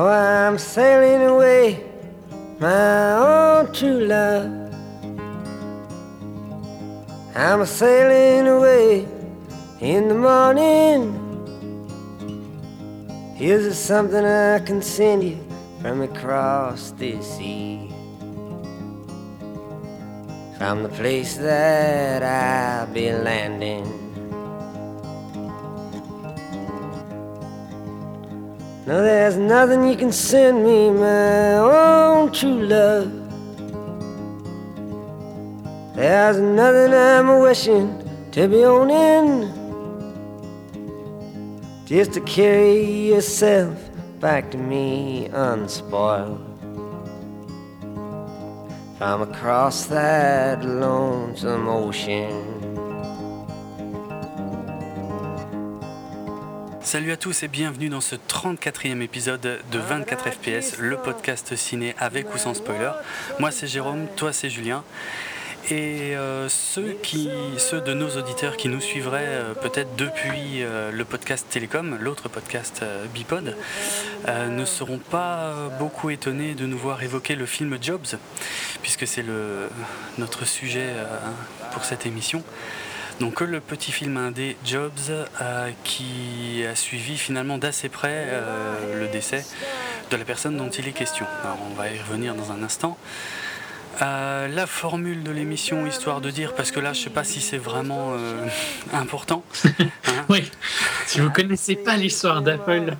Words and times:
Oh, 0.00 0.06
I'm 0.06 0.58
sailing 0.58 1.26
away, 1.26 1.82
my 2.60 3.14
own 3.14 3.72
true 3.72 4.04
love. 4.06 4.46
I'm 7.34 7.66
sailing 7.66 8.46
away 8.46 9.08
in 9.80 10.06
the 10.06 10.14
morning. 10.14 11.02
Here's 13.34 13.76
something 13.76 14.24
I 14.24 14.60
can 14.60 14.82
send 14.82 15.24
you 15.24 15.44
from 15.82 16.02
across 16.02 16.92
the 16.92 17.20
sea. 17.20 17.90
From 20.58 20.84
the 20.84 20.90
place 20.90 21.36
that 21.38 22.22
I'll 22.22 22.86
be 22.94 23.10
landing. 23.10 23.97
No, 28.88 29.02
there's 29.02 29.36
nothing 29.36 29.86
you 29.86 29.96
can 29.96 30.10
send 30.10 30.64
me, 30.64 30.90
my 30.90 31.56
own 31.56 32.32
true 32.32 32.62
love. 32.62 33.12
There's 35.94 36.38
nothing 36.38 36.94
I'm 36.94 37.40
wishing 37.40 37.86
to 38.30 38.48
be 38.48 38.64
owning. 38.64 39.52
Just 41.84 42.14
to 42.14 42.22
carry 42.22 43.10
yourself 43.10 43.76
back 44.20 44.50
to 44.52 44.56
me 44.56 45.26
unspoiled. 45.34 46.40
From 48.96 49.20
across 49.20 49.84
that 49.84 50.64
lonesome 50.64 51.68
ocean. 51.68 52.57
Salut 56.88 57.12
à 57.12 57.18
tous 57.18 57.42
et 57.42 57.48
bienvenue 57.48 57.90
dans 57.90 58.00
ce 58.00 58.14
34e 58.14 59.02
épisode 59.02 59.42
de 59.42 59.78
24 59.78 60.30
FPS, 60.30 60.78
le 60.78 60.96
podcast 60.96 61.54
ciné 61.54 61.94
avec 61.98 62.34
ou 62.34 62.38
sans 62.38 62.54
spoiler. 62.54 62.92
Moi 63.38 63.50
c'est 63.50 63.66
Jérôme, 63.66 64.06
toi 64.16 64.32
c'est 64.32 64.48
Julien. 64.48 64.82
Et 65.70 66.16
euh, 66.16 66.48
ceux, 66.48 66.96
de 67.84 67.92
nos 67.92 68.08
auditeurs 68.16 68.56
qui 68.56 68.70
nous 68.70 68.80
suivraient 68.80 69.26
euh, 69.26 69.52
peut-être 69.52 69.96
depuis 69.96 70.62
euh, 70.62 70.90
le 70.90 71.04
podcast 71.04 71.46
Télécom, 71.50 71.98
l'autre 72.00 72.30
podcast 72.30 72.82
Bipod, 73.12 73.54
ne 74.26 74.64
seront 74.64 74.96
pas 74.96 75.68
beaucoup 75.78 76.08
étonnés 76.08 76.54
de 76.54 76.64
nous 76.64 76.78
voir 76.78 77.02
évoquer 77.02 77.34
le 77.34 77.44
film 77.44 77.76
Jobs, 77.82 78.16
puisque 78.80 79.06
c'est 79.06 79.26
notre 80.16 80.46
sujet 80.46 80.94
pour 81.74 81.84
cette 81.84 82.06
émission. 82.06 82.42
Donc 83.20 83.40
le 83.40 83.60
petit 83.60 83.92
film 83.92 84.16
indé 84.16 84.56
Jobs 84.64 84.92
qui 85.82 86.64
a 86.70 86.74
suivi 86.76 87.18
finalement 87.18 87.58
d'assez 87.58 87.88
près 87.88 88.26
le 88.94 89.08
décès 89.08 89.44
de 90.10 90.16
la 90.16 90.24
personne 90.24 90.56
dont 90.56 90.70
il 90.70 90.86
est 90.86 90.92
question. 90.92 91.26
Alors 91.42 91.58
on 91.70 91.74
va 91.74 91.90
y 91.90 91.98
revenir 91.98 92.34
dans 92.34 92.52
un 92.52 92.62
instant. 92.62 92.96
Euh, 94.00 94.46
la 94.46 94.66
formule 94.66 95.24
de 95.24 95.32
l'émission, 95.32 95.86
histoire 95.86 96.20
de 96.20 96.30
dire, 96.30 96.54
parce 96.54 96.70
que 96.70 96.78
là, 96.78 96.92
je 96.92 97.00
sais 97.00 97.10
pas 97.10 97.24
si 97.24 97.40
c'est 97.40 97.58
vraiment 97.58 98.12
euh, 98.12 98.46
important. 98.92 99.42
Hein. 99.64 100.24
oui, 100.28 100.48
si 101.06 101.20
vous 101.20 101.30
connaissez 101.30 101.74
pas 101.74 101.96
l'histoire 101.96 102.42
d'Apple, 102.42 102.96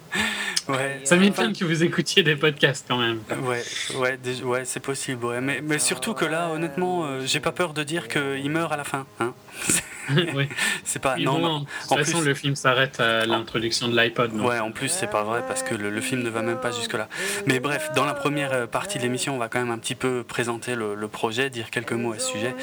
ouais, 0.69 1.01
ça 1.05 1.17
m'étonne 1.17 1.53
que 1.53 1.65
vous 1.65 1.85
écoutiez 1.85 2.25
des 2.25 2.35
podcasts 2.35 2.87
quand 2.89 2.99
même. 2.99 3.21
Ouais, 3.43 3.63
ouais, 3.97 4.19
ouais 4.43 4.63
c'est 4.65 4.81
possible. 4.81 5.41
Mais, 5.41 5.61
mais, 5.63 5.79
surtout 5.79 6.15
que 6.15 6.25
là, 6.25 6.49
honnêtement, 6.49 7.05
euh, 7.05 7.21
j'ai 7.25 7.41
pas 7.41 7.53
peur 7.53 7.75
de 7.75 7.85
dire 7.85 8.09
qu'il 8.09 8.51
meurt 8.51 8.73
à 8.73 8.77
la 8.77 8.85
fin. 8.85 9.07
Hein. 9.21 9.35
oui. 10.35 10.49
c'est 10.85 11.01
pas. 11.01 11.17
Non, 11.17 11.61
de 11.61 11.65
toute 11.89 11.99
façon, 11.99 12.21
le 12.21 12.35
film 12.35 12.57
s'arrête 12.57 13.01
à 13.01 13.27
l'introduction 13.27 13.89
de 13.89 13.97
l'iPod. 13.97 14.33
Ouais, 14.35 14.59
en 14.59 14.71
plus, 14.71 14.89
c'est 14.89 15.07
pas 15.07 15.23
vrai 15.23 15.43
parce 15.47 15.63
que 15.63 15.75
le, 15.75 16.01
film 16.01 16.23
ne 16.23 16.31
va 16.31 16.43
même 16.43 16.61
pas 16.61 16.71
jusque-là. 16.71 17.09
Mais 17.47 17.61
bref, 17.61 17.91
dans 17.95 18.05
la 18.05 18.15
première 18.15 18.53
euh, 18.53 18.67
partie 18.67 18.99
de 18.99 19.03
l'émission, 19.03 19.35
on 19.35 19.39
va 19.39 19.49
quand 19.49 19.59
même 19.59 19.71
un 19.71 19.79
petit 19.79 19.95
peu 19.95 20.23
présenter 20.23 20.75
le, 20.75 21.09
projet, 21.09 21.51
dire 21.51 21.71
quelques 21.71 21.93
mots 21.93 22.13
à 22.13 22.19
ce 22.19 22.33
sujet. 22.33 22.55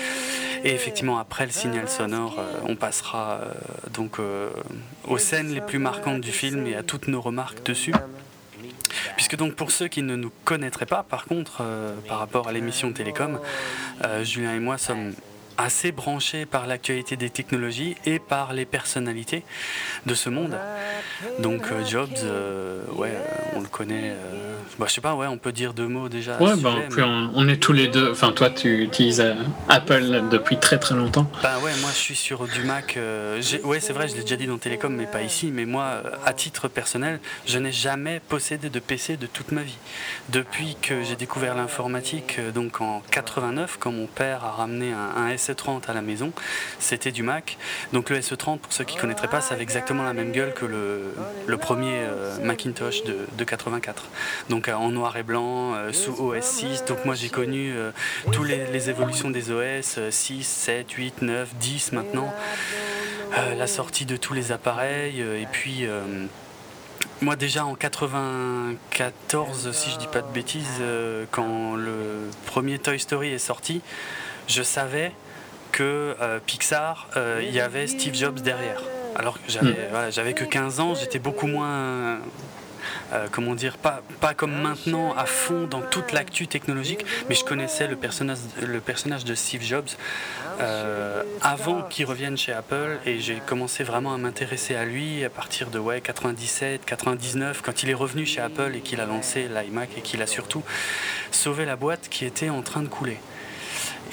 Et 0.63 0.73
effectivement, 0.73 1.19
après 1.19 1.45
le 1.45 1.51
signal 1.51 1.89
sonore, 1.89 2.37
euh, 2.39 2.43
on 2.63 2.75
passera 2.75 3.39
euh, 3.41 3.53
donc 3.93 4.17
aux 5.05 5.17
scènes 5.17 5.53
les 5.53 5.61
plus 5.61 5.79
marquantes 5.79 6.21
du 6.21 6.31
film 6.31 6.65
et 6.67 6.75
à 6.75 6.83
toutes 6.83 7.07
nos 7.07 7.21
remarques 7.21 7.63
dessus. 7.63 7.93
Puisque 9.15 9.35
donc 9.35 9.55
pour 9.55 9.71
ceux 9.71 9.87
qui 9.87 10.01
ne 10.01 10.15
nous 10.15 10.31
connaîtraient 10.43 10.85
pas, 10.85 11.03
par 11.03 11.25
contre, 11.25 11.63
par 12.07 12.19
rapport 12.19 12.47
à 12.47 12.51
l'émission 12.51 12.91
Télécom, 12.91 13.39
Julien 14.23 14.55
et 14.55 14.59
moi 14.59 14.77
sommes 14.77 15.13
assez 15.57 15.91
branché 15.91 16.45
par 16.45 16.67
l'actualité 16.67 17.15
des 17.15 17.29
technologies 17.29 17.95
et 18.05 18.19
par 18.19 18.53
les 18.53 18.65
personnalités 18.65 19.43
de 20.05 20.13
ce 20.13 20.29
monde. 20.29 20.57
Donc 21.39 21.71
euh, 21.71 21.85
Jobs, 21.85 22.09
euh, 22.23 22.81
ouais, 22.95 23.13
on 23.55 23.61
le 23.61 23.67
connaît. 23.67 24.11
Euh, 24.11 24.55
bah, 24.79 24.85
je 24.89 24.93
sais 24.93 25.01
pas, 25.01 25.15
ouais, 25.15 25.27
on 25.27 25.37
peut 25.37 25.51
dire 25.51 25.73
deux 25.73 25.87
mots 25.87 26.09
déjà. 26.09 26.37
Ouais, 26.41 26.55
bah, 26.57 26.75
on, 27.33 27.47
est 27.47 27.57
tous 27.57 27.73
les 27.73 27.87
deux. 27.87 28.11
Enfin, 28.11 28.31
toi, 28.31 28.49
tu 28.49 28.83
utilises 28.83 29.23
Apple 29.69 30.27
depuis 30.29 30.57
très 30.57 30.77
très 30.77 30.95
longtemps. 30.95 31.29
Bah 31.41 31.57
ouais, 31.63 31.71
moi, 31.81 31.89
je 31.93 31.99
suis 31.99 32.15
sur 32.15 32.47
du 32.47 32.63
Mac. 32.63 32.97
ouais, 32.97 33.79
c'est 33.79 33.93
vrai, 33.93 34.07
je 34.07 34.15
l'ai 34.15 34.21
déjà 34.21 34.35
dit 34.35 34.47
dans 34.47 34.57
Télécom, 34.57 34.93
mais 34.93 35.05
pas 35.05 35.21
ici. 35.21 35.51
Mais 35.53 35.65
moi, 35.65 36.01
à 36.25 36.33
titre 36.33 36.67
personnel, 36.67 37.19
je 37.45 37.59
n'ai 37.59 37.71
jamais 37.71 38.19
possédé 38.27 38.69
de 38.69 38.79
PC 38.79 39.17
de 39.17 39.27
toute 39.27 39.51
ma 39.51 39.61
vie. 39.61 39.77
Depuis 40.29 40.75
que 40.81 41.03
j'ai 41.03 41.15
découvert 41.15 41.55
l'informatique, 41.55 42.39
donc 42.53 42.81
en 42.81 43.01
89, 43.11 43.77
quand 43.79 43.91
mon 43.91 44.07
père 44.07 44.43
a 44.43 44.51
ramené 44.51 44.91
un, 44.91 45.23
un 45.23 45.27
SE30 45.45 45.89
à 45.89 45.93
la 45.93 46.01
maison, 46.01 46.31
c'était 46.79 47.11
du 47.11 47.23
Mac. 47.23 47.57
Donc 47.93 48.09
le 48.09 48.19
SE30, 48.19 48.59
pour 48.59 48.73
ceux 48.73 48.83
qui 48.83 48.95
ne 48.95 49.01
connaîtraient 49.01 49.27
pas, 49.27 49.41
ça 49.41 49.53
avait 49.53 49.63
exactement 49.63 50.03
la 50.03 50.13
même 50.13 50.31
gueule 50.31 50.53
que 50.53 50.65
le, 50.65 51.57
premier 51.57 51.99
euh, 51.99 52.37
Macintosh 52.43 53.03
de, 53.03 53.43
84. 53.43 54.05
Donc 54.49 54.67
euh, 54.67 54.73
en 54.73 54.89
noir 54.89 55.15
et 55.17 55.23
blanc, 55.23 55.73
euh, 55.75 55.93
sous 55.93 56.13
OS 56.21 56.43
6. 56.43 56.85
Donc 56.85 57.05
moi 57.05 57.15
j'ai 57.15 57.29
connu 57.29 57.73
toutes 58.31 58.47
les, 58.47 58.89
évolutions 58.89 59.29
des 59.29 59.51
OS, 59.51 59.99
6, 60.09 60.43
7, 60.43 60.91
8, 60.91 61.21
9, 61.21 61.55
10 61.55 61.91
maintenant. 61.93 62.33
la 63.57 63.67
sortie 63.67 64.05
de 64.05 64.17
tous 64.17 64.33
les 64.33 64.51
appareils 64.51 65.19
et 65.21 65.47
puis 65.51 65.87
moi 67.21 67.35
déjà 67.35 67.65
en 67.65 67.75
94, 67.75 69.71
si 69.71 69.91
je 69.91 69.97
dis 69.97 70.07
pas 70.07 70.21
de 70.21 70.31
bêtises, 70.31 70.81
quand 71.31 71.75
le 71.75 72.29
premier 72.45 72.79
Toy 72.79 72.99
Story 72.99 73.29
est 73.29 73.39
sorti, 73.39 73.81
je 74.47 74.61
savais 74.61 75.11
que 75.75 76.15
euh, 76.21 76.39
Pixar, 76.45 77.09
euh, 77.17 77.41
il 77.43 77.53
y 77.53 77.59
avait 77.59 77.85
Steve 77.85 78.15
Jobs 78.15 78.39
derrière. 78.39 78.81
Alors 79.13 79.35
que 79.35 79.51
j'avais, 79.51 80.31
hmm. 80.31 80.33
que 80.33 80.45
15 80.45 80.79
ans, 80.79 80.95
j'étais 80.95 81.19
beaucoup 81.19 81.47
moins. 81.47 82.19
Euh, 83.13 83.27
comment 83.31 83.55
dire, 83.55 83.77
pas, 83.77 84.01
pas 84.21 84.33
comme 84.33 84.53
maintenant 84.53 85.13
à 85.15 85.25
fond 85.25 85.67
dans 85.67 85.81
toute 85.81 86.11
l'actu 86.11 86.47
technologique, 86.47 87.05
mais 87.27 87.35
je 87.35 87.43
connaissais 87.43 87.87
le 87.87 87.95
personnage, 87.95 88.37
le 88.61 88.79
personnage 88.79 89.25
de 89.25 89.35
Steve 89.35 89.63
Jobs 89.63 89.89
avant 91.41 91.81
qu'il 91.83 92.05
revienne 92.05 92.37
chez 92.37 92.53
Apple 92.53 92.97
et 93.05 93.19
j'ai 93.19 93.41
commencé 93.45 93.83
vraiment 93.83 94.13
à 94.13 94.17
m'intéresser 94.17 94.75
à 94.75 94.85
lui 94.85 95.23
à 95.25 95.29
partir 95.29 95.69
de 95.69 95.79
ouais, 95.79 95.99
97, 95.99 96.85
99, 96.85 97.61
quand 97.61 97.83
il 97.83 97.89
est 97.89 97.95
revenu 97.95 98.25
chez 98.25 98.39
Apple 98.39 98.71
et 98.75 98.79
qu'il 98.79 99.01
a 99.01 99.05
lancé 99.05 99.49
l'iMac 99.49 99.89
et 99.97 100.01
qu'il 100.01 100.21
a 100.21 100.27
surtout 100.27 100.63
sauvé 101.31 101.65
la 101.65 101.75
boîte 101.75 102.07
qui 102.09 102.25
était 102.25 102.49
en 102.49 102.61
train 102.61 102.81
de 102.81 102.87
couler. 102.87 103.17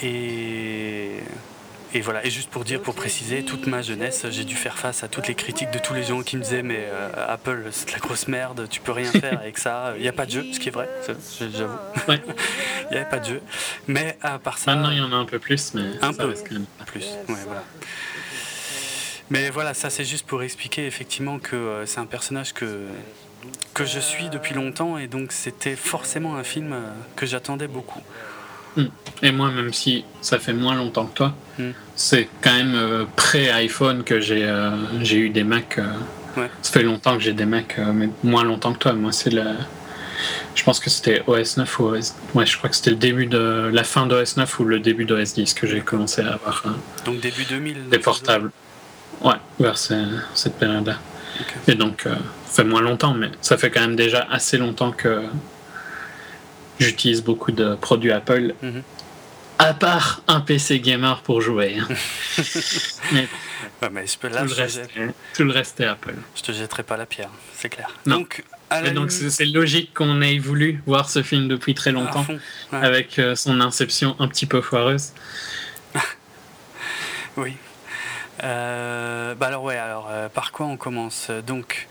Et 0.01 1.19
et 1.93 2.01
voilà, 2.01 2.25
et 2.25 2.31
juste 2.31 2.49
pour 2.49 2.63
dire, 2.63 2.81
pour 2.81 2.95
préciser, 2.95 3.43
toute 3.43 3.67
ma 3.67 3.81
jeunesse, 3.81 4.25
j'ai 4.31 4.45
dû 4.45 4.55
faire 4.55 4.77
face 4.77 5.03
à 5.03 5.07
toutes 5.07 5.27
les 5.27 5.35
critiques 5.35 5.71
de 5.71 5.77
tous 5.77 5.93
les 5.93 6.03
gens 6.03 6.23
qui 6.23 6.37
me 6.37 6.41
disaient 6.41 6.63
mais 6.63 6.87
euh, 6.87 7.09
Apple 7.27 7.67
c'est 7.71 7.87
de 7.87 7.91
la 7.93 7.99
grosse 7.99 8.27
merde, 8.27 8.67
tu 8.69 8.81
peux 8.81 8.91
rien 8.91 9.11
faire 9.11 9.39
avec 9.39 9.57
ça, 9.59 9.93
il 9.95 10.01
n'y 10.01 10.07
a 10.07 10.13
pas 10.13 10.25
de 10.25 10.31
jeu, 10.31 10.45
ce 10.51 10.59
qui 10.59 10.69
est 10.69 10.71
vrai, 10.71 10.89
j'avoue. 11.39 11.77
il 12.07 12.13
n'y 12.91 12.97
avait 12.97 13.09
pas 13.09 13.19
de 13.19 13.25
jeu. 13.25 13.41
Mais 13.87 14.17
à 14.21 14.39
part 14.39 14.57
ça. 14.57 14.73
Maintenant 14.73 14.91
il 14.91 14.97
y 14.97 15.01
en 15.01 15.11
a 15.11 15.15
un 15.15 15.25
peu 15.25 15.39
plus, 15.39 15.73
mais. 15.75 15.83
Un 16.01 16.13
peu 16.13 16.33
plus, 16.85 17.05
ouais, 17.29 17.35
voilà. 17.45 17.63
Mais 19.29 19.49
voilà, 19.49 19.73
ça 19.73 19.89
c'est 19.89 20.05
juste 20.05 20.25
pour 20.25 20.43
expliquer 20.43 20.85
effectivement 20.85 21.39
que 21.39 21.55
euh, 21.55 21.85
c'est 21.85 21.99
un 21.99 22.05
personnage 22.05 22.53
que, 22.53 22.85
que 23.73 23.85
je 23.85 23.99
suis 23.99 24.29
depuis 24.29 24.53
longtemps 24.53 24.97
et 24.97 25.07
donc 25.07 25.31
c'était 25.31 25.75
forcément 25.75 26.35
un 26.35 26.43
film 26.43 26.73
euh, 26.73 26.81
que 27.15 27.25
j'attendais 27.25 27.67
beaucoup. 27.67 28.01
Hmm. 28.75 28.85
Et 29.21 29.31
moi, 29.31 29.51
même 29.51 29.73
si 29.73 30.03
ça 30.21 30.39
fait 30.39 30.53
moins 30.53 30.75
longtemps 30.75 31.05
que 31.05 31.15
toi, 31.15 31.33
hmm. 31.59 31.71
c'est 31.95 32.27
quand 32.41 32.53
même 32.53 32.75
euh, 32.75 33.05
pré-iPhone 33.15 34.03
que 34.03 34.19
j'ai 34.19 34.43
euh, 34.43 34.71
j'ai 35.01 35.17
eu 35.17 35.29
des 35.29 35.43
Macs. 35.43 35.77
Euh, 35.79 36.47
ça 36.61 36.71
fait 36.73 36.83
longtemps 36.83 37.15
que 37.15 37.23
j'ai 37.23 37.33
des 37.33 37.45
Macs, 37.45 37.77
mais 37.93 38.09
moins 38.23 38.43
longtemps 38.43 38.73
que 38.73 38.79
toi. 38.79 38.93
Moi, 38.93 39.11
c'est 39.11 39.29
le. 39.29 39.43
Je 40.55 40.63
pense 40.63 40.79
que 40.79 40.89
c'était 40.89 41.21
OS 41.27 41.57
9 41.57 41.79
ou 41.79 41.83
OS. 41.89 42.15
Ouais, 42.33 42.45
je 42.45 42.57
crois 42.57 42.69
que 42.69 42.75
c'était 42.75 42.91
le 42.91 42.95
début 42.95 43.27
de 43.27 43.69
la 43.71 43.83
fin 43.83 44.07
d'OS 44.07 44.37
9 44.37 44.59
ou 44.59 44.63
le 44.63 44.79
début 44.79 45.05
d'OS 45.05 45.33
10 45.35 45.53
que 45.53 45.67
j'ai 45.67 45.81
commencé 45.81 46.21
à 46.21 46.33
avoir. 46.33 46.63
donc 47.05 47.19
début 47.19 47.43
2000. 47.45 47.89
Des 47.89 47.99
portables. 47.99 48.51
Ouais, 49.21 49.35
vers 49.59 49.77
cette 49.77 50.57
période-là. 50.57 50.97
Et 51.67 51.75
donc, 51.75 52.03
ça 52.03 52.17
fait 52.47 52.63
moins 52.63 52.81
longtemps, 52.81 53.13
mais 53.13 53.29
ça 53.41 53.57
fait 53.57 53.69
quand 53.69 53.81
même 53.81 53.95
déjà 53.95 54.27
assez 54.31 54.57
longtemps 54.57 54.91
que 54.91 55.21
j'utilise 56.79 57.23
beaucoup 57.23 57.51
de 57.51 57.75
produits 57.75 58.11
Apple. 58.11 58.53
Mhm. 58.61 58.83
À 59.59 59.73
part 59.73 60.21
un 60.27 60.41
PC 60.41 60.79
gamer 60.79 61.21
pour 61.21 61.39
jouer. 61.39 61.77
Hein. 61.79 61.87
mais, 63.11 63.27
mais 63.91 64.07
je 64.07 64.17
peux, 64.17 64.29
tout, 64.29 64.35
le 64.35 64.53
reste, 64.53 64.89
tout, 65.35 65.43
le 65.43 65.51
reste, 65.51 65.79
est 65.79 65.85
Apple. 65.85 66.15
Je 66.35 66.41
te 66.41 66.51
jetterai 66.51 66.83
pas 66.83 66.97
la 66.97 67.05
pierre, 67.05 67.29
c'est 67.55 67.69
clair. 67.69 67.89
Donc, 68.05 68.43
donc 68.93 69.11
c'est 69.11 69.45
logique 69.45 69.93
qu'on 69.93 70.21
ait 70.21 70.39
voulu 70.39 70.81
voir 70.85 71.09
ce 71.09 71.23
film 71.23 71.47
depuis 71.47 71.73
très 71.73 71.91
longtemps, 71.91 72.25
avec 72.71 73.19
euh, 73.19 73.35
son 73.35 73.61
inception 73.61 74.15
un 74.19 74.27
petit 74.27 74.45
peu 74.45 74.61
foireuse. 74.61 75.13
oui. 77.37 77.53
Euh, 78.43 79.35
bah 79.35 79.47
alors 79.47 79.63
ouais, 79.63 79.77
alors 79.77 80.07
euh, 80.09 80.27
par 80.27 80.51
quoi 80.51 80.65
on 80.65 80.77
commence? 80.77 81.29
Donc, 81.45 81.87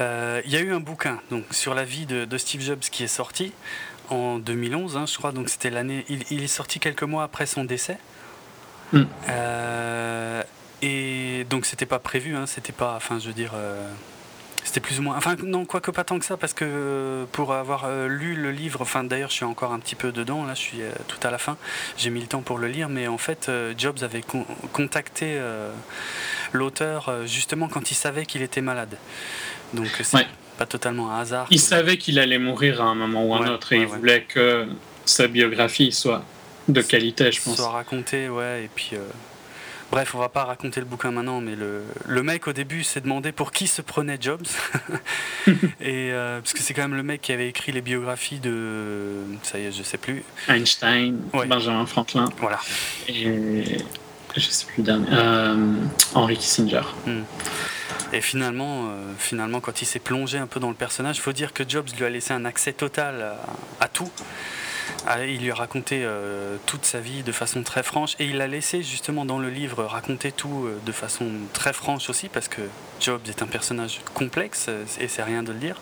il 0.00 0.50
y 0.50 0.56
a 0.56 0.60
eu 0.60 0.72
un 0.72 0.80
bouquin 0.80 1.20
donc 1.30 1.44
sur 1.50 1.74
la 1.74 1.84
vie 1.84 2.06
de, 2.06 2.38
Steve 2.38 2.62
Jobs 2.62 2.80
qui 2.80 3.04
est 3.04 3.08
sorti 3.08 3.52
en 4.10 4.38
2011, 4.38 4.96
hein, 4.96 5.06
je 5.06 5.16
crois. 5.16 5.32
Donc 5.32 5.48
c'était 5.48 5.70
l'année. 5.70 6.04
Il, 6.08 6.42
est 6.42 6.46
sorti 6.46 6.78
quelques 6.80 7.02
mois 7.02 7.24
après 7.24 7.46
son 7.46 7.64
décès. 7.64 7.98
Hmm. 8.92 9.04
et 10.82 11.46
donc 11.48 11.64
c'était 11.64 11.86
pas 11.86 12.00
prévu, 12.00 12.34
hein, 12.34 12.46
c'était 12.46 12.72
pas, 12.72 12.96
enfin 12.96 13.20
je 13.20 13.28
veux 13.28 13.32
dire, 13.32 13.52
c'était 14.64 14.80
plus 14.80 14.98
ou 15.00 15.02
moins. 15.02 15.16
Enfin, 15.16 15.36
non, 15.42 15.64
quoique 15.64 15.90
pas 15.90 16.04
tant 16.04 16.18
que 16.18 16.24
ça, 16.24 16.36
parce 16.36 16.52
que 16.52 16.64
euh, 16.64 17.24
pour 17.32 17.52
avoir 17.54 17.84
euh, 17.86 18.08
lu 18.08 18.34
le 18.34 18.52
livre, 18.52 18.82
enfin 18.82 19.04
d'ailleurs, 19.04 19.30
je 19.30 19.34
suis 19.34 19.44
encore 19.44 19.72
un 19.72 19.78
petit 19.78 19.94
peu 19.94 20.12
dedans, 20.12 20.44
là, 20.44 20.54
je 20.54 20.60
suis 20.60 20.82
euh, 20.82 20.92
tout 21.08 21.18
à 21.26 21.30
la 21.30 21.38
fin, 21.38 21.56
j'ai 21.96 22.10
mis 22.10 22.20
le 22.20 22.26
temps 22.26 22.42
pour 22.42 22.58
le 22.58 22.68
lire, 22.68 22.88
mais 22.88 23.08
en 23.08 23.18
fait, 23.18 23.50
Jobs 23.76 24.02
avait 24.02 24.22
contacté 24.72 25.40
l'auteur 26.52 27.26
justement 27.26 27.68
quand 27.68 27.90
il 27.90 27.94
savait 27.94 28.26
qu'il 28.26 28.42
était 28.42 28.60
malade. 28.60 28.96
Donc, 29.74 29.88
c'est 30.02 30.26
pas 30.60 30.66
totalement 30.66 31.10
un 31.10 31.20
hasard. 31.20 31.46
Il 31.50 31.58
savait 31.58 31.96
qu'il 31.96 32.18
allait 32.18 32.38
mourir 32.38 32.82
à 32.82 32.84
un 32.84 32.94
moment 32.94 33.24
ou 33.24 33.34
un 33.34 33.48
autre, 33.48 33.72
et 33.72 33.78
il 33.78 33.86
voulait 33.86 34.22
que 34.22 34.66
sa 35.06 35.26
biographie 35.26 35.90
soit 35.90 36.22
de 36.68 36.82
qualité, 36.82 37.32
je 37.32 37.42
pense. 37.42 37.56
Soit 37.56 37.70
racontée, 37.70 38.28
ouais, 38.28 38.64
et 38.64 38.70
puis. 38.72 38.92
Bref, 39.90 40.14
on 40.14 40.18
va 40.18 40.28
pas 40.28 40.44
raconter 40.44 40.78
le 40.78 40.86
bouquin 40.86 41.10
maintenant, 41.10 41.40
mais 41.40 41.56
le, 41.56 41.82
le 42.06 42.22
mec 42.22 42.46
au 42.46 42.52
début 42.52 42.84
s'est 42.84 43.00
demandé 43.00 43.32
pour 43.32 43.50
qui 43.50 43.66
se 43.66 43.82
prenait 43.82 44.18
Jobs. 44.20 44.46
et, 45.80 46.12
euh, 46.12 46.40
parce 46.40 46.52
que 46.52 46.60
c'est 46.60 46.74
quand 46.74 46.82
même 46.82 46.94
le 46.94 47.02
mec 47.02 47.22
qui 47.22 47.32
avait 47.32 47.48
écrit 47.48 47.72
les 47.72 47.80
biographies 47.80 48.38
de. 48.38 49.14
Ça 49.42 49.58
y 49.58 49.64
est, 49.64 49.72
je 49.72 49.82
sais 49.82 49.98
plus. 49.98 50.22
Einstein, 50.48 51.18
Benjamin 51.32 51.86
Franklin. 51.86 52.28
Voilà. 52.38 52.60
Et. 53.08 53.78
Je 54.36 54.40
sais 54.40 54.66
plus 54.66 54.74
le 54.78 54.84
dernier. 54.84 55.06
Euh, 55.10 55.74
Henry 56.14 56.36
Kissinger. 56.36 56.82
Hmm. 57.04 57.22
Et 58.12 58.20
finalement, 58.20 58.86
euh, 58.86 59.12
finalement, 59.18 59.60
quand 59.60 59.82
il 59.82 59.86
s'est 59.86 60.00
plongé 60.00 60.38
un 60.38 60.46
peu 60.46 60.60
dans 60.60 60.68
le 60.68 60.74
personnage, 60.74 61.16
il 61.16 61.20
faut 61.20 61.32
dire 61.32 61.52
que 61.52 61.62
Jobs 61.68 61.88
lui 61.96 62.04
a 62.04 62.10
laissé 62.10 62.32
un 62.32 62.44
accès 62.44 62.72
total 62.72 63.34
à 63.80 63.88
tout. 63.88 64.10
Il 65.26 65.42
lui 65.42 65.50
a 65.50 65.54
raconté 65.54 66.02
euh, 66.04 66.56
toute 66.66 66.84
sa 66.84 67.00
vie 67.00 67.22
de 67.22 67.32
façon 67.32 67.62
très 67.62 67.82
franche 67.82 68.16
et 68.18 68.26
il 68.26 68.40
a 68.40 68.46
laissé 68.46 68.82
justement 68.82 69.24
dans 69.24 69.38
le 69.38 69.48
livre 69.48 69.84
raconter 69.84 70.30
tout 70.30 70.66
euh, 70.66 70.78
de 70.84 70.92
façon 70.92 71.26
très 71.52 71.72
franche 71.72 72.10
aussi 72.10 72.28
parce 72.28 72.48
que 72.48 72.60
Jobs 73.00 73.22
est 73.28 73.42
un 73.42 73.46
personnage 73.46 74.00
complexe 74.12 74.68
et 75.00 75.08
c'est 75.08 75.22
rien 75.22 75.42
de 75.42 75.52
le 75.52 75.58
dire. 75.58 75.80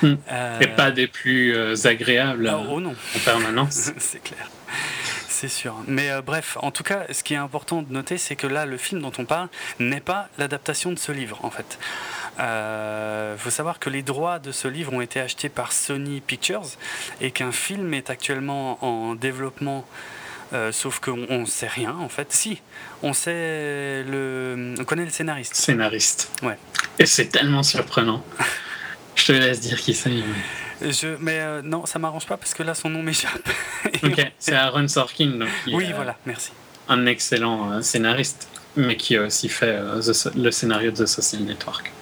Hmm. 0.00 0.14
et 0.60 0.68
pas 0.68 0.92
des 0.92 1.08
plus 1.08 1.56
agréables 1.84 2.48
oh, 2.54 2.74
oh 2.74 2.80
non. 2.80 2.94
en 3.16 3.18
permanence. 3.24 3.90
c'est 3.98 4.22
clair. 4.22 4.48
C'est 5.40 5.48
sûr. 5.48 5.72
Mais 5.86 6.10
bref, 6.20 6.58
en 6.62 6.72
tout 6.72 6.82
cas, 6.82 7.06
ce 7.12 7.22
qui 7.22 7.34
est 7.34 7.36
important 7.36 7.82
de 7.82 7.92
noter, 7.92 8.18
c'est 8.18 8.34
que 8.34 8.48
là, 8.48 8.66
le 8.66 8.76
film 8.76 9.00
dont 9.00 9.12
on 9.18 9.24
parle 9.24 9.48
n'est 9.78 10.00
pas 10.00 10.28
l'adaptation 10.36 10.90
de 10.90 10.98
ce 10.98 11.12
livre, 11.12 11.38
en 11.44 11.50
fait. 11.50 11.78
Il 12.38 12.42
euh, 12.44 13.36
faut 13.36 13.50
savoir 13.50 13.80
que 13.80 13.90
les 13.90 14.02
droits 14.02 14.38
de 14.38 14.52
ce 14.52 14.68
livre 14.68 14.92
ont 14.92 15.00
été 15.00 15.20
achetés 15.20 15.48
par 15.48 15.72
Sony 15.72 16.20
Pictures 16.20 16.66
et 17.20 17.32
qu'un 17.32 17.50
film 17.50 17.94
est 17.94 18.10
actuellement 18.10 18.84
en 18.84 19.14
développement. 19.14 19.84
Euh, 20.54 20.72
sauf 20.72 20.98
qu'on 20.98 21.40
ne 21.40 21.44
sait 21.44 21.66
rien 21.66 21.94
en 22.00 22.08
fait. 22.08 22.32
Si, 22.32 22.62
on 23.02 23.12
sait 23.12 24.02
le, 24.04 24.74
on 24.78 24.84
connaît 24.84 25.04
le 25.04 25.10
scénariste. 25.10 25.54
Scénariste. 25.54 26.30
Ouais. 26.42 26.56
Et 26.98 27.04
c'est 27.04 27.26
tellement 27.26 27.62
surprenant. 27.62 28.24
Je 29.14 29.26
te 29.26 29.32
laisse 29.32 29.60
dire 29.60 29.78
qui 29.78 29.92
c'est. 29.92 30.10
Je, 30.80 31.16
mais 31.20 31.40
euh, 31.40 31.62
non, 31.62 31.86
ça 31.86 31.98
m'arrange 31.98 32.26
pas 32.26 32.36
parce 32.36 32.54
que 32.54 32.62
là 32.62 32.74
son 32.74 32.90
nom 32.90 33.02
m'échappe. 33.02 33.48
ok, 34.02 34.32
c'est 34.38 34.54
Aaron 34.54 34.88
Sorkin. 34.88 35.40
oui, 35.72 35.92
voilà, 35.94 36.16
merci. 36.26 36.50
Un 36.88 37.06
excellent 37.06 37.82
scénariste, 37.82 38.48
mais 38.76 38.96
qui 38.96 39.16
a 39.16 39.22
aussi 39.22 39.48
fait 39.48 39.78
le 40.36 40.50
scénario 40.50 40.90
de 40.90 41.04
The 41.04 41.06
Social 41.06 41.42
Network 41.42 41.92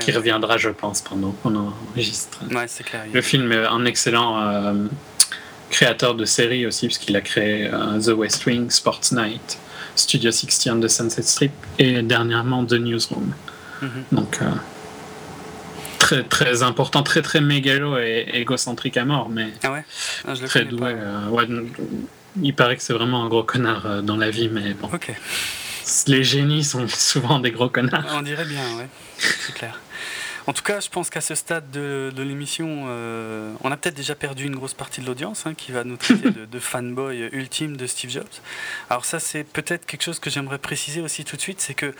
qui 0.00 0.12
reviendra, 0.12 0.56
je 0.56 0.70
pense, 0.70 1.00
pendant 1.00 1.32
qu'on 1.32 1.54
enregistre. 1.54 2.38
Ouais, 2.50 2.66
c'est 2.68 2.84
clair. 2.84 3.04
Le 3.12 3.22
film 3.22 3.52
est 3.52 3.64
un 3.64 3.84
excellent 3.84 4.40
euh, 4.40 4.86
créateur 5.70 6.14
de 6.14 6.24
séries 6.24 6.66
aussi, 6.66 6.86
puisqu'il 6.86 7.16
a 7.16 7.20
créé 7.20 7.68
euh, 7.72 8.00
The 8.00 8.16
West 8.16 8.46
Wing, 8.46 8.70
Sports 8.70 9.12
Night, 9.12 9.58
Studio 9.94 10.30
60 10.30 10.80
de 10.80 10.88
Sunset 10.88 11.22
Strip 11.22 11.52
et 11.78 12.02
dernièrement 12.02 12.64
The 12.64 12.74
Newsroom. 12.74 13.32
Mhm. 13.82 13.90
Donc, 14.12 14.38
euh, 14.42 14.46
très, 16.06 16.22
très 16.22 16.62
important, 16.62 17.02
très 17.02 17.22
très 17.22 17.40
mégalo 17.40 17.98
et 17.98 18.28
égocentrique 18.34 18.96
à 18.96 19.04
mort, 19.04 19.28
mais 19.28 19.48
ah 19.62 19.72
ouais? 19.72 19.84
Ah, 20.26 20.34
je 20.34 20.42
le 20.42 20.48
très 20.48 20.64
doué. 20.64 20.94
Ouais, 21.30 21.46
il 22.42 22.54
paraît 22.54 22.76
que 22.76 22.82
c'est 22.82 22.92
vraiment 22.92 23.24
un 23.24 23.28
gros 23.28 23.42
connard 23.42 24.02
dans 24.02 24.16
la 24.16 24.30
vie, 24.30 24.48
mais 24.48 24.74
bon. 24.74 24.88
Ok. 24.92 25.12
Les 26.06 26.24
génies 26.24 26.64
sont 26.64 26.86
souvent 27.12 27.40
des 27.40 27.50
gros 27.50 27.68
connards. 27.68 28.04
On 28.12 28.22
dirait 28.22 28.44
bien, 28.44 28.76
ouais 28.76 28.88
c'est 29.18 29.54
clair. 29.54 29.80
En 30.46 30.52
tout 30.52 30.62
cas, 30.62 30.78
je 30.78 30.88
pense 30.88 31.10
qu'à 31.10 31.20
ce 31.20 31.34
stade 31.34 31.72
de, 31.72 32.12
l'émission, 32.18 32.84
euh, 32.86 33.52
on 33.62 33.72
a 33.72 33.76
peut-être 33.76 33.96
déjà 33.96 34.14
perdu 34.14 34.46
une 34.46 34.54
grosse 34.54 34.74
partie 34.74 35.00
de 35.00 35.06
l'audience 35.06 35.44
hein, 35.44 35.54
qui 35.54 35.72
va 35.72 35.82
nous 35.82 35.96
traiter 35.96 36.30
de, 36.30 36.60
fanboy 36.60 37.28
ultime 37.32 37.76
de 37.76 37.86
Steve 37.88 38.10
Jobs. 38.10 38.24
Alors 38.88 39.04
ça, 39.04 39.18
c'est 39.18 39.42
peut-être 39.42 39.86
quelque 39.86 40.04
chose 40.04 40.20
que 40.20 40.30
j'aimerais 40.30 40.58
préciser 40.58 41.00
aussi 41.00 41.24
tout 41.24 41.34
de 41.34 41.40
suite, 41.40 41.60
c'est 41.60 41.74
que 41.74 41.92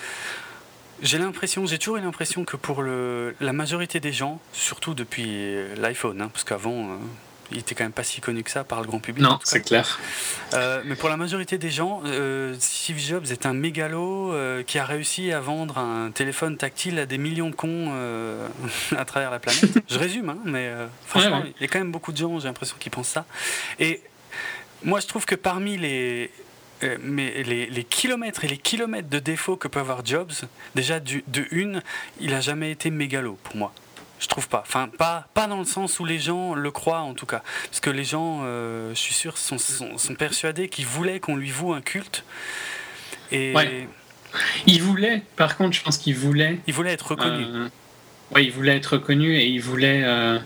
j'ai 1.03 1.19
l'impression, 1.19 1.67
j'ai 1.67 1.79
toujours 1.79 1.97
eu 1.97 2.01
l'impression 2.01 2.45
que 2.45 2.57
pour 2.57 2.83
le, 2.83 3.35
la 3.41 3.53
majorité 3.53 4.01
des 4.01 4.13
gens, 4.13 4.41
surtout 4.53 4.95
depuis 4.95 5.55
l'iPhone, 5.77 6.23
hein, 6.23 6.31
parce 6.33 6.45
qu'avant, 6.45 6.91
euh, 6.91 6.97
il 7.53 7.59
était 7.59 7.75
quand 7.75 7.85
même 7.85 7.93
pas 7.93 8.03
si 8.03 8.21
connu 8.21 8.43
que 8.43 8.51
ça 8.51 8.65
par 8.65 8.81
le 8.81 8.87
grand 8.87 8.99
public. 8.99 9.23
Non, 9.23 9.39
c'est 9.45 9.61
clair. 9.61 10.01
Euh, 10.55 10.83
mais 10.85 10.97
pour 10.97 11.09
la 11.09 11.17
majorité 11.17 11.59
des 11.59 11.71
gens, 11.71 12.03
euh, 12.07 12.55
Steve 12.59 12.99
Jobs 12.99 13.27
est 13.31 13.47
un 13.47 13.53
mégalo 13.53 14.35
qui 14.67 14.79
a 14.79 14.85
réussi 14.85 15.33
à 15.33 15.41
vendre 15.41 15.79
un 15.79 16.11
téléphone 16.11 16.57
tactile 16.57 16.99
à 16.99 17.07
des 17.07 17.19
millions 17.19 17.51
de 17.51 17.55
cons 17.55 17.93
à 18.97 19.05
travers 19.05 19.31
la 19.31 19.39
planète. 19.39 19.79
Je 19.89 19.99
résume, 19.99 20.31
hein, 20.31 20.39
mais 20.45 20.73
franchement, 21.07 21.43
il 21.45 21.63
y 21.63 21.65
a 21.65 21.69
quand 21.69 21.79
même 21.79 21.93
beaucoup 21.93 22.13
de 22.13 22.17
gens, 22.17 22.39
j'ai 22.41 22.49
l'impression, 22.49 22.77
qui 22.81 22.91
pensent 22.91 23.11
ça. 23.11 23.27
Et 23.79 24.03
moi, 24.83 25.01
je 25.01 25.07
trouve 25.07 25.25
que 25.25 25.35
parmi 25.35 25.77
les, 25.77 26.31
mais 27.03 27.43
les, 27.43 27.67
les, 27.67 27.85
kilomètres 27.85 28.45
et 28.45 28.49
les 28.49 28.59
kilomètres 28.59 29.09
de 29.09 29.19
défauts 29.19 29.57
que 29.57 29.69
peut 29.69 29.81
avoir 29.81 30.05
Jobs, 30.05 30.33
déjà 30.75 31.01
de 31.01 31.47
une, 31.51 31.83
il 32.21 32.35
a 32.35 32.41
jamais 32.41 32.71
été 32.71 32.91
mégalo 32.91 33.39
pour 33.43 33.57
moi. 33.57 33.73
Je 34.19 34.29
trouve 34.29 34.49
pas. 34.49 34.63
Enfin, 34.67 34.89
pas, 34.89 35.29
pas 35.35 35.47
dans 35.47 35.59
le 35.59 35.65
sens 35.65 36.01
où 36.01 36.05
les 36.05 36.19
gens 36.19 36.55
le 36.55 36.71
croient, 36.71 37.01
en 37.01 37.15
tout 37.15 37.27
cas. 37.27 37.43
Parce 37.65 37.81
que 37.81 37.91
les 37.91 38.05
gens, 38.05 38.41
euh, 38.45 38.91
je 38.91 38.99
suis 38.99 39.15
sûr, 39.15 39.37
sont, 39.37 39.59
sont, 39.59 40.15
persuadés 40.15 40.69
qu'ils 40.69 40.87
voulaient 40.87 41.21
qu'on 41.21 41.37
lui 41.37 41.51
voue 41.51 41.73
un 41.73 41.83
culte. 41.83 42.25
Et. 43.31 43.53
Ouais. 43.55 43.89
Il 44.67 44.83
voulait, 44.83 45.23
par 45.37 45.57
contre, 45.57 45.77
je 45.77 45.83
pense 45.83 45.99
qu'il 45.99 46.15
voulait. 46.15 46.59
Il 46.67 46.75
voulait 46.75 46.93
être 46.93 47.11
reconnu. 47.13 47.45
Euh, 47.45 47.69
oui, 48.35 48.45
il 48.47 48.53
voulait 48.53 48.77
être 48.77 48.95
reconnu 48.95 49.35
et 49.37 49.47
il 49.47 49.61
voulait 49.61 50.03
euh, 50.05 50.39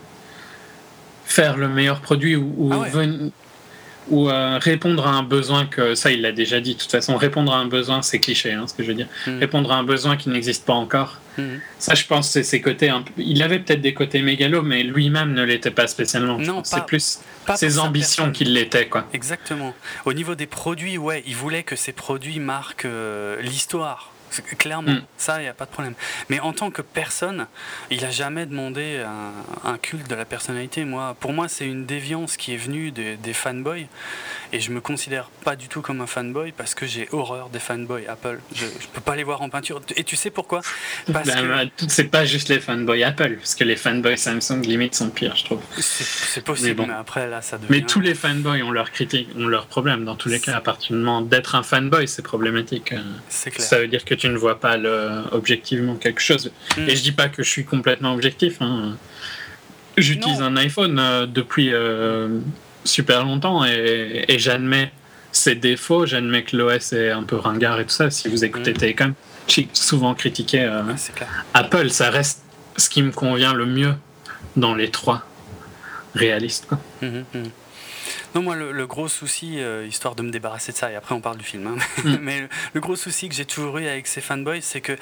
faire 1.25 1.57
le 1.57 1.67
meilleur 1.67 1.99
produit 1.99 2.35
ou, 2.35 2.71
ah 2.71 2.87
ou 4.09 4.29
répondre 4.59 5.05
à 5.05 5.11
un 5.11 5.23
besoin 5.23 5.65
que 5.65 5.95
ça 5.95 6.11
il 6.11 6.21
l'a 6.21 6.31
déjà 6.31 6.59
dit 6.59 6.73
de 6.73 6.79
toute 6.79 6.91
façon 6.91 7.17
répondre 7.17 7.53
à 7.53 7.57
un 7.57 7.65
besoin 7.65 8.01
c'est 8.01 8.19
cliché 8.19 8.51
hein, 8.51 8.65
ce 8.67 8.73
que 8.73 8.83
je 8.83 8.87
veux 8.87 8.95
dire 8.95 9.07
hmm. 9.27 9.39
répondre 9.39 9.71
à 9.71 9.75
un 9.75 9.83
besoin 9.83 10.17
qui 10.17 10.29
n'existe 10.29 10.65
pas 10.65 10.73
encore 10.73 11.21
Mhm. 11.37 11.61
Ça, 11.79 11.95
je 11.95 12.05
pense, 12.05 12.29
c'est 12.29 12.43
ses 12.43 12.61
côtés. 12.61 12.89
Un 12.89 13.03
Il 13.17 13.41
avait 13.43 13.59
peut-être 13.59 13.81
des 13.81 13.93
côtés 13.93 14.21
mégalos, 14.21 14.61
mais 14.61 14.83
lui-même 14.83 15.33
ne 15.33 15.43
l'était 15.43 15.71
pas 15.71 15.87
spécialement. 15.87 16.37
Non, 16.37 16.63
c'est 16.63 16.85
plus 16.85 17.19
ses 17.55 17.79
ambitions 17.79 18.31
qu'il 18.31 18.53
l'était, 18.53 18.87
quoi. 18.87 19.07
Exactement. 19.13 19.73
Au 20.05 20.13
niveau 20.13 20.35
des 20.35 20.47
produits, 20.47 20.97
ouais, 20.97 21.23
il 21.25 21.35
voulait 21.35 21.63
que 21.63 21.75
ses 21.75 21.93
produits 21.93 22.39
marquent 22.39 22.85
euh, 22.85 23.41
l'histoire. 23.41 24.11
Clairement, 24.57 24.91
mm. 24.91 25.03
ça, 25.17 25.39
il 25.39 25.43
n'y 25.43 25.49
a 25.49 25.53
pas 25.53 25.65
de 25.65 25.71
problème. 25.71 25.93
Mais 26.29 26.39
en 26.39 26.53
tant 26.53 26.71
que 26.71 26.81
personne, 26.81 27.47
il 27.89 28.01
n'a 28.01 28.11
jamais 28.11 28.45
demandé 28.45 29.03
un, 29.63 29.77
culte 29.77 30.09
de 30.09 30.15
la 30.15 30.25
personnalité. 30.25 30.85
Moi, 30.85 31.15
pour 31.19 31.33
moi, 31.33 31.47
c'est 31.47 31.65
une 31.65 31.85
déviance 31.85 32.37
qui 32.37 32.53
est 32.53 32.57
venue 32.57 32.91
des, 32.91 33.33
fanboys. 33.33 33.87
Et 34.53 34.59
je 34.59 34.71
me 34.71 34.81
considère 34.81 35.29
pas 35.43 35.55
du 35.55 35.69
tout 35.69 35.81
comme 35.81 36.01
un 36.01 36.07
fanboy 36.07 36.51
parce 36.51 36.75
que 36.75 36.85
j'ai 36.85 37.07
horreur 37.13 37.49
des 37.49 37.59
fanboys 37.59 38.05
Apple. 38.07 38.39
Je, 38.53 38.65
ne 38.65 38.69
peux 38.93 39.01
pas 39.01 39.15
les 39.15 39.23
voir 39.23 39.41
en 39.41 39.49
peinture. 39.49 39.81
Et 39.95 40.03
tu 40.03 40.17
sais 40.17 40.29
pourquoi? 40.29 40.61
Parce 41.11 41.27
ben, 41.27 41.69
que... 41.77 41.85
C'est 41.87 42.05
pas 42.05 42.25
juste 42.25 42.49
les 42.49 42.59
fanboys 42.59 43.03
Apple, 43.03 43.37
parce 43.37 43.55
que 43.55 43.63
les 43.63 43.77
fanboys 43.77 44.17
Samsung, 44.17 44.61
limite, 44.61 44.95
sont 44.95 45.09
pires, 45.09 45.35
je 45.35 45.45
trouve. 45.45 45.61
C'est 45.79 46.43
possible, 46.43 46.83
mais, 46.85 46.93
après, 46.93 47.29
là, 47.29 47.41
ça 47.41 47.57
devient... 47.57 47.71
Mais 47.71 47.81
tous 47.81 48.01
les 48.01 48.13
fanboys 48.13 48.61
ont 48.61 48.71
leurs 48.71 48.91
critiques, 48.91 49.29
ont 49.37 49.47
leurs 49.47 49.67
problèmes. 49.67 50.03
Dans 50.03 50.15
tous 50.15 50.29
les 50.29 50.39
cas, 50.39 50.57
à 50.57 50.61
partir 50.61 50.95
du 50.95 51.01
moment 51.01 51.21
d'être 51.21 51.55
un 51.55 51.63
fanboy, 51.63 52.07
c'est 52.07 52.21
problématique. 52.21 52.93
C'est 53.29 53.51
clair. 53.51 53.65
Ça 53.65 53.79
veut 53.79 53.87
dire 53.87 54.03
que 54.03 54.15
tu 54.21 54.29
ne 54.29 54.37
vois 54.37 54.59
pas 54.59 54.77
le, 54.77 55.23
objectivement 55.31 55.95
quelque 55.95 56.21
chose. 56.21 56.51
Hmm. 56.77 56.87
Et 56.87 56.95
je 56.95 57.01
dis 57.01 57.11
pas 57.11 57.27
que 57.27 57.41
je 57.41 57.49
suis 57.49 57.65
complètement 57.65 58.13
objectif. 58.13 58.61
Hein. 58.61 58.95
J'utilise 59.97 60.43
un 60.43 60.55
iPhone 60.57 60.99
euh, 60.99 61.25
depuis 61.25 61.73
euh, 61.73 62.39
super 62.85 63.23
longtemps 63.25 63.65
et, 63.65 64.37
j'admets 64.37 64.91
ses 65.31 65.55
défauts, 65.55 66.05
j'admets 66.05 66.43
que 66.43 66.55
l'OS 66.55 66.93
est 66.93 67.09
un 67.09 67.23
peu 67.23 67.35
ringard 67.35 67.79
et 67.79 67.85
tout 67.85 67.89
ça. 67.89 68.11
Si 68.11 68.27
vous 68.27 68.45
écoutez 68.45 68.73
Télécom, 68.73 69.13
j'ai 69.47 69.67
souvent 69.73 70.13
critiqué 70.13 70.61
euh, 70.61 70.83
Apple, 71.55 71.89
ça 71.89 72.11
reste 72.11 72.43
ce 72.77 72.89
qui 72.89 73.01
me 73.01 73.11
convient 73.11 73.53
le 73.53 73.65
mieux 73.65 73.95
dans 74.55 74.75
les 74.75 74.91
trois 74.91 75.25
réalistes. 76.13 76.67
Quoi. 76.67 76.79
Mhm, 77.01 77.23
mhm. 77.33 77.43
Non, 78.33 78.41
moi, 78.41 78.55
le, 78.55 78.87
gros 78.87 79.07
souci, 79.07 79.59
euh, 79.59 79.85
histoire 79.85 80.15
de 80.15 80.23
me 80.23 80.31
débarrasser 80.31 80.71
de 80.71 80.77
ça, 80.77 80.91
et 80.91 80.95
après 80.95 81.13
on 81.13 81.21
parle 81.21 81.37
du 81.37 81.43
film, 81.43 81.67
hein, 81.67 81.75
mm. 82.03 82.17
mais 82.21 82.47
le, 82.73 82.81
gros 82.81 82.95
souci 82.95 83.29
que 83.29 83.35
j'ai 83.35 83.45
toujours 83.45 83.77
eu 83.77 83.87
avec 83.87 84.07
ces 84.07 84.21
fanboys, 84.21 84.61
c'est 84.61 84.81
que 84.81 84.97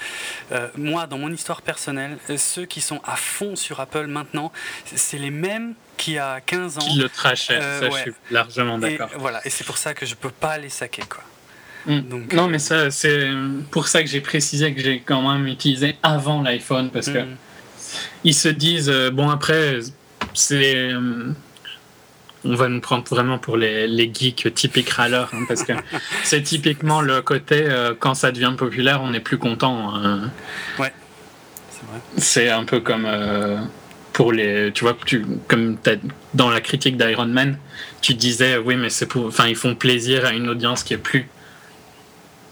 euh, 0.51 0.67
moi, 0.77 1.07
dans 1.07 1.17
mon 1.17 1.31
histoire 1.31 1.61
personnelle, 1.61 2.17
ceux 2.37 2.65
qui 2.65 2.81
sont 2.81 3.01
à 3.05 3.15
fond 3.15 3.55
sur 3.55 3.79
Apple 3.79 4.07
maintenant, 4.07 4.51
c'est 4.95 5.19
les 5.19 5.31
mêmes 5.31 5.75
qui 5.97 6.17
a 6.17 6.41
15 6.41 6.77
ans. 6.77 6.81
Qui 6.81 6.97
le 6.97 7.09
trachaient, 7.09 7.59
euh, 7.61 7.79
ça 7.79 7.89
je 7.89 8.01
suis 8.01 8.13
largement 8.31 8.77
d'accord. 8.77 9.09
Voilà, 9.17 9.45
et 9.45 9.49
c'est 9.49 9.65
pour 9.65 9.77
ça 9.77 9.93
que 9.93 10.05
je 10.05 10.15
peux 10.15 10.31
pas 10.31 10.57
les 10.57 10.69
saquer, 10.69 11.03
quoi. 11.07 11.23
Mm. 11.85 12.01
Donc, 12.01 12.33
non, 12.33 12.47
mais 12.47 12.59
ça, 12.59 12.89
c'est 12.89 13.29
pour 13.71 13.87
ça 13.87 14.01
que 14.01 14.09
j'ai 14.09 14.21
précisé 14.21 14.73
que 14.73 14.81
j'ai 14.81 15.01
quand 15.01 15.21
même 15.31 15.47
utilisé 15.47 15.97
avant 16.03 16.41
l'iPhone, 16.41 16.89
parce 16.89 17.07
que 17.09 17.19
mm. 17.19 17.37
ils 18.23 18.35
se 18.35 18.49
disent, 18.49 18.91
bon, 19.13 19.29
après, 19.29 19.79
c'est 20.33 20.91
on 22.45 22.55
va 22.55 22.69
nous 22.69 22.79
prendre 22.79 23.03
vraiment 23.05 23.37
pour 23.37 23.57
les, 23.57 23.87
les 23.87 24.11
geeks 24.13 24.53
typiques 24.53 24.89
râleurs, 24.89 25.29
hein, 25.33 25.43
parce 25.47 25.63
que 25.63 25.73
c'est 26.23 26.41
typiquement 26.41 27.01
le 27.01 27.21
côté 27.21 27.65
euh, 27.67 27.93
quand 27.97 28.13
ça 28.13 28.31
devient 28.31 28.53
populaire, 28.57 29.01
on 29.01 29.11
n'est 29.11 29.19
plus 29.19 29.37
content. 29.37 29.93
Hein. 29.95 30.31
Ouais, 30.79 30.93
c'est 31.69 31.85
vrai. 31.85 31.99
C'est 32.17 32.49
un 32.49 32.63
peu 32.63 32.79
comme 32.79 33.05
euh, 33.05 33.57
pour 34.13 34.31
les, 34.31 34.71
tu 34.73 34.83
vois, 34.83 34.97
tu, 35.05 35.25
comme 35.47 35.77
dans 36.33 36.49
la 36.49 36.61
critique 36.61 36.97
d'Iron 36.97 37.25
Man, 37.25 37.57
tu 38.01 38.13
disais 38.13 38.57
oui, 38.57 38.75
mais 38.75 38.89
c'est 38.89 39.05
pour, 39.05 39.25
enfin, 39.25 39.47
ils 39.47 39.55
font 39.55 39.75
plaisir 39.75 40.25
à 40.25 40.33
une 40.33 40.49
audience 40.49 40.83
qui 40.83 40.93
est 40.93 40.97
plus 40.97 41.27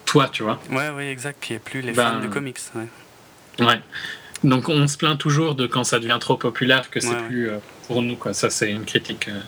toi, 0.06 0.30
tu 0.32 0.44
vois. 0.44 0.60
Ouais, 0.72 0.90
oui, 0.96 1.04
exact, 1.04 1.44
qui 1.44 1.54
est 1.54 1.60
plus 1.60 1.82
les 1.82 1.94
fans 1.94 2.20
de 2.20 2.28
comics. 2.28 2.58
Ouais. 2.76 3.66
ouais. 3.66 3.80
Donc 4.44 4.70
on 4.70 4.88
se 4.88 4.98
plaint 4.98 5.18
toujours 5.18 5.56
de 5.56 5.68
quand 5.68 5.84
ça 5.84 6.00
devient 6.00 6.18
trop 6.20 6.38
populaire 6.38 6.90
que 6.90 7.00
c'est 7.00 7.18
plus 7.28 7.50
euh, 7.50 7.58
pour 7.88 8.02
nous 8.02 8.16
quoi. 8.16 8.34
Ça 8.34 8.50
c'est 8.50 8.72
une 8.72 8.86
critique. 8.86 9.28
Euh. 9.30 9.40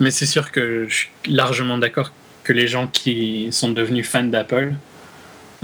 Mais 0.00 0.10
c'est 0.10 0.26
sûr 0.26 0.50
que 0.50 0.86
je 0.88 0.94
suis 0.94 1.10
largement 1.26 1.78
d'accord 1.78 2.12
que 2.44 2.52
les 2.52 2.68
gens 2.68 2.86
qui 2.86 3.48
sont 3.50 3.70
devenus 3.70 4.08
fans 4.08 4.24
d'Apple 4.24 4.74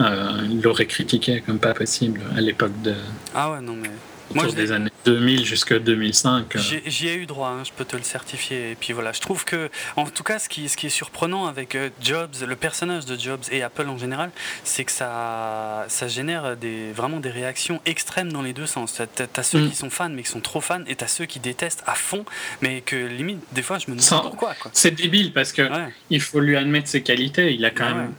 euh, 0.01 0.31
l'auraient 0.63 0.87
critiqué 0.87 1.43
comme 1.45 1.59
pas 1.59 1.75
possible 1.75 2.21
à 2.37 2.41
l'époque 2.41 2.73
de. 2.83 2.95
Ah 3.35 3.53
ouais 3.53 3.61
non 3.61 3.75
mais 3.75 3.91
moi, 4.35 4.47
des 4.47 4.73
années 4.73 4.92
2000 5.05 5.45
jusqu'à 5.45 5.79
2005. 5.79 6.57
J'y 6.87 7.09
ai 7.09 7.15
eu 7.15 7.27
droit, 7.27 7.49
hein, 7.49 7.65
je 7.65 7.71
peux 7.73 7.85
te 7.85 7.97
le 7.97 8.03
certifier. 8.03 8.73
Et 8.73 8.75
puis 8.75 8.93
voilà, 8.93 9.13
je 9.13 9.21
trouve 9.21 9.45
que, 9.45 9.71
en 9.97 10.07
tout 10.07 10.23
cas, 10.23 10.39
ce 10.39 10.49
qui, 10.49 10.69
ce 10.69 10.77
qui 10.77 10.87
est 10.87 10.91
surprenant 10.91 11.47
avec 11.47 11.75
euh, 11.75 11.91
Jobs, 12.01 12.35
le 12.47 12.57
personnage 12.57 13.05
de 13.07 13.19
Jobs 13.19 13.43
et 13.51 13.63
Apple 13.63 13.89
en 13.89 13.99
général, 13.99 14.31
c'est 14.65 14.85
que 14.85 14.93
ça, 14.93 15.85
ça 15.89 16.09
génère 16.09 16.57
des, 16.57 16.93
vraiment 16.93 17.21
des 17.21 17.31
réactions 17.31 17.81
extrêmes 17.87 18.33
dans 18.33 18.43
les 18.43 18.53
deux 18.53 18.67
sens. 18.67 19.01
Tu 19.17 19.23
as, 19.23 19.43
ceux 19.43 19.61
mm. 19.61 19.71
qui 19.71 19.77
sont 19.77 19.91
fans, 19.91 20.09
mais 20.09 20.23
qui 20.23 20.31
sont 20.31 20.41
trop 20.41 20.61
fans, 20.61 20.85
et 20.87 20.97
tu 20.97 21.05
as 21.05 21.09
ceux 21.09 21.27
qui 21.27 21.41
détestent 21.41 21.83
à 21.87 21.95
fond, 21.95 22.25
mais 22.61 22.81
que 22.81 22.97
limite, 22.97 23.41
des 23.53 23.63
fois, 23.63 23.79
je 23.79 23.91
me 23.91 23.97
demande 23.97 24.23
pourquoi. 24.23 24.55
C'est 24.73 24.93
débile 24.93 25.33
parce 25.33 25.53
que 25.53 25.63
il 26.11 26.21
faut 26.21 26.41
lui 26.41 26.57
admettre 26.57 26.89
ses 26.89 27.03
qualités. 27.03 27.55
Il 27.55 27.65
a 27.65 27.71
quand 27.71 27.95
même. 27.95 28.13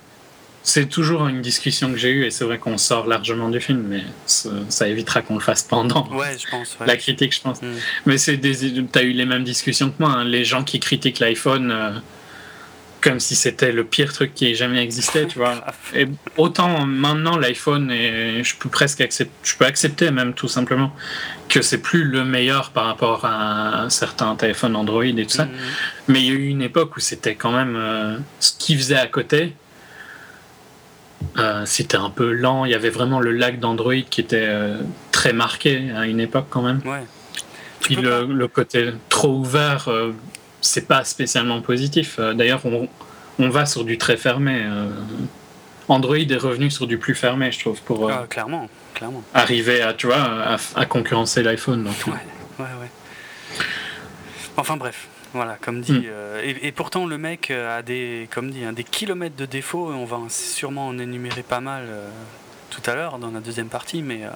C'est 0.65 0.88
toujours 0.88 1.27
une 1.27 1.41
discussion 1.41 1.91
que 1.91 1.98
j'ai 1.98 2.10
eue 2.10 2.25
et 2.25 2.32
c'est 2.32 2.46
vrai 2.46 2.58
qu'on 2.58 2.77
sort 2.77 3.05
largement 3.05 3.50
du 3.50 3.60
film, 3.60 3.84
mais 3.86 4.03
ça, 4.25 4.88
évitera 4.88 5.22
qu'on 5.22 5.34
le 5.34 5.41
fasse 5.41 5.63
pendant 5.63 6.08
ouais, 6.13 6.38
je 6.39 6.50
pense, 6.50 6.77
la 6.86 6.96
critique, 6.96 7.36
je 7.36 7.41
pense. 7.41 7.62
Mm. 7.62 7.67
Mais 8.05 8.17
c'est 8.17 8.39
tu 8.39 8.88
as 8.96 9.03
eu 9.03 9.12
les 9.12 9.25
mêmes 9.25 9.43
discussions 9.43 9.89
que 9.89 9.96
moi. 10.00 10.12
Hein. 10.12 10.24
Les 10.24 10.46
gens 10.46 10.63
qui 10.63 10.79
critiquent 10.79 11.20
l'iPhone 11.20 11.70
euh, 11.70 11.91
comme 13.01 13.20
si 13.20 13.36
c'était 13.36 13.74
le 13.74 13.84
pire 13.84 14.13
truc 14.13 14.34
qui 14.34 14.48
ait 14.48 14.55
jamais 14.55 14.82
existé, 14.82 15.27
tu 15.27 15.38
vois. 15.38 15.65
Et 15.93 16.08
autant 16.38 16.86
maintenant 16.86 17.36
l'iPhone, 17.38 17.91
et 17.91 18.41
je 18.43 18.55
peux 18.55 18.70
presque 18.70 19.01
accepter, 19.01 19.34
je 19.43 19.55
peux 19.58 19.65
accepter 19.65 20.10
même 20.12 20.34
tout 20.34 20.48
simplement 20.48 20.96
que 21.50 21.62
c'est 21.62 21.79
plus 21.79 22.05
le 22.05 22.24
meilleur 22.24 22.72
par 22.72 22.86
rapport 22.86 23.25
à 23.25 23.88
certains 23.89 24.34
téléphones 24.36 24.77
Android 24.77 25.03
et 25.03 25.25
tout 25.25 25.29
ça. 25.29 25.46
Mm. 25.46 25.51
Mais 26.08 26.22
il 26.22 26.25
y 26.25 26.29
a 26.29 26.34
eu 26.34 26.48
une 26.48 26.62
époque 26.62 26.96
où 26.96 27.01
c'était 27.01 27.36
quand 27.36 27.51
même 27.51 27.75
euh, 27.75 28.17
ce 28.39 28.53
qu'il 28.58 28.77
faisait 28.77 28.96
à 28.96 29.08
côté 29.08 29.53
euh, 31.37 31.65
c'était 31.65 31.97
un 31.97 32.09
peu 32.09 32.31
lent. 32.31 32.65
Il 32.65 32.71
y 32.71 32.75
avait 32.75 32.89
vraiment 32.89 33.19
le 33.19 33.31
lag 33.31 33.59
d'Android 33.59 34.01
qui 34.09 34.21
était 34.21 34.45
euh, 34.47 34.77
très 35.11 35.33
marqué 35.33 35.91
à 35.95 36.05
une 36.05 36.19
époque 36.19 36.47
quand 36.49 36.61
même. 36.61 36.81
Ouais. 36.85 37.03
Puis 37.81 37.95
le, 37.95 38.47
côté 38.47 38.91
trop 39.09 39.33
ouvert, 39.33 39.89
euh, 39.89 40.13
c'est 40.61 40.87
pas 40.87 41.03
spécialement 41.03 41.61
positif. 41.61 42.19
D'ailleurs, 42.19 42.65
on, 42.65 42.87
on, 43.39 43.49
va 43.49 43.65
sur 43.65 43.83
du 43.83 43.97
très 43.97 44.15
fermé. 44.15 44.65
Android 45.89 46.15
est 46.15 46.37
revenu 46.37 46.71
sur 46.71 46.87
du 46.87 46.97
plus 46.97 47.13
fermé, 47.13 47.51
je 47.51 47.59
trouve, 47.59 47.81
pour 47.81 48.09
ah, 48.09 48.25
clairement, 48.29 48.69
clairement. 48.93 49.21
arriver 49.33 49.81
à, 49.81 49.93
tu 49.93 50.07
vois, 50.07 50.57
à, 50.75 50.85
concurrencer 50.85 51.43
l'iPhone. 51.43 51.85
Ouais, 52.07 52.13
ouais, 52.59 52.65
ouais. 52.81 53.59
Enfin 54.55 54.77
bref, 54.77 55.09
voilà, 55.33 55.57
comme 55.59 55.81
dit. 55.81 55.93
Hmm. 55.93 56.03
Euh, 56.05 56.53
et, 56.61 56.71
pourtant, 56.71 57.05
le 57.05 57.17
mec 57.17 57.51
a 57.51 57.81
des, 57.81 58.29
comme 58.31 58.51
dit, 58.51 58.63
hein, 58.63 58.73
des 58.73 58.83
kilomètres 58.83 59.35
de 59.35 59.45
défauts. 59.45 59.91
on 59.91 60.05
va 60.05 60.19
sûrement 60.29 60.87
en 60.87 60.97
énumérer 60.99 61.43
pas 61.43 61.59
mal 61.59 61.85
euh, 61.87 62.07
tout 62.69 62.81
à 62.85 62.95
l'heure 62.95 63.17
dans 63.17 63.31
la 63.31 63.39
deuxième 63.39 63.69
partie. 63.69 64.03
Mais 64.03 64.23
euh, 64.23 64.29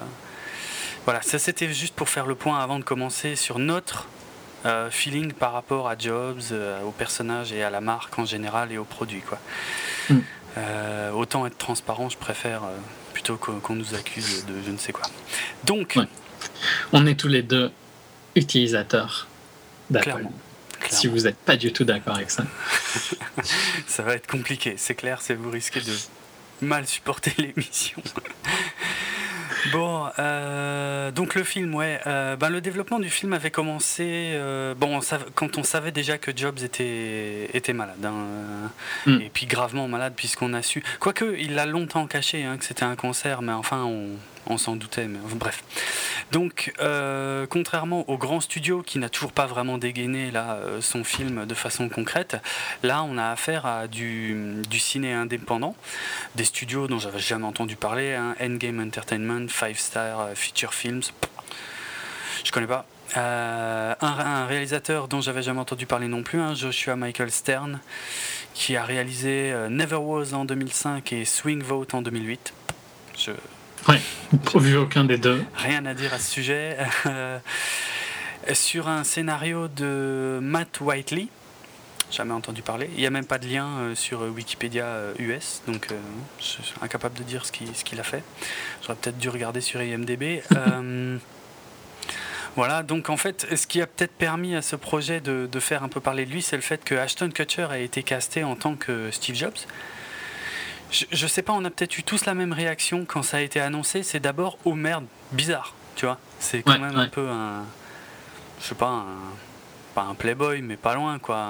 voilà, 1.04 1.22
ça 1.22 1.38
c'était 1.38 1.72
juste 1.72 1.94
pour 1.94 2.08
faire 2.08 2.26
le 2.26 2.34
point 2.34 2.58
avant 2.58 2.78
de 2.78 2.84
commencer 2.84 3.36
sur 3.36 3.58
notre 3.58 4.08
feeling 4.90 5.32
par 5.32 5.52
rapport 5.52 5.88
à 5.88 5.96
Jobs, 5.96 6.52
au 6.84 6.90
personnage 6.90 7.52
et 7.52 7.62
à 7.62 7.70
la 7.70 7.80
marque 7.80 8.18
en 8.18 8.26
général 8.26 8.70
et 8.72 8.76
au 8.76 8.84
produit. 8.84 9.22
Quoi. 9.22 9.38
Hmm. 10.10 10.20
autant 11.14 11.46
être 11.46 11.56
transparent, 11.56 12.10
je 12.10 12.18
préfère 12.18 12.62
plutôt 13.14 13.36
qu'on 13.36 13.74
nous 13.74 13.94
accuse 13.94 14.44
de 14.46 14.54
je 14.66 14.70
ne 14.70 14.76
sais 14.76 14.92
quoi. 14.92 15.04
Donc, 15.64 15.96
on 16.92 17.06
est 17.06 17.14
tous 17.14 17.28
les 17.28 17.42
deux 17.42 17.70
utilisateurs 18.34 19.28
d'Apple 19.88 20.26
si 20.88 21.06
vous 21.06 21.20
n'êtes 21.20 21.36
pas 21.36 21.56
du 21.56 21.72
tout 21.72 21.84
d'accord 21.84 22.16
avec 22.16 22.30
ça. 22.30 22.44
ça 23.86 24.02
va 24.02 24.14
être 24.14 24.26
compliqué, 24.26 24.74
c'est 24.76 24.94
clair, 24.94 25.20
c'est 25.22 25.34
vous 25.34 25.50
risquez 25.50 25.80
de 25.80 25.92
mal 26.60 26.86
supporter 26.86 27.32
l'émission. 27.38 28.02
Bon, 29.72 30.06
euh, 30.18 31.10
donc 31.10 31.34
le 31.34 31.44
film, 31.44 31.74
ouais. 31.74 32.00
Euh, 32.06 32.36
ben 32.36 32.48
le 32.48 32.60
développement 32.60 32.98
du 32.98 33.10
film 33.10 33.32
avait 33.32 33.50
commencé. 33.50 34.04
Euh, 34.34 34.74
bon, 34.74 35.00
quand 35.34 35.58
on 35.58 35.62
savait 35.62 35.90
déjà 35.90 36.18
que 36.18 36.30
Jobs 36.34 36.58
était, 36.62 37.50
était 37.52 37.72
malade. 37.72 38.04
Hein, 38.04 38.70
mm. 39.06 39.20
Et 39.20 39.30
puis 39.32 39.46
gravement 39.46 39.88
malade, 39.88 40.14
puisqu'on 40.16 40.54
a 40.54 40.62
su. 40.62 40.82
Quoique, 41.00 41.36
il 41.38 41.54
l'a 41.54 41.66
longtemps 41.66 42.06
caché, 42.06 42.44
hein, 42.44 42.56
que 42.56 42.64
c'était 42.64 42.84
un 42.84 42.96
cancer, 42.96 43.42
mais 43.42 43.52
enfin, 43.52 43.84
on, 43.84 44.10
on 44.48 44.58
s'en 44.58 44.76
doutait, 44.76 45.06
mais 45.06 45.18
bref. 45.34 45.62
Donc, 46.32 46.72
euh, 46.80 47.46
contrairement 47.46 48.08
au 48.08 48.18
grand 48.18 48.40
studio 48.40 48.82
qui 48.82 48.98
n'a 48.98 49.08
toujours 49.08 49.32
pas 49.32 49.46
vraiment 49.46 49.78
dégainé 49.78 50.30
là, 50.30 50.54
euh, 50.54 50.80
son 50.80 51.04
film 51.04 51.46
de 51.46 51.54
façon 51.54 51.88
concrète, 51.88 52.36
là 52.82 53.02
on 53.02 53.16
a 53.18 53.30
affaire 53.30 53.66
à 53.66 53.86
du, 53.86 54.62
ciné 54.78 55.12
indépendant, 55.12 55.74
des 56.34 56.44
studios 56.44 56.86
dont 56.86 56.98
j'avais 56.98 57.18
jamais 57.18 57.46
entendu 57.46 57.76
parler, 57.76 58.14
hein, 58.14 58.34
Endgame 58.40 58.80
Entertainment, 58.80 59.48
Five 59.48 59.78
Star 59.78 60.20
euh, 60.20 60.34
Feature 60.34 60.74
Films, 60.74 61.02
je 62.44 62.52
connais 62.52 62.66
pas. 62.66 62.86
un, 63.16 64.46
réalisateur 64.46 65.08
dont 65.08 65.20
j'avais 65.20 65.42
jamais 65.42 65.60
entendu 65.60 65.86
parler 65.86 66.08
non 66.08 66.22
plus, 66.22 66.40
hein, 66.40 66.54
Joshua 66.54 66.96
Michael 66.96 67.30
Stern, 67.30 67.80
qui 68.54 68.76
a 68.76 68.84
réalisé 68.84 69.54
Never 69.70 69.96
Was 69.96 70.34
en 70.34 70.44
2005 70.44 71.12
et 71.12 71.24
Swing 71.24 71.62
Vote 71.62 71.94
en 71.94 72.02
2008. 72.02 72.52
Je, 73.16 73.32
Ouais, 73.88 74.00
vu 74.56 74.76
aucun 74.76 75.04
des 75.04 75.18
deux. 75.18 75.42
Rien 75.54 75.86
à 75.86 75.94
dire 75.94 76.12
à 76.12 76.18
ce 76.18 76.30
sujet. 76.30 76.76
sur 78.52 78.88
un 78.88 79.04
scénario 79.04 79.68
de 79.68 80.38
Matt 80.42 80.80
Whiteley, 80.80 81.28
jamais 82.10 82.32
entendu 82.32 82.62
parler. 82.62 82.88
Il 82.94 83.00
n'y 83.00 83.06
a 83.06 83.10
même 83.10 83.26
pas 83.26 83.38
de 83.38 83.46
lien 83.46 83.66
euh, 83.66 83.94
sur 83.94 84.22
Wikipédia 84.22 85.12
US, 85.18 85.62
euh, 85.68 85.72
donc 85.72 85.88
euh, 85.90 85.98
je 86.38 86.44
suis 86.44 86.74
incapable 86.80 87.18
de 87.18 87.22
dire 87.22 87.44
ce 87.44 87.52
qu'il 87.52 87.68
ce 87.74 88.00
a 88.00 88.02
fait. 88.02 88.22
J'aurais 88.82 88.96
peut-être 88.96 89.18
dû 89.18 89.28
regarder 89.28 89.60
sur 89.60 89.80
IMDB. 89.82 90.42
voilà, 92.56 92.82
donc 92.82 93.10
en 93.10 93.16
fait, 93.16 93.46
ce 93.54 93.66
qui 93.66 93.80
a 93.80 93.86
peut-être 93.86 94.12
permis 94.12 94.54
à 94.54 94.62
ce 94.62 94.76
projet 94.76 95.20
de, 95.20 95.48
de, 95.50 95.60
faire 95.60 95.82
un 95.82 95.88
peu 95.88 96.00
parler 96.00 96.26
de 96.26 96.30
lui, 96.30 96.42
c'est 96.42 96.56
le 96.56 96.62
fait 96.62 96.82
que 96.84 96.94
Ashton 96.94 97.30
Kutcher 97.30 97.68
a 97.70 97.78
été 97.78 98.02
casté 98.02 98.44
en 98.44 98.56
tant 98.56 98.74
que 98.74 99.10
Steve 99.10 99.36
Jobs. 99.36 99.58
Je, 100.90 101.26
sais 101.26 101.42
pas, 101.42 101.52
on 101.52 101.64
a 101.64 101.70
peut-être 101.70 101.98
eu 101.98 102.02
tous 102.02 102.24
la 102.24 102.34
même 102.34 102.52
réaction 102.52 103.04
quand 103.06 103.22
ça 103.22 103.38
a 103.38 103.40
été 103.40 103.60
annoncé. 103.60 104.02
C'est 104.02 104.20
d'abord 104.20 104.58
oh 104.64 104.74
merde, 104.74 105.04
bizarre, 105.32 105.74
tu 105.96 106.06
vois. 106.06 106.18
C'est 106.38 106.62
quand 106.62 106.78
même 106.78 106.96
un 106.96 107.08
peu 107.08 107.28
un. 107.28 107.64
Je 108.60 108.66
sais 108.66 108.74
pas, 108.74 108.86
un, 108.86 109.04
pas 109.94 110.02
un 110.02 110.14
playboy, 110.14 110.62
mais 110.62 110.76
pas 110.76 110.94
loin, 110.94 111.18
quoi. 111.18 111.46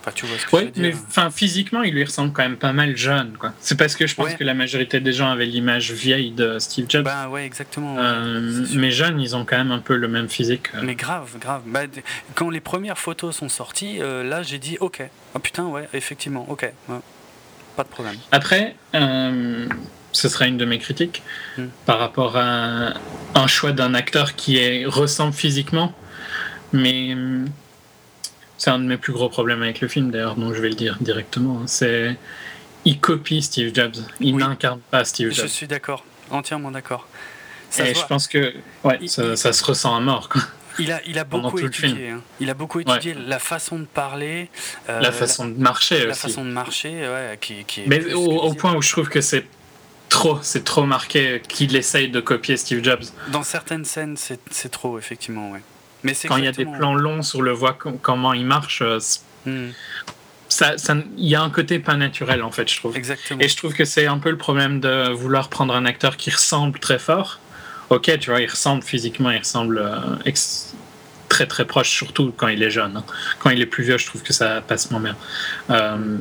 Enfin, 0.00 0.12
tu 0.14 0.26
vois 0.26 0.38
ce 0.38 0.46
que 0.46 0.56
ouais, 0.56 0.72
mais 0.76 0.94
enfin, 0.94 1.30
physiquement, 1.30 1.82
il 1.82 1.92
lui 1.92 2.04
ressemble 2.04 2.32
quand 2.32 2.42
même 2.42 2.56
pas 2.56 2.72
mal 2.72 2.96
jeune. 2.96 3.32
Quoi. 3.36 3.52
C'est 3.58 3.76
parce 3.76 3.96
que 3.96 4.06
je 4.06 4.14
pense 4.14 4.34
que 4.34 4.44
la 4.44 4.54
majorité 4.54 5.00
des 5.00 5.12
gens 5.12 5.28
avaient 5.28 5.44
l'image 5.44 5.90
vieille 5.90 6.30
de 6.30 6.58
Steve 6.60 6.86
Jobs. 6.88 7.04
Bah 7.04 7.28
ouais, 7.28 7.44
exactement. 7.44 7.96
Euh, 7.98 8.64
mais 8.74 8.92
jeunes, 8.92 9.20
ils 9.20 9.34
ont 9.34 9.44
quand 9.44 9.58
même 9.58 9.72
un 9.72 9.80
peu 9.80 9.96
le 9.96 10.06
même 10.06 10.28
physique. 10.28 10.68
Mais 10.82 10.94
grave, 10.94 11.36
grave. 11.40 11.62
Bah, 11.66 11.80
quand 12.34 12.48
les 12.48 12.60
premières 12.60 12.98
photos 12.98 13.36
sont 13.36 13.48
sorties, 13.48 14.00
euh, 14.00 14.22
là, 14.22 14.42
j'ai 14.42 14.58
dit 14.58 14.76
ok. 14.80 15.02
Oh 15.34 15.40
putain, 15.40 15.66
ouais, 15.66 15.88
effectivement, 15.92 16.46
ok. 16.48 16.70
Pas 17.78 17.84
de 17.84 17.90
problème. 17.90 18.16
Après, 18.32 18.74
euh, 18.96 19.68
ce 20.10 20.28
sera 20.28 20.48
une 20.48 20.58
de 20.58 20.64
mes 20.64 20.80
critiques 20.80 21.22
hmm. 21.56 21.66
par 21.86 22.00
rapport 22.00 22.36
à 22.36 22.94
un 23.36 23.46
choix 23.46 23.70
d'un 23.70 23.94
acteur 23.94 24.34
qui 24.34 24.56
est, 24.58 24.84
ressemble 24.84 25.32
physiquement, 25.32 25.94
mais 26.72 27.16
c'est 28.56 28.70
un 28.70 28.80
de 28.80 28.84
mes 28.84 28.96
plus 28.96 29.12
gros 29.12 29.28
problèmes 29.28 29.62
avec 29.62 29.80
le 29.80 29.86
film, 29.86 30.10
d'ailleurs, 30.10 30.34
donc 30.34 30.54
je 30.54 30.60
vais 30.60 30.70
le 30.70 30.74
dire 30.74 30.96
directement. 31.00 31.60
Hein. 31.60 31.66
C'est. 31.68 32.16
Il 32.84 32.98
copie 32.98 33.42
Steve 33.42 33.72
Jobs. 33.72 33.94
Il 34.18 34.34
n'incarne 34.38 34.80
pas 34.90 35.04
Steve 35.04 35.30
Jobs. 35.30 35.44
Je 35.44 35.48
suis 35.48 35.68
d'accord, 35.68 36.04
entièrement 36.30 36.72
d'accord. 36.72 37.06
Et 37.78 37.94
je 37.94 38.06
pense 38.06 38.26
que 38.26 38.54
ouais, 38.82 39.06
ça, 39.06 39.52
se 39.52 39.64
ressent 39.64 39.94
à 39.94 40.00
mort. 40.00 40.28
Quoi. 40.28 40.42
Il 40.78 40.92
a, 40.92 41.00
il 41.06 41.18
a 41.18 41.24
beaucoup 41.24 41.58
étudié. 41.58 42.10
Hein. 42.10 42.20
Il 42.40 42.50
a 42.50 42.54
beaucoup 42.54 42.80
étudié 42.80 43.14
la 43.14 43.38
façon 43.38 43.78
de 43.78 43.84
parler, 43.84 44.50
euh, 44.88 45.00
la 45.00 45.12
façon 45.12 45.46
de 45.48 45.58
marcher 45.58 46.04
la 46.04 46.12
aussi. 46.12 46.20
façon 46.20 46.44
de 46.44 46.50
marcher, 46.50 46.90
ouais, 46.90 47.38
qui, 47.40 47.64
qui 47.64 47.82
Mais 47.86 48.12
au, 48.14 48.52
point 48.54 48.74
où 48.74 48.82
je 48.82 48.90
trouve 48.90 49.08
que 49.08 49.20
c'est 49.20 49.46
trop, 50.08 50.38
c'est 50.42 50.64
trop 50.64 50.84
marqué 50.84 51.42
qu'il 51.48 51.74
essaye 51.76 52.08
de 52.08 52.20
copier 52.20 52.56
Steve 52.56 52.82
Jobs. 52.82 53.04
Dans 53.28 53.42
certaines 53.42 53.84
scènes, 53.84 54.16
c'est 54.16 54.68
trop, 54.70 54.98
effectivement, 54.98 55.50
ouais. 55.50 55.62
Quand 56.26 56.36
il 56.36 56.44
y 56.44 56.48
a 56.48 56.52
des 56.52 56.64
plans 56.64 56.94
longs 56.94 57.22
sur 57.22 57.42
le 57.42 57.50
voit 57.50 57.76
comment 58.02 58.32
il 58.32 58.46
marche, 58.46 58.82
euh, 58.82 58.98
hmm. 59.46 59.70
ça, 60.48 60.74
il 61.16 61.28
y 61.28 61.34
a 61.34 61.42
un 61.42 61.50
côté 61.50 61.80
pas 61.80 61.96
naturel 61.96 62.42
en 62.42 62.52
fait, 62.52 62.70
je 62.70 62.76
trouve. 62.76 62.96
Exactement. 62.96 63.40
Et 63.40 63.48
je 63.48 63.56
trouve 63.56 63.74
que 63.74 63.84
c'est 63.84 64.06
un 64.06 64.18
peu 64.18 64.30
le 64.30 64.38
problème 64.38 64.78
de 64.78 65.10
vouloir 65.10 65.48
prendre 65.48 65.74
un 65.74 65.84
acteur 65.86 66.16
qui 66.16 66.30
ressemble 66.30 66.78
très 66.78 67.00
fort. 67.00 67.40
Ok, 67.90 68.18
tu 68.18 68.30
vois, 68.30 68.40
il 68.40 68.50
ressemble 68.50 68.82
physiquement, 68.82 69.30
il 69.30 69.38
ressemble 69.38 69.78
euh, 69.78 70.32
très 71.28 71.46
très 71.46 71.64
proche, 71.64 71.90
surtout 71.90 72.32
quand 72.36 72.48
il 72.48 72.62
est 72.62 72.70
jeune. 72.70 72.96
Hein. 72.96 73.04
Quand 73.38 73.50
il 73.50 73.60
est 73.60 73.66
plus 73.66 73.84
vieux, 73.84 73.98
je 73.98 74.06
trouve 74.06 74.22
que 74.22 74.32
ça 74.32 74.60
passe 74.60 74.90
moins 74.90 75.00
bien. 75.00 75.16
Euh, 75.70 76.18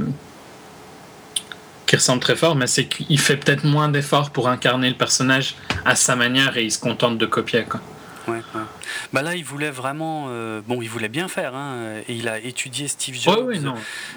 qui 1.85 1.95
ressemble 1.95 2.21
très 2.21 2.35
fort, 2.35 2.55
mais 2.55 2.67
c'est 2.67 2.85
qu'il 2.85 3.19
fait 3.19 3.37
peut-être 3.37 3.63
moins 3.63 3.87
d'efforts 3.87 4.31
pour 4.31 4.49
incarner 4.49 4.89
le 4.89 4.95
personnage 4.95 5.55
à 5.85 5.95
sa 5.95 6.15
manière 6.15 6.57
et 6.57 6.65
il 6.65 6.71
se 6.71 6.79
contente 6.79 7.17
de 7.17 7.25
copier. 7.25 7.63
Quoi. 7.63 7.81
Ouais, 8.27 8.41
Bah 9.13 9.21
là, 9.21 9.35
il 9.35 9.43
voulait 9.43 9.71
vraiment. 9.71 10.27
Euh, 10.29 10.61
bon, 10.65 10.81
il 10.81 10.89
voulait 10.89 11.09
bien 11.09 11.27
faire, 11.27 11.55
hein, 11.55 12.01
et 12.07 12.13
il 12.13 12.27
a 12.27 12.39
étudié 12.39 12.87
Steve 12.87 13.15
Jobs. 13.15 13.55
Non. 13.61 13.75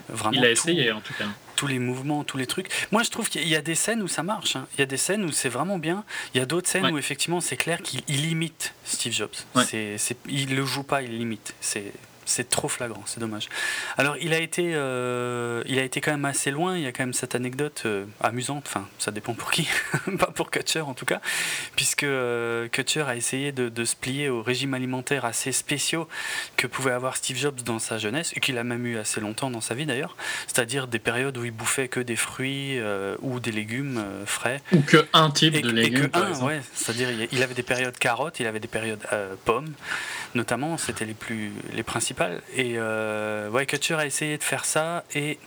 Vraiment 0.09 0.39
il 0.39 0.45
a 0.45 0.50
essayé, 0.50 0.93
en 0.93 1.00
tout 1.00 1.15
cas. 1.15 1.27
Tous 1.57 1.67
les 1.67 1.79
mouvements, 1.79 2.25
tous 2.25 2.39
les 2.39 2.47
trucs. 2.47 2.69
Moi, 2.91 3.03
je 3.03 3.11
trouve 3.11 3.29
qu'il 3.29 3.47
y 3.47 3.57
a 3.57 3.61
des 3.61 3.75
scènes 3.75 4.03
où 4.03 4.09
ça 4.09 4.23
marche. 4.23 4.57
Hein. 4.57 4.67
Il 4.75 4.81
y 4.81 4.83
a 4.83 4.87
des 4.87 4.97
scènes 4.97 5.25
où 5.25 5.33
c'est 5.33 5.50
vraiment 5.50 5.79
bien. 5.79 6.05
Il 6.35 6.39
y 6.39 6.41
a 6.41 6.47
d'autres 6.47 6.69
scènes 6.69 6.87
où, 6.87 6.97
effectivement, 6.97 7.41
c'est 7.41 7.57
clair 7.57 7.83
qu'il 7.83 8.27
imite 8.27 8.75
Steve 8.85 9.12
Jobs. 9.12 9.37
C'est, 9.67 9.97
il 10.29 10.57
le 10.57 10.65
joue 10.65 10.83
pas, 10.83 11.03
il 11.03 11.19
l'imite. 11.19 11.55
C'est 11.61 11.93
c'est 12.31 12.49
trop 12.49 12.69
flagrant, 12.69 13.03
c'est 13.07 13.21
dommage. 13.21 13.49
Alors, 13.99 14.17
il 14.21 14.33
a, 14.33 14.39
été, 14.39 14.73
euh, 14.75 15.63
il 15.67 15.79
a 15.79 15.83
été 15.83 16.01
quand 16.01 16.13
même 16.13 16.25
assez 16.25 16.51
loin. 16.51 16.77
Il 16.77 16.83
y 16.83 16.87
a 16.87 16.93
quand 16.93 17.03
même 17.03 17.13
cette 17.13 17.35
anecdote 17.35 17.83
euh, 17.87 18.05
amusante. 18.21 18.65
Enfin, 18.67 18.89
ça 18.99 19.11
dépend 19.11 19.35
pour 19.35 19.51
qui. 19.51 19.69
Pas 20.19 20.27
pour 20.27 20.51
Kutcher, 20.51 20.81
en 20.81 20.95
tout 20.95 21.05
cas. 21.05 21.21
Puisque 21.75 22.05
euh, 22.05 22.69
Kutcher 22.69 23.03
a 23.03 23.17
essayé 23.17 23.53
de, 23.53 23.85
se 23.85 23.97
plier 23.97 24.29
au 24.29 24.43
régime 24.43 24.75
alimentaire 24.75 25.25
assez 25.25 25.53
spéciaux 25.53 26.07
que 26.57 26.67
pouvait 26.67 26.93
avoir 26.93 27.17
Steve 27.17 27.37
Jobs 27.37 27.63
dans 27.63 27.79
sa 27.79 27.99
jeunesse, 27.99 28.33
et 28.37 28.41
qu'il 28.41 28.57
a 28.59 28.65
même 28.65 28.87
eu 28.87 28.99
assez 28.99 29.21
longtemps 29.21 29.51
dans 29.51 29.61
sa 29.61 29.75
vie 29.75 29.87
d'ailleurs. 29.87 30.17
C'est-à-dire 30.47 30.87
des 30.87 30.99
périodes 30.99 31.37
où 31.37 31.45
il 31.45 31.51
bouffait 31.51 31.89
que 31.89 32.01
des 32.01 32.17
fruits 32.17 32.79
ou 33.21 33.41
des 33.41 33.53
légumes 33.53 34.05
frais. 34.27 34.63
Ou 34.73 34.83
que 34.83 35.07
un 35.13 35.31
type 35.31 35.61
de 35.61 35.71
légumes. 35.71 36.05
Et 36.05 36.11
que 36.11 36.19
un, 36.19 36.47
ouais. 36.47 36.61
C'est-à-dire, 36.75 37.09
il 37.33 37.43
avait 37.43 37.55
des 37.55 37.63
périodes 37.63 37.99
carottes, 37.99 38.39
il 38.39 38.47
avait 38.47 38.61
des 38.61 38.69
périodes 38.69 39.05
pommes, 39.45 39.73
notamment. 40.35 40.77
C'était 40.77 41.05
les, 41.05 41.15
plus, 41.15 41.53
les 41.73 41.83
principales 41.83 42.43
et 42.55 42.75
euh, 42.77 43.51
a 43.53 44.07
essayé 44.07 44.39
de 44.39 44.43
faire 44.43 44.65
ça 44.65 45.05
et 45.15 45.39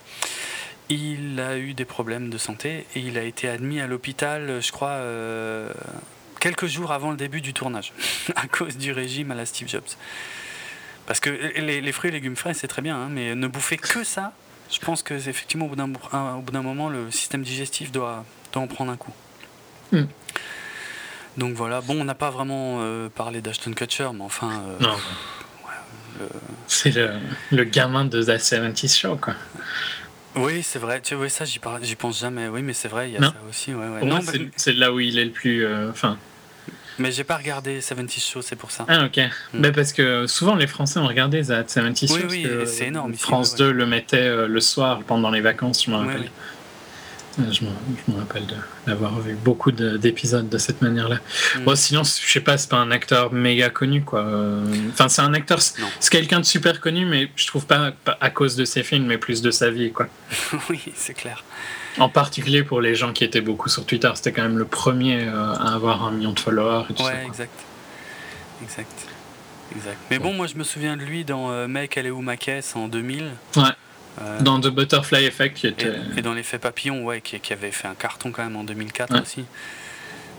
il 0.89 1.39
a 1.39 1.57
eu 1.57 1.73
des 1.73 1.85
problèmes 1.85 2.29
de 2.29 2.37
santé 2.37 2.85
et 2.95 2.99
il 2.99 3.17
a 3.17 3.23
été 3.23 3.47
admis 3.49 3.79
à 3.79 3.87
l'hôpital, 3.87 4.61
je 4.61 4.71
crois, 4.71 4.89
euh, 4.89 5.71
quelques 6.39 6.67
jours 6.67 6.91
avant 6.91 7.11
le 7.11 7.17
début 7.17 7.41
du 7.41 7.53
tournage, 7.53 7.93
à 8.35 8.47
cause 8.47 8.77
du 8.77 8.91
régime 8.91 9.31
à 9.31 9.35
la 9.35 9.45
Steve 9.45 9.67
Jobs. 9.67 9.83
Parce 11.05 11.19
que 11.19 11.29
les, 11.29 11.91
fruits 11.91 12.09
et 12.09 12.13
légumes 12.13 12.35
frais, 12.35 12.53
c'est 12.53 12.67
très 12.67 12.81
bien, 12.81 12.95
hein, 12.95 13.09
mais 13.09 13.35
ne 13.35 13.47
bouffer 13.47 13.77
que 13.77 14.03
ça, 14.03 14.33
je 14.71 14.79
pense 14.79 15.03
que 15.03 15.13
effectivement, 15.13 15.65
au 15.65 15.69
bout 15.69 15.75
d'un 15.75 16.61
moment, 16.61 16.89
le 16.89 17.11
système 17.11 17.43
digestif 17.43 17.91
doit, 17.91 18.23
en 18.55 18.67
prendre 18.67 18.91
un 18.91 18.97
coup. 18.97 19.11
Hmm. 19.91 20.05
Donc 21.37 21.55
voilà, 21.55 21.81
bon, 21.81 21.99
on 22.01 22.03
n'a 22.03 22.15
pas 22.15 22.29
vraiment 22.29 22.79
euh, 22.81 23.09
parlé 23.09 23.41
d'Ashton 23.41 23.73
Kutcher, 23.73 24.09
mais 24.13 24.23
enfin. 24.23 24.51
Euh, 24.51 24.77
non. 24.79 24.95
C'est 26.67 26.93
le, 27.51 27.63
gamin 27.63 28.05
de 28.05 28.21
The 28.21 28.37
70 28.37 28.97
Show, 28.97 29.15
quoi. 29.15 29.33
Oui, 30.35 30.63
c'est 30.63 30.79
vrai. 30.79 31.01
Tu 31.01 31.15
vois, 31.15 31.29
ça, 31.29 31.45
j'y, 31.45 31.59
pense 31.59 32.19
jamais. 32.19 32.47
Oui, 32.47 32.61
mais 32.61 32.73
c'est 32.73 32.87
vrai, 32.87 33.09
il 33.09 33.13
y 33.13 33.17
a 33.17 33.21
ça 33.21 33.33
aussi. 33.49 33.73
Ouais, 33.73 33.87
ouais. 33.87 34.49
c'est, 34.55 34.73
là 34.73 34.91
où 34.91 34.99
il 34.99 35.19
est 35.19 35.25
le 35.25 35.31
plus. 35.31 35.65
Euh, 35.65 35.89
enfin. 35.89 36.17
mais 36.97 37.11
j'ai 37.11 37.23
pas 37.23 37.37
regardé 37.37 37.81
70 37.81 38.25
Show, 38.25 38.41
c'est 38.41 38.55
pour 38.55 38.71
ça. 38.71 38.85
Ah, 38.87 39.05
ok. 39.05 39.17
Mm. 39.17 39.59
Mais 39.59 39.71
parce 39.71 39.93
que 39.93 40.25
souvent, 40.25 40.55
les 40.55 40.67
Français 40.67 40.99
ont 40.99 41.07
regardé 41.07 41.41
The 41.41 41.69
70 41.69 42.07
Show. 42.07 42.15
Oui, 42.29 42.47
oui, 42.47 42.47
c'est 42.65 42.87
énorme. 42.87 43.13
France 43.13 43.55
2 43.55 43.71
le 43.71 43.85
mettait 43.85 44.17
euh, 44.17 44.47
le 44.47 44.59
soir 44.59 45.01
pendant 45.05 45.29
les 45.29 45.41
vacances, 45.41 45.85
je 45.85 45.91
me 45.91 45.97
rappelle. 45.97 46.29
Euh, 47.39 47.51
je 47.51 47.63
me, 47.63 48.17
rappelle 48.17 48.45
d'avoir 48.85 49.19
vu 49.19 49.35
beaucoup 49.35 49.71
d'épisodes 49.71 50.47
de, 50.47 50.57
cette 50.57 50.81
manière-là. 50.81 51.17
Mm. 51.65 51.75
sinon, 51.75 52.03
je 52.03 52.31
sais 52.31 52.39
pas, 52.39 52.57
c'est 52.57 52.69
pas 52.69 52.77
un 52.77 52.91
acteur 52.91 53.33
méga 53.33 53.69
connu, 53.69 54.03
quoi. 54.03 54.25
Enfin, 54.89 55.09
c'est 55.09 55.21
un 55.21 55.33
acteur, 55.33 55.59
c'est 55.61 56.11
quelqu'un 56.11 56.39
de 56.39 56.45
super 56.45 56.79
connu, 56.79 57.05
mais 57.05 57.29
je 57.35 57.47
trouve 57.47 57.65
pas, 57.65 57.93
à 58.21 58.29
cause 58.29 58.55
de 58.55 58.65
ses 58.65 58.83
films, 58.83 59.05
mais 59.05 59.17
plus 59.17 59.41
de 59.41 59.51
sa 59.51 59.71
vie, 59.71 59.91
quoi. 59.91 60.07
oui, 60.69 60.81
c'est 60.95 61.13
clair. 61.13 61.43
En 61.99 62.09
particulier 62.09 62.63
pour 62.63 62.81
les 62.81 62.95
gens 62.95 63.13
qui 63.13 63.23
étaient 63.23 63.41
beaucoup 63.41 63.69
sur 63.69 63.85
Twitter, 63.85 64.09
c'était 64.15 64.31
quand 64.31 64.41
même 64.41 64.57
le 64.57 64.65
premier 64.65 65.27
euh, 65.27 65.53
à 65.53 65.75
avoir 65.75 66.03
un 66.03 66.11
million 66.11 66.31
de 66.31 66.39
followers 66.39 66.85
et 66.89 66.93
tout 66.93 67.03
ouais, 67.03 67.23
exact. 67.25 67.59
Exact. 68.63 69.07
Exact. 69.75 69.97
Mais 70.09 70.19
bon, 70.19 70.33
moi 70.33 70.47
je 70.47 70.55
me 70.55 70.63
souviens 70.63 70.97
de 70.97 71.03
lui 71.03 71.23
dans 71.23 71.51
euh, 71.51 71.67
Mec, 71.67 71.97
elle 71.97 72.07
est 72.07 72.11
où 72.11 72.21
ma 72.21 72.37
caisse 72.37 72.75
en 72.75 72.87
2000. 72.87 73.31
Ouais. 73.55 73.63
Euh, 74.21 74.41
dans 74.41 74.59
The 74.59 74.67
Butterfly 74.67 75.25
Effect, 75.25 75.57
qui 75.57 75.67
était. 75.67 75.93
Et, 76.17 76.21
dans 76.21 76.33
l'effet 76.33 76.59
papillon, 76.59 77.03
ouais, 77.03 77.21
qui, 77.21 77.39
qui, 77.39 77.53
avait 77.53 77.71
fait 77.71 77.87
un 77.87 77.95
carton 77.95 78.31
quand 78.31 78.43
même 78.43 78.55
en 78.55 78.63
2004 78.63 79.21
aussi. 79.21 79.45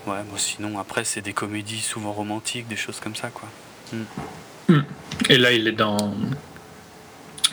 Ouais, 0.07 0.23
moi 0.29 0.39
sinon, 0.39 0.79
après, 0.79 1.05
c'est 1.05 1.23
des 1.23 1.33
comédies 1.33 1.81
souvent 1.81 2.13
romantiques, 2.13 2.69
des 2.69 2.77
choses 2.77 3.01
comme 3.01 3.17
ça, 3.17 3.29
quoi. 3.29 3.49
Hmm. 3.93 4.05
Hmm. 4.69 4.83
Et 5.29 5.39
là, 5.39 5.53
il 5.53 5.67
est 5.67 5.73
dans 5.73 6.15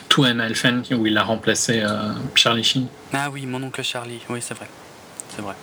Two 0.08 0.26
and 0.26 0.38
Elfen, 0.38 0.82
où 0.92 1.06
il 1.06 1.16
a 1.16 1.22
remplacé 1.22 1.80
euh, 1.80 2.12
Charlie 2.34 2.64
Sheen. 2.64 2.86
Ah 3.12 3.30
oui, 3.30 3.46
mon 3.46 3.62
oncle 3.62 3.82
Charlie, 3.82 4.20
oui, 4.28 4.40
c'est 4.42 4.54
vrai. 4.54 4.68
C'est 5.34 5.42
vrai. 5.42 5.54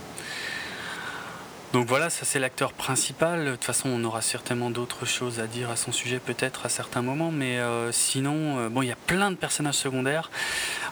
Donc 1.72 1.88
voilà, 1.88 2.10
ça 2.10 2.26
c'est 2.26 2.40
l'acteur 2.40 2.74
principal. 2.74 3.46
De 3.46 3.52
toute 3.52 3.64
façon, 3.64 3.90
on 3.90 4.04
aura 4.04 4.22
certainement 4.22 4.72
d'autres 4.72 5.06
choses 5.06 5.40
à 5.40 5.46
dire 5.46 5.70
à 5.70 5.76
son 5.76 5.92
sujet 5.92 6.20
peut-être 6.20 6.66
à 6.66 6.70
certains 6.70 7.04
moments, 7.04 7.32
mais 7.32 7.60
euh, 7.60 7.92
sinon, 7.92 8.58
euh, 8.58 8.70
bon, 8.70 8.82
il 8.82 8.88
y 8.88 8.92
a 8.92 8.98
plein 9.06 9.30
de 9.30 9.36
personnages 9.36 9.76
secondaires. 9.76 10.32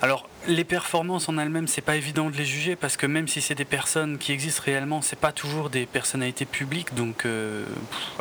Alors, 0.03 0.29
les 0.47 0.63
performances 0.63 1.29
en 1.29 1.37
elles-mêmes, 1.39 1.67
c'est 1.67 1.81
pas 1.81 1.95
évident 1.95 2.29
de 2.29 2.37
les 2.37 2.45
juger 2.45 2.75
parce 2.75 2.95
que 2.95 3.07
même 3.07 3.27
si 3.27 3.41
c'est 3.41 3.55
des 3.55 3.65
personnes 3.65 4.19
qui 4.19 4.31
existent 4.31 4.61
réellement, 4.65 5.01
c'est 5.01 5.19
pas 5.19 5.31
toujours 5.31 5.71
des 5.71 5.87
personnalités 5.87 6.45
publiques. 6.45 6.93
Donc, 6.93 7.25
euh, 7.25 7.65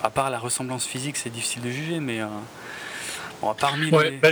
à 0.03 0.09
part 0.09 0.31
la 0.31 0.38
ressemblance 0.38 0.87
physique, 0.87 1.19
c'est 1.19 1.31
difficile 1.31 1.61
de 1.61 1.71
juger, 1.71 2.01
mais 2.01 2.21
parmi 3.59 3.90
les... 3.90 4.12
Bah, 4.12 4.31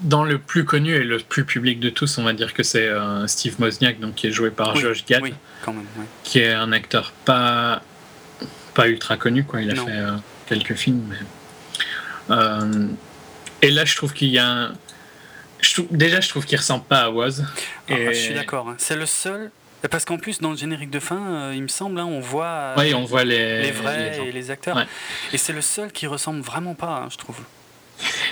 dans 0.00 0.24
le 0.24 0.38
plus 0.38 0.64
connu 0.64 0.94
et 0.94 1.04
le 1.04 1.18
plus 1.18 1.44
public 1.44 1.80
de 1.80 1.90
tous, 1.90 2.18
on 2.18 2.24
va 2.24 2.32
dire 2.32 2.54
que 2.54 2.62
c'est 2.62 2.88
euh, 2.88 3.26
Steve 3.26 3.60
Mosniak, 3.60 4.00
donc 4.00 4.14
qui 4.14 4.26
est 4.26 4.32
joué 4.32 4.50
par 4.50 4.76
Josh 4.76 5.04
Gad, 5.04 5.22
qui 6.24 6.40
est 6.40 6.52
un 6.52 6.72
acteur 6.72 7.12
pas 7.24 7.82
pas 8.74 8.88
ultra 8.88 9.16
connu, 9.16 9.44
quoi. 9.44 9.60
Il 9.60 9.70
a 9.70 9.74
fait 9.74 9.90
euh, 9.90 10.12
quelques 10.46 10.74
films, 10.74 11.04
mais 11.08 11.16
euh, 12.30 12.88
et 13.60 13.70
là, 13.70 13.84
je 13.84 13.94
trouve 13.94 14.12
qu'il 14.12 14.28
y 14.28 14.38
a 14.38 14.46
un... 14.46 14.72
déjà, 15.90 16.20
je 16.20 16.28
trouve 16.28 16.44
qu'il 16.46 16.58
ressemble 16.58 16.84
pas 16.84 17.02
à 17.02 17.10
Woz. 17.10 17.44
Ah, 17.88 17.92
et... 17.92 18.06
je 18.14 18.18
suis 18.18 18.34
d'accord. 18.34 18.68
Hein. 18.68 18.76
C'est 18.78 18.96
le 18.96 19.06
seul. 19.06 19.50
Parce 19.90 20.04
qu'en 20.04 20.16
plus, 20.16 20.38
dans 20.38 20.52
le 20.52 20.56
générique 20.56 20.90
de 20.90 21.00
fin, 21.00 21.52
il 21.52 21.62
me 21.62 21.68
semble, 21.68 21.98
hein, 21.98 22.04
on 22.04 22.20
voit, 22.20 22.74
oui, 22.76 22.94
on 22.94 23.04
voit 23.04 23.24
les, 23.24 23.62
les 23.62 23.72
vrais 23.72 24.16
et 24.26 24.30
les 24.30 24.50
acteurs. 24.52 24.86
Et 25.32 25.38
c'est 25.38 25.52
le 25.52 25.60
seul 25.60 25.90
qui 25.90 26.06
ressemble 26.06 26.40
vraiment 26.40 26.74
pas, 26.74 27.02
hein, 27.04 27.08
je 27.10 27.16
trouve. 27.16 27.40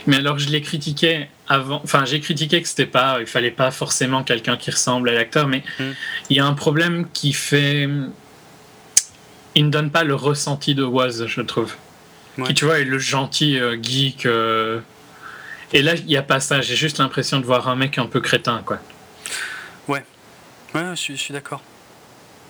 Mais 0.07 0.16
alors 0.16 0.38
je 0.38 0.49
l'ai 0.49 0.62
critiqué 0.62 1.29
avant, 1.49 1.81
enfin 1.85 2.05
j'ai 2.05 2.20
critiqué 2.20 2.61
que 2.62 2.68
c'était 2.68 2.87
pas, 2.87 3.18
il 3.20 3.27
fallait 3.27 3.51
pas 3.51 3.70
forcément 3.70 4.25
quelqu'un 4.25 4.57
qui 4.57 4.70
ressemble 4.70 5.09
à 5.11 5.12
l'acteur, 5.12 5.46
mais 5.46 5.62
hmm. 5.79 5.92
il 6.31 6.37
y 6.37 6.40
a 6.40 6.46
un 6.46 6.55
problème 6.55 7.07
qui 7.12 7.33
fait, 7.33 7.88
il 9.55 9.66
ne 9.66 9.70
donne 9.70 9.90
pas 9.90 10.05
le 10.05 10.14
ressenti 10.14 10.75
de 10.75 10.85
Was, 10.85 11.27
je 11.27 11.40
trouve. 11.42 11.75
Qui 12.46 12.55
tu 12.55 12.64
vois 12.64 12.79
est 12.79 12.85
le 12.85 12.99
gentil 12.99 13.59
euh, 13.59 13.77
geek. 13.81 14.27
Euh, 14.27 14.81
Et 15.73 15.83
là, 15.83 15.94
il 15.94 16.07
n'y 16.07 16.16
a 16.16 16.23
pas 16.23 16.40
ça. 16.40 16.61
J'ai 16.61 16.77
juste 16.77 16.99
l'impression 16.99 17.38
de 17.38 17.44
voir 17.44 17.68
un 17.68 17.77
mec 17.77 17.99
un 17.99 18.07
peu 18.07 18.20
crétin, 18.20 18.62
quoi. 18.64 18.79
Ouais. 19.88 20.05
Ouais, 20.75 20.83
je 20.94 21.14
suis, 21.14 21.33
d'accord. 21.33 21.62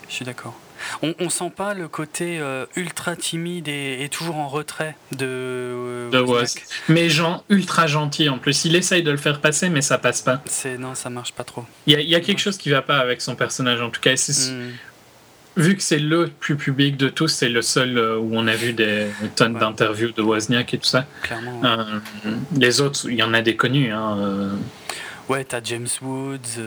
Je 0.09 0.15
suis 0.15 0.25
d'accord. 0.25 0.59
On, 1.03 1.15
on 1.19 1.31
sent 1.31 1.53
pas 1.55 1.75
le 1.75 1.89
côté 1.89 2.39
euh, 2.41 2.67
ultra 2.77 3.17
timide 3.17 3.69
et, 3.69 4.09
toujours 4.11 4.37
en 4.37 4.49
retrait 4.49 4.97
de, 5.13 5.27
euh, 5.27 6.11
de 6.11 6.45
Mais 6.89 7.09
genre 7.09 7.45
ultra 7.49 7.87
gentil 7.87 8.29
en 8.29 8.39
plus. 8.39 8.65
Il 8.65 8.75
essaye 8.77 9.03
de 9.03 9.11
le 9.11 9.17
faire 9.17 9.41
passer, 9.41 9.69
mais 9.69 9.83
ça 9.83 9.99
passe 9.99 10.23
pas. 10.23 10.43
C'est 10.47 10.79
non, 10.79 10.95
ça 10.95 11.11
marche 11.11 11.33
pas 11.33 11.45
trop. 11.45 11.65
Il 11.87 12.01
y, 12.01 12.15
a, 12.15 12.21
quelque 12.21 12.41
chose 12.41 12.59
qui 12.59 12.71
va 12.71 12.83
pas 12.83 12.99
avec 12.99 13.21
son 13.21 13.37
personnage 13.37 13.81
en 13.81 13.91
tout 13.91 14.01
cas. 14.01 14.15
Hmm. 14.15 14.71
Vu 15.57 15.77
que 15.77 15.83
c'est 15.83 15.99
le 15.99 16.29
plus 16.29 16.57
public 16.57 16.97
de 16.97 17.09
tous, 17.09 17.29
c'est 17.29 17.49
le 17.49 17.63
seul 17.63 17.99
euh, 17.99 18.19
où 18.19 18.31
on 18.33 18.47
a 18.47 18.55
vu 18.55 18.73
des 18.73 19.07
tonnes 19.37 19.59
d'interviews 19.59 20.13
de 20.13 20.23
Wozniak 20.23 20.75
et 20.75 20.79
tout 20.79 20.87
ça. 20.87 21.07
Clairement. 21.23 21.61
les 22.57 22.81
autres, 22.81 23.09
il 23.09 23.17
y 23.17 23.23
en 23.23 23.35
a 23.35 23.43
des 23.43 23.57
connus. 23.57 23.93
Hein, 23.93 24.51
Ouais, 25.29 25.45
t'as 25.45 25.61
James 25.63 25.87
Woods 26.03 26.59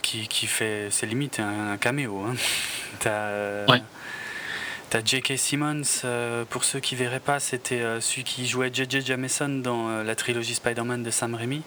qui, 0.00 0.28
qui, 0.28 0.46
fait, 0.46 0.88
c'est 0.90 1.06
limite 1.06 1.40
un, 1.40 1.76
caméo. 1.76 2.24
Hein. 2.26 2.34
T'as 3.00 4.98
as 4.98 5.04
J.K. 5.04 5.38
Simmons, 5.38 5.82
euh, 6.04 6.44
pour 6.44 6.64
ceux 6.64 6.78
qui 6.78 6.96
verraient 6.96 7.18
pas, 7.18 7.40
c'était 7.40 7.80
euh, 7.80 8.00
celui 8.00 8.24
qui 8.24 8.46
jouait 8.46 8.70
J.J. 8.72 9.00
Jameson 9.00 9.48
dans 9.48 9.88
euh, 9.88 10.04
la 10.04 10.14
trilogie 10.14 10.54
Spider-Man 10.54 11.02
de 11.02 11.10
Sam 11.10 11.34
Raimi. 11.34 11.62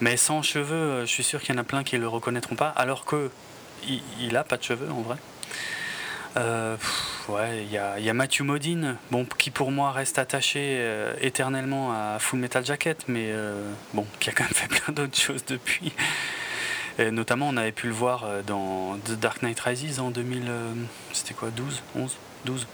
Mais 0.00 0.16
sans 0.16 0.42
cheveux, 0.42 1.00
je 1.00 1.10
suis 1.10 1.24
sûr 1.24 1.40
qu'il 1.40 1.54
y 1.54 1.58
en 1.58 1.60
a 1.60 1.64
plein 1.64 1.82
qui 1.82 1.98
le 1.98 2.06
reconnaîtront 2.06 2.54
pas, 2.54 2.68
alors 2.68 3.04
que 3.04 3.30
il, 4.20 4.36
a 4.36 4.44
pas 4.44 4.56
de 4.56 4.62
cheveux 4.62 4.90
en 4.90 5.00
vrai. 5.00 5.16
ouais, 7.28 7.64
il 7.64 7.72
y 7.72 7.78
a, 7.78 7.98
y 7.98 8.08
a, 8.08 8.14
Matthew 8.14 8.42
Modine, 8.42 8.96
bon, 9.10 9.26
qui 9.38 9.50
pour 9.50 9.72
moi 9.72 9.90
reste 9.90 10.20
attaché 10.20 10.80
éternellement 11.20 11.92
à 11.92 12.18
Full 12.20 12.38
Metal 12.38 12.64
Jacket, 12.64 13.04
mais 13.08 13.32
bon, 13.92 14.06
qui 14.20 14.30
a 14.30 14.32
quand 14.32 14.44
même 14.44 14.52
fait 14.52 14.68
plein 14.68 14.92
d'autres 14.92 15.18
choses 15.20 15.44
depuis. 15.46 15.92
Et 16.98 17.10
notamment, 17.10 17.48
on 17.48 17.56
avait 17.56 17.72
pu 17.72 17.86
le 17.86 17.92
voir 17.92 18.24
euh, 18.24 18.42
dans 18.46 18.98
The 19.04 19.12
Dark 19.12 19.42
Knight 19.42 19.60
Rises 19.60 20.00
en 20.00 20.10
2000. 20.10 20.42
Euh, 20.48 20.72
c'était 21.12 21.34
quoi 21.34 21.50
12 21.50 21.82
11 21.96 22.16
12 22.44 22.66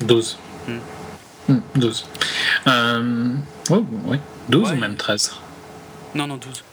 12. 0.00 0.38
12. 1.74 2.06
Euh, 2.66 3.34
oh, 3.70 3.86
oui. 4.04 4.18
12 4.48 4.72
ou 4.72 4.76
même 4.76 4.96
13 4.96 5.34
Non, 6.14 6.26
non, 6.26 6.36
12. 6.36 6.64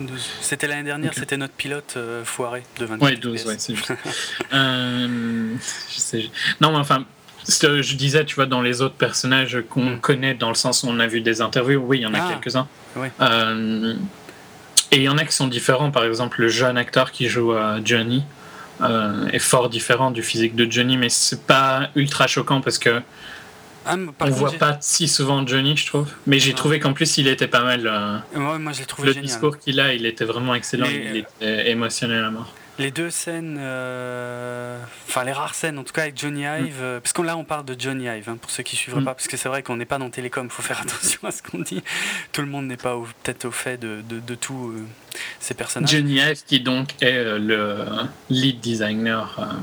12. 0.00 0.28
C'était 0.40 0.66
l'année 0.66 0.82
dernière, 0.82 1.14
c'était 1.14 1.36
notre 1.36 1.54
pilote 1.54 1.96
foiré 2.24 2.62
de 2.78 2.84
28 2.84 3.04
Ouais, 3.04 3.16
12, 3.16 3.46
ouais, 3.46 3.54
c'est 3.58 3.74
juste. 3.74 3.92
je 4.52 5.58
sais, 5.88 6.30
non, 6.60 6.72
mais 6.72 6.78
enfin, 6.78 7.04
je 7.48 7.94
disais, 7.94 8.24
tu 8.24 8.34
vois, 8.34 8.46
dans 8.46 8.60
les 8.60 8.82
autres 8.82 8.96
personnages 8.96 9.62
qu'on 9.68 9.96
hmm. 9.96 10.00
connaît, 10.00 10.34
dans 10.34 10.48
le 10.48 10.54
sens 10.54 10.82
où 10.82 10.88
on 10.88 10.98
a 10.98 11.06
vu 11.06 11.20
des 11.20 11.40
interviews, 11.40 11.80
oui, 11.80 11.98
il 11.98 12.02
y 12.02 12.06
en 12.06 12.14
a 12.14 12.20
ah. 12.20 12.32
quelques-uns. 12.32 12.68
Oui. 12.96 13.08
Et 14.94 14.98
il 14.98 15.02
y 15.02 15.08
en 15.08 15.18
a 15.18 15.24
qui 15.24 15.32
sont 15.32 15.48
différents. 15.48 15.90
Par 15.90 16.04
exemple, 16.04 16.40
le 16.40 16.48
jeune 16.48 16.78
acteur 16.78 17.10
qui 17.10 17.26
joue 17.26 17.52
à 17.52 17.78
Johnny 17.84 18.22
euh, 18.80 19.26
est 19.32 19.40
fort 19.40 19.68
différent 19.68 20.12
du 20.12 20.22
physique 20.22 20.54
de 20.54 20.70
Johnny, 20.70 20.96
mais 20.96 21.08
c'est 21.08 21.44
pas 21.46 21.90
ultra 21.96 22.28
choquant 22.28 22.60
parce 22.60 22.78
que 22.78 23.02
ah, 23.86 23.96
on 24.20 24.30
voit 24.30 24.52
pas 24.52 24.78
si 24.80 25.08
souvent 25.08 25.44
Johnny, 25.44 25.76
je 25.76 25.86
trouve. 25.86 26.08
Mais 26.28 26.38
j'ai 26.38 26.54
trouvé 26.54 26.78
qu'en 26.78 26.92
plus, 26.92 27.18
il 27.18 27.26
était 27.26 27.48
pas 27.48 27.64
mal. 27.64 27.86
Euh, 27.86 28.58
moi, 28.58 28.72
je 28.72 28.84
trouvé 28.84 29.12
Le 29.12 29.20
discours 29.20 29.58
qu'il 29.58 29.80
a, 29.80 29.92
il 29.94 30.06
était 30.06 30.24
vraiment 30.24 30.54
excellent. 30.54 30.86
Il 30.86 31.16
était 31.16 31.70
émotionnel 31.70 32.22
à 32.22 32.30
mort 32.30 32.54
les 32.78 32.90
deux 32.90 33.10
scènes, 33.10 33.56
euh, 33.58 34.78
enfin 35.08 35.24
les 35.24 35.32
rares 35.32 35.54
scènes 35.54 35.78
en 35.78 35.84
tout 35.84 35.92
cas 35.92 36.02
avec 36.02 36.18
Johnny 36.18 36.44
mm. 36.44 36.66
Ive, 36.66 36.78
euh, 36.80 37.00
parce 37.00 37.12
que 37.12 37.22
là 37.22 37.36
on 37.36 37.44
parle 37.44 37.64
de 37.64 37.76
Johnny 37.78 38.06
Ive, 38.06 38.28
hein, 38.28 38.36
pour 38.40 38.50
ceux 38.50 38.62
qui 38.62 38.76
suivraient 38.76 39.00
mm. 39.00 39.04
pas, 39.04 39.14
parce 39.14 39.28
que 39.28 39.36
c'est 39.36 39.48
vrai 39.48 39.62
qu'on 39.62 39.76
n'est 39.76 39.84
pas 39.84 39.98
dans 39.98 40.10
Télécom, 40.10 40.46
il 40.46 40.50
faut 40.50 40.62
faire 40.62 40.80
attention 40.82 41.20
à 41.24 41.30
ce 41.30 41.42
qu'on 41.42 41.58
dit. 41.58 41.82
Tout 42.32 42.40
le 42.40 42.48
monde 42.48 42.66
n'est 42.66 42.76
pas 42.76 42.96
peut-être 43.22 43.44
au 43.44 43.50
fait 43.50 43.78
de, 43.78 44.02
de, 44.08 44.34
tous 44.34 44.70
euh, 44.70 44.86
ces 45.38 45.54
personnages. 45.54 45.90
Johnny 45.90 46.16
Ive 46.16 46.42
qui 46.46 46.60
donc 46.60 47.00
est 47.00 47.38
le 47.38 47.86
lead 48.30 48.60
designer 48.60 49.56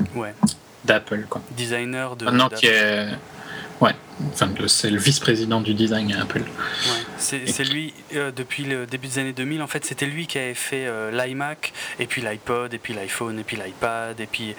d'Apple. 0.84 1.26
Quoi. 1.28 1.42
Designer 1.50 2.16
de... 2.16 2.24
Maintenant 2.24 2.48
qui 2.48 2.66
est 2.66 3.08
Ouais, 3.82 3.96
enfin, 4.32 4.48
c'est 4.68 4.90
le 4.90 4.98
vice-président 4.98 5.60
du 5.60 5.74
design 5.74 6.12
à 6.12 6.22
Apple. 6.22 6.38
Ouais, 6.38 7.02
c'est 7.18 7.64
lui, 7.64 7.92
euh, 8.14 8.30
depuis 8.30 8.62
le 8.62 8.86
début 8.86 9.08
des 9.08 9.18
années 9.18 9.32
2000, 9.32 9.60
en 9.60 9.66
fait, 9.66 9.84
c'était 9.84 10.06
lui 10.06 10.28
qui 10.28 10.38
avait 10.38 10.54
fait 10.54 10.86
euh, 10.86 11.10
l'iMac, 11.10 11.72
et 11.98 12.06
puis 12.06 12.22
l'iPod, 12.22 12.72
et 12.72 12.78
puis 12.78 12.94
l'iPhone, 12.94 13.40
et 13.40 13.42
puis 13.42 13.56
l'iPad, 13.56 14.20
et 14.20 14.26
puis. 14.26 14.54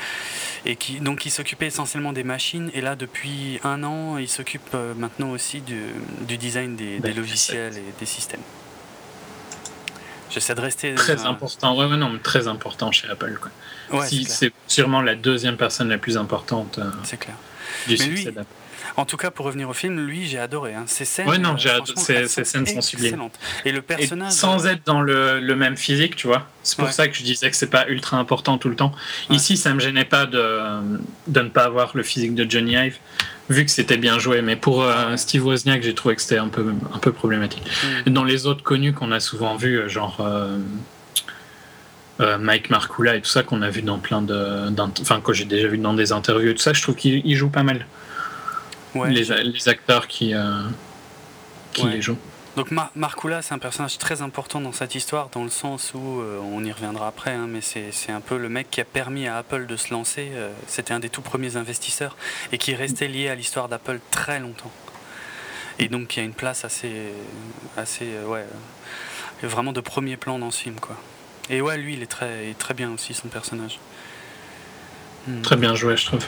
Et 0.66 0.76
qui, 0.76 1.00
donc, 1.00 1.26
il 1.26 1.30
s'occupait 1.30 1.68
essentiellement 1.68 2.12
des 2.12 2.26
machines, 2.26 2.70
et 2.74 2.82
là, 2.82 2.98
depuis 2.98 3.62
un 3.64 3.86
an, 3.86 4.18
il 4.18 4.28
s'occupe 4.28 4.68
euh, 4.74 4.94
maintenant 4.94 5.32
aussi 5.32 5.62
du, 5.62 5.80
du 6.28 6.38
design 6.38 6.76
des, 6.76 7.00
des 7.00 7.14
logiciels 7.14 7.78
et 7.78 7.94
des 7.98 8.06
systèmes. 8.06 8.44
J'essaie 10.30 10.56
de 10.56 10.62
rester. 10.62 10.96
Très 10.96 11.26
important, 11.26 11.78
ouais, 11.78 11.86
ouais, 11.86 11.96
non, 11.96 12.10
mais 12.10 12.20
très 12.20 12.50
important 12.50 12.92
chez 12.92 13.08
Apple. 13.08 13.40
Quoi. 13.40 14.02
Ouais, 14.02 14.08
c'est 14.28 14.52
sûrement 14.68 15.02
la 15.02 15.16
deuxième 15.16 15.56
personne 15.56 15.88
la 15.88 15.98
plus 15.98 16.18
importante 16.18 16.82
du 17.88 17.96
succès 17.96 18.34
d'Apple. 18.34 18.48
En 18.96 19.06
tout 19.06 19.18
cas, 19.18 19.32
pour 19.32 19.46
revenir 19.46 19.70
au 19.70 19.74
film, 19.74 20.06
lui, 20.06 20.28
j'ai 20.28 20.38
adoré. 20.38 20.76
Hein. 20.76 20.84
Ces 20.86 21.06
scènes, 21.06 21.28
ouais, 21.28 21.40
non, 21.40 21.58
j'ai 21.58 21.70
adoré. 21.70 22.28
Ces, 22.28 22.28
scènes 22.28 22.68
sont 22.68 22.82
sublimes. 22.82 23.30
Et 23.66 23.72
le 23.72 23.82
personnage. 23.82 24.32
sans 24.32 24.68
être 24.68 24.86
dans 24.86 25.02
le, 25.02 25.56
même 25.56 25.78
physique, 25.78 26.16
tu 26.16 26.28
vois. 26.28 26.48
C'est 26.62 26.78
pour 26.78 26.90
ça 26.90 27.08
que 27.08 27.16
je 27.16 27.24
disais 27.24 27.50
que 27.50 27.56
c'est 27.56 27.70
pas 27.70 27.88
ultra 27.88 28.18
important 28.18 28.58
tout 28.58 28.70
le 28.70 28.76
temps. 28.76 28.94
Ici, 29.30 29.58
ça 29.58 29.74
me 29.74 29.80
gênait 29.80 30.06
pas 30.06 30.26
de, 30.26 30.60
de 31.28 31.42
ne 31.42 31.50
pas 31.50 31.64
avoir 31.64 31.92
le 31.96 32.04
physique 32.04 32.36
de 32.36 32.50
Johnny 32.50 32.74
Ive, 32.74 32.98
vu 33.50 33.66
que 33.66 33.72
c'était 33.72 33.98
bien 33.98 34.20
joué. 34.20 34.42
Mais 34.42 34.56
pour 34.56 34.84
euh, 34.84 35.16
Steve 35.18 35.46
Wozniak, 35.46 35.82
j'ai 35.84 35.96
trouvé 35.96 36.16
que 36.16 36.22
c'était 36.22 36.38
un 36.38 36.50
peu, 36.50 36.74
un 36.94 37.00
peu 37.00 37.12
problématique. 37.12 37.64
Mm. 38.06 38.12
Dans 38.12 38.24
les 38.24 38.46
autres 38.46 38.64
connus 38.64 38.94
qu'on 38.94 39.12
a 39.12 39.20
souvent 39.20 39.56
vus, 39.56 39.80
euh, 39.80 39.90
genre. 39.90 40.18
Euh, 40.22 40.58
Mike 42.40 42.70
Markula 42.70 43.16
et 43.16 43.22
tout 43.22 43.30
ça 43.30 43.42
qu'on 43.42 43.64
a 43.64 43.70
vu 43.70 43.82
dans 43.82 43.98
plein 43.98 44.22
de 44.22 44.70
enfin 45.02 45.20
que 45.20 45.34
j'ai 45.34 45.46
déjà 45.46 45.68
vu 45.68 45.80
dans 45.80 45.96
des 45.96 46.12
interviews 46.12 46.52
et 46.52 46.54
tout 46.54 46.62
ça 46.62 46.72
je 46.72 46.82
trouve 46.82 46.96
qu'il 46.96 47.36
joue 47.36 47.50
pas 47.50 47.64
mal 47.64 47.88
les, 48.96 49.70
acteurs 49.70 50.08
qui, 50.08 50.34
euh, 50.34 50.64
qui 51.74 51.88
les 51.88 52.02
jouent. 52.02 52.18
Donc 52.56 52.70
Mar 52.70 52.92
Markula, 52.96 53.42
c'est 53.42 53.54
un 53.56 53.60
personnage 53.60 53.98
très 53.98 54.22
important 54.22 54.62
dans 54.62 54.72
cette 54.72 54.94
histoire, 54.94 55.30
dans 55.30 55.44
le 55.44 55.50
sens 55.50 55.94
où, 55.96 56.22
euh, 56.22 56.40
on 56.40 56.64
y 56.64 56.72
reviendra 56.72 57.08
après, 57.08 57.32
hein, 57.32 57.48
mais 57.50 57.62
c'est 57.62 58.12
un 58.12 58.22
peu 58.22 58.38
le 58.38 58.48
mec 58.48 58.70
qui 58.70 58.80
a 58.80 58.86
permis 58.86 59.28
à 59.28 59.38
Apple 59.38 59.66
de 59.66 59.76
se 59.76 59.92
lancer. 59.92 60.30
Euh, 60.34 60.50
c'était 60.68 60.94
un 60.94 61.00
des 61.00 61.10
tout 61.10 61.22
premiers 61.22 61.56
investisseurs 61.56 62.16
et 62.52 62.60
qui 62.60 62.72
est 62.72 62.76
resté 62.76 63.08
lié 63.08 63.30
à 63.30 63.36
l'histoire 63.36 63.70
d'Apple 63.70 64.00
très 64.12 64.40
longtemps. 64.40 64.72
Et 65.80 65.88
donc 65.88 66.16
il 66.16 66.20
y 66.20 66.22
a 66.22 66.26
une 66.26 66.36
place 66.36 66.64
assez, 66.64 66.92
assez 67.76 68.06
ouais, 68.28 68.46
vraiment 69.42 69.74
de 69.74 69.82
premier 69.82 70.18
plan 70.18 70.38
dans 70.38 70.52
ce 70.52 70.62
film. 70.62 70.76
Quoi. 70.80 70.96
Et 71.50 71.60
ouais, 71.62 71.78
lui, 71.78 71.94
il 71.94 72.04
est 72.04 72.12
très, 72.12 72.54
très 72.60 72.76
bien 72.76 72.92
aussi, 72.92 73.16
son 73.16 73.30
personnage. 73.30 73.80
Très 75.42 75.56
bien 75.56 75.74
joué, 75.74 75.96
je 75.96 76.06
trouve. 76.06 76.26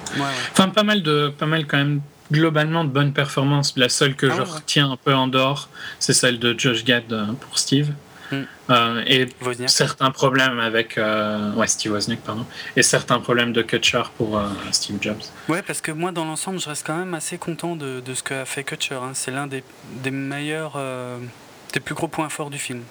Enfin, 0.53 0.69
pas 0.69 0.83
mal, 0.83 1.03
de, 1.03 1.27
pas 1.37 1.45
mal 1.45 1.67
quand 1.67 1.77
même 1.77 2.01
globalement 2.31 2.83
de 2.83 2.89
bonnes 2.89 3.13
performances. 3.13 3.73
La 3.75 3.89
seule 3.89 4.15
que 4.15 4.27
ah 4.27 4.35
je 4.37 4.41
retiens 4.41 4.91
un 4.91 4.97
peu 4.97 5.13
en 5.13 5.27
dehors, 5.27 5.69
c'est 5.99 6.13
celle 6.13 6.39
de 6.39 6.57
Josh 6.57 6.83
Gad 6.83 7.11
euh, 7.11 7.25
pour 7.33 7.57
Steve. 7.57 7.91
Hmm. 8.31 8.41
Euh, 8.71 9.03
et 9.05 9.27
certains 9.67 10.09
problèmes 10.09 10.59
avec 10.59 10.97
euh, 10.97 11.53
ouais, 11.53 11.67
Steve 11.67 11.91
Wozniak, 11.91 12.21
pardon, 12.21 12.45
et 12.75 12.81
certains 12.81 13.19
problèmes 13.19 13.53
de 13.53 13.61
Kutcher 13.61 14.01
pour 14.17 14.41
Steve 14.71 14.97
Jobs. 14.99 15.21
Ouais, 15.47 15.61
parce 15.61 15.81
que 15.81 15.91
moi, 15.91 16.11
dans 16.11 16.25
l'ensemble, 16.25 16.59
je 16.59 16.67
reste 16.67 16.85
quand 16.87 16.97
même 16.97 17.13
assez 17.13 17.37
content 17.37 17.75
de, 17.75 17.99
de 17.99 18.13
ce 18.15 18.23
qu'a 18.23 18.45
fait 18.45 18.63
Kutcher. 18.63 18.95
Hein. 18.95 19.11
C'est 19.13 19.29
l'un 19.29 19.45
des, 19.45 19.63
des 20.03 20.09
meilleurs, 20.09 20.79
des 21.71 21.79
plus 21.79 21.93
gros 21.93 22.07
points 22.07 22.29
forts 22.29 22.49
du 22.49 22.57
film, 22.57 22.81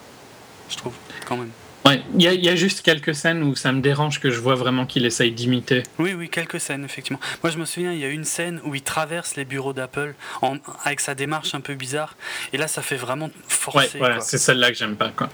je 0.69 0.77
trouve, 0.77 0.93
quand 1.25 1.35
même. 1.35 1.51
Ouais, 1.85 2.01
il 2.17 2.21
y, 2.21 2.49
a 2.49 2.55
juste 2.55 2.81
quelques 2.81 3.13
scènes 3.13 3.43
où 3.43 3.55
ça 3.55 3.71
me 3.71 3.79
dérange 3.79 4.19
que 4.19 4.31
je 4.31 4.39
vois 4.39 4.55
vraiment 4.55 4.87
qu'il 4.87 5.05
essaye 5.05 5.31
d'imiter. 5.31 5.83
Oui, 5.99 6.13
oui, 6.13 6.29
quelques 6.29 6.59
scènes, 6.59 6.83
effectivement. 6.83 7.19
Moi, 7.43 7.51
je 7.51 7.59
me 7.59 7.65
souviens, 7.65 7.91
il 7.91 7.99
y 7.99 8.05
a 8.05 8.09
une 8.09 8.23
scène 8.23 8.59
où 8.63 8.73
il 8.73 8.81
traverse 8.81 9.35
les 9.35 9.45
bureaux 9.45 9.73
d'Apple 9.73 10.15
avec 10.83 10.99
sa 10.99 11.13
démarche 11.13 11.53
un 11.53 11.61
peu 11.61 11.75
bizarre. 11.75 12.15
Et 12.53 12.57
là, 12.57 12.67
ça 12.67 12.81
fait 12.81 12.95
vraiment 12.95 13.29
forcer. 13.47 13.99
Ouais, 13.99 14.15
c'est 14.19 14.39
celle-là 14.39 14.71
que 14.71 14.77
j'aime 14.77 14.95
pas. 14.95 15.11
Quoi. 15.15 15.29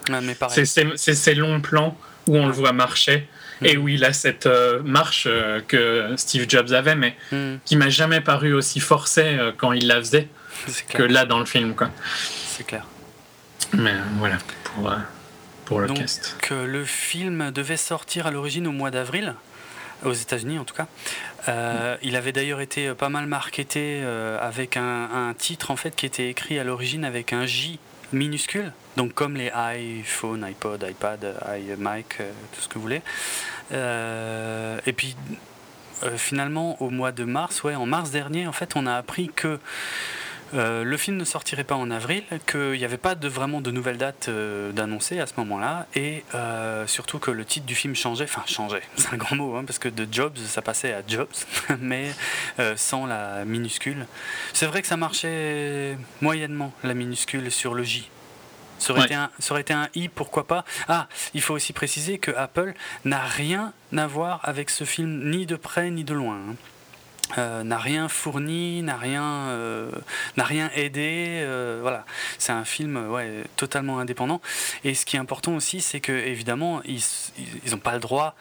c'est 0.50 0.96
ces 0.96 1.36
longs 1.36 1.62
plans 1.62 1.98
où 2.28 2.38
on 2.38 2.48
le 2.48 2.54
voit 2.54 2.74
marcher. 2.74 3.28
Mm. 3.62 3.66
Et 3.66 3.78
où 3.78 3.88
il 3.88 4.04
a 4.04 4.12
cette 4.12 4.48
euh, 4.48 4.82
marche 4.84 5.28
euh, 5.28 5.62
que 5.68 6.14
Steve 6.18 6.46
Jobs 6.50 6.72
avait, 6.72 6.96
mais 6.96 7.16
mm. 7.32 7.58
qui 7.64 7.76
m'a 7.76 7.90
jamais 7.90 8.20
paru 8.20 8.54
aussi 8.54 8.80
forcé 8.80 9.22
euh, 9.24 9.52
quand 9.56 9.72
il 9.72 9.88
la 9.88 10.00
faisait 10.00 10.28
que 10.90 11.04
là 11.04 11.26
dans 11.26 11.40
le 11.40 11.46
film. 11.46 11.76
C'est 12.48 12.66
clair. 12.66 12.86
Mais 13.74 13.94
voilà, 14.18 14.38
pour, 14.64 14.92
le 15.80 15.88
Donc, 15.88 16.00
le 16.50 16.86
film 16.86 17.52
devait 17.52 17.78
sortir 17.78 18.28
à 18.28 18.32
l'origine 18.32 18.68
au 18.68 18.72
mois 18.72 18.92
d'avril, 18.92 19.36
aux 20.04 20.14
États-Unis 20.14 20.60
en 20.60 20.66
tout 20.66 20.76
cas. 20.76 20.88
Euh, 21.48 21.98
il 22.02 22.16
avait 22.16 22.32
d'ailleurs 22.32 22.62
été 22.62 22.94
pas 22.94 23.10
mal 23.10 23.26
marketé 23.26 24.02
euh, 24.04 24.38
avec 24.40 24.78
un, 24.78 25.34
titre 25.38 25.72
en 25.72 25.76
fait 25.76 25.96
qui 25.96 26.06
était 26.06 26.30
écrit 26.30 26.60
à 26.60 26.64
l'origine 26.64 27.06
avec 27.06 27.34
un 27.34 27.46
J 27.46 27.80
minuscule, 28.14 28.74
donc 28.98 29.14
comme 29.14 29.36
les 29.36 29.50
iPhone, 29.52 30.44
iPod, 30.44 30.86
iPad, 30.88 31.36
iMac, 31.58 32.18
euh, 32.20 32.30
tout 32.54 32.62
ce 32.62 32.68
que 32.68 32.76
vous 32.76 32.82
voulez. 32.82 33.02
et 33.72 34.94
puis 34.94 35.16
finalement 36.18 36.82
au 36.82 36.90
mois 36.90 37.12
de 37.12 37.24
mars, 37.24 37.64
ouais, 37.64 37.76
en 37.76 37.86
mars 37.86 38.12
dernier, 38.12 38.48
en 38.48 38.52
fait, 38.52 38.76
on 38.76 38.88
a 38.88 38.96
appris 38.96 39.30
que 39.34 39.60
Euh, 40.54 40.84
le 40.84 40.98
film 40.98 41.18
ne 41.18 41.24
sortirait 41.24 41.64
pas 41.64 41.76
en 41.76 41.92
avril, 41.92 42.24
qu'il 42.46 42.72
n'y 42.74 42.86
avait 42.86 42.98
pas 42.98 43.16
de, 43.16 43.28
vraiment 43.28 43.62
de 43.62 43.72
nouvelles 43.72 43.98
dates 43.98 44.28
euh, 44.30 44.72
d'annoncer 44.72 45.20
à 45.20 45.28
ce 45.28 45.34
moment-là, 45.38 45.88
et 45.96 46.24
euh, 46.36 46.86
surtout 46.88 47.20
que 47.20 47.32
le 47.32 47.46
titre 47.46 47.66
du 47.66 47.76
film 47.76 47.96
changeait, 47.96 48.26
enfin 48.26 48.44
changeait, 48.46 48.82
c'est 48.96 49.14
un 49.14 49.18
grand 49.18 49.36
mot, 49.36 49.56
hein, 49.56 49.64
parce 49.66 49.80
que 49.80 49.90
de 49.90 50.08
Jobs, 50.12 50.38
ça 50.38 50.62
passait 50.62 50.94
à 50.94 51.02
Jobs, 51.08 51.28
mais 51.80 52.12
sans 52.76 53.06
la 53.06 53.46
minuscule. 53.46 54.06
C'est 54.54 54.66
vrai 54.66 54.82
que 54.82 54.88
ça 54.88 54.98
marchait 54.98 55.98
moyennement, 56.22 56.74
la 56.84 56.94
minuscule 56.94 57.52
sur 57.52 57.74
le 57.74 57.84
J. 57.84 58.10
Ça 58.80 58.94
aurait, 58.94 59.06
été 59.06 59.14
un, 59.14 59.30
ça 59.38 59.54
aurait 59.54 59.62
été 59.62 59.74
un 59.74 59.90
i, 59.94 60.10
pourquoi 60.10 60.48
pas. 60.48 60.66
Ah, 60.88 61.08
il 61.36 61.42
faut 61.42 61.54
aussi 61.54 61.72
préciser 61.72 62.18
que 62.18 62.32
Apple 62.32 62.74
n'a 63.06 63.22
rien 63.22 63.74
à 63.96 64.08
voir 64.08 64.40
avec 64.44 64.72
ce 64.72 64.86
film, 64.86 65.30
ni 65.30 65.46
de 65.46 65.56
près 65.56 65.92
ni 65.92 66.04
de 66.04 66.16
loin. 66.16 66.36
Hein. 66.36 66.56
Euh, 67.38 67.64
n'a 67.64 67.78
rien 67.78 68.10
fourni, 68.10 68.82
n'a 68.82 68.98
rien, 68.98 69.24
euh, 69.50 69.92
aidé. 70.76 71.42
Euh, 71.44 71.80
voilà, 71.82 72.06
c'est 72.38 72.52
un 72.52 72.66
film 72.66 73.00
totalement 73.56 74.00
indépendant. 74.00 74.42
Et 74.84 74.94
ce 74.94 75.06
qui 75.06 75.16
est 75.16 75.20
important 75.20 75.56
aussi, 75.56 75.82
c'est 75.82 76.00
que 76.00 76.12
évidemment, 76.12 76.82
ils 76.86 77.02
n'ont 77.72 77.78
pas 77.78 77.94
le 77.94 78.00
droit 78.00 78.36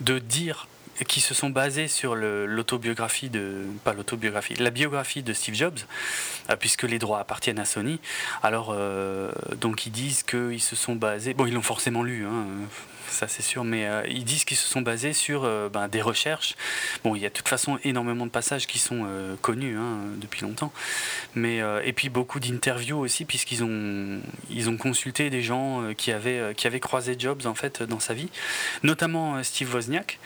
de 0.00 0.18
dire 0.18 0.68
qu'ils 1.08 1.22
se 1.22 1.34
sont 1.34 1.50
basés 1.50 1.88
sur 1.88 2.14
l'autobiographie 2.14 3.30
de 3.30 3.64
pas 3.82 3.92
l'autobiographie 3.92 4.54
la 4.56 4.70
biographie 4.70 5.22
de 5.22 5.32
Steve 5.32 5.54
Jobs 5.54 5.78
puisque 6.60 6.82
les 6.82 6.98
droits 6.98 7.18
appartiennent 7.18 7.58
à 7.58 7.64
Sony 7.64 7.98
alors 8.42 8.76
donc 9.56 9.86
ils 9.86 9.90
disent 9.90 10.22
qu'ils 10.22 10.60
se 10.60 10.76
sont 10.76 10.94
basés 10.94 11.32
bon 11.34 11.46
ils 11.46 11.54
l'ont 11.54 11.62
forcément 11.62 12.02
lu 12.02 12.26
hein, 12.26 12.44
ça 13.12 13.28
c'est 13.28 13.42
sûr, 13.42 13.62
mais 13.64 13.86
euh, 13.86 14.02
ils 14.08 14.24
disent 14.24 14.44
qu'ils 14.44 14.56
se 14.56 14.66
sont 14.66 14.80
basés 14.80 15.12
sur 15.12 15.44
euh, 15.44 15.68
ben, 15.68 15.88
des 15.88 16.02
recherches. 16.02 16.56
Bon, 17.04 17.14
il 17.14 17.22
y 17.22 17.26
a 17.26 17.28
de 17.28 17.34
toute 17.34 17.48
façon 17.48 17.78
énormément 17.84 18.26
de 18.26 18.30
passages 18.30 18.66
qui 18.66 18.78
sont 18.78 19.04
euh, 19.06 19.36
connus 19.40 19.76
hein, 19.76 19.98
depuis 20.16 20.42
longtemps, 20.42 20.72
mais 21.34 21.60
et 21.84 21.92
puis 21.92 22.08
beaucoup 22.08 22.40
d'interviews 22.40 22.98
aussi, 22.98 23.24
puisqu'ils 23.24 23.62
ont 23.62 24.20
ils 24.50 24.68
ont 24.68 24.76
consulté 24.76 25.30
des 25.30 25.42
gens 25.42 25.92
qui 25.96 26.10
avaient 26.12 26.54
qui 26.56 26.66
avaient 26.66 26.80
croisé 26.80 27.14
Jobs 27.18 27.46
en 27.46 27.54
fait 27.54 27.82
dans 27.82 28.00
sa 28.00 28.14
vie, 28.14 28.30
notamment 28.82 29.42
Steve 29.42 29.72
Wozniak, 29.74 30.18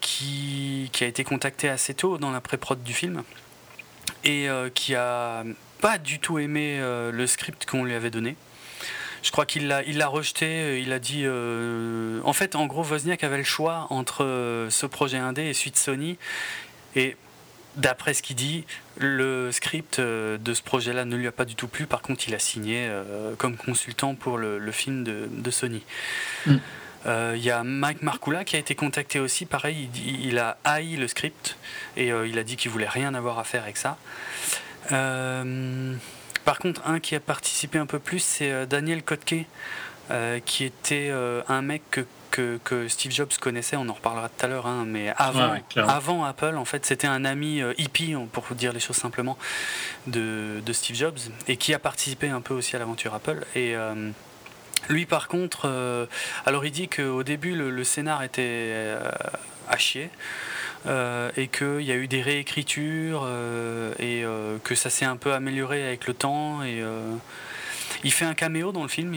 qui 0.00 0.90
qui 0.92 1.04
a 1.04 1.06
été 1.06 1.24
contacté 1.24 1.68
assez 1.68 1.94
tôt 1.94 2.18
dans 2.18 2.30
la 2.30 2.40
pré-prod 2.40 2.82
du 2.82 2.92
film 2.92 3.22
et 4.24 4.48
qui 4.74 4.94
a 4.94 5.44
pas 5.80 5.98
du 5.98 6.18
tout 6.18 6.38
aimé 6.38 6.78
le 6.80 7.26
script 7.26 7.66
qu'on 7.66 7.84
lui 7.84 7.94
avait 7.94 8.10
donné. 8.10 8.36
Je 9.22 9.30
crois 9.30 9.46
qu'il 9.46 9.68
l'a, 9.68 9.82
il 9.84 9.98
l'a 9.98 10.08
rejeté. 10.08 10.46
Euh, 10.46 10.78
il 10.78 10.92
a 10.92 10.98
dit. 10.98 11.22
Euh, 11.24 12.20
en 12.24 12.32
fait, 12.32 12.56
en 12.56 12.66
gros, 12.66 12.84
Wozniak 12.84 13.22
avait 13.24 13.38
le 13.38 13.44
choix 13.44 13.86
entre 13.90 14.24
euh, 14.24 14.68
ce 14.70 14.86
projet 14.86 15.18
indé 15.18 15.44
et 15.44 15.54
suite 15.54 15.76
Sony. 15.76 16.18
Et 16.96 17.16
d'après 17.76 18.14
ce 18.14 18.22
qu'il 18.22 18.36
dit, 18.36 18.64
le 18.98 19.50
script 19.52 19.98
de 19.98 20.54
ce 20.54 20.62
projet-là 20.62 21.04
ne 21.06 21.16
lui 21.16 21.26
a 21.26 21.32
pas 21.32 21.46
du 21.46 21.54
tout 21.54 21.68
plu. 21.68 21.86
Par 21.86 22.02
contre, 22.02 22.28
il 22.28 22.34
a 22.34 22.38
signé 22.38 22.90
comme 23.38 23.56
consultant 23.56 24.14
pour 24.14 24.36
le, 24.36 24.72
film 24.72 25.04
de, 25.04 25.50
Sony. 25.50 25.82
Mm. 26.44 26.56
Il 27.06 27.42
y 27.42 27.50
a 27.50 27.64
Mike 27.64 28.02
Markula 28.02 28.44
qui 28.44 28.56
a 28.56 28.58
été 28.58 28.74
contacté 28.74 29.20
aussi. 29.20 29.46
Pareil, 29.46 29.88
il, 29.94 30.26
il 30.26 30.38
a 30.38 30.58
haï 30.64 30.96
le 30.96 31.08
script 31.08 31.56
et 31.96 32.08
il 32.08 32.38
a 32.38 32.44
dit 32.44 32.56
qu'il 32.56 32.70
voulait 32.70 32.86
rien 32.86 33.14
avoir 33.14 33.38
à 33.38 33.44
faire 33.44 33.62
avec 33.62 33.78
ça. 33.78 33.96
Par 36.44 36.58
contre, 36.58 36.82
un 36.86 37.00
qui 37.00 37.14
a 37.14 37.20
participé 37.20 37.78
un 37.78 37.86
peu 37.86 37.98
plus, 37.98 38.20
c'est 38.20 38.50
euh, 38.50 38.66
Daniel 38.66 39.02
Kotke, 39.02 39.46
euh, 40.10 40.40
qui 40.44 40.64
était 40.64 41.08
euh, 41.10 41.42
un 41.48 41.62
mec 41.62 41.82
que, 42.30 42.58
que, 42.64 42.88
Steve 42.88 43.12
Jobs 43.12 43.32
connaissait, 43.40 43.76
on 43.76 43.88
en 43.88 43.92
reparlera 43.92 44.28
tout 44.28 44.44
à 44.44 44.48
l'heure, 44.48 44.66
hein, 44.66 44.84
mais 44.86 45.12
avant, 45.16 45.54
avant 45.76 46.24
Apple, 46.24 46.56
en 46.56 46.64
fait, 46.64 46.84
c'était 46.86 47.06
un 47.06 47.24
ami 47.24 47.62
hippie, 47.76 48.14
pour 48.32 48.44
vous 48.44 48.54
dire 48.54 48.72
les 48.72 48.80
choses 48.80 48.96
simplement, 48.96 49.36
de, 50.06 50.60
de, 50.64 50.72
Steve 50.72 50.96
Jobs, 50.96 51.18
et 51.46 51.56
qui 51.58 51.74
a 51.74 51.78
participé 51.78 52.30
un 52.30 52.40
peu 52.40 52.54
aussi 52.54 52.74
à 52.74 52.78
l'aventure 52.78 53.14
Apple. 53.14 53.44
Et 53.54 53.76
lui, 54.88 55.04
par 55.04 55.28
contre, 55.28 56.08
alors 56.46 56.64
il 56.64 56.72
dit 56.72 56.88
qu'au 56.88 57.22
début, 57.22 57.54
le, 57.54 57.70
le, 57.70 57.84
scénar 57.84 58.22
était 58.22 58.96
à 59.68 59.76
chier. 59.76 60.10
Euh, 60.86 61.30
et 61.36 61.46
qu'il 61.46 61.82
y 61.82 61.92
a 61.92 61.94
eu 61.94 62.08
des 62.08 62.22
réécritures 62.22 63.22
euh, 63.24 63.94
et 64.00 64.24
euh, 64.24 64.58
que 64.64 64.74
ça 64.74 64.90
s'est 64.90 65.04
un 65.04 65.16
peu 65.16 65.32
amélioré 65.32 65.86
avec 65.86 66.08
le 66.08 66.14
temps. 66.14 66.62
Et 66.64 66.82
il 68.04 68.12
fait 68.12 68.24
un 68.24 68.34
caméo 68.34 68.72
dans 68.72 68.82
le 68.82 68.88
film, 68.88 69.14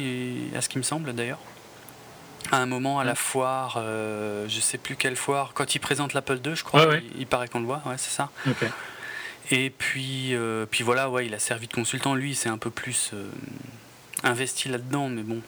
à 0.56 0.62
ce 0.62 0.70
qui 0.70 0.78
me 0.78 0.84
semble 0.84 1.14
d'ailleurs. 1.14 1.40
À 2.52 2.58
un 2.58 2.68
moment 2.68 3.00
à 3.00 3.04
la 3.04 3.16
foire, 3.16 3.82
je 4.48 4.60
sais 4.60 4.78
plus 4.78 4.96
quelle 4.96 5.16
foire, 5.16 5.52
quand 5.56 5.74
il 5.74 5.80
présente 5.80 6.14
l'Apple 6.14 6.40
II, 6.46 6.56
je 6.56 6.64
crois, 6.64 6.88
Il, 7.18 7.26
paraît 7.26 7.48
qu'on 7.48 7.60
le 7.60 7.66
voit, 7.66 7.82
ouais, 7.88 7.96
c'est 7.98 8.12
ça. 8.12 8.30
Et 9.50 9.72
puis, 9.72 10.36
puis 10.70 10.84
voilà, 10.84 11.10
ouais, 11.10 11.26
il 11.26 11.34
a 11.34 11.40
servi 11.40 11.68
de 11.68 11.74
consultant. 11.74 12.14
Lui, 12.14 12.36
c'est 12.36 12.50
un 12.50 12.60
peu 12.60 12.70
plus 12.70 13.14
investi 14.24 14.70
là-dedans, 14.70 15.10
mais 15.10 15.24
bon. 15.24 15.42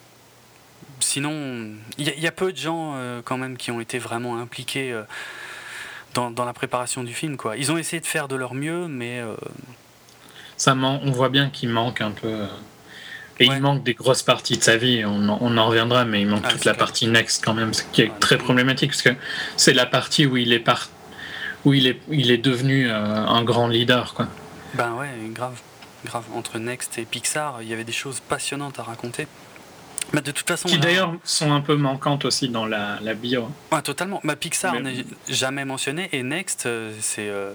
Sinon, 1.00 1.70
il 2.00 2.08
y, 2.08 2.28
a 2.28 2.32
peu 2.32 2.52
de 2.52 2.58
gens 2.58 3.00
quand 3.24 3.38
même 3.38 3.56
qui 3.58 3.70
ont 3.70 3.80
été 3.80 4.00
vraiment 4.00 4.40
impliqués 4.40 5.00
dans, 6.18 6.46
la 6.46 6.54
préparation 6.54 7.04
du 7.04 7.14
film. 7.14 7.38
Quoi. 7.38 7.58
Ils 7.58 7.72
ont 7.72 7.78
essayé 7.78 8.00
de 8.00 8.06
faire 8.06 8.28
de 8.28 8.36
leur 8.36 8.54
mieux, 8.54 8.88
mais. 8.88 9.20
Euh, 9.20 9.36
Ça 10.58 10.76
on 10.76 11.12
voit 11.12 11.30
bien 11.30 11.50
qu'il 11.50 11.70
manque 11.70 12.02
un 12.02 12.12
peu. 12.12 12.28
Euh, 12.28 12.48
et 13.40 13.46
il 13.46 13.60
manque 13.60 13.84
des 13.84 13.94
grosses 13.94 14.24
parties 14.24 14.58
de 14.58 14.64
sa 14.64 14.78
vie, 14.78 15.04
on 15.06 15.30
en, 15.30 15.38
on 15.42 15.58
en 15.58 15.68
reviendra, 15.68 16.06
mais 16.06 16.22
il 16.22 16.28
manque 16.28 16.44
ah, 16.46 16.52
toute 16.52 16.66
la 16.66 16.74
partie 16.74 17.06
next 17.06 17.46
quand 17.46 17.54
même, 17.54 17.72
ce 17.72 17.84
qui 17.84 18.02
est 18.02 18.12
très 18.20 18.40
problématique, 18.40 18.90
parce 18.90 19.04
que 19.04 19.16
c'est 19.58 19.74
la 19.74 19.86
partie 19.86 20.26
où 20.26 20.38
il 20.38 20.54
est, 20.54 20.60
par... 20.60 20.90
où 21.64 21.76
il 21.76 21.86
est, 21.86 22.02
il 22.10 22.32
est 22.32 22.40
devenu 22.40 22.90
euh, 22.90 22.96
un 22.96 23.44
grand 23.44 23.68
leader. 23.68 24.16
Quoi. 24.16 24.28
Ben 24.74 24.94
ouais, 24.94 25.10
grave, 25.34 25.60
grave. 26.04 26.24
Entre 26.34 26.58
Next 26.58 26.98
et 26.98 27.06
Pixar, 27.06 27.62
il 27.62 27.68
y 27.68 27.74
avait 27.74 27.84
des 27.84 27.92
choses 27.92 28.22
passionnantes 28.22 28.80
à 28.80 28.84
raconter. 28.84 29.28
Bah, 30.14 30.22
de 30.22 30.32
toute 30.32 30.48
façon, 30.48 30.70
qui 30.70 30.78
d'ailleurs 30.78 31.14
sont 31.24 31.52
un 31.52 31.62
peu 31.62 31.76
manquantes 31.76 32.26
aussi 32.26 32.50
dans 32.50 32.66
la, 32.66 32.98
la 33.02 33.14
bio. 33.14 33.50
Ah, 33.72 33.82
totalement. 33.82 34.22
Bah, 34.24 34.36
Pixar 34.36 34.80
n'est 34.80 35.06
jamais 35.28 35.66
mentionné 35.66 36.10
et 36.14 36.24
Next, 36.24 36.66
euh, 36.66 36.94
c'est 37.02 37.28
euh, 37.28 37.52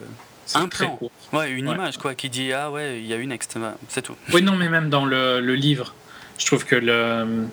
un 0.54 0.68
plan. 0.68 0.98
Ouais, 1.32 1.50
une 1.50 1.68
image 1.68 1.96
quoi, 1.98 2.14
qui 2.14 2.28
dit 2.28 2.52
Ah 2.52 2.70
ouais, 2.70 3.00
il 3.00 3.06
y 3.06 3.14
a 3.14 3.16
eu 3.16 3.26
Next, 3.26 3.58
c'est 3.88 4.02
tout. 4.02 4.16
Oui, 4.32 4.42
non, 4.42 4.56
mais 4.56 4.68
même 4.68 4.90
dans 4.90 5.04
le, 5.04 5.40
le, 5.40 5.54
livre, 5.54 5.94
je 6.38 6.46
trouve 6.46 6.64
que 6.64 6.76
le, 6.76 7.46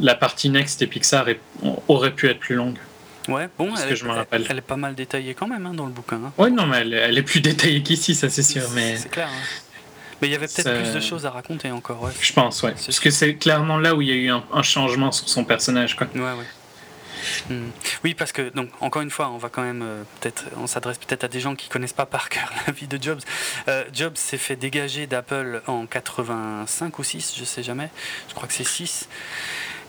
la 0.00 0.14
partie 0.14 0.50
Next 0.50 0.82
et 0.82 0.86
Pixar 0.86 1.28
est, 1.28 1.40
aurait 1.88 2.12
pu 2.12 2.28
être 2.28 2.40
plus 2.40 2.56
longue. 2.56 2.78
Ouais, 3.28 3.48
bon, 3.56 3.72
elle, 3.74 3.88
que 3.88 3.94
je 3.94 4.06
rappelle. 4.06 4.44
Elle, 4.50 4.58
est 4.58 4.60
pas 4.60 4.76
mal 4.76 4.94
détaillée 4.94 5.34
quand 5.34 5.46
même 5.46 5.64
hein, 5.66 5.72
dans 5.72 5.86
le 5.86 5.92
bouquin. 5.92 6.16
Hein. 6.16 6.32
Oui, 6.36 6.50
non, 6.50 6.66
mais 6.66 6.78
elle, 6.78 6.94
elle, 6.94 7.18
est 7.18 7.22
plus 7.22 7.40
détaillée 7.42 7.82
qu'ici, 7.82 8.14
ça 8.14 8.28
c'est 8.28 8.42
sûr. 8.42 8.64
Mais... 8.74 8.96
C'est 8.96 9.08
clair. 9.08 9.28
Hein. 9.28 9.62
Mais 10.20 10.28
il 10.28 10.30
y 10.32 10.34
avait 10.34 10.46
peut-être 10.46 10.82
plus 10.82 10.92
de 10.92 11.00
choses 11.00 11.26
à 11.26 11.30
raconter 11.30 11.70
encore. 11.70 12.02
Ouais. 12.02 12.12
Je 12.20 12.32
pense, 12.32 12.62
ouais. 12.62 12.72
Parce 12.72 13.00
que 13.00 13.10
c'est 13.10 13.34
clairement 13.36 13.78
là 13.78 13.94
où 13.94 14.02
il 14.02 14.08
y 14.08 14.12
a 14.12 14.14
eu 14.14 14.30
un, 14.30 14.62
changement 14.62 15.12
sur 15.12 15.28
son 15.28 15.44
personnage. 15.44 15.96
Quoi. 15.96 16.06
Ouais, 16.14 16.20
ouais. 16.20 16.44
Hmm. 17.48 17.70
Oui, 18.02 18.14
parce 18.14 18.32
que 18.32 18.50
donc 18.50 18.68
encore 18.80 19.00
une 19.02 19.10
fois, 19.10 19.30
on 19.30 19.38
va 19.38 19.48
quand 19.48 19.62
même 19.62 19.82
euh, 19.82 20.02
peut-être, 20.20 20.44
on 20.58 20.66
s'adresse 20.66 20.98
peut-être 20.98 21.24
à 21.24 21.28
des 21.28 21.40
gens 21.40 21.54
qui 21.54 21.68
connaissent 21.68 21.94
pas 21.94 22.04
par 22.04 22.28
cœur 22.28 22.52
la 22.66 22.72
vie 22.72 22.86
de 22.86 23.02
Jobs. 23.02 23.20
Euh, 23.68 23.84
Jobs 23.92 24.16
s'est 24.16 24.36
fait 24.36 24.56
dégager 24.56 25.06
d'Apple 25.06 25.62
en 25.66 25.86
85 25.86 26.98
ou 26.98 27.02
6, 27.02 27.34
je 27.38 27.44
sais 27.44 27.62
jamais. 27.62 27.88
Je 28.28 28.34
crois 28.34 28.46
que 28.46 28.54
c'est 28.54 28.64
6. 28.64 29.08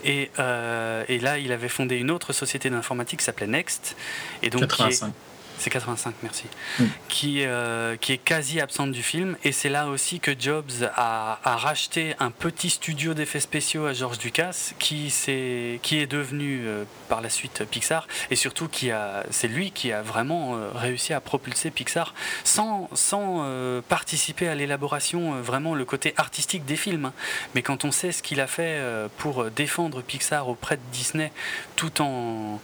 Et, 0.05 0.29
euh, 0.37 1.03
et, 1.07 1.19
là, 1.19 1.39
il 1.39 1.51
avait 1.51 1.67
fondé 1.67 1.95
une 1.95 2.11
autre 2.11 2.31
société 2.31 2.69
d'informatique 2.69 3.19
qui 3.19 3.25
s'appelait 3.25 3.47
Next. 3.47 3.95
Et 4.43 4.51
donc, 4.51 4.61
85. 4.61 5.11
C'est 5.57 5.69
85, 5.69 6.15
merci. 6.21 6.45
Mm. 6.79 6.83
Qui, 7.07 7.43
euh, 7.45 7.95
qui 7.97 8.13
est 8.13 8.17
quasi 8.17 8.59
absente 8.59 8.91
du 8.91 9.03
film. 9.03 9.37
Et 9.43 9.51
c'est 9.51 9.69
là 9.69 9.87
aussi 9.87 10.19
que 10.19 10.31
Jobs 10.37 10.71
a, 10.95 11.39
a 11.43 11.55
racheté 11.57 12.15
un 12.19 12.31
petit 12.31 12.69
studio 12.69 13.13
d'effets 13.13 13.39
spéciaux 13.39 13.85
à 13.85 13.93
George 13.93 14.19
Lucas, 14.23 14.73
qui, 14.79 15.13
est, 15.27 15.81
qui 15.81 15.99
est 15.99 16.07
devenu 16.07 16.61
euh, 16.65 16.83
par 17.09 17.21
la 17.21 17.29
suite 17.29 17.63
Pixar. 17.69 18.07
Et 18.31 18.35
surtout, 18.35 18.67
qui 18.67 18.91
a, 18.91 19.25
c'est 19.31 19.47
lui 19.47 19.71
qui 19.71 19.91
a 19.91 20.01
vraiment 20.01 20.55
euh, 20.55 20.69
réussi 20.73 21.13
à 21.13 21.21
propulser 21.21 21.71
Pixar 21.71 22.13
sans, 22.43 22.89
sans 22.93 23.45
participer 23.87 24.47
à 24.47 24.55
l'élaboration, 24.55 25.41
vraiment 25.41 25.75
le 25.75 25.85
côté 25.85 26.13
artistique 26.17 26.65
des 26.65 26.75
films. 26.75 27.11
Mais 27.53 27.61
quand 27.61 27.85
on 27.85 27.91
sait 27.91 28.11
ce 28.11 28.21
qu'il 28.21 28.39
a 28.39 28.47
fait 28.47 28.79
pour 29.17 29.45
défendre 29.45 30.01
Pixar 30.01 30.47
auprès 30.49 30.77
de 30.77 30.81
Disney, 30.91 31.31
tout 31.75 32.01
en 32.01 32.59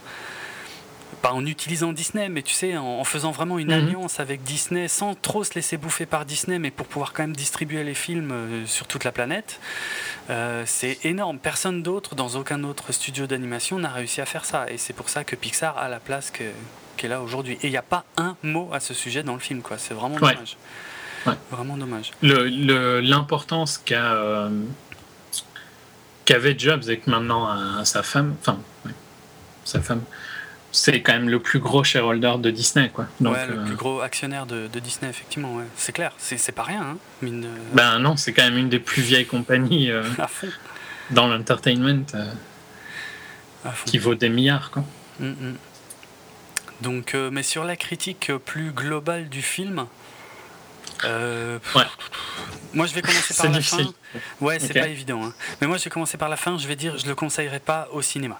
pas 1.21 1.33
en 1.33 1.45
utilisant 1.45 1.93
Disney, 1.93 2.29
mais 2.29 2.41
tu 2.41 2.53
sais, 2.53 2.75
en, 2.77 3.03
faisant 3.03 3.31
vraiment 3.31 3.59
une 3.59 3.67
mhm. 3.67 3.87
alliance 3.87 4.19
avec 4.19 4.43
Disney, 4.43 4.87
sans 4.87 5.15
trop 5.15 5.43
se 5.43 5.53
laisser 5.53 5.77
bouffer 5.77 6.05
par 6.05 6.25
Disney, 6.25 6.59
mais 6.59 6.71
pour 6.71 6.87
pouvoir 6.87 7.13
quand 7.13 7.23
même 7.23 7.35
distribuer 7.35 7.83
les 7.83 7.93
films 7.93 8.31
euh, 8.31 8.65
sur 8.65 8.87
toute 8.87 9.03
la 9.03 9.11
planète, 9.11 9.59
euh, 10.29 10.63
c'est 10.65 11.05
énorme. 11.05 11.37
Personne 11.37 11.83
d'autre, 11.83 12.15
dans 12.15 12.29
aucun 12.35 12.63
autre 12.63 12.91
studio 12.91 13.27
d'animation, 13.27 13.77
n'a 13.79 13.89
réussi 13.89 14.21
à 14.21 14.25
faire 14.25 14.45
ça. 14.45 14.65
Et 14.69 14.77
c'est 14.77 14.93
pour 14.93 15.09
ça 15.09 15.23
que 15.23 15.35
Pixar 15.35 15.77
a 15.77 15.89
la 15.89 15.99
place 15.99 16.31
qu'elle 16.31 17.09
là 17.09 17.21
aujourd'hui. 17.21 17.57
Et 17.61 17.67
il 17.67 17.71
n'y 17.71 17.77
a 17.77 17.83
pas 17.83 18.03
un 18.17 18.35
mot 18.43 18.69
à 18.73 18.79
ce 18.79 18.93
sujet 18.93 19.23
dans 19.23 19.33
le 19.33 19.39
film, 19.39 19.61
quoi. 19.61 19.77
C'est 19.77 19.93
vraiment 19.93 20.17
dommage. 20.17 20.57
Vraiment 21.51 21.77
dommage. 21.77 22.11
L'importance 22.21 23.77
qu'a 23.77 24.13
euh, 24.13 24.49
qu'avait 26.25 26.57
Jobs 26.57 26.83
avec 26.83 27.05
maintenant 27.05 27.83
sa 27.85 28.01
femme, 28.01 28.35
enfin, 28.39 28.57
sa 29.65 29.81
femme, 29.81 30.01
c'est 30.71 31.01
quand 31.01 31.13
même 31.13 31.29
le 31.29 31.39
plus 31.39 31.59
gros 31.59 31.83
shareholder 31.83 32.35
de 32.39 32.49
Disney, 32.49 32.89
quoi. 32.89 33.07
Donc, 33.19 33.35
ouais, 33.35 33.47
le 33.47 33.63
plus 33.65 33.75
gros 33.75 34.01
actionnaire 34.01 34.45
de, 34.45 34.67
Disney, 34.79 35.09
effectivement, 35.09 35.55
ouais. 35.55 35.65
c'est 35.75 35.91
clair. 35.91 36.13
C'est 36.17 36.51
pas 36.51 36.63
rien, 36.63 36.81
hein, 36.81 36.97
mine 37.21 37.47
Ben 37.73 37.99
non, 37.99 38.15
c'est 38.17 38.33
quand 38.33 38.43
même 38.43 38.57
une 38.57 38.69
des 38.69 38.79
plus 38.79 39.01
vieilles 39.01 39.25
compagnies 39.25 39.91
dans 41.11 41.27
l'entertainment 41.27 42.05
qui 43.85 43.97
vaut 43.97 44.15
des 44.15 44.29
milliards, 44.29 44.71
quoi. 44.71 44.83
Mm, 45.19 45.27
mm. 45.27 45.55
Donc, 46.81 47.15
mais 47.31 47.43
sur 47.43 47.63
la 47.63 47.75
critique 47.75 48.31
plus 48.45 48.71
globale 48.71 49.29
du 49.29 49.41
film, 49.41 49.85
euh, 51.05 51.59
ouais. 51.75 51.83
Moi, 52.73 52.85
je 52.85 52.93
vais 52.93 53.01
commencer 53.01 53.33
par 53.37 53.51
la 53.51 53.61
fin. 53.61 53.93
Ouais, 54.39 54.59
c'est 54.59 54.73
pas 54.73 54.87
évident. 54.87 55.23
Hein. 55.23 55.33
Mais 55.59 55.67
moi, 55.67 55.77
je 55.77 55.83
vais 55.85 55.89
commencer 55.89 56.17
par 56.17 56.29
la 56.29 56.37
fin. 56.37 56.57
Je 56.57 56.67
vais 56.67 56.75
dire, 56.75 56.97
je 56.97 57.07
le 57.07 57.15
conseillerais 57.15 57.59
pas 57.59 57.87
au 57.91 58.01
cinéma. 58.01 58.39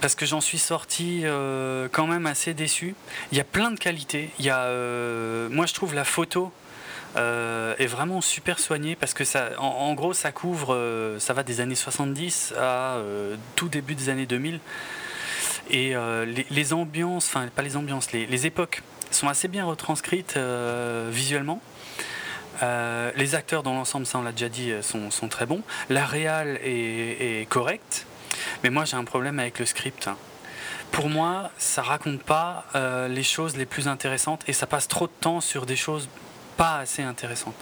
Parce 0.00 0.14
que 0.14 0.26
j'en 0.26 0.40
suis 0.40 0.58
sorti 0.58 1.22
euh, 1.24 1.88
quand 1.90 2.06
même 2.06 2.26
assez 2.26 2.54
déçu. 2.54 2.94
Il 3.32 3.38
y 3.38 3.40
a 3.40 3.44
plein 3.44 3.70
de 3.70 3.78
qualités. 3.78 4.30
Il 4.38 4.44
y 4.44 4.50
a, 4.50 4.62
euh, 4.64 5.48
moi, 5.50 5.66
je 5.66 5.74
trouve 5.74 5.94
la 5.94 6.04
photo 6.04 6.52
est 7.16 7.86
vraiment 7.86 8.20
super 8.20 8.60
soignée 8.60 8.94
parce 8.94 9.14
que 9.14 9.24
ça, 9.24 9.50
en, 9.58 9.94
gros, 9.94 10.12
ça 10.12 10.30
couvre, 10.30 11.16
ça 11.18 11.32
va 11.32 11.42
des 11.42 11.60
années 11.60 11.74
70 11.74 12.54
à 12.56 12.98
tout 13.56 13.68
début 13.68 13.96
des 13.96 14.10
années 14.10 14.26
2000. 14.26 14.60
Et 15.70 15.94
les, 16.50 16.72
ambiances, 16.72 17.26
enfin, 17.26 17.48
pas 17.48 17.62
les 17.62 17.76
ambiances, 17.76 18.12
les, 18.12 18.46
époques 18.46 18.82
sont 19.10 19.28
assez 19.28 19.48
bien 19.48 19.64
retranscrites 19.64 20.34
euh, 20.36 21.08
visuellement. 21.12 21.60
Euh, 22.62 23.10
les 23.16 23.34
acteurs 23.34 23.62
dans 23.62 23.74
l'ensemble, 23.74 24.06
ça 24.06 24.18
on 24.18 24.22
l'a 24.22 24.32
déjà 24.32 24.48
dit, 24.48 24.70
euh, 24.70 24.82
sont, 24.82 25.28
très 25.28 25.46
bons. 25.46 25.62
La 25.88 26.04
réal 26.04 26.58
est, 26.62 27.48
correcte, 27.48 28.06
mais 28.62 28.70
moi 28.70 28.84
j'ai 28.84 28.96
un 28.96 29.04
problème 29.04 29.38
avec 29.38 29.58
le 29.58 29.66
script. 29.66 30.08
Pour 30.92 31.08
moi, 31.08 31.52
ça 31.56 31.82
raconte 31.82 32.22
pas 32.22 32.66
les 33.08 33.22
choses 33.22 33.56
les 33.56 33.66
plus 33.66 33.86
intéressantes 33.86 34.42
et 34.48 34.52
ça 34.52 34.66
passe 34.66 34.88
trop 34.88 35.06
de 35.06 35.12
temps 35.20 35.40
sur 35.40 35.64
des 35.64 35.76
choses 35.76 36.08
pas 36.56 36.78
assez 36.78 37.02
intéressantes. 37.02 37.54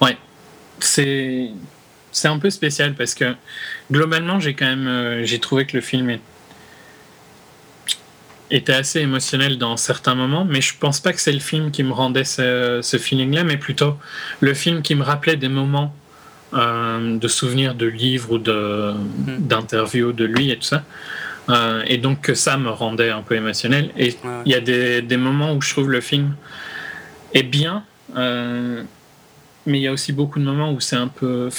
Ouais, 0.00 0.16
c'est 0.80 1.50
c'est 2.10 2.28
un 2.28 2.38
peu 2.38 2.50
spécial 2.50 2.94
parce 2.94 3.14
que 3.14 3.34
globalement 3.90 4.40
j'ai 4.40 4.54
quand 4.54 4.66
même 4.66 5.24
j'ai 5.24 5.38
trouvé 5.40 5.66
que 5.66 5.76
le 5.76 5.82
film 5.82 6.18
était 8.52 8.74
assez 8.74 9.00
émotionnel 9.00 9.58
dans 9.58 9.76
certains 9.76 10.14
moments, 10.14 10.44
mais 10.44 10.60
je 10.60 10.74
pense 10.78 11.00
pas 11.00 11.12
que 11.12 11.20
c'est 11.20 11.32
le 11.32 11.40
film 11.40 11.70
qui 11.70 11.82
me 11.82 11.92
rendait 11.92 12.24
ce, 12.24 12.98
feeling-là, 13.00 13.44
mais 13.44 13.56
plutôt 13.56 13.96
le 14.40 14.52
film 14.54 14.82
qui 14.82 14.94
me 14.94 15.02
rappelait 15.02 15.36
des 15.36 15.48
moments 15.48 15.94
euh, 16.54 17.18
de 17.18 17.28
souvenirs 17.28 17.74
de 17.74 17.86
livres 17.86 18.32
ou 18.32 18.38
de, 18.38 18.92
hmm. 18.92 19.38
d'interviews 19.38 20.12
de 20.12 20.24
lui 20.24 20.50
et 20.50 20.56
tout 20.56 20.64
ça. 20.64 20.82
Euh, 21.48 21.82
et 21.86 21.98
donc 21.98 22.20
que 22.20 22.34
ça 22.34 22.56
me 22.56 22.70
rendait 22.70 23.10
un 23.10 23.22
peu 23.22 23.34
émotionnel. 23.34 23.90
Et 23.98 24.14
il 24.46 24.52
y 24.52 24.54
a 24.54 24.60
des, 24.60 25.02
des, 25.02 25.16
moments 25.16 25.54
où 25.54 25.60
je 25.60 25.70
trouve 25.70 25.90
le 25.90 26.00
film 26.00 26.36
est 27.34 27.42
bien, 27.42 27.84
euh, 28.16 28.82
mais 29.66 29.78
il 29.78 29.82
y 29.82 29.88
a 29.88 29.92
aussi 29.92 30.12
beaucoup 30.12 30.38
de 30.38 30.44
moments 30.44 30.72
où 30.72 30.80
c'est 30.80 30.96
un 30.96 31.08
peu 31.08 31.50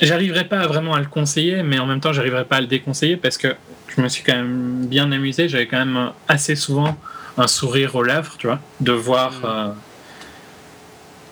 J'arriverai 0.00 0.44
pas 0.44 0.66
vraiment 0.66 0.94
à 0.94 1.00
le 1.00 1.06
conseiller, 1.06 1.62
mais 1.64 1.78
en 1.80 1.86
même 1.86 2.00
temps, 2.00 2.12
j'arriverai 2.12 2.44
pas 2.44 2.56
à 2.56 2.60
le 2.60 2.68
déconseiller 2.68 3.16
parce 3.16 3.36
que 3.36 3.56
je 3.88 4.00
me 4.00 4.08
suis 4.08 4.22
quand 4.22 4.36
même 4.36 4.86
bien 4.86 5.10
amusé. 5.10 5.48
J'avais 5.48 5.66
quand 5.66 5.84
même 5.84 6.12
assez 6.28 6.54
souvent 6.54 6.96
un 7.36 7.48
sourire 7.48 7.96
aux 7.96 8.04
lèvres, 8.04 8.36
tu 8.38 8.46
vois, 8.46 8.60
de 8.80 8.92
voir 8.92 9.32
euh, 9.44 9.68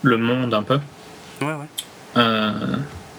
le 0.03 0.17
monde 0.17 0.53
un 0.53 0.65
peu. 0.65 0.81
Ouais, 1.41 1.47
ouais. 1.47 1.69
Euh, 2.17 2.53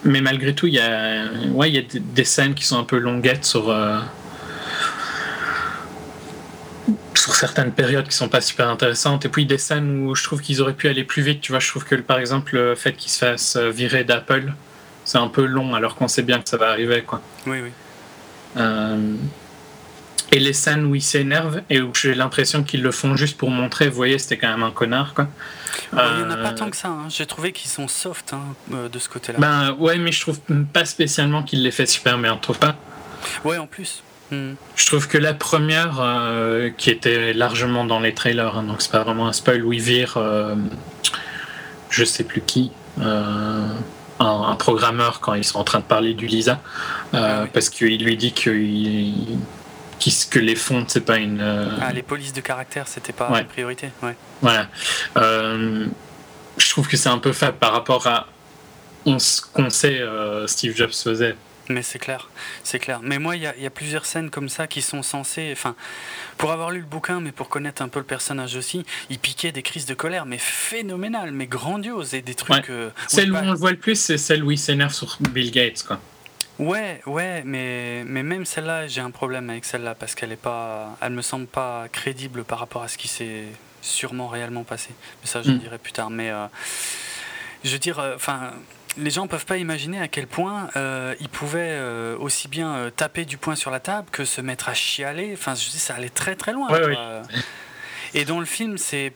mais 0.03 0.21
malgré 0.21 0.53
tout, 0.53 0.67
il 0.67 0.73
y 0.73 0.79
a, 0.79 1.25
ouais, 1.51 1.69
il 1.69 1.75
y 1.75 1.79
a 1.79 1.99
des 1.99 2.23
scènes 2.23 2.53
qui 2.53 2.63
sont 2.63 2.79
un 2.79 2.83
peu 2.83 2.97
longuettes 2.97 3.45
sur, 3.45 3.69
euh, 3.69 3.99
sur 7.13 7.35
certaines 7.35 7.71
périodes 7.71 8.07
qui 8.07 8.15
sont 8.15 8.29
pas 8.29 8.41
super 8.41 8.69
intéressantes. 8.69 9.25
Et 9.25 9.29
puis 9.29 9.45
des 9.45 9.57
scènes 9.57 10.07
où 10.07 10.15
je 10.15 10.23
trouve 10.23 10.41
qu'ils 10.41 10.61
auraient 10.61 10.73
pu 10.73 10.87
aller 10.87 11.03
plus 11.03 11.21
vite. 11.21 11.41
Tu 11.41 11.51
vois, 11.51 11.59
je 11.59 11.69
trouve 11.69 11.85
que 11.85 11.95
par 11.95 12.19
exemple, 12.19 12.55
le 12.55 12.75
fait 12.75 12.93
qu'ils 12.93 13.11
se 13.11 13.19
fassent 13.19 13.57
virer 13.57 14.03
d'Apple 14.03 14.53
c'est 15.07 15.17
un 15.17 15.29
peu 15.29 15.45
long 15.45 15.73
alors 15.73 15.95
qu'on 15.95 16.09
sait 16.09 16.21
bien 16.21 16.41
que 16.41 16.49
ça 16.49 16.57
va 16.57 16.69
arriver. 16.69 17.01
Quoi. 17.01 17.21
Oui, 17.47 17.61
oui. 17.63 17.71
Euh, 18.57 19.15
et 20.31 20.39
les 20.39 20.53
scènes 20.53 20.85
où 20.85 20.95
ils 20.95 21.01
s'énervent 21.01 21.61
et 21.69 21.81
où 21.81 21.91
j'ai 21.93 22.13
l'impression 22.13 22.63
qu'ils 22.63 22.81
le 22.81 22.91
font 22.91 23.15
juste 23.15 23.37
pour 23.37 23.49
montrer, 23.49 23.89
vous 23.89 23.95
voyez, 23.95 24.19
c'était 24.19 24.37
quand 24.37 24.49
même 24.49 24.63
un 24.63 24.71
connard. 24.71 25.13
Quoi. 25.13 25.27
il 25.93 25.97
n'y 25.97 26.23
en 26.23 26.31
a 26.31 26.37
pas 26.37 26.49
euh, 26.49 26.55
tant 26.55 26.69
que 26.69 26.77
ça. 26.77 26.89
Hein. 26.89 27.07
J'ai 27.09 27.25
trouvé 27.25 27.51
qu'ils 27.51 27.69
sont 27.69 27.87
soft 27.87 28.33
hein, 28.33 28.41
euh, 28.73 28.89
de 28.89 28.99
ce 28.99 29.09
côté-là. 29.09 29.39
Ben 29.39 29.75
ouais, 29.79 29.97
mais 29.97 30.11
je 30.11 30.21
trouve 30.21 30.39
pas 30.73 30.85
spécialement 30.85 31.43
qu'il 31.43 31.63
les 31.63 31.71
fait 31.71 31.85
super 31.85 32.17
bien, 32.17 32.35
trouve 32.37 32.59
pas 32.59 32.75
Ouais, 33.43 33.57
en 33.57 33.67
plus. 33.67 34.03
Hmm. 34.31 34.53
Je 34.75 34.85
trouve 34.85 35.07
que 35.07 35.17
la 35.17 35.33
première, 35.33 36.01
qui 36.77 36.89
était 36.89 37.33
largement 37.33 37.85
dans 37.85 38.01
les 38.01 38.13
trailers, 38.13 38.57
hein, 38.57 38.63
donc 38.63 38.81
c'est 38.81 38.91
pas 38.91 39.03
vraiment 39.03 39.27
un 39.27 39.33
spoil, 39.33 39.63
où 39.63 39.71
il 39.71 39.81
vire, 39.81 40.17
je 41.89 42.03
sais 42.03 42.25
plus 42.25 42.41
qui 42.41 42.71
un, 44.19 44.55
programmeur 44.55 45.19
quand 45.19 45.33
ils 45.33 45.43
sont 45.43 45.59
en 45.59 45.63
train 45.63 45.79
de 45.79 45.83
parler 45.83 46.13
du 46.13 46.27
Lisa, 46.27 46.59
euh, 47.13 47.43
ah 47.43 47.47
parce 47.53 47.69
qu'il 47.69 48.03
lui 48.03 48.17
dit 48.17 48.33
que, 49.99 50.29
que 50.29 50.39
les 50.39 50.55
fontes, 50.55 50.89
c'est 50.89 51.01
pas 51.01 51.17
une. 51.17 51.41
Euh, 51.41 51.69
ah, 51.81 51.93
les 51.93 52.03
polices 52.03 52.33
de 52.33 52.41
caractère, 52.41 52.87
c'était 52.87 53.13
pas 53.13 53.29
une 53.39 53.45
priorité. 53.45 53.89
Ouais. 54.01 54.15
Voilà. 54.41 54.67
Euh, 55.17 55.87
je 56.57 56.69
trouve 56.69 56.87
que 56.87 56.97
c'est 56.97 57.09
un 57.09 57.19
peu 57.19 57.33
faible 57.33 57.57
par 57.57 57.73
rapport 57.73 58.07
à 58.07 58.27
ce 59.05 59.41
qu'on 59.41 59.69
sait 59.69 60.01
Steve 60.47 60.75
Jobs 60.75 60.91
faisait. 60.91 61.35
Mais 61.69 61.81
c'est 61.81 61.99
clair, 61.99 62.29
c'est 62.63 62.79
clair. 62.79 63.01
Mais 63.03 63.19
moi, 63.19 63.35
il 63.35 63.41
y, 63.41 63.65
a 63.65 63.69
plusieurs 63.69 64.05
scènes 64.05 64.29
comme 64.29 64.47
ça 64.47 64.67
qui 64.67 64.81
sont 64.81 65.03
censées. 65.03 65.49
Enfin, 65.51 65.75
pour 66.37 66.51
avoir 66.51 66.71
lu 66.71 66.79
le 66.79 66.85
bouquin, 66.85 67.19
mais 67.19 67.31
pour 67.31 67.49
connaître 67.49 67.81
un 67.81 67.89
peu 67.89 67.99
le 67.99 68.05
personnage 68.05 68.55
aussi, 68.55 68.85
il 69.09 69.19
piquait 69.19 69.51
des 69.51 69.63
crises 69.63 69.85
de 69.85 69.93
colère, 69.93 70.25
mais 70.25 70.37
phénoménales, 70.37 71.31
mais 71.31 71.47
grandioses 71.47 72.13
et 72.13 72.21
des 72.21 72.35
trucs. 72.35 72.69
Euh, 72.69 72.89
celle 73.07 73.33
où 73.33 73.35
on 73.35 73.51
le 73.51 73.57
voit 73.57 73.71
le 73.71 73.77
plus, 73.77 73.99
c'est 73.99 74.17
celle 74.17 74.43
où 74.43 74.51
il 74.51 74.57
s'énerve 74.57 74.93
sur 74.93 75.17
Bill 75.19 75.51
Gates, 75.51 75.83
quoi. 75.85 75.99
Ouais, 76.59 77.01
ouais, 77.05 77.43
mais, 77.45 78.03
mais 78.05 78.23
même 78.23 78.45
celle-là, 78.45 78.87
j'ai 78.87 79.01
un 79.01 79.11
problème 79.11 79.49
avec 79.49 79.63
celle-là 79.63 79.93
parce 79.95 80.15
qu'elle 80.15 80.31
est 80.31 80.35
pas, 80.35 80.97
elle 81.01 81.11
me 81.13 81.21
semble 81.21 81.45
pas 81.45 81.87
crédible 81.91 82.43
par 82.43 82.59
rapport 82.59 82.83
à 82.83 82.87
ce 82.87 82.97
qui 82.97 83.07
s'est 83.07 83.45
sûrement 83.81 84.27
réellement 84.27 84.63
passé. 84.63 84.89
Mais 85.21 85.27
ça, 85.27 85.41
je 85.43 85.51
hmm. 85.51 85.59
dirai 85.59 85.77
plus 85.77 85.91
tard. 85.91 86.09
Mais 86.09 86.31
euh, 86.31 86.47
je 87.63 87.71
veux 87.71 87.79
dire, 87.79 87.99
euh, 87.99 88.15
enfin 88.15 88.51
les 88.97 89.11
gens 89.11 89.23
ne 89.23 89.27
peuvent 89.27 89.45
pas 89.45 89.57
imaginer 89.57 90.01
à 90.01 90.07
quel 90.07 90.25
point 90.25 90.71
euh, 90.75 91.13
ils 91.19 91.29
pouvaient 91.29 91.79
aussi 92.17 92.47
bien 92.47 92.89
taper 92.95 93.25
du 93.25 93.37
poing 93.37 93.55
sur 93.55 93.69
la 93.69 93.79
table 93.79 94.07
que 94.11 94.25
se 94.25 94.41
mettre 94.41 94.69
à 94.69 94.73
chialer. 94.73 95.33
Enfin, 95.33 95.53
je 95.53 95.69
dis, 95.69 95.77
ça 95.77 95.93
allait 95.93 96.09
très 96.09 96.35
très 96.35 96.51
loin. 96.51 96.67
Et 98.15 98.25
dans 98.25 98.39
le 98.39 98.47
film, 98.47 98.79
c'est. 98.79 99.13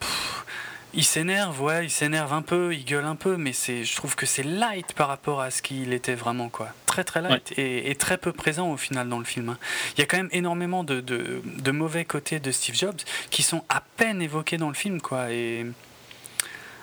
Il 0.94 1.06
s'énerve, 1.06 1.62
ouais, 1.62 1.86
il 1.86 1.90
s'énerve 1.90 2.34
un 2.34 2.42
peu, 2.42 2.74
il 2.74 2.84
gueule 2.84 3.06
un 3.06 3.16
peu, 3.16 3.38
mais 3.38 3.54
c'est, 3.54 3.86
je 3.86 3.96
trouve 3.96 4.16
que 4.16 4.26
c'est 4.26 4.44
light 4.44 4.94
par 4.94 5.08
rapport 5.08 5.40
à 5.40 5.50
ce 5.50 5.62
qu'il 5.62 5.94
était 5.94 6.16
vraiment, 6.16 6.50
quoi. 6.50 6.74
Très 6.86 7.06
très 7.06 7.22
light 7.22 7.54
et, 7.58 7.96
très 7.96 8.18
peu 8.18 8.34
présent 8.34 8.70
au 8.72 8.78
final 8.78 9.08
dans 9.08 9.20
le 9.20 9.26
film. 9.26 9.50
Hein. 9.50 9.58
Il 9.96 10.02
y 10.02 10.04
a 10.04 10.06
quand 10.06 10.18
même 10.18 10.30
énormément 10.34 10.84
de, 10.84 11.00
de, 11.00 11.42
de, 11.46 11.72
mauvais 11.72 12.04
côtés 12.04 12.40
de 12.40 12.52
Steve 12.52 12.76
Jobs 12.76 13.00
qui 13.30 13.42
sont 13.42 13.64
à 13.70 13.82
peine 13.96 14.22
évoqués 14.22 14.58
dans 14.58 14.68
le 14.68 14.74
film, 14.74 15.00
quoi. 15.00 15.32
Et 15.32 15.66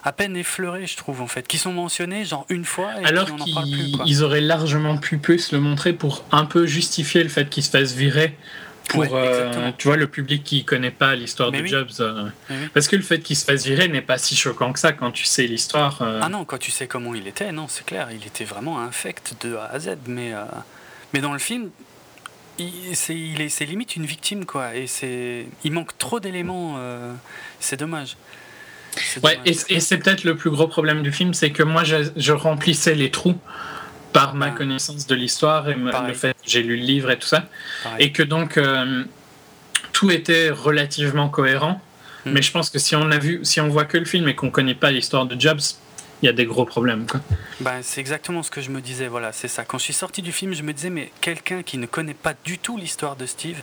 à 0.05 0.13
peine 0.13 0.37
effleurés, 0.37 0.87
je 0.87 0.97
trouve, 0.97 1.21
en 1.21 1.27
fait, 1.27 1.47
qui 1.47 1.59
sont 1.59 1.73
mentionnés 1.73 2.25
genre 2.25 2.47
une 2.49 2.65
fois 2.65 3.01
et 3.01 3.05
Alors 3.05 3.29
on 3.31 3.53
parle 3.53 3.71
plus. 3.71 3.93
Ils 4.07 4.23
auraient 4.23 4.41
largement 4.41 4.97
pu 4.97 5.19
plus 5.19 5.53
le 5.53 5.61
montrer 5.61 5.93
pour 5.93 6.25
un 6.33 6.47
peu 6.47 6.67
justifier 6.67 7.23
le 7.23 7.29
fait 7.29 7.51
qu'il 7.51 7.63
se 7.63 7.71
fasse 7.71 7.93
virer 7.93 8.37
pour 8.89 9.05
euh, 9.13 9.71
tu 9.77 9.89
vois 9.89 9.97
le 9.97 10.07
public 10.07 10.43
qui 10.45 10.65
connaît 10.65 10.91
pas 10.91 11.15
l'histoire 11.15 11.53
de 11.53 11.65
Jobs 11.65 11.91
euh, 12.01 12.29
parce 12.75 12.89
que 12.89 12.97
le 12.97 13.03
fait 13.03 13.21
qu'il 13.21 13.37
se 13.37 13.45
fasse 13.45 13.65
virer 13.67 13.89
n'est 13.89 14.03
pas 14.03 14.19
si 14.19 14.35
choquant 14.37 14.73
que 14.73 14.81
ça 14.81 14.93
quand 14.93 15.11
tu 15.11 15.25
sais 15.25 15.47
l'histoire 15.47 16.03
euh. 16.03 16.21
ah 16.23 16.29
non 16.29 16.45
quand 16.45 16.59
tu 16.59 16.71
sais 16.71 16.87
comment 16.87 17.15
il 17.15 17.27
était 17.27 17.53
non 17.53 17.69
c'est 17.69 17.85
clair 17.85 18.09
il 18.11 18.27
était 18.27 18.45
vraiment 18.45 18.81
infect 18.81 19.35
de 19.43 19.57
A 19.57 19.67
à 19.67 19.79
Z 19.79 19.97
mais 20.07 20.33
mais 21.13 21.21
dans 21.21 21.33
le 21.33 21.39
film 21.39 21.71
c'est 22.95 23.17
il 23.17 23.41
est 23.41 23.49
c'est 23.49 23.67
limite 23.67 23.97
une 23.97 24.07
victime 24.07 24.45
quoi 24.45 24.75
et 24.75 24.87
c'est 24.87 25.47
il 25.65 25.73
manque 25.73 25.97
trop 25.99 26.19
d'éléments 26.19 26.79
c'est 27.61 27.79
dommage. 27.79 28.17
Ouais, 29.23 29.39
et, 29.45 29.53
c'est 29.53 29.99
peut-être 29.99 30.25
le 30.25 30.37
plus 30.37 30.51
gros 30.51 30.67
problème 30.67 31.03
du 31.03 31.13
film, 31.13 31.35
c'est 31.35 31.51
que 31.51 31.63
moi, 31.63 31.83
je, 31.85 32.33
remplissais 32.33 32.95
les 32.95 33.11
trous 33.11 33.39
par 34.13 34.35
ma 34.35 34.51
connaissance 34.51 35.07
de 35.07 35.15
l'histoire 35.15 35.69
et 35.69 35.75
le 35.75 36.15
fait 36.15 36.33
que 36.33 36.49
j'ai 36.49 36.63
lu 36.63 36.77
le 36.77 36.83
livre 36.83 37.11
et 37.11 37.19
tout 37.19 37.27
ça. 37.27 37.45
Et 37.99 38.13
que 38.13 38.23
donc, 38.23 38.57
euh, 38.57 39.05
tout 39.93 40.11
était 40.11 40.51
relativement 40.51 41.29
cohérent. 41.29 41.81
Hmm. 42.25 42.33
Mais 42.33 42.43
je 42.43 42.51
pense 42.51 42.71
que 42.71 42.79
si 42.79 42.97
on 42.97 43.11
a 43.11 43.19
vu, 43.19 43.41
si 43.43 43.61
on 43.61 43.69
voit 43.69 43.85
que 43.85 43.99
le 43.99 44.05
film 44.05 44.29
et 44.29 44.35
qu'on 44.35 44.51
connaît 44.51 44.75
pas 44.75 44.91
l'histoire 44.91 45.27
de 45.27 45.39
Jobs, 45.41 45.61
il 46.23 46.27
y 46.27 46.29
a 46.29 46.33
des 46.33 46.47
gros 46.47 46.65
problèmes. 46.65 47.07
Quoi. 47.07 47.21
Ben, 47.61 47.81
c'est 47.83 48.01
exactement 48.01 48.43
ce 48.43 48.51
que 48.51 48.61
je 48.61 48.71
me 48.71 48.81
disais, 48.81 49.07
voilà, 49.07 49.33
c'est 49.33 49.49
ça. 49.49 49.65
Quand 49.65 49.79
je 49.79 49.85
suis 49.85 49.93
sorti 49.93 50.21
du 50.21 50.33
film, 50.33 50.53
je 50.53 50.63
me 50.63 50.73
disais, 50.73 50.91
mais 50.91 51.13
quelqu'un 51.21 51.63
qui 51.63 51.79
ne 51.79 51.87
connaît 51.87 52.15
pas 52.15 52.35
du 52.45 52.59
tout 52.59 52.77
l'histoire 52.77 53.15
de 53.15 53.25
Steve, 53.25 53.63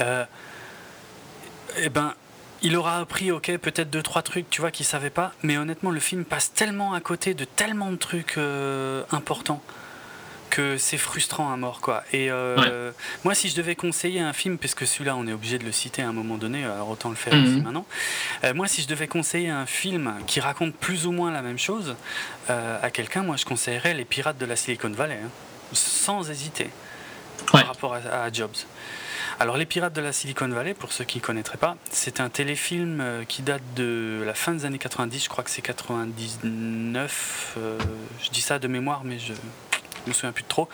euh, 0.00 0.24
eh 1.78 1.88
ben, 1.88 2.14
il 2.62 2.76
aura 2.76 2.98
appris, 2.98 3.30
ok, 3.30 3.56
peut-être 3.58 3.90
deux, 3.90 4.02
trois 4.02 4.22
trucs, 4.22 4.50
tu 4.50 4.60
vois, 4.60 4.70
qu'il 4.70 4.86
savait 4.86 5.10
pas. 5.10 5.32
Mais 5.42 5.56
honnêtement, 5.58 5.90
le 5.90 6.00
film 6.00 6.24
passe 6.24 6.52
tellement 6.52 6.92
à 6.92 7.00
côté 7.00 7.34
de 7.34 7.44
tellement 7.44 7.90
de 7.90 7.96
trucs 7.96 8.36
euh, 8.36 9.02
importants 9.12 9.62
que 10.52 10.76
c'est 10.76 10.98
frustrant 10.98 11.50
à 11.50 11.56
mort, 11.56 11.80
quoi. 11.80 12.04
Et 12.12 12.30
euh, 12.30 12.92
moi, 13.24 13.34
si 13.34 13.48
je 13.48 13.56
devais 13.56 13.74
conseiller 13.74 14.20
un 14.20 14.34
film, 14.34 14.58
puisque 14.58 14.86
celui-là, 14.86 15.16
on 15.16 15.26
est 15.26 15.32
obligé 15.32 15.58
de 15.58 15.64
le 15.64 15.72
citer 15.72 16.02
à 16.02 16.08
un 16.08 16.12
moment 16.12 16.36
donné, 16.36 16.62
alors 16.64 16.90
autant 16.90 17.08
le 17.08 17.16
faire 17.16 17.34
mhm. 17.34 17.62
maintenant. 17.62 17.86
Euh, 18.44 18.52
moi, 18.52 18.68
si 18.68 18.82
je 18.82 18.86
devais 18.86 19.08
conseiller 19.08 19.48
un 19.48 19.64
film 19.64 20.14
qui 20.26 20.40
raconte 20.40 20.74
plus 20.74 21.06
ou 21.06 21.12
moins 21.12 21.32
la 21.32 21.42
même 21.42 21.58
chose 21.58 21.96
à 22.48 22.90
quelqu'un, 22.90 23.22
moi, 23.22 23.36
je 23.36 23.46
conseillerais 23.46 23.94
Les 23.94 24.04
Pirates 24.04 24.36
de 24.36 24.44
la 24.44 24.56
Silicon 24.56 24.90
Valley, 24.90 25.18
hein, 25.24 25.30
sans 25.72 26.30
hésiter, 26.30 26.68
par 27.50 27.66
rapport 27.66 27.94
à 27.94 28.30
Jobs. 28.30 28.56
Alors 29.40 29.56
Les 29.56 29.66
Pirates 29.66 29.94
de 29.94 30.00
la 30.00 30.12
Silicon 30.12 30.48
Valley, 30.48 30.74
pour 30.74 30.92
ceux 30.92 31.04
qui 31.04 31.18
ne 31.18 31.22
connaîtraient 31.22 31.58
pas, 31.58 31.76
c'est 31.90 32.20
un 32.20 32.28
téléfilm 32.28 33.00
euh, 33.00 33.24
qui 33.24 33.42
date 33.42 33.62
de 33.74 34.22
la 34.24 34.34
fin 34.34 34.52
des 34.52 34.66
années 34.66 34.78
90, 34.78 35.24
je 35.24 35.28
crois 35.28 35.42
que 35.42 35.50
c'est 35.50 35.62
99, 35.62 37.54
euh, 37.56 37.78
je 38.22 38.30
dis 38.30 38.40
ça 38.40 38.58
de 38.58 38.68
mémoire 38.68 39.02
mais 39.04 39.18
je 39.18 39.32
me 40.10 40.14
souviens 40.14 40.32
plus 40.32 40.42
de 40.42 40.48
trop. 40.48 40.68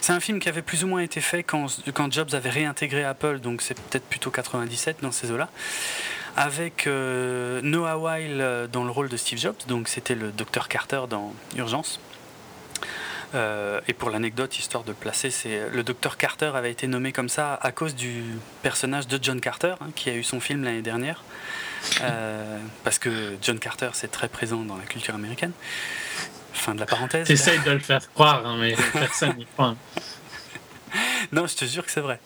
C'est 0.00 0.12
un 0.12 0.20
film 0.20 0.38
qui 0.38 0.48
avait 0.48 0.62
plus 0.62 0.84
ou 0.84 0.86
moins 0.86 1.00
été 1.00 1.20
fait 1.20 1.42
quand, 1.42 1.68
Jobs 2.10 2.34
avait 2.34 2.50
réintégré 2.50 3.04
Apple, 3.04 3.40
donc 3.40 3.62
c'est 3.62 3.78
peut-être 3.80 4.04
plutôt 4.04 4.30
97 4.30 4.98
dans 5.02 5.12
ces 5.12 5.30
eaux-là 5.30 5.48
avec 6.34 6.86
euh, 6.86 7.60
Noah 7.62 7.98
Weil 7.98 8.68
dans 8.72 8.84
le 8.84 8.90
rôle 8.90 9.10
de 9.10 9.18
Steve 9.18 9.38
Jobs, 9.38 9.66
donc 9.68 9.86
c'était 9.86 10.14
le 10.14 10.32
docteur 10.32 10.68
Carter 10.68 11.02
dans 11.10 11.34
Urgence. 11.56 12.00
Euh, 13.34 13.80
et 13.88 13.92
pour 13.92 14.10
l'anecdote, 14.10 14.58
histoire 14.58 14.84
de 14.84 14.90
le 14.90 14.94
placer, 14.94 15.30
le 15.72 15.82
docteur 15.82 16.16
Carter 16.16 16.52
avait 16.54 16.70
été 16.70 16.86
nommé 16.86 17.12
comme 17.12 17.28
ça 17.28 17.58
à 17.62 17.72
cause 17.72 17.94
du 17.94 18.24
personnage 18.62 19.06
de 19.08 19.18
John 19.22 19.40
Carter, 19.40 19.74
hein, 19.80 19.88
qui 19.94 20.10
a 20.10 20.14
eu 20.14 20.22
son 20.22 20.40
film 20.40 20.64
l'année 20.64 20.82
dernière. 20.82 21.24
Euh, 22.02 22.58
parce 22.84 22.98
que 22.98 23.36
John 23.42 23.58
Carter, 23.58 23.90
c'est 23.94 24.10
très 24.10 24.28
présent 24.28 24.64
dans 24.64 24.76
la 24.76 24.84
culture 24.84 25.14
américaine. 25.14 25.52
Fin 26.62 26.76
de 26.76 26.80
la 26.80 26.86
parenthèse. 26.86 27.26
T'essayes 27.26 27.58
de 27.58 27.72
le 27.72 27.80
faire 27.80 28.08
croire, 28.12 28.46
hein, 28.46 28.56
mais 28.56 28.76
personne 28.92 29.34
n'y 29.36 29.46
croit. 29.46 29.74
non, 31.32 31.48
je 31.48 31.56
te 31.56 31.64
jure 31.64 31.84
que 31.84 31.90
c'est 31.90 32.00
vrai. 32.00 32.20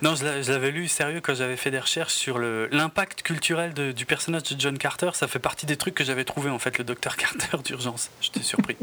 Non, 0.00 0.14
je 0.14 0.52
l'avais 0.52 0.70
lu 0.70 0.86
sérieux 0.86 1.20
quand 1.20 1.34
j'avais 1.34 1.56
fait 1.56 1.72
des 1.72 1.80
recherches 1.80 2.14
sur 2.14 2.38
l'impact 2.38 3.22
culturel 3.22 3.74
du 3.74 4.06
personnage 4.06 4.44
de 4.44 4.60
John 4.60 4.78
Carter. 4.78 5.10
Ça 5.14 5.26
fait 5.26 5.40
partie 5.40 5.66
des 5.66 5.76
trucs 5.76 5.96
que 5.96 6.04
j'avais 6.04 6.24
trouvé 6.24 6.50
en 6.50 6.60
fait, 6.60 6.78
le 6.78 6.84
docteur 6.84 7.16
Carter 7.16 7.56
d'urgence. 7.64 8.10
J'étais 8.20 8.44
surpris. 8.44 8.76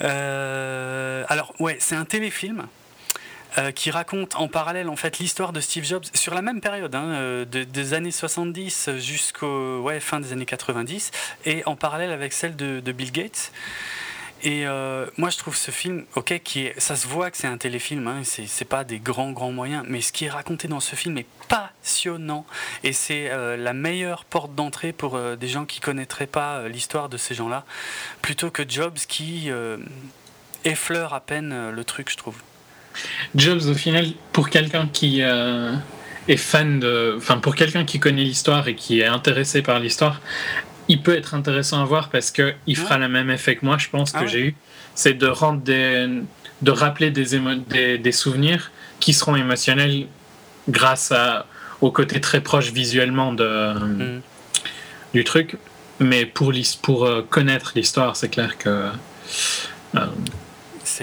Euh, 0.00 1.24
alors, 1.28 1.54
ouais, 1.60 1.76
c'est 1.78 1.94
un 1.94 2.04
téléfilm. 2.04 2.66
Euh, 3.58 3.72
qui 3.72 3.90
raconte 3.90 4.36
en 4.36 4.46
parallèle 4.46 4.88
en 4.88 4.94
fait 4.94 5.18
l'histoire 5.18 5.52
de 5.52 5.60
Steve 5.60 5.82
Jobs 5.82 6.04
sur 6.14 6.32
la 6.32 6.42
même 6.42 6.60
période, 6.60 6.94
hein, 6.94 7.06
euh, 7.14 7.44
des 7.44 7.94
années 7.94 8.12
70 8.12 8.90
jusqu'au 8.98 9.80
ouais, 9.80 9.98
fin 9.98 10.20
des 10.20 10.32
années 10.32 10.46
90, 10.46 11.10
et 11.44 11.64
en 11.66 11.74
parallèle 11.74 12.12
avec 12.12 12.32
celle 12.32 12.54
de 12.54 12.92
Bill 12.92 13.10
Gates. 13.10 13.50
Et 14.44 14.64
euh, 14.68 15.06
moi, 15.16 15.30
je 15.30 15.38
trouve 15.38 15.56
ce 15.56 15.72
film, 15.72 16.04
ok, 16.14 16.40
qui 16.44 16.68
ça 16.78 16.94
se 16.94 17.08
voit 17.08 17.32
que 17.32 17.36
c'est 17.36 17.48
un 17.48 17.58
téléfilm, 17.58 18.06
hein, 18.06 18.22
c'est 18.22 18.64
pas 18.64 18.84
des 18.84 19.00
grands, 19.00 19.32
grands 19.32 19.50
moyens, 19.50 19.84
mais 19.88 20.02
ce 20.02 20.12
qui 20.12 20.26
est 20.26 20.30
raconté 20.30 20.68
dans 20.68 20.78
ce 20.78 20.94
film 20.94 21.18
est 21.18 21.26
passionnant. 21.48 22.46
Et 22.84 22.92
c'est 22.92 23.28
la 23.56 23.72
meilleure 23.72 24.24
porte 24.24 24.54
d'entrée 24.54 24.92
pour 24.92 25.18
des 25.36 25.48
gens 25.48 25.64
qui 25.64 25.80
connaîtraient 25.80 26.28
pas 26.28 26.68
l'histoire 26.68 27.08
de 27.08 27.16
ces 27.16 27.34
gens-là, 27.34 27.64
plutôt 28.22 28.52
que 28.52 28.62
Jobs 28.68 28.98
qui 29.08 29.50
effleure 30.64 31.14
à 31.14 31.20
peine 31.20 31.70
le 31.70 31.84
truc, 31.84 32.10
je 32.10 32.16
trouve. 32.16 32.36
Jobs, 33.34 33.66
au 33.68 33.74
final, 33.74 34.06
pour 34.32 34.50
quelqu'un 34.50 34.88
qui 34.92 35.20
est 35.20 36.36
fan 36.36 36.80
de. 36.80 37.14
Enfin, 37.16 37.38
pour 37.38 37.54
quelqu'un 37.54 37.84
qui 37.84 37.98
connaît 37.98 38.24
l'histoire 38.24 38.68
et 38.68 38.74
qui 38.74 39.00
est 39.00 39.06
intéressé 39.06 39.62
par 39.62 39.80
l'histoire, 39.80 40.20
il 40.88 41.02
peut 41.02 41.16
être 41.16 41.34
intéressant 41.34 41.80
à 41.82 41.84
voir 41.84 42.08
parce 42.08 42.30
que 42.30 42.54
il 42.66 42.76
fera 42.76 42.98
le 42.98 43.08
même 43.08 43.30
effet 43.30 43.56
que 43.56 43.64
moi, 43.64 43.76
je 43.78 43.88
pense, 43.88 44.12
que 44.12 44.18
ah 44.20 44.26
j'ai 44.26 44.40
eu. 44.40 44.56
C'est 44.94 45.14
de 45.14 45.26
rendre 45.26 45.60
des, 45.60 46.08
de 46.62 46.70
rappeler 46.70 47.10
des, 47.10 47.98
des, 47.98 48.12
souvenirs 48.12 48.72
qui 48.98 49.12
seront 49.12 49.36
émotionnels 49.36 50.06
grâce 50.68 51.12
à, 51.12 51.46
au 51.80 51.90
côté 51.90 52.20
très 52.20 52.40
proche 52.40 52.72
visuellement 52.72 53.32
de, 53.32 53.74
mm. 53.74 54.20
du 55.14 55.24
truc. 55.24 55.56
Mais 56.00 56.26
pour, 56.26 56.52
pour 56.82 57.04
euh, 57.04 57.22
connaître 57.28 57.72
l'histoire, 57.74 58.16
c'est 58.16 58.28
clair 58.28 58.56
que 58.56 58.88
euh, 59.96 60.06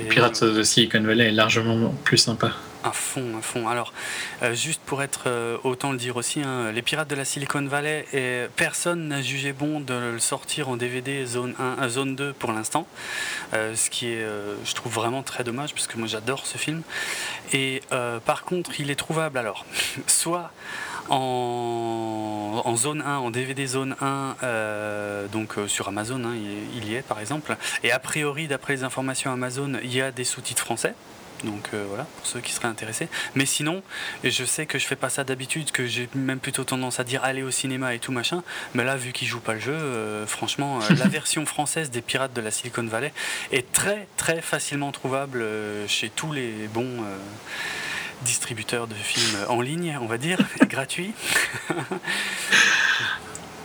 Pirates 0.04 0.40
the 0.40 0.64
Silicon 0.64 1.02
Valley 1.02 1.28
est 1.28 1.32
largement 1.32 1.94
plus 2.04 2.18
sympa. 2.18 2.52
À 2.86 2.92
fond, 2.92 3.36
à 3.36 3.42
fond. 3.42 3.68
Alors, 3.68 3.94
euh, 4.44 4.54
juste 4.54 4.80
pour 4.86 5.02
être, 5.02 5.24
euh, 5.26 5.58
autant 5.64 5.92
le 5.92 5.98
dire 5.98 6.18
aussi, 6.18 6.42
hein, 6.42 6.72
les 6.72 6.84
Pirates 6.84 7.10
de 7.10 7.16
la 7.16 7.26
Silicon 7.26 7.66
Valley, 7.66 8.06
et 8.14 8.46
personne 8.58 9.08
n'a 9.08 9.24
jugé 9.24 9.54
bon 9.54 9.80
de 9.80 10.12
le 10.14 10.20
sortir 10.20 10.70
en 10.70 10.78
DVD 10.78 11.26
zone 11.26 11.56
1, 11.58 11.84
euh, 11.84 11.90
zone 11.90 12.16
2 12.16 12.34
pour 12.34 12.52
l'instant, 12.52 12.86
ce 13.54 13.90
qui 13.90 14.10
est, 14.10 14.24
je 14.66 14.74
trouve 14.76 14.94
vraiment 14.94 15.24
très 15.24 15.44
dommage, 15.44 15.74
parce 15.74 15.88
que 15.88 15.98
moi 15.98 16.08
j'adore 16.08 16.46
ce 16.46 16.60
film. 16.60 16.84
Et 17.54 17.82
par 18.26 18.44
contre, 18.44 18.80
il 18.80 18.92
est 18.92 18.96
trouvable 18.96 19.40
alors, 19.40 19.66
soit 20.08 20.52
en, 21.10 22.62
en, 22.64 22.76
zone 22.76 23.02
1, 23.02 23.18
en 23.18 23.32
DVD 23.32 23.66
zone 23.66 23.96
1, 24.02 25.28
donc 25.32 25.56
sur 25.68 25.88
Amazon, 25.88 26.24
hein, 26.26 26.36
il, 26.36 26.84
il, 26.84 26.90
y 26.90 26.96
est 26.96 27.02
par 27.02 27.20
exemple. 27.20 27.58
Et 27.84 27.92
a 27.92 28.00
priori, 28.00 28.48
d'après 28.48 28.74
les 28.74 28.84
informations 28.84 29.32
Amazon, 29.32 29.74
il 29.84 29.94
y 29.94 30.02
a 30.02 30.12
des 30.12 30.24
sous-titres 30.24 30.64
français. 30.64 30.94
Donc 31.44 31.70
euh, 31.74 31.86
voilà, 31.88 32.06
pour 32.18 32.26
ceux 32.26 32.40
qui 32.40 32.52
seraient 32.52 32.68
intéressés. 32.68 33.08
Mais 33.36 33.46
sinon, 33.46 33.84
et 34.24 34.32
je 34.32 34.46
sais 34.46 34.66
que 34.66 34.80
je 34.80 34.86
fais 34.86 34.96
pas 34.96 35.10
ça 35.10 35.24
d'habitude, 35.24 35.72
que 35.72 35.86
j'ai 35.86 36.10
même 36.16 36.40
plutôt 36.40 36.64
tendance 36.64 37.00
à 37.00 37.04
dire 37.04 37.24
aller 37.24 37.44
au 37.44 37.52
cinéma 37.52 37.94
et 37.94 38.00
tout 38.00 38.12
machin. 38.12 38.44
Mais 38.74 38.84
là, 38.84 38.96
vu 38.96 39.12
qu'ils 39.12 39.28
jouent 39.28 39.40
pas 39.40 39.54
le 39.54 39.60
jeu, 39.60 39.74
euh, 39.74 40.26
franchement, 40.26 40.80
euh, 40.80 40.96
la 40.98 41.08
version 41.08 41.46
française 41.46 41.92
des 41.92 42.02
Pirates 42.02 42.34
de 42.34 42.42
la 42.42 42.52
Silicon 42.52 42.84
Valley 42.84 43.14
est 43.52 43.72
très 43.72 44.08
très 44.18 44.42
facilement 44.42 44.92
trouvable 44.92 45.44
chez 45.88 46.10
tous 46.10 46.32
les 46.32 46.68
bons 46.74 47.04
distributeurs 48.26 48.88
de 48.88 48.96
films 48.96 49.38
en 49.48 49.62
ligne, 49.62 49.98
on 50.02 50.08
va 50.08 50.18
dire, 50.18 50.40
gratuit. 50.68 51.14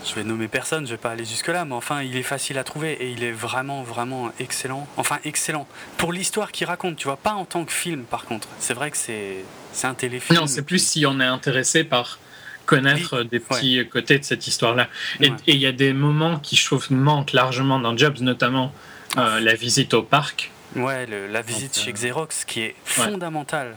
je 0.04 0.14
vais 0.14 0.22
nommer 0.24 0.48
personne, 0.48 0.86
je 0.86 0.92
vais 0.92 0.98
pas 0.98 1.10
aller 1.10 1.24
jusque-là, 1.24 1.64
mais 1.64 1.74
enfin, 1.74 2.02
il 2.02 2.16
est 2.16 2.22
facile 2.22 2.58
à 2.58 2.64
trouver 2.64 2.92
et 2.92 3.10
il 3.10 3.24
est 3.24 3.32
vraiment, 3.32 3.82
vraiment 3.82 4.30
excellent. 4.38 4.86
Enfin, 4.96 5.18
excellent. 5.24 5.66
Pour 5.96 6.12
l'histoire 6.12 6.52
qu'il 6.52 6.66
raconte, 6.66 6.96
tu 6.96 7.04
vois, 7.04 7.16
pas 7.16 7.32
en 7.32 7.44
tant 7.44 7.64
que 7.64 7.72
film, 7.72 8.02
par 8.04 8.24
contre. 8.24 8.48
C'est 8.58 8.74
vrai 8.74 8.90
que 8.90 8.96
c'est 8.96 9.44
un 9.82 9.94
téléfilm. 9.94 10.38
Non, 10.38 10.46
c'est 10.46 10.62
plus 10.62 10.84
si 10.84 11.06
on 11.06 11.20
est 11.20 11.24
intéressé 11.24 11.84
par 11.84 12.18
connaître 12.66 13.22
des 13.22 13.40
petits 13.40 13.86
côtés 13.90 14.18
de 14.18 14.24
cette 14.24 14.46
histoire-là. 14.46 14.88
Et 15.20 15.32
il 15.46 15.56
y 15.56 15.66
a 15.66 15.72
des 15.72 15.92
moments 15.92 16.38
qui, 16.38 16.56
je 16.56 16.64
trouve, 16.64 16.92
manquent 16.92 17.32
largement 17.32 17.80
dans 17.80 17.96
Jobs, 17.96 18.20
notamment 18.20 18.72
euh, 19.16 19.40
la 19.40 19.54
visite 19.54 19.94
au 19.94 20.02
parc. 20.02 20.50
Ouais, 20.76 21.06
la 21.06 21.42
visite 21.42 21.76
chez 21.76 21.90
euh, 21.90 21.94
Xerox, 21.94 22.44
qui 22.44 22.60
est 22.60 22.76
fondamentale. 22.84 23.76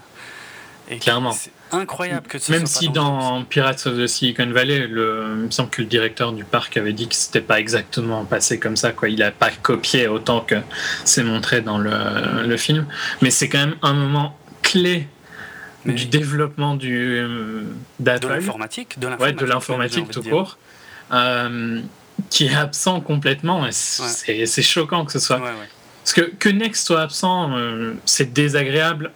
Et 0.89 0.97
Clairement 0.99 1.35
incroyable 1.71 2.27
que 2.27 2.37
Même 2.51 2.65
si 2.65 2.89
dans 2.89 3.43
Pirates 3.43 3.87
of 3.87 3.97
the 3.97 4.07
Silicon 4.07 4.51
Valley, 4.51 4.87
le, 4.87 5.25
il 5.37 5.45
me 5.45 5.51
semble 5.51 5.69
que 5.69 5.81
le 5.81 5.87
directeur 5.87 6.31
du 6.31 6.43
parc 6.43 6.77
avait 6.77 6.93
dit 6.93 7.07
que 7.07 7.15
c'était 7.15 7.41
pas 7.41 7.59
exactement 7.59 8.25
passé 8.25 8.59
comme 8.59 8.75
ça, 8.75 8.91
quoi. 8.91 9.09
Il 9.09 9.21
a 9.23 9.31
pas 9.31 9.49
copié 9.49 10.07
autant 10.07 10.41
que 10.41 10.55
c'est 11.03 11.23
montré 11.23 11.61
dans 11.61 11.77
le, 11.77 12.45
le 12.45 12.57
film. 12.57 12.85
Mais 13.21 13.31
c'est 13.31 13.49
quand 13.49 13.59
même 13.59 13.75
un 13.81 13.93
moment 13.93 14.37
clé 14.61 15.07
du 15.85 16.05
développement 16.05 16.75
du 16.75 17.25
d'Apple. 17.99 18.27
De 18.27 18.33
l'informatique, 18.33 18.99
de 18.99 19.45
l'informatique, 19.45 20.11
tout 20.11 20.23
court. 20.23 20.57
Euh, 21.11 21.81
qui 22.29 22.45
est 22.45 22.55
absent 22.55 23.01
complètement. 23.01 23.67
C'est 23.71 24.61
choquant 24.61 25.05
que 25.05 25.11
ce 25.11 25.19
soit. 25.19 25.41
Parce 26.03 26.13
que, 26.13 26.21
que 26.21 26.49
Next 26.49 26.85
soit 26.85 27.01
absent, 27.01 27.55
euh, 27.55 27.93
c'est 28.05 28.33
désagréable 28.33 29.11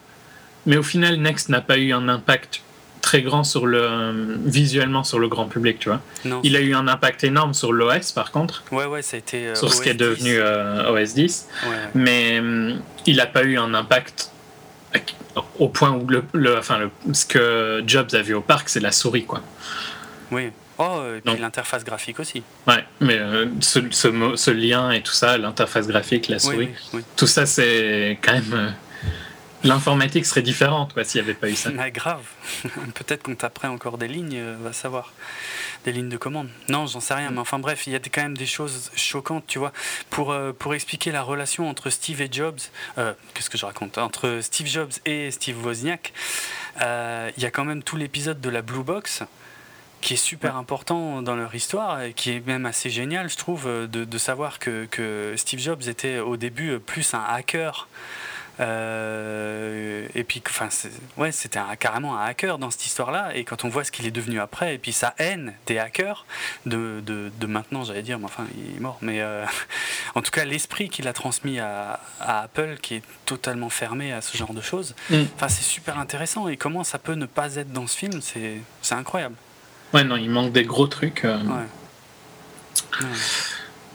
mais 0.68 0.78
au 0.78 0.84
final, 0.84 1.16
Next 1.16 1.50
n'a 1.50 1.62
pas 1.62 1.78
eu 1.78 1.94
un 1.94 2.08
impact 2.08 2.62
très 3.02 3.22
grand 3.22 3.46
sur 3.46 3.66
le 3.66 4.38
visuellement 4.46 5.06
sur 5.06 5.18
le 5.18 5.30
grand 5.30 5.46
public, 5.46 5.80
tu 5.80 5.88
vois. 5.88 6.02
Il 6.44 6.58
a 6.58 6.60
eu 6.60 6.76
un 6.76 6.90
impact 6.90 7.24
énorme 7.24 7.54
sur 7.54 7.72
l'OS 7.72 8.12
par 8.12 8.32
contre. 8.32 8.64
Ouais 8.72 8.86
ouais, 8.86 9.02
ça 9.02 9.16
a 9.16 9.20
été 9.20 9.48
euh, 9.48 9.56
sur 9.56 9.74
ce 9.74 9.82
qui 9.82 9.88
est 9.88 9.94
devenu 9.94 10.36
euh, 10.36 10.92
OS 10.92 11.14
10. 11.14 11.48
Mais 11.96 12.40
hum, 12.40 12.82
il 13.06 13.16
n'a 13.16 13.26
pas 13.26 13.44
eu 13.44 13.58
un 13.58 13.74
impact 13.74 14.32
au 15.58 15.70
point 15.70 15.92
où 15.92 16.06
le, 16.08 16.58
enfin 16.58 16.90
ce 17.14 17.26
que 17.26 17.84
Jobs 17.88 18.14
a 18.14 18.22
vu 18.22 18.34
au 18.34 18.42
parc, 18.42 18.68
c'est 18.68 18.82
la 18.82 18.92
souris 18.92 19.26
quoi. 19.26 19.42
Oui. 20.32 20.50
Oh, 20.80 21.02
et 21.16 21.22
puis 21.22 21.40
l'interface 21.40 21.84
graphique 21.84 22.20
aussi. 22.20 22.44
Ouais, 22.68 22.84
mais 23.00 23.18
euh, 23.18 23.48
ce, 23.62 23.80
ce, 23.90 24.52
lien 24.52 24.92
et 24.92 25.02
tout 25.02 25.14
ça, 25.14 25.38
l'interface 25.38 25.88
graphique, 25.88 26.28
la 26.28 26.40
souris, 26.40 26.70
tout 27.16 27.26
ça 27.26 27.46
c'est 27.46 28.20
quand 28.22 28.34
même 28.34 28.76
L'informatique 29.68 30.26
serait 30.26 30.42
différente 30.42 30.94
s'il 31.04 31.22
n'y 31.22 31.30
avait 31.30 31.38
pas 31.38 31.50
eu 31.50 31.56
ça. 31.56 31.70
Ah, 31.78 31.90
grave. 31.90 32.24
Peut-être 32.64 33.24
qu'on 33.24 33.36
taperait 33.36 33.68
encore 33.68 33.98
des 33.98 34.08
lignes, 34.08 34.38
euh, 34.38 34.56
va 34.62 34.72
savoir. 34.72 35.12
Des 35.84 35.92
lignes 35.92 36.08
de 36.08 36.18
commande. 36.18 36.48
Non, 36.70 36.86
j'en 36.88 37.02
sais 37.02 37.14
rien. 37.14 37.32
Mais 37.32 37.40
enfin 37.40 37.60
bref, 37.60 37.86
il 37.86 37.94
y 37.94 37.96
a 37.96 38.00
quand 38.00 38.22
même 38.22 38.38
des 38.38 38.46
choses 38.46 38.92
choquantes, 38.96 39.46
tu 39.46 39.60
vois. 39.60 39.74
Pour, 40.10 40.32
euh, 40.32 40.54
pour 40.58 40.74
expliquer 40.74 41.12
la 41.12 41.22
relation 41.22 41.70
entre 41.70 41.90
Steve 41.90 42.22
et 42.22 42.30
Jobs, 42.32 42.60
euh, 42.98 43.14
qu'est-ce 43.34 43.50
que 43.50 43.58
je 43.58 43.66
raconte 43.66 43.98
Entre 43.98 44.40
Steve 44.42 44.68
Jobs 44.68 44.92
et 45.06 45.32
Steve 45.32 45.64
Wozniak, 45.66 46.14
il 46.80 47.44
y 47.44 47.46
a 47.46 47.52
quand 47.52 47.66
même 47.66 47.84
tout 47.84 47.98
l'épisode 47.98 48.40
de 48.40 48.50
la 48.50 48.62
Blue 48.62 48.84
Box 48.84 49.24
qui 50.00 50.14
est 50.14 50.18
super 50.18 50.56
important 50.56 51.22
dans 51.24 51.36
leur 51.36 51.54
histoire 51.56 52.02
et 52.04 52.14
qui 52.14 52.32
est 52.32 52.46
même 52.46 52.66
assez 52.66 52.90
génial, 52.90 53.30
je 53.30 53.36
trouve, 53.36 53.66
de, 53.66 54.06
de 54.06 54.18
savoir 54.18 54.60
que, 54.60 54.86
que 54.86 55.34
Steve 55.36 55.60
Jobs 55.60 55.82
était 55.88 56.20
au 56.20 56.38
début 56.38 56.80
plus 56.80 57.14
un 57.14 57.24
hacker 57.28 57.88
Euh, 58.60 60.08
et 60.16 60.24
puis, 60.24 60.42
enfin, 60.48 60.70
ouais, 61.18 61.32
c'était 61.32 61.60
carrément 61.80 62.18
un 62.18 62.26
hacker 62.26 62.58
dans 62.58 62.72
cette 62.72 62.86
histoire-là. 62.86 63.36
Et 63.36 63.44
quand 63.44 63.66
on 63.66 63.70
voit 63.70 63.84
ce 63.84 63.92
qu'il 63.92 64.06
est 64.06 64.12
devenu 64.12 64.40
après, 64.40 64.76
et 64.76 64.78
puis 64.78 64.94
sa 64.94 65.14
haine 65.18 65.54
des 65.66 65.78
hackers 65.78 66.26
de, 66.66 67.02
de, 67.06 67.48
maintenant, 67.48 67.84
j'allais 67.84 68.02
dire, 68.02 68.20
mais 68.20 68.26
enfin, 68.26 68.46
il 68.56 68.78
est 68.78 68.80
mort. 68.80 68.98
Mais 69.02 69.22
euh, 69.22 69.46
en 70.16 70.22
tout 70.22 70.32
cas, 70.32 70.46
l'esprit 70.46 70.90
qu'il 70.90 71.08
a 71.08 71.14
transmis 71.14 71.60
à, 71.60 72.00
Apple, 72.20 72.78
qui 72.82 72.96
est 72.96 73.04
totalement 73.26 73.70
fermé 73.70 74.12
à 74.12 74.22
ce 74.22 74.38
genre 74.38 74.54
de 74.54 74.62
choses, 74.62 74.96
mm. 75.10 75.24
c'est 75.48 75.64
super 75.64 76.00
intéressant. 76.00 76.48
Et 76.48 76.58
comment 76.58 76.84
ça 76.84 77.00
peut 77.00 77.14
ne 77.14 77.26
pas 77.26 77.56
être 77.56 77.72
dans 77.72 77.88
ce 77.88 77.98
film, 77.98 78.22
c'est 78.22 78.62
incroyable. 78.92 79.36
Ouais, 79.94 80.04
non, 80.04 80.18
il 80.18 80.30
manque 80.30 80.52
des 80.52 80.66
gros 80.66 80.88
trucs. 80.88 81.24
Euh. 81.24 81.40
Ouais. 81.44 83.06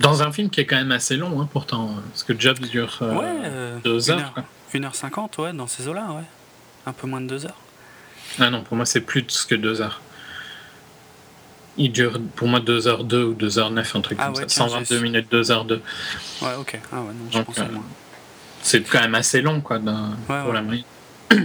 Dans 0.03 0.23
un 0.23 0.33
film 0.33 0.51
qui 0.51 0.61
est 0.61 0.67
quand 0.67 0.77
même 0.77 0.91
assez 0.91 1.17
long, 1.17 1.41
hein, 1.41 1.49
pourtant. 1.51 1.95
Parce 2.11 2.25
que 2.25 2.39
Jobs 2.39 2.59
dure 2.59 2.99
euh, 3.03 3.79
deux 3.85 4.11
heures. 4.11 4.35
1h50, 4.75 5.41
ouais, 5.41 5.53
dans 5.53 5.69
ces 5.69 5.87
eaux-là, 5.87 6.09
ouais. 6.11 6.25
Un 6.87 6.93
peu 6.93 7.07
moins 7.07 7.21
de 7.21 7.29
deux 7.29 7.47
heures. 7.47 7.61
Ah 8.41 8.51
non, 8.51 8.63
pour 8.63 8.77
moi, 8.77 8.85
c'est 8.85 9.03
plus 9.03 9.45
que 9.45 9.55
deux 9.55 9.81
heures. 9.81 10.01
Il 11.77 11.93
dure 11.93 12.21
pour 12.35 12.49
moi 12.49 12.59
2h2 12.59 13.23
ou 13.23 13.35
2h9, 13.35 13.97
un 13.97 14.01
truc 14.01 14.19
ah 14.21 14.27
comme 14.27 14.35
ça. 14.35 14.49
122 14.49 14.99
minutes, 14.99 15.33
2h2. 15.33 15.73
Ouais, 16.43 16.55
ok. 16.59 16.81
Ah 16.93 16.97
ouais, 16.97 17.13
non, 17.15 17.31
je 17.31 17.39
pensais 17.39 17.61
euh, 17.61 17.71
moins. 17.71 17.85
C'est 18.61 18.83
quand 18.83 19.01
même 19.01 19.15
assez 19.15 19.41
long, 19.41 19.61
quoi, 19.61 19.79
pour 19.79 20.53
la 20.53 20.63
moyenne. 20.63 20.85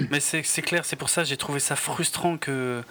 Mais 0.10 0.20
c'est 0.20 0.41
clair, 0.64 0.84
c'est 0.84 0.95
pour 0.95 1.10
ça 1.10 1.22
que 1.22 1.30
j'ai 1.30 1.38
trouvé 1.38 1.60
ça 1.60 1.76
frustrant 1.76 2.38
que 2.38 2.82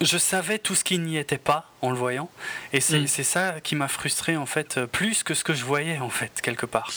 je 0.00 0.18
savais 0.18 0.58
tout 0.58 0.74
ce 0.74 0.84
qui 0.84 0.98
n'y 0.98 1.16
était 1.16 1.38
pas 1.38 1.70
en 1.80 1.90
le 1.90 1.96
voyant. 1.96 2.30
Et 2.72 2.78
mm. 2.78 3.06
c'est 3.06 3.24
ça 3.24 3.56
qui 3.62 3.74
m'a 3.74 3.88
frustré, 3.88 4.36
en 4.36 4.46
fait, 4.46 4.80
plus 4.86 5.22
que 5.22 5.34
ce 5.34 5.44
que 5.44 5.54
je 5.54 5.64
voyais, 5.64 5.98
en 5.98 6.10
fait, 6.10 6.40
quelque 6.42 6.66
part. 6.66 6.90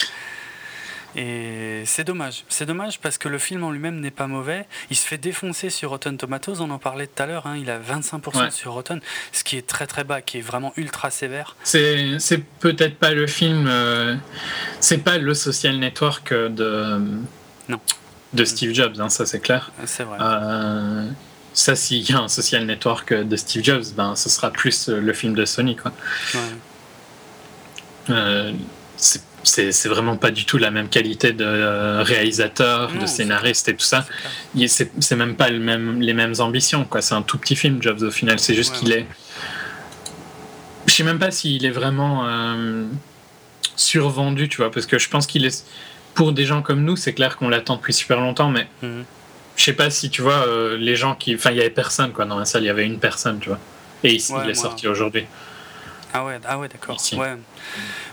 Et 1.16 1.84
c'est 1.86 2.04
dommage. 2.04 2.44
C'est 2.50 2.66
dommage 2.66 3.00
parce 3.00 3.18
que 3.18 3.30
le 3.30 3.38
film 3.38 3.64
en 3.64 3.72
lui-même 3.72 4.02
n'est 4.02 4.12
pas 4.12 4.28
mauvais. 4.28 4.66
Il 4.90 4.98
se 4.98 5.08
fait 5.08 5.18
défoncer 5.18 5.70
sur 5.70 5.92
Rotten 5.92 6.18
Tomatoes, 6.18 6.60
on 6.60 6.70
en 6.70 6.78
parlait 6.78 7.08
tout 7.08 7.24
à 7.24 7.26
l'heure. 7.26 7.48
Hein. 7.48 7.56
il 7.58 7.70
a 7.70 7.80
25% 7.80 8.52
sur 8.52 8.74
Rotten, 8.74 9.00
ce 9.32 9.44
qui 9.46 9.56
est 9.56 9.66
très 9.66 9.88
très 9.88 10.04
bas, 10.04 10.22
qui 10.22 10.40
est 10.40 10.42
vraiment 10.42 10.74
ultra 10.76 11.12
sévère. 11.12 11.56
C'est 11.64 12.44
peut-être 12.60 12.98
pas 12.98 13.12
le 13.12 13.28
film. 13.28 13.66
Euh, 13.68 14.16
c'est 14.82 14.98
pas 14.98 15.18
le 15.18 15.34
social 15.34 15.78
network 15.78 16.34
de. 16.34 17.00
Non. 17.70 17.80
De 18.34 18.44
Steve 18.44 18.74
Jobs, 18.74 19.00
hein, 19.00 19.08
ça 19.08 19.26
c'est 19.26 19.40
clair. 19.40 19.72
C'est 19.86 20.04
vrai. 20.04 20.18
Euh, 20.20 21.10
ça, 21.56 21.76
s'il 21.76 22.10
y 22.10 22.14
a 22.14 22.20
un 22.20 22.28
social 22.28 22.66
network 22.66 23.14
de 23.14 23.36
Steve 23.38 23.64
Jobs, 23.64 23.86
ben, 23.96 24.16
ce 24.16 24.30
sera 24.30 24.52
plus 24.52 24.90
le 24.90 25.14
film 25.14 25.34
de 25.34 25.46
Sony. 25.46 25.76
Quoi. 25.76 25.94
Euh, 28.10 28.52
c'est 28.98 29.88
vraiment 29.88 30.18
pas 30.18 30.32
du 30.32 30.46
tout 30.46 30.58
la 30.58 30.70
même 30.70 30.90
qualité 30.90 31.32
de 31.32 31.46
euh, 31.46 32.04
réalisateur, 32.04 32.92
de 32.92 33.06
scénariste 33.06 33.70
et 33.70 33.76
tout 33.76 33.86
ça. 33.86 34.06
C'est 34.68 35.16
même 35.16 35.36
pas 35.36 35.50
le 35.50 35.60
même, 35.60 36.02
les 36.02 36.14
mêmes 36.14 36.34
ambitions. 36.40 36.86
C'est 37.00 37.16
un 37.16 37.22
tout 37.22 37.38
petit 37.38 37.56
film, 37.56 37.82
Jobs, 37.82 38.02
au 38.02 38.12
final. 38.12 38.38
C'est 38.38 38.54
juste 38.54 38.76
qu'il 38.76 38.92
est. 38.92 39.06
Je 40.88 40.94
sais 40.94 41.04
même 41.04 41.20
pas 41.20 41.32
s'il 41.32 41.66
est 41.66 41.72
vraiment 41.72 42.28
euh, 42.28 42.84
survendu, 43.76 44.50
tu 44.50 44.58
vois, 44.58 44.72
parce 44.72 44.86
que 44.86 45.00
je 45.00 45.10
pense 45.10 45.26
qu'il 45.26 45.46
est. 45.46 45.66
Pour 46.16 46.32
des 46.32 46.46
gens 46.46 46.62
comme 46.62 46.84
nous, 46.84 46.96
c'est 46.96 47.14
clair 47.14 47.38
qu'on 47.38 47.50
l'attend 47.50 47.76
depuis 47.76 47.94
super 47.94 48.20
longtemps, 48.20 48.50
mais. 48.50 48.68
Mhm 48.82 49.06
je 49.56 49.64
sais 49.64 49.74
pas 49.74 49.90
si 49.90 50.10
tu 50.10 50.22
vois 50.22 50.48
euh, 50.48 50.78
les 50.78 50.96
gens 50.96 51.16
qui. 51.16 51.36
Enfin, 51.36 51.52
il 51.52 51.58
y 51.58 51.62
avait 51.62 51.70
personne 51.70 52.12
quoi 52.12 52.26
dans 52.26 52.38
la 52.38 52.46
salle, 52.46 52.64
il 52.64 52.68
y 52.68 52.70
avait 52.70 52.86
une 52.86 53.00
personne, 53.00 53.40
tu 53.40 53.50
vois. 53.50 53.60
Et 54.04 54.14
ici, 54.14 54.34
il 54.44 54.50
est 54.50 54.56
sorti 54.56 54.88
aujourd'hui. 54.88 55.26
Ah 56.14 56.24
ouais, 56.24 56.40
ah 56.48 56.58
ouais 56.58 56.70
d'accord. 56.70 56.98
Ouais. 57.14 57.36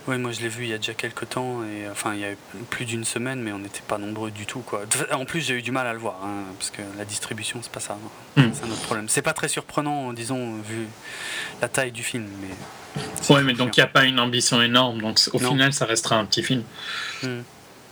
ouais, 0.09 0.19
moi 0.19 0.33
je 0.33 0.41
l'ai 0.41 0.49
vu 0.49 0.65
il 0.65 0.71
y 0.71 0.73
a 0.73 0.79
déjà 0.79 0.93
quelques 0.93 1.29
temps, 1.29 1.63
et 1.63 1.89
enfin 1.89 2.15
il 2.15 2.21
y 2.21 2.25
a 2.25 2.31
plus 2.69 2.85
d'une 2.85 3.05
semaine, 3.05 3.41
mais 3.41 3.53
on 3.53 3.61
n'était 3.61 3.83
pas 3.87 3.97
nombreux 3.97 4.33
du 4.33 4.45
tout. 4.45 4.59
Quoi. 4.59 4.83
En 5.13 5.25
plus, 5.25 5.41
j'ai 5.41 5.55
eu 5.55 5.63
du 5.63 5.71
mal 5.71 5.87
à 5.87 5.93
le 5.93 6.01
voir, 6.01 6.19
hein, 6.25 6.43
parce 6.59 6.71
que 6.71 6.83
la 6.99 7.05
distribution, 7.05 7.61
c'est 7.63 7.71
pas 7.71 7.79
ça. 7.79 7.97
Hmm. 8.37 8.51
C'est 8.53 8.65
un 8.65 8.71
autre 8.73 8.83
problème. 8.83 9.09
C'est 9.09 9.23
pas 9.23 9.35
très 9.35 9.47
surprenant, 9.47 10.13
disons, 10.13 10.61
vu 10.63 10.89
la 11.61 11.69
taille 11.69 11.93
du 11.93 12.03
film. 12.03 12.27
Mais 12.41 13.35
ouais, 13.35 13.45
mais 13.45 13.53
donc 13.53 13.77
il 13.77 13.81
n'y 13.81 13.85
a 13.85 13.89
pas 13.89 14.05
une 14.05 14.19
ambition 14.19 14.61
énorme, 14.61 15.01
donc 15.01 15.21
au 15.33 15.39
final, 15.39 15.73
ça 15.73 15.87
restera 15.87 16.17
un 16.17 16.25
petit 16.25 16.43
film. 16.43 16.65
Hmm. 17.23 17.43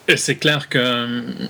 Et 0.08 0.16
c'est 0.16 0.36
clair 0.36 0.68
que 0.68 1.48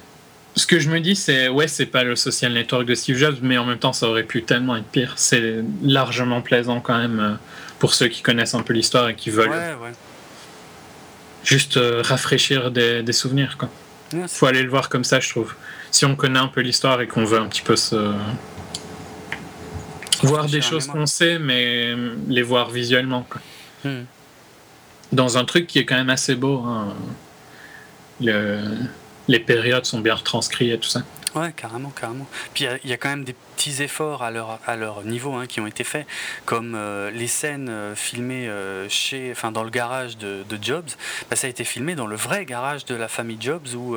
ce 0.57 0.67
que 0.67 0.79
je 0.79 0.91
me 0.91 1.01
dis, 1.01 1.15
c'est 1.15 1.49
ouais, 1.49 1.69
c'est 1.69 1.87
pas 1.87 2.05
le 2.05 2.17
social 2.17 2.53
network 2.53 2.85
de 2.85 2.95
Steve 2.95 3.17
Jobs, 3.17 3.39
mais 3.43 3.59
en 3.59 3.65
même 3.65 3.79
temps, 3.79 3.93
ça 3.93 4.09
aurait 4.09 4.25
pu 4.25 4.43
tellement 4.43 4.77
être 4.77 4.87
pire. 4.87 5.15
C'est 5.17 5.63
largement 5.83 6.43
plaisant 6.43 6.81
quand 6.81 6.99
même 6.99 7.21
euh, 7.21 7.35
pour 7.79 7.95
ceux 7.95 8.09
qui 8.09 8.23
connaissent 8.23 8.55
un 8.55 8.63
peu 8.63 8.73
l'histoire 8.73 9.09
et 9.09 9.15
qui 9.15 9.31
veulent 9.31 9.53
juste 11.45 11.77
euh, 11.77 12.03
rafraîchir 12.03 12.71
des, 12.71 13.13
souvenirs. 13.13 13.57
Quoi. 13.59 13.69
Faut 14.29 14.47
aller 14.47 14.63
le 14.63 14.71
voir 14.71 14.89
comme 14.89 15.05
ça, 15.05 15.21
je 15.21 15.31
trouve. 15.31 15.55
Si 15.91 16.05
on 16.05 16.17
connaît 16.17 16.39
un 16.39 16.49
peu 16.49 16.61
l'histoire 16.61 17.01
et 17.01 17.07
qu'on 17.07 17.25
veut 17.25 17.39
un 17.39 17.47
petit 17.47 17.63
peu 17.63 17.77
se 17.77 18.13
voir 20.23 20.47
des 20.47 20.61
choses 20.61 20.87
qu'on 20.87 21.07
sait, 21.07 21.39
mais 21.39 21.95
les 22.29 22.43
voir 22.43 22.71
visuellement. 22.71 23.27
Quoi. 23.29 23.41
Hmm. 23.85 24.05
Dans 25.13 25.39
un 25.39 25.45
truc 25.45 25.67
qui 25.67 25.79
est 25.79 25.85
quand 25.85 25.97
même 25.97 26.11
assez 26.11 26.35
beau. 26.35 26.59
Hein. 26.67 26.95
Le 28.21 28.61
les 29.31 29.39
périodes 29.39 29.87
sont 29.87 30.01
bien 30.01 30.15
retranscrites 30.15 30.73
et 30.73 30.79
tout 30.79 30.89
ça. 30.89 31.03
Ouais, 31.37 31.53
carrément, 31.53 31.91
carrément. 31.91 32.27
Puis 32.53 32.67
il 32.83 32.91
y, 32.91 32.93
a 32.93 32.97
quand 32.97 33.09
même 33.09 33.23
des 33.23 33.37
petits 33.57 33.81
efforts 33.83 34.25
à 34.25 34.33
leur, 34.33 34.59
à 34.67 34.75
leur 34.75 35.05
niveau 35.05 35.35
hein, 35.35 35.47
qui 35.47 35.61
ont 35.61 35.67
été 35.69 35.85
faits, 35.85 36.05
comme 36.45 36.75
euh, 36.75 37.13
les 37.13 37.29
scènes 37.29 37.69
euh, 37.69 37.95
filmées 37.95 38.49
euh, 38.49 38.89
chez, 38.89 39.31
enfin, 39.31 39.53
dans 39.53 39.63
le 39.63 39.71
garage 39.71 40.19
de, 40.19 40.45
Jobs. 40.61 40.91
Bah, 41.31 41.37
ça 41.37 41.47
a 41.47 41.51
été 41.51 41.63
filmé 41.63 41.95
dans 41.95 42.09
le 42.09 42.17
vrai 42.17 42.45
garage 42.45 42.85
de 42.85 42.97
la 42.97 43.07
famille 43.07 43.39
Jobs 43.41 43.69
où, 43.77 43.97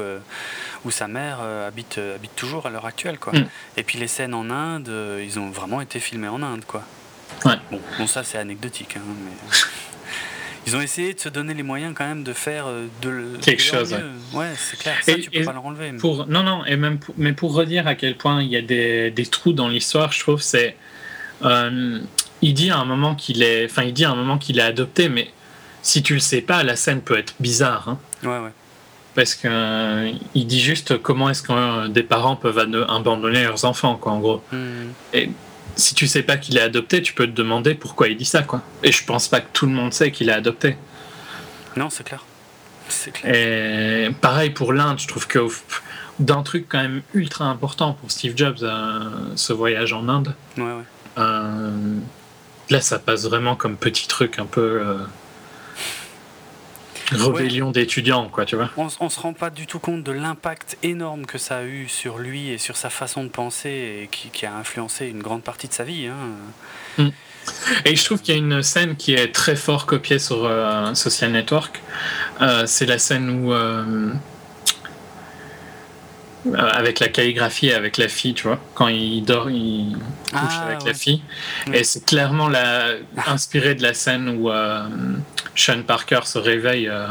où 0.86 0.92
sa 0.92 1.08
mère 1.08 1.42
habite, 1.42 1.98
habite 1.98 2.36
toujours 2.36 2.68
à 2.68 2.70
l'heure 2.70 2.86
actuelle. 2.86 3.18
Quoi. 3.18 3.34
Mm. 3.34 3.48
Et 3.78 3.84
puis 3.84 3.98
les 3.98 4.08
scènes 4.08 4.36
en 4.36 4.52
Inde, 4.52 4.92
ils 5.22 5.40
ont 5.40 5.50
vraiment 5.50 5.82
été 5.82 6.00
filmés 6.00 6.28
en 6.28 6.44
Inde. 6.44 6.64
Quoi. 6.66 6.84
Ouais. 7.46 7.58
Bon, 7.98 8.06
ça 8.06 8.24
c'est 8.24 8.38
anecdotique. 8.38 8.96
Hein, 8.98 9.02
mais... 9.26 9.58
ils 10.66 10.76
ont 10.76 10.82
essayé 10.82 11.14
de 11.14 11.20
se 11.20 11.30
donner 11.30 11.53
les 11.53 11.64
moyens 11.64 11.93
quand 11.95 12.07
même 12.07 12.24
de 12.24 12.34
faire 12.34 12.68
euh, 12.68 12.88
de 13.01 13.38
quelque 13.41 13.61
chose. 13.61 13.95
Ouais, 14.34 14.51
c'est 14.57 14.80
clair. 14.80 14.95
Ça, 15.01 15.16
tu 15.16 15.30
peux 15.30 15.43
pas 15.43 15.53
le 15.53 15.59
enlever. 15.59 15.91
Pour 15.93 16.28
non 16.28 16.43
non 16.43 16.66
et 16.66 16.78
même 16.78 16.99
pour, 16.99 17.14
mais 17.18 17.34
pour 17.34 17.53
redire 17.53 17.88
à 17.88 17.95
quel 17.95 18.16
point 18.16 18.41
il 18.41 18.49
y 18.49 18.57
a 18.57 18.61
des, 18.61 19.11
des 19.11 19.26
trous 19.26 19.53
dans 19.53 19.68
l'histoire, 19.68 20.11
je 20.11 20.20
trouve 20.20 20.41
c'est 20.41 20.76
euh, 21.43 21.99
il 22.41 22.53
dit 22.53 22.72
à 22.72 22.78
un 22.78 22.86
moment 22.86 23.16
qu'il 23.16 23.43
est 23.43 23.66
enfin 23.66 23.84
il 23.84 23.93
dit 23.93 24.05
à 24.05 24.11
un 24.11 24.16
moment 24.16 24.38
qu'il 24.38 24.59
est 24.59 24.64
adopté, 24.64 25.09
mais 25.09 25.30
si 25.82 26.01
tu 26.01 26.14
le 26.14 26.20
sais 26.20 26.41
pas, 26.41 26.64
la 26.64 26.76
scène 26.76 27.01
peut 27.01 27.18
être 27.18 27.36
bizarre. 27.39 27.89
Hein. 27.89 27.99
Ouais 28.24 28.39
ouais. 28.39 28.53
Parce 29.16 29.36
qu'il 29.36 29.49
euh, 29.51 30.11
il 30.34 30.47
dit 30.47 30.61
juste 30.61 30.97
comment 30.97 31.30
est-ce 31.30 31.43
que 31.43 31.88
des 31.88 32.03
parents 32.03 32.36
peuvent 32.36 32.57
abandonner 32.89 33.43
leurs 33.43 33.66
enfants 33.66 33.95
quoi 33.95 34.14
en 34.14 34.20
gros. 34.20 34.43
Et 35.14 35.30
si 35.76 35.95
tu 35.95 36.07
sais 36.07 36.24
pas 36.24 36.38
qu'il 36.38 36.57
est 36.57 36.61
adopté, 36.61 37.01
tu 37.01 37.13
peux 37.13 37.26
te 37.26 37.32
demander 37.32 37.74
pourquoi 37.74 38.07
il 38.07 38.17
dit 38.17 38.26
ça, 38.26 38.43
quoi. 38.43 38.61
Et 38.84 38.91
je 38.91 39.03
pense 39.05 39.28
pas 39.28 39.41
que 39.41 39.47
tout 39.53 39.65
le 39.65 39.71
monde 39.71 39.93
sait 39.93 40.11
qu'il 40.11 40.30
est 40.30 40.34
adopté. 40.34 40.78
Non, 41.76 41.89
c'est 41.89 42.03
clair. 42.03 42.24
clair. 43.13 43.36
Et 43.36 44.09
pareil 44.21 44.51
pour 44.51 44.74
l'Inde, 44.74 44.99
je 44.99 45.07
trouve 45.07 45.28
que 45.28 45.39
d'un 46.19 46.43
truc 46.43 46.67
quand 46.69 46.82
même 46.82 47.01
ultra 47.13 47.45
important 47.45 47.93
pour 47.93 48.11
Steve 48.11 48.34
Jobs, 48.36 48.57
euh, 48.61 48.99
ce 49.36 49.53
voyage 49.53 49.93
en 49.93 50.07
Inde. 50.07 50.36
Ouais, 50.57 50.63
ouais. 50.63 50.84
Euh, 51.17 51.97
là, 52.69 52.82
ça 52.82 52.99
passe 52.99 53.24
vraiment 53.26 53.55
comme 53.55 53.76
petit 53.76 54.07
truc 54.07 54.39
un 54.39 54.45
peu. 54.45 54.82
Euh, 54.82 54.97
rébellion 57.16 57.72
d'étudiants, 57.72 58.30
quoi, 58.30 58.45
tu 58.45 58.55
vois. 58.55 58.70
On, 58.78 58.88
on 58.99 59.09
se 59.09 59.20
rend 59.20 59.34
pas 59.34 59.49
du 59.49 59.68
tout 59.68 59.80
compte 59.80 60.03
de 60.03 60.11
l'impact 60.11 60.78
énorme 60.84 61.26
que 61.26 61.38
ça 61.38 61.57
a 61.57 61.64
eu 61.64 61.88
sur 61.88 62.18
lui 62.18 62.49
et 62.49 62.57
sur 62.57 62.78
sa 62.78 62.89
façon 62.89 63.24
de 63.24 63.30
penser 63.30 64.03
et 64.03 64.07
qui, 64.07 64.45
a 64.45 64.55
influencé 64.55 65.07
une 65.07 65.22
grande 65.22 65.43
partie 65.43 65.68
de 65.68 65.74
sa 65.74 65.84
vie. 65.84 66.07
Hein. 66.07 67.03
Mm. 67.03 67.09
Et 67.86 67.95
je 67.95 68.05
trouve 68.05 68.22
qu'il 68.22 68.36
y 68.36 68.38
a 68.38 68.39
une 68.39 68.61
scène 68.64 68.95
qui 68.95 69.14
est 69.14 69.34
très 69.34 69.55
fort 69.55 69.86
copiée 69.86 70.20
sur 70.20 70.45
euh, 70.45 70.93
Social 70.93 71.32
Network. 71.32 71.82
Euh, 72.41 72.64
c'est 72.66 72.86
la 72.86 72.97
scène 72.97 73.30
où 73.30 73.53
euh, 76.46 76.58
avec 76.58 77.00
la 77.00 77.08
calligraphie 77.08 77.72
avec 77.72 77.98
la 77.98 78.08
fille, 78.08 78.34
tu 78.34 78.48
vois. 78.48 78.60
Quand 78.76 78.88
il 78.88 79.24
dort, 79.24 79.50
il 79.50 79.96
couche 80.32 80.39
ah, 80.60 80.66
avec 80.68 80.84
la 80.86 80.94
fille. 80.94 81.22
Et 81.72 81.84
c'est 81.84 82.06
clairement 82.06 82.50
la, 82.50 82.96
inspiré 83.28 83.76
de 83.76 83.82
la 83.82 83.94
scène 83.94 84.30
où 84.39 84.50
euh, 84.50 84.82
Sean 85.56 85.84
Parker 85.84 86.22
se 86.26 86.38
réveille 86.38 86.89
euh, 86.89 87.08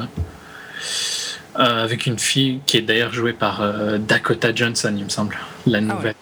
avec 1.54 2.06
une 2.06 2.18
fille 2.18 2.60
qui 2.66 2.78
est 2.78 2.82
d'ailleurs 2.82 3.12
jouée 3.12 3.34
par 3.34 3.62
Dakota 3.98 4.54
Johnson, 4.54 4.94
il 4.96 5.04
me 5.04 5.10
semble. 5.10 5.36
La 5.66 5.78
ah 5.78 5.80
nouvelle 5.82 6.14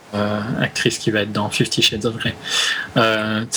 actrice 0.60 0.98
qui 0.98 1.10
va 1.10 1.20
être 1.20 1.32
dans 1.32 1.48
Fifty 1.50 1.82
Shades 1.82 2.04
of 2.04 2.16
Grey. 2.16 2.34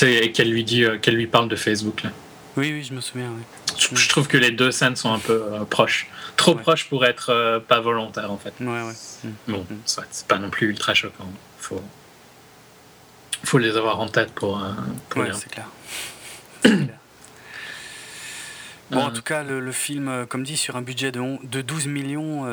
et 0.04 0.32
qu'elle 0.32 0.52
lui, 0.52 0.64
dit, 0.64 0.86
qu'elle 1.02 1.16
lui 1.16 1.28
parle 1.28 1.50
de 1.50 1.56
Facebook. 1.56 2.04
Là. 2.04 2.12
Oui, 2.56 2.72
oui, 2.72 2.84
je 2.84 2.94
me 2.94 3.02
souviens. 3.02 3.32
Je, 3.78 4.10
trouve 4.10 4.28
que 4.28 4.38
les 4.38 4.52
deux 4.52 4.72
scènes 4.72 4.96
sont 4.96 5.12
un 5.12 5.20
peu 5.20 5.44
proches. 5.70 6.08
Trop 6.38 6.56
proches 6.56 6.88
pour 6.88 7.06
être 7.06 7.60
pas 7.68 7.80
volontaire, 7.80 8.32
en 8.32 8.38
fait. 8.38 8.54
Ouais, 8.60 8.68
ouais. 8.68 9.32
Bon, 9.48 9.66
mm. 9.70 9.76
c'est 9.86 10.28
pas 10.28 10.38
non 10.38 10.50
plus 10.50 10.70
ultra 10.70 10.94
choquant. 10.94 11.28
Faut, 11.60 11.82
faut 13.44 13.58
les 13.58 13.76
avoir 13.76 14.00
en 14.00 14.08
tête 14.08 14.32
pour. 14.34 14.62
Euh, 14.62 14.72
pour 15.10 15.22
ouais, 15.22 15.32
c'est 15.34 15.50
clair. 15.50 15.68
Bon, 18.92 19.00
en 19.00 19.12
tout 19.12 19.24
cas, 19.24 19.42
le, 19.42 19.72
film, 19.72 20.28
comme 20.30 20.44
dit, 20.44 20.56
sur 20.56 20.76
un 20.76 20.84
budget 20.84 21.12
de, 21.12 21.44
de 21.44 21.62
12 21.62 21.88
millions. 21.88 22.44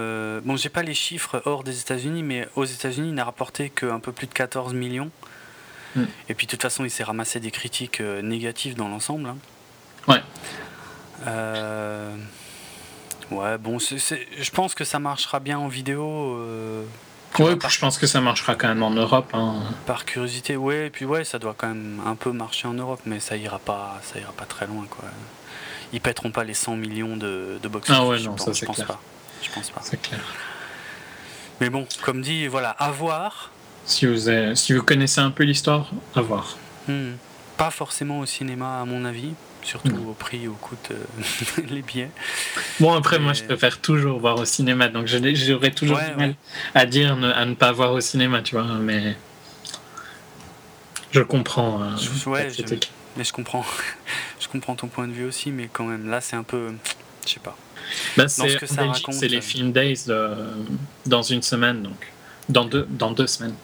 bon, 0.42 0.56
j'ai 0.56 0.70
pas 0.70 0.82
les 0.82 0.94
chiffres 0.94 1.42
hors 1.44 1.64
des 1.64 1.80
États-Unis, 1.80 2.22
mais 2.22 2.48
aux 2.56 2.64
États-Unis, 2.64 3.08
il 3.08 3.14
n'a 3.14 3.24
rapporté 3.24 3.68
qu'un 3.68 4.00
peu 4.00 4.12
plus 4.12 4.26
de 4.26 4.32
14 4.32 4.72
millions. 4.72 5.10
Mm. 5.96 6.04
Et 6.28 6.34
puis 6.34 6.46
de 6.46 6.50
toute 6.50 6.62
façon, 6.62 6.84
il 6.84 6.90
s'est 6.90 7.04
ramassé 7.04 7.40
des 7.40 7.50
critiques 7.50 8.00
euh, 8.00 8.22
négatives 8.22 8.74
dans 8.74 8.88
l'ensemble. 8.88 9.28
Hein. 9.28 9.36
Ouais. 10.08 10.22
Euh, 11.26 12.14
ouais, 13.30 13.58
bon, 13.58 13.78
je 13.78 14.50
pense 14.50 14.74
que 14.74 14.84
ça 14.84 14.98
marchera 14.98 15.40
bien 15.40 15.58
en 15.58 15.68
vidéo. 15.68 16.36
Euh, 16.38 16.84
ouais, 17.38 17.56
je 17.68 17.78
pense 17.78 17.98
que 17.98 18.06
ça 18.06 18.20
marchera 18.20 18.54
quand 18.54 18.68
même 18.68 18.82
en 18.82 18.90
Europe. 18.90 19.30
Hein. 19.34 19.62
Par 19.86 20.04
curiosité, 20.04 20.56
ouais, 20.56 20.86
et 20.86 20.90
puis 20.90 21.04
ouais, 21.04 21.24
ça 21.24 21.38
doit 21.38 21.54
quand 21.56 21.68
même 21.68 22.00
un 22.06 22.14
peu 22.14 22.32
marcher 22.32 22.68
en 22.68 22.74
Europe, 22.74 23.00
mais 23.04 23.20
ça 23.20 23.36
ira 23.36 23.58
pas, 23.58 24.00
ça 24.02 24.18
ira 24.18 24.32
pas 24.32 24.46
très 24.46 24.66
loin, 24.66 24.86
quoi. 24.88 25.04
Ils 25.92 26.00
pèteront 26.00 26.30
pas 26.30 26.44
les 26.44 26.54
100 26.54 26.76
millions 26.76 27.16
de, 27.16 27.58
de 27.60 27.68
box 27.68 27.88
Ah 27.90 28.06
ouais, 28.06 28.20
non, 28.20 28.36
ça 28.36 28.54
c'est 28.54 28.66
clair. 28.66 28.86
Pas. 28.86 29.00
Je 29.42 29.50
pense 29.50 29.70
pas. 29.70 29.80
C'est 29.82 30.00
clair. 30.00 30.20
Mais 31.60 31.68
bon, 31.68 31.86
comme 32.02 32.22
dit, 32.22 32.46
voilà, 32.46 32.70
à 32.70 32.90
voir. 32.90 33.50
Si 33.84 34.06
vous, 34.06 34.30
si 34.54 34.72
vous 34.72 34.82
connaissez 34.82 35.20
un 35.20 35.30
peu 35.30 35.42
l'histoire, 35.44 35.90
à 36.14 36.20
voir. 36.20 36.56
Hmm. 36.86 37.12
Pas 37.56 37.70
forcément 37.70 38.20
au 38.20 38.26
cinéma, 38.26 38.80
à 38.80 38.84
mon 38.84 39.04
avis. 39.04 39.34
Surtout 39.62 39.96
au 40.08 40.14
prix 40.14 40.48
où 40.48 40.54
coûtent 40.54 40.92
euh, 40.92 41.62
les 41.68 41.82
billets. 41.82 42.10
Bon, 42.78 42.94
après, 42.94 43.18
moi, 43.18 43.32
je 43.32 43.44
préfère 43.44 43.80
toujours 43.80 44.18
voir 44.18 44.38
au 44.38 44.44
cinéma. 44.44 44.88
Donc, 44.88 45.06
j'aurais 45.06 45.70
toujours 45.70 45.98
du 45.98 46.16
mal 46.16 46.34
à 46.74 46.86
dire 46.86 47.12
à 47.34 47.44
ne 47.44 47.54
pas 47.54 47.72
voir 47.72 47.92
au 47.92 48.00
cinéma, 48.00 48.42
tu 48.42 48.54
vois. 48.54 48.64
Mais 48.64 49.16
je 51.12 51.20
comprends. 51.20 51.82
Euh, 51.82 52.30
ouais, 52.30 52.48
mais 53.16 53.24
je 53.24 53.32
comprends. 53.32 53.64
je 54.40 54.48
comprends 54.48 54.74
ton 54.74 54.88
point 54.88 55.06
de 55.06 55.12
vue 55.12 55.26
aussi, 55.26 55.50
mais 55.50 55.68
quand 55.72 55.84
même, 55.84 56.08
là, 56.08 56.20
c'est 56.20 56.36
un 56.36 56.42
peu. 56.42 56.72
Je 57.26 57.32
sais 57.32 57.40
pas. 57.40 57.56
Bah, 58.16 58.28
c'est 58.28 58.46
les 59.28 59.38
euh, 59.38 59.40
Film 59.40 59.72
Days 59.72 60.06
dans 61.06 61.22
une 61.22 61.42
semaine, 61.42 61.82
donc. 61.82 62.12
Dans 62.48 62.64
deux, 62.64 62.86
dans 62.90 63.12
deux 63.12 63.28
semaines. 63.28 63.54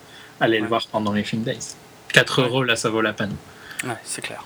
Allez 0.40 0.60
le 0.60 0.68
voir 0.68 0.86
pendant 0.88 1.12
les 1.12 1.24
Film 1.24 1.42
Days. 1.42 1.74
4 2.12 2.42
euros, 2.42 2.62
là, 2.62 2.76
ça 2.76 2.88
vaut 2.88 3.00
la 3.00 3.12
peine. 3.12 3.34
Ouais, 3.84 3.96
c'est 4.04 4.22
clair. 4.22 4.44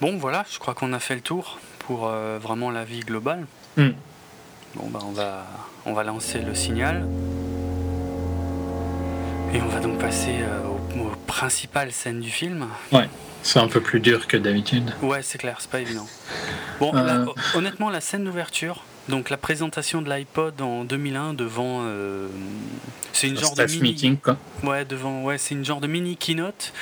Bon, 0.00 0.16
voilà, 0.16 0.46
je 0.50 0.58
crois 0.58 0.74
qu'on 0.74 0.92
a 0.94 0.98
fait 0.98 1.14
le 1.14 1.20
tour 1.20 1.58
pour 1.80 2.08
euh, 2.08 2.38
vraiment 2.40 2.70
la 2.70 2.84
vie 2.84 3.00
globale. 3.00 3.46
Hmm. 3.76 3.90
Bon, 4.74 4.88
bah, 4.88 5.00
on 5.04 5.12
va, 5.12 5.46
on 5.84 5.92
va 5.92 6.04
lancer 6.04 6.40
le 6.40 6.54
signal. 6.54 7.06
Et 9.52 9.60
on 9.60 9.66
va 9.66 9.80
donc 9.80 9.98
passer 9.98 10.36
euh, 10.40 10.68
aux, 10.68 11.10
principales 11.26 11.92
scènes 11.92 12.20
du 12.20 12.30
film. 12.30 12.66
Ouais, 12.92 13.08
c'est 13.42 13.58
un 13.58 13.68
peu 13.68 13.80
plus 13.80 14.00
dur 14.00 14.26
que 14.26 14.36
d'habitude. 14.36 14.92
Ouais, 15.02 15.22
c'est 15.22 15.38
clair, 15.38 15.56
c'est 15.58 15.70
pas 15.70 15.80
évident. 15.80 16.06
Bon, 16.78 16.94
euh. 16.94 17.26
honnêtement, 17.54 17.90
la 17.90 18.00
scène 18.00 18.24
d'ouverture, 18.24 18.84
donc 19.08 19.28
la 19.28 19.36
présentation 19.36 20.02
de 20.02 20.08
l'iPod 20.08 20.60
en 20.60 20.84
2001 20.84 21.34
devant, 21.34 21.80
euh, 21.82 22.28
c'est 23.12 23.28
une 23.28 23.38
genre 23.38 23.54
de 23.54 23.64
mini 23.64 23.80
meeting 23.80 24.16
quoi. 24.18 24.36
Ouais, 24.62 24.84
devant, 24.84 25.24
ouais, 25.24 25.36
c'est 25.36 25.54
une 25.54 25.64
genre 25.64 25.80
de 25.80 25.88
mini 25.88 26.16
keynote, 26.16 26.72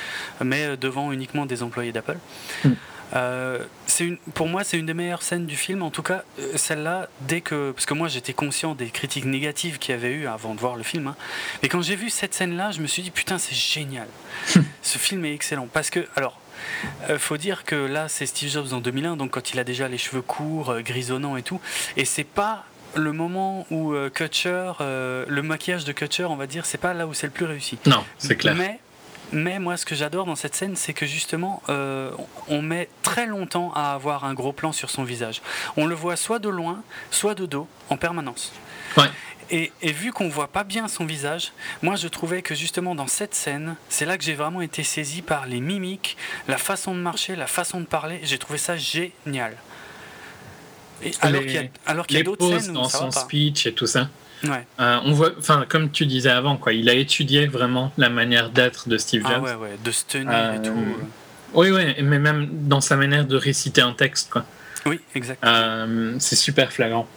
mais 0.43 0.77
devant 0.77 1.11
uniquement 1.11 1.45
des 1.45 1.63
employés 1.63 1.91
d'Apple. 1.91 2.17
Hmm. 2.63 2.73
Euh, 3.13 3.65
c'est 3.87 4.05
une, 4.05 4.17
pour 4.17 4.47
moi, 4.47 4.63
c'est 4.63 4.77
une 4.77 4.85
des 4.85 4.93
meilleures 4.93 5.23
scènes 5.23 5.45
du 5.45 5.55
film. 5.55 5.81
En 5.81 5.89
tout 5.89 6.03
cas, 6.03 6.23
celle-là, 6.55 7.09
dès 7.21 7.41
que, 7.41 7.71
parce 7.71 7.85
que 7.85 7.93
moi, 7.93 8.07
j'étais 8.07 8.33
conscient 8.33 8.75
des 8.75 8.89
critiques 8.89 9.25
négatives 9.25 9.79
qu'il 9.79 9.93
y 9.93 9.97
avait 9.97 10.11
eu 10.11 10.27
avant 10.27 10.53
de 10.53 10.59
voir 10.59 10.75
le 10.75 10.83
film. 10.83 11.07
Hein. 11.07 11.15
Mais 11.63 11.69
quand 11.69 11.81
j'ai 11.81 11.95
vu 11.95 12.09
cette 12.09 12.33
scène-là, 12.33 12.71
je 12.71 12.81
me 12.81 12.87
suis 12.87 13.01
dit 13.01 13.11
putain, 13.11 13.37
c'est 13.37 13.55
génial. 13.55 14.07
Ce 14.81 14.97
film 14.97 15.25
est 15.25 15.33
excellent 15.33 15.67
parce 15.71 15.89
que, 15.89 16.07
alors, 16.15 16.39
euh, 17.09 17.17
faut 17.17 17.37
dire 17.37 17.63
que 17.65 17.75
là, 17.75 18.07
c'est 18.09 18.25
Steve 18.25 18.49
Jobs 18.49 18.73
en 18.73 18.79
2001, 18.79 19.17
donc 19.17 19.31
quand 19.31 19.53
il 19.53 19.59
a 19.59 19.63
déjà 19.63 19.87
les 19.87 19.97
cheveux 19.97 20.21
courts, 20.21 20.71
euh, 20.71 20.81
grisonnants 20.81 21.37
et 21.37 21.43
tout. 21.43 21.59
Et 21.97 22.05
c'est 22.05 22.23
pas 22.23 22.65
le 22.95 23.11
moment 23.11 23.67
où 23.69 23.93
euh, 23.93 24.09
Kutcher, 24.09 24.73
le 24.79 25.41
maquillage 25.41 25.85
de 25.85 25.91
Kutcher, 25.91 26.25
on 26.25 26.35
va 26.35 26.47
dire, 26.47 26.65
c'est 26.65 26.77
pas 26.77 26.93
là 26.93 27.07
où 27.07 27.13
c'est 27.13 27.27
le 27.27 27.33
plus 27.33 27.45
réussi. 27.45 27.77
Non, 27.85 28.03
c'est 28.17 28.35
clair. 28.35 28.55
Mais, 28.55 28.79
mais 29.31 29.59
moi, 29.59 29.77
ce 29.77 29.85
que 29.85 29.95
j'adore 29.95 30.25
dans 30.25 30.35
cette 30.35 30.55
scène, 30.55 30.75
c'est 30.75 30.93
que 30.93 31.05
justement, 31.05 31.61
on 32.47 32.61
met 32.61 32.89
très 33.03 33.25
longtemps 33.25 33.71
à 33.73 33.93
avoir 33.93 34.25
un 34.25 34.33
gros 34.33 34.53
plan 34.53 34.71
sur 34.71 34.89
son 34.89 35.03
visage. 35.03 35.41
On 35.77 35.85
le 35.85 35.95
voit 35.95 36.15
soit 36.15 36.39
de 36.39 36.49
loin, 36.49 36.81
soit 37.11 37.35
de 37.35 37.45
dos, 37.45 37.67
en 37.89 37.97
permanence. 37.97 38.51
Ouais. 38.97 39.09
Et, 39.51 39.71
vu 39.81 40.11
qu'on 40.11 40.29
voit 40.29 40.47
pas 40.47 40.63
bien 40.63 40.87
son 40.87 41.05
visage, 41.05 41.53
moi 41.81 41.95
je 41.95 42.07
trouvais 42.07 42.43
que 42.43 42.53
justement 42.53 42.93
dans 42.93 43.07
cette 43.07 43.33
scène, 43.33 43.75
c'est 43.89 44.05
là 44.05 44.17
que 44.17 44.23
j'ai 44.23 44.35
vraiment 44.35 44.61
été 44.61 44.83
saisi 44.83 45.23
par 45.23 45.47
les 45.47 45.59
mimiques, 45.59 46.17
la 46.47 46.57
façon 46.57 46.93
de 46.93 46.99
marcher, 46.99 47.35
la 47.35 47.47
façon 47.47 47.79
de 47.79 47.85
parler. 47.85 48.19
J'ai 48.23 48.37
trouvé 48.37 48.59
ça 48.59 48.77
génial. 48.77 49.55
Et 51.01 51.11
alors 51.21 51.41
qu'il 51.41 51.53
y 51.53 51.57
a, 51.57 51.63
alors 51.87 52.05
qu'il 52.05 52.17
y 52.17 52.19
a 52.19 52.23
d'autres 52.23 52.59
scènes 52.59 52.73
dans 52.73 52.89
son 52.89 53.09
speech 53.09 53.65
et 53.65 53.73
tout 53.73 53.87
ça. 53.87 54.09
Ouais. 54.43 54.65
Euh, 54.79 54.99
on 55.03 55.11
voit, 55.11 55.31
enfin, 55.37 55.65
comme 55.67 55.91
tu 55.91 56.05
disais 56.05 56.29
avant, 56.29 56.57
quoi, 56.57 56.73
il 56.73 56.89
a 56.89 56.93
étudié 56.93 57.47
vraiment 57.47 57.91
la 57.97 58.09
manière 58.09 58.49
d'être 58.49 58.87
de 58.87 58.97
Steve 58.97 59.23
ah 59.25 59.33
Jobs. 59.33 59.45
Ah 59.47 59.57
ouais, 59.57 59.69
ouais, 59.69 59.77
de 59.83 59.91
se 59.91 60.05
tenir 60.05 60.53
et 60.53 60.61
tout. 60.61 60.69
Euh, 60.69 61.03
oui, 61.53 61.71
oui, 61.71 61.95
mais 62.03 62.19
même 62.19 62.47
dans 62.67 62.81
sa 62.81 62.95
manière 62.95 63.25
de 63.25 63.35
réciter 63.35 63.81
un 63.81 63.93
texte, 63.93 64.29
quoi. 64.29 64.45
Oui, 64.85 64.99
exact. 65.13 65.43
Euh, 65.43 66.15
c'est 66.19 66.35
super 66.35 66.71
flagrant. 66.71 67.07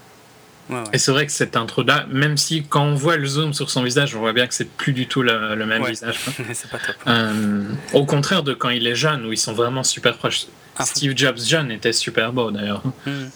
Et 0.92 0.98
c'est 0.98 1.10
vrai 1.10 1.26
que 1.26 1.32
cette 1.32 1.56
intro-là, 1.56 2.06
même 2.10 2.36
si 2.36 2.64
quand 2.64 2.84
on 2.84 2.94
voit 2.94 3.16
le 3.16 3.26
zoom 3.26 3.52
sur 3.52 3.70
son 3.70 3.82
visage, 3.82 4.14
on 4.14 4.20
voit 4.20 4.32
bien 4.32 4.46
que 4.46 4.54
c'est 4.54 4.70
plus 4.70 4.92
du 4.92 5.06
tout 5.06 5.22
le, 5.22 5.66
même 5.66 5.84
visage. 5.84 6.18
c'est 6.52 6.70
pas 6.70 6.78
top. 6.78 6.96
Euh, 7.06 7.64
au 7.92 8.06
contraire 8.06 8.42
de 8.42 8.54
quand 8.54 8.70
il 8.70 8.86
est 8.86 8.94
jeune, 8.94 9.26
où 9.26 9.32
ils 9.32 9.38
sont 9.38 9.52
vraiment 9.52 9.82
super 9.82 10.16
proches. 10.16 10.46
Ah, 10.78 10.84
Steve 10.84 11.12
Jobs 11.16 11.38
jeune 11.38 11.70
était 11.70 11.92
super 11.92 12.32
beau 12.32 12.50
d'ailleurs. 12.50 12.82
Hmm. 13.06 13.28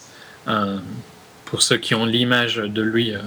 Euh, 0.48 0.78
pour 1.44 1.62
ceux 1.62 1.76
qui 1.76 1.94
ont 1.94 2.06
l'image 2.06 2.56
de 2.56 2.82
lui 2.82 3.14
euh, 3.14 3.18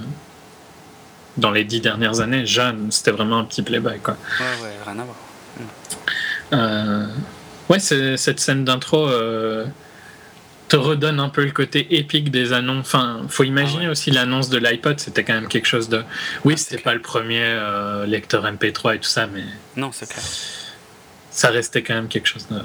dans 1.40 1.50
les 1.50 1.64
dix 1.64 1.80
dernières 1.80 2.20
années, 2.20 2.46
jeune, 2.46 2.90
c'était 2.90 3.10
vraiment 3.10 3.38
un 3.38 3.44
petit 3.44 3.62
playboy. 3.62 3.98
Quoi. 4.00 4.16
Ouais, 4.38 4.46
ouais, 4.62 4.74
rien 4.86 4.98
à 4.98 5.04
voir. 6.52 7.08
ouais, 7.68 7.78
cette 7.78 8.40
scène 8.40 8.64
d'intro 8.64 9.08
te 10.70 10.76
redonne 10.76 11.18
un 11.18 11.28
peu 11.28 11.44
le 11.44 11.50
côté 11.50 11.96
épique 11.96 12.30
des 12.30 12.52
annonces. 12.52 12.86
Enfin, 12.86 13.22
faut 13.28 13.42
imaginer 13.42 13.86
ah 13.86 13.90
aussi 13.90 14.12
l'annonce 14.12 14.48
de 14.48 14.56
l'iPod, 14.56 15.00
c'était 15.00 15.24
quand 15.24 15.34
même 15.34 15.48
quelque 15.48 15.66
chose 15.66 15.88
de. 15.88 16.02
Oui, 16.44 16.54
ah, 16.56 16.56
c'était 16.56 16.80
pas 16.80 16.94
le 16.94 17.02
premier 17.02 17.42
euh, 17.42 18.06
lecteur 18.06 18.44
MP3 18.44 18.94
et 18.94 18.98
tout 19.00 19.08
ça, 19.08 19.26
mais. 19.26 19.42
Non, 19.76 19.90
c'est 19.92 20.08
clair. 20.08 20.24
Ça 21.32 21.50
restait 21.50 21.82
quand 21.82 21.94
même 21.94 22.08
quelque 22.08 22.28
chose 22.28 22.46
de 22.48 22.60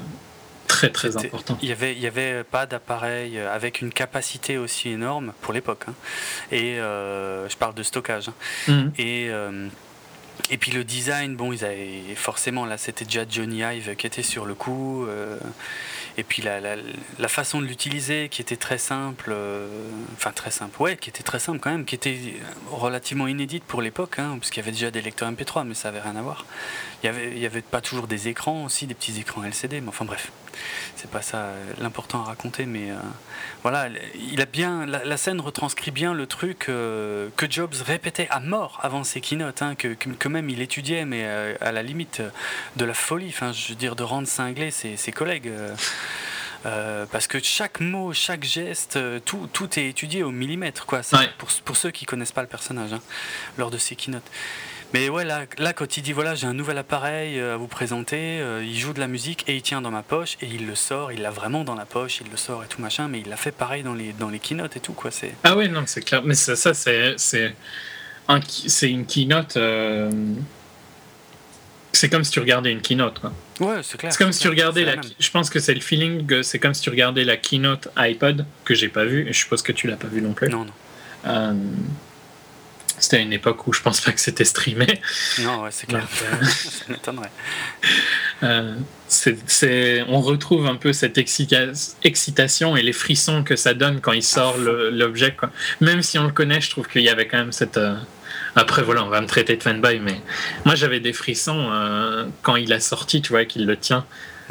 très 0.67 0.89
très 0.89 1.17
important. 1.17 1.57
Il 1.61 1.69
y 1.69 1.71
avait, 1.71 1.93
il 1.93 1.99
y 1.99 2.07
avait 2.07 2.43
pas 2.43 2.65
d'appareil 2.65 3.37
euh, 3.37 3.53
avec 3.53 3.81
une 3.81 3.91
capacité 3.91 4.57
aussi 4.57 4.89
énorme 4.89 5.33
pour 5.41 5.53
l'époque. 5.53 5.85
Hein. 5.87 5.93
Et 6.51 6.79
euh, 6.79 7.47
je 7.49 7.55
parle 7.57 7.73
de 7.73 7.83
stockage. 7.83 8.29
Hein. 8.29 8.33
Mhm. 8.67 8.91
Et 8.97 9.31
et 10.49 10.57
puis 10.57 10.71
le 10.71 10.83
design, 10.83 11.35
bon, 11.35 11.53
ils 11.53 11.63
avaient 11.63 12.13
forcément 12.15 12.65
là, 12.65 12.77
c'était 12.77 13.05
déjà 13.05 13.23
Johnny 13.27 13.61
Ive 13.61 13.95
qui 13.95 14.05
était 14.05 14.21
sur 14.21 14.45
le 14.45 14.53
coup. 14.53 15.07
Et 16.17 16.23
puis 16.23 16.41
la, 16.41 16.59
la, 16.59 17.27
façon 17.27 17.59
de 17.59 17.65
l'utiliser 17.65 18.29
qui 18.29 18.41
était 18.41 18.55
très 18.55 18.77
simple, 18.77 19.31
euh, 19.33 19.67
enfin 20.13 20.31
très 20.31 20.51
simple, 20.51 20.81
ouais, 20.81 20.95
qui 20.95 21.09
était 21.09 21.23
très 21.23 21.39
simple 21.39 21.59
quand 21.59 21.71
même, 21.71 21.83
qui 21.83 21.95
était 21.95 22.17
relativement 22.71 23.27
inédite 23.27 23.65
pour 23.65 23.81
l'époque, 23.81 24.19
hein, 24.19 24.37
parce 24.39 24.49
qu'il 24.49 24.61
y 24.61 24.63
avait 24.63 24.71
déjà 24.71 24.91
des 24.91 25.01
lecteurs 25.01 25.29
MP3, 25.29 25.65
mais 25.65 25.73
ça 25.73 25.89
avait 25.89 25.99
rien 25.99 26.15
à 26.15 26.21
voir. 26.21 26.45
Il 27.03 27.07
y 27.07 27.09
avait, 27.09 27.45
avait 27.45 27.61
pas 27.61 27.81
toujours 27.81 28.07
des 28.07 28.29
écrans 28.29 28.63
aussi, 28.63 28.87
des 28.87 28.93
petits 28.93 29.19
écrans 29.19 29.43
LCD, 29.43 29.81
mais 29.81 29.89
enfin 29.89 30.05
bref, 30.05 30.31
c'est 31.05 31.11
pas 31.11 31.21
ça 31.21 31.37
euh, 31.37 31.73
l'important 31.79 32.21
à 32.21 32.23
raconter, 32.25 32.65
mais 32.65 32.89
euh, 32.89 32.95
voilà, 33.61 33.89
il 34.31 34.41
a 34.41 34.45
bien, 34.45 34.87
la, 34.87 35.17
scène 35.17 35.39
retranscrit 35.39 35.91
bien 35.91 36.13
le 36.13 36.25
truc 36.25 36.59
que 36.65 37.47
Jobs 37.49 37.75
répétait 37.85 38.27
à 38.31 38.39
mort 38.39 38.79
avant 38.81 39.03
ses 39.03 39.21
keynotes, 39.21 39.61
hein, 39.61 39.75
que, 39.75 39.89
que, 39.89 40.27
même 40.27 40.49
il 40.49 40.61
étudiait, 40.61 41.05
mais 41.05 41.25
à 41.61 41.71
la 41.71 41.83
limite 41.83 42.21
de 42.75 42.85
la 42.85 42.93
folie, 42.93 43.29
enfin 43.29 43.51
je 43.51 43.69
veux 43.69 43.75
dire 43.75 43.95
de 43.95 44.03
rendre 44.03 44.27
cinglé 44.27 44.71
ses, 44.71 44.97
ses 44.97 45.11
collègues. 45.11 45.51
Euh, 46.65 47.05
parce 47.11 47.27
que 47.27 47.39
chaque 47.39 47.79
mot, 47.79 48.11
chaque 48.13 48.43
geste, 48.43 48.95
euh, 48.95 49.19
tout, 49.23 49.47
tout 49.53 49.79
est 49.79 49.87
étudié 49.87 50.23
au 50.23 50.31
millimètre, 50.31 50.85
quoi. 50.85 51.01
Pour, 51.37 51.49
pour, 51.63 51.77
ceux 51.77 51.91
qui 51.91 52.05
connaissent 52.05 52.31
pas 52.31 52.41
le 52.41 52.47
personnage, 52.47 52.93
hein, 52.93 53.01
lors 53.57 53.69
de 53.69 53.77
ses 53.77 53.95
keynotes. 53.95 54.23
Mais 54.93 55.09
ouais, 55.09 55.25
là, 55.25 55.45
là 55.57 55.73
quand 55.73 55.97
il 55.97 56.03
dit 56.03 56.13
voilà, 56.13 56.35
j'ai 56.35 56.47
un 56.47 56.53
nouvel 56.53 56.77
appareil 56.77 57.39
euh, 57.39 57.55
à 57.55 57.57
vous 57.57 57.67
présenter, 57.67 58.41
il 58.61 58.77
joue 58.77 58.93
de 58.93 58.99
la 58.99 59.07
musique 59.07 59.43
et 59.47 59.55
il 59.55 59.61
tient 59.61 59.81
dans 59.81 59.91
ma 59.91 60.03
poche 60.03 60.37
et 60.41 60.47
il 60.47 60.67
le 60.67 60.75
sort, 60.75 61.11
il 61.11 61.21
l'a 61.21 61.31
vraiment 61.31 61.63
dans 61.63 61.75
la 61.75 61.85
poche, 61.85 62.21
il 62.23 62.31
le 62.31 62.37
sort 62.37 62.63
et 62.63 62.67
tout 62.67 62.81
machin, 62.81 63.07
mais 63.07 63.19
il 63.19 63.29
l'a 63.29 63.37
fait 63.37 63.51
pareil 63.51 63.83
dans 63.83 63.93
les, 63.93 64.13
dans 64.13 64.29
les 64.29 64.39
keynotes 64.39 64.77
et 64.77 64.79
tout, 64.79 64.93
quoi. 64.93 65.11
Ah 65.43 65.55
ouais, 65.55 65.67
non, 65.67 65.83
c'est 65.85 66.01
clair. 66.01 66.21
Mais 66.23 66.35
ça, 66.35 66.55
ça 66.55 66.73
c'est, 66.73 67.15
c'est, 67.17 67.55
un, 68.27 68.39
c'est 68.47 68.89
une 68.89 69.05
keynote. 69.05 69.57
C'est 71.95 72.09
comme 72.09 72.25
si 72.25 72.31
tu 72.31 72.39
regardais 72.39 72.71
une 72.71 72.81
keynote, 72.81 73.19
quoi. 73.19 73.31
Ouais, 73.61 73.81
c'est 73.81 73.97
clair. 73.97 74.11
C'est 74.11 74.17
comme 74.17 74.33
si 74.33 74.41
tu 74.41 74.49
regardais 74.49 74.83
la. 74.83 74.95
Je 75.17 75.31
pense 75.31 75.49
que 75.49 75.59
c'est 75.59 75.73
le 75.73 75.79
feeling, 75.79 76.43
c'est 76.43 76.59
comme 76.59 76.73
si 76.73 76.81
tu 76.81 76.89
regardais 76.89 77.23
la 77.23 77.37
keynote 77.37 77.87
iPod 77.95 78.45
que 78.65 78.75
j'ai 78.75 78.89
pas 78.89 79.05
vue, 79.05 79.27
et 79.27 79.33
je 79.33 79.39
suppose 79.39 79.61
que 79.61 79.71
tu 79.71 79.87
l'as 79.87 79.95
pas 79.95 80.07
vue 80.07 80.21
non 80.21 80.33
plus. 80.33 80.49
Non, 80.49 80.65
non. 80.65 80.73
Euh, 81.25 81.53
c'était 82.99 83.17
à 83.17 83.19
une 83.19 83.33
époque 83.33 83.67
où 83.67 83.73
je 83.73 83.81
pense 83.81 84.01
pas 84.01 84.11
que 84.11 84.19
c'était 84.19 84.45
streamé. 84.45 85.01
Non, 85.39 85.63
ouais, 85.63 85.69
c'est 85.71 85.87
clair. 85.87 86.07
Ça 86.43 86.85
m'étonnerait. 86.89 87.31
Euh, 88.43 88.75
c'est, 89.07 90.03
on 90.07 90.21
retrouve 90.21 90.65
un 90.65 90.75
peu 90.75 90.93
cette 90.93 91.17
excitation 91.17 92.75
et 92.75 92.81
les 92.81 92.93
frissons 92.93 93.43
que 93.43 93.55
ça 93.55 93.73
donne 93.73 94.01
quand 94.01 94.11
il 94.11 94.23
sort 94.23 94.57
l'objet. 94.57 95.35
Même 95.79 96.01
si 96.01 96.17
on 96.19 96.25
le 96.25 96.31
connaît, 96.31 96.61
je 96.61 96.69
trouve 96.69 96.87
qu'il 96.87 97.03
y 97.03 97.09
avait 97.09 97.27
quand 97.27 97.37
même 97.37 97.51
cette. 97.51 97.77
Euh, 97.77 97.95
après, 98.55 98.81
voilà, 98.81 99.03
on 99.03 99.09
va 99.09 99.21
me 99.21 99.27
traiter 99.27 99.57
de 99.57 99.63
fanboy, 99.63 99.99
mais 99.99 100.19
moi 100.63 100.75
j'avais 100.75 100.99
des 100.99 101.13
frissons 101.13 101.69
euh, 101.71 102.25
quand 102.41 102.55
il 102.55 102.71
a 102.73 102.79
sorti, 102.79 103.21
tu 103.21 103.29
vois, 103.29 103.45
qu'il 103.45 103.65
le 103.65 103.77
tient. 103.77 104.05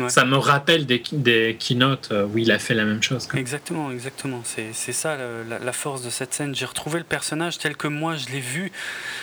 Ça 0.09 0.25
me 0.25 0.37
rappelle 0.37 0.87
des, 0.87 1.03
des 1.13 1.57
keynotes 1.59 2.13
où 2.33 2.39
il 2.39 2.51
a 2.51 2.59
fait 2.59 2.75
la 2.75 2.85
même 2.85 3.03
chose. 3.03 3.29
Exactement, 3.35 3.91
exactement. 3.91 4.43
C'est 4.45 4.93
ça 4.93 5.17
la, 5.49 5.73
force 5.73 6.03
de 6.03 6.11
cette 6.11 6.35
scène. 6.35 6.55
J'ai 6.55 6.67
retrouvé 6.67 6.99
le 6.99 7.05
personnage 7.05 7.59
tel 7.59 7.77
que 7.77 7.89
moi 7.89 8.17
je 8.17 8.29
l'ai 8.29 8.41
vu, 8.41 8.73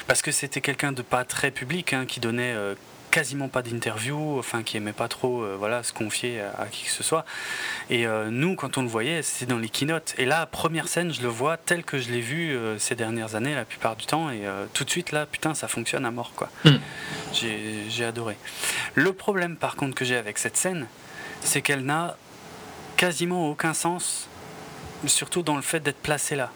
parce 0.07 0.21
que 0.21 0.31
c'était 0.31 0.61
quelqu'un 0.61 0.91
de 0.91 1.01
pas 1.01 1.23
très 1.25 1.51
public, 1.51 1.93
hein, 1.93 2.05
qui 2.05 2.19
donnait 2.19 2.55
quasiment 3.11 3.49
pas 3.49 3.61
d'interview, 3.61 4.39
enfin 4.39 4.63
qui 4.63 4.77
aimait 4.77 4.93
pas 4.93 5.07
trop 5.07 5.43
euh, 5.43 5.55
voilà 5.59 5.83
se 5.83 5.93
confier 5.93 6.41
à, 6.41 6.65
qui 6.65 6.85
que 6.85 6.91
ce 6.91 7.03
soit. 7.03 7.25
Et 7.89 8.07
euh, 8.07 8.29
nous, 8.31 8.55
quand 8.55 8.77
on 8.77 8.81
le 8.81 8.87
voyait, 8.87 9.21
c'était 9.21 9.45
dans 9.45 9.59
les 9.59 9.69
keynotes. 9.69 10.15
Et 10.17 10.25
là, 10.25 10.45
première 10.45 10.87
scène, 10.87 11.13
je 11.13 11.21
le 11.21 11.27
vois 11.27 11.57
tel 11.57 11.83
que 11.83 11.99
je 11.99 12.09
l'ai 12.09 12.21
vu 12.21 12.55
euh, 12.55 12.79
ces 12.79 12.95
dernières 12.95 13.35
années, 13.35 13.53
la 13.53 13.65
plupart 13.65 13.95
du 13.95 14.05
temps. 14.05 14.31
Et 14.31 14.41
tout 14.73 14.83
de 14.83 14.89
suite, 14.89 15.11
là, 15.11 15.25
putain, 15.25 15.53
ça 15.53 15.67
fonctionne 15.67 16.05
à 16.05 16.11
mort, 16.11 16.31
quoi. 16.35 16.49
Hmm. 16.65 16.77
J'ai 17.33 18.05
adoré. 18.05 18.37
Le 18.95 19.13
problème, 19.13 19.55
par 19.57 19.75
contre, 19.75 19.93
que 19.95 20.05
j'ai 20.05 20.15
avec 20.15 20.37
cette 20.37 20.57
scène, 20.57 20.87
c'est 21.41 21.61
qu'elle 21.61 21.83
n'a 21.83 22.17
quasiment 22.97 23.49
aucun 23.49 23.73
sens, 23.73 24.27
surtout 25.05 25.41
dans 25.43 25.55
le 25.55 25.61
fait 25.61 25.81
d'être 25.81 26.01
placée 26.01 26.35
là. 26.35 26.51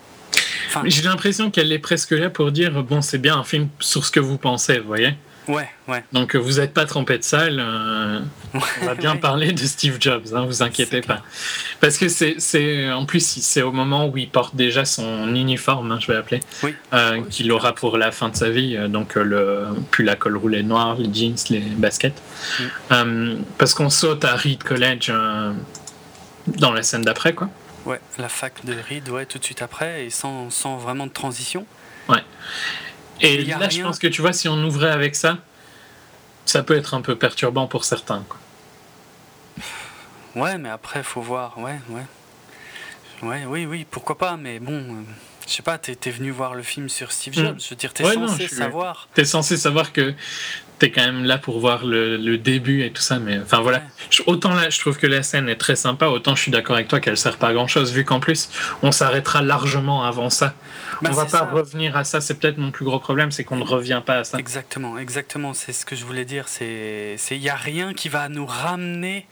J'ai 0.86 1.04
l'impression 1.04 1.52
qu'elle 1.52 1.72
est 1.72 1.80
presque 1.80 2.12
là 2.12 2.30
pour 2.30 2.52
dire 2.52 2.84
bon, 2.84 3.02
c'est 3.02 3.18
bien 3.18 3.38
un 3.38 3.44
film 3.44 3.70
sur 3.80 4.06
ce 4.06 4.12
que 4.12 4.20
vous 4.20 4.38
pensez, 4.38 4.80
vous 4.80 4.88
voyez? 4.88 5.16
Ouais, 5.48 5.70
ouais. 5.88 6.04
Donc 6.12 6.36
euh, 6.36 6.40
vous 6.40 6.60
n'êtes 6.60 6.74
pas 6.74 6.86
trompé 6.86 7.18
de 7.18 7.24
salle. 7.24 7.60
Euh, 7.60 8.20
on 8.82 8.86
va 8.86 8.96
bien 8.96 9.16
parler 9.16 9.52
de 9.52 9.60
Steve 9.60 9.98
Jobs, 10.00 10.34
hein, 10.34 10.46
vous 10.46 10.64
inquiétez 10.64 11.02
pas. 11.02 11.22
Parce 11.80 11.98
que 11.98 12.08
c'est, 12.08 12.92
en 12.92 13.06
plus 13.06 13.26
c'est 13.26 13.62
au 13.62 13.72
moment 13.72 14.08
où 14.08 14.18
il 14.18 14.30
porte 14.30 14.56
déjà 14.56 14.86
son 14.86 15.34
uniforme, 15.36 15.92
hein, 15.92 16.00
je 16.00 16.08
vais 16.08 16.14
l'appeler, 16.14 16.42
euh, 16.94 17.22
qu'il 17.30 17.52
aura 17.52 17.74
pour 17.74 17.98
la 17.98 18.12
fin 18.12 18.30
de 18.30 18.36
sa 18.36 18.50
vie. 18.50 18.78
Donc 18.90 19.16
le 19.16 19.68
plus 19.92 20.04
la 20.04 20.16
colle 20.16 20.38
roulée 20.38 20.64
noire, 20.64 20.96
les 20.98 21.14
jeans, 21.14 21.36
les 21.50 21.60
baskets. 21.60 22.22
parce 23.58 23.74
qu'on 23.74 23.90
saute 23.90 24.26
à 24.26 24.36
Reed 24.36 24.64
College 24.64 25.12
dans 26.48 26.72
la 26.72 26.84
scène 26.84 27.02
d'après, 27.02 27.34
quoi. 27.34 27.50
Ouais, 27.86 28.00
la 28.18 28.30
fac 28.30 28.66
de 28.66 28.74
Reed, 28.90 29.10
ouais, 29.10 29.26
tout 29.26 29.38
de 29.38 29.44
suite 29.44 29.62
après, 29.62 30.06
et 30.06 30.10
sans, 30.10 30.50
sans 30.50 30.78
vraiment 30.78 31.06
de 31.06 31.12
transition. 31.12 31.66
Ouais. 32.10 32.24
Et 33.22 33.44
là, 33.44 33.70
je 33.70 33.82
pense 33.82 34.00
que 34.00 34.08
tu 34.08 34.22
vois, 34.22 34.34
si 34.34 34.48
on 34.48 34.64
ouvrait 34.64 34.92
avec 34.92 35.16
ça, 35.16 35.38
ça 36.46 36.64
peut 36.64 36.76
être 36.76 36.94
un 36.94 37.02
peu 37.02 37.16
perturbant 37.16 37.68
pour 37.68 37.86
certains. 37.86 38.24
Quoi. 38.28 38.40
Ouais, 40.36 40.58
mais 40.58 40.70
après, 40.70 41.02
faut 41.02 41.22
voir. 41.22 41.58
Ouais, 41.58 41.80
ouais. 41.90 42.04
Ouais, 43.24 43.46
oui, 43.46 43.66
oui, 43.66 43.86
pourquoi 43.90 44.18
pas, 44.18 44.38
mais 44.38 44.60
bon. 44.60 44.74
Euh, 44.74 45.04
je 45.48 45.54
sais 45.54 45.64
pas, 45.64 45.78
t'es 45.78 46.12
venu 46.12 46.32
voir 46.32 46.56
le 46.56 46.64
film 46.64 46.90
sur 46.90 47.12
Steve 47.12 47.34
hmm. 47.34 47.46
Jobs, 47.46 47.60
je 47.60 47.70
veux 47.70 47.76
dire, 47.76 47.94
t'es 47.94 48.04
censé 48.04 48.48
savoir. 48.48 49.08
T'es 49.14 49.26
censé 49.26 49.58
savoir 49.58 49.94
que 49.94 50.14
t'es 50.80 50.92
quand 50.92 51.06
même 51.06 51.24
là 51.24 51.38
pour 51.38 51.60
voir 51.60 51.86
le, 51.86 52.38
début 52.38 52.84
et 52.84 52.92
tout 52.92 53.02
ça, 53.02 53.20
mais 53.20 53.40
enfin 53.40 53.62
voilà. 53.62 53.82
Autant 54.26 54.54
là, 54.54 54.70
je 54.70 54.80
trouve 54.80 54.98
que 54.98 55.08
la 55.08 55.24
scène 55.24 55.48
est 55.50 55.56
très 55.56 55.76
sympa, 55.76 56.08
autant 56.08 56.36
je 56.36 56.42
suis 56.42 56.52
d'accord 56.52 56.76
avec 56.76 56.88
toi 56.88 57.00
qu'elle 57.00 57.18
sert 57.18 57.38
pas 57.38 57.50
à 57.50 57.54
grand 57.54 57.68
chose, 57.68 57.94
vu 57.94 58.04
qu'en 58.04 58.20
plus, 58.20 58.50
on 58.82 58.92
s'arrêtera 58.92 59.42
largement 59.42 60.04
avant 60.04 60.30
ça. 60.30 60.54
Bah, 61.02 61.10
on 61.12 61.16
va 61.16 61.26
pas 61.26 61.46
revenir 61.46 61.96
à 61.96 62.04
ça, 62.04 62.22
c'est 62.22 62.36
peut-être 62.36 62.58
mon 62.58 62.72
plus 62.72 62.86
gros 62.86 63.00
problème, 63.00 63.32
c'est 63.32 63.44
qu'on 63.44 63.58
ne 63.58 63.64
revient 63.64 64.02
pas 64.06 64.20
à 64.20 64.24
ça. 64.24 64.38
Exactement, 64.38 64.98
exactement, 64.98 65.54
c'est 65.54 65.74
ce 65.74 65.86
que 65.86 65.96
je 65.96 66.06
voulais 66.06 66.26
dire, 66.26 66.48
c'est 66.48 67.18
il 67.32 67.40
n'y 67.40 67.50
a 67.50 67.56
rien 67.56 67.94
qui 67.94 68.10
va 68.10 68.30
nous 68.30 68.46
ramener 68.46 69.28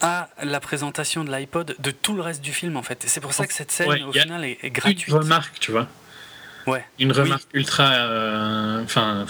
à 0.00 0.28
la 0.42 0.60
présentation 0.60 1.24
de 1.24 1.30
l'iPod 1.30 1.76
de 1.78 1.90
tout 1.90 2.14
le 2.14 2.22
reste 2.22 2.40
du 2.40 2.52
film 2.52 2.76
en 2.76 2.82
fait. 2.82 3.04
C'est 3.06 3.20
pour 3.20 3.32
ça 3.32 3.46
que 3.46 3.52
cette 3.52 3.70
scène 3.70 4.02
au 4.04 4.12
final 4.12 4.44
est, 4.44 4.70
gratuite. 4.70 5.08
Une 5.08 5.14
remarque, 5.14 5.58
tu 5.60 5.72
vois. 5.72 5.88
Ouais. 6.66 6.84
Une 6.98 7.12
remarque 7.12 7.46
ultra. 7.52 7.84
Euh, 7.84 8.82
enfin. 8.84 9.26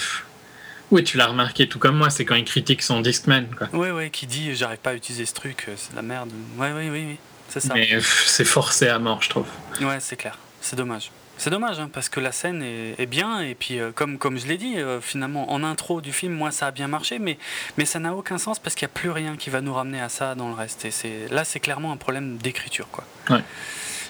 Oui, 0.91 1.05
tu 1.05 1.16
l'as 1.16 1.26
remarqué 1.26 1.68
tout 1.68 1.78
comme 1.78 1.97
moi, 1.97 2.11
c'est 2.11 2.24
quand 2.24 2.34
il 2.34 2.45
critique 2.45 2.82
son 2.82 3.01
Discman. 3.01 3.47
Quoi. 3.57 3.68
Ouais, 3.72 3.91
ouais, 3.91 4.11
qui 4.11 4.26
dit 4.26 4.55
j'arrive 4.55 4.78
pas 4.78 4.91
à 4.91 4.95
utiliser 4.95 5.26
ce 5.26 5.34
truc, 5.34 5.66
euh, 5.68 5.74
c'est 5.76 5.93
de 5.93 5.97
la 5.97 6.03
merde. 6.03 6.30
Ouais, 6.57 6.72
oui, 6.72 6.88
oui, 6.91 7.05
oui, 7.09 7.16
c'est 7.49 7.61
ça. 7.61 7.74
Mais 7.74 7.88
c'est 8.01 8.45
forcé 8.45 8.88
à 8.88 8.99
mort, 8.99 9.22
je 9.22 9.30
trouve. 9.30 9.47
Ouais, 9.80 9.99
c'est 10.01 10.16
clair. 10.16 10.38
C'est 10.61 10.76
dommage. 10.76 11.11
C'est 11.41 11.49
dommage, 11.49 11.80
hein, 11.80 11.88
parce 11.91 12.11
que 12.11 12.20
la 12.20 12.32
scène 12.32 12.62
est, 12.62 13.07
bien, 13.07 13.41
et 13.41 13.55
puis 13.55 13.80
euh, 13.80 13.93
comme, 13.93 14.18
comme 14.18 14.38
je 14.38 14.47
l'ai 14.47 14.59
dit, 14.59 14.76
euh, 14.76 15.01
finalement, 15.01 15.51
en 15.51 15.64
intro 15.64 16.03
du 16.03 16.12
film, 16.12 16.34
moi, 16.34 16.51
ça 16.51 16.66
a 16.66 16.70
bien 16.70 16.86
marché, 16.86 17.18
mais, 17.18 17.38
mais 17.78 17.86
ça 17.86 17.99
n'a 17.99 18.14
aucun 18.14 18.36
sens 18.36 18.59
parce 18.59 18.74
qu'il 18.74 18.84
n'y 18.86 18.91
a 18.91 18.95
plus 18.95 19.11
rien 19.11 19.38
qui 19.38 19.49
va 19.49 19.62
nous 19.62 19.72
ramener 19.72 20.03
à 20.03 20.11
ça 20.11 20.34
dans 20.34 20.49
le 20.49 20.55
reste. 20.55 20.84
Et 20.84 20.91
c'est, 20.91 21.28
là, 21.30 21.45
c'est 21.45 21.59
clairement 21.59 21.93
un 21.93 21.97
problème 21.97 22.36
d'écriture. 22.36 22.88
Quoi. 22.93 23.05
Ouais. 23.30 23.43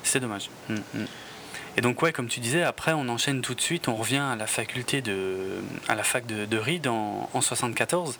C'est 0.02 0.18
dommage. 0.18 0.50
Mm, 0.68 0.74
mm. 0.74 1.06
Et 1.76 1.80
donc, 1.80 2.02
ouais, 2.02 2.12
comme 2.12 2.28
tu 2.28 2.40
disais, 2.40 2.62
après, 2.62 2.92
on 2.92 3.08
enchaîne 3.08 3.40
tout 3.40 3.54
de 3.54 3.60
suite, 3.60 3.88
on 3.88 3.94
revient 3.94 4.16
à 4.18 4.36
la 4.36 4.46
faculté 4.46 5.02
de, 5.02 5.36
à 5.88 5.94
la 5.94 6.02
fac 6.02 6.26
de, 6.26 6.44
de 6.44 6.56
Reed 6.56 6.88
en, 6.88 7.30
en 7.32 7.40
74. 7.40 8.18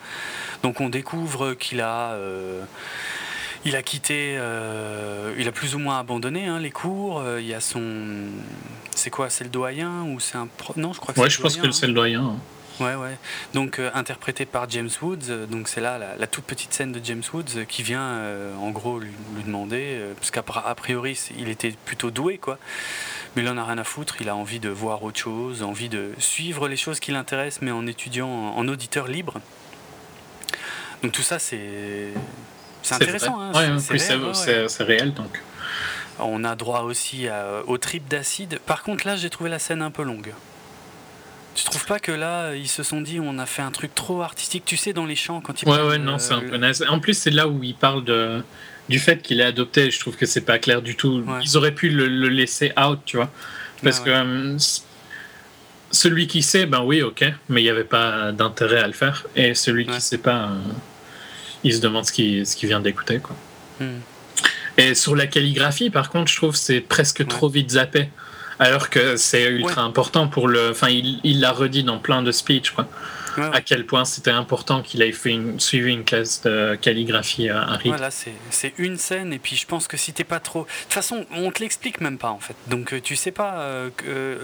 Donc, 0.62 0.80
on 0.80 0.88
découvre 0.88 1.54
qu'il 1.54 1.80
a... 1.80 2.12
Euh, 2.12 2.64
il 3.64 3.76
a 3.76 3.82
quitté, 3.82 4.36
euh, 4.38 5.34
il 5.38 5.46
a 5.46 5.52
plus 5.52 5.74
ou 5.74 5.78
moins 5.78 5.98
abandonné 5.98 6.46
hein, 6.46 6.58
les 6.58 6.70
cours. 6.70 7.20
Euh, 7.20 7.40
il 7.40 7.46
y 7.46 7.54
a 7.54 7.60
son. 7.60 8.28
C'est 8.94 9.10
quoi 9.10 9.28
C'est 9.30 9.44
le 9.44 9.50
doyen 9.50 10.04
ou 10.04 10.20
c'est 10.20 10.38
un. 10.38 10.48
Non, 10.76 10.92
je 10.92 11.00
crois 11.00 11.12
que 11.14 11.20
ouais, 11.20 11.30
je 11.30 11.40
pense 11.40 11.56
que 11.56 11.70
c'est 11.70 11.86
le 11.86 11.92
doyen. 11.92 12.24
Hein. 12.24 12.36
Ouais, 12.82 12.94
ouais. 12.94 13.18
Donc 13.52 13.78
euh, 13.78 13.90
interprété 13.92 14.46
par 14.46 14.70
James 14.70 14.88
Woods. 15.02 15.46
donc 15.50 15.68
c'est 15.68 15.82
là 15.82 15.98
la, 16.18 16.26
toute 16.26 16.44
petite 16.44 16.72
scène 16.72 16.92
de 16.92 17.00
James 17.04 17.22
Woods 17.34 17.66
qui 17.68 17.82
vient 17.82 18.22
en 18.58 18.70
gros 18.70 18.98
lui, 18.98 19.12
demander, 19.44 20.00
parce 20.16 20.30
qu'à 20.30 20.42
priori 20.42 21.18
il 21.38 21.50
était 21.50 21.74
plutôt 21.84 22.10
doué 22.10 22.38
quoi. 22.38 22.58
Mais 23.36 23.42
il 23.42 23.48
en 23.48 23.56
a 23.56 23.64
rien 23.64 23.78
à 23.78 23.84
foutre, 23.84 24.16
il 24.20 24.28
a 24.28 24.34
envie 24.34 24.58
de 24.58 24.68
voir 24.68 25.02
autre 25.04 25.18
chose, 25.18 25.62
envie 25.62 25.88
de 25.88 26.10
suivre 26.18 26.68
les 26.68 26.76
choses 26.76 26.98
qui 26.98 27.12
l'intéressent, 27.12 27.62
mais 27.62 27.70
en 27.70 27.86
étudiant 27.86 28.28
en 28.28 28.66
auditeur 28.66 29.06
libre. 29.06 29.40
Donc 31.02 31.12
tout 31.12 31.22
ça, 31.22 31.38
c'est 31.38 32.12
intéressant. 32.90 33.40
Hein, 33.40 33.78
c'est 33.78 34.82
réel 34.82 35.14
donc. 35.14 35.40
On 36.18 36.44
a 36.44 36.54
droit 36.56 36.80
aussi 36.80 37.28
au 37.66 37.78
trip 37.78 38.06
d'acide. 38.08 38.58
Par 38.66 38.82
contre, 38.82 39.06
là, 39.06 39.16
j'ai 39.16 39.30
trouvé 39.30 39.48
la 39.48 39.58
scène 39.58 39.80
un 39.80 39.90
peu 39.90 40.02
longue. 40.02 40.34
Tu 41.54 41.64
trouves 41.64 41.86
pas 41.86 41.98
que 41.98 42.12
là, 42.12 42.54
ils 42.54 42.68
se 42.68 42.82
sont 42.82 43.00
dit, 43.00 43.20
on 43.20 43.38
a 43.38 43.46
fait 43.46 43.62
un 43.62 43.70
truc 43.70 43.94
trop 43.94 44.22
artistique, 44.22 44.64
tu 44.64 44.76
sais, 44.76 44.92
dans 44.92 45.06
les 45.06 45.16
champs 45.16 45.40
quand 45.40 45.62
ils 45.62 45.68
Ouais, 45.68 45.82
ouais, 45.82 45.98
non, 45.98 46.18
c'est 46.18 46.34
un 46.34 46.40
peu 46.40 46.56
naze. 46.56 46.84
En 46.88 47.00
plus, 47.00 47.14
c'est 47.14 47.30
là 47.30 47.48
où 47.48 47.62
ils 47.62 47.74
parlent 47.74 48.04
de, 48.04 48.42
du 48.90 48.98
fait 48.98 49.22
qu'il 49.22 49.40
est 49.40 49.44
adopté. 49.44 49.90
Je 49.90 49.98
trouve 50.00 50.16
que 50.16 50.26
c'est 50.26 50.42
pas 50.42 50.58
clair 50.58 50.82
du 50.82 50.96
tout. 50.96 51.24
Ils 51.42 51.56
auraient 51.56 51.74
pu 51.74 51.88
le, 51.88 52.28
laisser 52.28 52.72
out, 52.78 52.98
tu 53.06 53.16
vois. 53.16 53.30
Parce 53.82 54.00
que 54.00 54.10
euh, 54.10 54.58
celui 55.90 56.26
qui 56.26 56.42
sait, 56.42 56.66
ben 56.66 56.82
oui, 56.82 57.00
ok, 57.00 57.24
mais 57.48 57.62
il 57.62 57.64
n'y 57.64 57.70
avait 57.70 57.84
pas 57.84 58.32
d'intérêt 58.32 58.80
à 58.80 58.86
le 58.86 58.92
faire. 58.92 59.26
Et 59.36 59.54
celui 59.54 59.86
qui 59.86 60.00
sait 60.00 60.18
pas. 60.18 60.50
Euh, 60.50 60.72
il 61.62 61.74
se 61.74 61.80
demande 61.80 62.04
ce 62.04 62.12
qu'il 62.12 62.46
ce 62.46 62.66
vient 62.66 62.80
d'écouter. 62.80 63.20
quoi. 63.20 63.36
Hmm. 63.78 64.00
Et 64.76 64.94
sur 64.94 65.14
la 65.14 65.26
calligraphie, 65.26 65.90
par 65.90 66.10
contre, 66.10 66.30
je 66.30 66.36
trouve 66.36 66.56
c'est 66.56 66.80
presque 66.80 67.26
trop 67.26 67.48
vite 67.48 67.70
zappé. 67.70 68.10
Alors 68.58 68.90
que 68.90 69.16
c'est 69.16 69.44
ultra 69.44 69.82
important 69.82 70.26
pour 70.26 70.48
le. 70.48 70.70
Enfin, 70.70 70.88
il 70.90 71.40
l'a 71.40 71.52
redit 71.52 71.84
dans 71.84 71.98
plein 71.98 72.22
de 72.22 72.32
speeches, 72.32 72.72
quoi 72.72 72.88
à 73.52 73.60
quel 73.60 73.86
point 73.86 74.04
c'était 74.04 74.30
important 74.30 74.82
qu'il 74.82 75.02
ait 75.02 75.12
fait 75.12 75.30
une, 75.30 75.60
suivi 75.60 75.92
une 75.92 76.04
classe 76.04 76.42
de 76.42 76.76
calligraphie 76.80 77.48
à, 77.48 77.62
Harry. 77.62 77.88
Voilà, 77.88 78.10
c'est 78.10 78.74
une 78.78 78.96
scène, 78.96 79.32
et 79.32 79.38
puis 79.38 79.56
je 79.56 79.66
pense 79.66 79.88
que 79.88 79.96
si 79.96 80.12
t'es 80.12 80.24
pas 80.24 80.40
trop. 80.40 80.62
De 80.62 80.66
toute 80.84 80.92
façon, 80.92 81.26
on 81.32 81.50
te 81.50 81.60
l'explique 81.60 82.00
même 82.00 82.18
pas 82.18 82.30
en 82.30 82.38
fait. 82.38 82.56
Donc 82.66 82.92
euh, 82.92 83.00
tu 83.00 83.16
sais 83.16 83.30
pas 83.30 83.60
euh, 83.60 83.90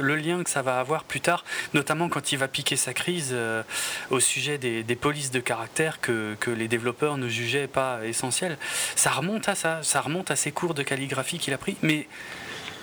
le 0.00 0.16
lien 0.16 0.42
que 0.42 0.50
ça 0.50 0.62
va 0.62 0.78
avoir 0.78 1.04
plus 1.04 1.20
tard, 1.20 1.44
notamment 1.74 2.08
quand 2.08 2.32
il 2.32 2.38
va 2.38 2.48
piquer 2.48 2.76
sa 2.76 2.92
crise 2.92 3.30
euh, 3.32 3.62
au 4.10 4.20
sujet 4.20 4.58
des, 4.58 4.96
polices 4.96 5.30
de 5.30 5.40
caractère 5.40 6.00
que, 6.00 6.34
que, 6.40 6.50
les 6.50 6.68
développeurs 6.68 7.18
ne 7.18 7.28
jugeaient 7.28 7.66
pas 7.66 8.00
essentielles. 8.04 8.56
Ça 8.94 9.10
remonte 9.10 9.48
à 9.48 9.54
ça, 9.54 9.80
ça 9.82 10.00
remonte 10.00 10.30
à 10.30 10.36
ces 10.36 10.52
cours 10.52 10.74
de 10.74 10.82
calligraphie 10.82 11.38
qu'il 11.38 11.52
a 11.52 11.58
pris, 11.58 11.76
mais 11.82 12.06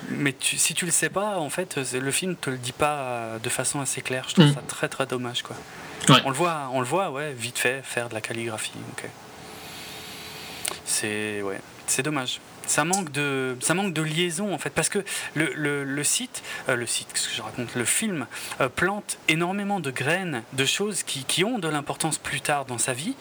mais 0.09 0.35
si 0.41 0.73
tu 0.73 0.85
le 0.85 0.91
sais 0.91 1.09
pas, 1.09 1.37
en 1.37 1.49
fait, 1.49 1.77
le 1.93 2.11
film 2.11 2.35
te 2.35 2.49
le 2.49 2.57
dit 2.57 2.73
pas 2.73 3.39
de 3.41 3.49
façon 3.49 3.79
assez 3.79 4.01
claire. 4.01 4.25
Je 4.27 4.33
trouve 4.33 4.47
mm. 4.47 4.53
ça 4.53 4.61
très 4.67 4.89
très 4.89 5.05
dommage, 5.05 5.43
quoi. 5.43 5.55
On 6.09 6.29
le 6.29 6.35
voit, 6.35 6.69
on 6.73 6.79
le 6.79 6.85
voit, 6.85 7.11
ouais, 7.11 7.33
vite 7.33 7.57
fait, 7.57 7.81
faire 7.83 8.09
de 8.09 8.13
la 8.13 8.21
calligraphie. 8.21 8.71
C'est 10.85 11.41
ouais, 11.41 11.59
c'est 11.87 12.03
dommage. 12.03 12.39
Ça 12.65 12.85
manque 12.85 13.11
de, 13.11 13.57
ça 13.59 13.73
manque 13.73 13.93
de 13.93 14.01
liaison 14.01 14.53
en 14.53 14.57
fait, 14.57 14.69
parce 14.69 14.87
que 14.87 15.03
le, 15.33 15.83
le, 15.83 16.03
site, 16.03 16.43
euh, 16.69 16.75
le 16.75 16.85
site, 16.85 17.09
ce 17.13 17.27
que 17.27 17.35
je 17.35 17.41
raconte, 17.41 17.75
le 17.75 17.83
film 17.83 18.25
euh, 18.61 18.69
plante 18.69 19.17
énormément 19.27 19.81
de 19.81 19.91
graines, 19.91 20.43
de 20.53 20.63
choses 20.63 21.03
qui, 21.03 21.25
qui 21.25 21.43
ont 21.43 21.59
de 21.59 21.67
l'importance 21.67 22.17
plus 22.17 22.39
tard 22.39 22.63
dans 22.63 22.77
sa 22.77 22.93
vie, 22.93 23.15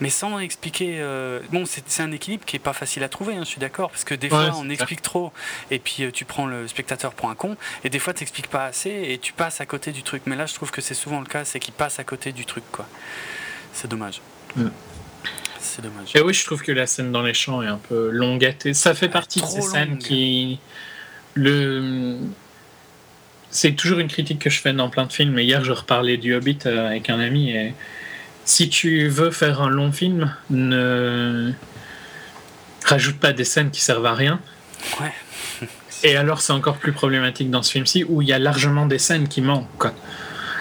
mais 0.00 0.10
sans 0.10 0.38
expliquer. 0.38 0.98
Euh, 1.00 1.40
bon, 1.50 1.64
c'est 1.66 2.02
un 2.02 2.12
équilibre 2.12 2.44
qui 2.44 2.56
est 2.56 2.60
pas 2.60 2.72
facile 2.72 3.02
à 3.02 3.08
trouver, 3.08 3.34
hein, 3.34 3.40
je 3.40 3.48
suis 3.48 3.60
d'accord, 3.60 3.90
parce 3.90 4.04
que 4.04 4.14
des 4.14 4.28
fois 4.28 4.52
on 4.56 4.68
explique 4.70 5.02
trop 5.02 5.32
et 5.70 5.78
puis 5.78 6.04
euh, 6.04 6.10
tu 6.10 6.24
prends 6.24 6.46
le 6.46 6.68
spectateur 6.68 7.12
pour 7.12 7.30
un 7.30 7.34
con, 7.34 7.56
et 7.84 7.90
des 7.90 7.98
fois 7.98 8.14
tu 8.14 8.20
n'expliques 8.20 8.48
pas 8.48 8.66
assez 8.66 8.90
et 8.90 9.18
tu 9.18 9.32
passes 9.32 9.60
à 9.60 9.66
côté 9.66 9.92
du 9.92 10.02
truc. 10.02 10.22
Mais 10.26 10.36
là, 10.36 10.46
je 10.46 10.54
trouve 10.54 10.70
que 10.70 10.80
c'est 10.80 10.94
souvent 10.94 11.20
le 11.20 11.26
cas, 11.26 11.44
c'est 11.44 11.60
qu'il 11.60 11.74
passe 11.74 11.98
à 11.98 12.04
côté 12.04 12.32
du 12.32 12.44
truc, 12.44 12.64
quoi. 12.72 12.86
C'est 13.72 13.88
dommage. 13.88 14.20
Mm. 14.56 14.68
C'est 15.60 15.82
dommage. 15.82 16.14
Et 16.14 16.20
oui, 16.20 16.32
je 16.32 16.44
trouve 16.44 16.62
que 16.62 16.72
la 16.72 16.86
scène 16.86 17.12
dans 17.12 17.22
les 17.22 17.34
champs 17.34 17.62
est 17.62 17.66
un 17.66 17.78
peu 17.78 18.10
longatée. 18.10 18.74
Ça 18.74 18.94
fait 18.94 19.08
partie 19.08 19.40
de 19.40 19.46
ces 19.46 19.62
scènes 19.62 19.98
qui. 19.98 20.58
Le. 21.34 22.16
C'est 23.50 23.72
toujours 23.72 23.98
une 23.98 24.08
critique 24.08 24.40
que 24.40 24.50
je 24.50 24.60
fais 24.60 24.72
dans 24.72 24.90
plein 24.90 25.06
de 25.06 25.12
films. 25.12 25.32
Mais 25.32 25.44
hier, 25.44 25.64
je 25.64 25.72
reparlais 25.72 26.16
du 26.16 26.34
Hobbit 26.34 26.58
euh, 26.66 26.88
avec 26.88 27.10
un 27.10 27.18
ami. 27.18 27.50
Et 27.50 27.74
si 28.48 28.68
tu 28.70 29.08
veux 29.08 29.30
faire 29.30 29.60
un 29.60 29.68
long 29.68 29.92
film, 29.92 30.34
ne 30.48 31.52
rajoute 32.86 33.18
pas 33.18 33.32
des 33.34 33.44
scènes 33.44 33.70
qui 33.70 33.80
servent 33.82 34.06
à 34.06 34.14
rien. 34.14 34.40
Ouais. 35.00 35.12
Et 36.02 36.16
alors, 36.16 36.40
c'est 36.40 36.52
encore 36.54 36.78
plus 36.78 36.92
problématique 36.92 37.50
dans 37.50 37.62
ce 37.62 37.72
film-ci 37.72 38.04
où 38.08 38.22
il 38.22 38.28
y 38.28 38.32
a 38.32 38.38
largement 38.38 38.86
des 38.86 38.98
scènes 38.98 39.28
qui 39.28 39.42
manquent. 39.42 39.68
Quoi. 39.78 39.92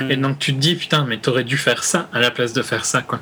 Et 0.09 0.17
Hmm. 0.17 0.21
donc, 0.21 0.39
tu 0.39 0.53
te 0.53 0.59
dis, 0.59 0.75
putain, 0.75 1.05
mais 1.07 1.17
t'aurais 1.17 1.43
dû 1.45 1.57
faire 1.57 1.83
ça 1.83 2.09
à 2.13 2.19
la 2.19 2.29
place 2.31 2.53
de 2.53 2.61
faire 2.61 2.83
ça. 2.85 3.01
quoi. 3.01 3.19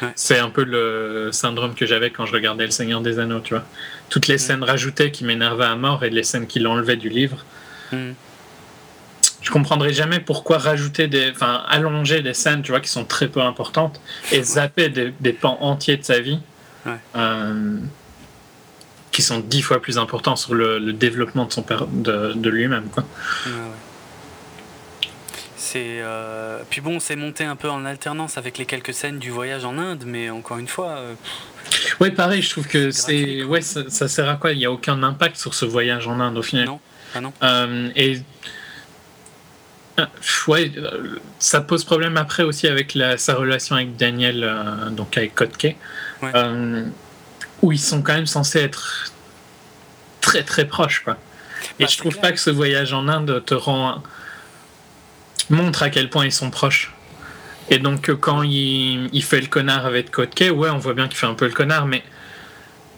Ouais. 0.00 0.08
C'est 0.14 0.38
un 0.38 0.50
peu 0.50 0.62
le 0.62 1.30
syndrome 1.32 1.74
que 1.74 1.84
j'avais 1.84 2.10
quand 2.10 2.24
je 2.24 2.32
regardais 2.32 2.64
Le 2.66 2.70
Seigneur 2.70 3.00
des 3.00 3.18
Anneaux, 3.18 3.40
tu 3.40 3.54
vois. 3.54 3.64
Toutes 4.10 4.28
les 4.28 4.36
Hmm. 4.36 4.38
scènes 4.38 4.62
rajoutées 4.62 5.10
qui 5.10 5.24
m'énervaient 5.24 5.64
à 5.64 5.74
mort 5.74 6.04
et 6.04 6.10
les 6.10 6.22
scènes 6.22 6.46
qui 6.46 6.60
l'enlevaient 6.60 6.96
du 6.96 7.08
livre. 7.08 7.44
Hmm. 7.92 8.12
Je 9.40 9.50
comprendrais 9.50 9.92
jamais 9.92 10.20
pourquoi 10.20 10.58
rajouter 10.58 11.06
des. 11.06 11.30
Enfin, 11.30 11.62
allonger 11.68 12.22
des 12.22 12.34
scènes, 12.34 12.62
tu 12.62 12.72
vois, 12.72 12.80
qui 12.80 12.88
sont 12.90 13.04
très 13.04 13.28
peu 13.28 13.40
importantes 13.40 14.00
et 14.32 14.42
zapper 14.42 14.88
des, 14.88 15.14
des 15.20 15.32
pans 15.32 15.58
entiers 15.60 15.96
de 15.96 16.04
sa 16.04 16.20
vie. 16.20 16.40
Ouais. 16.86 16.92
euh, 17.16 17.78
qui 19.10 19.22
sont 19.22 19.40
dix 19.40 19.62
fois 19.62 19.82
plus 19.82 19.98
importants 19.98 20.36
sur 20.36 20.54
le, 20.54 20.78
le 20.78 20.92
développement 20.92 21.44
de, 21.44 21.52
son 21.52 21.64
de, 21.92 22.32
de 22.34 22.50
lui-même. 22.50 22.84
Quoi. 22.88 23.02
Ouais, 23.46 23.52
ouais. 23.52 25.08
C'est 25.56 25.98
euh, 26.00 26.62
puis 26.70 26.80
bon, 26.80 27.00
c'est 27.00 27.16
monté 27.16 27.44
un 27.44 27.56
peu 27.56 27.68
en 27.68 27.84
alternance 27.84 28.38
avec 28.38 28.58
les 28.58 28.64
quelques 28.64 28.94
scènes 28.94 29.18
du 29.18 29.30
voyage 29.30 29.64
en 29.64 29.76
Inde, 29.76 30.04
mais 30.06 30.30
encore 30.30 30.58
une 30.58 30.68
fois, 30.68 30.90
euh, 30.90 31.14
Ouais, 32.00 32.10
pareil, 32.12 32.42
je 32.42 32.50
trouve 32.50 32.66
que 32.68 32.90
C'est. 32.90 33.42
Ouais, 33.42 33.60
ça, 33.60 33.82
ça 33.88 34.08
sert 34.08 34.28
à 34.28 34.36
quoi? 34.36 34.52
Il 34.52 34.58
n'y 34.58 34.66
a 34.66 34.70
aucun 34.72 35.02
impact 35.02 35.36
sur 35.36 35.52
ce 35.52 35.64
voyage 35.64 36.06
en 36.06 36.20
Inde 36.20 36.38
au 36.38 36.42
final. 36.42 36.66
non, 36.66 36.80
ah 37.14 37.20
non, 37.20 37.32
Euh, 37.42 37.90
et. 37.96 38.20
Ouais, 40.48 40.70
euh, 40.76 41.16
ça 41.38 41.60
pose 41.60 41.84
problème 41.84 42.16
après 42.16 42.42
aussi 42.42 42.66
avec 42.68 42.94
la, 42.94 43.18
sa 43.18 43.34
relation 43.34 43.76
avec 43.76 43.96
Daniel, 43.96 44.42
euh, 44.44 44.90
donc 44.90 45.16
avec 45.16 45.34
Kotke, 45.34 45.76
Ouais. 46.22 46.30
euh, 46.34 46.84
où 47.62 47.72
ils 47.72 47.78
sont 47.80 48.02
quand 48.02 48.14
même 48.14 48.26
censés 48.26 48.60
être 48.60 49.12
très 50.20 50.42
très 50.42 50.66
proches. 50.66 51.02
Quoi. 51.04 51.16
Et 51.78 51.84
Bah, 51.84 51.88
je 51.90 51.96
trouve 51.98 52.12
clair. 52.12 52.22
pas 52.22 52.32
que 52.32 52.40
ce 52.40 52.50
voyage 52.50 52.92
en 52.92 53.08
Inde 53.08 53.42
te 53.44 53.54
rend. 53.54 54.02
montre 55.50 55.82
à 55.82 55.90
quel 55.90 56.10
point 56.10 56.24
ils 56.26 56.32
sont 56.32 56.50
proches. 56.50 56.92
Et 57.70 57.78
donc, 57.78 58.10
quand 58.14 58.42
il, 58.42 59.08
il 59.12 59.22
fait 59.22 59.40
le 59.40 59.46
connard 59.46 59.84
avec 59.86 60.10
Kotke, 60.10 60.50
ouais, 60.54 60.70
on 60.70 60.78
voit 60.78 60.94
bien 60.94 61.06
qu'il 61.08 61.16
fait 61.18 61.26
un 61.26 61.34
peu 61.34 61.46
le 61.46 61.52
connard, 61.52 61.86
mais 61.86 62.02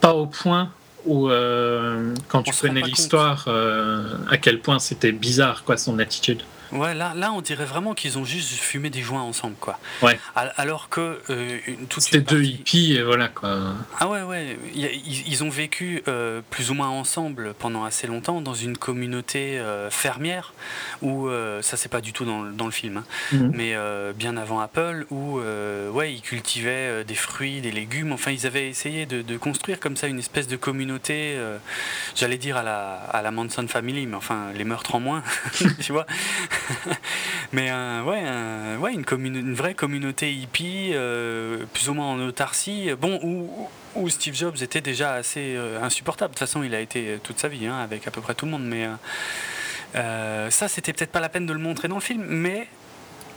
pas 0.00 0.14
au 0.14 0.26
point 0.26 0.70
où, 1.06 1.28
euh, 1.30 2.14
quand 2.28 2.42
tu 2.42 2.52
connais 2.52 2.80
l'histoire, 2.82 3.44
euh, 3.48 4.04
à 4.30 4.36
quel 4.36 4.60
point 4.60 4.78
c'était 4.78 5.12
bizarre, 5.12 5.64
quoi, 5.64 5.76
son 5.76 5.98
attitude. 5.98 6.42
Ouais, 6.72 6.94
là, 6.94 7.12
là, 7.16 7.32
on 7.32 7.40
dirait 7.40 7.64
vraiment 7.64 7.94
qu'ils 7.94 8.18
ont 8.18 8.24
juste 8.24 8.50
fumé 8.52 8.90
des 8.90 9.02
joints 9.02 9.22
ensemble, 9.22 9.56
quoi. 9.60 9.78
Ouais. 10.02 10.18
Al- 10.36 10.52
Alors 10.56 10.88
que 10.88 11.20
euh, 11.30 11.58
toute 11.88 12.02
C'était 12.02 12.20
deux 12.20 12.42
hippies, 12.44 12.94
et 12.96 13.02
voilà, 13.02 13.28
quoi. 13.28 13.58
Ah 13.98 14.08
ouais, 14.08 14.22
ouais. 14.22 14.58
Ils, 14.74 15.42
ont 15.44 15.50
vécu 15.50 16.02
euh, 16.08 16.40
plus 16.50 16.70
ou 16.70 16.74
moins 16.74 16.88
ensemble 16.88 17.54
pendant 17.58 17.84
assez 17.84 18.06
longtemps 18.06 18.40
dans 18.40 18.54
une 18.54 18.76
communauté 18.76 19.58
euh, 19.58 19.90
fermière 19.90 20.52
où 21.02 21.28
euh, 21.28 21.62
ça 21.62 21.76
c'est 21.76 21.88
pas 21.88 22.00
du 22.00 22.12
tout 22.12 22.24
dans, 22.24 22.42
le- 22.42 22.52
dans 22.52 22.66
le 22.66 22.70
film, 22.72 22.98
hein, 22.98 23.04
Mhm. 23.32 23.52
mais 23.54 23.74
euh, 23.74 24.12
bien 24.12 24.36
avant 24.36 24.60
Apple 24.60 25.06
où 25.10 25.38
euh, 25.38 25.88
ouais 25.90 26.12
ils 26.12 26.20
cultivaient 26.20 27.04
des 27.04 27.14
fruits, 27.14 27.60
des 27.60 27.70
légumes. 27.72 28.12
Enfin 28.12 28.30
ils 28.32 28.46
avaient 28.46 28.68
essayé 28.68 29.06
de, 29.06 29.22
de 29.22 29.36
construire 29.36 29.80
comme 29.80 29.96
ça 29.96 30.06
une 30.08 30.18
espèce 30.18 30.46
de 30.48 30.56
communauté. 30.56 31.34
euh, 31.36 31.56
J'allais 32.16 32.38
dire 32.38 32.56
à 32.56 32.62
la 32.62 32.94
à 33.12 33.22
la 33.22 33.30
Manson 33.30 33.66
Family, 33.68 34.06
mais 34.06 34.16
enfin 34.16 34.48
les 34.54 34.64
meurtres 34.64 34.94
en 34.94 35.00
moins, 35.00 35.22
tu 35.80 35.92
vois. 35.92 36.06
mais 37.52 37.70
euh, 37.70 38.02
ouais, 38.02 38.20
un- 38.20 38.78
ouais 38.78 38.92
une, 38.94 39.54
vraie 39.54 39.74
communauté 39.74 40.32
hippie, 40.32 40.90
euh, 40.92 41.64
plus 41.72 41.88
ou 41.88 41.94
moins 41.94 42.06
en 42.06 42.20
autarcie. 42.20 42.90
Bon, 43.00 43.20
où, 43.22 44.08
Steve 44.08 44.34
Jobs 44.34 44.56
était 44.62 44.80
déjà 44.80 45.14
assez 45.14 45.54
euh, 45.56 45.82
insupportable. 45.82 46.34
De 46.34 46.38
toute 46.38 46.46
façon, 46.46 46.62
il 46.62 46.74
a 46.74 46.80
été 46.80 47.18
toute 47.22 47.38
sa 47.38 47.48
vie 47.48 47.66
hein, 47.66 47.78
avec 47.78 48.06
à 48.06 48.10
peu 48.10 48.20
près 48.20 48.34
tout 48.34 48.44
le 48.44 48.52
monde. 48.52 48.64
Mais 48.64 48.86
euh, 48.86 48.94
euh, 49.96 50.50
ça, 50.50 50.68
c'était 50.68 50.92
peut-être 50.92 51.12
pas 51.12 51.20
la 51.20 51.28
peine 51.28 51.46
de 51.46 51.52
le 51.52 51.58
montrer 51.58 51.88
dans 51.88 51.96
le 51.96 52.00
film, 52.00 52.24
mais 52.26 52.68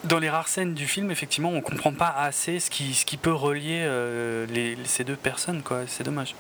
dans 0.03 0.19
les 0.19 0.29
rares 0.29 0.47
scènes 0.47 0.73
du 0.73 0.85
film, 0.85 1.11
effectivement, 1.11 1.49
on 1.49 1.61
comprend 1.61 1.93
pas 1.93 2.13
assez 2.17 2.59
ce 2.59 2.69
qui, 2.69 3.17
peut 3.17 3.31
relier 3.31 3.81
euh, 3.83 4.75
ces 4.83 5.03
deux 5.03 5.15
personnes. 5.15 5.61
C'est 5.87 6.03
dommage. 6.03 6.35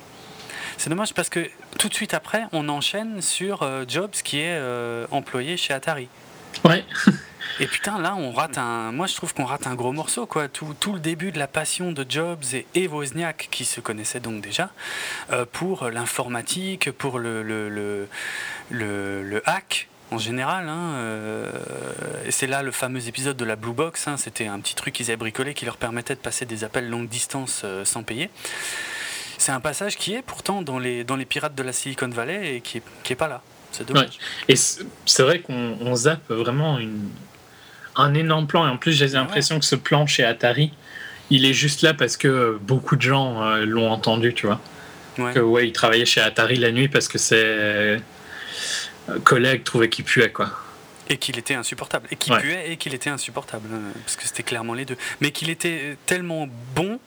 C'est 0.77 0.89
dommage 0.89 1.13
parce 1.13 1.29
que 1.29 1.49
tout 1.77 1.87
de 1.87 1.93
suite 1.93 2.13
après, 2.13 2.43
on 2.51 2.67
enchaîne 2.69 3.21
sur 3.21 3.63
euh, 3.63 3.85
Jobs 3.87 4.11
qui 4.11 4.39
est 4.39 4.57
euh, 4.57 5.05
employé 5.11 5.55
chez 5.57 5.73
Atari. 5.73 6.09
Et 7.59 7.67
putain, 7.67 7.99
là, 7.99 8.15
on 8.15 8.31
rate 8.31 8.57
un. 8.57 8.91
Moi, 8.91 9.05
je 9.05 9.15
trouve 9.15 9.33
qu'on 9.33 9.45
rate 9.45 9.67
un 9.67 9.75
gros 9.75 9.91
morceau, 9.91 10.25
quoi. 10.25 10.47
Tout, 10.47 10.93
le 10.93 10.99
début 10.99 11.31
de 11.31 11.37
la 11.37 11.47
passion 11.47 11.91
de 11.91 12.03
Jobs 12.07 12.43
et, 12.73 12.87
Wozniak, 12.87 13.47
qui 13.51 13.63
se 13.63 13.79
connaissaient 13.79 14.19
donc 14.19 14.41
déjà, 14.41 14.71
euh, 15.31 15.45
pour 15.51 15.89
l'informatique, 15.89 16.91
pour 16.91 17.19
le, 17.19 17.43
le, 17.43 18.07
le, 18.71 19.41
hack 19.45 19.87
en 20.09 20.17
général. 20.17 20.67
hein, 20.67 20.93
euh, 20.95 21.51
c'est 22.29 22.47
là 22.47 22.63
le 22.63 22.71
fameux 22.71 23.07
épisode 23.07 23.37
de 23.37 23.45
la 23.45 23.55
Blue 23.55 23.73
Box. 23.73 24.07
hein, 24.07 24.17
C'était 24.17 24.47
un 24.47 24.59
petit 24.59 24.75
truc 24.75 24.95
qu'ils 24.95 25.07
avaient 25.07 25.17
bricolé 25.17 25.53
qui 25.53 25.65
leur 25.65 25.77
permettait 25.77 26.15
de 26.15 26.19
passer 26.19 26.45
des 26.45 26.63
appels 26.63 26.89
longue 26.89 27.07
distance 27.07 27.61
euh, 27.65 27.85
sans 27.85 28.01
payer. 28.01 28.31
C'est 29.37 29.51
un 29.51 29.59
passage 29.59 29.97
qui 29.97 30.15
est 30.15 30.21
pourtant 30.21 30.61
dans 30.61 30.79
les, 30.79 31.05
pirates 31.25 31.55
de 31.55 31.63
la 31.63 31.73
Silicon 31.73 32.07
Valley 32.07 32.55
et 32.55 32.61
qui 32.61 32.77
est, 32.77 32.83
qui 33.03 33.13
est 33.13 33.17
pas 33.17 33.27
là. 33.27 33.41
C'est 33.73 33.85
dommage. 33.87 34.17
et 34.47 34.55
c'est 34.55 35.23
vrai 35.23 35.39
qu'on 35.39 35.77
on 35.81 35.95
zappe 35.95 36.29
vraiment 36.29 36.79
une, 36.79 37.09
un 37.95 38.13
énorme 38.13 38.47
plan. 38.47 38.65
Et 38.67 38.69
en 38.69 38.77
plus, 38.77 38.93
j'ai 38.93 39.07
l'impression 39.07 39.59
que 39.59 39.65
ce 39.65 39.75
plan 39.75 40.07
chez 40.07 40.23
Atari, 40.23 40.71
il 41.29 41.45
est 41.45 41.53
juste 41.53 41.81
là 41.81 41.93
parce 41.93 42.15
que 42.15 42.57
beaucoup 42.61 42.95
de 42.95 43.01
gens 43.01 43.41
euh, 43.43 43.65
l'ont 43.65 43.89
entendu, 43.91 44.33
tu 44.33 44.45
vois. 44.45 44.61
Ouais. 45.17 45.33
Que 45.33 45.39
ouais, 45.39 45.67
il 45.67 45.73
travaillait 45.73 46.05
chez 46.05 46.21
Atari 46.21 46.55
la 46.55 46.71
nuit 46.71 46.87
parce 46.87 47.07
que 47.07 47.17
ses 47.17 47.35
euh, 47.37 47.99
collègues 49.23 49.63
trouvaient 49.63 49.89
qu'il 49.89 50.05
puait, 50.05 50.31
quoi. 50.31 50.51
Et 51.09 51.17
qu'il 51.17 51.37
était 51.37 51.53
insupportable. 51.55 52.07
Et 52.11 52.15
qu'il 52.15 52.31
Ouais. 52.33 52.39
puait 52.39 52.71
et 52.71 52.77
qu'il 52.77 52.93
était 52.93 53.09
insupportable. 53.09 53.67
hein, 53.73 53.91
Parce 54.05 54.15
que 54.15 54.23
c'était 54.23 54.43
clairement 54.43 54.73
les 54.73 54.85
deux. 54.85 54.95
Mais 55.19 55.31
qu'il 55.31 55.49
était 55.49 55.97
tellement 56.05 56.47
bon 56.75 56.99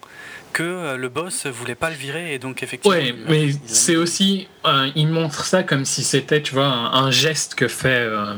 que 0.56 0.62
euh, 0.62 0.96
le 0.96 1.08
boss 1.08 1.46
voulait 1.46 1.74
pas 1.74 1.90
le 1.90 1.96
virer. 1.96 2.34
Et 2.34 2.38
donc, 2.38 2.62
effectivement. 2.62 2.96
Ouais, 2.96 3.14
mais 3.28 3.50
c'est 3.66 3.96
aussi. 3.96 4.48
euh, 4.64 4.88
il 4.96 5.08
montre 5.08 5.44
ça 5.44 5.62
comme 5.62 5.84
si 5.84 6.02
c'était, 6.02 6.40
tu 6.42 6.54
vois, 6.54 6.66
un, 6.66 7.04
un 7.04 7.10
geste 7.10 7.54
que 7.54 7.68
fait. 7.68 7.88
euh, 8.08 8.34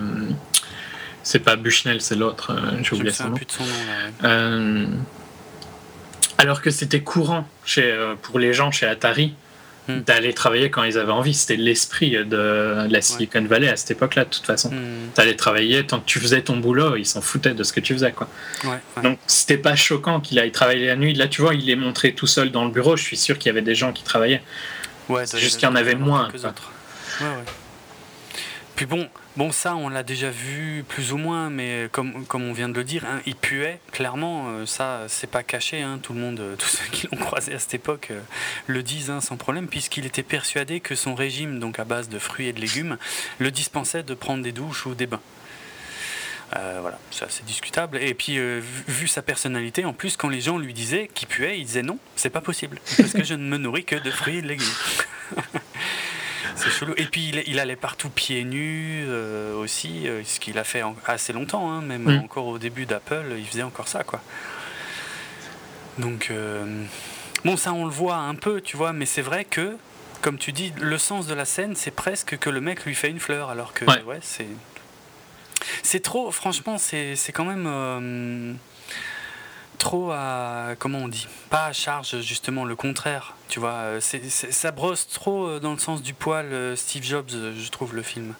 c'est 1.22 1.40
pas 1.40 1.56
Bushnell, 1.56 2.00
c'est 2.00 2.16
l'autre, 2.16 2.52
euh, 2.52 2.82
j'ai 2.82 2.94
oublié 2.96 3.12
son 3.12 3.16
souviens 3.16 3.30
nom. 3.30 3.36
plus 3.36 3.46
de 3.46 3.52
son 3.52 3.64
nom 3.64 3.70
là. 3.88 3.96
ouais. 4.80 4.86
Alors 6.38 6.62
que 6.62 6.70
c'était 6.70 7.02
courant 7.02 7.46
chez, 7.64 7.86
pour 8.22 8.38
les 8.38 8.52
gens 8.52 8.70
chez 8.70 8.86
Atari 8.86 9.34
Hmm. 9.88 10.00
d'aller 10.00 10.34
travailler 10.34 10.70
quand 10.70 10.84
ils 10.84 10.98
avaient 10.98 11.12
envie. 11.12 11.32
C'était 11.32 11.56
l'esprit 11.56 12.10
de 12.10 12.86
la 12.90 13.00
Silicon 13.00 13.42
Valley 13.42 13.70
à 13.70 13.76
cette 13.76 13.92
époque-là, 13.92 14.26
de 14.26 14.28
toute 14.30 14.44
façon. 14.44 14.68
Hmm, 14.70 15.08
T'allais 15.14 15.34
travailler, 15.34 15.86
tant 15.86 15.98
que 16.00 16.04
tu 16.04 16.20
faisais 16.20 16.42
ton 16.42 16.58
boulot, 16.58 16.96
ils 16.96 17.06
s'en 17.06 17.22
foutaient 17.22 17.54
de 17.54 17.62
ce 17.62 17.72
que 17.72 17.80
tu 17.80 17.94
faisais, 17.94 18.12
quoi. 18.12 18.28
ouais, 18.64 18.70
ouais. 18.96 19.02
Donc 19.02 19.18
c'était 19.26 19.56
pas 19.56 19.76
choquant 19.76 20.20
qu'il 20.20 20.38
aille 20.38 20.52
travailler 20.52 20.86
la 20.88 20.96
nuit. 20.96 21.14
Là, 21.14 21.26
tu 21.26 21.40
vois, 21.40 21.54
il 21.54 21.70
est 21.70 21.76
montré 21.76 22.12
tout 22.12 22.26
seul 22.26 22.50
dans 22.50 22.66
le 22.66 22.70
bureau. 22.70 22.98
Je 22.98 23.02
suis 23.02 23.16
sûr 23.16 23.38
qu'il 23.38 23.46
y 23.48 23.50
avait 23.50 23.62
des 23.62 23.74
gens 23.74 23.92
qui 23.92 24.02
travaillaient. 24.02 24.42
Ouais, 25.08 25.24
juste 25.36 25.58
qu'il 25.58 25.66
y 25.66 25.72
en 25.72 25.74
avait 25.74 25.94
moins, 25.94 26.28
ouais. 27.20 27.26
Puis 28.76 28.84
bon, 28.84 29.08
bon, 29.38 29.52
ça, 29.52 29.76
on 29.76 29.88
l'a 29.88 30.02
déjà 30.02 30.30
vu 30.30 30.84
plus 30.88 31.12
ou 31.12 31.16
moins, 31.16 31.48
mais 31.48 31.88
comme, 31.92 32.26
comme 32.26 32.42
on 32.42 32.52
vient 32.52 32.68
de 32.68 32.74
le 32.74 32.82
dire, 32.82 33.04
hein, 33.06 33.20
il 33.24 33.36
puait, 33.36 33.78
clairement, 33.92 34.48
euh, 34.48 34.66
ça, 34.66 35.04
c'est 35.06 35.30
pas 35.30 35.44
caché, 35.44 35.80
hein, 35.80 36.00
tout 36.02 36.12
le 36.12 36.18
monde, 36.18 36.40
euh, 36.40 36.56
tous 36.58 36.66
ceux 36.66 36.90
qui 36.90 37.06
l'ont 37.06 37.18
croisé 37.18 37.54
à 37.54 37.58
cette 37.60 37.74
époque 37.74 38.08
euh, 38.10 38.20
le 38.66 38.82
disent 38.82 39.10
hein, 39.10 39.20
sans 39.20 39.36
problème, 39.36 39.68
puisqu'il 39.68 40.04
était 40.06 40.24
persuadé 40.24 40.80
que 40.80 40.96
son 40.96 41.14
régime, 41.14 41.60
donc 41.60 41.78
à 41.78 41.84
base 41.84 42.08
de 42.08 42.18
fruits 42.18 42.48
et 42.48 42.52
de 42.52 42.60
légumes, 42.60 42.98
le 43.38 43.52
dispensait 43.52 44.02
de 44.02 44.14
prendre 44.14 44.42
des 44.42 44.52
douches 44.52 44.86
ou 44.86 44.94
des 44.94 45.06
bains. 45.06 45.22
Voilà, 46.80 46.98
c'est 47.10 47.24
assez 47.24 47.42
discutable. 47.44 47.98
Et 47.98 48.14
puis, 48.14 48.36
vu, 48.36 48.62
vu 48.88 49.06
sa 49.06 49.20
personnalité, 49.22 49.84
en 49.84 49.92
plus, 49.92 50.16
quand 50.16 50.28
les 50.28 50.40
gens 50.40 50.58
lui 50.58 50.72
disaient 50.72 51.08
qu'il 51.12 51.28
puait, 51.28 51.58
il 51.58 51.66
disait 51.66 51.82
non, 51.82 51.98
c'est 52.16 52.30
pas 52.30 52.40
possible, 52.40 52.80
parce 52.96 53.12
que 53.12 53.22
je 53.22 53.34
ne 53.34 53.44
me 53.44 53.58
nourris 53.58 53.84
que 53.84 53.96
de 53.96 54.10
fruits 54.10 54.38
et 54.38 54.42
de 54.42 54.48
légumes. 54.48 54.66
c'est 56.58 56.70
chelou. 56.70 56.92
Et 56.96 57.06
puis, 57.06 57.28
il, 57.28 57.42
il 57.46 57.58
allait 57.60 57.76
partout 57.76 58.10
pieds 58.10 58.44
nus 58.44 59.04
euh, 59.06 59.54
aussi, 59.56 60.06
euh, 60.08 60.22
ce 60.24 60.38
qu'il 60.40 60.58
a 60.58 60.64
fait 60.64 60.82
en- 60.82 60.96
assez 61.06 61.32
longtemps, 61.32 61.70
hein, 61.70 61.80
même 61.80 62.02
Mm. 62.02 62.18
encore 62.24 62.46
au 62.46 62.58
début 62.58 62.84
d'Apple, 62.86 63.34
il 63.38 63.46
faisait 63.46 63.62
encore 63.62 63.88
ça, 63.88 64.04
quoi. 64.04 64.20
Donc, 65.98 66.28
euh, 66.30 66.84
bon, 67.44 67.56
ça, 67.56 67.72
on 67.72 67.84
le 67.84 67.90
voit 67.90 68.16
un 68.16 68.34
peu, 68.34 68.60
tu 68.60 68.76
vois, 68.76 68.92
mais 68.92 69.06
c'est 69.06 69.22
vrai 69.22 69.44
que, 69.44 69.76
comme 70.22 70.38
tu 70.38 70.52
dis, 70.52 70.72
le 70.80 70.98
sens 70.98 71.26
de 71.26 71.34
la 71.34 71.44
scène, 71.44 71.74
c'est 71.76 71.90
presque 71.90 72.38
que 72.38 72.50
le 72.50 72.60
mec 72.60 72.84
lui 72.84 72.94
fait 72.94 73.10
une 73.10 73.20
fleur, 73.20 73.50
alors 73.50 73.72
que, 73.72 73.84
Ouais. 73.84 74.02
ouais, 74.02 74.18
c'est. 74.22 74.46
C'est 75.82 76.00
trop, 76.00 76.30
franchement, 76.30 76.78
c'est 76.78 77.16
c'est 77.16 77.32
quand 77.32 77.44
même. 77.44 78.56
Euh, 79.78 79.84
trop 79.84 80.10
à. 80.10 80.74
Comment 80.78 80.98
on 80.98 81.08
dit 81.08 81.26
Pas 81.50 81.66
à 81.66 81.72
charge, 81.72 82.20
justement, 82.20 82.64
le 82.64 82.76
contraire. 82.76 83.34
Tu 83.48 83.60
vois, 83.60 83.72
euh, 83.72 84.00
ça 84.00 84.70
brosse 84.70 85.08
trop 85.08 85.46
euh, 85.46 85.60
dans 85.60 85.72
le 85.72 85.78
sens 85.78 86.02
du 86.02 86.14
poil 86.14 86.76
Steve 86.76 87.04
Jobs, 87.04 87.30
je 87.30 87.70
trouve, 87.70 87.94
le 87.94 88.02
film. 88.02 88.34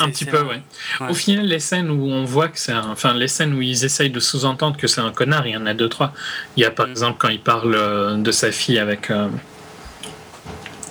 un 0.00 0.10
petit 0.10 0.24
peu, 0.24 0.42
ouais. 0.42 0.62
Au 1.08 1.14
final, 1.14 1.46
les 1.46 1.60
scènes 1.60 1.90
où 1.90 2.06
on 2.06 2.24
voit 2.24 2.48
que 2.48 2.58
c'est 2.58 2.74
Enfin, 2.74 3.14
les 3.14 3.28
scènes 3.28 3.54
où 3.54 3.62
ils 3.62 3.84
essayent 3.84 4.10
de 4.10 4.20
sous-entendre 4.20 4.76
que 4.76 4.86
c'est 4.86 5.00
un 5.00 5.12
connard, 5.12 5.46
il 5.46 5.52
y 5.52 5.56
en 5.56 5.66
a 5.66 5.74
deux, 5.74 5.88
trois. 5.88 6.12
Il 6.56 6.62
y 6.62 6.66
a 6.66 6.70
par 6.70 6.86
mm. 6.86 6.90
exemple 6.90 7.18
quand 7.18 7.28
il 7.28 7.40
parle 7.40 8.22
de 8.22 8.32
sa 8.32 8.50
fille 8.52 8.78
avec. 8.78 9.12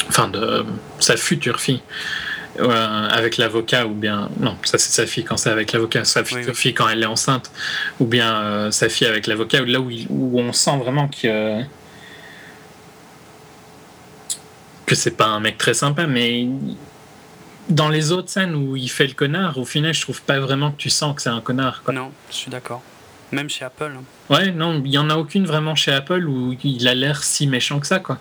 Enfin, 0.07 0.27
de 0.27 0.65
sa 0.99 1.17
future 1.17 1.59
fille. 1.59 1.81
Euh, 2.57 3.07
avec 3.09 3.37
l'avocat 3.37 3.85
ou 3.85 3.93
bien 3.93 4.29
non 4.39 4.57
ça 4.63 4.79
c'est 4.79 4.91
sa 4.91 5.05
fille 5.05 5.23
quand 5.23 5.37
c'est 5.37 5.51
avec 5.51 5.71
l'avocat. 5.71 6.03
Sa 6.03 6.23
fille, 6.23 6.73
quand 6.73 6.89
elle 6.89 7.03
est 7.03 7.05
enceinte 7.05 7.51
ou 7.99 8.05
bien 8.05 8.41
euh, 8.41 8.71
sa 8.71 8.89
fille 8.89 9.05
avec 9.05 9.27
l'avocat 9.27 9.61
là 9.61 9.79
où, 9.79 9.91
où 10.09 10.39
on 10.39 10.51
sent 10.51 10.77
vraiment 10.77 11.07
que 11.07 11.61
que 14.87 14.95
c'est 14.95 15.15
pas 15.15 15.27
un 15.27 15.39
mec 15.39 15.59
très 15.59 15.75
sympa 15.75 16.07
mais 16.07 16.47
dans 17.69 17.87
les 17.87 18.11
autres 18.11 18.29
scènes 18.29 18.55
où 18.55 18.75
il 18.75 18.89
fait 18.89 19.07
le 19.07 19.13
connard 19.13 19.59
au 19.59 19.65
final 19.65 19.93
je 19.93 20.01
trouve 20.01 20.21
pas 20.23 20.39
vraiment 20.39 20.71
que 20.71 20.77
tu 20.77 20.89
sens 20.89 21.15
que 21.15 21.21
c'est 21.21 21.29
un 21.29 21.41
connard 21.41 21.83
non 21.93 22.11
je 22.31 22.35
suis 22.35 22.51
d'accord. 22.51 22.81
Même 23.31 23.49
chez 23.49 23.63
Apple 23.63 23.93
hein. 23.95 24.03
ouais 24.33 24.51
non 24.51 24.81
il 24.83 24.91
y 24.91 24.97
en 24.97 25.11
a 25.11 25.15
aucune 25.15 25.45
vraiment 25.45 25.75
chez 25.75 25.91
Apple 25.91 26.25
où 26.27 26.55
il 26.63 26.87
a 26.87 26.95
l'air 26.95 27.23
si 27.23 27.45
méchant 27.45 27.79
que 27.79 27.85
ça 27.87 27.99
quoi 27.99 28.17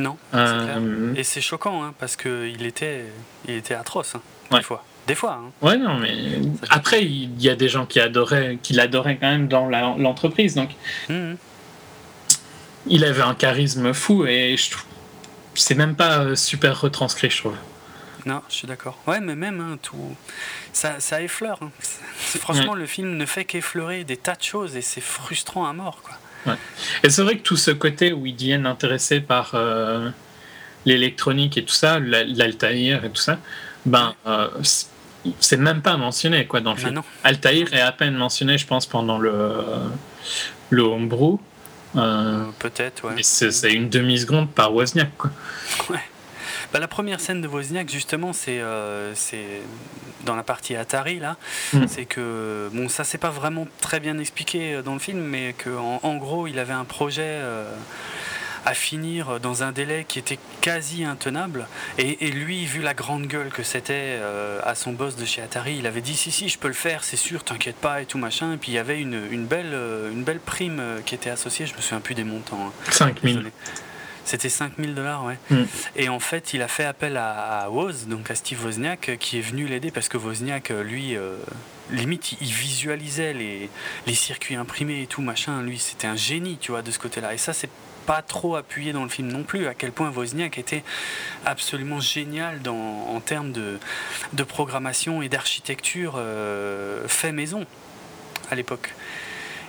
non. 0.00 0.16
Euh, 0.34 1.14
Et 1.14 1.22
c'est 1.22 1.40
choquant, 1.40 1.84
hein, 1.84 1.94
parce 1.98 2.16
qu'il 2.16 2.64
était, 2.66 3.04
il 3.46 3.54
était 3.54 3.74
atroce, 3.74 4.14
hein, 4.14 4.22
des 4.50 4.62
fois. 4.62 4.84
Des 5.06 5.14
fois. 5.14 5.40
Hein. 5.42 5.50
Ouais, 5.62 5.76
non, 5.76 5.98
mais 5.98 6.14
après, 6.68 7.04
il 7.04 7.40
y 7.40 7.48
a 7.48 7.56
des 7.56 7.68
gens 7.68 7.86
qui 7.86 8.00
adoraient, 8.00 8.58
qui 8.62 8.72
l'adoraient 8.72 9.16
quand 9.20 9.30
même 9.30 9.48
dans 9.48 9.66
l'entreprise, 9.66 10.54
donc. 10.54 10.70
Mmh. 11.08 11.34
Il 12.86 13.04
avait 13.04 13.22
un 13.22 13.34
charisme 13.34 13.92
fou 13.92 14.24
et 14.24 14.56
je 14.56 14.70
trouve, 14.70 14.86
c'est 15.54 15.74
même 15.74 15.96
pas 15.96 16.20
euh, 16.20 16.34
super 16.34 16.80
retranscrit, 16.80 17.28
je 17.28 17.38
trouve. 17.38 17.56
Non, 18.24 18.42
je 18.48 18.54
suis 18.54 18.66
d'accord. 18.66 18.98
Ouais, 19.06 19.20
mais 19.20 19.34
même 19.34 19.76
tout, 19.82 20.16
ça, 20.72 21.00
ça 21.00 21.20
effleure. 21.22 21.60
Franchement, 22.16 22.74
le 22.74 22.86
film 22.86 23.16
ne 23.16 23.26
fait 23.26 23.44
qu'effleurer 23.44 24.04
des 24.04 24.16
tas 24.16 24.34
de 24.34 24.42
choses 24.42 24.76
et 24.76 24.82
c'est 24.82 25.00
frustrant 25.00 25.66
à 25.66 25.72
mort, 25.72 26.00
quoi. 26.02 26.16
Et 27.02 27.10
c'est 27.10 27.22
vrai 27.22 27.36
que 27.36 27.42
tout 27.42 27.56
ce 27.56 27.70
côté 27.70 28.12
où 28.12 28.26
ils 28.26 28.34
deviennent 28.34 28.66
intéressés 28.66 29.20
par 29.20 29.52
euh, 29.54 30.10
l'électronique 30.86 31.56
et 31.58 31.64
tout 31.64 31.74
ça, 31.74 31.98
l'Altaïr 32.00 33.04
et 33.04 33.10
tout 33.10 33.20
ça, 33.20 33.38
ben, 33.86 34.14
euh, 34.26 34.48
c'est 35.38 35.56
même 35.56 35.82
pas 35.82 35.96
mentionné 35.96 36.46
quoi, 36.46 36.60
dans 36.60 36.72
le 36.72 36.76
ben 36.76 36.88
film. 36.88 37.02
Altaïr 37.24 37.72
est 37.74 37.80
à 37.80 37.92
peine 37.92 38.14
mentionné, 38.14 38.58
je 38.58 38.66
pense, 38.66 38.86
pendant 38.86 39.18
le, 39.18 39.52
le 40.70 40.82
homebrew. 40.82 41.38
Euh, 41.96 42.44
Peut-être, 42.58 43.04
ouais. 43.04 43.22
C'est 43.22 43.72
une 43.72 43.88
demi-seconde 43.88 44.50
par 44.50 44.72
Wozniak, 44.74 45.10
quoi. 45.16 45.30
Ouais. 45.90 46.00
Bah, 46.72 46.78
la 46.78 46.88
première 46.88 47.20
scène 47.20 47.40
de 47.40 47.48
Wozniak, 47.48 47.90
justement, 47.90 48.32
c'est 48.32 48.60
euh, 48.60 49.12
dans 50.24 50.36
la 50.36 50.42
partie 50.42 50.76
Atari, 50.76 51.18
là. 51.18 51.36
Hmm. 51.72 51.86
C'est 51.88 52.04
que, 52.04 52.68
bon, 52.72 52.88
ça, 52.88 53.04
c'est 53.04 53.18
pas 53.18 53.30
vraiment 53.30 53.66
très 53.80 53.98
bien 53.98 54.18
expliqué 54.18 54.74
euh, 54.74 54.82
dans 54.82 54.94
le 54.94 55.00
film, 55.00 55.20
mais 55.20 55.54
qu'en 55.54 55.98
en, 56.02 56.16
gros, 56.16 56.46
il 56.46 56.58
avait 56.58 56.72
un 56.72 56.84
projet. 56.84 57.22
Euh, 57.24 57.72
à 58.66 58.74
finir 58.74 59.40
dans 59.40 59.62
un 59.62 59.72
délai 59.72 60.04
qui 60.06 60.18
était 60.18 60.38
quasi 60.60 61.02
intenable. 61.02 61.66
Et, 61.96 62.30
lui, 62.30 62.66
vu 62.66 62.82
la 62.82 62.92
grande 62.92 63.26
gueule 63.26 63.48
que 63.48 63.62
c'était 63.62 64.20
à 64.62 64.74
son 64.74 64.92
boss 64.92 65.16
de 65.16 65.24
chez 65.24 65.40
Atari, 65.40 65.76
il 65.78 65.86
avait 65.86 66.02
dit 66.02 66.14
si 66.14 66.30
si, 66.30 66.50
je 66.50 66.58
peux 66.58 66.68
le 66.68 66.74
faire, 66.74 67.02
c'est 67.02 67.16
sûr, 67.16 67.42
t'inquiète 67.42 67.76
pas 67.76 68.02
et 68.02 68.04
tout 68.04 68.18
machin. 68.18 68.52
Et 68.52 68.56
puis 68.58 68.72
il 68.72 68.74
y 68.74 68.78
avait 68.78 69.00
une, 69.00 69.18
une 69.30 69.46
belle, 69.46 69.74
une 70.12 70.24
belle 70.24 70.40
prime 70.40 70.82
qui 71.06 71.14
était 71.14 71.30
associée. 71.30 71.64
Je 71.64 71.74
me 71.74 71.80
souviens 71.80 72.00
plus 72.00 72.14
des 72.14 72.22
montants. 72.22 72.70
5000. 72.90 73.50
C'était 74.30 74.48
5000 74.48 74.94
dollars, 74.94 75.24
ouais. 75.24 75.38
Mm. 75.50 75.64
Et 75.96 76.08
en 76.08 76.20
fait, 76.20 76.54
il 76.54 76.62
a 76.62 76.68
fait 76.68 76.84
appel 76.84 77.16
à, 77.16 77.68
Woz, 77.68 78.06
donc 78.06 78.30
à 78.30 78.36
Steve 78.36 78.64
Wozniak, 78.64 79.18
qui 79.18 79.38
est 79.38 79.40
venu 79.40 79.66
l'aider 79.66 79.90
parce 79.90 80.08
que 80.08 80.18
Wozniak, 80.18 80.68
lui, 80.68 81.16
euh, 81.16 81.34
limite, 81.90 82.36
il, 82.40 82.46
visualisait 82.46 83.32
les, 83.32 83.68
les, 84.06 84.14
circuits 84.14 84.54
imprimés 84.54 85.02
et 85.02 85.06
tout, 85.08 85.20
machin. 85.20 85.62
Lui, 85.62 85.80
c'était 85.80 86.06
un 86.06 86.14
génie, 86.14 86.58
tu 86.58 86.70
vois, 86.70 86.82
de 86.82 86.92
ce 86.92 87.00
côté-là. 87.00 87.34
Et 87.34 87.38
ça, 87.38 87.52
c'est 87.52 87.70
pas 88.06 88.22
trop 88.22 88.54
appuyé 88.54 88.92
dans 88.92 89.02
le 89.02 89.08
film 89.08 89.26
non 89.26 89.42
plus, 89.42 89.66
à 89.66 89.74
quel 89.74 89.90
point 89.90 90.12
Wozniak 90.12 90.58
était 90.58 90.84
absolument 91.44 91.98
génial 91.98 92.62
dans, 92.62 93.08
en 93.12 93.18
termes 93.18 93.50
de, 93.50 93.80
de 94.32 94.44
programmation 94.44 95.22
et 95.22 95.28
d'architecture 95.28 96.14
euh, 96.18 97.08
fait 97.08 97.32
maison 97.32 97.66
à 98.48 98.54
l'époque. 98.54 98.94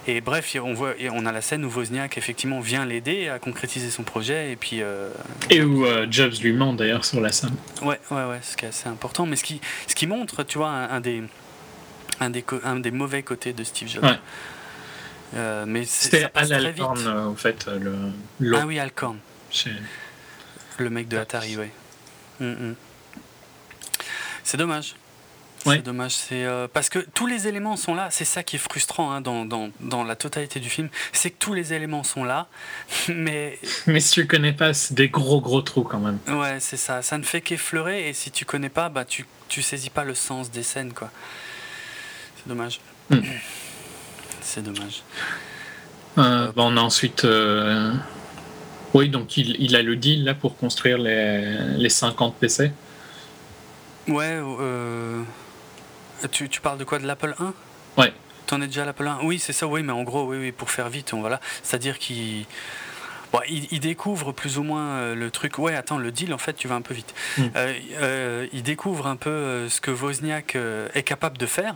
Et 0.07 0.19
bref, 0.19 0.55
on, 0.61 0.73
voit, 0.73 0.93
on 1.11 1.25
a 1.25 1.31
la 1.31 1.41
scène 1.41 1.63
où 1.63 1.69
Wozniak 1.69 2.17
effectivement 2.17 2.59
vient 2.59 2.85
l'aider 2.85 3.29
à 3.29 3.37
concrétiser 3.37 3.91
son 3.91 4.03
projet. 4.03 4.51
Et, 4.51 4.55
puis, 4.55 4.81
euh, 4.81 5.11
et 5.49 5.61
où 5.61 5.85
euh, 5.85 6.07
Jobs 6.09 6.33
lui 6.41 6.53
ment 6.53 6.73
d'ailleurs 6.73 7.05
sur 7.05 7.21
la 7.21 7.31
scène. 7.31 7.55
Ouais, 7.83 7.99
ouais, 8.09 8.25
ouais, 8.25 8.39
ce 8.41 8.57
qui 8.57 8.65
est 8.65 8.69
assez 8.69 8.89
important. 8.89 9.27
Mais 9.27 9.35
ce 9.35 9.43
qui, 9.43 9.61
ce 9.87 9.93
qui 9.93 10.07
montre, 10.07 10.43
tu 10.43 10.57
vois, 10.57 10.69
un, 10.69 11.01
des, 11.01 11.23
un, 12.19 12.31
des, 12.31 12.43
un 12.63 12.79
des 12.79 12.91
mauvais 12.91 13.21
côtés 13.21 13.53
de 13.53 13.63
Steve 13.63 13.89
Jobs. 13.89 14.03
Ouais. 14.03 14.17
Euh, 15.35 15.65
mais 15.67 15.85
C'était 15.85 16.29
Al 16.33 16.51
Alcorn, 16.51 17.07
en 17.07 17.35
fait. 17.35 17.67
Le, 18.39 18.57
ah 18.57 18.65
oui, 18.65 18.79
Alcorn. 18.79 19.19
Le 20.79 20.89
mec 20.89 21.07
de 21.09 21.17
Atari, 21.17 21.57
oui. 21.57 21.67
Mm, 22.39 22.69
mm. 22.69 22.75
C'est 24.43 24.57
dommage. 24.57 24.95
C'est 25.63 25.81
dommage. 25.83 26.15
C'est 26.15 26.45
euh, 26.45 26.67
parce 26.71 26.89
que 26.89 26.99
tous 26.99 27.27
les 27.27 27.47
éléments 27.47 27.75
sont 27.75 27.93
là. 27.93 28.09
C'est 28.11 28.25
ça 28.25 28.43
qui 28.43 28.55
est 28.55 28.59
frustrant 28.59 29.11
hein, 29.11 29.21
dans, 29.21 29.45
dans, 29.45 29.69
dans, 29.79 30.03
la 30.03 30.15
totalité 30.15 30.59
du 30.59 30.69
film. 30.69 30.89
C'est 31.13 31.29
que 31.31 31.37
tous 31.39 31.53
les 31.53 31.73
éléments 31.73 32.03
sont 32.03 32.23
là, 32.23 32.47
mais. 33.09 33.59
Mais 33.87 33.99
si 33.99 34.11
tu 34.11 34.27
connais 34.27 34.53
pas, 34.53 34.73
c'est 34.73 34.93
des 34.93 35.09
gros 35.09 35.41
gros 35.41 35.61
trous 35.61 35.83
quand 35.83 35.99
même. 35.99 36.19
Ouais, 36.27 36.59
c'est 36.59 36.77
ça. 36.77 37.01
Ça 37.01 37.17
ne 37.17 37.23
fait 37.23 37.41
qu'effleurer. 37.41 38.09
Et 38.09 38.13
si 38.13 38.31
tu 38.31 38.45
connais 38.45 38.69
pas, 38.69 38.89
bah 38.89 39.05
tu 39.05 39.25
tu 39.47 39.61
saisis 39.61 39.89
pas 39.89 40.03
le 40.03 40.15
sens 40.15 40.49
des 40.49 40.63
scènes 40.63 40.93
quoi. 40.93 41.11
C'est 42.37 42.47
dommage. 42.47 42.79
Hmm. 43.09 43.19
C'est 44.43 44.63
dommage. 44.63 45.03
Euh, 46.17 46.51
bah, 46.51 46.63
on 46.63 46.75
a 46.75 46.81
ensuite. 46.81 47.25
Euh, 47.25 47.93
oui, 48.93 49.07
donc 49.09 49.37
il, 49.37 49.55
il, 49.59 49.75
a 49.75 49.81
le 49.81 49.95
deal 49.95 50.25
là 50.25 50.33
pour 50.33 50.57
construire 50.57 50.97
les, 50.97 51.57
les 51.77 51.89
50 51.89 52.35
PC. 52.35 52.71
Ouais, 54.07 54.39
euh, 54.41 55.23
tu, 56.29 56.49
tu, 56.49 56.61
parles 56.61 56.77
de 56.77 56.83
quoi 56.83 56.99
De 56.99 57.07
l'Apple 57.07 57.35
1 57.39 57.53
Ouais. 57.97 58.13
T'en 58.47 58.61
es 58.61 58.67
déjà 58.67 58.83
à 58.83 58.85
l'Apple 58.85 59.07
1 59.07 59.19
Oui, 59.23 59.39
c'est 59.39 59.53
ça, 59.53 59.67
oui, 59.67 59.83
mais 59.83 59.93
en 59.93 60.03
gros, 60.03 60.25
oui, 60.25 60.37
oui 60.37 60.51
pour 60.51 60.71
faire 60.71 60.89
vite, 60.89 61.13
on, 61.13 61.21
voilà. 61.21 61.39
C'est-à-dire 61.63 61.99
qu'il. 61.99 62.45
Bon, 63.31 63.39
il, 63.47 63.79
découvre 63.79 64.33
plus 64.33 64.57
ou 64.57 64.63
moins 64.63 64.89
euh, 64.89 65.15
le 65.15 65.31
truc. 65.31 65.57
Ouais, 65.57 65.73
attends, 65.73 65.97
le 65.97 66.11
deal, 66.11 66.33
en 66.33 66.37
fait, 66.37 66.53
tu 66.53 66.67
vas 66.67 66.75
un 66.75 66.81
peu 66.81 66.93
vite. 66.93 67.13
Hmm. 67.37 67.43
Euh, 67.55 67.73
euh, 68.01 68.47
il 68.51 68.61
découvre 68.61 69.07
un 69.07 69.15
peu 69.15 69.69
ce 69.69 69.79
que 69.79 69.89
Wozniak 69.89 70.57
est 70.93 71.03
capable 71.03 71.37
de 71.37 71.45
faire. 71.45 71.75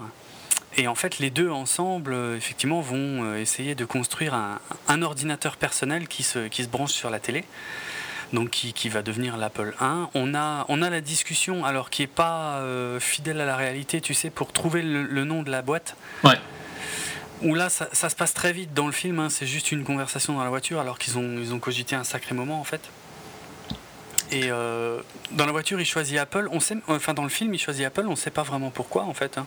Et 0.77 0.89
en 0.89 0.95
fait, 0.95 1.19
les 1.19 1.29
deux 1.29 1.49
ensemble, 1.49 2.13
effectivement, 2.35 2.81
vont 2.81 3.35
essayer 3.35 3.75
de 3.75 3.85
construire 3.85 4.33
un, 4.33 4.59
un 4.89 5.01
ordinateur 5.01 5.55
personnel 5.55 6.09
qui 6.09 6.23
se, 6.23 6.49
qui 6.49 6.63
se 6.63 6.67
branche 6.67 6.91
sur 6.91 7.09
la 7.09 7.19
télé 7.19 7.45
donc 8.33 8.49
qui, 8.49 8.89
va 8.89 9.01
devenir 9.01 9.37
l'Apple 9.37 9.73
1. 9.79 10.09
On 10.13 10.35
a, 10.35 10.65
on 10.67 10.81
a 10.81 10.89
la 10.89 11.01
discussion, 11.01 11.65
alors 11.65 11.89
qui 11.89 12.03
n'est 12.03 12.07
pas 12.07 12.57
euh, 12.59 12.99
fidèle 12.99 13.41
à 13.41 13.45
la 13.45 13.55
réalité, 13.55 14.01
tu 14.01 14.13
sais, 14.13 14.29
pour 14.29 14.51
trouver 14.51 14.81
le, 14.81 15.23
nom 15.23 15.43
de 15.43 15.51
la 15.51 15.61
boîte. 15.61 15.95
Ouais. 16.23 16.37
Où 17.41 17.53
là, 17.53 17.69
ça, 17.69 17.87
se 17.91 18.15
passe 18.15 18.33
très 18.33 18.53
vite 18.53 18.73
dans 18.73 18.85
le 18.85 18.93
film, 18.93 19.19
hein. 19.19 19.29
c'est 19.29 19.45
juste 19.45 19.71
une 19.71 19.83
conversation 19.83 20.33
dans 20.33 20.43
la 20.43 20.49
voiture, 20.49 20.79
alors 20.79 20.97
qu'ils 20.97 21.17
ont, 21.17 21.37
ils 21.37 21.53
ont 21.53 21.59
cogité 21.59 21.95
un 21.95 22.03
sacré 22.03 22.33
moment 22.33 22.59
en 22.59 22.63
fait. 22.63 22.89
Et 24.31 24.49
euh, 24.49 24.99
dans 25.31 25.45
la 25.45 25.51
voiture, 25.51 25.79
il 25.79 25.85
choisit 25.85 26.17
Apple. 26.17 26.47
On 26.51 26.59
sait, 26.59 26.77
enfin, 26.87 27.13
dans 27.13 27.23
le 27.23 27.29
film, 27.29 27.53
il 27.53 27.59
choisit 27.59 27.85
Apple. 27.85 28.05
On 28.07 28.11
ne 28.11 28.15
sait 28.15 28.31
pas 28.31 28.43
vraiment 28.43 28.71
pourquoi, 28.71 29.03
en 29.03 29.13
fait. 29.13 29.37
Hein. 29.37 29.45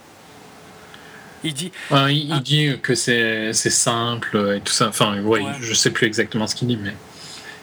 Il 1.45 1.55
dit. 1.55 1.73
il, 1.91 2.33
ah. 2.33 2.41
dit 2.41 2.79
que 2.83 2.95
c'est 2.95 3.53
simple 3.53 4.55
et 4.57 4.61
tout 4.61 4.73
ça. 4.73 4.89
Enfin, 4.89 5.21
ouais, 5.23 5.43
ouais. 5.43 5.53
je 5.61 5.75
sais 5.75 5.91
plus 5.91 6.07
exactement 6.07 6.47
ce 6.47 6.55
qu'il 6.55 6.69
dit, 6.69 6.77
mais. 6.77 6.95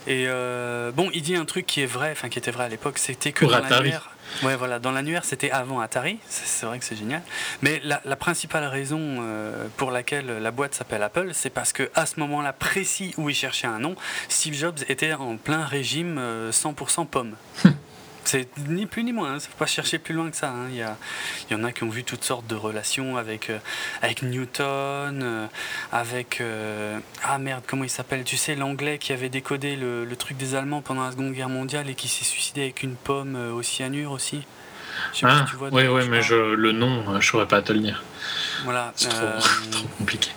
Et 0.08 0.26
euh, 0.28 0.91
bon, 0.91 1.10
il 1.14 1.22
dit 1.22 1.36
un 1.36 1.45
truc 1.45 1.66
qui 1.66 1.82
est 1.82 1.88
vrai, 1.88 2.12
enfin 2.12 2.30
qui 2.30 2.38
était 2.38 2.51
vrai 2.51 2.66
à 2.66 2.70
l'époque, 2.70 2.97
c'était 2.99 3.32
que 3.32 3.45
dans 3.45 3.60
l'annuaire. 3.60 4.12
Ouais, 4.43 4.56
voilà, 4.56 4.80
dans 4.80 4.91
l'annuaire, 4.91 5.24
c'était 5.24 5.51
avant 5.51 5.80
Atari. 5.80 6.18
C'est 6.28 6.66
vrai 6.66 6.80
que 6.80 6.86
c'est 6.86 6.95
génial. 6.95 7.22
Mais 7.62 7.82
la, 7.84 8.16
principale 8.16 8.66
raison 8.66 8.99
euh, 8.99 9.68
pour 9.78 9.91
laquelle 9.91 10.28
la 10.28 10.51
boîte 10.51 10.74
s'appelle 10.74 11.03
Apple, 11.03 11.30
c'est 11.34 11.49
parce 11.49 11.74
que 11.74 11.89
à 11.95 12.06
ce 12.06 12.20
moment-là 12.20 12.53
précis 12.53 13.14
où 13.18 13.30
il 13.30 13.36
cherchait 13.36 13.68
un 13.68 13.80
nom, 13.80 13.95
Steve 14.30 14.56
Jobs 14.56 14.80
était 14.89 15.14
en 15.14 15.38
plein 15.38 15.64
régime 15.64 16.20
100% 16.51 17.01
euh, 17.01 17.06
pomme. 17.06 17.36
C'est 18.26 18.47
ni 18.67 18.88
plus 18.88 19.03
ni 19.03 19.13
moins, 19.13 19.28
il 19.28 19.32
hein. 19.32 19.36
ne 19.36 19.39
faut 19.39 19.57
pas 19.57 19.67
chercher 19.67 19.99
plus 19.99 20.15
loin 20.15 20.32
que 20.32 20.36
ça. 20.36 20.49
Hein. 20.49 20.69
Il, 20.71 20.84
y 21.51 21.55
en 21.55 21.63
a 21.63 21.71
qui 21.71 21.84
ont 21.84 21.89
vu 21.89 22.03
toutes 22.03 22.23
sortes 22.23 22.47
de 22.47 22.55
relations 22.55 23.17
avec, 23.17 23.51
euh, 23.51 23.59
Newton, 24.23 25.21
euh, 25.23 25.47
avec... 25.91 26.41
Euh, 26.41 26.99
ah 27.23 27.38
merde, 27.38 27.63
comment 27.67 27.84
il 27.84 27.89
s'appelle? 27.89 28.23
Tu 28.23 28.36
sais, 28.38 28.55
l'anglais 28.55 28.97
qui 28.97 29.13
avait 29.13 29.30
décodé 29.30 29.76
le, 29.76 30.15
truc 30.15 30.38
des 30.38 30.55
Allemands 30.55 30.82
pendant 30.82 31.03
la 31.03 31.11
Seconde 31.11 31.34
Guerre 31.34 31.49
mondiale 31.49 31.89
et 31.89 31.95
qui 31.95 32.07
s'est 32.07 32.23
suicidé 32.23 32.61
avec 32.61 32.84
une 32.84 32.95
pomme 32.95 33.36
au 33.36 33.61
cyanure 33.61 34.11
aussi. 34.11 34.45
Ah, 35.24 35.46
oui, 35.72 35.88
oui, 35.88 36.08
mais 36.10 36.22
je, 36.22 36.36
le 36.36 36.72
nom, 36.72 37.04
je 37.06 37.12
ne 37.12 37.22
saurais 37.22 37.48
pas 37.48 37.62
te 37.62 37.74
le 37.74 37.80
dire. 37.80 38.04
Voilà. 38.64 38.91
C'est 38.96 39.10
trop, 39.10 39.28
trop, 39.72 39.88
compliqué. 39.98 40.32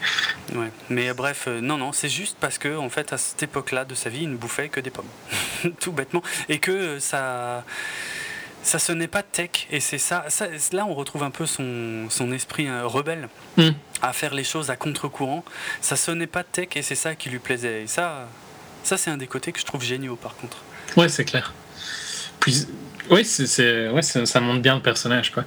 Ouais, 0.55 0.71
mais 0.89 1.13
bref, 1.13 1.45
euh, 1.49 1.61
non, 1.61 1.77
non, 1.77 1.93
c'est 1.93 2.09
juste 2.09 2.37
parce 2.41 2.59
que 2.59 2.77
en 2.77 2.91
fait, 2.91 3.13
à 3.13 3.19
cette 3.19 3.43
époque-là 3.43 3.85
de 3.85 3.95
sa 3.95 4.11
vie, 4.11 4.23
il 4.23 4.31
ne 4.31 4.37
bouffait 4.37 4.69
que 4.69 4.81
des 4.81 4.91
pommes, 4.91 5.07
tout 5.81 5.93
bêtement, 5.93 6.23
et 6.49 6.59
que 6.59 6.71
euh, 6.71 7.01
ça, 7.01 7.65
ça 8.63 8.79
sonnait 8.79 9.09
pas 9.09 9.23
tech, 9.23 9.67
et 9.71 9.81
c'est 9.81 9.99
ça, 9.99 10.25
ça, 10.29 10.47
Là, 10.73 10.87
on 10.87 10.95
retrouve 10.95 11.23
un 11.23 11.31
peu 11.31 11.47
son, 11.47 12.07
son 12.11 12.33
esprit 12.33 12.69
euh, 12.69 12.87
rebelle 12.87 13.29
Hmm. 13.57 13.71
à 14.03 14.13
faire 14.13 14.35
les 14.35 14.45
choses 14.45 14.71
à 14.71 14.77
contre-courant. 14.77 15.45
Ça 15.81 15.97
sonnait 15.97 16.29
pas 16.29 16.45
tech, 16.45 16.69
et 16.77 16.83
c'est 16.83 16.95
ça 16.95 17.15
qui 17.17 17.29
lui 17.29 17.41
plaisait. 17.41 17.83
Et 17.83 17.87
ça, 17.89 18.29
ça, 18.85 18.97
c'est 18.97 19.11
un 19.11 19.17
des 19.17 19.27
côtés 19.27 19.53
que 19.53 19.59
je 19.59 19.65
trouve 19.65 19.83
géniaux, 19.83 20.17
par 20.17 20.37
contre. 20.37 20.59
Ouais, 20.97 21.09
c'est 21.09 21.25
clair. 21.25 21.53
Puis, 22.41 22.67
oui, 23.11 23.25
c'est, 23.25 23.89
ouais, 23.89 24.03
ça, 24.03 24.41
montre 24.41 24.61
bien 24.61 24.77
le 24.77 24.83
personnage, 24.83 25.33
quoi. 25.33 25.45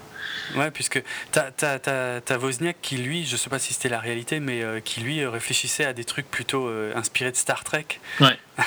Ouais, 0.55 0.71
puisque 0.71 1.01
t'as, 1.31 2.37
Wozniak 2.37 2.77
qui, 2.81 2.97
lui, 2.97 3.25
je 3.25 3.37
sais 3.37 3.49
pas 3.49 3.59
si 3.59 3.73
c'était 3.73 3.89
la 3.89 3.99
réalité, 3.99 4.39
mais 4.39 4.63
euh, 4.63 4.79
qui, 4.79 4.99
lui, 5.01 5.21
euh, 5.21 5.29
réfléchissait 5.29 5.85
à 5.85 5.93
des 5.93 6.03
trucs 6.03 6.29
plutôt 6.29 6.67
euh, 6.67 6.93
inspirés 6.95 7.31
de 7.31 7.37
Star 7.37 7.63
Trek. 7.63 7.85
Ouais. 8.19 8.37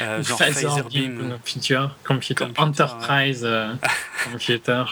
Euh, 0.00 0.22
genre 0.22 0.38
Phaser 0.38 0.68
Beam. 0.88 1.28
Computer, 1.28 1.86
computer, 2.04 2.44
Computer, 2.44 2.62
Enterprise 2.62 3.48
Computer. 4.30 4.84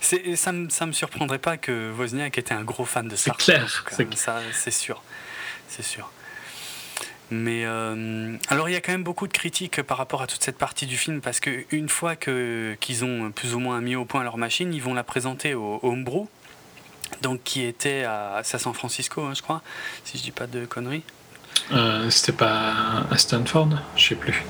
Ça, 0.00 0.52
me, 0.52 0.70
ça 0.70 0.86
me 0.86 0.92
surprendrait 0.92 1.40
pas 1.40 1.56
que 1.56 1.90
Wozniak 1.90 2.38
était 2.38 2.54
un 2.54 2.62
gros 2.62 2.84
fan 2.84 3.08
de 3.08 3.16
Star 3.16 3.36
Trek. 3.36 3.62
c'est 3.90 4.06
clair. 4.06 4.16
Ça, 4.16 4.40
c'est 4.52 4.70
sûr. 4.70 5.02
C'est 5.66 5.82
sûr. 5.82 6.08
Mais 7.30 7.64
euh, 7.64 8.36
alors 8.48 8.68
il 8.68 8.72
y 8.72 8.76
a 8.76 8.80
quand 8.80 8.92
même 8.92 9.02
beaucoup 9.02 9.26
de 9.26 9.32
critiques 9.32 9.82
par 9.82 9.96
rapport 9.96 10.22
à 10.22 10.26
toute 10.26 10.42
cette 10.42 10.58
partie 10.58 10.86
du 10.86 10.96
film 10.96 11.20
parce 11.20 11.40
que 11.40 11.64
une 11.70 11.88
fois 11.88 12.16
que 12.16 12.76
qu'ils 12.80 13.04
ont 13.04 13.30
plus 13.30 13.54
ou 13.54 13.58
moins 13.58 13.80
mis 13.80 13.96
au 13.96 14.04
point 14.04 14.22
leur 14.22 14.36
machine, 14.36 14.74
ils 14.74 14.82
vont 14.82 14.94
la 14.94 15.04
présenter 15.04 15.54
au, 15.54 15.80
au 15.82 15.90
Homebrew, 15.90 16.28
donc 17.22 17.42
qui 17.42 17.64
était 17.64 18.04
à, 18.04 18.42
San 18.44 18.74
Francisco, 18.74 19.22
hein, 19.22 19.32
je 19.34 19.42
crois, 19.42 19.62
si 20.04 20.18
je 20.18 20.22
dis 20.22 20.32
pas 20.32 20.46
de 20.46 20.66
conneries. 20.66 21.02
Euh, 21.72 22.10
c'était 22.10 22.36
pas 22.36 23.06
à 23.10 23.16
Stanford 23.16 23.70
Je 23.96 24.08
sais 24.08 24.16
plus. 24.16 24.44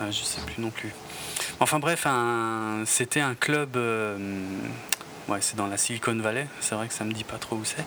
Euh, 0.00 0.10
je 0.10 0.24
sais 0.24 0.40
plus 0.46 0.62
non 0.62 0.70
plus. 0.70 0.94
Enfin 1.60 1.78
bref, 1.78 2.06
c'était 2.86 3.20
un 3.20 3.34
club. 3.34 3.78
Ouais, 5.28 5.38
c'est 5.40 5.56
dans 5.56 5.66
la 5.66 5.76
Silicon 5.76 6.16
Valley. 6.16 6.46
C'est 6.60 6.74
vrai 6.74 6.88
que 6.88 6.94
ça 6.94 7.04
me 7.04 7.12
dit 7.12 7.24
pas 7.24 7.38
trop 7.38 7.56
où 7.56 7.64
c'est. 7.64 7.84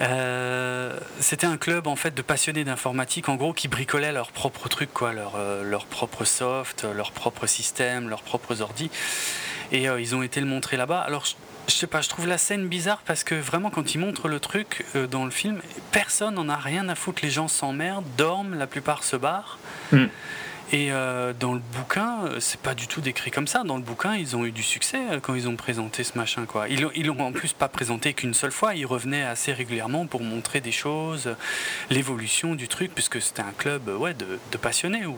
Euh, 0.00 0.98
c'était 1.20 1.46
un 1.46 1.56
club 1.56 1.86
en 1.86 1.96
fait 1.96 2.14
de 2.14 2.22
passionnés 2.22 2.64
d'informatique, 2.64 3.28
en 3.28 3.36
gros, 3.36 3.52
qui 3.52 3.68
bricolaient 3.68 4.12
leurs 4.12 4.32
propres 4.32 4.68
trucs, 4.68 4.92
quoi, 4.92 5.12
leur, 5.12 5.34
euh, 5.36 5.78
propre 5.90 6.24
soft, 6.24 6.84
leur 6.84 7.12
propre 7.12 7.46
système, 7.46 8.08
leurs 8.08 8.22
propres 8.22 8.60
ordi. 8.60 8.90
Et 9.72 9.88
euh, 9.88 10.00
ils 10.00 10.14
ont 10.14 10.22
été 10.22 10.40
le 10.40 10.46
montrer 10.46 10.76
là-bas. 10.76 11.00
Alors 11.00 11.24
je, 11.24 11.74
sais 11.74 11.86
pas, 11.86 12.00
je 12.00 12.08
trouve 12.08 12.26
la 12.26 12.38
scène 12.38 12.68
bizarre 12.68 13.02
parce 13.04 13.24
que 13.24 13.34
vraiment 13.34 13.70
quand 13.70 13.94
ils 13.94 13.98
montrent 13.98 14.28
le 14.28 14.40
truc 14.40 14.86
dans 15.10 15.24
le 15.24 15.30
film, 15.30 15.60
personne 15.92 16.34
n'en 16.34 16.48
a 16.48 16.56
rien 16.56 16.88
à 16.88 16.94
foutre. 16.94 17.20
Les 17.22 17.30
gens 17.30 17.48
s'emmerdent, 17.48 18.06
dorment, 18.16 18.54
la 18.54 18.66
plupart 18.66 19.04
se 19.04 19.16
barrent. 19.16 19.58
Hmm. 19.92 20.06
Et 20.70 20.92
euh, 20.92 21.32
dans 21.38 21.54
le 21.54 21.60
bouquin, 21.60 22.24
euh, 22.24 22.40
c'est 22.40 22.60
pas 22.60 22.74
du 22.74 22.86
tout 22.88 23.00
décrit 23.00 23.30
comme 23.30 23.46
ça. 23.46 23.62
Dans 23.64 23.76
le 23.76 23.82
bouquin, 23.82 24.16
ils 24.16 24.36
ont 24.36 24.44
eu 24.44 24.52
du 24.52 24.62
succès 24.62 24.98
euh, 25.12 25.18
quand 25.20 25.34
ils 25.34 25.48
ont 25.48 25.56
présenté 25.56 26.04
ce 26.04 26.18
machin. 26.18 26.44
Quoi. 26.46 26.68
Ils 26.68 26.82
l'ont- 26.82 26.90
ils 26.94 27.06
l'ont 27.06 27.18
en 27.20 27.32
plus 27.32 27.54
pas 27.54 27.68
présenté 27.68 28.12
qu'une 28.12 28.34
seule 28.34 28.52
fois. 28.52 28.74
Ils 28.74 28.84
revenaient 28.84 29.22
assez 29.22 29.52
régulièrement 29.54 30.06
pour 30.06 30.22
montrer 30.22 30.60
des 30.60 30.72
choses, 30.72 31.30
l'évolution 31.88 32.54
du 32.54 32.68
truc, 32.68 32.94
puisque 32.94 33.20
c'était 33.22 33.40
un 33.40 33.52
club 33.56 33.88
ouais, 33.88 34.12
de, 34.12 34.26
de 34.52 34.56
passionnés. 34.58 35.06
Où... 35.06 35.16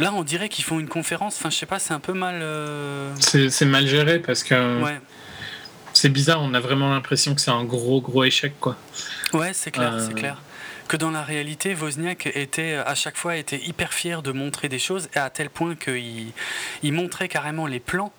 Là, 0.00 0.12
on 0.12 0.24
dirait 0.24 0.48
qu'ils 0.48 0.64
font 0.64 0.80
une 0.80 0.88
conférence. 0.88 1.36
Enfin, 1.38 1.50
je 1.50 1.56
sais 1.56 1.66
pas, 1.66 1.78
c'est 1.78 1.94
un 1.94 2.00
peu 2.00 2.12
mal. 2.12 2.40
euh, 2.42 3.12
C'est, 3.20 3.50
c'est 3.50 3.66
mal 3.66 3.86
géré 3.86 4.18
parce 4.18 4.42
que 4.42 4.82
Ouais, 4.82 5.00
c'est 5.92 6.08
bizarre, 6.10 6.42
on 6.42 6.52
a 6.54 6.60
vraiment 6.60 6.90
l'impression 6.92 7.36
que 7.36 7.40
c'est 7.40 7.52
un 7.52 7.64
gros 7.64 8.00
gros 8.00 8.24
échec, 8.24 8.54
quoi. 8.60 8.76
ouais 9.32 9.52
c'est 9.54 9.70
clair, 9.70 9.92
Euh. 9.94 10.04
c'est 10.06 10.14
clair. 10.14 10.42
Que 10.88 10.96
dans 10.96 11.10
la 11.10 11.22
réalité, 11.22 11.74
Wozniak 11.74 12.26
était 12.26 12.74
à 12.74 12.94
chaque 12.94 13.16
fois 13.16 13.36
était 13.36 13.58
hyper 13.58 13.92
fier 13.92 14.22
de 14.22 14.30
montrer 14.30 14.68
des 14.68 14.78
choses, 14.78 15.08
à 15.16 15.30
tel 15.30 15.50
point 15.50 15.74
qu'il 15.74 16.32
il 16.84 16.92
montrait 16.92 17.28
carrément 17.28 17.66
les 17.66 17.80
plans 17.80 18.12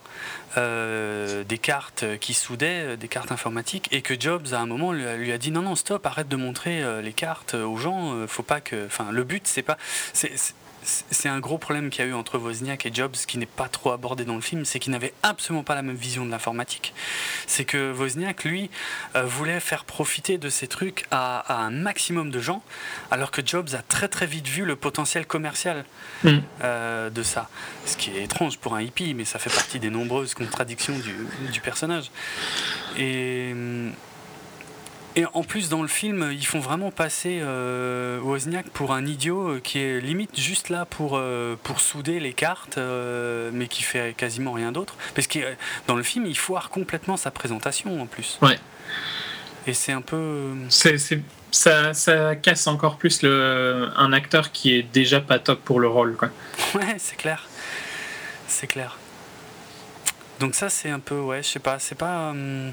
euh, 0.58 1.46
des 1.46 1.60
cartes 1.60 2.04
qui 2.20 2.34
soudaient, 2.34 2.94
euh, 2.94 2.96
des 2.98 3.08
cartes 3.08 3.32
informatiques, 3.32 3.88
et 3.92 4.02
que 4.02 4.20
Jobs 4.20 4.48
à 4.52 4.60
un 4.60 4.66
moment 4.66 4.92
lui 4.92 5.32
a, 5.32 5.38
dit 5.38 5.52
non 5.52 5.62
non 5.62 5.76
stop, 5.76 6.06
arrête 6.06 6.28
de 6.28 6.36
montrer 6.36 6.84
euh, 6.84 7.02
les 7.02 7.14
cartes 7.14 7.54
aux 7.54 7.78
gens, 7.78 8.28
faut 8.28 8.44
pas 8.44 8.60
que, 8.60 8.86
enfin 8.86 9.12
le 9.12 9.24
but 9.24 9.48
c'est 9.48 9.62
pas, 9.62 9.78
c'est 11.12 11.30
un 11.30 11.40
gros 11.40 11.58
problème 11.58 11.90
qu'il 11.90 12.04
y 12.04 12.08
a 12.08 12.12
eu 12.12 12.14
entre 12.14 12.38
Wozniak 12.38 12.86
et 12.86 12.92
Jobs 12.94 13.16
qui 13.28 13.38
n'est 13.38 13.46
pas 13.46 13.68
trop 13.68 13.92
abordé 13.92 14.26
dans 14.26 14.36
le 14.36 14.42
film, 14.42 14.66
c'est 14.66 14.80
qu'ils 14.80 14.92
n'avaient 14.92 15.14
absolument 15.24 15.64
pas 15.64 15.76
la 15.76 15.82
même 15.82 15.96
vision 15.96 16.26
de 16.26 16.32
l'informatique. 16.32 16.94
C'est 17.46 17.66
que 17.66 17.92
Wozniak, 17.94 18.44
lui, 18.44 18.70
euh, 19.16 19.24
voulait 19.24 19.60
faire 19.60 19.86
profiter 19.86 20.38
de 20.38 20.50
ces 20.50 20.68
trucs 20.68 21.06
à, 21.12 21.40
à 21.40 21.58
un 21.58 21.72
maximum 21.72 22.32
de 22.32 22.40
gens, 22.40 22.64
alors 23.12 23.32
que 23.32 23.46
Jobs 23.46 23.70
a 23.74 23.82
très 23.82 24.08
très 24.08 24.26
vite 24.26 24.48
vu 24.48 24.66
le 24.66 24.76
potentiel 24.76 25.26
commercial 25.26 25.86
Mm. 26.24 26.40
euh, 26.64 27.10
de 27.10 27.24
ça. 27.24 27.50
Ce 27.86 27.96
qui 27.96 28.12
est 28.12 28.24
étrange 28.24 28.58
pour 28.58 28.76
un 28.76 28.82
hippie, 28.82 29.14
mais 29.14 29.26
ça 29.26 29.40
fait 29.40 29.54
partie 29.54 29.80
des 29.80 29.90
nombreuses 29.90 30.34
contradictions 30.34 30.98
du, 30.98 31.16
du 31.52 31.62
personnage. 31.62 32.12
Et, 32.98 33.54
et 35.18 35.26
en 35.34 35.44
plus, 35.44 35.68
dans 35.68 35.82
le 35.82 35.88
film, 35.88 36.30
ils 36.32 36.46
font 36.46 36.60
vraiment 36.60 36.92
passer 36.92 37.40
euh, 37.42 38.20
Wozniak 38.22 38.70
pour 38.70 38.94
un 38.94 39.04
idiot 39.06 39.50
euh, 39.50 39.60
qui 39.60 39.80
est 39.80 40.00
limite 40.00 40.40
juste 40.40 40.70
là 40.70 40.86
pour, 40.86 41.14
euh, 41.16 41.56
pour 41.64 41.80
souder 41.82 42.20
les 42.20 42.34
cartes, 42.34 42.78
euh, 42.78 43.50
mais 43.52 43.68
qui 43.68 43.82
fait 43.84 44.16
quasiment 44.16 44.52
rien 44.54 44.72
d'autre. 44.72 44.96
Parce 45.16 45.26
que 45.28 45.40
dans 45.88 45.96
le 45.96 46.04
film, 46.04 46.26
il 46.28 46.38
foire 46.38 46.70
complètement 46.70 47.18
sa 47.18 47.32
présentation 47.32 48.00
en 48.00 48.06
plus. 48.06 48.38
Ouais. 48.44 48.60
Et 49.66 49.74
c'est 49.74 49.92
un 49.92 50.02
peu. 50.02 50.54
C'est, 50.70 50.98
c'est- 50.98 51.22
ça, 51.50 51.94
ça 51.94 52.36
casse 52.36 52.68
encore 52.68 52.98
plus 52.98 53.24
le, 53.24 53.90
un 53.96 54.14
acteur 54.14 54.52
qui 54.52 54.76
est 54.76 54.84
déjà 54.84 55.20
pas 55.22 55.40
top 55.40 55.62
pour 55.64 55.80
le 55.80 55.88
rôle, 55.88 56.16
quoi. 56.16 56.30
Ouais, 56.76 56.96
c'est 57.00 57.16
clair. 57.16 57.48
C'est 58.48 58.68
clair. 58.68 58.98
Donc 60.40 60.54
ça, 60.56 60.70
c'est 60.70 60.90
un 60.92 61.00
peu, 61.00 61.20
ouais, 61.20 61.42
je 61.42 61.48
sais 61.48 61.60
pas, 61.60 61.80
c'est 61.80 61.96
pas... 61.98 62.30
hum, 62.30 62.72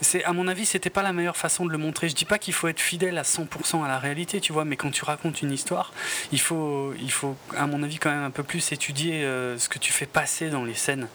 c'est, 0.00 0.24
à 0.24 0.32
mon 0.32 0.46
avis, 0.48 0.66
c'était 0.66 0.90
pas 0.90 1.02
la 1.02 1.12
meilleure 1.12 1.36
façon 1.36 1.64
de 1.64 1.72
le 1.72 1.78
montrer. 1.78 2.08
Je 2.08 2.14
dis 2.14 2.24
pas 2.24 2.38
qu'il 2.38 2.52
faut 2.54 2.68
être 2.68 2.80
fidèle 2.80 3.16
à 3.18 3.22
100% 3.22 3.84
à 3.84 3.88
la 3.88 3.98
réalité, 3.98 4.40
tu 4.40 4.52
vois, 4.52 4.64
mais 4.64 4.76
quand 4.76 4.90
tu 4.90 5.04
racontes 5.04 5.42
une 5.42 5.52
histoire, 5.52 5.92
il 6.32 6.40
faut, 6.40 6.92
il 7.00 7.10
faut, 7.10 7.36
à 7.56 7.66
mon 7.66 7.82
avis, 7.82 7.98
quand 7.98 8.10
même 8.10 8.22
un 8.24 8.30
peu 8.30 8.42
plus 8.42 8.72
étudier 8.72 9.24
euh, 9.24 9.58
ce 9.58 9.68
que 9.68 9.78
tu 9.78 9.92
fais 9.92 10.06
passer 10.06 10.50
dans 10.50 10.64
les 10.64 10.74
scènes. 10.74 11.08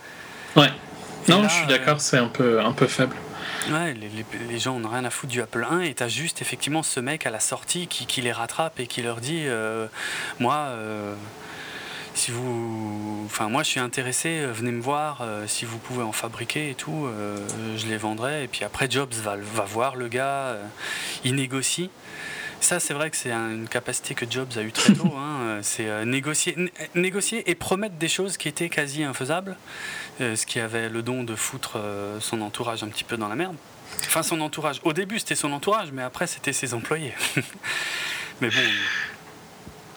Ouais. 0.55 0.69
Et 1.27 1.31
Non, 1.31 1.43
là, 1.43 1.47
je 1.47 1.53
suis 1.53 1.63
euh, 1.65 1.67
d'accord, 1.67 2.01
c'est 2.01 2.17
un 2.17 2.27
peu, 2.27 2.59
un 2.59 2.71
peu 2.73 2.87
faible. 2.87 3.15
Ouais, 3.69 3.93
les, 3.93 4.09
les- 4.09 4.25
les 4.49 4.59
gens 4.59 4.79
n'ont 4.79 4.89
rien 4.89 5.05
à 5.05 5.11
foutre 5.11 5.31
du 5.31 5.41
Apple 5.41 5.65
1 5.69 5.81
et 5.81 5.93
t'as 5.93 6.07
juste 6.07 6.41
effectivement 6.41 6.81
ce 6.81 6.99
mec 6.99 7.27
à 7.27 7.29
la 7.29 7.39
sortie 7.39 7.85
qui, 7.87 8.07
qui 8.07 8.21
les 8.21 8.31
rattrape 8.31 8.79
et 8.79 8.87
qui 8.87 9.03
leur 9.03 9.21
dit 9.21 9.43
euh, 9.45 9.85
Moi, 10.39 10.55
euh, 10.55 11.13
si 12.13 12.31
vous. 12.31 13.23
Enfin, 13.25 13.49
moi 13.49 13.63
je 13.63 13.69
suis 13.69 13.79
intéressé, 13.79 14.39
euh, 14.39 14.51
venez 14.51 14.71
me 14.71 14.81
voir, 14.81 15.19
euh, 15.21 15.45
si 15.47 15.65
vous 15.65 15.77
pouvez 15.77 16.03
en 16.03 16.11
fabriquer 16.11 16.69
et 16.71 16.75
tout, 16.75 17.05
euh, 17.07 17.37
je 17.77 17.87
les 17.87 17.97
vendrai. 17.97 18.43
Et 18.43 18.47
puis 18.47 18.63
après, 18.63 18.89
Jobs 18.89 19.13
va, 19.13 19.35
voir 19.65 19.95
le 19.95 20.07
gars, 20.07 20.55
il 21.23 21.35
négocie. 21.35 21.89
Ça, 22.59 22.79
c'est 22.79 22.93
vrai 22.93 23.09
que 23.09 23.17
c'est 23.17 23.31
un- 23.31 23.49
une 23.49 23.67
capacité 23.67 24.13
que 24.13 24.25
Jobs 24.29 24.49
a 24.55 24.61
eu 24.61 24.71
très 24.71 24.93
tôt. 24.93 25.11
hein, 25.17 25.59
c'est 25.63 26.05
négocier, 26.05 26.53
né- 26.57 26.71
négocier 26.93 27.49
et 27.49 27.55
promettre 27.55 27.95
des 27.95 28.07
choses 28.09 28.37
qui 28.37 28.47
étaient 28.47 28.69
quasi 28.69 29.03
infaisables, 29.03 29.57
ce 30.19 30.45
qui 30.45 30.59
avait 30.59 30.87
le 30.89 31.01
don 31.01 31.23
de 31.23 31.35
foutre 31.35 31.79
son 32.19 32.41
entourage 32.41 32.83
un 32.83 32.87
petit 32.89 33.03
peu 33.03 33.17
dans 33.17 33.27
la 33.29 33.35
merde. 33.35 33.55
Enfin, 34.05 34.21
son 34.21 34.39
entourage. 34.41 34.79
Au 34.83 34.93
début, 34.93 35.17
c'était 35.19 35.35
son 35.35 35.51
entourage, 35.53 35.91
mais 35.91 36.03
après, 36.03 36.27
c'était 36.27 36.53
ses 36.53 36.73
employés. 36.75 37.13
mais 38.41 38.49
bon, 38.49 38.55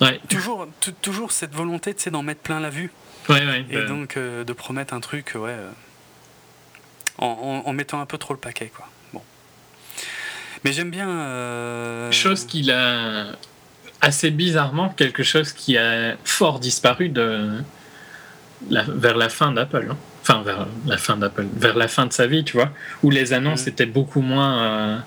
Ouais, 0.01 0.21
toujours, 0.29 0.67
tou- 0.81 0.93
toujours 1.03 1.31
cette 1.33 1.55
volonté 1.55 1.95
d'en 2.11 2.23
mettre 2.23 2.41
plein 2.41 2.61
la 2.61 2.71
vue. 2.71 2.91
ouais, 3.29 3.47
ouais. 3.47 3.65
Et 3.71 3.77
euh, 3.77 3.87
donc, 3.89 4.17
euh, 4.17 4.45
de 4.45 4.53
promettre 4.53 4.93
un 4.95 5.01
truc, 5.01 5.33
ouais, 5.37 5.51
euh, 5.51 5.71
en, 7.19 7.27
en- 7.65 7.69
en 7.69 7.73
mettant 7.73 8.01
un 8.01 8.07
peu 8.07 8.19
trop 8.19 8.35
le 8.35 8.41
paquet, 8.41 8.71
quoi. 8.75 8.89
Bon. 9.13 9.23
Mais 10.65 10.73
j'aime 10.73 10.91
bien. 10.91 11.09
euh, 11.09 12.11
Chose 12.11 12.45
qu'il 12.45 12.71
a 12.73 13.27
assez 14.01 14.31
bizarrement, 14.31 14.89
quelque 14.91 15.23
chose 15.23 15.53
qui 15.53 15.79
a 15.79 16.17
fort 16.25 16.59
disparu 16.61 17.09
de 17.09 17.63
la- 18.71 18.85
vers 18.89 19.17
la 19.17 19.29
fin 19.29 19.53
d'Apple. 19.53 19.89
hein. 19.91 19.97
Enfin, 20.23 20.43
vers 20.43 20.67
la 20.87 20.97
fin 20.97 21.17
d'Apple, 21.19 21.47
vers 21.55 21.77
la 21.77 21.87
fin 21.87 22.07
de 22.07 22.13
sa 22.13 22.27
vie, 22.27 22.45
tu 22.45 22.55
vois, 22.57 22.71
où 23.03 23.11
les 23.11 23.33
annonces 23.35 23.63
Mhm. 23.63 23.69
étaient 23.69 23.87
beaucoup 23.87 24.23
moins 24.23 24.63
euh, 24.63 24.99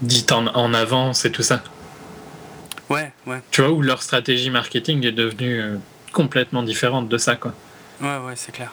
dites 0.00 0.32
en, 0.32 0.46
en 0.46 0.74
avance 0.74 1.24
et 1.24 1.32
tout 1.32 1.42
ça. 1.42 1.62
Ouais, 2.92 3.12
ouais, 3.26 3.40
Tu 3.50 3.62
vois, 3.62 3.70
où 3.70 3.82
leur 3.82 4.02
stratégie 4.02 4.50
marketing 4.50 5.04
est 5.06 5.12
devenue 5.12 5.60
euh, 5.60 5.76
complètement 6.12 6.62
différente 6.62 7.08
de 7.08 7.18
ça, 7.18 7.36
quoi. 7.36 7.54
ouais, 8.00 8.18
ouais, 8.18 8.34
c'est 8.36 8.52
clair. 8.52 8.70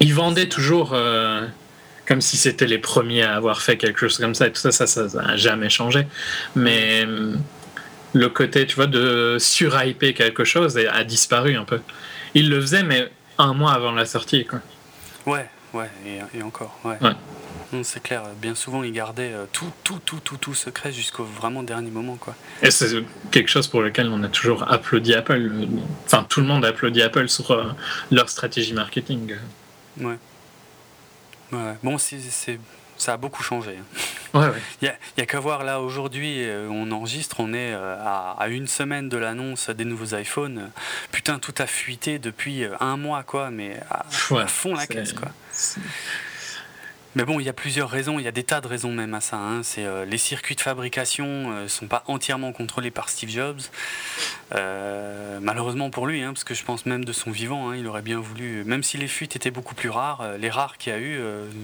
Ils 0.00 0.12
vendaient 0.14 0.48
toujours 0.48 0.90
euh, 0.94 1.46
comme 2.06 2.20
si 2.20 2.36
c'était 2.36 2.66
les 2.66 2.78
premiers 2.78 3.22
à 3.22 3.36
avoir 3.36 3.62
fait 3.62 3.76
quelque 3.76 4.00
chose 4.00 4.18
comme 4.18 4.34
ça 4.34 4.48
et 4.48 4.52
tout 4.52 4.60
ça, 4.60 4.72
ça, 4.72 4.86
ça 4.86 5.22
n'a 5.22 5.36
jamais 5.36 5.70
changé. 5.70 6.06
Mais 6.56 7.04
euh, 7.06 7.34
le 8.12 8.28
côté, 8.28 8.66
tu 8.66 8.74
vois, 8.74 8.86
de 8.88 9.36
surhyper 9.38 10.12
quelque 10.14 10.44
chose 10.44 10.76
a 10.78 10.92
a 10.92 11.04
disparu 11.04 11.56
un 11.56 11.64
peu. 11.64 11.80
Ils 12.34 12.50
le 12.50 12.60
faisaient, 12.60 12.82
mais 12.82 13.08
un 13.38 13.54
mois 13.54 13.72
avant 13.72 13.92
la 13.92 14.06
sortie, 14.06 14.44
quoi. 14.44 14.58
Ouais, 15.26 15.48
ouais, 15.72 15.88
et, 16.06 16.38
et 16.38 16.42
encore, 16.42 16.76
ouais. 16.84 16.96
Ouais. 17.00 17.12
C'est 17.82 18.02
clair. 18.02 18.24
Bien 18.40 18.54
souvent, 18.54 18.82
il 18.82 18.92
gardait 18.92 19.32
tout, 19.52 19.70
tout, 19.82 19.98
tout, 20.04 20.20
tout, 20.22 20.36
tout 20.36 20.54
secret 20.54 20.92
jusqu'au 20.92 21.24
vraiment 21.24 21.62
dernier 21.62 21.90
moment, 21.90 22.16
quoi. 22.16 22.34
Et 22.62 22.70
c'est 22.70 23.04
quelque 23.30 23.48
chose 23.48 23.68
pour 23.68 23.82
lequel 23.82 24.08
on 24.08 24.22
a 24.22 24.28
toujours 24.28 24.70
applaudi 24.70 25.14
Apple. 25.14 25.50
Enfin, 26.06 26.24
tout 26.28 26.40
le 26.40 26.46
monde 26.46 26.64
a 26.64 26.68
applaudi 26.68 27.02
Apple 27.02 27.28
sur 27.28 27.74
leur 28.10 28.28
stratégie 28.28 28.74
marketing. 28.74 29.36
Ouais. 29.98 30.18
ouais. 31.52 31.74
Bon, 31.82 31.98
c'est 31.98 32.18
ça 32.96 33.14
a 33.14 33.16
beaucoup 33.16 33.42
changé. 33.42 33.78
Il 34.32 34.40
ouais, 34.40 34.46
n'y 34.82 34.88
a, 34.88 34.94
a 35.18 35.26
qu'à 35.26 35.40
voir 35.40 35.64
là 35.64 35.80
aujourd'hui, 35.80 36.44
euh, 36.44 36.68
on 36.70 36.90
enregistre, 36.92 37.36
on 37.40 37.52
est 37.52 37.72
euh, 37.72 37.96
à, 37.98 38.48
une 38.48 38.66
semaine 38.66 39.08
de 39.08 39.16
l'annonce 39.16 39.70
des 39.70 39.84
nouveaux 39.84 40.16
iPhones. 40.16 40.70
Putain, 41.10 41.38
tout 41.38 41.54
a 41.58 41.66
fuité 41.66 42.18
depuis 42.18 42.64
euh, 42.64 42.74
un 42.80 42.96
mois, 42.96 43.22
quoi, 43.22 43.50
mais 43.50 43.78
à, 43.90 44.04
fond 44.46 44.74
la 44.74 44.86
caisse, 44.86 45.12
quoi. 45.12 45.28
Mais 47.14 47.24
bon, 47.24 47.38
il 47.38 47.46
y 47.46 47.48
a 47.48 47.52
plusieurs 47.52 47.90
raisons, 47.90 48.18
il 48.18 48.24
y 48.24 48.28
a 48.28 48.32
des 48.32 48.42
tas 48.42 48.60
de 48.60 48.66
raisons 48.66 48.90
même 48.90 49.14
à 49.14 49.20
ça. 49.20 49.36
Hein. 49.36 49.62
C'est 49.62 49.84
euh, 49.84 50.04
les 50.04 50.18
circuits 50.18 50.56
de 50.56 50.60
fabrication 50.60 51.26
ne 51.50 51.54
euh, 51.54 51.68
sont 51.68 51.86
pas 51.86 52.02
entièrement 52.06 52.52
contrôlés 52.52 52.90
par 52.90 53.08
Steve 53.08 53.30
Jobs. 53.30 53.60
Euh, 54.54 55.38
malheureusement 55.40 55.90
pour 55.90 56.06
lui, 56.06 56.22
hein, 56.22 56.32
parce 56.32 56.44
que 56.44 56.54
je 56.54 56.64
pense 56.64 56.86
même 56.86 57.04
de 57.04 57.12
son 57.12 57.30
vivant, 57.30 57.70
hein, 57.70 57.76
il 57.76 57.86
aurait 57.86 58.02
bien 58.02 58.18
voulu, 58.18 58.64
même 58.64 58.82
si 58.82 58.98
les 58.98 59.06
fuites 59.06 59.36
étaient 59.36 59.52
beaucoup 59.52 59.74
plus 59.74 59.90
rares, 59.90 60.24
les 60.38 60.50
rares 60.50 60.76
qu'il 60.76 60.92
y 60.92 60.96
a 60.96 60.98
eu, 60.98 61.20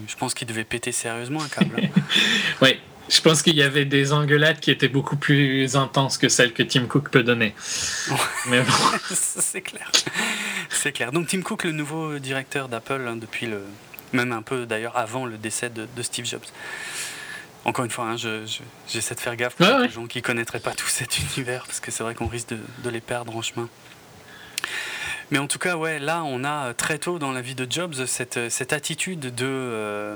je 0.07 0.15
pense 0.15 0.33
qu'il 0.33 0.47
devait 0.47 0.63
péter 0.63 0.91
sérieusement 0.91 1.41
un 1.41 1.47
câble. 1.47 1.81
oui, 2.61 2.79
je 3.09 3.21
pense 3.21 3.41
qu'il 3.41 3.55
y 3.55 3.63
avait 3.63 3.85
des 3.85 4.13
engueulades 4.13 4.59
qui 4.59 4.71
étaient 4.71 4.87
beaucoup 4.87 5.17
plus 5.17 5.75
intenses 5.75 6.17
que 6.17 6.29
celles 6.29 6.53
que 6.53 6.63
Tim 6.63 6.85
Cook 6.85 7.09
peut 7.09 7.23
donner. 7.23 7.53
Mais 8.47 8.61
bon. 8.61 8.73
c'est 9.11 9.61
clair. 9.61 9.91
C'est 10.69 10.91
clair. 10.91 11.11
Donc 11.11 11.27
Tim 11.27 11.41
Cook, 11.41 11.65
le 11.65 11.73
nouveau 11.73 12.19
directeur 12.19 12.69
d'Apple 12.69 13.01
depuis 13.19 13.47
le 13.47 13.61
même 14.13 14.31
un 14.31 14.41
peu 14.41 14.65
d'ailleurs 14.65 14.97
avant 14.97 15.25
le 15.25 15.37
décès 15.37 15.69
de, 15.69 15.87
Steve 16.01 16.25
Jobs. 16.25 16.45
Encore 17.63 17.85
une 17.85 17.91
fois, 17.91 18.05
hein, 18.05 18.15
j'essaie 18.87 19.15
de 19.15 19.19
faire 19.19 19.35
gaffe 19.35 19.55
pour 19.55 19.67
les 19.67 19.89
gens 19.89 20.07
qui 20.07 20.17
ne 20.17 20.23
connaîtraient 20.23 20.59
pas 20.59 20.73
tout 20.73 20.87
cet 20.87 21.19
univers, 21.19 21.65
parce 21.65 21.79
que 21.79 21.91
c'est 21.91 22.03
vrai 22.03 22.15
qu'on 22.15 22.27
risque 22.27 22.49
de, 22.49 22.89
les 22.89 23.01
perdre 23.01 23.35
en 23.35 23.41
chemin. 23.41 23.69
Mais 25.29 25.37
en 25.37 25.47
tout 25.47 25.59
cas, 25.59 25.77
ouais, 25.77 25.99
là, 25.99 26.23
on 26.23 26.43
a 26.43 26.73
très 26.73 26.97
tôt 26.97 27.19
dans 27.19 27.31
la 27.31 27.41
vie 27.41 27.55
de 27.55 27.65
Jobs 27.69 28.05
cette, 28.05 28.49
cette 28.49 28.73
attitude 28.73 29.19
de, 29.19 29.45
euh, 29.45 30.15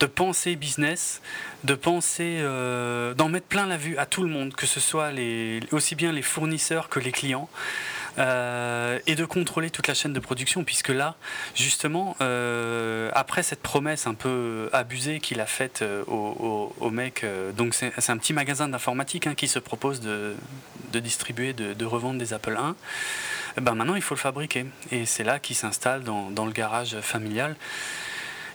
de 0.00 0.06
penser 0.06 0.56
business, 0.56 1.20
de 1.62 1.74
penser, 1.74 2.38
euh, 2.40 3.14
d'en 3.14 3.28
mettre 3.28 3.46
plein 3.46 3.66
la 3.66 3.76
vue 3.76 3.96
à 3.96 4.06
tout 4.06 4.22
le 4.22 4.28
monde, 4.28 4.54
que 4.54 4.66
ce 4.66 4.80
soit 4.80 5.12
les, 5.12 5.60
aussi 5.70 5.94
bien 5.94 6.12
les 6.12 6.22
fournisseurs 6.22 6.88
que 6.88 6.98
les 6.98 7.12
clients. 7.12 7.48
Euh, 8.18 8.98
et 9.06 9.16
de 9.16 9.24
contrôler 9.24 9.70
toute 9.70 9.88
la 9.88 9.94
chaîne 9.94 10.12
de 10.12 10.20
production, 10.20 10.64
puisque 10.64 10.88
là, 10.88 11.16
justement, 11.54 12.16
euh, 12.20 13.10
après 13.14 13.42
cette 13.42 13.60
promesse 13.60 14.06
un 14.06 14.14
peu 14.14 14.68
abusée 14.72 15.20
qu'il 15.20 15.40
a 15.40 15.46
faite 15.46 15.82
euh, 15.82 16.04
au, 16.04 16.90
mec, 16.90 17.26
donc 17.56 17.74
c'est 17.74 18.10
un 18.10 18.18
petit 18.18 18.32
magasin 18.32 18.68
d'informatique 18.68 19.26
hein, 19.26 19.34
qui 19.34 19.48
se 19.48 19.58
propose 19.58 20.00
de, 20.00 20.36
distribuer, 20.92 21.52
de, 21.52 21.84
revendre 21.84 22.18
des 22.18 22.32
Apple 22.32 22.56
1, 22.56 22.76
ben 23.60 23.74
maintenant 23.74 23.96
il 23.96 24.02
faut 24.02 24.14
le 24.14 24.20
fabriquer. 24.20 24.66
Et 24.92 25.06
c'est 25.06 25.24
là 25.24 25.38
qu'il 25.40 25.56
s'installe 25.56 26.02
dans, 26.04 26.30
dans, 26.30 26.46
le 26.46 26.52
garage 26.52 26.96
familial. 27.00 27.56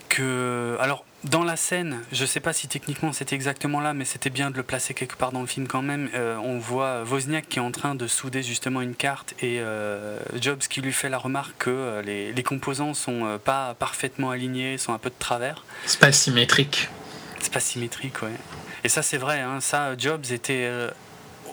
Que, 0.08 0.78
alors, 0.80 1.04
dans 1.26 1.44
la 1.44 1.58
scène, 1.58 2.00
je 2.14 2.22
ne 2.22 2.28
sais 2.28 2.40
pas 2.40 2.54
si 2.54 2.68
techniquement 2.68 3.12
c'était 3.12 3.36
exactement 3.36 3.82
là, 3.82 3.94
mais 3.94 4.06
c'était 4.06 4.30
bien 4.30 4.52
de 4.52 4.56
le 4.56 4.64
placer 4.64 4.94
quelque 4.94 5.18
part 5.18 5.32
dans 5.34 5.42
le 5.42 5.48
film 5.48 5.68
quand 5.68 5.82
même. 5.82 6.10
Euh, 6.14 6.38
on 6.38 6.60
voit 6.60 7.04
Wozniak 7.04 7.50
qui 7.50 7.60
est 7.60 7.62
en 7.62 7.72
train 7.72 7.96
de 7.96 8.08
souder 8.08 8.42
justement 8.42 8.80
une 8.80 8.96
carte 8.96 9.34
et 9.42 9.60
euh, 9.60 10.18
Jobs 10.40 10.60
qui 10.60 10.82
lui 10.82 10.94
fait 10.94 11.10
la 11.10 11.18
remarque 11.18 11.56
que 11.60 11.70
euh, 11.70 12.02
les, 12.02 12.32
les, 12.32 12.44
composants 12.44 12.94
sont 12.94 13.38
pas 13.44 13.74
parfaitement 13.74 14.32
alignés, 14.32 14.78
sont 14.78 14.94
un 14.94 14.98
peu 14.98 15.10
de 15.10 15.16
travers. 15.20 15.66
C'est 15.86 16.00
pas 16.00 16.14
symétrique. 16.14 16.88
C'est 17.42 17.52
pas 17.52 17.60
symétrique, 17.60 18.22
ouais. 18.22 18.32
Et 18.86 18.90
ça 18.90 19.02
c'est 19.02 19.18
vrai, 19.18 19.42
hein, 19.42 19.60
ça 19.60 19.98
Jobs 19.98 20.32
était 20.32 20.72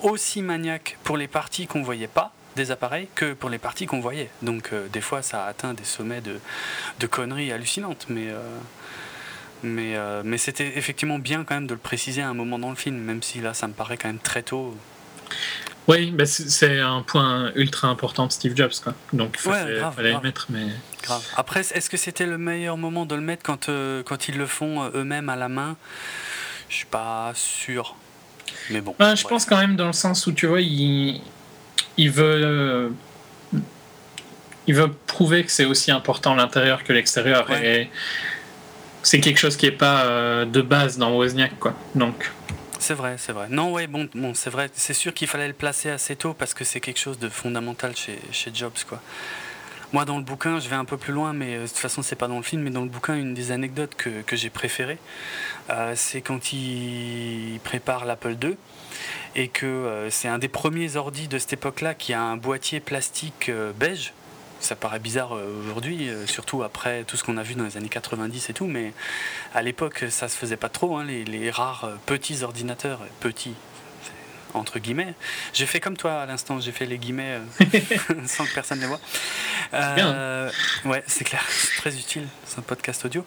aussi 0.02 0.42
maniaque 0.42 0.96
pour 1.02 1.16
les 1.16 1.26
parties 1.26 1.66
qu'on 1.66 1.82
voyait 1.82 2.06
pas 2.06 2.32
des 2.54 2.70
appareils 2.70 3.08
que 3.14 3.34
pour 3.34 3.50
les 3.50 3.58
parties 3.58 3.86
qu'on 3.86 4.00
voyait. 4.00 4.30
Donc 4.42 4.72
des 4.92 5.00
fois 5.00 5.22
ça 5.22 5.44
a 5.44 5.48
atteint 5.48 5.74
des 5.74 5.84
sommets 5.84 6.20
de, 6.20 6.38
de 7.00 7.06
conneries 7.08 7.50
hallucinantes, 7.50 8.06
mais 8.08 8.28
mais, 9.62 9.96
euh, 9.96 10.22
mais 10.24 10.38
c'était 10.38 10.76
effectivement 10.76 11.18
bien 11.18 11.44
quand 11.44 11.54
même 11.54 11.66
de 11.66 11.74
le 11.74 11.80
préciser 11.80 12.22
à 12.22 12.28
un 12.28 12.34
moment 12.34 12.58
dans 12.58 12.70
le 12.70 12.76
film, 12.76 12.96
même 12.96 13.22
si 13.22 13.40
là 13.40 13.54
ça 13.54 13.66
me 13.66 13.72
paraît 13.72 13.96
quand 13.96 14.08
même 14.08 14.18
très 14.18 14.42
tôt. 14.42 14.76
Oui, 15.88 16.10
bah 16.10 16.26
c'est 16.26 16.80
un 16.80 17.02
point 17.02 17.52
ultra 17.54 17.88
important 17.88 18.26
de 18.26 18.32
Steve 18.32 18.56
Jobs, 18.56 18.72
quoi. 18.82 18.94
Donc 19.12 19.36
il 19.38 19.40
fallait, 19.40 20.12
le 20.12 20.20
mettre, 20.20 20.46
mais. 20.48 20.66
Grave. 21.02 21.22
Après, 21.36 21.60
est-ce 21.60 21.88
que 21.88 21.96
c'était 21.96 22.26
le 22.26 22.38
meilleur 22.38 22.76
moment 22.76 23.06
de 23.06 23.14
le 23.14 23.20
mettre 23.20 23.44
quand, 23.44 23.68
euh, 23.68 24.02
quand 24.02 24.28
ils 24.28 24.36
le 24.36 24.46
font 24.46 24.82
euh, 24.82 24.90
eux-mêmes 24.94 25.28
à 25.28 25.36
la 25.36 25.48
main? 25.48 25.76
Je 26.68 26.76
suis 26.76 26.86
pas 26.86 27.30
sûr. 27.34 27.94
Mais 28.70 28.80
bon. 28.80 28.96
Bah, 28.98 29.14
je 29.14 29.24
pense 29.24 29.44
quand 29.44 29.58
même 29.58 29.76
dans 29.76 29.86
le 29.86 29.92
sens 29.92 30.26
où 30.26 30.32
tu 30.32 30.48
vois, 30.48 30.60
il, 30.60 31.20
il 31.96 32.10
veut. 32.10 32.92
il 34.66 34.74
veut 34.74 34.92
prouver 35.06 35.44
que 35.44 35.52
c'est 35.52 35.66
aussi 35.66 35.92
important 35.92 36.34
l'intérieur 36.34 36.82
que 36.82 36.92
l'extérieur. 36.92 37.48
Et 37.52 37.88
c'est 39.06 39.20
quelque 39.20 39.38
chose 39.38 39.56
qui 39.56 39.66
est 39.66 39.70
pas 39.70 40.04
euh, 40.06 40.44
de 40.44 40.60
base 40.60 40.98
dans 40.98 41.14
Wozniak, 41.14 41.60
quoi. 41.60 41.74
Donc. 41.94 42.32
C'est 42.80 42.92
vrai, 42.92 43.14
c'est 43.18 43.30
vrai. 43.30 43.46
Non, 43.48 43.72
ouais, 43.72 43.86
bon, 43.86 44.08
bon 44.16 44.34
c'est 44.34 44.50
vrai. 44.50 44.68
C'est 44.74 44.94
sûr 44.94 45.14
qu'il 45.14 45.28
fallait 45.28 45.46
le 45.46 45.54
placer 45.54 45.90
assez 45.90 46.16
tôt 46.16 46.34
parce 46.34 46.54
que 46.54 46.64
c'est 46.64 46.80
quelque 46.80 46.98
chose 46.98 47.16
de 47.20 47.28
fondamental 47.28 47.92
chez, 47.94 48.18
Jobs, 48.52 48.72
quoi. 48.88 49.00
Moi, 49.92 50.04
dans 50.04 50.16
le 50.16 50.24
bouquin, 50.24 50.58
je 50.58 50.68
vais 50.68 50.74
un 50.74 50.84
peu 50.84 50.96
plus 50.96 51.12
loin, 51.12 51.32
mais 51.32 51.54
euh, 51.54 51.62
de 51.62 51.68
toute 51.68 51.76
façon, 51.76 52.02
c'est 52.02 52.16
pas 52.16 52.26
dans 52.26 52.36
le 52.36 52.42
film, 52.42 52.62
mais 52.62 52.70
dans 52.70 52.82
le 52.82 52.88
bouquin, 52.88 53.14
une 53.14 53.32
des 53.32 53.52
anecdotes 53.52 53.94
que, 53.94 54.22
que 54.22 54.34
j'ai 54.34 54.50
préférées, 54.50 54.98
euh, 55.70 55.92
c'est 55.94 56.20
quand 56.20 56.52
il 56.52 57.60
prépare 57.62 58.06
l'Apple 58.06 58.34
II 58.42 58.56
et 59.36 59.46
que 59.46 60.08
c'est 60.10 60.26
un 60.26 60.38
des 60.38 60.48
premiers 60.48 60.96
ordis 60.96 61.28
de 61.28 61.38
cette 61.38 61.52
époque-là 61.52 61.94
qui 61.94 62.12
a 62.12 62.20
un 62.20 62.36
boîtier 62.36 62.80
plastique 62.80 63.50
beige 63.78 64.14
ça 64.60 64.76
paraît 64.76 64.98
bizarre 64.98 65.36
euh, 65.36 65.60
aujourd'hui, 65.62 66.08
euh, 66.08 66.26
surtout 66.26 66.62
après 66.62 67.04
tout 67.04 67.16
ce 67.16 67.24
qu'on 67.24 67.36
a 67.36 67.42
vu 67.42 67.54
dans 67.54 67.64
les 67.64 67.76
années 67.76 67.88
90 67.88 68.50
et 68.50 68.52
tout, 68.52 68.66
mais 68.66 68.92
à 69.54 69.62
l'époque, 69.62 70.04
ça 70.10 70.28
se 70.28 70.36
faisait 70.36 70.56
pas 70.56 70.68
trop, 70.68 70.96
hein, 70.96 71.04
les, 71.04 71.50
rares 71.50 71.84
euh, 71.84 71.96
petits 72.06 72.42
ordinateurs, 72.42 73.00
petits, 73.20 73.54
entre 74.54 74.78
guillemets. 74.78 75.14
J'ai 75.52 75.66
fait 75.66 75.80
comme 75.80 75.96
toi 75.96 76.22
à 76.22 76.26
l'instant, 76.26 76.60
j'ai 76.60 76.72
fait 76.72 76.86
les 76.86 76.98
guillemets 76.98 77.40
sans 78.26 78.44
que 78.44 78.54
personne 78.54 78.80
les 78.80 78.86
voit. 78.86 79.00
Euh, 79.74 80.50
ouais, 80.84 81.02
c'est 81.06 81.24
clair, 81.24 81.44
c'est 81.48 81.76
très 81.76 81.96
utile, 81.96 82.26
c'est 82.46 82.58
un 82.58 82.62
podcast 82.62 83.04
audio. 83.04 83.24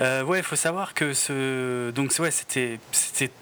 Euh, 0.00 0.22
ouais, 0.22 0.38
il 0.38 0.44
faut 0.44 0.56
savoir 0.56 0.94
que 0.94 1.12
ce 1.12 1.90
donc 1.90 2.14
ouais, 2.18 2.30
c'était 2.30 2.78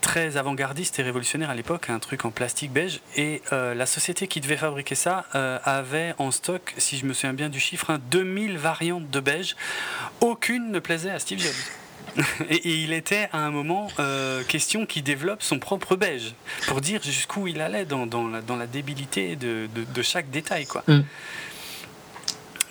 très 0.01 0.37
avant-gardiste 0.37 0.99
et 0.99 1.03
révolutionnaire 1.03 1.51
à 1.51 1.55
l'époque, 1.55 1.89
un 1.91 1.99
truc 1.99 2.25
en 2.25 2.31
plastique 2.31 2.73
beige. 2.73 3.01
Et 3.17 3.43
euh, 3.53 3.75
la 3.75 3.87
société 3.87 4.27
qui 4.27 4.41
devait 4.41 4.57
fabriquer 4.57 4.95
ça 4.95 5.27
euh, 5.35 5.59
avait 5.65 6.15
en 6.19 6.31
stock, 6.31 6.75
si 6.77 6.99
je 6.99 7.07
me 7.07 7.13
souviens 7.13 7.33
bien 7.33 7.49
du 7.49 7.61
chiffre, 7.61 7.99
2000 8.11 8.59
variantes 8.59 9.09
de 9.11 9.21
beige. 9.21 9.57
Aucune 10.21 10.71
ne 10.73 10.79
plaisait 10.81 11.11
à 11.11 11.19
Steve 11.19 11.41
Jobs. 11.41 11.53
et, 12.51 12.83
il 12.83 12.93
était 12.93 13.29
à 13.33 13.39
un 13.39 13.51
moment 13.51 13.89
question 14.49 14.87
qu'il 14.87 15.05
développe 15.05 15.43
son 15.43 15.59
propre 15.59 15.95
beige 15.95 16.35
pour 16.67 16.81
dire 16.81 17.01
jusqu'où 17.03 17.47
il 17.47 17.61
allait 17.61 17.85
dans, 17.85 18.07
dans, 18.07 18.27
la, 18.27 18.67
débilité 18.67 19.37
de, 19.37 19.69
de, 19.75 19.85
de, 19.85 20.03
chaque 20.03 20.31
détail 20.31 20.67
quoi. 20.67 20.83
Mm. 20.89 21.01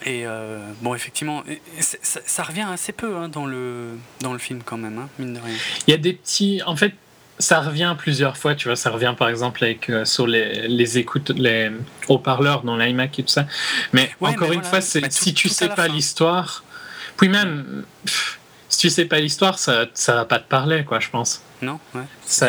Et 0.06 0.26
euh, 0.26 0.60
bon, 0.82 0.94
effectivement, 0.94 1.44
ça, 1.80 2.44
revient 2.44 2.68
assez 2.72 2.92
peu 2.92 3.18
hein, 3.18 3.30
dans, 3.30 3.46
le, 3.46 3.98
dans 4.22 4.34
le 4.34 4.40
film 4.40 4.62
quand 4.64 4.78
même, 4.78 4.98
hein, 5.00 5.10
mine 5.18 5.34
de 5.34 5.40
rien. 5.40 5.56
Il 5.88 5.92
y 5.92 5.94
a 5.94 5.98
des 5.98 6.14
petits. 6.14 6.62
En 6.66 6.76
fait, 6.76 6.94
ça 7.40 7.62
revient 7.62 7.96
plusieurs 7.98 8.38
fois, 8.38 8.56
tu 8.56 8.68
vois. 8.68 8.76
Ça 8.76 8.90
revient 8.90 9.16
par 9.18 9.30
exemple 9.30 9.64
avec, 9.64 9.90
euh, 9.90 10.06
sur 10.06 10.28
les, 10.28 10.68
les 10.68 10.98
écoutes, 10.98 11.32
les 11.32 11.72
haut-parleurs 12.08 12.64
dans 12.64 12.78
l'iMac 12.78 13.20
et 13.20 13.24
tout 13.24 13.30
ça. 13.30 13.48
Mais 13.94 14.12
encore 14.22 14.52
une 14.52 14.64
fois, 14.64 14.82
si 14.82 15.34
tu 15.34 15.50
sais 15.50 15.70
pas 15.70 15.88
l'histoire. 15.88 16.64
Puis 17.18 17.30
même, 17.30 17.84
si 18.70 18.78
tu 18.80 18.90
sais 18.90 19.06
pas 19.06 19.20
l'histoire, 19.20 19.58
ça, 19.58 19.86
ça 19.94 20.14
va 20.14 20.26
pas 20.26 20.40
te 20.40 20.48
parler, 20.48 20.84
quoi, 20.84 21.00
je 21.00 21.10
pense. 21.10 21.42
Non, 21.62 21.80
ouais. 21.96 22.04
Ça. 22.26 22.46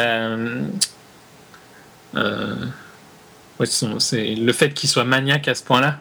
Euh, 2.14 2.54
c'est 3.64 4.34
le 4.34 4.52
fait 4.52 4.72
qu'il 4.72 4.88
soit 4.88 5.04
maniaque 5.04 5.48
à 5.48 5.54
ce 5.54 5.62
point-là. 5.62 5.98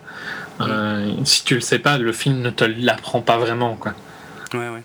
Euh, 0.61 1.13
si 1.25 1.43
tu 1.43 1.55
le 1.55 1.61
sais 1.61 1.79
pas, 1.79 1.97
le 1.97 2.11
film 2.11 2.41
ne 2.41 2.49
te 2.49 2.63
l'apprend 2.63 3.21
pas 3.21 3.37
vraiment. 3.37 3.75
Quoi. 3.75 3.93
Ouais, 4.53 4.69
ouais. 4.69 4.83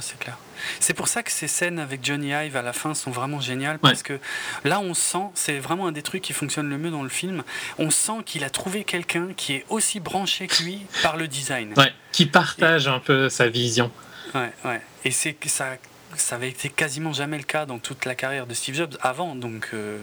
c'est 0.00 0.18
clair. 0.18 0.36
C'est 0.78 0.94
pour 0.94 1.08
ça 1.08 1.22
que 1.22 1.30
ces 1.30 1.48
scènes 1.48 1.78
avec 1.78 2.04
Johnny 2.04 2.32
Ive 2.32 2.56
à 2.56 2.62
la 2.62 2.74
fin 2.74 2.92
sont 2.94 3.10
vraiment 3.10 3.40
géniales 3.40 3.78
parce 3.78 4.02
que 4.02 4.18
là 4.64 4.78
on 4.78 4.92
sent, 4.92 5.30
c'est 5.34 5.58
vraiment 5.58 5.86
un 5.86 5.92
des 5.92 6.02
trucs 6.02 6.20
qui 6.22 6.34
fonctionne 6.34 6.68
le 6.68 6.76
mieux 6.76 6.90
dans 6.90 7.02
le 7.02 7.08
film, 7.08 7.42
on 7.78 7.88
sent 7.88 8.22
qu'il 8.26 8.44
a 8.44 8.50
trouvé 8.50 8.84
quelqu'un 8.84 9.28
qui 9.34 9.54
est 9.54 9.64
aussi 9.70 10.00
branché 10.00 10.48
que 10.48 10.62
lui 10.62 10.82
par 11.02 11.16
le 11.16 11.28
design. 11.28 11.72
Ouais, 11.78 11.94
qui 12.12 12.26
partage 12.26 12.88
un 12.88 12.98
peu 12.98 13.30
sa 13.30 13.48
vision. 13.48 13.90
Ouais, 14.34 14.52
ouais. 14.66 14.82
Et 15.06 15.10
c'est 15.10 15.32
que 15.32 15.48
ça, 15.48 15.76
ça 16.14 16.36
avait 16.36 16.50
été 16.50 16.68
quasiment 16.68 17.14
jamais 17.14 17.38
le 17.38 17.44
cas 17.44 17.64
dans 17.64 17.78
toute 17.78 18.04
la 18.04 18.14
carrière 18.14 18.46
de 18.46 18.52
Steve 18.54 18.74
Jobs 18.74 18.96
avant, 19.00 19.34
donc. 19.34 19.70
Euh, 19.72 19.98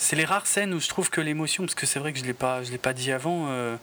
c'est 0.00 0.16
les 0.16 0.24
rares 0.24 0.46
scènes 0.46 0.72
où 0.72 0.80
je 0.80 0.88
trouve 0.88 1.10
que 1.10 1.20
l'émotion, 1.20 1.64
parce 1.64 1.74
que 1.74 1.84
c'est 1.84 1.98
vrai 1.98 2.14
que 2.14 2.18
je 2.18 2.24
l'ai 2.24 2.32
pas, 2.32 2.64
je 2.64 2.70
l'ai 2.70 2.78
pas 2.78 2.94
dit 2.94 3.12
avant, 3.12 3.48
euh, 3.50 3.76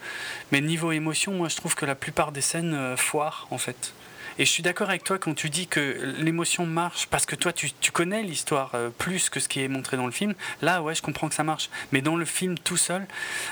mais 0.51 0.61
niveau 0.61 0.91
émotion, 0.91 1.31
moi 1.31 1.47
je 1.47 1.55
trouve 1.55 1.75
que 1.75 1.85
la 1.85 1.93
plupart 1.93 2.31
des 2.31 2.41
scènes 2.41 2.73
euh, 2.73 2.97
foirent 2.97 3.47
en 3.51 3.59
fait. 3.59 3.93
Et 4.39 4.45
je 4.45 4.51
suis 4.51 4.63
d'accord 4.63 4.89
avec 4.89 5.03
toi 5.03 5.19
quand 5.19 5.35
tu 5.35 5.49
dis 5.49 5.67
que 5.67 6.15
l'émotion 6.19 6.65
marche 6.65 7.07
parce 7.07 7.25
que 7.25 7.35
toi, 7.35 7.53
tu, 7.53 7.71
connais 7.91 8.23
l'histoire 8.23 8.71
euh, 8.73 8.89
plus 8.89 9.29
que 9.29 9.39
ce 9.39 9.47
qui 9.47 9.61
est 9.61 9.67
montré 9.67 9.95
dans 9.95 10.05
le 10.05 10.11
film. 10.11 10.33
Là, 10.61 10.81
ouais, 10.81 10.95
je 10.95 11.01
comprends 11.01 11.29
que 11.29 11.35
ça 11.35 11.43
marche. 11.43 11.69
Mais 11.91 12.01
dans 12.01 12.15
le 12.15 12.25
film 12.25 12.57
tout 12.57 12.77
seul, 12.77 13.05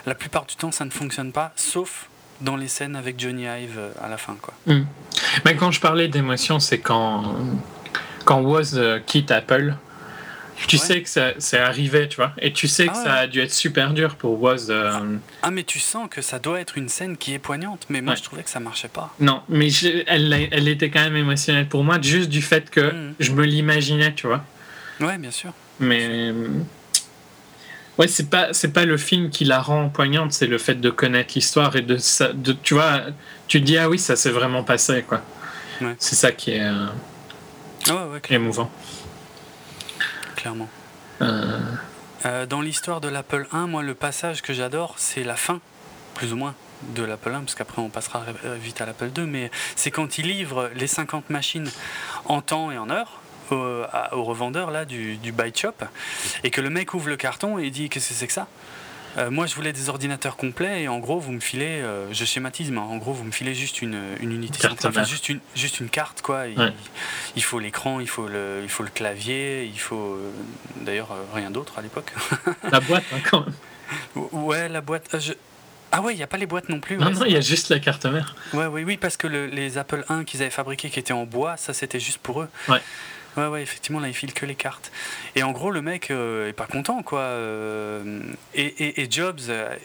la 0.08 0.16
plupart 0.16 0.46
du 0.46 0.56
temps, 0.56 0.72
ça 0.72 0.86
ne 0.86 0.92
fonctionne 0.92 1.32
pas, 1.32 1.54
sauf 1.56 2.08
dans 2.42 2.56
les 2.56 2.68
scènes 2.68 2.96
avec 2.96 3.20
Johnny 3.20 3.44
Ive 3.44 3.78
euh, 3.78 3.92
à 4.02 4.10
la 4.10 4.18
fin. 4.18 4.36
Quoi. 4.42 4.54
Hmm. 4.66 4.86
Mais 5.44 5.56
quand 5.56 5.72
je 5.72 5.80
parlais 5.80 6.08
d'émotion, 6.08 6.60
c'est 6.60 6.80
quand, 6.80 7.36
quand 8.24 8.42
Woz 8.42 8.80
quitte 9.06 9.32
Apple. 9.32 9.76
Tu 10.68 10.77
sais 10.77 11.02
que 11.02 11.10
ça, 11.10 11.34
c'est 11.38 11.57
arrivé, 11.60 12.07
tu 12.07 12.15
vois, 12.15 12.32
et 12.41 12.52
tu 12.53 12.68
sais 12.68 12.86
que 12.88 12.91
Ah 12.95 13.03
ça 13.03 13.14
a 13.15 13.27
dû 13.27 13.40
être 13.41 13.53
super 13.53 13.94
dur 13.94 14.15
pour 14.15 14.41
Woz. 14.41 14.68
euh, 14.69 15.18
Ah, 15.44 15.52
mais 15.52 15.64
tu 15.64 15.80
sens 15.80 16.07
que 16.10 16.22
ça 16.22 16.40
doit 16.40 16.60
être 16.61 16.77
une 16.77 16.88
scène 16.90 17.18
qui 17.18 17.34
est 17.34 17.40
poignante. 17.40 17.86
Mais 17.90 18.02
moi, 18.02 18.14
Ouais. 18.14 18.18
je 18.18 18.23
trouvais 18.23 18.41
que 18.44 18.49
ça 18.49 18.60
marchait 18.61 18.88
pas. 18.88 19.14
Non, 19.19 19.41
mais 19.49 19.69
je- 19.69 20.03
elle, 20.07 20.32
elle 20.52 20.68
était 20.68 20.90
quand 20.90 21.02
même 21.03 21.18
émotionnelle 21.18 21.68
pour 21.68 21.84
moi, 21.84 21.99
juste 22.02 22.30
du 22.30 22.41
fait 22.41 22.69
que 22.69 22.91
Mhm. 22.94 23.14
je 23.19 23.32
me 23.34 23.44
l'imaginais, 23.44 24.14
tu 24.14 24.27
vois. 24.27 24.44
Ouais, 25.02 25.18
bien 25.18 25.32
sûr. 25.32 25.52
Mais 25.82 26.32
ouais, 27.98 28.07
c'est 28.07 28.30
pas 28.30 28.53
c'est 28.53 28.72
pas 28.73 28.86
le 28.86 28.98
film 28.98 29.30
qui 29.30 29.45
la 29.45 29.60
rend 29.61 29.90
poignante, 29.90 30.32
c'est 30.34 30.48
le 30.48 30.57
fait 30.57 30.76
de 30.76 30.90
connaître 30.90 31.34
l'histoire 31.36 31.76
et 31.76 31.82
de 31.82 31.98
ça, 31.98 32.32
de 32.34 32.53
tu 32.53 32.73
vois, 32.76 33.02
tu 33.48 33.60
te 33.61 33.65
dis 33.65 33.77
ah 33.77 33.90
oui, 33.90 33.99
ça 33.99 34.15
s'est 34.15 34.30
vraiment 34.32 34.64
passé 34.64 35.03
quoi. 35.07 35.22
Ouais. 35.82 35.95
C'est 35.99 36.15
ça 36.15 36.32
qui 36.32 36.52
est 36.52 36.64
euh, 36.64 36.88
Ah 37.90 37.94
ouais, 38.07 38.14
ouais, 38.14 38.19
clairement. 38.22 38.45
émouvant. 38.45 38.72
Clairement. 40.46 40.70
Euh, 41.22 41.60
Euh, 42.26 42.46
dans 42.48 42.62
l'histoire 42.62 43.02
de 43.02 43.08
l'Apple 43.08 43.46
1, 43.52 43.68
moi, 43.68 43.82
le 43.84 43.94
passage 43.94 44.42
que 44.42 44.52
j'adore, 44.54 44.96
c'est 44.98 45.24
la 45.24 45.36
fin, 45.36 45.60
plus 46.16 46.34
ou 46.34 46.36
moins, 46.38 46.56
de 46.96 47.04
l'Apple 47.04 47.30
1, 47.34 47.40
parce 47.42 47.54
qu'après, 47.56 47.82
on 47.82 47.90
passera 47.90 48.24
euh, 48.46 48.56
vite 48.60 48.80
à 48.82 48.86
l'Apple 48.86 49.10
2, 49.10 49.26
mais 49.26 49.52
c'est 49.76 49.92
quand 49.92 50.18
il 50.18 50.28
livre 50.28 50.70
les 50.76 50.88
50 50.88 51.30
machines 51.30 51.70
en 52.26 52.42
temps 52.42 52.72
et 52.72 52.78
en 52.78 52.90
heure. 52.92 53.20
Au, 53.52 53.84
à- 53.94 54.16
au 54.16 54.24
revendeur 54.24 54.72
là 54.72 54.86
du, 54.86 55.18
du 55.18 55.32
buy 55.32 55.52
shop 55.56 55.74
et 56.44 56.50
que 56.50 56.62
le 56.62 56.72
mec 56.72 56.96
ouvre 56.96 57.10
le 57.10 57.16
carton 57.16 57.60
et 57.60 57.70
dit 57.70 57.90
qu'est-ce 57.90 58.10
que 58.10 58.16
c'est 58.16 58.26
que 58.26 58.34
ça? 58.34 58.48
Euh, 59.18 59.32
moi 59.32 59.46
je 59.46 59.56
voulais 59.56 59.72
des 59.72 59.88
ordinateurs 59.90 60.36
complets 60.36 60.84
et 60.84 60.88
en 60.90 61.00
gros 61.00 61.20
vous 61.20 61.32
me 61.32 61.40
filez 61.40 61.82
euh, 61.82 62.12
je 62.12 62.26
schématise 62.26 62.70
mais 62.72 62.80
en 62.80 62.98
gros 62.98 63.14
vous 63.14 63.24
me 63.24 63.32
filez 63.32 63.56
juste 63.56 63.82
une, 63.82 63.98
une 64.20 64.34
unité 64.34 64.60
Carte 64.60 64.82
centrale, 64.82 64.92
enfin, 65.04 65.10
juste 65.10 65.30
une 65.30 65.40
juste 65.56 65.80
une 65.80 65.88
carte 65.90 66.22
quoi 66.22 66.48
il, 66.48 66.60
Ouais. 66.60 66.74
il 67.38 67.44
faut 67.44 67.60
l'écran 67.60 68.02
il 68.02 68.10
faut 68.10 68.28
le 68.28 68.60
il 68.64 68.70
faut 68.70 68.84
le 68.84 68.90
clavier 68.90 69.64
il 69.66 69.80
faut 69.80 70.16
euh, 70.16 70.32
d'ailleurs 70.82 71.16
rien 71.34 71.50
d'autre 71.50 71.80
à 71.80 71.82
l'époque 71.82 72.12
la 72.72 72.80
boîte 72.82 73.06
hein, 73.14 73.20
quand 73.30 73.46
même. 73.46 73.54
Ouais, 74.34 74.68
la 74.68 74.82
boîte. 74.82 75.08
je- 75.20 75.34
Ah 75.92 76.02
ouais, 76.02 76.14
il 76.14 76.18
n'y 76.18 76.24
a 76.24 76.28
pas 76.28 76.38
les 76.38 76.48
boîtes 76.48 76.70
non 76.70 76.80
plus. 76.80 76.98
Non 76.98 77.06
ouais, 77.06 77.14
non, 77.14 77.26
il 77.26 77.32
y 77.34 77.38
a 77.38 77.42
juste 77.42 77.70
la 77.70 77.80
carte 77.80 78.06
mère. 78.08 78.36
Ouais, 78.54 78.66
oui, 78.66 78.84
oui, 78.84 78.98
parce 78.98 79.16
que 79.16 79.28
le- 79.28 79.46
les 79.46 79.78
Apple 79.78 80.04
1 80.10 80.24
qu'ils 80.24 80.42
avaient 80.42 80.50
fabriqués 80.50 80.90
qui 80.90 81.00
étaient 81.00 81.14
en 81.14 81.26
bois, 81.26 81.56
ça 81.56 81.72
c'était 81.74 82.00
juste 82.00 82.18
pour 82.18 82.42
eux. 82.42 82.50
Ouais. 82.68 82.82
Ouais, 83.38 83.48
ouais, 83.48 83.62
effectivement, 83.62 83.99
là, 83.99 84.07
ils 84.07 84.14
filent 84.14 84.34
que 84.34 84.45
les 84.45 84.56
cartes. 84.56 84.91
Et 85.36 85.44
en 85.44 85.52
gros, 85.52 85.72
le 85.72 85.82
mec 85.82 86.10
euh, 86.12 86.48
est 86.49 86.53
pas 86.53 86.68
content, 86.68 87.03
quoi. 87.03 87.20
euh, 87.20 88.22
et, 88.53 88.66
et- 88.66 89.02
et 89.03 89.12
Jobs 89.12 89.40
euh, 89.49 89.76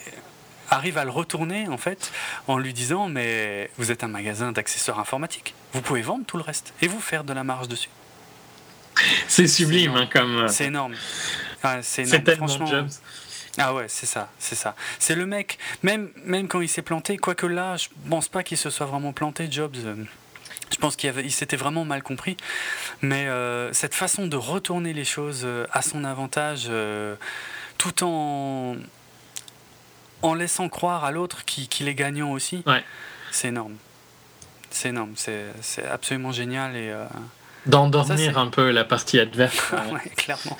arrive 0.70 0.98
à 0.98 1.04
le 1.04 1.10
retourner, 1.10 1.66
en 1.68 1.76
fait, 1.78 2.12
en 2.46 2.58
lui 2.58 2.72
disant 2.72 3.08
Mais 3.08 3.70
vous 3.78 3.90
êtes 3.90 4.04
un 4.04 4.08
magasin 4.08 4.52
d'accessoires 4.52 5.00
informatiques. 5.00 5.54
Vous 5.72 5.82
pouvez 5.82 6.02
vendre 6.02 6.24
tout 6.26 6.36
le 6.36 6.42
reste 6.44 6.74
et 6.82 6.86
vous 6.88 7.00
faire 7.00 7.24
de 7.24 7.32
la 7.32 7.42
marge 7.44 7.66
dessus. 7.68 7.90
C'est 9.28 9.46
sublime 9.46 9.96
hein, 9.96 10.08
comme. 10.12 10.36
euh, 10.44 10.48
C'est 10.48 10.66
énorme. 10.66 10.94
Ah, 11.62 11.82
c'est 11.82 12.04
tellement 12.22 12.46
Franchement, 12.46 12.66
Jobs. 12.66 12.88
Ah 13.58 13.74
ouais, 13.74 13.86
c'est 13.88 14.06
ça, 14.06 14.30
c'est 14.38 14.54
ça. 14.54 14.76
C'est 15.00 15.16
le 15.16 15.26
mec, 15.26 15.58
même, 15.82 16.10
même 16.24 16.46
quand 16.46 16.60
il 16.60 16.68
s'est 16.68 16.82
planté, 16.82 17.16
quoique 17.16 17.46
là, 17.46 17.76
je 17.76 17.88
pense 18.08 18.28
pas 18.28 18.42
qu'il 18.44 18.56
se 18.56 18.70
soit 18.70 18.86
vraiment 18.86 19.12
planté, 19.12 19.48
Jobs. 19.50 19.76
Je 20.72 20.76
pense 20.78 20.96
qu'il 20.96 21.32
s'était 21.32 21.56
vraiment 21.56 21.84
mal 21.84 22.02
compris. 22.02 22.36
Mais 23.02 23.26
euh, 23.28 23.72
cette 23.72 23.94
façon 23.94 24.26
de 24.26 24.36
retourner 24.36 24.92
les 24.92 25.04
choses 25.04 25.42
euh, 25.44 25.66
à 25.72 25.82
son 25.82 26.04
avantage, 26.04 26.66
euh, 26.68 27.16
tout 27.78 28.04
en, 28.04 28.76
en 30.22 30.34
laissant 30.34 30.68
croire 30.68 31.04
à 31.04 31.10
l'autre 31.10 31.44
qui- 31.44 31.68
qu'il 31.68 31.88
est 31.88 31.94
gagnant 31.94 32.30
aussi, 32.32 32.62
Ouais. 32.66 32.84
c'est 33.30 33.48
énorme. 33.48 33.74
C'est 34.70 34.90
énorme, 34.90 35.14
c'est 35.16 35.84
absolument 35.90 36.30
génial 36.32 36.76
et... 36.76 36.90
euh, 36.90 37.04
D'endormir 37.66 38.38
un 38.38 38.46
peu 38.46 38.70
la 38.70 38.84
partie 38.84 39.18
adverse. 39.18 39.72
ouais, 39.92 40.08
clairement. 40.16 40.56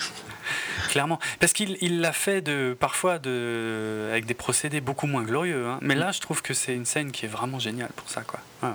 Clairement. 0.88 1.18
Parce 1.38 1.52
qu'il 1.54 1.78
il 1.80 2.00
l'a 2.00 2.12
fait 2.12 2.42
de, 2.42 2.76
parfois 2.78 3.18
de, 3.18 4.08
avec 4.10 4.26
des 4.26 4.34
procédés 4.34 4.80
beaucoup 4.82 5.06
moins 5.06 5.22
glorieux. 5.22 5.66
hein. 5.66 5.78
Mais 5.80 5.94
là, 5.94 6.10
je 6.12 6.20
trouve 6.20 6.42
que 6.42 6.52
c'est 6.52 6.74
une 6.74 6.84
scène 6.84 7.10
qui 7.12 7.24
est 7.24 7.28
vraiment 7.28 7.58
géniale 7.58 7.90
pour 7.96 8.10
ça. 8.10 8.20
Quoi. 8.22 8.40
Ouais, 8.62 8.74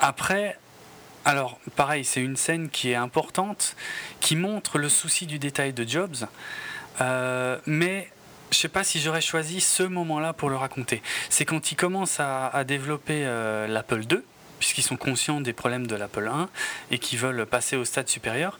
après, 0.00 0.58
alors, 1.24 1.58
pareil, 1.76 2.04
c'est 2.04 2.20
une 2.20 2.36
scène 2.36 2.68
qui 2.68 2.90
est 2.90 2.96
importante, 2.96 3.76
qui 4.20 4.34
montre 4.34 4.78
le 4.78 4.88
souci 4.88 5.26
du 5.26 5.38
détail 5.38 5.72
de 5.72 5.88
Jobs. 5.88 6.26
Euh, 7.00 7.58
mais 7.66 8.10
je 8.50 8.58
sais 8.58 8.68
pas 8.68 8.82
si 8.82 9.00
j'aurais 9.00 9.20
choisi 9.20 9.60
ce 9.60 9.84
moment-là 9.84 10.32
pour 10.32 10.50
le 10.50 10.56
raconter. 10.56 11.00
C'est 11.28 11.44
quand 11.44 11.70
il 11.70 11.76
commence 11.76 12.18
à, 12.18 12.64
développer 12.64 13.22
euh, 13.24 13.68
l'Apple 13.68 14.02
II, 14.10 14.20
puisqu'ils 14.58 14.82
sont 14.82 14.96
conscients 14.96 15.40
des 15.40 15.52
problèmes 15.52 15.86
de 15.86 15.94
l'Apple 15.94 16.26
1 16.26 16.48
et 16.90 16.98
qu'ils 16.98 17.18
veulent 17.18 17.46
passer 17.46 17.76
au 17.76 17.84
stade 17.84 18.08
supérieur, 18.08 18.58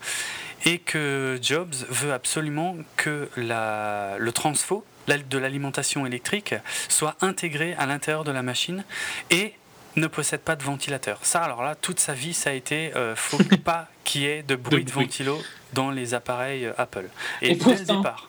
et 0.64 0.78
que 0.78 1.38
Jobs 1.42 1.74
veut 1.88 2.12
absolument 2.12 2.76
que 2.96 3.28
le 3.36 4.30
transfo 4.30 4.84
de 5.08 5.38
l'alimentation 5.38 6.06
électrique 6.06 6.54
soit 6.88 7.16
intégré 7.20 7.74
à 7.74 7.86
l'intérieur 7.86 8.22
de 8.22 8.30
la 8.30 8.42
machine 8.42 8.84
et 9.30 9.54
ne 9.96 10.06
possède 10.06 10.40
pas 10.40 10.56
de 10.56 10.62
ventilateur. 10.62 11.18
Ça, 11.22 11.42
alors 11.42 11.62
là, 11.62 11.74
toute 11.74 12.00
sa 12.00 12.14
vie, 12.14 12.32
ça 12.34 12.50
a 12.50 12.52
été 12.52 12.92
euh, 12.96 13.14
faut 13.16 13.38
pas 13.64 13.88
qu'il 14.04 14.22
y 14.22 14.26
ait 14.26 14.42
de 14.42 14.56
bruit 14.56 14.84
de, 14.84 14.90
bruit. 14.90 15.04
ventilo 15.04 15.40
dans 15.72 15.90
les 15.90 16.14
appareils 16.14 16.66
euh, 16.66 16.72
Apple. 16.78 17.08
Et, 17.42 17.52
Et 17.52 17.54
dès 17.56 17.74
le 17.74 17.84
départ. 17.84 18.28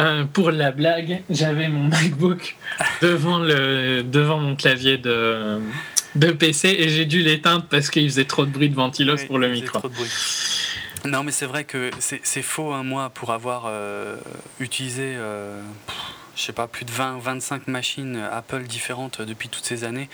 Euh, 0.00 0.24
pour 0.24 0.52
la 0.52 0.70
blague, 0.70 1.22
j'avais 1.28 1.68
mon 1.68 1.84
MacBook 1.88 2.56
devant, 3.02 3.38
le, 3.40 4.02
devant 4.02 4.38
mon 4.38 4.54
clavier 4.54 4.96
de, 4.96 5.60
de 6.14 6.30
PC 6.30 6.68
et 6.78 6.88
j'ai 6.88 7.04
dû 7.04 7.20
l'éteindre 7.22 7.64
parce 7.68 7.90
qu'il 7.90 8.08
faisait 8.08 8.24
trop 8.24 8.46
de 8.46 8.50
bruit 8.50 8.68
de 8.70 8.76
ventilos 8.76 9.16
Oui, 9.16 9.26
pour 9.26 9.38
le 9.38 9.48
micro. 9.48 9.80
trop 9.80 9.88
de 9.88 9.94
bruit. 9.94 10.10
Non, 11.04 11.22
mais 11.24 11.32
c'est 11.32 11.46
vrai 11.46 11.64
que 11.64 11.90
c'est 11.98 12.42
faux, 12.42 12.72
hein, 12.72 12.82
moi, 12.84 13.10
pour 13.10 13.32
avoir 13.32 13.64
euh, 13.66 14.16
utilisé, 14.60 15.16
pff, 15.86 15.96
je 16.38 16.42
sais 16.44 16.52
pas, 16.52 16.66
plus 16.68 16.84
de 16.84 16.90
20, 16.92 17.18
25 17.18 17.66
machines 17.66 18.16
Apple 18.32 18.62
différentes 18.62 19.20
depuis 19.20 19.48
toutes 19.48 19.64
ces 19.66 19.82
années. 19.84 20.08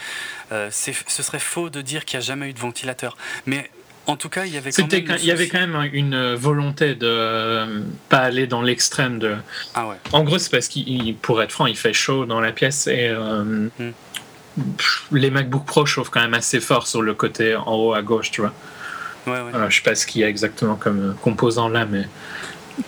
euh, 0.53 0.71
ce 0.73 1.23
serait 1.23 1.39
faux 1.39 1.69
de 1.71 1.83
dire 1.83 2.05
qu'il 2.07 2.19
n'y 2.19 2.25
a 2.25 2.27
jamais 2.27 2.49
eu 2.49 2.53
de 2.55 2.59
ventilateur. 2.59 3.17
Mais 3.47 3.71
en 4.07 4.17
tout 4.17 4.29
cas, 4.31 4.45
il 4.47 4.53
y 4.55 4.57
avait 4.57 4.71
quand 4.73 4.91
même. 4.91 5.17
il 5.19 5.25
y 5.25 5.31
avait 5.31 5.49
quand 5.49 5.61
même 5.61 5.89
une 5.93 6.35
volonté 6.35 6.95
de 6.95 7.07
euh, 7.07 7.81
pas 8.09 8.19
aller 8.19 8.47
dans 8.47 8.63
l'extrême 8.63 9.19
de. 9.19 9.37
Ah 9.75 9.87
ouais. 9.87 9.97
En 10.13 10.23
gros, 10.25 10.39
c'est 10.39 10.51
parce 10.51 10.69
qu'il, 10.69 10.89
il- 10.89 11.15
pour 11.17 11.43
être 11.43 11.53
franc, 11.53 11.67
il 11.67 11.77
fait 11.77 11.93
chaud 11.95 12.25
dans 12.27 12.41
la 12.41 12.53
pièce 12.53 12.87
et 12.87 13.09
euh, 13.09 13.69
Hmm. 13.79 13.91
les 15.11 15.31
MacBook 15.31 15.65
Pro 15.67 15.85
chauffent 15.85 16.11
quand 16.11 16.21
même 16.21 16.35
assez 16.35 16.61
fort 16.61 16.87
sur 16.87 17.03
le 17.03 17.13
côté 17.15 17.57
en 17.57 17.73
haut 17.75 17.93
à 17.93 18.03
gauche, 18.03 18.31
tu 18.31 18.41
vois. 18.41 18.53
Ouais, 19.27 19.33
ouais. 19.41 19.51
Voilà, 19.51 19.69
je 19.69 19.77
sais 19.77 19.83
pas 19.83 19.95
ce 19.95 20.07
qu'il 20.07 20.21
y 20.21 20.25
a 20.25 20.29
exactement 20.29 20.77
comme 20.77 21.11
euh, 21.11 21.13
composant 21.23 21.69
là, 21.69 21.87
mais 21.87 22.07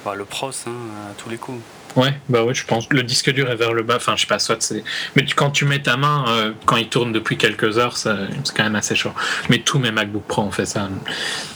Bah, 0.04 0.14
le 0.14 0.24
pros, 0.24 0.50
hein, 0.66 0.70
à 1.10 1.14
tous 1.20 1.28
les 1.28 1.38
coups. 1.38 1.60
Ouais, 1.96 2.14
bah 2.28 2.44
ouais, 2.44 2.54
je 2.54 2.64
pense. 2.64 2.88
Le 2.90 3.02
disque 3.02 3.30
dur 3.32 3.50
est 3.50 3.56
vers 3.56 3.72
le 3.72 3.82
bas. 3.82 3.96
Enfin, 3.96 4.14
je 4.16 4.22
sais 4.22 4.26
pas, 4.26 4.38
soit 4.38 4.62
c'est. 4.62 4.84
Mais 5.16 5.24
tu- 5.24 5.34
quand 5.34 5.50
tu 5.50 5.64
mets 5.64 5.80
ta 5.82 5.96
main, 5.96 6.24
euh, 6.28 6.52
quand 6.64 6.76
il 6.76 6.88
tourne 6.88 7.12
depuis 7.12 7.36
quelques 7.36 7.78
heures, 7.78 7.96
c'est 7.96 8.10
quand 8.54 8.62
même 8.64 8.76
assez 8.76 8.94
chaud. 8.94 9.12
Mais 9.50 9.58
tous 9.58 9.78
mes 9.78 9.90
MacBook 9.90 10.24
Pro 10.26 10.42
ont 10.42 10.50
fait 10.52 10.66
ça. 10.66 10.88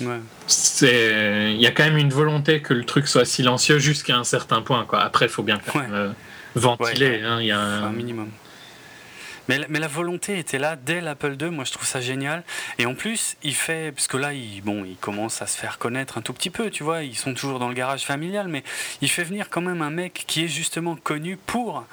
Ouais. 0.00 0.18
c'est 0.46 1.52
il 1.54 1.60
y 1.60 1.66
a 1.66 1.70
quand 1.70 1.84
même 1.84 1.96
une 1.98 2.10
volonté 2.10 2.60
que 2.60 2.74
le 2.74 2.84
truc 2.84 3.06
soit 3.06 3.24
silencieux 3.24 3.78
jusqu'à 3.78 4.16
un 4.16 4.24
certain 4.24 4.62
point 4.62 4.84
quoi 4.84 5.00
après 5.02 5.26
il 5.26 5.28
faut 5.28 5.44
bien 5.44 5.60
quand 5.64 5.78
même, 5.78 5.92
euh, 5.94 6.08
ventiler 6.56 7.08
Ouais. 7.10 7.22
hein, 7.24 7.38
il 7.40 7.46
y 7.46 7.52
a 7.52 7.60
un 7.60 7.84
un... 7.84 7.90
minimum. 7.92 8.28
Mais, 9.68 9.78
la- 9.80 9.88
volonté 9.88 10.38
était 10.38 10.58
là 10.58 10.76
dès 10.76 11.00
l'Apple 11.00 11.36
II, 11.40 11.50
moi 11.50 11.64
je 11.64 11.72
trouve 11.72 11.86
ça 11.86 12.00
génial. 12.00 12.44
Et 12.78 12.86
en 12.86 12.94
plus, 12.94 13.36
il 13.42 13.54
fait, 13.54 13.92
parce 13.92 14.06
que 14.06 14.16
là, 14.16 14.32
il, 14.32 14.62
bon, 14.62 14.84
il 14.84 14.96
commence 14.96 15.42
à 15.42 15.46
se 15.46 15.58
faire 15.58 15.78
connaître 15.78 16.18
un 16.18 16.20
tout 16.22 16.32
petit 16.32 16.50
peu, 16.50 16.70
tu 16.70 16.84
vois, 16.84 17.02
ils 17.02 17.16
sont 17.16 17.34
toujours 17.34 17.58
dans 17.58 17.68
le 17.68 17.74
garage 17.74 18.04
familial, 18.04 18.46
mais 18.48 18.62
il 19.00 19.08
fait 19.10 19.24
venir 19.24 19.50
quand 19.50 19.60
même 19.60 19.82
un 19.82 19.90
mec 19.90 20.24
qui 20.26 20.44
est 20.44 20.48
justement 20.48 20.94
connu 20.94 21.36
pour 21.36 21.84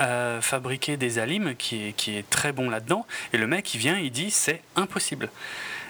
euh, 0.00 0.40
fabriquer 0.40 0.96
des 0.96 1.18
alimes, 1.18 1.54
qui 1.56 1.88
est, 1.88 1.92
qui 1.92 2.16
est 2.16 2.28
très 2.28 2.52
bon 2.52 2.68
là-dedans. 2.68 3.06
Et 3.32 3.38
le 3.38 3.46
mec, 3.46 3.72
il 3.74 3.78
vient, 3.78 3.98
il 3.98 4.10
dit, 4.10 4.30
c'est 4.32 4.62
impossible. 4.74 5.30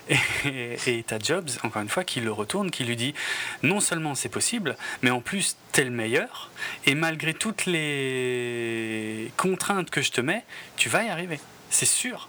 Et 0.09 0.77
et 0.87 1.03
t'as 1.03 1.19
Jobs, 1.19 1.49
encore 1.63 1.81
une 1.83 1.89
fois, 1.89 2.05
qui 2.05 2.21
le 2.21 2.31
retourne, 2.33 2.71
qui 2.71 2.85
lui 2.85 2.97
dit 2.97 3.15
non 3.63 3.81
seulement 3.81 4.15
c'est 4.15 4.29
possible, 4.29 4.77
mais 5.03 5.11
en 5.11 5.21
plus 5.21 5.57
t'es 5.73 5.85
le 5.85 5.91
meilleur, 5.91 6.51
et 6.87 6.95
malgré 6.95 7.33
toutes 7.35 7.67
les 7.67 9.31
contraintes 9.37 9.91
que 9.91 10.03
je 10.03 10.11
te 10.13 10.21
mets, 10.21 10.45
tu 10.77 10.89
vas 10.89 11.05
y 11.05 11.09
arriver. 11.09 11.41
C'est 11.71 11.87
sûr 11.87 12.29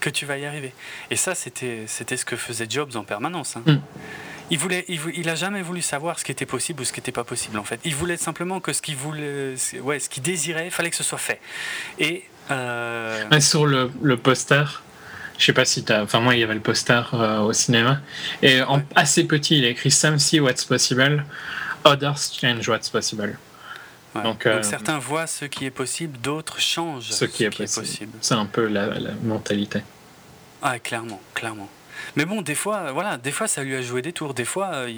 que 0.00 0.10
tu 0.10 0.26
vas 0.26 0.38
y 0.38 0.44
arriver. 0.46 0.72
Et 1.10 1.16
ça, 1.16 1.34
c'était 1.34 1.84
c'était 1.86 2.16
ce 2.16 2.24
que 2.24 2.36
faisait 2.36 2.66
Jobs 2.68 2.94
en 2.96 3.04
permanence. 3.04 3.56
hein. 3.56 3.62
Mm. 3.66 3.80
Il 4.50 4.58
voulait, 4.58 4.84
il, 4.86 5.28
a 5.28 5.34
jamais 5.34 5.60
voulu 5.60 5.82
savoir 5.82 6.20
ce 6.20 6.24
qui 6.24 6.30
était 6.30 6.46
possible 6.46 6.80
ou 6.80 6.84
ce 6.84 6.92
qui 6.92 7.00
n'était 7.00 7.10
pas 7.10 7.24
possible 7.24 7.58
en 7.58 7.64
fait. 7.64 7.80
Il 7.84 7.96
voulait 7.96 8.16
simplement 8.16 8.60
que 8.60 8.72
ce 8.72 8.80
qu'il 8.80 8.94
voulait, 8.94 9.54
ouais, 9.82 9.98
ce 9.98 10.08
qu'il 10.08 10.22
désirait, 10.22 10.66
il 10.66 10.70
fallait 10.70 10.90
que 10.90 10.94
ce 10.96 11.02
soit 11.02 11.18
fait. 11.18 11.40
Et 11.98 12.22
Euh... 12.52 13.40
sur 13.40 13.66
le, 13.66 13.90
le, 14.02 14.16
poster, 14.16 14.84
je 15.38 15.44
sais 15.44 15.52
pas 15.52 15.64
si 15.64 15.84
t'as. 15.84 16.02
Enfin, 16.02 16.20
moi, 16.20 16.34
il 16.34 16.40
y 16.40 16.44
avait 16.44 16.54
le 16.54 16.60
poster 16.60 17.02
euh, 17.14 17.40
au 17.40 17.52
cinéma. 17.52 18.00
Et 18.42 18.62
en 18.62 18.82
assez 18.94 19.24
petit, 19.24 19.58
il 19.58 19.64
a 19.64 19.68
écrit 19.68 19.90
Some 19.90 20.18
see 20.18 20.40
what's 20.40 20.64
possible, 20.64 21.24
others 21.84 22.32
change 22.32 22.68
what's 22.68 22.88
possible. 22.88 23.38
Donc, 24.22 24.46
euh, 24.46 24.62
certains 24.62 24.98
voient 24.98 25.26
ce 25.26 25.44
qui 25.44 25.66
est 25.66 25.70
possible, 25.70 26.18
d'autres 26.18 26.58
changent 26.58 27.10
ce 27.10 27.26
qui, 27.26 27.44
est, 27.44 27.50
possible. 27.50 28.12
C'est 28.22 28.34
un 28.34 28.46
peu 28.46 28.66
la, 28.66 28.98
la 28.98 29.10
mentalité. 29.22 29.82
Ah, 30.62 30.78
clairement, 30.78 31.20
clairement. 31.34 31.68
Mais 32.16 32.24
bon, 32.24 32.42
des 32.42 32.54
fois, 32.54 32.92
voilà, 32.92 33.16
des 33.16 33.32
fois 33.32 33.46
ça 33.46 33.62
lui 33.62 33.74
a 33.74 33.82
joué 33.82 34.02
des 34.02 34.12
tours. 34.12 34.34
Des 34.34 34.44
fois, 34.44 34.70
euh, 34.74 34.90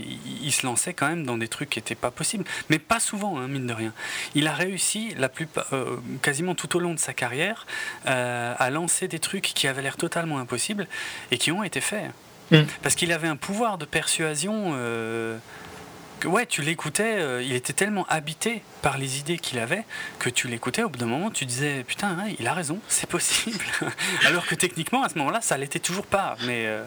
il, 0.43 0.53
se 0.53 0.67
lançait 0.67 0.95
quand 0.95 1.09
même 1.09 1.25
dans 1.25 1.39
des 1.39 1.49
trucs 1.49 1.71
qui 1.71 1.79
n'étaient 1.79 1.95
pas 1.95 2.11
possibles. 2.11 2.45
Mais 2.71 2.79
pas 2.79 3.01
souvent, 3.01 3.39
hein, 3.39 3.49
mine 3.49 3.67
de 3.67 3.73
rien. 3.73 3.93
Il 4.35 4.47
a 4.47 4.53
réussi, 4.53 5.15
la 5.17 5.31
euh, 5.73 5.97
quasiment 6.23 6.55
tout 6.55 6.77
au 6.77 6.81
long 6.81 6.95
de 6.95 6.99
sa 6.99 7.13
carrière, 7.13 7.67
euh, 8.07 8.55
à 8.59 8.71
lancer 8.71 9.09
des 9.09 9.19
trucs 9.19 9.45
qui 9.45 9.67
avaient 9.69 9.83
l'air 9.83 9.97
totalement 9.97 10.39
impossibles 10.39 10.87
et 11.31 11.39
qui 11.39 11.53
ont 11.53 11.63
été 11.63 11.81
faits. 11.81 12.11
Mm. 12.51 12.63
Parce 12.83 12.95
qu'il 12.95 13.13
avait 13.13 13.29
un 13.29 13.37
pouvoir 13.37 13.79
de 13.79 13.85
persuasion 13.85 14.75
ouais, 16.25 16.47
tu 16.47 16.63
l'écoutais, 16.63 17.19
euh, 17.19 17.43
il 17.43 17.53
était 17.53 17.73
tellement 17.73 18.07
habité 18.09 18.63
par 18.83 18.99
les 18.99 19.19
idées 19.19 19.39
qu'il 19.39 19.59
avait 19.59 19.85
que 20.19 20.31
tu 20.31 20.49
l'écoutais, 20.49 20.83
au 20.83 20.89
bout 20.89 20.99
d'un 20.99 21.07
moment, 21.07 21.31
tu 21.31 21.45
disais 21.45 21.85
putain, 21.87 22.17
il 22.39 22.47
a 22.47 22.55
raison, 22.55 22.79
c'est 22.89 23.09
possible. 23.09 23.65
Alors 24.27 24.47
que 24.47 24.55
techniquement, 24.55 25.03
à 25.03 25.09
ce 25.09 25.19
moment-là, 25.19 25.41
ça 25.41 25.57
l'était 25.57 25.79
toujours 25.79 26.07
pas, 26.07 26.37
mais, 26.47 26.65
euh, 26.67 26.83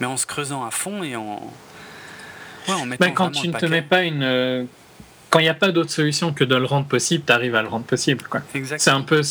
mais 0.00 0.06
en 0.06 0.16
se 0.16 0.26
creusant 0.26 0.64
à 0.64 0.70
fond 0.70 1.02
et 1.02 1.16
en. 1.16 1.42
Ouais, 2.68 2.74
en 2.74 2.86
mettant. 2.86 3.10
quand 3.12 3.30
tu 3.30 3.48
ne 3.48 3.52
te 3.52 3.66
mets 3.66 3.82
pas 3.82 4.02
une. 4.02 4.22
Euh, 4.22 4.64
quand 5.30 5.40
il 5.40 5.44
n'y 5.44 5.48
a 5.48 5.54
pas 5.54 5.72
d'autre 5.72 5.90
solution 5.90 6.32
que 6.32 6.44
de 6.44 6.54
le 6.54 6.64
rendre 6.64 6.86
possible, 6.86 7.24
tu 7.26 7.32
arrives 7.32 7.56
à 7.56 7.62
le 7.62 7.68
rendre 7.68 7.84
possible. 7.84 8.22
C'est 8.78 8.90
un 8.90 9.02
peu. 9.02 9.22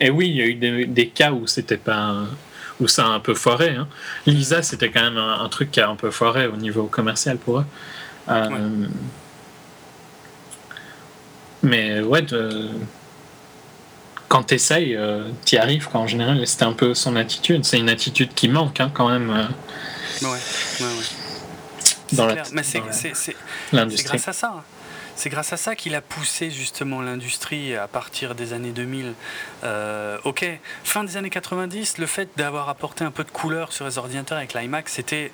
Et 0.00 0.10
oui, 0.10 0.28
il 0.28 0.36
y 0.36 0.42
a 0.42 0.46
eu 0.46 0.86
des, 0.86 1.08
cas 1.08 1.32
où 1.32 1.46
c'était 1.48 1.76
pas 1.76 2.14
où 2.78 2.86
ça 2.86 3.04
a 3.04 3.08
un 3.08 3.18
peu 3.18 3.34
foiré. 3.34 3.70
Hein. 3.70 3.88
Lisa, 4.26 4.62
c'était 4.62 4.90
quand 4.90 5.02
même 5.02 5.16
un, 5.16 5.40
un, 5.40 5.48
truc 5.48 5.72
qui 5.72 5.80
a 5.80 5.88
un 5.88 5.96
peu 5.96 6.12
foiré 6.12 6.46
au 6.46 6.56
niveau 6.56 6.84
commercial 6.84 7.36
pour 7.36 7.58
eux. 7.58 7.64
Euh, 8.28 8.86
mais 11.62 12.00
ouais, 12.00 12.24
quand 14.28 14.44
tu 14.44 14.54
essayes, 14.54 14.94
euh, 14.94 15.28
tu 15.44 15.56
y 15.56 15.58
arrives. 15.58 15.88
en 15.94 16.06
général, 16.06 16.46
c'était 16.46 16.64
un 16.64 16.72
peu 16.72 16.94
son 16.94 17.16
attitude. 17.16 17.64
C'est 17.64 17.78
une 17.78 17.88
attitude 17.88 18.34
qui 18.34 18.48
manque 18.48 18.80
hein, 18.80 18.90
quand 18.92 19.08
même. 19.08 19.30
Euh, 19.30 20.26
ouais, 20.26 20.28
ouais, 20.28 20.86
ouais. 20.86 21.04
Dans 22.12 22.26
Mais 22.52 22.62
c'est 22.62 22.80
grâce 24.04 24.28
à 24.28 24.32
ça. 24.32 24.54
Hein. 24.58 24.62
C'est 25.14 25.30
grâce 25.30 25.52
à 25.52 25.56
ça 25.56 25.74
qu'il 25.74 25.96
a 25.96 26.00
poussé 26.00 26.50
justement 26.50 27.02
l'industrie 27.02 27.74
à 27.74 27.88
partir 27.88 28.36
des 28.36 28.52
années 28.52 28.70
2000. 28.70 29.14
ok, 30.24 30.46
fin 30.84 31.02
des 31.02 31.16
années 31.16 31.28
90, 31.28 31.98
le 31.98 32.06
fait 32.06 32.28
d'avoir 32.36 32.68
apporté 32.68 33.04
un 33.04 33.10
peu 33.10 33.24
de 33.24 33.30
couleur 33.30 33.72
sur 33.72 33.84
les 33.84 33.98
ordinateurs 33.98 34.38
avec 34.38 34.54
l'iMac, 34.54 34.88
c'était 34.88 35.32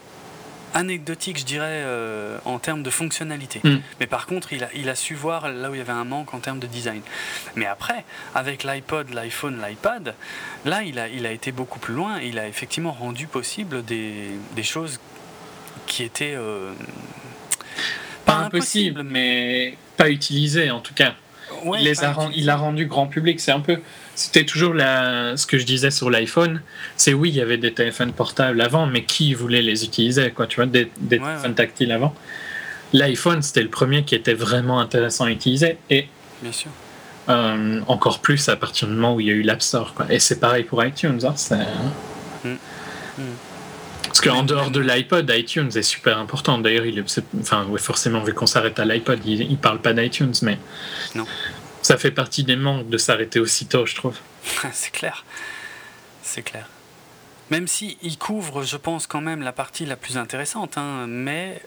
anecdotique, 0.75 1.39
je 1.39 1.45
dirais, 1.45 1.83
euh, 1.85 2.39
en 2.45 2.59
termes 2.59 2.83
de 2.83 2.91
fonctionnalité. 2.91 3.61
Mm. 3.65 3.77
Mais 4.01 4.07
par 4.07 4.27
contre, 4.27 4.53
il 4.53 4.65
a, 4.65 4.69
il 4.75 4.89
a 4.89 4.95
su 4.95 5.15
voir 5.15 5.49
là 5.49 5.71
où 5.71 5.75
il 5.75 5.79
y 5.79 5.81
avait 5.81 5.93
un 5.93 6.05
manque 6.05 6.35
en 6.35 6.41
termes 6.41 6.59
de 6.59 6.67
design. 6.67 7.01
Mais 7.55 7.67
après, 7.67 8.05
avec 8.35 8.65
l'iPod, 8.65 9.15
l'iPhone, 9.15 9.63
l'iPad, 9.67 10.15
là, 10.65 10.83
il 10.83 10.99
a, 10.99 11.09
il 11.09 11.25
a 11.25 11.33
été 11.33 11.53
beaucoup 11.53 11.79
plus 11.79 11.95
loin. 11.95 12.21
Il 12.21 12.39
a 12.39 12.47
effectivement 12.47 12.93
rendu 12.93 13.27
possible 13.27 13.85
des, 13.85 14.31
des 14.55 14.63
choses 14.63 15.01
qui 15.87 16.03
étaient... 16.03 16.35
Euh, 16.37 16.73
pas, 18.25 18.37
impossibles, 18.37 19.03
mais 19.03 19.77
pas 19.97 20.09
utilisées 20.11 20.71
en 20.71 20.81
tout 20.81 20.95
cas. 20.95 21.15
il, 21.79 21.85
les 21.85 22.05
a, 22.05 22.15
il 22.35 22.51
a 22.51 22.57
rendu 22.57 22.87
grand 22.87 23.07
public. 23.07 23.39
C'est 23.39 23.53
un 23.53 23.61
peu 23.61 23.81
c'était 24.15 24.45
toujours 24.45 24.75
la, 24.75 25.37
ce 25.37 25.47
que 25.47 25.59
je 25.59 25.65
disais 25.65 25.91
sur 25.91 26.11
l'iPhone. 26.11 26.63
C'est 26.97 27.15
oui, 27.15 27.31
il 27.31 27.37
y 27.37 27.41
avait 27.41 27.59
des 27.59 27.73
téléphones 27.73 28.13
portables 28.13 28.61
avant, 28.61 28.87
mais 28.87 29.05
qui 29.05 29.35
voulait 29.35 29.63
les 29.63 29.85
utiliser 29.85 30.31
quoi, 30.31 30.47
Tu 30.47 30.57
vois, 30.57 30.67
des, 30.67 30.89
téléphones 31.09 31.55
tactiles 31.55 31.93
avant. 31.93 32.15
L'iPhone, 32.93 33.43
c'était 33.43 33.63
le 33.63 33.71
premier 33.71 34.05
qui 34.05 34.15
était 34.15 34.35
vraiment 34.35 34.79
intéressant 34.81 35.25
à 35.25 35.31
utiliser. 35.31 35.79
Et 35.91 36.07
Bien 36.43 36.53
sûr. 36.53 36.71
Euh, 37.29 37.81
encore 37.89 38.21
plus 38.21 38.49
à 38.49 38.57
partir 38.57 38.87
du 38.87 38.95
moment 38.95 39.15
où 39.15 39.21
il 39.21 39.27
y 39.27 39.31
a 39.31 39.33
eu 39.33 39.43
l'App 39.43 39.63
Store. 39.63 39.95
Quoi. 39.95 40.07
Et 40.11 40.19
c'est 40.19 40.39
pareil 40.39 40.65
pour 40.65 40.85
iTunes. 40.85 41.21
Hein, 41.25 41.35
mm. 42.45 42.49
Mm. 42.49 43.23
Parce 44.15 44.21
qu'en 44.21 44.45
dehors 44.45 44.71
de 44.71 44.79
l'iPod, 44.79 45.29
iTunes 45.35 45.71
est 45.75 45.83
super 45.83 46.19
important. 46.19 46.59
D'ailleurs, 46.59 46.87
il 46.87 47.01
est, 47.01 47.23
enfin, 47.41 47.67
forcément, 47.79 48.23
vu 48.23 48.33
qu'on 48.33 48.47
s'arrête 48.47 48.79
à 48.79 48.85
l'iPod, 48.85 49.19
il 49.27 49.51
ne 49.51 49.57
parle 49.57 49.81
pas 49.81 49.93
d'iTunes, 49.93 50.35
mais 50.43 50.57
non. 51.17 51.25
Ça 51.85 51.99
fait 51.99 52.11
partie 52.11 52.45
des 52.45 52.57
manques 52.57 52.89
de 52.89 52.97
s'arrêter 52.97 53.39
aussitôt, 53.39 53.85
je 53.85 53.95
trouve. 53.95 54.17
c'est 54.73 54.91
clair. 54.91 55.23
C'est 56.23 56.43
clair. 56.43 56.67
Même 57.51 57.69
si 57.69 57.99
il 58.01 58.17
couvre, 58.17 58.63
je 58.63 58.79
pense, 58.79 59.07
quand 59.07 59.21
même 59.21 59.43
la 59.43 59.53
partie 59.53 59.85
la 59.85 59.97
plus 59.97 60.17
intéressante, 60.17 60.79
hein, 60.79 61.05
mais 61.07 61.61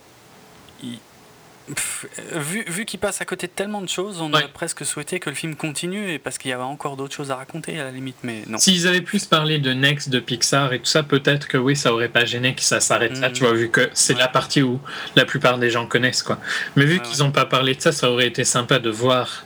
vu, 2.34 2.64
vu 2.66 2.84
qu'il 2.84 2.98
passe 2.98 3.20
à 3.20 3.24
côté 3.24 3.46
de 3.46 3.52
tellement 3.52 3.80
de 3.80 3.88
choses, 3.88 4.20
on 4.20 4.32
aurait 4.32 4.48
presque 4.48 4.84
souhaité 4.84 5.20
que 5.20 5.30
le 5.30 5.36
film 5.36 5.54
continue 5.54 6.10
et 6.10 6.18
parce 6.18 6.36
qu'il 6.36 6.50
y 6.50 6.54
avait 6.54 6.64
encore 6.64 6.96
d'autres 6.96 7.14
choses 7.14 7.30
à 7.30 7.36
raconter 7.36 7.78
à 7.78 7.84
la 7.84 7.92
limite, 7.92 8.16
mais 8.24 8.42
non. 8.48 8.58
S'ils 8.58 8.88
avaient 8.88 9.02
plus 9.02 9.24
parlé 9.24 9.60
de 9.60 9.72
Next, 9.72 10.08
de 10.08 10.18
Pixar 10.18 10.72
et 10.72 10.80
tout 10.80 10.86
ça, 10.86 11.04
peut-être 11.04 11.46
que 11.46 11.58
oui, 11.58 11.76
ça 11.76 11.92
aurait 11.92 12.08
pas 12.08 12.24
gêné 12.24 12.56
que 12.56 12.62
ça 12.62 12.80
s'arrête 12.80 13.18
là, 13.20 13.30
tu 13.30 13.44
vois, 13.44 13.52
vu 13.52 13.70
que 13.70 13.88
c'est 13.92 14.18
la 14.18 14.28
partie 14.28 14.62
où 14.62 14.80
la 15.14 15.24
plupart 15.24 15.58
des 15.58 15.70
gens 15.70 15.86
connaissent, 15.86 16.24
quoi. 16.24 16.40
Mais 16.74 16.84
vu 16.84 17.00
qu'ils 17.00 17.20
n'ont 17.20 17.32
pas 17.32 17.46
parlé 17.46 17.74
de 17.74 17.80
ça, 17.80 17.92
ça 17.92 18.10
aurait 18.10 18.26
été 18.26 18.44
sympa 18.44 18.78
de 18.78 18.90
voir 18.90 19.44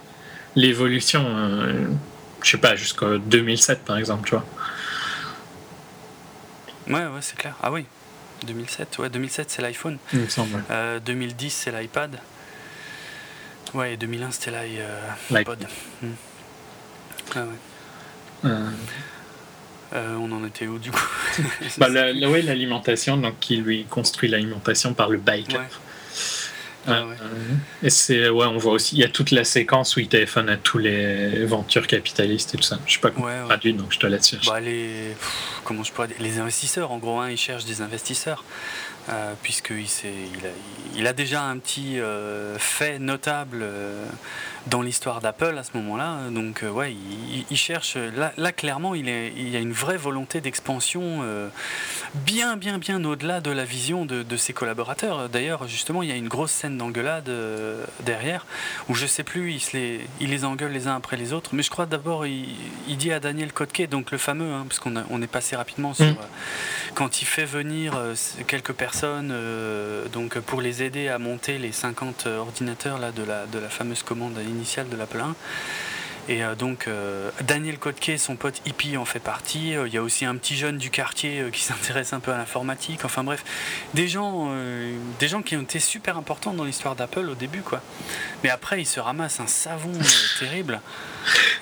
l'évolution, 0.56 1.24
euh, 1.26 1.86
je 2.42 2.50
sais 2.50 2.58
pas, 2.58 2.76
jusqu'en 2.76 3.18
2007 3.18 3.84
par 3.84 3.98
exemple, 3.98 4.28
tu 4.28 4.34
vois. 4.34 4.44
Ouais, 6.88 7.06
ouais, 7.06 7.20
c'est 7.20 7.36
clair. 7.36 7.54
Ah 7.62 7.70
oui, 7.70 7.86
2007, 8.46 8.98
ouais, 8.98 9.10
2007 9.10 9.50
c'est 9.50 9.62
l'iPhone. 9.62 9.98
Il 10.12 10.20
me 10.20 10.28
semble. 10.28 10.62
2010 11.04 11.46
euh, 11.46 11.48
c'est 11.50 11.70
l'iPad. 11.70 12.18
Ouais, 13.74 13.94
et 13.94 13.96
2001 13.96 14.30
c'était 14.32 14.50
l'iPod. 15.30 15.66
Hmm. 16.02 16.08
Ah 17.34 17.40
ouais. 17.40 18.50
Euh. 19.94 20.16
on 20.16 20.32
en 20.32 20.44
était 20.44 20.66
où 20.66 20.78
du 20.78 20.90
coup? 20.90 21.08
Bah, 21.78 21.88
la, 21.90 22.12
ouais, 22.12 22.42
l'alimentation, 22.42 23.16
donc 23.16 23.38
qui 23.40 23.56
lui 23.56 23.84
construit 23.84 24.28
l'alimentation 24.28 24.94
par 24.94 25.08
le 25.08 25.18
bike. 25.18 25.56
Ah 26.86 27.04
et 27.82 27.90
c'est 27.90 28.28
ouais, 28.28 28.46
on 28.46 28.58
voit 28.58 28.72
aussi, 28.72 28.96
il 28.96 29.00
y 29.00 29.04
a 29.04 29.08
toute 29.08 29.30
la 29.30 29.44
séquence 29.44 29.96
où 29.96 30.00
il 30.00 30.08
téléphone 30.08 30.48
à 30.48 30.56
tous 30.56 30.78
les 30.78 31.44
ventures 31.44 31.86
capitalistes 31.86 32.54
et 32.54 32.56
tout 32.56 32.64
ça. 32.64 32.78
Je 32.86 32.94
sais 32.94 33.00
pas 33.00 33.10
comment 33.10 33.26
ouais, 33.26 33.44
traduit, 33.46 33.72
donc 33.72 33.92
je 33.92 33.98
te 33.98 34.06
laisse 34.06 34.28
chercher. 34.28 34.50
Bah, 34.50 34.60
les, 34.60 35.14
comment 35.64 35.84
je 35.84 35.92
pourrais 35.92 36.08
dire, 36.08 36.16
les 36.20 36.38
investisseurs, 36.38 36.90
en 36.90 36.98
gros, 36.98 37.20
hein, 37.20 37.30
ils 37.30 37.36
cherchent 37.36 37.64
des 37.64 37.82
investisseurs. 37.82 38.44
Euh, 39.08 39.34
puisqu'il 39.42 39.80
il 39.80 40.46
a, 40.46 40.50
il 40.94 41.06
a, 41.08 41.12
déjà 41.12 41.42
un 41.42 41.58
petit 41.58 41.98
euh, 41.98 42.56
fait 42.56 43.00
notable 43.00 43.58
euh, 43.62 44.06
dans 44.66 44.82
l'histoire 44.82 45.20
d'Apple 45.20 45.56
à 45.58 45.64
ce 45.64 45.76
moment-là. 45.76 46.30
Donc, 46.30 46.64
ouais, 46.70 46.94
il, 47.50 47.56
cherche. 47.56 47.96
Là, 47.96 48.32
là, 48.36 48.52
clairement, 48.52 48.94
il, 48.94 49.08
est, 49.08 49.32
il 49.36 49.48
y 49.48 49.56
a 49.56 49.60
une 49.60 49.72
vraie 49.72 49.96
volonté 49.96 50.40
d'expansion 50.40 51.22
bien, 52.14 52.56
bien, 52.56 52.78
bien 52.78 53.04
au-delà 53.04 53.40
de 53.40 53.50
la 53.50 53.64
vision 53.64 54.04
de, 54.04 54.22
de, 54.22 54.36
ses 54.36 54.52
collaborateurs. 54.52 55.28
D'ailleurs, 55.28 55.66
justement, 55.68 56.02
il 56.02 56.08
y 56.08 56.12
a 56.12 56.16
une 56.16 56.28
grosse 56.28 56.52
scène 56.52 56.78
d'engueulade 56.78 57.30
derrière 58.04 58.46
où 58.88 58.94
je 58.94 59.06
sais 59.06 59.24
plus, 59.24 59.52
il, 59.52 59.60
se 59.60 59.76
les, 59.76 60.00
il 60.20 60.30
les 60.30 60.44
engueule 60.44 60.72
les 60.72 60.86
uns 60.86 60.96
après 60.96 61.16
les 61.16 61.32
autres. 61.32 61.50
Mais 61.54 61.62
je 61.62 61.70
crois 61.70 61.86
d'abord, 61.86 62.26
il, 62.26 62.48
il, 62.88 62.96
dit 62.96 63.12
à 63.12 63.20
Daniel 63.20 63.52
Kotke, 63.52 63.88
donc 63.88 64.10
le 64.10 64.18
fameux, 64.18 64.52
hein, 64.52 64.64
parce 64.68 64.78
qu'on 64.78 64.94
on 65.10 65.22
est 65.22 65.26
passé 65.26 65.56
rapidement 65.56 65.94
sur. 65.94 66.06
Mm. 66.06 66.16
quand 66.94 67.22
il 67.22 67.24
fait 67.24 67.44
venir 67.44 67.94
quelques 68.46 68.72
personnes 68.72 69.30
euh, 69.32 70.08
donc 70.08 70.38
pour 70.40 70.60
les 70.60 70.82
aider 70.82 71.08
à 71.08 71.18
monter 71.18 71.58
les 71.58 71.72
50 71.72 72.26
ordinateurs 72.26 72.98
là, 72.98 73.12
de, 73.12 73.22
la, 73.22 73.46
de 73.46 73.58
la 73.58 73.68
fameuse 73.68 74.02
commande 74.02 74.38
initiale 74.52 74.88
de 74.88 74.96
l'Apple 74.96 75.20
1. 75.20 75.34
Et 76.28 76.44
euh, 76.44 76.54
donc 76.54 76.86
euh, 76.86 77.30
Daniel 77.42 77.78
Kotke, 77.78 78.12
son 78.16 78.36
pote 78.36 78.62
hippie, 78.64 78.96
en 78.96 79.04
fait 79.04 79.18
partie. 79.18 79.72
Il 79.86 79.92
y 79.92 79.96
a 79.96 80.02
aussi 80.02 80.24
un 80.24 80.36
petit 80.36 80.56
jeune 80.56 80.78
du 80.78 80.90
quartier 80.90 81.44
qui 81.52 81.60
s'intéresse 81.64 82.12
un 82.12 82.20
peu 82.20 82.32
à 82.32 82.36
l'informatique. 82.36 83.04
Enfin 83.04 83.24
bref, 83.24 83.44
des 83.94 84.08
gens, 84.08 84.54
des 85.18 85.28
gens 85.28 85.42
qui 85.42 85.56
ont 85.56 85.62
été 85.62 85.80
super 85.80 86.16
importants 86.16 86.54
dans 86.54 86.64
l'histoire 86.64 86.94
d'Apple 86.94 87.28
au 87.28 87.34
début, 87.34 87.62
quoi. 87.62 87.80
Mais 88.44 88.50
après, 88.50 88.80
il 88.80 88.86
se 88.86 89.00
ramasse 89.00 89.40
un 89.40 89.46
savon 89.46 89.92
terrible. 90.38 90.80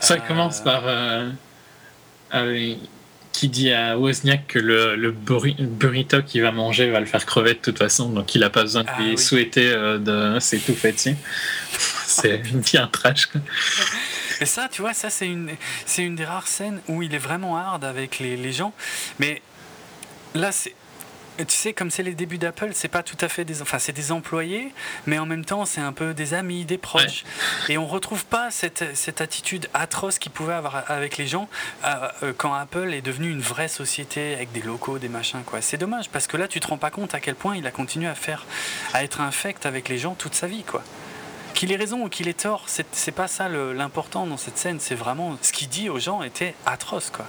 Ça 0.00 0.18
commence 0.18 0.60
par 0.60 0.82
qui 3.32 3.48
dit 3.48 3.72
à 3.72 3.98
Wozniak 3.98 4.48
que 4.48 4.58
le, 4.58 4.96
le, 4.96 5.12
burrito 5.12 6.22
qu'il 6.22 6.42
va 6.42 6.52
manger 6.52 6.90
va 6.90 7.00
le 7.00 7.06
faire 7.06 7.24
crever 7.24 7.54
de 7.54 7.58
toute 7.58 7.78
façon, 7.78 8.10
donc 8.10 8.34
il 8.34 8.40
n'a 8.40 8.50
pas 8.50 8.62
besoin 8.62 8.82
de 8.82 8.88
ah 8.92 9.00
lui 9.00 9.16
souhaiter 9.16 9.70
euh, 9.70 9.98
de 9.98 10.38
s'étouffer 10.40 10.92
dessus. 10.92 11.16
C'est 12.20 12.38
bien 12.55 12.86
trash. 12.86 13.28
Et 14.40 14.47
ça, 14.47 14.68
tu 14.70 14.82
vois, 14.82 14.94
ça 14.94 15.10
c'est 15.10 15.26
une, 15.26 15.51
c'est 15.86 16.02
une 16.02 16.16
des 16.16 16.24
rares 16.24 16.48
scènes 16.48 16.80
où 16.88 17.02
il 17.02 17.14
est 17.14 17.18
vraiment 17.18 17.56
hard 17.56 17.84
avec 17.84 18.18
les, 18.18 18.36
les 18.36 18.52
gens. 18.52 18.72
Mais 19.18 19.42
là, 20.34 20.52
c'est 20.52 20.74
tu 21.44 21.56
sais, 21.56 21.72
comme 21.72 21.90
c'est 21.90 22.02
les 22.02 22.14
débuts 22.14 22.38
d'Apple, 22.38 22.70
c'est 22.72 22.88
pas 22.88 23.02
tout 23.02 23.16
à 23.20 23.28
fait 23.28 23.44
des, 23.44 23.62
enfin, 23.62 23.78
c'est 23.78 23.92
des 23.92 24.12
employés, 24.12 24.72
mais 25.06 25.18
en 25.18 25.26
même 25.26 25.44
temps, 25.44 25.64
c'est 25.64 25.80
un 25.80 25.92
peu 25.92 26.14
des 26.14 26.34
amis, 26.34 26.64
des 26.64 26.78
proches. 26.78 27.24
Et 27.68 27.78
on 27.78 27.86
retrouve 27.86 28.24
pas 28.26 28.51
cette, 28.51 28.84
cette 28.94 29.20
attitude 29.20 29.68
atroce 29.74 30.18
qu'ils 30.18 30.32
pouvaient 30.32 30.55
avoir 30.55 30.90
avec 30.90 31.16
les 31.16 31.26
gens 31.26 31.48
euh, 31.84 32.09
euh, 32.22 32.32
quand 32.36 32.52
Apple 32.52 32.92
est 32.92 33.02
devenu 33.02 33.30
une 33.30 33.40
vraie 33.40 33.68
société 33.68 34.34
avec 34.34 34.52
des 34.52 34.62
locaux, 34.62 34.98
des 34.98 35.09
machins, 35.09 35.42
quoi. 35.44 35.60
C'est 35.60 35.78
dommage 35.78 36.10
parce 36.10 36.26
que 36.26 36.36
là, 36.36 36.48
tu 36.48 36.60
te 36.60 36.66
rends 36.66 36.78
pas 36.78 36.90
compte 36.90 37.14
à 37.14 37.20
quel 37.20 37.34
point 37.34 37.56
il 37.56 37.66
a 37.66 37.70
continué 37.70 38.09
à 38.09 38.14
faire, 38.14 38.44
à 38.92 39.05
être 39.05 39.20
infect 39.20 39.66
avec 39.66 39.88
les 39.88 39.98
gens 39.98 40.14
toute 40.14 40.34
sa 40.34 40.47
vie, 40.47 40.64
quoi. 40.64 40.82
Qu'il 41.55 41.72
ait 41.72 41.77
raison 41.77 42.05
ou 42.05 42.09
qu'il 42.09 42.28
ait 42.28 42.35
tort, 42.35 42.64
c'est 42.66 43.12
pas 43.12 43.28
ça 43.28 43.48
l'important 43.48 44.27
dans 44.27 44.36
cette 44.36 44.59
scène. 44.59 44.78
C'est 44.81 44.94
vraiment 44.94 45.36
ce 45.43 45.52
qu'il 45.52 45.68
dit 45.68 45.89
aux 45.89 45.98
gens 45.98 46.22
était 46.22 46.55
atroce, 46.66 47.10
quoi. 47.10 47.27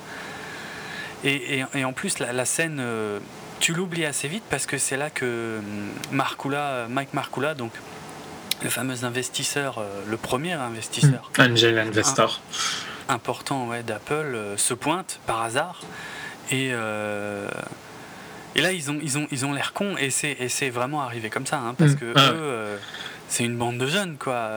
Et, 1.23 1.63
et, 1.73 1.85
en 1.85 1.93
plus, 1.93 2.19
la, 2.19 2.45
scène. 2.45 2.77
Euh, 2.79 3.19
tu 3.59 3.73
l'oublies 3.73 4.05
assez 4.05 4.27
vite 4.27 4.43
parce 4.49 4.65
que 4.65 4.79
c'est 4.79 4.97
là 4.97 5.11
que 5.11 5.59
hum, 5.59 6.89
Mike 6.89 7.13
Markula, 7.13 7.53
donc 7.53 7.71
le 8.63 8.69
fameux 8.69 9.03
investisseur, 9.03 9.77
euh, 9.77 10.01
le 10.07 10.17
premier 10.17 10.53
investisseur. 10.53 11.31
Hmm. 11.37 11.51
Angel 11.51 11.77
Investor. 11.77 12.41
important 13.07 13.67
ouais, 13.67 13.83
d'Apple, 13.83 14.13
euh, 14.13 14.57
se 14.57 14.73
pointe 14.73 15.19
par 15.27 15.41
hasard. 15.41 15.81
Et, 16.49 16.71
et 18.55 18.61
là, 18.61 18.73
ils 18.73 18.91
ont, 18.91 18.99
ils 19.01 19.17
ont, 19.17 19.25
ils 19.31 19.45
ont 19.45 19.53
l'air 19.53 19.71
cons. 19.73 19.95
Et 19.97 20.09
c'est 20.09 20.69
vraiment 20.69 21.01
arrivé 21.01 21.29
comme 21.29 21.45
ça. 21.45 21.59
Hein, 21.59 21.75
parce 21.77 21.91
hmm. 21.91 21.97
que 21.97 22.13
ah 22.15 22.31
eux, 22.31 22.79
c'est 23.31 23.43
une 23.43 23.57
bande 23.57 23.77
de 23.77 23.87
jeunes, 23.87 24.17
quoi. 24.17 24.51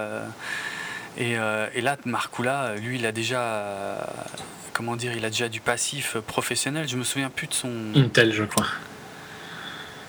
Et, 1.17 1.33
et 1.33 1.81
là, 1.81 1.97
Markula, 2.05 2.75
lui, 2.77 2.99
il 2.99 3.07
a 3.07 3.13
déjà. 3.13 4.07
Comment 4.73 4.97
dire 4.97 5.13
Il 5.17 5.25
a 5.25 5.31
déjà 5.31 5.49
du 5.49 5.61
passif 5.61 6.17
professionnel. 6.19 6.89
Je 6.89 6.97
me 6.97 7.05
souviens 7.05 7.31
plus 7.31 7.47
de 7.47 7.55
son. 7.55 7.71
Intel, 7.95 8.33
je 8.33 8.45
crois. 8.45 8.67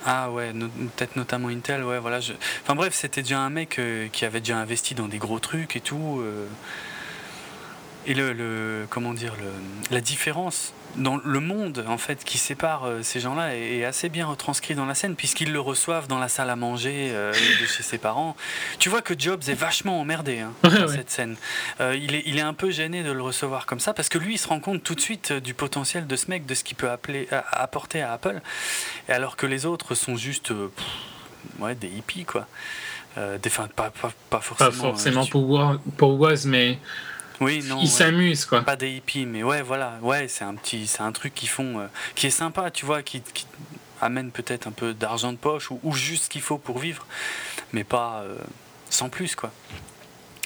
Ah 0.08 0.30
ouais, 0.30 0.52
peut-être 0.96 1.16
notamment 1.16 1.48
Intel, 1.48 1.82
ouais, 1.82 1.98
voilà. 1.98 2.20
Je... 2.20 2.32
Enfin 2.62 2.76
bref, 2.76 2.94
c'était 2.94 3.22
déjà 3.22 3.40
un 3.40 3.50
mec 3.50 3.80
euh, 3.80 4.06
qui 4.12 4.24
avait 4.24 4.38
déjà 4.38 4.56
investi 4.56 4.94
dans 4.94 5.08
des 5.08 5.18
gros 5.18 5.40
trucs 5.40 5.74
et 5.74 5.80
tout. 5.80 6.20
Euh. 6.20 6.46
Et 8.06 8.14
le, 8.14 8.32
le, 8.32 8.86
comment 8.88 9.12
dire, 9.14 9.34
le, 9.34 9.50
la 9.90 10.00
différence 10.00 10.72
dans 10.96 11.20
le 11.22 11.40
monde 11.40 11.84
en 11.88 11.98
fait 11.98 12.24
qui 12.24 12.38
sépare 12.38 12.84
euh, 12.84 13.02
ces 13.02 13.20
gens-là 13.20 13.54
est, 13.56 13.84
assez 13.84 14.08
bien 14.08 14.26
retranscrit 14.26 14.74
dans 14.74 14.86
la 14.86 14.94
scène 14.94 15.14
puisqu'ils 15.14 15.52
le 15.52 15.60
reçoivent 15.60 16.08
dans 16.08 16.18
la 16.18 16.28
salle 16.28 16.50
à 16.50 16.56
manger 16.56 17.10
euh, 17.10 17.32
de 17.32 17.66
chez 17.66 17.82
ses 17.82 17.98
parents. 17.98 18.36
Tu 18.78 18.88
vois 18.88 19.02
que 19.02 19.14
Jobs 19.18 19.42
est 19.48 19.54
vachement 19.54 20.00
emmerdé 20.00 20.40
hein, 20.40 20.52
dans 20.62 20.88
cette 20.88 21.10
scène. 21.10 21.36
Euh, 21.80 21.96
il, 21.96 22.14
est, 22.14 22.22
il 22.26 22.38
est 22.38 22.42
un 22.42 22.54
peu 22.54 22.70
gêné 22.70 23.02
de 23.02 23.12
le 23.12 23.22
recevoir 23.22 23.66
comme 23.66 23.80
ça 23.80 23.94
parce 23.94 24.08
que 24.08 24.18
lui 24.18 24.34
il 24.34 24.38
se 24.38 24.48
rend 24.48 24.60
compte 24.60 24.82
tout 24.82 24.94
de 24.94 25.00
suite 25.00 25.32
du 25.32 25.54
potentiel 25.54 26.06
de 26.06 26.16
ce 26.16 26.30
mec, 26.30 26.46
de 26.46 26.54
ce 26.54 26.64
qu'il 26.64 26.76
peut 26.76 26.90
appeler, 26.90 27.28
apporter 27.52 28.02
à 28.02 28.12
Apple, 28.12 28.40
alors 29.08 29.36
que 29.36 29.46
les 29.46 29.66
autres 29.66 29.94
sont 29.94 30.16
juste 30.16 30.52
ouais, 31.58 31.74
des 31.74 31.88
hippies 31.88 32.24
quoi. 32.24 32.46
des, 33.16 33.50
pas, 33.50 33.68
pas, 33.68 33.92
pas, 34.30 34.40
forcément. 34.40 34.70
Pas 34.70 34.76
forcément 34.76 35.26
pour, 35.26 35.76
pour 35.96 36.20
Woz, 36.20 36.46
mais 36.46 36.78
oui, 37.40 37.62
non. 37.64 37.80
Ils 37.80 37.88
s'amusent, 37.88 38.44
quoi. 38.44 38.62
Pas 38.62 38.76
des 38.76 38.90
hippies, 38.90 39.26
mais 39.26 39.42
ouais, 39.42 39.62
voilà. 39.62 39.98
Ouais, 40.02 40.28
c'est 40.28 40.44
un 40.44 40.54
petit, 40.54 40.86
c'est 40.86 41.02
un 41.02 41.12
truc 41.12 41.34
qu'ils 41.34 41.48
font, 41.48 41.80
euh, 41.80 41.86
qui 42.14 42.26
est 42.26 42.30
sympa, 42.30 42.70
tu 42.70 42.86
vois, 42.86 43.02
qui, 43.02 43.22
amène 44.00 44.30
peut-être 44.30 44.66
un 44.66 44.72
peu 44.72 44.94
d'argent 44.94 45.32
de 45.32 45.38
poche 45.38 45.70
ou, 45.70 45.92
juste 45.92 46.24
ce 46.24 46.28
qu'il 46.28 46.42
faut 46.42 46.58
pour 46.58 46.78
vivre, 46.78 47.06
mais 47.72 47.84
pas 47.84 48.22
euh, 48.24 48.36
sans 48.90 49.08
plus, 49.08 49.34
quoi. 49.34 49.52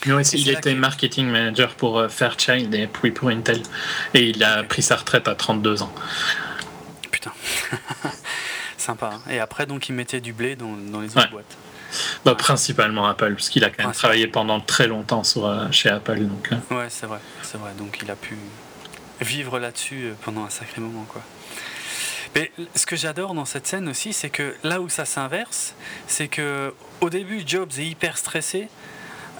il 0.06 0.48
était 0.48 0.74
marketing 0.74 1.26
manager 1.26 1.74
pour 1.74 1.98
euh, 1.98 2.08
Fairchild 2.08 2.74
et 2.74 2.86
puis 2.86 3.10
pour 3.10 3.28
Intel. 3.28 3.62
Et 4.14 4.30
il 4.30 4.42
a 4.44 4.62
pris 4.62 4.82
sa 4.82 4.96
retraite 4.96 5.28
à 5.28 5.34
32 5.34 5.82
ans. 5.82 5.92
Putain. 7.10 7.32
Sympa. 8.76 9.12
Hein. 9.14 9.30
Et 9.30 9.38
après, 9.40 9.66
donc, 9.66 9.88
il 9.88 9.94
mettait 9.94 10.20
du 10.20 10.32
blé 10.32 10.56
dans, 10.56 11.00
les 11.00 11.16
autres 11.16 11.30
boîtes. 11.30 11.56
Bah, 12.24 12.34
principalement 12.34 13.06
Apple, 13.06 13.34
parce 13.34 13.48
qu'il 13.48 13.64
a 13.64 13.70
quand 13.70 13.84
même 13.84 13.92
travaillé 13.92 14.26
pendant 14.26 14.60
très 14.60 14.86
longtemps 14.86 15.24
sur, 15.24 15.46
euh, 15.46 15.70
chez 15.70 15.88
Apple. 15.88 16.20
Donc, 16.20 16.50
euh. 16.52 16.74
Ouais, 16.74 16.86
c'est 16.88 17.06
vrai, 17.06 17.20
c'est 17.42 17.58
vrai. 17.58 17.72
Donc 17.78 17.98
il 18.02 18.10
a 18.10 18.16
pu 18.16 18.36
vivre 19.20 19.58
là-dessus 19.58 20.04
euh, 20.04 20.12
pendant 20.22 20.44
un 20.44 20.50
sacré 20.50 20.80
moment. 20.80 21.04
Quoi. 21.08 21.22
Mais 22.34 22.52
ce 22.74 22.86
que 22.86 22.96
j'adore 22.96 23.34
dans 23.34 23.44
cette 23.44 23.66
scène 23.66 23.88
aussi, 23.88 24.12
c'est 24.12 24.30
que 24.30 24.54
là 24.62 24.80
où 24.80 24.88
ça 24.88 25.04
s'inverse, 25.04 25.74
c'est 26.06 26.28
que 26.28 26.74
au 27.00 27.10
début, 27.10 27.42
Jobs 27.44 27.72
est 27.78 27.86
hyper 27.86 28.16
stressé. 28.16 28.68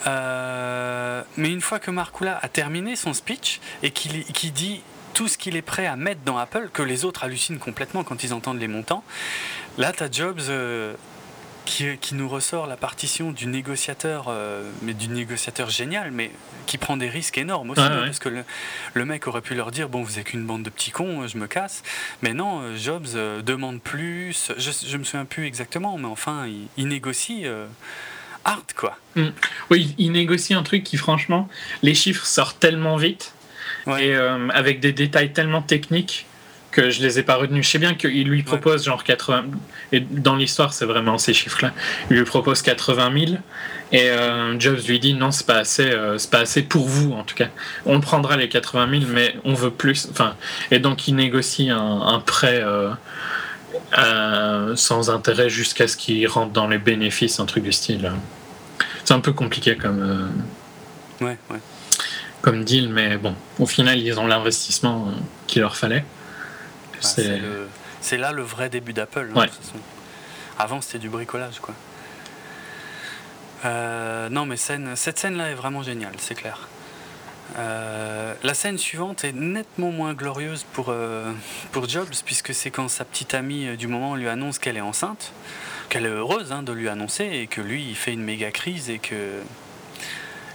mais 0.07 1.51
une 1.51 1.61
fois 1.61 1.79
que 1.79 1.91
Markula 1.91 2.39
a 2.43 2.49
terminé 2.49 2.97
son 2.97 3.15
speech 3.15 3.61
et 3.83 3.91
qu'il 3.91 4.53
dit 4.53 4.83
tout 5.15 5.29
ce 5.29 5.39
qu'il 5.39 5.57
est 5.57 5.63
prêt 5.63 5.87
à 5.87 5.97
mettre 5.97 6.23
dans 6.25 6.39
Apple, 6.39 6.71
que 6.73 6.83
les 6.83 7.05
autres 7.05 7.25
hallucinent 7.25 7.59
complètement 7.59 8.03
quand 8.03 8.25
ils 8.25 8.33
entendent 8.33 8.61
les 8.61 8.69
montants, 8.69 9.05
là, 9.79 9.93
tu 9.93 10.03
as 10.03 10.11
Jobs 10.11 10.41
qui, 11.65 12.15
nous 12.15 12.29
ressort 12.29 12.67
la 12.67 12.77
partition 12.77 13.33
du 13.33 13.47
négociateur, 13.47 14.27
euh, 14.29 14.69
mais 14.83 14.95
du 14.95 15.09
négociateur 15.09 15.71
génial, 15.71 16.11
mais 16.11 16.31
qui 16.67 16.79
prend 16.79 16.97
des 16.97 17.09
risques 17.09 17.39
énormes 17.39 17.71
aussi, 17.71 17.81
hein, 17.81 18.03
parce 18.05 18.19
que 18.19 18.29
le, 18.95 19.05
mec 19.05 19.27
aurait 19.27 19.41
pu 19.41 19.55
leur 19.55 19.71
dire 19.71 19.89
bon, 19.89 20.03
vous 20.03 20.19
êtes 20.19 20.27
qu'une 20.27 20.45
bande 20.45 20.63
de 20.63 20.71
petits 20.71 20.91
cons, 20.91 21.27
je 21.27 21.39
me 21.39 21.47
casse. 21.47 21.83
Mais 22.23 22.35
non, 22.35 22.61
euh, 22.63 22.77
Jobs 22.77 23.07
euh, 23.15 23.43
demande 23.43 23.81
plus. 23.81 24.53
Je, 24.59 24.71
je 24.87 24.97
me 24.97 25.05
souviens 25.05 25.25
plus 25.25 25.47
exactement, 25.47 25.97
mais 25.99 26.07
enfin, 26.07 26.47
il, 26.77 26.89
négocie. 26.89 27.45
hard 28.45 28.73
quoi. 28.75 28.97
Mm. 29.17 29.29
Oui, 29.71 29.95
il 29.99 30.13
négocie 30.13 30.55
un 30.55 30.63
truc 30.63 30.85
qui 30.85 30.97
franchement, 30.97 31.49
les 31.83 31.95
chiffres 31.95 32.27
sortent 32.27 32.61
tellement 32.61 32.97
vite 32.97 33.35
et 33.99 34.15
avec 34.15 34.81
des 34.81 34.93
détails 34.93 35.33
tellement 35.33 35.63
techniques 35.63 36.27
que 36.71 36.91
je 36.91 37.03
les 37.03 37.19
ai 37.19 37.23
pas 37.23 37.37
retenus. 37.37 37.67
Je 37.67 37.71
sais 37.71 37.79
bien 37.79 37.95
qu'il 37.95 38.29
lui 38.29 38.43
propose 38.43 38.85
genre 38.85 39.05
80 39.05 39.45
et 39.93 40.01
dans 40.01 40.37
l'histoire 40.37 40.73
c'est 40.73 40.85
vraiment 40.85 41.19
ces 41.19 41.35
chiffres-là. 41.35 41.73
Il 42.11 42.17
lui 42.17 42.25
propose 42.25 42.63
80 42.63 43.27
000 43.27 43.33
et 43.93 44.11
euh, 44.11 44.59
Jobs 44.59 44.79
lui 44.87 45.01
dit 45.01 45.15
non 45.15 45.31
c'est 45.31 45.47
pas 45.47 45.59
assez, 45.59 45.91
euh, 45.91 46.19
c'est 46.19 46.31
pas 46.31 46.41
assez 46.41 46.63
pour 46.63 46.87
vous 46.87 47.13
en 47.13 47.25
tout 47.25 47.35
cas. 47.35 47.49
On 47.87 48.01
prendra 48.01 48.37
les 48.37 48.49
80 48.49 49.01
000 49.01 49.13
mais 49.13 49.35
on 49.45 49.55
veut 49.55 49.71
plus. 49.71 50.09
Enfin 50.11 50.37
et 50.71 50.79
donc 50.79 51.09
il 51.09 51.17
négocie 51.17 51.71
un, 51.71 52.23
prêt 52.25 52.63
euh, 52.63 52.91
sans 54.77 55.11
intérêt 55.11 55.51
jusqu'à 55.51 55.89
ce 55.89 55.97
qu'il 55.97 56.27
rentre 56.29 56.53
dans 56.53 56.69
les 56.69 56.79
bénéfices, 56.79 57.41
un 57.41 57.47
truc 57.47 57.65
du 57.65 57.73
style. 57.73 58.13
C'est 59.05 59.15
un 59.15 59.21
peu 59.21 59.33
compliqué 59.33 59.77
comme. 59.77 60.31
ouais 61.21 61.37
ouais. 61.51 61.59
Comme 62.43 62.65
deal, 62.65 62.89
mais 62.89 63.19
bon, 63.19 63.35
au 63.59 63.67
final, 63.67 63.99
ils 63.99 64.19
ont 64.19 64.27
l'investissement 64.27 65.13
qu'il 65.47 65.61
leur 65.61 65.77
fallait. 65.77 66.05
C'est 67.01 68.17
là 68.17 68.33
le 68.33 68.43
vrai 68.43 68.69
début 68.69 68.93
d'Apple. 68.93 69.31
Hein, 69.35 69.47
Avant, 70.59 70.81
c'était 70.81 70.99
du 70.99 71.09
bricolage, 71.09 71.61
quoi. 71.61 71.75
Euh, 73.65 74.29
non, 74.31 74.47
mais 74.47 74.57
scène, 74.57 74.97
cette 74.97 75.19
scène-là 75.19 75.51
est 75.51 75.55
vraiment 75.55 75.83
géniale, 75.83 76.15
c'est 76.19 76.35
clair. 76.35 76.69
Euh, 77.59 78.33
la 78.43 78.55
scène 78.55 78.79
suivante 78.79 79.25
est 79.25 79.33
nettement 79.33 79.91
moins 79.91 80.15
glorieuse 80.15 80.65
pour, 80.73 80.87
euh, 80.89 81.33
pour 81.73 81.89
Jobs, 81.89 82.15
puisque 82.25 82.55
c'est 82.55 82.71
quand 82.71 82.89
sa 82.89 83.05
petite 83.05 83.35
amie 83.35 83.77
du 83.77 83.87
moment 83.87 84.15
lui 84.15 84.29
annonce 84.29 84.59
qu'elle 84.59 84.77
est 84.77 84.83
enceinte, 84.83 85.33
qu'elle 85.89 86.07
est 86.07 86.11
heureuse 86.11 86.53
hein, 86.53 86.63
de 86.63 86.73
lui 86.73 86.89
annoncer, 86.89 87.25
et 87.25 87.47
que 87.49 87.61
lui, 87.61 87.85
il 87.87 87.97
fait 87.97 88.13
une 88.13 88.23
méga 88.23 88.51
crise 88.51 88.89
et 88.89 88.99
que 88.99 89.41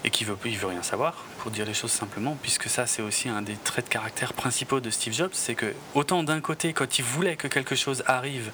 et 0.04 0.10
qu'il 0.10 0.28
veut, 0.28 0.38
il 0.46 0.58
veut 0.58 0.68
rien 0.68 0.84
savoir 0.84 1.26
pour 1.46 1.52
dire 1.52 1.68
les 1.68 1.76
choses 1.76 1.92
simplement, 1.92 2.36
puisque 2.42 2.70
ça 2.70 2.88
c'est 2.88 3.04
aussi 3.04 3.30
un 3.30 3.44
des 3.44 3.54
traits 3.54 3.86
de 3.86 3.92
caractère 3.92 4.34
principaux 4.34 4.80
de 4.80 4.90
Steve 4.90 5.14
Jobs, 5.14 5.30
c'est 5.34 5.54
que 5.54 5.76
autant 5.94 6.24
d'un 6.24 6.42
côté 6.42 6.74
quand 6.74 6.98
il 6.98 7.06
voulait 7.06 7.36
que 7.36 7.48
quelque 7.48 7.76
chose 7.76 8.04
arrive, 8.08 8.50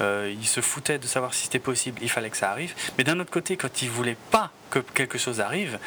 euh, 0.00 0.34
il 0.36 0.44
se 0.44 0.60
foutait 0.60 0.98
de 0.98 1.06
savoir 1.06 1.34
si 1.34 1.44
c'était 1.44 1.60
possible, 1.60 2.00
il 2.02 2.10
fallait 2.10 2.30
que 2.30 2.36
ça 2.36 2.50
arrive, 2.50 2.74
mais 2.98 3.04
d'un 3.04 3.20
autre 3.20 3.30
côté 3.30 3.56
quand 3.56 3.82
il 3.82 3.90
voulait 3.90 4.16
pas 4.32 4.50
que 4.70 4.80
quelque 4.80 5.18
chose 5.18 5.40
arrive, 5.40 5.78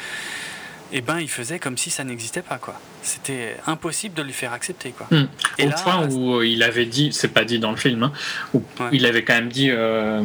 et 0.92 0.98
eh 0.98 1.00
ben 1.02 1.20
il 1.20 1.28
faisait 1.28 1.58
comme 1.58 1.76
si 1.76 1.90
ça 1.90 2.04
n'existait 2.04 2.40
pas 2.40 2.56
quoi. 2.56 2.80
C'était 3.02 3.58
impossible 3.66 4.14
de 4.14 4.22
lui 4.22 4.32
faire 4.32 4.54
accepter 4.54 4.92
quoi. 4.92 5.08
Hmm. 5.10 5.26
Au 5.60 5.68
point 5.82 6.08
où 6.08 6.40
il 6.40 6.62
avait 6.62 6.86
dit, 6.86 7.12
c'est 7.12 7.34
pas 7.34 7.44
dit 7.44 7.58
dans 7.58 7.72
le 7.72 7.76
film, 7.76 8.02
hein, 8.02 8.12
où 8.54 8.62
il 8.92 9.04
avait 9.04 9.24
quand 9.24 9.34
même 9.34 9.50
dit. 9.50 9.68
Euh, 9.70 10.24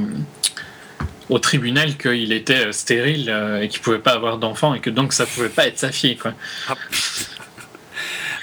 au 1.32 1.40
tribunal 1.40 1.98
qu'il 1.98 2.34
était 2.34 2.68
euh, 2.68 2.72
stérile 2.74 3.30
euh, 3.30 3.62
et 3.62 3.70
qu'il 3.70 3.80
pouvait 3.82 4.00
pas 4.00 4.12
avoir 4.12 4.38
d'enfant 4.38 4.74
et 4.74 4.82
que 4.82 4.90
donc 4.90 5.14
ça 5.14 5.26
pouvait 5.26 5.50
pas 5.50 5.66
être 5.66 5.80
sa 5.80 5.92
fille 5.92 6.18
quoi. 6.18 6.34
Ah. 6.68 6.76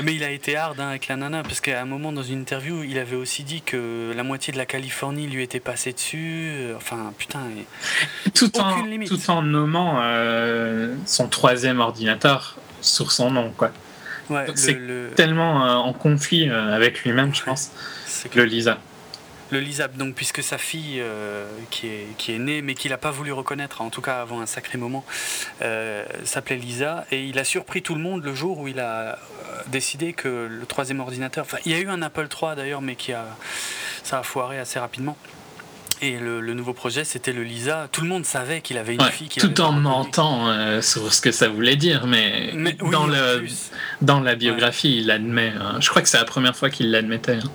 Mais 0.01 0.15
il 0.15 0.23
a 0.23 0.31
été 0.31 0.57
hard 0.57 0.81
hein, 0.81 0.89
avec 0.89 1.09
la 1.09 1.17
nana 1.17 1.43
parce 1.43 1.61
qu'à 1.61 1.83
un 1.83 1.85
moment 1.85 2.13
dans 2.13 2.23
une 2.23 2.41
interview 2.41 2.83
il 2.85 2.99
avait 2.99 3.17
aussi 3.17 3.43
dit 3.43 3.61
que 3.61 4.13
la 4.17 4.23
moitié 4.23 4.53
de 4.53 4.59
la 4.59 4.65
Californie 4.65 5.27
lui 5.27 5.43
était 5.43 5.61
passée 5.61 5.93
dessus. 5.93 6.51
Euh, 6.55 6.77
enfin 6.77 7.13
putain. 7.19 7.41
Tout 8.35 8.59
en, 8.59 8.85
tout 9.07 9.31
en 9.31 9.43
nommant 9.43 10.01
son 11.05 11.29
troisième 11.29 11.81
ordinateur 11.81 12.57
sur 12.81 13.11
son 13.13 13.33
nom 13.33 13.53
quoi. 13.57 13.73
c'est 14.55 14.79
tellement 15.17 15.85
en 15.85 15.93
conflit 15.93 16.49
avec 16.49 17.03
lui-même 17.03 17.35
je 17.35 17.43
pense. 17.43 17.73
Le 18.35 18.45
Lisa 18.45 18.79
le 19.51 19.61
Lisab, 19.61 19.97
donc, 19.97 20.15
puisque 20.15 20.43
sa 20.43 20.59
fille, 20.59 21.01
euh, 21.01 21.47
qui, 21.71 21.87
est, 21.87 22.07
qui 22.19 22.33
est 22.33 22.39
née, 22.39 22.63
mais 22.63 22.75
qu'il 22.75 22.91
n'a 22.91 22.99
pas 22.99 23.11
voulu 23.11 23.33
reconnaître, 23.33 23.81
en 23.81 23.91
tout 23.91 24.03
cas 24.03 24.21
avant 24.21 24.41
un 24.41 24.47
sacré 24.47 24.79
moment, 24.79 25.05
euh, 25.63 26.05
s'appelait 26.25 26.57
Lisa, 26.57 27.07
et 27.11 27.25
il 27.25 27.39
a 27.39 27.45
surpris 27.45 27.83
tout 27.83 27.95
le 27.95 28.01
monde 28.01 28.25
le 28.25 28.35
jour 28.35 28.59
où 28.59 28.69
il 28.69 28.81
a 28.81 28.91
euh, 28.91 29.17
décidé 29.69 30.13
que 30.13 30.47
le 30.51 30.67
troisième 30.67 31.01
ordinateur, 31.01 31.45
enfin, 31.45 31.59
il 31.65 31.73
y 31.73 31.75
a 31.75 31.79
eu 31.79 31.89
un 31.89 32.03
Apple 32.03 32.29
III 32.31 32.57
d'ailleurs, 32.57 32.83
mais 32.83 32.97
qui 32.97 33.13
a, 33.13 33.27
ça 34.03 34.21
a 34.21 34.23
foiré 34.23 34.59
assez 34.59 34.79
rapidement. 34.79 35.17
Et 36.01 36.19
le, 36.19 36.41
nouveau 36.55 36.75
projet, 36.75 37.03
c'était 37.03 37.33
le 37.33 37.43
Lisa. 37.43 37.89
Tout 37.91 38.03
le 38.03 38.09
monde 38.09 38.25
savait 38.25 38.61
qu'il 38.61 38.79
avait 38.79 38.95
une 38.95 39.03
fille. 39.03 39.29
Qui 39.29 39.41
tout 39.41 39.61
en 39.61 39.73
mentant 39.73 40.49
euh, 40.49 40.81
sur 40.81 41.13
ce 41.13 41.21
que 41.21 41.33
ça 41.33 41.49
voulait 41.49 41.75
dire, 41.75 42.07
mais, 42.07 42.55
dans, 42.93 43.07
le, 43.07 43.45
dans 44.01 44.21
la 44.21 44.37
biographie, 44.37 44.99
il 44.99 45.11
admet. 45.11 45.53
Hein. 45.61 45.79
Je 45.81 45.89
crois 45.89 46.03
que 46.03 46.09
c'est 46.09 46.19
la 46.19 46.25
première 46.25 46.55
fois 46.55 46.71
qu'il 46.71 46.93
l'admettait. 46.93 47.39
Hein. 47.43 47.51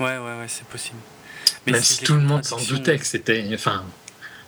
Ouais, 0.00 0.18
ouais, 0.18 0.38
ouais, 0.40 0.46
c'est 0.48 0.66
possible. 0.66 0.98
Mais 1.68 1.78
Même 1.78 1.82
si 1.82 2.04
tout 2.04 2.14
le 2.14 2.20
monde 2.20 2.44
s'en 2.44 2.58
doutait 2.58 2.98
que 2.98 3.04
c'était. 3.04 3.46
Enfin, 3.52 3.84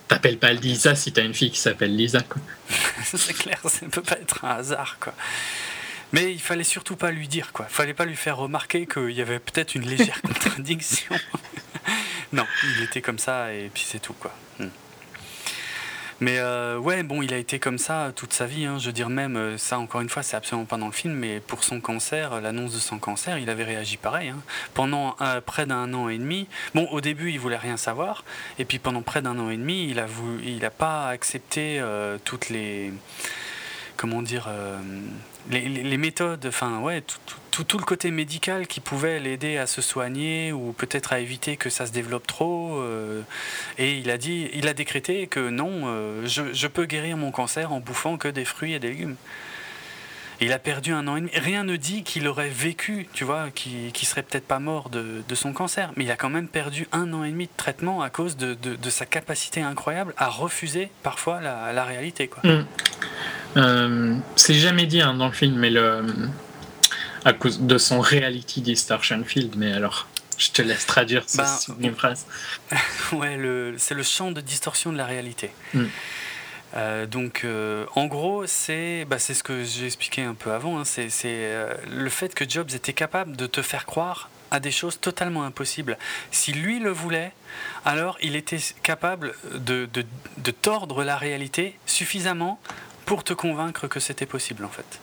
t'appelles 0.08 0.38
pas 0.38 0.52
Lisa 0.52 0.94
si 0.94 1.12
t'as 1.12 1.22
une 1.22 1.34
fille 1.34 1.50
qui 1.50 1.60
s'appelle 1.60 1.94
Lisa, 1.94 2.20
quoi. 2.22 2.40
c'est 3.04 3.34
clair, 3.34 3.60
ça 3.64 3.84
ne 3.86 3.90
peut 3.90 4.02
pas 4.02 4.16
être 4.16 4.44
un 4.44 4.56
hasard, 4.56 4.96
quoi. 4.98 5.14
Mais 6.12 6.32
il 6.32 6.40
fallait 6.40 6.64
surtout 6.64 6.96
pas 6.96 7.10
lui 7.12 7.28
dire, 7.28 7.52
quoi. 7.52 7.66
Il 7.70 7.74
fallait 7.74 7.94
pas 7.94 8.04
lui 8.04 8.16
faire 8.16 8.36
remarquer 8.36 8.86
qu'il 8.86 9.12
y 9.12 9.20
avait 9.20 9.38
peut-être 9.38 9.74
une 9.74 9.86
légère 9.86 10.20
contradiction. 10.26 11.14
non, 12.32 12.46
il 12.76 12.82
était 12.84 13.02
comme 13.02 13.18
ça 13.18 13.52
et 13.52 13.70
puis 13.72 13.84
c'est 13.86 14.00
tout, 14.00 14.14
quoi. 14.14 14.34
Hmm. 14.58 14.68
Mais 16.20 16.38
euh, 16.38 16.78
ouais, 16.78 17.02
bon, 17.02 17.22
il 17.22 17.32
a 17.32 17.38
été 17.38 17.58
comme 17.58 17.78
ça 17.78 18.12
toute 18.14 18.32
sa 18.32 18.46
vie. 18.46 18.66
Hein. 18.66 18.78
Je 18.78 18.86
veux 18.86 18.92
dire, 18.92 19.08
même 19.08 19.36
euh, 19.36 19.58
ça, 19.58 19.78
encore 19.78 20.02
une 20.02 20.08
fois, 20.10 20.22
c'est 20.22 20.36
absolument 20.36 20.66
pas 20.66 20.76
dans 20.76 20.86
le 20.86 20.92
film, 20.92 21.14
mais 21.14 21.40
pour 21.40 21.64
son 21.64 21.80
cancer, 21.80 22.40
l'annonce 22.40 22.74
de 22.74 22.78
son 22.78 22.98
cancer, 22.98 23.38
il 23.38 23.48
avait 23.48 23.64
réagi 23.64 23.96
pareil. 23.96 24.28
Hein. 24.28 24.40
Pendant 24.74 25.16
près 25.46 25.66
d'un 25.66 25.92
an 25.94 26.08
et 26.08 26.18
demi, 26.18 26.46
bon, 26.74 26.86
au 26.90 27.00
début, 27.00 27.30
il 27.30 27.38
voulait 27.38 27.56
rien 27.56 27.76
savoir, 27.76 28.24
et 28.58 28.64
puis 28.64 28.78
pendant 28.78 29.02
près 29.02 29.22
d'un 29.22 29.38
an 29.38 29.50
et 29.50 29.56
demi, 29.56 29.88
il 29.88 29.98
a, 29.98 30.06
voulu, 30.06 30.42
il 30.44 30.64
a 30.64 30.70
pas 30.70 31.08
accepté 31.08 31.78
euh, 31.80 32.18
toutes 32.24 32.48
les. 32.50 32.92
Comment 33.96 34.22
dire 34.22 34.48
les, 35.50 35.96
méthodes, 35.96 36.46
enfin 36.46 36.80
ouais, 36.80 37.02
tout, 37.50 37.78
le 37.78 37.84
côté 37.84 38.10
médical 38.10 38.66
qui 38.66 38.80
pouvait 38.80 39.18
l'aider 39.18 39.56
à 39.56 39.66
se 39.66 39.82
soigner 39.82 40.52
ou 40.52 40.72
peut-être 40.72 41.12
à 41.12 41.20
éviter 41.20 41.56
que 41.56 41.70
ça 41.70 41.86
se 41.86 41.92
développe 41.92 42.26
trop. 42.26 42.78
Euh, 42.78 43.22
et 43.78 43.96
il 43.98 44.10
a 44.10 44.18
dit, 44.18 44.50
il 44.54 44.68
a 44.68 44.74
décrété 44.74 45.26
que 45.26 45.50
non, 45.50 45.82
euh, 45.84 46.26
je, 46.26 46.66
peux 46.66 46.84
guérir 46.84 47.16
mon 47.16 47.30
cancer 47.30 47.72
en 47.72 47.80
bouffant 47.80 48.16
que 48.16 48.28
des 48.28 48.44
fruits 48.44 48.74
et 48.74 48.78
des 48.78 48.88
légumes. 48.88 49.16
Il 50.42 50.52
a 50.52 50.58
perdu 50.58 50.92
un 50.92 51.06
an 51.06 51.16
et 51.16 51.20
demi. 51.20 51.30
Rien 51.34 51.64
ne 51.64 51.76
dit 51.76 52.02
qu'il 52.02 52.26
aurait 52.26 52.48
vécu, 52.48 53.06
tu 53.12 53.24
vois, 53.24 53.50
qu'il 53.50 53.92
qui 53.92 54.06
serait 54.06 54.22
peut-être 54.22 54.46
pas 54.46 54.58
mort 54.58 54.88
de, 54.88 55.22
son 55.34 55.52
cancer. 55.52 55.92
Mais 55.96 56.04
il 56.04 56.10
a 56.10 56.16
quand 56.16 56.30
même 56.30 56.48
perdu 56.48 56.88
un 56.92 57.12
an 57.12 57.24
et 57.24 57.30
demi 57.30 57.46
de 57.46 57.52
traitement 57.56 58.00
à 58.02 58.08
cause 58.08 58.36
de, 58.36 58.56
sa 58.88 59.06
capacité 59.06 59.60
incroyable 59.60 60.14
à 60.16 60.28
refuser 60.28 60.90
parfois 61.02 61.40
la, 61.40 61.84
réalité. 61.84 62.28
Quoi. 62.28 62.42
Mm. 62.50 62.66
Euh, 63.56 64.16
c'est 64.36 64.54
jamais 64.54 64.86
dit 64.86 65.02
hein, 65.02 65.14
dans 65.14 65.26
le 65.26 65.32
film, 65.32 65.56
mais 65.56 65.70
le, 65.70 66.04
à 67.24 67.32
cause 67.32 67.60
de 67.60 67.78
son 67.78 68.00
reality 68.00 68.62
distortion 68.62 69.22
field. 69.24 69.54
Mais 69.56 69.72
alors, 69.72 70.08
je 70.38 70.50
te 70.50 70.62
laisse 70.62 70.86
traduire 70.86 71.24
cette 71.26 71.70
ben, 71.78 71.94
phrase. 71.94 72.26
ouais, 73.12 73.38
c'est 73.76 73.94
le 73.94 74.02
champ 74.02 74.30
de 74.30 74.40
distorsion 74.40 74.90
de 74.90 74.96
la 74.96 75.04
réalité. 75.04 75.50
Mm. 75.74 75.84
Euh, 76.74 77.06
donc, 77.06 77.42
euh, 77.44 77.86
en 77.94 78.06
gros, 78.06 78.46
c'est 78.46 79.04
bah, 79.04 79.18
ce 79.18 79.42
que 79.42 79.64
j'ai 79.64 79.86
expliqué 79.86 80.22
un 80.22 80.34
peu 80.34 80.52
avant. 80.52 80.78
Hein, 80.78 80.84
c'est 80.84 81.08
le 81.88 82.10
fait 82.10 82.34
que 82.34 82.48
Jobs 82.48 82.70
était 82.74 82.92
capable 82.92 83.36
de 83.36 83.46
te 83.46 83.62
faire 83.62 83.86
croire 83.86 84.30
à 84.50 84.60
des 84.60 84.70
choses 84.70 85.00
totalement 85.00 85.44
impossibles. 85.44 85.96
Si 86.30 86.52
lui 86.52 86.78
le 86.80 86.90
voulait, 86.90 87.32
alors 87.84 88.18
il 88.20 88.36
était 88.36 88.58
capable 88.82 89.34
de, 89.54 89.88
de, 89.92 90.50
tordre 90.50 91.04
la 91.04 91.16
réalité 91.16 91.78
suffisamment 91.86 92.60
pour 93.06 93.24
te 93.24 93.32
convaincre 93.32 93.86
que 93.86 94.00
c'était 94.00 94.26
possible 94.26 94.64
en 94.64 94.68
fait. 94.68 95.00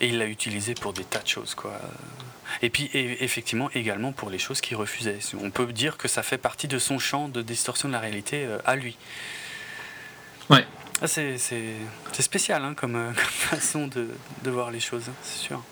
Et 0.00 0.08
il 0.08 0.18
l'a 0.18 0.26
utilisé 0.26 0.74
pour 0.74 0.92
des 0.92 1.04
tas 1.04 1.20
de 1.20 1.26
choses 1.26 1.54
quoi. 1.54 1.72
Et 2.62 2.70
puis 2.70 2.90
effectivement 2.92 3.70
également 3.74 4.12
pour 4.12 4.30
les 4.30 4.38
choses 4.38 4.60
qu'il 4.60 4.76
refusait. 4.76 5.18
On 5.42 5.50
peut 5.50 5.66
dire 5.72 5.96
que 5.96 6.08
ça 6.08 6.22
fait 6.22 6.38
partie 6.38 6.68
de 6.68 6.78
son 6.78 6.98
champ 6.98 7.28
de 7.28 7.42
distorsion 7.42 7.88
de 7.88 7.94
la 7.94 8.00
réalité 8.00 8.44
euh, 8.44 8.58
à 8.64 8.76
lui. 8.76 8.96
Ouais. 10.50 10.64
Ah, 11.02 11.06
c'est 11.06 11.36
spécial 12.18 12.64
hein, 12.64 12.74
comme, 12.74 12.96
euh, 12.96 13.12
comme, 13.14 13.58
façon 13.58 13.86
de, 13.86 14.08
de, 14.42 14.50
voir 14.50 14.70
les 14.70 14.80
choses, 14.80 15.04
hein, 15.08 15.14
c'est 15.22 15.38
sûr. 15.38 15.62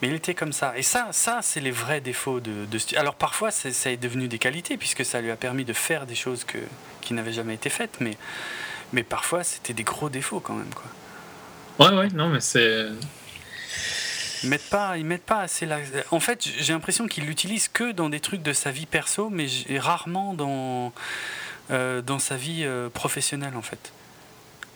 Mais 0.00 0.08
il 0.08 0.14
était 0.14 0.34
comme 0.34 0.52
ça. 0.52 0.76
Et 0.76 0.82
ça, 0.82 1.08
ça 1.12 1.40
c'est 1.42 1.60
les 1.60 1.70
vrais 1.70 2.00
défauts 2.00 2.40
de, 2.40 2.66
de 2.66 2.98
Alors 2.98 3.14
parfois, 3.14 3.50
ça 3.50 3.90
est 3.90 3.96
devenu 3.96 4.28
des 4.28 4.38
qualités, 4.38 4.76
puisque 4.76 5.04
ça 5.04 5.20
lui 5.20 5.30
a 5.30 5.36
permis 5.36 5.64
de 5.64 5.72
faire 5.72 6.06
des 6.06 6.16
choses 6.16 6.44
que, 6.44 6.58
qui 7.00 7.14
n'avaient 7.14 7.32
jamais 7.32 7.54
été 7.54 7.70
faites. 7.70 8.00
Mais 8.00 8.16
mais 8.92 9.02
parfois, 9.02 9.42
c'était 9.42 9.72
des 9.72 9.84
gros 9.84 10.10
défauts 10.10 10.40
quand 10.40 10.54
même. 10.54 10.72
Quoi. 10.74 11.88
Ouais, 11.90 11.96
ouais, 11.96 12.08
non, 12.10 12.28
mais 12.28 12.40
c'est. 12.40 12.88
Ils 14.42 14.50
mettent 14.50 14.68
pas, 14.68 14.98
ils 14.98 15.04
mettent 15.04 15.24
pas 15.24 15.40
assez 15.40 15.66
la... 15.66 15.78
En 16.10 16.18
fait, 16.18 16.42
j'ai 16.58 16.72
l'impression 16.72 17.06
qu'ils 17.06 17.24
l'utilisent 17.26 17.68
que 17.68 17.92
dans 17.92 18.08
des 18.08 18.18
trucs 18.18 18.42
de 18.42 18.52
sa 18.52 18.72
vie 18.72 18.86
perso, 18.86 19.30
mais 19.30 19.46
rarement 19.78 20.34
dans, 20.34 20.92
euh, 21.70 22.02
dans 22.02 22.18
sa 22.18 22.36
vie 22.36 22.64
euh, 22.64 22.88
professionnelle, 22.88 23.56
en 23.56 23.62
fait. 23.62 23.92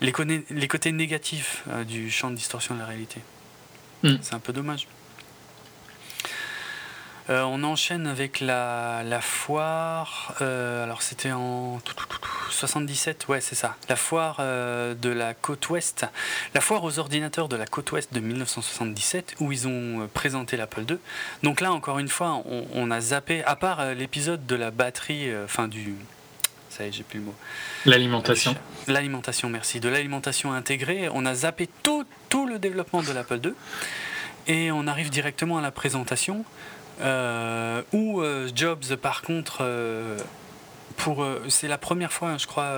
Les, 0.00 0.12
les 0.50 0.68
côtés 0.68 0.92
négatifs 0.92 1.64
euh, 1.68 1.84
du 1.84 2.10
champ 2.10 2.30
de 2.30 2.36
distorsion 2.36 2.74
de 2.74 2.80
la 2.80 2.86
réalité. 2.86 3.20
Hmm. 4.02 4.16
C'est 4.20 4.34
un 4.34 4.40
peu 4.40 4.52
dommage. 4.52 4.86
Euh, 7.28 7.42
on 7.42 7.64
enchaîne 7.64 8.06
avec 8.06 8.40
la, 8.40 9.02
foire. 9.20 10.34
Euh, 10.40 10.84
alors 10.84 11.02
c'était 11.02 11.32
en 11.32 11.80
77, 12.50 13.26
ouais 13.28 13.40
c'est 13.40 13.54
ça. 13.54 13.76
La 13.88 13.96
foire 13.96 14.36
euh, 14.40 14.94
de 14.94 15.08
la 15.08 15.34
côte 15.34 15.68
ouest. 15.70 16.06
La 16.54 16.60
foire 16.60 16.84
aux 16.84 16.98
ordinateurs 16.98 17.48
de 17.48 17.56
la 17.56 17.66
côte 17.66 17.90
ouest 17.92 18.12
de 18.14 18.20
1977 18.20 19.36
où 19.40 19.50
ils 19.50 19.66
ont 19.66 20.08
présenté 20.14 20.56
l'Apple 20.56 20.84
II. 20.88 20.98
Donc 21.42 21.60
là 21.60 21.72
encore 21.72 21.98
une 21.98 22.08
fois, 22.08 22.42
on, 22.46 22.90
a 22.90 23.00
zappé, 23.00 23.42
à 23.44 23.56
part 23.56 23.94
l'épisode 23.94 24.46
de 24.46 24.54
la 24.54 24.70
batterie, 24.70 25.28
enfin 25.44 25.68
du... 25.68 25.94
Ça 26.76 26.84
y 26.84 26.88
est, 26.88 26.92
j'ai 26.92 27.04
plus 27.04 27.20
le 27.20 27.26
mot. 27.26 27.34
L'alimentation. 27.86 28.54
L'alimentation, 28.86 29.48
merci. 29.48 29.80
De 29.80 29.88
l'alimentation 29.88 30.52
intégrée, 30.52 31.08
on 31.12 31.24
a 31.24 31.34
zappé 31.34 31.68
tout, 31.82 32.04
tout 32.28 32.46
le 32.46 32.58
développement 32.58 33.02
de 33.02 33.12
l'Apple 33.12 33.40
II. 33.42 33.54
Et 34.46 34.70
on 34.70 34.86
arrive 34.86 35.08
directement 35.08 35.56
à 35.58 35.62
la 35.62 35.70
présentation 35.70 36.44
euh, 37.00 37.82
où 37.92 38.20
euh, 38.20 38.48
Jobs, 38.54 38.96
par 38.96 39.22
contre, 39.22 39.58
euh, 39.62 40.18
pour, 40.96 41.26
c'est 41.48 41.68
la 41.68 41.78
première 41.78 42.12
fois, 42.12 42.36
je 42.36 42.46
crois, 42.46 42.72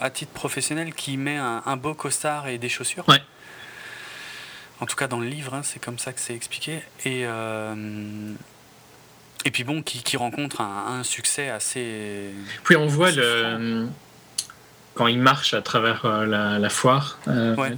à 0.00 0.10
titre 0.10 0.32
professionnel, 0.32 0.94
qui 0.94 1.16
met 1.16 1.36
un, 1.36 1.76
beau 1.76 1.94
costard 1.94 2.48
et 2.48 2.58
des 2.58 2.68
chaussures. 2.68 3.08
Ouais. 3.08 3.22
En 4.80 4.86
tout 4.86 4.96
cas, 4.96 5.08
dans 5.08 5.20
le 5.20 5.26
livre, 5.26 5.54
hein, 5.54 5.62
c'est 5.62 5.80
comme 5.80 5.98
ça 5.98 6.12
que 6.12 6.20
c'est 6.20 6.34
expliqué. 6.34 6.80
Et, 7.04 7.26
et 9.44 9.50
puis 9.50 9.64
bon, 9.64 9.82
qui, 9.82 10.16
rencontre 10.16 10.60
un, 10.60 11.02
succès 11.02 11.48
assez. 11.48 12.30
Puis 12.64 12.76
on 12.76 12.86
voit 12.86 13.10
le 13.10 13.86
quand 14.94 15.06
il 15.06 15.20
marche 15.20 15.54
à 15.54 15.62
travers 15.62 16.06
la, 16.26 16.68
foire, 16.68 17.18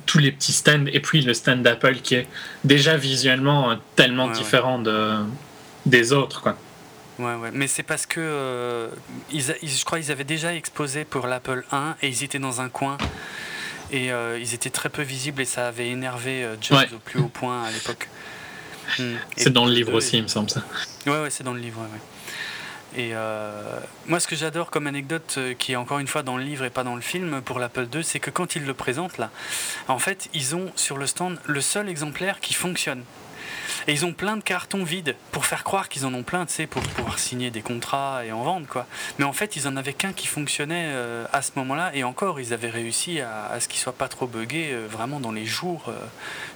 tous 0.06 0.18
les 0.18 0.32
petits 0.32 0.52
stands, 0.52 0.86
et 0.86 0.98
puis 0.98 1.20
le 1.20 1.34
stand 1.34 1.62
d'Apple 1.62 1.96
qui 1.96 2.16
est 2.16 2.26
déjà 2.64 2.96
visuellement 2.96 3.76
tellement 3.94 4.28
différent 4.28 4.78
de, 4.78 5.18
des 5.86 6.12
autres, 6.12 6.40
quoi. 6.40 6.56
Ouais, 7.18 7.34
ouais. 7.34 7.50
Mais 7.52 7.66
c'est 7.66 7.82
parce 7.82 8.06
que 8.06 8.20
euh, 8.20 8.88
ils, 9.30 9.42
je 9.42 9.84
crois 9.84 9.98
qu'ils 10.00 10.10
avaient 10.10 10.24
déjà 10.24 10.54
exposé 10.54 11.04
pour 11.04 11.26
l'Apple 11.26 11.64
1 11.70 11.96
et 12.02 12.08
ils 12.08 12.24
étaient 12.24 12.38
dans 12.38 12.60
un 12.60 12.68
coin 12.68 12.96
et 13.90 14.10
euh, 14.10 14.38
ils 14.40 14.54
étaient 14.54 14.70
très 14.70 14.88
peu 14.88 15.02
visibles 15.02 15.42
et 15.42 15.44
ça 15.44 15.68
avait 15.68 15.90
énervé 15.90 16.42
euh, 16.42 16.56
Jobs 16.60 16.88
au 16.94 16.98
plus 16.98 17.20
haut 17.20 17.28
point 17.28 17.64
à 17.64 17.70
l'époque. 17.70 18.08
Hmm. 18.98 19.14
C'est 19.36 19.52
dans 19.52 19.66
le 19.66 19.72
livre 19.72 19.94
aussi, 19.94 20.18
il 20.18 20.22
me 20.22 20.28
semble 20.28 20.50
ça. 20.50 20.62
Ouais, 21.06 21.20
ouais, 21.22 21.30
c'est 21.30 21.44
dans 21.44 21.54
le 21.54 21.60
livre. 21.60 21.80
Ouais, 21.80 23.02
Et 23.02 23.12
moi, 24.06 24.20
ce 24.20 24.26
que 24.26 24.36
j'adore 24.36 24.70
comme 24.70 24.86
anecdote, 24.86 25.38
qui 25.58 25.72
est 25.72 25.76
encore 25.76 25.98
une 25.98 26.06
fois 26.06 26.22
dans 26.22 26.36
le 26.36 26.44
livre 26.44 26.64
et 26.64 26.70
pas 26.70 26.84
dans 26.84 26.96
le 26.96 27.00
film 27.00 27.40
pour 27.42 27.58
l'Apple 27.58 27.86
2, 27.86 28.02
c'est 28.02 28.20
que 28.20 28.30
quand 28.30 28.56
ils 28.56 28.64
le 28.64 28.74
présentent 28.74 29.18
là, 29.18 29.30
en 29.88 29.98
fait, 29.98 30.28
ils 30.34 30.54
ont 30.54 30.70
sur 30.76 30.98
le 30.98 31.06
stand 31.06 31.38
le 31.46 31.60
seul 31.60 31.88
exemplaire 31.88 32.40
qui 32.40 32.54
fonctionne. 32.54 33.02
Et 33.86 33.92
ils 33.92 34.04
ont 34.04 34.12
plein 34.12 34.36
de 34.36 34.42
cartons 34.42 34.84
vides 34.84 35.16
pour 35.30 35.46
faire 35.46 35.64
croire 35.64 35.88
qu'ils 35.88 36.06
en 36.06 36.14
ont 36.14 36.22
plein, 36.22 36.46
tu 36.46 36.54
sais, 36.54 36.66
pour 36.66 36.82
pouvoir 36.82 37.18
signer 37.18 37.50
des 37.50 37.62
contrats 37.62 38.24
et 38.24 38.32
en 38.32 38.42
vendre, 38.42 38.66
quoi. 38.66 38.86
Mais 39.18 39.24
en 39.24 39.32
fait, 39.32 39.56
ils 39.56 39.66
en 39.66 39.76
avaient 39.76 39.92
qu'un 39.92 40.12
qui 40.12 40.26
fonctionnait 40.26 40.86
euh, 40.88 41.24
à 41.32 41.42
ce 41.42 41.52
moment-là, 41.56 41.90
et 41.94 42.04
encore, 42.04 42.40
ils 42.40 42.52
avaient 42.52 42.70
réussi 42.70 43.20
à, 43.20 43.58
ce 43.60 43.68
qu'il 43.68 43.80
soit 43.80 43.92
pas 43.92 44.08
trop 44.08 44.26
buggé 44.26 44.70
euh, 44.72 44.86
vraiment 44.88 45.20
dans 45.20 45.32
les 45.32 45.46
jours 45.46 45.84
euh, 45.88 45.92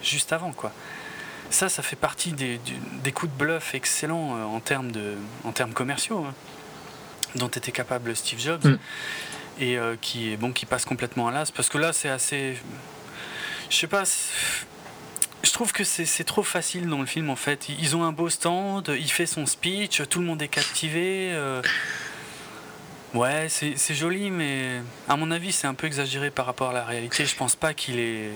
juste 0.02 0.32
avant, 0.32 0.52
quoi. 0.52 0.72
Ça, 1.51 1.68
ça 1.68 1.82
fait 1.82 1.97
partie 1.97 2.32
des, 2.32 2.59
coups 3.12 3.32
de 3.32 3.39
bluff 3.39 3.74
excellents 3.74 4.32
en 4.52 4.60
termes 4.60 4.90
de, 4.90 5.14
en 5.44 5.52
termes 5.52 5.73
commerciaux, 5.73 6.24
hein, 6.28 6.35
dont 7.36 7.48
était 7.48 7.73
capable 7.73 8.14
Steve 8.16 8.40
Jobs. 8.40 8.64
Mm. 8.64 8.78
Et 9.59 9.78
qui, 10.02 10.36
bon, 10.36 10.52
qui 10.52 10.66
passe 10.66 10.85
complètement 10.85 11.28
à 11.28 11.32
l'as, 11.32 11.51
parce 11.51 11.70
que 11.70 11.78
là, 11.78 11.94
c'est 11.94 12.10
assez. 12.10 12.59
Je 13.70 13.77
sais 13.77 13.86
pas 13.86 14.05
je 15.47 15.52
trouve 15.52 15.73
que 15.73 15.85
c'est 15.85 16.24
trop 16.24 16.43
facile 16.43 16.89
dans 16.89 16.98
le 16.98 17.06
film 17.06 17.31
en 17.31 17.36
fait. 17.36 17.68
Ils 17.68 17.94
ont 17.97 18.02
un 18.02 18.12
beau 18.12 18.28
stand, 18.28 18.93
il 18.98 19.10
fait 19.10 19.27
son 19.27 19.47
speech, 19.47 20.02
tout 20.09 20.18
le 20.18 20.27
monde 20.27 20.43
est 20.43 20.48
captivé. 20.48 21.31
Euh. 21.32 21.62
Ouais, 23.14 23.47
c'est 23.48 23.94
joli, 23.94 24.31
mais 24.31 24.82
à 25.09 25.16
mon 25.16 25.31
avis, 25.31 25.52
c'est 25.52 25.66
un 25.66 25.74
peu 25.74 25.86
exagéré 25.86 26.31
par 26.31 26.47
rapport 26.47 26.70
à 26.70 26.73
la 26.74 26.85
réalité. 26.85 27.24
Je 27.24 27.36
pense 27.36 27.55
pas 27.55 27.73
qu'il 27.73 27.98
est 27.98 28.32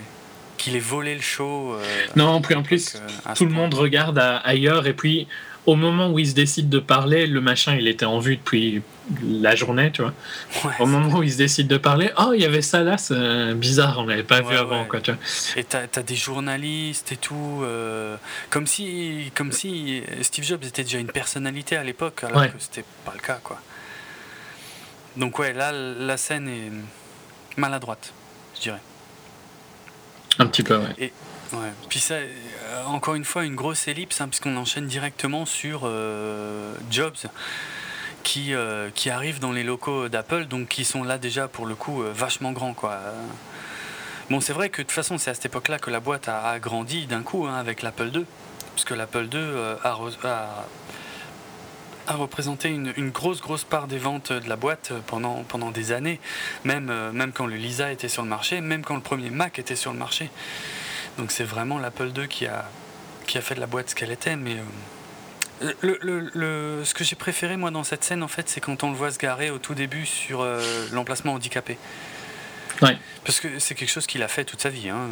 qu'il 0.60 0.76
ait 0.76 0.80
volé 0.80 1.14
le 1.14 1.20
show. 1.20 1.76
non, 2.16 2.40
puis 2.40 2.54
en 2.54 2.62
plus, 2.62 2.96
tout 3.34 3.44
le 3.44 3.52
monde 3.52 3.74
regarde 3.74 4.18
ailleurs 4.44 4.86
et 4.86 4.94
puis 4.94 5.26
au 5.66 5.76
moment 5.76 6.10
où 6.10 6.18
il 6.18 6.28
se 6.28 6.34
décide 6.34 6.68
de 6.68 6.78
parler, 6.78 7.26
le 7.26 7.40
machin, 7.40 7.76
il 7.76 7.86
était 7.86 8.06
en 8.06 8.18
vue 8.18 8.36
depuis 8.36 8.82
la 9.22 9.54
journée, 9.54 9.90
tu 9.92 10.02
vois. 10.02 10.14
au 10.78 10.86
moment 10.86 11.18
où 11.18 11.22
il 11.22 11.32
se 11.32 11.36
décide 11.36 11.68
de 11.68 11.76
parler, 11.76 12.10
oh, 12.18 12.32
il 12.34 12.40
y 12.40 12.44
avait 12.44 12.62
ça 12.62 12.82
là, 12.82 12.96
c'est 12.96 13.54
bizarre, 13.54 13.98
on 13.98 14.06
l'avait 14.06 14.22
pas 14.22 14.40
vu 14.40 14.56
avant, 14.56 14.84
quoi, 14.84 15.00
tu 15.00 15.12
vois. 15.12 15.20
Et 15.56 15.64
t'as 15.64 15.82
as 15.94 16.02
des 16.02 16.16
journalistes 16.16 17.12
et 17.12 17.16
tout, 17.16 17.60
euh, 17.62 18.16
comme, 18.48 18.66
si, 18.66 19.30
comme 19.34 19.52
si 19.52 20.02
Steve 20.22 20.44
Jobs 20.44 20.64
était 20.64 20.82
déjà 20.82 20.98
une 20.98 21.12
personnalité 21.12 21.76
à 21.76 21.84
l'époque, 21.84 22.24
alors 22.24 22.46
que 22.46 22.58
c'était 22.58 22.84
pas 23.04 23.12
le 23.14 23.20
cas, 23.20 23.38
quoi. 23.42 23.60
Donc, 25.16 25.38
ouais, 25.38 25.52
là, 25.52 25.72
la 25.72 26.16
scène 26.16 26.48
est 26.48 26.72
maladroite, 27.58 28.12
je 28.56 28.62
dirais. 28.62 28.80
Un 30.40 30.46
petit 30.46 30.62
peu, 30.62 30.76
ouais. 30.76 30.94
Et. 30.98 31.12
Puis 31.88 31.98
ça, 31.98 32.14
euh, 32.14 32.84
encore 32.86 33.14
une 33.14 33.24
fois, 33.24 33.44
une 33.44 33.56
grosse 33.56 33.88
ellipse, 33.88 34.20
hein, 34.20 34.28
puisqu'on 34.28 34.56
enchaîne 34.56 34.86
directement 34.86 35.44
sur 35.44 35.82
euh, 35.84 36.74
Jobs. 36.90 37.16
Qui, 38.22 38.52
euh, 38.52 38.90
qui 38.94 39.08
arrivent 39.08 39.40
dans 39.40 39.50
les 39.50 39.62
locaux 39.62 40.10
d'Apple, 40.10 40.44
donc 40.44 40.68
qui 40.68 40.84
sont 40.84 41.02
là 41.02 41.16
déjà 41.16 41.48
pour 41.48 41.64
le 41.64 41.74
coup 41.74 42.02
vachement 42.02 42.52
grands. 42.52 42.74
Quoi. 42.74 42.98
Bon, 44.28 44.42
c'est 44.42 44.52
vrai 44.52 44.68
que 44.68 44.82
de 44.82 44.86
toute 44.86 44.92
façon, 44.92 45.16
c'est 45.16 45.30
à 45.30 45.34
cette 45.34 45.46
époque-là 45.46 45.78
que 45.78 45.90
la 45.90 46.00
boîte 46.00 46.28
a, 46.28 46.58
grandi 46.58 47.06
d'un 47.06 47.22
coup 47.22 47.46
hein, 47.46 47.54
avec 47.54 47.80
l'Apple 47.80 48.10
II, 48.12 48.26
puisque 48.74 48.90
l'Apple 48.90 49.26
II 49.32 49.40
a, 49.82 50.66
représenté 52.14 52.68
une, 52.68 52.92
une, 52.96 53.10
grosse, 53.10 53.40
grosse 53.40 53.64
part 53.64 53.86
des 53.86 53.98
ventes 53.98 54.32
de 54.32 54.48
la 54.48 54.56
boîte 54.56 54.92
pendant, 55.06 55.44
pendant 55.44 55.70
des 55.70 55.92
années, 55.92 56.20
même, 56.64 56.92
même 57.12 57.32
quand 57.32 57.46
le 57.46 57.56
Lisa 57.56 57.92
était 57.92 58.08
sur 58.08 58.22
le 58.22 58.28
marché, 58.28 58.60
même 58.60 58.84
quand 58.84 58.94
le 58.94 59.02
premier 59.02 59.30
Mac 59.30 59.58
était 59.58 59.76
sur 59.76 59.92
le 59.92 59.98
marché. 59.98 60.30
Donc 61.18 61.32
c'est 61.32 61.44
vraiment 61.44 61.78
l'Apple 61.78 62.12
II 62.16 62.28
qui 62.28 62.46
a, 62.46 62.68
qui 63.26 63.38
a 63.38 63.40
fait 63.40 63.54
de 63.54 63.60
la 63.60 63.66
boîte 63.66 63.90
ce 63.90 63.94
qu'elle 63.94 64.10
était. 64.10 64.36
Mais 64.36 64.56
euh, 65.62 65.72
le, 65.82 66.30
le, 66.34 66.84
ce 66.84 66.94
que 66.94 67.04
j'ai 67.04 67.16
préféré 67.16 67.56
moi 67.56 67.70
dans 67.70 67.84
cette 67.84 68.04
scène 68.04 68.22
en 68.22 68.28
fait, 68.28 68.48
c'est 68.48 68.60
quand 68.60 68.82
on 68.82 68.90
le 68.90 68.96
voit 68.96 69.10
se 69.10 69.18
garer 69.18 69.50
au 69.50 69.58
tout 69.58 69.74
début 69.74 70.06
sur 70.06 70.40
euh, 70.40 70.60
l'emplacement 70.92 71.34
handicapé. 71.34 71.78
Ouais. 72.82 72.96
Parce 73.24 73.40
que 73.40 73.58
c'est 73.58 73.74
quelque 73.74 73.90
chose 73.90 74.06
qu'il 74.06 74.22
a 74.22 74.28
fait 74.28 74.44
toute 74.44 74.62
sa 74.62 74.70
vie. 74.70 74.88
Hein. 74.88 75.06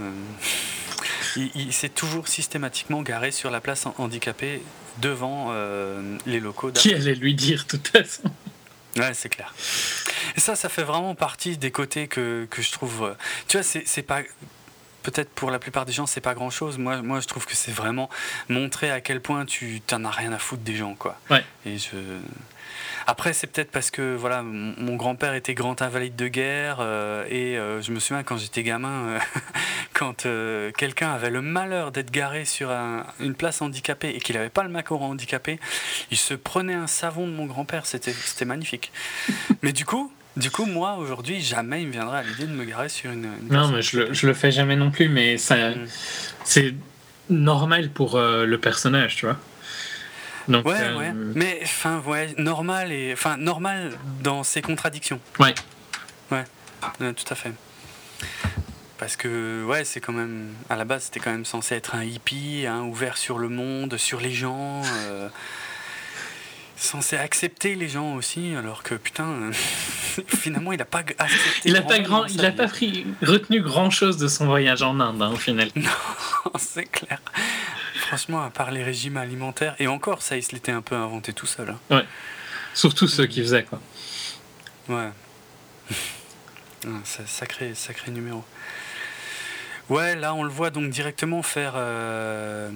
Il, 1.36 1.72
s'est 1.72 1.90
toujours 1.90 2.26
systématiquement 2.26 3.02
garé 3.02 3.30
sur 3.30 3.50
la 3.50 3.60
place 3.60 3.86
handicapée 3.98 4.62
devant 5.00 5.48
euh, 5.50 6.18
les 6.26 6.40
locaux. 6.40 6.70
Qui 6.72 6.94
allait 6.94 7.14
lui 7.14 7.34
dire 7.34 7.64
de 7.64 7.76
toute 7.76 7.88
façon 7.88 8.22
Ouais, 8.96 9.14
c'est 9.14 9.28
clair. 9.28 9.54
Et 10.36 10.40
ça, 10.40 10.56
ça 10.56 10.68
fait 10.68 10.82
vraiment 10.82 11.14
partie 11.14 11.56
des 11.56 11.70
côtés 11.70 12.08
que, 12.08 12.46
que 12.50 12.62
je 12.62 12.72
trouve. 12.72 13.14
Tu 13.46 13.56
vois, 13.56 13.62
c'est 13.62 14.02
pas 14.02 14.22
peut-être 15.02 15.30
pour 15.30 15.50
la 15.50 15.58
plupart 15.58 15.86
des 15.86 15.92
gens, 15.92 16.06
c'est 16.06 16.20
pas 16.20 16.34
grand 16.34 16.50
chose. 16.50 16.78
Moi, 16.78 17.02
moi, 17.02 17.20
je 17.20 17.26
trouve 17.26 17.46
que 17.46 17.54
c'est 17.54 17.72
vraiment 17.72 18.10
montrer 18.48 18.90
à 18.90 19.00
quel 19.00 19.20
point 19.20 19.46
tu 19.46 19.80
t'en 19.80 20.04
as 20.04 20.10
rien 20.10 20.32
à 20.32 20.38
foutre 20.38 20.62
des 20.62 20.76
gens, 20.76 20.94
quoi. 20.94 21.18
Ouais. 21.30 21.44
Et 21.64 21.78
je. 21.78 21.96
Après, 23.10 23.32
c'est 23.32 23.46
peut-être 23.46 23.70
parce 23.70 23.90
que 23.90 24.14
voilà, 24.14 24.42
mon 24.42 24.94
grand-père 24.96 25.32
était 25.32 25.54
grand 25.54 25.80
invalide 25.80 26.14
de 26.14 26.28
guerre 26.28 26.76
euh, 26.80 27.24
et 27.30 27.56
euh, 27.56 27.80
je 27.80 27.90
me 27.90 28.00
souviens 28.00 28.22
quand 28.22 28.36
j'étais 28.36 28.62
gamin, 28.62 29.08
euh, 29.08 29.18
quand 29.94 30.26
quelqu'un 30.76 31.12
avait 31.12 31.30
le 31.30 31.40
malheur 31.40 31.90
d'être 31.90 32.10
garé 32.10 32.44
sur 32.44 32.70
une 33.18 33.34
place 33.34 33.62
handicapée 33.62 34.10
et 34.10 34.18
qu'il 34.18 34.36
n'avait 34.36 34.50
pas 34.50 34.62
le 34.62 34.68
macaron 34.68 35.06
handicapé, 35.06 35.58
il 36.10 36.18
se 36.18 36.34
prenait 36.34 36.74
un 36.74 36.86
savon 36.86 37.26
de 37.26 37.32
mon 37.32 37.46
grand-père. 37.46 37.86
C'était 37.86 38.44
magnifique. 38.44 38.92
Mais 39.62 39.72
du 39.72 39.86
coup, 39.86 40.12
du 40.36 40.50
coup, 40.50 40.66
moi, 40.66 40.96
aujourd'hui, 40.96 41.40
jamais 41.40 41.80
il 41.80 41.88
me 41.88 41.92
viendrait 41.92 42.18
à 42.18 42.22
l'idée 42.22 42.44
de 42.44 42.52
me 42.52 42.66
garer 42.66 42.90
sur 42.90 43.10
une. 43.10 43.30
non, 43.50 43.68
mais 43.68 43.80
je 43.80 44.00
le, 44.00 44.12
je 44.12 44.26
le, 44.26 44.34
fais 44.34 44.52
jamais 44.52 44.76
non 44.76 44.90
plus, 44.92 45.08
mais 45.08 45.36
ça, 45.36 45.70
mm. 45.70 45.86
c'est 46.44 46.74
normal 47.30 47.90
pour 47.90 48.16
euh, 48.16 48.44
le 48.44 48.58
personnage, 48.58 49.16
tu 49.16 49.26
vois. 49.26 49.36
Donc, 50.48 50.66
ouais, 50.66 50.76
euh, 50.80 50.98
ouais. 50.98 51.12
Mais, 51.12 51.60
enfin, 51.62 52.02
ouais, 52.06 52.34
normal, 52.38 52.92
et, 52.92 53.12
enfin, 53.12 53.36
normal 53.36 53.92
dans 54.22 54.42
ses 54.42 54.62
contradictions. 54.62 55.20
Ouais. 55.38 55.54
Ouais, 56.30 56.44
tout 57.14 57.24
à 57.30 57.34
fait. 57.34 57.52
Parce 58.98 59.16
que, 59.16 59.64
ouais, 59.64 59.84
c'est 59.84 60.00
quand 60.00 60.12
même. 60.12 60.48
À 60.68 60.76
la 60.76 60.84
base, 60.84 61.04
c'était 61.04 61.20
quand 61.20 61.30
même 61.30 61.44
censé 61.44 61.74
être 61.74 61.94
un 61.94 62.02
hippie, 62.02 62.66
hein, 62.66 62.82
ouvert 62.82 63.16
sur 63.16 63.38
le 63.38 63.48
monde, 63.48 63.96
sur 63.96 64.20
les 64.20 64.32
gens. 64.32 64.82
Euh, 65.06 65.28
censé 66.76 67.16
accepter 67.16 67.74
les 67.74 67.88
gens 67.88 68.14
aussi, 68.14 68.54
alors 68.56 68.82
que 68.82 68.94
putain, 68.94 69.50
finalement, 70.26 70.72
il 70.72 70.78
n'a 70.78 70.84
pas 70.84 70.98
accepté. 70.98 71.60
Il 71.64 71.72
n'a 71.72 71.82
pas, 71.82 71.98
grand, 72.00 72.26
il 72.26 72.44
a 72.44 72.52
pas 72.52 72.68
pris, 72.68 73.06
retenu 73.22 73.60
grand 73.60 73.90
chose 73.90 74.16
de 74.16 74.28
son 74.28 74.46
voyage 74.46 74.82
en 74.82 74.98
Inde, 75.00 75.22
hein, 75.22 75.30
au 75.32 75.36
final. 75.36 75.70
Non, 75.76 76.52
c'est 76.58 76.86
clair. 76.86 77.20
Franchement, 78.08 78.42
à 78.42 78.48
part 78.48 78.70
les 78.70 78.82
régimes 78.82 79.18
alimentaires, 79.18 79.76
et 79.78 79.86
encore, 79.86 80.22
ça, 80.22 80.38
il 80.38 80.42
se 80.42 80.52
l'était 80.52 80.72
un 80.72 80.80
peu 80.80 80.94
inventé 80.94 81.34
tout 81.34 81.44
seul. 81.44 81.68
Hein. 81.68 81.78
Ouais. 81.94 82.06
Surtout 82.72 83.06
ceux 83.06 83.26
qui 83.26 83.42
faisaient, 83.42 83.64
quoi. 83.64 83.82
Ouais. 84.88 85.10
sacré, 87.04 87.74
sacré 87.74 88.10
numéro. 88.10 88.42
Ouais, 89.90 90.16
là, 90.16 90.32
on 90.32 90.42
le 90.42 90.48
voit 90.48 90.70
donc 90.70 90.88
directement 90.88 91.42
faire. 91.42 91.74
Euh, 91.76 92.70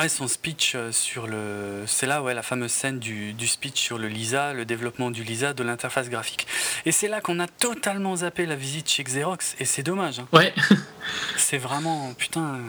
ah, 0.00 0.08
son 0.08 0.28
speech 0.28 0.74
euh, 0.76 0.92
sur 0.92 1.26
le. 1.26 1.82
C'est 1.86 2.06
là, 2.06 2.22
ouais, 2.22 2.32
la 2.32 2.44
fameuse 2.44 2.70
scène 2.70 3.00
du, 3.00 3.34
speech 3.48 3.80
sur 3.80 3.98
le 3.98 4.06
Lisa, 4.06 4.52
le 4.52 4.64
développement 4.64 5.10
du 5.10 5.24
Lisa, 5.24 5.54
de 5.54 5.64
l'interface 5.64 6.08
graphique. 6.08 6.46
Et 6.86 6.92
c'est 6.92 7.08
là 7.08 7.20
qu'on 7.20 7.40
a 7.40 7.48
totalement 7.48 8.14
zappé 8.14 8.46
la 8.46 8.54
visite 8.54 8.88
chez 8.88 9.02
Xerox, 9.02 9.56
et 9.58 9.64
c'est 9.64 9.82
dommage. 9.82 10.20
Hein. 10.20 10.28
Ouais. 10.32 10.54
c'est 11.36 11.58
vraiment. 11.58 12.14
Putain. 12.16 12.60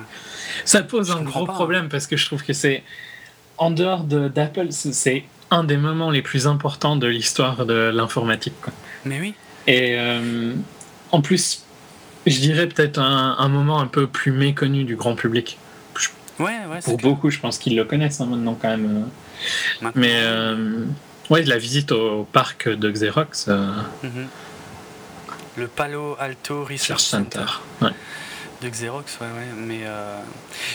Ça 0.66 0.82
pose 0.82 1.12
un 1.12 1.22
gros 1.22 1.46
problème 1.46 1.88
parce 1.88 2.08
que 2.08 2.18
je 2.18 2.26
trouve 2.26 2.44
que 2.44 2.54
c'est. 2.54 2.84
En 3.60 3.70
dehors 3.70 4.06
d'Apple, 4.06 4.70
c'est 4.72 5.26
un 5.52 5.64
des 5.64 5.78
moments 5.78 6.10
les 6.10 6.24
plus 6.24 6.48
importants 6.48 6.96
de 6.96 7.06
l'histoire 7.06 7.68
de 7.68 7.92
l'informatique. 7.94 8.56
Mais 9.06 9.20
oui. 9.20 9.36
Et 9.68 10.00
euh, 10.00 10.56
en 11.12 11.22
plus, 11.22 11.64
je 12.26 12.40
dirais 12.40 12.68
peut-être 12.68 12.98
un 13.00 13.50
moment 13.50 13.80
un 13.80 13.88
peu 13.88 14.08
plus 14.08 14.32
méconnu 14.32 14.84
du 14.84 14.96
grand 14.96 15.14
public. 15.14 15.60
Ouais, 16.40 16.60
ouais, 16.72 16.80
Pour 16.84 16.98
beaucoup, 16.98 17.30
je 17.30 17.40
pense 17.40 17.58
qu'ils 17.58 17.76
le 17.76 17.84
connaissent 17.84 18.22
hein, 18.22 18.26
maintenant 18.26 18.58
quand 18.60 18.70
même. 18.70 19.08
Mais 19.96 20.22
euh, 20.24 20.86
ouais, 21.30 21.44
la 21.44 21.58
visite 21.58 21.92
au 21.92 22.24
parc 22.24 22.70
de 22.70 22.90
Xerox. 22.90 23.48
Euh, 23.50 23.72
mhm. 24.04 24.28
Le 25.58 25.68
Palo 25.68 26.16
Alto 26.20 26.64
Research, 26.64 27.02
Center. 27.02 27.46
De 28.62 28.68
Xerox, 28.68 29.20
ouais, 29.22 29.28
ouais. 29.28 29.48
Mais 29.56 29.82
euh, 29.84 30.20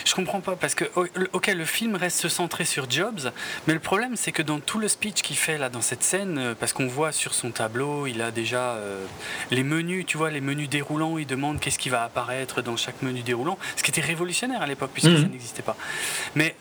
je 0.05 0.15
comprends 0.15 0.41
pas 0.41 0.55
parce 0.55 0.73
que, 0.73 0.85
ok, 1.33 1.47
le 1.47 1.65
film 1.65 1.95
reste 1.95 2.27
centré 2.29 2.65
sur 2.65 2.89
Jobs, 2.89 3.31
mais 3.67 3.75
le 3.75 3.79
problème 3.79 4.15
c'est 4.15 4.31
que 4.31 4.41
dans 4.41 4.59
tout 4.59 4.79
le 4.79 4.87
speech 4.87 5.21
qu'il 5.21 5.37
fait 5.37 5.59
là 5.59 5.69
dans 5.69 5.81
cette 5.81 6.01
scène, 6.01 6.37
euh, 6.39 6.55
parce 6.59 6.73
qu'on 6.73 6.87
voit 6.87 7.11
sur 7.11 7.35
son 7.35 7.51
tableau, 7.51 8.07
il 8.07 8.23
a 8.23 8.31
déjà 8.31 8.71
euh, 8.71 9.05
les 9.51 9.63
menus, 9.63 10.05
tu 10.07 10.17
vois, 10.17 10.31
les 10.31 10.41
menus 10.41 10.67
déroulants, 10.67 11.19
il 11.19 11.27
demande 11.27 11.59
qu'est-ce 11.59 11.77
qui 11.77 11.89
va 11.89 12.03
apparaître 12.03 12.63
dans 12.63 12.75
chaque 12.75 13.03
menu 13.03 13.21
déroulant, 13.21 13.59
ce 13.75 13.83
qui 13.83 13.91
était 13.91 14.01
révolutionnaire 14.01 14.63
à 14.63 14.67
l'époque 14.67 14.89
puisque 14.91 15.09
mhm. 15.09 15.21
ça 15.21 15.27
n'existait 15.27 15.61
pas. 15.61 15.77
Mais 16.33 16.55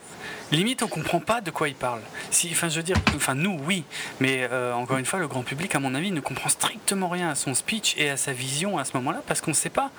limite 0.52 0.82
on 0.82 0.88
comprend 0.88 1.20
pas 1.20 1.40
de 1.40 1.51
quoi 1.51 1.70
il 1.70 1.74
parle. 1.74 2.01
Si, 2.30 2.51
enfin 2.52 2.68
je 2.68 2.76
veux 2.76 2.82
dire, 2.82 2.96
enfin 3.16 3.34
nous 3.34 3.59
oui, 3.66 3.84
mais 4.20 4.46
encore 4.74 4.98
une 4.98 5.06
fois 5.06 5.20
le 5.20 5.28
grand 5.28 5.42
public 5.42 5.74
à 5.74 5.80
mon 5.80 5.94
avis 5.94 6.10
ne 6.12 6.20
comprend 6.20 6.51
strictement 6.51 7.09
rien 7.09 7.30
à 7.30 7.34
son 7.34 7.55
speech 7.55 7.94
et 7.96 8.10
à 8.10 8.18
sa 8.18 8.32
vision 8.32 8.76
à 8.76 8.84
ce 8.84 8.94
moment-là 8.98 9.22
parce 9.26 9.40
qu'on 9.40 9.52
ne 9.52 9.56
sait 9.56 9.70
pas 9.70 9.90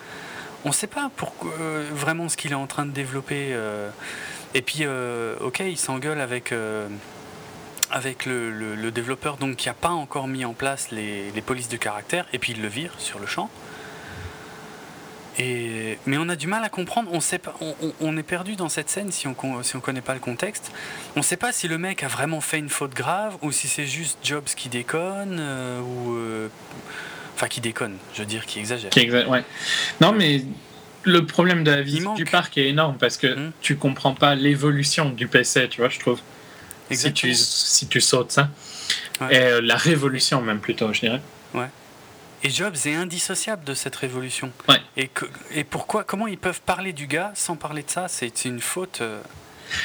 on 0.65 0.69
ne 0.69 0.73
sait 0.73 0.87
pas 0.87 1.09
pourquoi, 1.15 1.51
euh, 1.61 1.87
vraiment 1.93 2.27
ce 2.27 2.35
qu'il 2.35 2.51
est 2.51 2.55
en 2.55 2.67
train 2.67 2.85
de 2.85 2.91
développer. 2.91 3.49
Euh. 3.51 3.89
et 4.55 4.63
puis, 4.63 4.79
euh, 4.81 5.35
ok, 5.39 5.59
il 5.59 5.77
s'engueule 5.77 6.19
avec, 6.19 6.49
le, 6.51 6.89
développeur 8.89 9.37
donc, 9.37 9.57
qui 9.57 9.67
n'a 9.67 9.75
pas 9.75 9.89
encore 9.89 10.27
mis 10.27 10.43
en 10.43 10.53
place 10.53 10.89
les, 10.91 11.31
polices 11.45 11.69
de 11.69 11.77
caractère, 11.77 12.25
et 12.33 12.39
puis 12.39 12.53
il 12.53 12.61
le 12.61 12.67
vire 12.67 12.95
sur 12.97 13.19
le 13.19 13.27
champ. 13.27 13.49
Mais 15.37 16.17
on 16.17 16.29
a 16.29 16.35
du 16.35 16.47
mal 16.47 16.63
à 16.63 16.69
comprendre, 16.69 17.11
on, 18.01 18.17
est 18.17 18.23
perdu 18.23 18.55
dans 18.55 18.69
cette 18.69 18.89
scène 18.89 19.11
si 19.11 19.27
on 19.27 19.35
ne 19.35 19.79
connaît 19.81 20.01
pas 20.01 20.13
le 20.13 20.19
contexte. 20.19 20.71
On 21.15 21.19
ne 21.19 21.25
sait 21.25 21.37
pas 21.37 21.51
si 21.51 21.67
le 21.67 21.77
mec 21.77 22.03
a 22.03 22.07
vraiment 22.07 22.41
fait 22.41 22.57
une 22.57 22.69
faute 22.69 22.93
grave 22.93 23.37
ou 23.41 23.51
si 23.51 23.67
c'est 23.67 23.85
juste 23.85 24.17
Jobs 24.23 24.45
qui 24.45 24.69
déconne 24.69 25.39
ou 25.81 26.17
Enfin, 27.35 27.47
qui 27.47 27.61
déconne, 27.61 27.97
je 28.13 28.21
veux 28.21 28.25
dire, 28.25 28.45
qui 28.45 28.59
exagère. 28.59 28.89
Qui 28.89 29.11
ouais. 29.11 29.43
Non, 29.99 30.13
mais 30.13 30.41
le 31.03 31.25
problème 31.25 31.63
de 31.63 31.71
la 31.71 31.81
visite 31.81 32.13
du 32.15 32.25
parc 32.25 32.57
est 32.57 32.69
énorme 32.69 32.97
parce 32.97 33.17
que 33.17 33.27
hmm. 33.27 33.51
tu 33.61 33.75
comprends 33.75 34.13
pas 34.13 34.35
l'évolution 34.35 35.09
du 35.09 35.27
PC, 35.27 35.67
tu 35.69 35.81
vois, 35.81 35.89
je 35.89 35.99
trouve. 35.99 36.19
Si 36.91 37.11
tu, 37.13 37.33
si 37.33 37.87
tu 37.87 37.99
sautes 37.99 38.31
ça. 38.31 38.49
Et 39.31 39.37
euh, 39.37 39.61
la 39.61 39.75
révolution, 39.75 40.41
même 40.41 40.59
plutôt, 40.59 40.93
je 40.93 40.99
dirais. 40.99 41.21
Ouais. 41.53 41.67
Et 42.43 42.49
Jobs 42.49 42.75
est 42.85 42.93
indissociable 42.93 43.63
de 43.63 43.73
cette 43.73 43.95
révolution. 43.95 44.51
Ouais. 44.69 44.79
Et, 44.97 45.07
que, 45.07 45.25
et 45.51 45.63
pourquoi, 45.63 46.03
comment 46.03 46.27
ils 46.27 46.37
peuvent 46.37 46.61
parler 46.61 46.93
du 46.93 47.07
gars 47.07 47.31
sans 47.33 47.55
parler 47.55 47.81
de 47.81 47.89
ça? 47.89 48.07
C'est 48.07 48.45
une 48.45 48.61
faute. 48.61 48.99
Euh, 49.01 49.19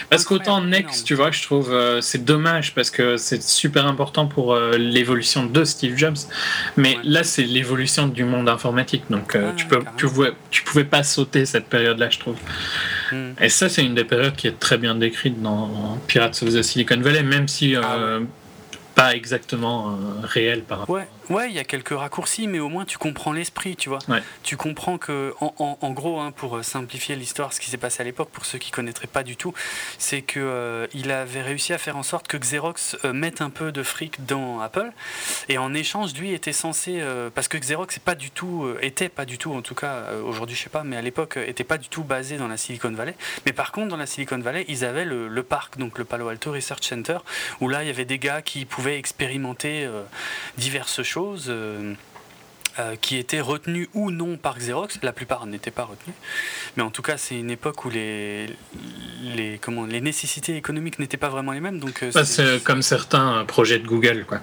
Parce 0.09 0.24
qu'autant 0.24 0.61
Next, 0.61 1.07
tu 1.07 1.15
vois, 1.15 1.31
je 1.31 1.43
trouve 1.43 1.73
euh, 1.73 2.01
c'est 2.01 2.24
dommage 2.24 2.74
parce 2.74 2.90
que 2.90 3.16
c'est 3.16 3.43
super 3.43 3.86
important 3.86 4.27
pour 4.27 4.55
euh, 4.55 4.77
l'évolution 4.77 5.47
de 5.47 5.65
Steve 5.65 5.97
Jobs. 5.97 6.16
Mais 6.77 6.97
là, 7.05 7.24
c'est 7.24 7.43
l'évolution 7.43 8.09
du 8.09 8.24
monde 8.24 8.48
informatique. 8.48 9.05
Donc 9.11 9.35
euh, 9.35 9.52
tu, 9.57 9.66
peux, 9.66 9.82
tu, 9.97 10.07
pouvais, 10.07 10.32
tu 10.51 10.62
pouvais 10.62 10.85
pas 10.85 11.02
sauter 11.02 11.47
cette 11.47 11.66
période-là, 11.66 12.11
je 12.11 12.19
trouve. 12.19 12.36
Hmm. 13.12 13.32
Et 13.40 13.48
ça, 13.48 13.69
c'est 13.69 13.85
une 13.85 13.94
des 13.94 14.05
périodes 14.05 14.36
qui 14.36 14.47
est 14.47 14.59
très 14.59 14.78
bien 14.78 14.94
décrite 14.94 15.40
dans 15.40 15.98
Pirates 16.07 16.43
of 16.43 16.55
the 16.55 16.62
Silicon 16.62 17.01
Valley, 17.01 17.23
même 17.23 17.48
si 17.48 17.74
ah 17.77 18.19
pas 18.94 19.15
exactement 19.15 19.97
réel 20.23 20.62
par 20.62 20.81
rapport. 20.81 21.01
Ouais. 21.31 21.48
Il 21.48 21.55
y 21.55 21.59
a 21.59 21.65
quelques 21.65 21.97
raccourcis, 21.97 22.48
mais 22.48 22.59
au 22.59 22.69
moins 22.69 22.85
tu 22.85 22.98
comprends 22.98 23.32
l'esprit, 23.32 23.77
tu 23.77 23.89
vois. 23.89 24.01
Tu 24.43 24.57
comprends 24.57 24.98
que, 24.98 25.35
en, 25.40 25.90
gros, 25.93 26.20
hein, 26.20 26.32
pour 26.32 26.57
euh, 26.57 26.62
simplifier 26.62 27.16
l'histoire, 27.16 27.52
ce 27.52 27.61
qui 27.61 27.70
s'est 27.70 27.77
passé 27.77 28.02
à 28.02 28.05
l'époque, 28.05 28.31
pour 28.31 28.44
ceux 28.44 28.59
qui 28.59 28.70
connaîtraient 28.70 29.07
pas 29.07 29.23
du 29.23 29.36
tout, 29.36 29.55
c'est 29.98 30.23
que 30.23 30.40
euh, 30.40 30.86
il 30.93 31.11
avait 31.11 31.43
réussi 31.43 31.73
à 31.73 31.78
faire 31.78 31.97
en 31.97 32.02
sorte 32.02 32.27
que 32.27 32.36
Xerox 32.36 32.97
euh, 33.05 33.12
mette 33.12 33.40
un 33.40 33.51
peu 33.51 33.73
de 33.73 33.82
fric 33.82 34.27
dans 34.27 34.61
Apple, 34.61 34.90
et 35.48 35.59
en 35.59 35.73
échange, 35.73 36.15
lui 36.15 36.32
était 36.32 36.52
censé, 36.52 37.02
parce 37.35 37.48
que 37.48 37.59
Xerox 37.59 37.97
est 37.97 38.02
pas 38.02 38.15
du 38.15 38.31
tout, 38.31 38.69
était 38.82 39.09
pas 39.09 39.24
du 39.24 39.39
tout, 39.39 39.52
en 39.52 39.62
tout 39.62 39.74
cas 39.74 40.12
aujourd'hui 40.24 40.57
je 40.57 40.62
sais 40.62 40.70
pas, 40.70 40.85
mais 40.85 40.97
à 40.97 41.02
l'époque 41.02 41.36
était 41.36 41.65
pas 41.65 41.78
du 41.78 41.89
tout 41.89 42.02
basé 42.02 42.36
dans 42.36 42.48
la 42.48 42.57
Silicon 42.57 42.90
Valley. 42.90 43.15
Mais 43.47 43.52
par 43.52 43.73
contre, 43.73 43.89
dans 43.89 43.97
la 43.97 44.07
Silicon 44.07 44.39
Valley, 44.39 44.65
ils 44.69 44.85
avaient 44.85 45.05
le, 45.05 45.28
le 45.28 45.43
parc, 45.43 45.78
donc 45.78 45.98
le 45.98 46.05
Palo 46.05 46.28
Alto 46.28 46.52
Research 46.52 46.85
Center, 46.85 47.19
où 47.61 47.69
là 47.69 47.82
il 47.82 47.86
y 47.86 47.90
avait 47.90 48.05
des 48.05 48.19
gars 48.19 48.43
qui 48.43 48.65
pouvaient 48.65 48.98
expérimenter 48.98 49.89
diverses 50.57 51.02
choses 51.02 51.19
euh, 51.48 51.94
euh, 52.78 52.97
qui 53.01 53.16
étaient 53.16 53.40
retenues 53.40 53.88
ou 53.94 54.10
non 54.10 54.36
par 54.36 54.59
Xerox. 54.59 54.98
La 55.02 55.12
plupart 55.12 55.47
n'étaient 55.47 55.70
pas 55.70 55.84
retenues. 55.84 56.14
Mais 56.76 56.82
en 56.82 56.90
tout 56.90 57.02
cas, 57.02 57.16
c'est 57.16 57.38
une 57.38 57.51
époque 57.51 57.84
où 57.84 57.90
les, 57.90 58.47
les, 59.22 59.59
comment, 59.60 59.86
les 59.86 60.01
nécessités 60.01 60.56
économiques 60.56 60.98
n'étaient 60.98 61.16
pas 61.16 61.28
vraiment 61.28 61.52
les 61.52 61.60
mêmes. 61.60 61.78
Donc, 61.78 62.02
euh, 62.02 62.10
c'est 62.24 62.62
comme 62.62 62.82
certains 62.82 63.44
projets 63.47 63.78
de 63.78 63.86
Google. 63.86 64.24
Quoi 64.26 64.40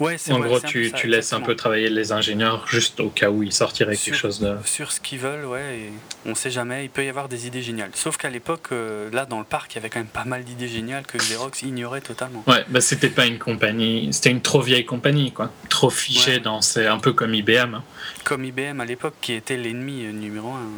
en 0.00 0.40
gros, 0.40 0.60
tu, 0.60 0.92
tu 0.92 1.06
laisses 1.06 1.32
un 1.32 1.40
peu 1.40 1.54
travailler 1.54 1.88
les 1.88 2.12
ingénieurs 2.12 2.66
juste 2.68 3.00
au 3.00 3.08
cas 3.08 3.30
où 3.30 3.42
ils 3.42 3.52
sortiraient 3.52 3.96
quelque 3.96 4.16
chose 4.16 4.40
de. 4.40 4.56
Sur 4.64 4.92
ce 4.92 5.00
qu'ils 5.00 5.18
veulent, 5.18 5.44
ouais. 5.44 5.78
Et 5.78 5.92
on 6.26 6.34
sait 6.34 6.50
jamais, 6.50 6.84
il 6.84 6.90
peut 6.90 7.04
y 7.04 7.08
avoir 7.08 7.28
des 7.28 7.46
idées 7.46 7.62
géniales. 7.62 7.90
Sauf 7.94 8.16
qu'à 8.16 8.30
l'époque, 8.30 8.68
euh, 8.72 9.10
là, 9.12 9.26
dans 9.26 9.38
le 9.38 9.44
parc, 9.44 9.72
il 9.72 9.76
y 9.76 9.78
avait 9.78 9.90
quand 9.90 10.00
même 10.00 10.06
pas 10.06 10.24
mal 10.24 10.44
d'idées 10.44 10.68
géniales 10.68 11.06
que 11.06 11.18
Xerox 11.18 11.62
ignorait 11.62 12.00
totalement. 12.00 12.42
Ouais, 12.46 12.64
bah 12.68 12.80
c'était 12.80 13.10
pas 13.10 13.26
une 13.26 13.38
compagnie, 13.38 14.12
c'était 14.12 14.30
une 14.30 14.42
trop 14.42 14.60
vieille 14.60 14.84
compagnie, 14.84 15.32
quoi. 15.32 15.50
Trop 15.68 15.90
fichée 15.90 16.38
dans. 16.40 16.60
C'est 16.60 16.86
un 16.86 16.98
peu 16.98 17.12
comme 17.12 17.34
IBM. 17.34 17.74
Hein. 17.74 17.84
Comme 18.24 18.44
IBM 18.44 18.80
à 18.80 18.84
l'époque, 18.84 19.14
qui 19.20 19.32
était 19.32 19.56
l'ennemi 19.56 20.04
euh, 20.04 20.12
numéro 20.12 20.50
un, 20.50 20.68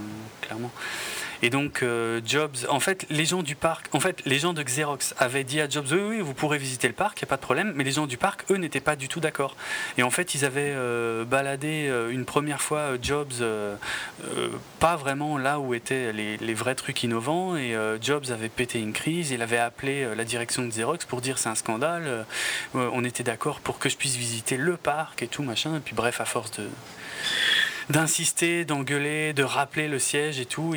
clairement. 0.43 0.73
Et 1.45 1.51
donc 1.51 1.83
euh, 1.83 2.23
Jobs, 2.25 2.57
en 2.71 2.81
fait, 2.81 3.05
les 3.11 3.27
gens 3.27 3.43
du 3.43 3.55
parc, 3.55 3.95
en 3.95 4.01
fait, 4.01 4.23
les 4.25 4.39
gens 4.39 4.55
de 4.55 4.63
Xerox 4.63 5.15
avaient 5.19 5.45
dit 5.45 5.61
à 5.61 5.69
Jobs, 5.69 5.85
oui, 5.93 6.01
oui, 6.01 6.21
vous 6.21 6.33
pourrez 6.33 6.57
visiter 6.57 6.89
le 6.89 6.95
parc, 6.95 7.21
il 7.21 7.25
n'y 7.25 7.29
a 7.29 7.33
pas 7.33 7.37
de 7.37 7.43
problème. 7.43 7.75
Mais 7.77 7.85
les 7.85 7.93
gens 7.93 8.07
du 8.07 8.17
parc, 8.17 8.51
eux, 8.51 8.57
n'étaient 8.57 8.81
pas 8.81 8.97
du 8.97 9.09
tout 9.09 9.21
d'accord. 9.21 9.55
Et 9.99 10.03
en 10.03 10.09
fait, 10.09 10.35
ils 10.35 10.47
avaient 10.47 10.73
euh, 10.75 11.27
baladé 11.27 11.87
euh, 11.87 12.09
une 12.09 12.25
première 12.25 12.63
fois 12.63 12.93
Jobs, 13.03 13.35
pas 14.81 14.97
vraiment 14.97 15.37
là 15.37 15.61
où 15.61 15.75
étaient 15.75 16.15
les, 16.15 16.55
vrais 16.55 16.77
trucs 16.77 17.03
innovants. 17.03 17.59
Et 17.59 17.77
Jobs 18.01 18.31
avait 18.31 18.49
pété 18.49 18.81
une 18.81 18.95
crise. 18.95 19.31
Il 19.31 19.43
avait 19.43 19.59
appelé 19.59 20.15
la 20.15 20.25
direction 20.25 20.63
de 20.63 20.69
Xerox 20.69 21.05
pour 21.05 21.21
dire 21.21 21.37
c'est 21.37 21.51
un 21.51 21.55
scandale. 21.55 22.25
on 22.73 23.05
était 23.05 23.23
d'accord 23.23 23.61
pour 23.61 23.79
que 23.79 23.91
je 23.91 23.99
puisse 23.99 24.17
visiter 24.17 24.57
le 24.57 24.79
parc 24.79 25.23
et 25.23 25.29
tout 25.29 25.43
machin. 25.43 25.77
Et 25.77 25.81
puis 25.81 25.95
bref, 25.95 26.23
à 26.23 26.25
force 26.25 26.53
de 26.53 26.65
d'insister, 27.91 28.65
d'engueuler, 28.65 29.33
de 29.33 29.43
rappeler 29.43 29.89
le 29.89 29.99
siège 29.99 30.41
et 30.41 30.47
tout. 30.47 30.75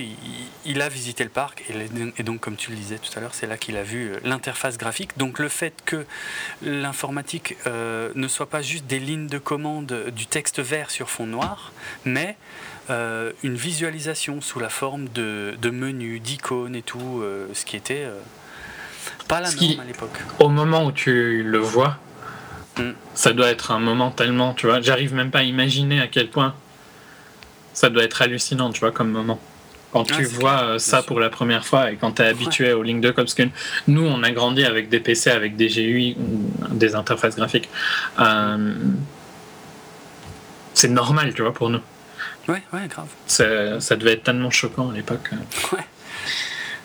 Il, 0.66 0.82
a 0.82 0.90
visité 0.90 1.24
le 1.24 1.30
parc 1.30 1.64
et, 1.70 2.24
donc, 2.24 2.40
comme 2.40 2.56
tu 2.56 2.72
le 2.72 2.78
disais 2.78 2.98
tout 2.98 3.12
à 3.18 3.22
l'heure, 3.22 3.34
c'est 3.34 3.48
là 3.48 3.58
qu'il 3.58 3.78
a 3.78 3.84
vu 3.84 4.12
euh, 4.12 4.20
l'interface 4.24 4.78
graphique. 4.78 5.18
Donc 5.18 5.40
le 5.40 5.50
fait 5.50 5.74
que 5.86 6.06
l'informatique 6.62 7.58
euh, 7.66 8.12
ne 8.16 8.28
soit 8.28 8.50
pas 8.50 8.62
juste 8.62 8.86
des 8.86 9.00
lignes 9.00 9.28
de 9.28 9.38
commande 9.38 10.12
du 10.16 10.28
texte 10.28 10.60
vert 10.60 10.92
sur 10.92 11.10
fond 11.10 11.26
noir, 11.26 11.72
mais 12.06 12.38
euh, 12.90 13.32
une 13.44 13.56
visualisation 13.56 14.42
sous 14.42 14.60
la 14.60 14.70
forme 14.70 15.08
de, 15.10 15.58
menus, 15.70 16.22
d'icônes 16.22 16.76
et 16.76 16.82
tout, 16.82 17.24
ce 17.54 17.66
qui 17.66 17.76
était 17.76 18.08
pas 19.28 19.42
la 19.42 19.52
norme 19.52 19.80
à 19.80 19.86
l'époque. 19.86 20.20
Au 20.40 20.50
moment 20.50 20.86
où 20.86 20.92
tu 20.92 21.44
le 21.44 21.58
vois, 21.58 21.98
hmm. 22.78 22.92
ça 23.14 23.34
doit 23.34 23.50
être 23.50 23.72
un 23.72 23.80
moment 23.80 24.12
tellement, 24.12 24.54
tu 24.54 24.68
vois, 24.68 24.82
j'arrive 24.82 25.14
même 25.14 25.32
pas 25.32 25.40
à 25.40 25.44
imaginer 25.44 26.02
à 26.02 26.08
quel 26.08 26.30
point 26.30 26.56
ça 27.78 27.92
doit 27.92 28.04
être 28.04 28.24
hallucinant, 28.24 28.72
tu 28.72 28.80
vois, 28.80 28.92
comme 28.92 29.12
moment. 29.12 29.40
Quand 29.94 30.04
tu 30.04 30.24
vois 30.24 30.64
euh, 30.64 30.80
ça 30.80 31.04
pour 31.04 31.20
la 31.20 31.30
première 31.30 31.64
fois 31.64 31.92
et 31.92 31.96
quand 31.96 32.14
tu 32.14 32.24
es 32.24 32.26
habitué 32.26 32.74
aux 32.74 32.82
lignes 32.82 33.02
de 33.02 33.12
code, 33.12 33.26
parce 33.26 33.36
que 33.36 33.44
nous, 33.88 34.04
on 34.04 34.24
a 34.24 34.32
grandi 34.32 34.66
avec 34.66 34.90
des 34.90 35.00
PC, 35.00 35.30
avec 35.30 35.56
des 35.56 35.68
GUI, 35.68 36.18
des 36.72 36.96
interfaces 36.96 37.36
graphiques. 37.36 37.70
Euh, 38.20 38.74
c'est 40.74 40.88
normal, 40.88 41.36
tu 41.36 41.44
vois, 41.44 41.54
pour 41.54 41.70
nous. 41.70 41.82
Ouais, 42.48 42.64
ouais, 42.74 42.88
grave. 42.88 43.10
Ça 43.28 43.96
devait 43.96 44.14
être 44.14 44.24
tellement 44.24 44.50
choquant 44.50 44.90
à 44.90 44.96
l'époque. 44.96 45.30
Ouais. 45.72 45.86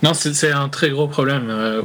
Non, 0.02 0.12
c'est 0.12 0.52
un 0.52 0.68
très 0.68 0.90
gros 0.90 1.08
problème. 1.08 1.46
Euh, 1.48 1.82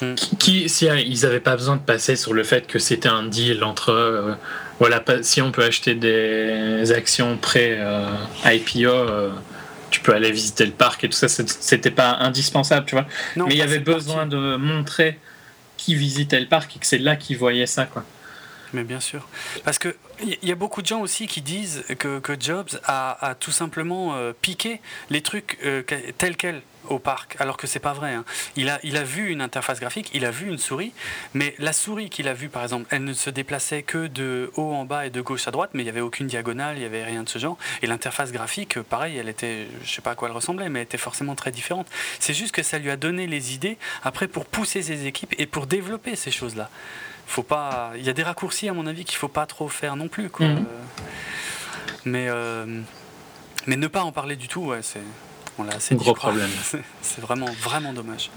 mm. 0.00 0.14
qui, 0.14 0.70
si 0.70 0.86
ils 0.86 1.22
n'avaient 1.24 1.40
pas 1.40 1.56
besoin 1.56 1.76
de 1.76 1.82
passer 1.82 2.16
sur 2.16 2.32
le 2.32 2.42
fait 2.42 2.66
que 2.66 2.78
c'était 2.78 3.10
un 3.10 3.24
deal 3.24 3.64
entre 3.64 4.38
voilà, 4.80 5.04
si 5.20 5.42
on 5.42 5.52
peut 5.52 5.62
acheter 5.62 5.94
des 5.94 6.90
actions 6.90 7.36
pré 7.36 7.76
euh, 7.78 8.08
IPO, 8.46 8.88
euh, 8.88 9.30
tu 9.90 10.00
peux 10.00 10.14
aller 10.14 10.32
visiter 10.32 10.64
le 10.64 10.72
parc 10.72 11.04
et 11.04 11.08
tout 11.08 11.16
ça, 11.16 11.28
c'était 11.28 11.90
pas 11.90 12.16
indispensable, 12.20 12.86
tu 12.86 12.94
vois. 12.94 13.06
Mais 13.36 13.50
il 13.50 13.58
y 13.58 13.62
avait 13.62 13.78
besoin 13.78 14.26
de 14.26 14.56
montrer 14.56 15.18
qui 15.76 15.94
visitait 15.94 16.40
le 16.40 16.46
parc 16.46 16.76
et 16.76 16.78
que 16.78 16.86
c'est 16.86 16.98
là 16.98 17.16
qu'ils 17.16 17.36
voyaient 17.36 17.66
ça, 17.66 17.84
quoi. 17.84 18.04
Mais 18.72 18.84
bien 18.84 19.00
sûr. 19.00 19.26
Parce 19.64 19.78
qu'il 19.78 19.94
y 20.42 20.52
a 20.52 20.54
beaucoup 20.54 20.82
de 20.82 20.86
gens 20.86 21.00
aussi 21.00 21.26
qui 21.26 21.42
disent 21.42 21.84
que, 21.98 22.20
Jobs 22.38 22.80
a, 22.84 23.34
tout 23.40 23.50
simplement 23.50 24.14
euh, 24.14 24.32
piqué 24.32 24.80
les 25.10 25.22
trucs 25.22 25.58
tels 26.18 26.36
quels 26.36 26.62
au 26.88 26.98
parc, 26.98 27.36
alors 27.38 27.56
que 27.56 27.66
c'est 27.66 27.78
pas 27.78 27.92
vrai. 27.92 28.14
Hein. 28.14 28.24
Il, 28.56 28.68
a, 28.68 28.80
il 28.82 28.96
a 28.96 29.04
vu 29.04 29.30
une 29.30 29.40
interface 29.40 29.80
graphique, 29.80 30.10
il 30.14 30.24
a 30.24 30.30
vu 30.30 30.48
une 30.48 30.58
souris, 30.58 30.92
mais 31.34 31.54
la 31.58 31.72
souris 31.72 32.10
qu'il 32.10 32.28
a 32.28 32.34
vue, 32.34 32.48
par 32.48 32.62
exemple, 32.62 32.86
elle 32.90 33.04
ne 33.04 33.12
se 33.12 33.30
déplaçait 33.30 33.82
que 33.82 34.06
de 34.06 34.50
haut 34.56 34.72
en 34.72 34.84
bas 34.84 35.06
et 35.06 35.10
de 35.10 35.20
gauche 35.20 35.46
à 35.48 35.50
droite, 35.50 35.70
mais 35.74 35.82
il 35.82 35.84
n'y 35.84 35.90
avait 35.90 36.00
aucune 36.00 36.26
diagonale, 36.26 36.76
il 36.76 36.80
n'y 36.80 36.86
avait 36.86 37.04
rien 37.04 37.22
de 37.22 37.28
ce 37.28 37.38
genre. 37.38 37.58
Et 37.82 37.86
l'interface 37.86 38.32
graphique, 38.32 38.80
pareil, 38.82 39.16
elle 39.16 39.28
était, 39.28 39.66
je 39.84 39.90
sais 39.90 40.02
pas 40.02 40.12
à 40.12 40.14
quoi 40.14 40.28
elle 40.28 40.34
ressemblait, 40.34 40.68
mais 40.68 40.80
elle 40.80 40.84
était 40.84 40.98
forcément 40.98 41.34
très 41.34 41.52
différente. 41.52 41.86
C'est 42.18 42.34
juste 42.34 42.54
que 42.54 42.62
ça 42.62 42.78
lui 42.78 42.90
a 42.90 42.96
donné 42.96 43.26
les 43.26 43.54
idées 43.54 43.78
après 44.02 44.28
pour 44.28 44.46
pousser 44.46 44.82
ses 44.82 45.06
équipes 45.06 45.34
et 45.38 45.46
pour 45.46 45.66
développer 45.66 46.16
ces 46.16 46.30
choses-là. 46.30 46.70
Faut 47.30 47.44
pas, 47.44 47.92
il 47.96 48.02
y 48.02 48.08
a 48.08 48.12
des 48.12 48.24
raccourcis 48.24 48.68
à 48.68 48.72
mon 48.72 48.88
avis 48.88 49.04
qu'il 49.04 49.16
faut 49.16 49.28
pas 49.28 49.46
trop 49.46 49.68
faire 49.68 49.94
non 49.94 50.08
plus. 50.08 50.30
Quoi. 50.30 50.48
Mhm. 50.48 50.66
Mais 52.04 52.26
euh, 52.28 52.80
mais 53.68 53.76
ne 53.76 53.86
pas 53.86 54.02
en 54.02 54.10
parler 54.10 54.34
du 54.34 54.48
tout, 54.48 54.62
ouais, 54.62 54.80
c'est 54.82 54.98
c'est 55.78 55.94
gros 55.94 56.12
problème. 56.12 56.50
C'est 57.02 57.20
vraiment, 57.20 57.46
vraiment 57.62 57.92
dommage. 57.92 58.32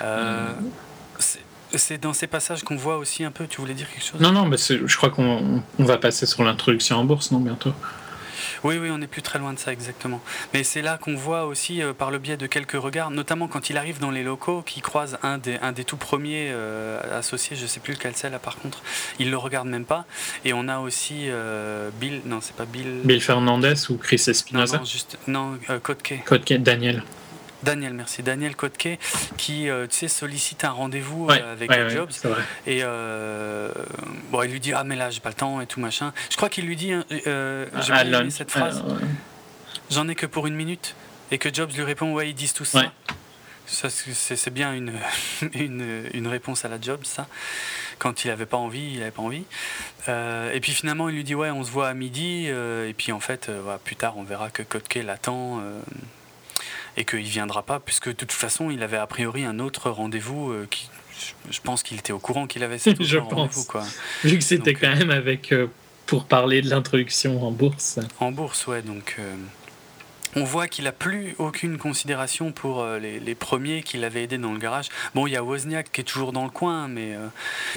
Euh, 0.00 0.52
c'est 1.74 1.98
dans 2.00 2.12
ces 2.12 2.28
passages 2.28 2.62
qu'on 2.62 2.76
voit 2.76 2.98
aussi 2.98 3.24
un 3.24 3.32
peu. 3.32 3.48
Tu 3.48 3.60
voulais 3.60 3.74
dire 3.74 3.90
quelque 3.90 4.04
chose? 4.04 4.20
Non, 4.20 4.30
non, 4.30 4.46
mais 4.46 4.58
je 4.58 4.96
crois 4.96 5.10
qu'on 5.10 5.64
va 5.80 5.98
passer 5.98 6.24
sur 6.26 6.44
l'introduction 6.44 6.98
en 6.98 7.04
bourse, 7.04 7.32
non, 7.32 7.40
bientôt? 7.40 7.72
Oui, 8.64 8.78
oui, 8.78 8.90
on 8.90 8.98
n'est 8.98 9.06
plus 9.06 9.22
très 9.22 9.38
loin 9.38 9.52
de 9.52 9.58
ça 9.58 9.72
exactement. 9.72 10.20
Mais 10.54 10.64
c'est 10.64 10.82
là 10.82 10.98
qu'on 10.98 11.14
voit 11.14 11.44
aussi, 11.44 11.82
euh, 11.82 11.92
par 11.92 12.10
le 12.10 12.18
biais 12.18 12.36
de 12.36 12.46
quelques 12.46 12.72
regards, 12.72 13.10
notamment 13.10 13.48
quand 13.48 13.70
il 13.70 13.76
arrive 13.76 13.98
dans 13.98 14.10
les 14.10 14.22
locaux, 14.22 14.62
qu'il 14.62 14.82
croise 14.82 15.18
un 15.22 15.38
des, 15.38 15.58
un 15.62 15.72
des 15.72 15.84
tout 15.84 15.96
premiers 15.96 16.48
euh, 16.50 17.18
associés, 17.18 17.56
je 17.56 17.62
ne 17.62 17.66
sais 17.66 17.80
plus 17.80 17.94
lequel 17.94 18.12
c'est 18.14 18.30
là 18.30 18.38
par 18.38 18.56
contre, 18.56 18.82
il 19.18 19.30
le 19.30 19.36
regarde 19.36 19.68
même 19.68 19.84
pas. 19.84 20.04
Et 20.44 20.52
on 20.52 20.68
a 20.68 20.78
aussi 20.78 21.24
euh, 21.26 21.90
Bill, 22.00 22.22
non, 22.24 22.40
c'est 22.40 22.56
pas 22.56 22.64
Bill. 22.64 23.00
Bill 23.04 23.20
Fernandez 23.20 23.74
ou 23.90 23.96
Chris 23.96 24.22
Espinosa 24.26 24.78
Non, 24.78 24.84
juste, 24.84 25.18
non, 25.26 25.58
Kotke. 25.82 26.22
Kotke, 26.24 26.54
Daniel. 26.54 27.02
Daniel, 27.62 27.94
merci. 27.94 28.22
Daniel 28.22 28.56
Kotke, 28.56 28.98
qui 29.36 29.68
euh, 29.68 29.86
tu 29.86 29.96
sais, 29.96 30.08
sollicite 30.08 30.64
un 30.64 30.70
rendez-vous 30.70 31.28
euh, 31.30 31.52
avec 31.52 31.70
Jobs. 31.90 32.10
et 32.66 32.80
euh, 32.82 33.72
bon, 34.30 34.42
il 34.42 34.50
lui 34.50 34.60
dit 34.60 34.72
Ah, 34.72 34.84
mais 34.84 34.96
là, 34.96 35.10
j'ai 35.10 35.20
pas 35.20 35.28
le 35.28 35.34
temps 35.34 35.60
et 35.60 35.66
tout 35.66 35.80
machin. 35.80 36.12
Je 36.30 36.36
crois 36.36 36.48
qu'il 36.48 36.66
lui 36.66 36.76
dit 36.76 36.92
hein, 36.92 37.04
J'ai 37.10 37.92
aimé 37.92 38.30
cette 38.30 38.50
phrase. 38.50 38.82
J'en 39.90 40.08
ai 40.08 40.14
que 40.14 40.26
pour 40.26 40.46
une 40.46 40.54
minute. 40.54 40.94
Et 41.30 41.38
que 41.38 41.52
Jobs 41.52 41.70
lui 41.74 41.82
répond 41.82 42.12
Ouais, 42.12 42.28
ils 42.28 42.34
disent 42.34 42.52
tout 42.52 42.64
ça. 42.64 42.92
ça 43.66 43.88
c'est 43.88 44.50
bien 44.52 44.74
une, 44.74 44.92
une, 45.54 46.04
une, 46.12 46.26
réponse 46.26 46.66
à 46.66 46.68
la 46.68 46.78
Jobs, 46.80 47.04
ça. 47.04 47.26
Quand 47.98 48.24
il 48.24 48.30
avait 48.30 48.44
pas 48.44 48.58
envie, 48.58 48.94
il 48.94 49.02
avait 49.02 49.12
pas 49.12 49.22
envie. 49.22 49.44
et 50.08 50.60
puis 50.60 50.72
finalement, 50.72 51.08
il 51.08 51.14
lui 51.14 51.24
dit 51.24 51.34
Ouais, 51.34 51.50
on 51.50 51.64
se 51.64 51.70
voit 51.70 51.88
à 51.88 51.94
midi. 51.94 52.48
et 52.48 52.94
puis 52.96 53.12
en 53.12 53.20
fait, 53.20 53.50
plus 53.84 53.96
tard, 53.96 54.18
on 54.18 54.24
verra 54.24 54.50
que 54.50 54.62
Kotke 54.62 54.98
l'attend 55.04 55.62
et 56.96 57.04
qu'il 57.04 57.20
ne 57.20 57.28
viendra 57.28 57.62
pas, 57.62 57.80
puisque 57.80 58.08
de 58.08 58.12
toute 58.12 58.32
façon, 58.32 58.70
il 58.70 58.82
avait 58.82 58.96
a 58.96 59.06
priori 59.06 59.44
un 59.44 59.58
autre 59.58 59.90
rendez-vous 59.90 60.52
euh, 60.52 60.66
qui. 60.70 60.88
Je 61.50 61.60
pense 61.60 61.82
qu'il 61.82 61.98
était 61.98 62.12
au 62.12 62.18
courant 62.18 62.46
qu'il 62.46 62.64
avait 62.64 62.78
cet 62.78 63.00
autre 63.00 63.18
rendez-vous. 63.18 63.64
Quoi. 63.64 63.84
Vu 64.24 64.38
que 64.38 64.44
c'était 64.44 64.74
quand 64.74 64.88
euh, 64.88 64.96
même 64.96 65.10
avec. 65.10 65.52
Euh, 65.52 65.68
pour 66.06 66.24
parler 66.24 66.60
de 66.60 66.68
l'introduction 66.68 67.42
en 67.42 67.52
bourse. 67.52 67.98
En 68.20 68.32
bourse, 68.32 68.66
ouais, 68.66 68.82
donc. 68.82 69.16
On 70.34 70.44
voit 70.44 70.66
qu'il 70.66 70.86
a 70.86 70.92
plus 70.92 71.34
aucune 71.38 71.78
considération 71.78 72.52
pour 72.52 72.80
euh, 72.80 72.98
les, 72.98 73.34
premiers 73.34 73.82
qui 73.82 73.98
l'avaient 73.98 74.24
aidé 74.24 74.38
dans 74.38 74.52
le 74.52 74.58
garage. 74.58 74.88
Bon, 75.14 75.26
il 75.26 75.32
y 75.32 75.36
a 75.36 75.42
Wozniak 75.42 75.92
qui 75.92 76.00
est 76.00 76.04
toujours 76.04 76.32
dans 76.32 76.44
le 76.44 76.50
coin, 76.50 76.88
mais, 76.88 77.14
euh, 77.14 77.26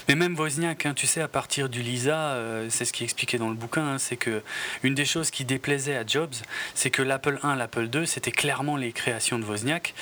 mais 0.07 0.15
même 0.15 0.38
Wozniak, 0.38 0.86
hein, 0.86 0.94
tu 0.94 1.07
sais, 1.07 1.22
à 1.22 1.27
partir 1.27 1.69
du 1.69 1.82
Lisa, 1.82 2.18
euh, 2.18 2.68
c'est 2.69 2.86
ce 2.86 2.94
qui 2.94 3.03
est 3.03 3.06
expliqué 3.06 3.38
dans 3.38 3.49
le 3.49 3.56
bouquin, 3.56 3.86
hein, 3.86 3.98
c'est 3.98 4.18
que 4.18 4.41
une 4.84 4.95
des 4.95 5.06
choses 5.06 5.32
qui 5.32 5.44
déplaisait 5.44 5.98
à 5.98 6.06
Jobs, 6.06 6.34
c'est 6.76 6.90
que 6.90 7.02
l'Apple 7.02 7.40
1, 7.44 7.56
l'Apple 7.56 7.88
2, 7.88 8.06
c'était 8.06 8.32
clairement 8.32 8.77
les 8.77 8.91
créations 8.91 9.40
de 9.40 9.45
Wozniak, 9.45 9.94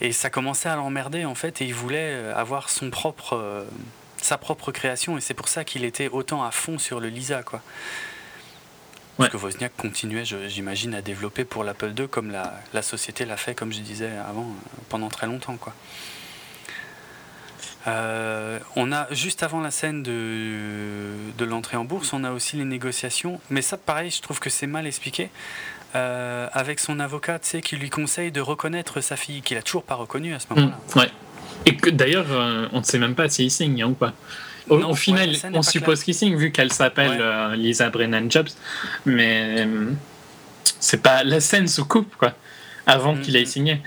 et 0.00 0.12
ça 0.12 0.28
commençait 0.28 0.68
à 0.68 0.76
l'emmerder 0.76 1.24
en 1.24 1.34
fait, 1.34 1.62
et 1.62 1.66
il 1.66 1.74
voulait 1.74 2.14
avoir 2.34 2.68
son 2.68 2.90
propre, 2.90 3.64
sa 4.18 4.38
propre 4.38 4.72
création, 4.72 5.16
et 5.16 5.20
c'est 5.20 5.34
pour 5.34 5.48
ça 5.48 5.64
qu'il 5.64 5.84
était 5.84 6.08
autant 6.08 6.42
à 6.42 6.50
fond 6.50 6.78
sur 6.78 7.00
le 7.00 7.08
Lisa, 7.08 7.42
quoi. 7.42 7.62
Parce 9.16 9.30
que 9.30 9.36
Wozniak 9.36 9.76
continuait, 9.76 10.24
j'imagine, 10.24 10.94
à 10.94 11.02
développer 11.02 11.44
pour 11.44 11.64
l'Apple 11.64 11.92
II 11.96 12.08
comme 12.08 12.30
la, 12.30 12.82
société 12.82 13.24
l'a 13.24 13.36
fait, 13.36 13.54
comme 13.54 13.72
je 13.72 13.80
disais 13.80 14.10
avant, 14.28 14.42
euh, 14.42 14.78
pendant 14.88 15.08
très 15.08 15.26
longtemps. 15.26 15.56
Quoi. 15.56 15.74
Euh, 17.86 18.58
on 18.76 18.92
a 18.92 19.12
juste 19.12 19.42
avant 19.42 19.60
la 19.60 19.70
scène 19.70 20.02
de, 20.02 21.10
de 21.36 21.44
l'entrée 21.44 21.76
en 21.76 21.84
bourse, 21.84 22.12
on 22.12 22.24
a 22.24 22.32
aussi 22.32 22.56
les 22.56 22.64
négociations. 22.64 23.40
Mais 23.50 23.62
ça, 23.62 23.76
pareil, 23.76 24.10
je 24.10 24.22
trouve 24.22 24.40
que 24.40 24.50
c'est 24.50 24.66
mal 24.66 24.86
expliqué. 24.86 25.30
Euh, 25.94 26.48
avec 26.52 26.80
son 26.80 27.00
avocat, 27.00 27.38
tu 27.38 27.48
sais, 27.48 27.60
qui 27.60 27.76
lui 27.76 27.90
conseille 27.90 28.32
de 28.32 28.40
reconnaître 28.40 29.02
sa 29.02 29.16
fille, 29.16 29.42
qu'il 29.42 29.58
a 29.58 29.62
toujours 29.62 29.82
pas 29.82 29.94
reconnue 29.94 30.32
à 30.32 30.38
ce 30.38 30.46
moment-là. 30.50 30.78
Mmh, 30.94 30.98
ouais. 30.98 31.10
Et 31.66 31.76
que 31.76 31.90
d'ailleurs, 31.90 32.26
on 32.72 32.78
ne 32.78 32.84
sait 32.84 32.98
même 32.98 33.14
pas 33.14 33.28
s'il 33.28 33.50
signe 33.50 33.82
hein, 33.82 33.88
ou 33.88 33.94
pas. 33.94 34.14
Au, 34.68 34.94
final, 34.94 35.34
on 35.54 35.62
suppose 35.62 36.04
qu'il 36.04 36.14
signe 36.14 36.36
vu 36.36 36.52
qu'elle 36.52 36.72
s'appelle 36.72 37.18
euh, 37.20 37.56
Lisa 37.56 37.90
Brennan 37.90 38.30
Jobs, 38.30 38.48
mais 39.04 39.66
euh, 39.66 39.92
c'est 40.78 41.02
pas 41.02 41.24
la 41.24 41.40
scène 41.40 41.66
se 41.66 41.80
coupe 41.80 42.14
quoi, 42.16 42.34
avant 42.86 43.16
qu'il 43.16 43.36
ait 43.36 43.42
mm-hmm. 43.42 43.46
signé. 43.46 43.82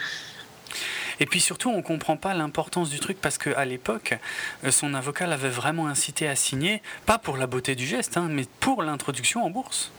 Et 1.22 1.26
puis 1.26 1.40
surtout, 1.40 1.70
on 1.70 1.82
comprend 1.82 2.18
pas 2.18 2.34
l'importance 2.34 2.90
du 2.90 3.00
truc 3.00 3.18
parce 3.22 3.38
qu'à 3.38 3.64
l'époque, 3.64 4.18
euh, 4.66 4.72
son 4.72 4.94
avocat 4.94 5.28
l'avait 5.28 5.50
vraiment 5.50 5.88
incité 5.88 6.28
à 6.28 6.36
signer, 6.36 6.82
pas 7.06 7.18
pour 7.18 7.38
la 7.38 7.48
beauté 7.48 7.76
du 7.76 7.86
geste, 7.86 8.18
hein, 8.18 8.28
mais 8.30 8.46
pour 8.60 8.84
l'introduction 8.84 9.46
en 9.46 9.50
bourse, 9.50 9.92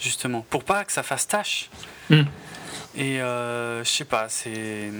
justement, 0.00 0.44
pour 0.48 0.64
pas 0.64 0.84
que 0.84 0.92
ça 0.92 1.02
fasse 1.02 1.28
tâche. 1.28 1.68
Mm. 2.08 2.22
Et 2.96 3.18
je 3.18 3.82
sais 3.84 4.04
pas, 4.04 4.28
c'est 4.28 4.90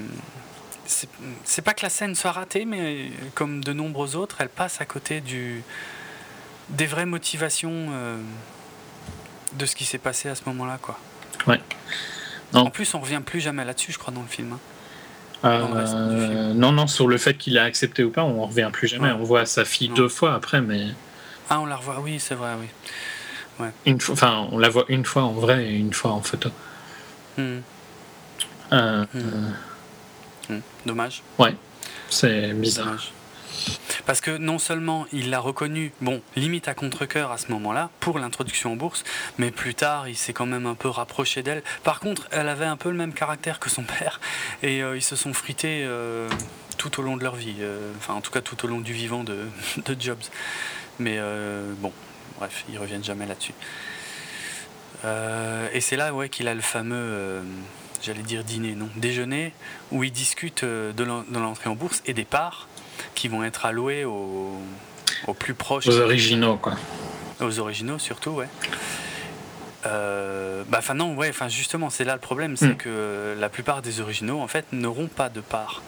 c'est 0.87 1.63
pas 1.63 1.75
que 1.75 1.83
la 1.83 1.91
scène 1.91 2.15
soit 2.15 2.33
ratée, 2.33 2.65
mais 2.65 3.11
comme 3.35 3.63
de 3.63 3.73
nombreux 3.73 4.17
autres, 4.17 4.37
elle 4.41 4.49
passe 4.49 4.81
à 4.81 4.85
côté 4.85 5.21
du, 5.21 5.63
des 6.69 6.87
vraies 6.87 7.07
motivations 7.07 7.89
euh, 7.91 8.19
de 9.55 9.67
ce 9.67 9.77
qui 9.77 9.85
s'est 9.85 9.99
passé 9.99 10.29
à 10.29 10.35
ce 10.35 10.43
moment-là. 10.47 10.79
Quoi. 10.81 10.99
Ouais. 11.47 11.61
En 12.53 12.71
plus, 12.71 12.95
on 12.95 13.01
revient 13.01 13.21
plus 13.25 13.41
jamais 13.41 13.65
là-dessus, 13.65 13.93
je 13.93 13.99
crois, 13.99 14.13
dans 14.13 14.23
le 14.23 14.29
film. 14.29 14.53
Hein. 14.53 14.61
Euh, 15.45 16.55
non, 16.55 16.73
non, 16.73 16.87
sur 16.87 17.07
le 17.07 17.19
fait 17.19 17.35
qu'il 17.35 17.59
a 17.59 17.65
accepté 17.65 18.03
ou 18.03 18.11
pas, 18.11 18.23
on 18.23 18.47
revient 18.47 18.71
plus 18.73 18.89
jamais. 18.89 19.11
On 19.11 19.25
voit 19.25 19.45
sa 19.45 19.65
fille 19.65 19.89
deux 19.89 20.09
fois 20.09 20.35
après, 20.35 20.61
mais. 20.61 20.87
Ah, 21.51 21.61
on 21.61 21.67
la 21.67 21.77
revoit, 21.77 22.01
oui, 22.01 22.19
c'est 22.19 22.35
vrai, 22.35 22.53
oui. 22.59 22.67
Ouais. 23.61 23.71
Une 23.85 24.01
fois, 24.01 24.15
enfin, 24.15 24.49
on 24.53 24.59
la 24.59 24.69
voit 24.69 24.85
une 24.89 25.05
fois 25.05 25.23
en 25.23 25.33
vrai 25.33 25.67
et 25.67 25.75
une 25.75 25.93
fois 25.93 26.13
en 26.13 26.23
photo. 26.23 26.51
Hmm. 27.37 27.59
Euh, 28.73 29.05
hmm. 29.13 29.53
Dommage. 30.87 31.23
Ouais, 31.39 31.55
c'est 32.11 32.53
bizarre. 32.53 32.99
Parce 34.07 34.21
que 34.21 34.37
non 34.37 34.59
seulement 34.59 35.07
il 35.13 35.31
l'a 35.31 35.41
reconnu, 35.41 35.93
bon, 36.01 36.21
limite 36.37 36.69
à 36.69 36.75
contre-coeur 36.75 37.33
à 37.33 37.39
ce 37.39 37.51
moment-là, 37.53 37.91
pour 38.01 38.19
l'introduction 38.19 38.73
en 38.73 38.77
bourse, 38.77 39.05
mais 39.39 39.51
plus 39.51 39.75
tard, 39.75 40.09
il 40.09 40.17
s'est 40.17 40.33
quand 40.33 40.47
même 40.47 40.67
un 40.67 40.75
peu 40.75 40.89
rapproché 40.89 41.43
d'elle. 41.43 41.63
Par 41.83 42.01
contre, 42.01 42.29
elle 42.31 42.49
avait 42.49 42.67
un 42.67 42.77
peu 42.77 42.91
le 42.91 42.97
même 42.97 43.13
caractère 43.13 43.61
que 43.61 43.71
son 43.71 43.83
père, 43.83 44.21
et 44.63 44.83
euh, 44.83 44.97
ils 44.97 45.03
se 45.03 45.17
sont 45.17 45.33
frités 45.33 45.85
euh, 45.85 46.29
tout 46.77 47.01
au 47.01 47.03
long 47.03 47.17
de 47.17 47.23
leur 47.23 47.37
vie, 47.37 47.57
euh, 47.61 47.93
enfin 47.97 48.15
en 48.15 48.21
tout 48.21 48.31
cas 48.31 48.41
tout 48.41 48.63
au 48.65 48.69
long 48.69 48.81
du 48.81 48.93
vivant 48.93 49.25
de, 49.25 49.47
de 49.85 50.01
Jobs. 50.01 50.23
Mais 50.99 51.19
bon, 51.79 51.93
bref, 52.39 52.65
ils 52.71 52.79
reviennent 52.79 53.03
jamais 53.03 53.27
là-dessus. 53.27 53.55
et 55.73 55.81
c'est 55.81 55.97
là 55.97 56.15
ouais, 56.15 56.29
qu'il 56.29 56.47
a 56.47 56.55
le 56.55 56.61
fameux 56.61 57.43
j'allais 58.05 58.23
dire 58.23 58.45
dîner, 58.45 58.75
non, 58.75 58.89
déjeuner, 58.97 59.53
où 59.91 60.05
ils 60.05 60.13
discutent 60.13 60.65
euh, 60.65 60.93
de 60.93 61.05
l'entrée 61.05 61.71
en 61.71 61.75
bourse 61.75 62.03
et 62.07 62.13
des 62.13 62.25
parts 62.25 62.69
qui 63.15 63.29
vont 63.29 63.45
être 63.45 63.67
allouées 63.67 64.05
aux, 64.05 64.61
plus 65.39 65.55
proches. 65.55 65.87
Aux 65.87 65.99
originaux, 65.99 66.57
quoi. 66.57 66.75
Aux 67.41 67.59
originaux, 67.59 67.99
surtout, 67.99 68.31
ouais. 68.31 68.49
Euh, 69.87 70.65
bah, 70.69 70.79
enfin 70.79 70.95
non, 70.95 71.15
ouais, 71.15 71.29
enfin 71.29 71.49
justement, 71.49 71.91
c'est 71.91 72.05
là 72.05 72.15
le 72.15 72.21
problème, 72.21 72.57
c'est 72.57 72.69
hmm. 72.69 72.77
que 72.77 73.37
la 73.39 73.49
plupart 73.49 73.83
des 73.83 74.01
originaux, 74.01 74.41
en 74.41 74.49
fait, 74.49 74.67
n'auront 74.73 75.09
pas 75.09 75.29
de 75.29 75.41
parts. 75.41 75.83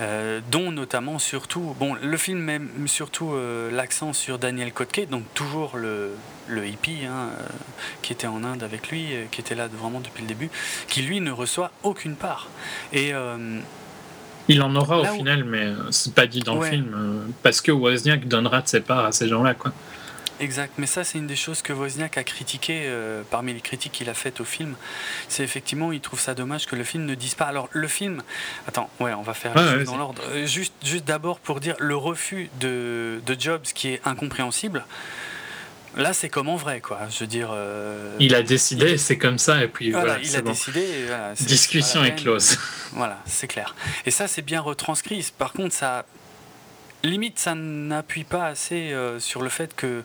Euh, 0.00 0.40
dont 0.52 0.70
notamment 0.70 1.18
surtout, 1.18 1.74
bon, 1.80 1.96
le 2.00 2.16
film 2.16 2.38
met 2.38 2.60
surtout 2.86 3.32
euh, 3.32 3.68
l'accent 3.72 4.12
sur 4.12 4.38
Daniel 4.38 4.72
Kotke, 4.72 5.08
donc 5.10 5.24
toujours 5.34 5.76
le, 5.76 6.10
le 6.46 6.68
hippie 6.68 7.04
hein, 7.04 7.30
euh, 7.36 7.46
qui 8.00 8.12
était 8.12 8.28
en 8.28 8.44
Inde 8.44 8.62
avec 8.62 8.90
lui, 8.90 9.08
qui 9.32 9.40
était 9.40 9.56
là 9.56 9.66
vraiment 9.66 9.98
depuis 9.98 10.22
le 10.22 10.28
début, 10.28 10.50
qui 10.86 11.02
lui 11.02 11.20
ne 11.20 11.32
reçoit 11.32 11.72
aucune 11.82 12.14
part. 12.14 12.48
Et 12.92 13.12
il 14.48 14.62
en 14.62 14.74
aura 14.76 15.00
au 15.00 15.04
final, 15.04 15.42
mais 15.44 15.66
c'est 15.90 16.14
pas 16.14 16.26
dit 16.26 16.40
dans 16.40 16.60
le 16.60 16.66
film, 16.66 17.32
parce 17.42 17.60
que 17.60 17.72
Wozniak 17.72 18.28
donnera 18.28 18.62
de 18.62 18.68
ses 18.68 18.80
parts 18.80 19.04
à 19.04 19.12
ces 19.12 19.26
gens-là, 19.28 19.54
quoi. 19.54 19.72
Exact, 20.40 20.74
mais 20.78 20.86
ça 20.86 21.04
c'est 21.04 21.18
une 21.18 21.26
des 21.26 21.36
choses 21.36 21.62
que 21.62 21.72
Wozniak 21.72 22.16
a 22.16 22.24
critiqué 22.24 22.82
euh, 22.84 23.22
parmi 23.28 23.52
les 23.52 23.60
critiques 23.60 23.92
qu'il 23.92 24.08
a 24.08 24.14
faites 24.14 24.40
au 24.40 24.44
film. 24.44 24.76
C'est 25.28 25.42
effectivement, 25.42 25.90
il 25.90 26.00
trouve 26.00 26.20
ça 26.20 26.34
dommage 26.34 26.66
que 26.66 26.76
le 26.76 26.84
film 26.84 27.04
ne 27.06 27.14
dise 27.14 27.34
pas. 27.34 27.46
Alors 27.46 27.68
le 27.72 27.88
film, 27.88 28.22
attends, 28.66 28.88
ouais, 29.00 29.12
on 29.14 29.22
va 29.22 29.34
faire 29.34 29.54
dans 29.84 29.96
l'ordre. 29.96 30.22
Euh, 30.30 30.46
juste, 30.46 30.74
juste 30.84 31.04
d'abord 31.04 31.40
pour 31.40 31.60
dire 31.60 31.74
le 31.78 31.96
refus 31.96 32.50
de, 32.60 33.20
de 33.26 33.36
Jobs 33.38 33.62
qui 33.62 33.88
est 33.88 34.00
incompréhensible. 34.04 34.84
Là, 35.96 36.12
c'est 36.12 36.28
comme 36.28 36.48
en 36.48 36.56
vrai, 36.56 36.80
quoi. 36.80 37.00
Je 37.10 37.20
veux 37.20 37.26
dire. 37.26 37.48
Euh, 37.52 38.14
il 38.20 38.34
a 38.34 38.42
décidé, 38.42 38.98
c'est 38.98 39.18
comme 39.18 39.38
ça, 39.38 39.64
et 39.64 39.68
puis 39.68 39.90
voilà. 39.90 40.18
il 40.22 40.36
a 40.36 40.42
décidé. 40.42 40.86
Discussion 41.40 42.04
est 42.04 42.14
close. 42.14 42.56
Voilà, 42.92 43.18
c'est 43.26 43.48
clair. 43.48 43.74
Et 44.06 44.10
ça, 44.10 44.28
c'est 44.28 44.42
bien 44.42 44.60
retranscrit. 44.60 45.26
Par 45.36 45.52
contre, 45.52 45.74
ça, 45.74 46.04
limite, 47.04 47.38
ça 47.38 47.54
n'appuie 47.54 48.24
pas 48.24 48.46
assez 48.46 48.92
euh, 48.92 49.20
sur 49.20 49.42
le 49.42 49.48
fait 49.48 49.74
que, 49.74 50.02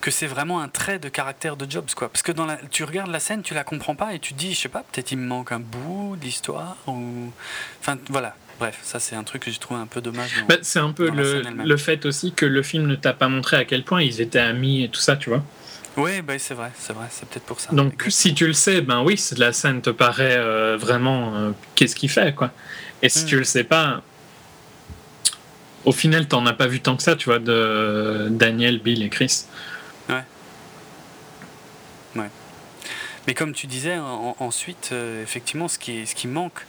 que 0.00 0.10
c'est 0.10 0.26
vraiment 0.26 0.60
un 0.60 0.68
trait 0.68 0.98
de 0.98 1.08
caractère 1.08 1.56
de 1.56 1.70
Jobs. 1.70 1.90
Quoi. 1.94 2.08
Parce 2.08 2.22
que 2.22 2.32
dans 2.32 2.46
la, 2.46 2.58
tu 2.70 2.84
regardes 2.84 3.10
la 3.10 3.20
scène, 3.20 3.42
tu 3.42 3.54
la 3.54 3.64
comprends 3.64 3.94
pas 3.94 4.14
et 4.14 4.18
tu 4.18 4.34
te 4.34 4.38
dis, 4.38 4.54
je 4.54 4.60
sais 4.60 4.68
pas, 4.68 4.84
peut-être 4.92 5.12
il 5.12 5.18
me 5.18 5.26
manque 5.26 5.52
un 5.52 5.60
bout 5.60 6.16
de 6.16 6.24
l'histoire. 6.24 6.76
Ou... 6.86 7.32
Enfin, 7.80 7.98
voilà. 8.08 8.34
Bref, 8.58 8.78
ça 8.82 9.00
c'est 9.00 9.16
un 9.16 9.24
truc 9.24 9.44
que 9.44 9.50
j'ai 9.50 9.58
trouvé 9.58 9.80
un 9.80 9.86
peu 9.86 10.02
dommage. 10.02 10.44
Bah, 10.46 10.56
c'est 10.60 10.80
un 10.80 10.92
peu 10.92 11.08
le, 11.08 11.42
le, 11.42 11.76
fait 11.78 12.04
aussi 12.04 12.32
que 12.32 12.44
le 12.44 12.62
film 12.62 12.86
ne 12.86 12.94
t'a 12.94 13.14
pas 13.14 13.28
montré 13.28 13.56
à 13.56 13.64
quel 13.64 13.84
point 13.84 14.02
ils 14.02 14.20
étaient 14.20 14.38
amis 14.38 14.84
et 14.84 14.90
tout 14.90 15.00
ça, 15.00 15.16
tu 15.16 15.30
vois. 15.30 15.42
Oui, 15.96 16.20
bah, 16.20 16.38
c'est 16.38 16.52
vrai, 16.52 16.70
c'est 16.78 16.92
vrai, 16.92 17.06
c'est 17.10 17.26
peut-être 17.26 17.44
pour 17.44 17.58
ça. 17.58 17.72
Donc 17.72 18.04
si 18.08 18.34
tu 18.34 18.46
le 18.46 18.52
sais, 18.52 18.82
ben 18.82 19.02
oui, 19.02 19.18
la 19.38 19.54
scène 19.54 19.80
te 19.80 19.88
paraît 19.88 20.36
euh, 20.36 20.76
vraiment 20.76 21.34
euh, 21.34 21.50
qu'est-ce 21.74 21.96
qu'il 21.96 22.10
fait, 22.10 22.34
quoi. 22.34 22.50
Et 23.02 23.08
si 23.08 23.24
hmm. 23.24 23.28
tu 23.28 23.36
le 23.38 23.44
sais 23.44 23.64
pas, 23.64 24.02
au 25.84 25.92
final, 25.92 26.28
t'en 26.28 26.46
as 26.46 26.52
pas 26.52 26.66
vu 26.66 26.80
tant 26.80 26.96
que 26.96 27.02
ça, 27.02 27.16
tu 27.16 27.26
vois, 27.26 27.38
de 27.38 28.28
Daniel, 28.30 28.78
Bill 28.80 29.02
et 29.02 29.08
Chris. 29.08 29.44
Ouais. 30.08 30.24
Ouais. 32.16 32.30
Mais 33.26 33.34
comme 33.34 33.52
tu 33.52 33.66
disais, 33.66 33.96
ensuite, 34.38 34.90
euh, 34.92 35.22
effectivement, 35.22 35.68
ce 35.68 35.78
qui, 35.78 36.06
ce 36.06 36.14
qui 36.14 36.26
manque 36.26 36.66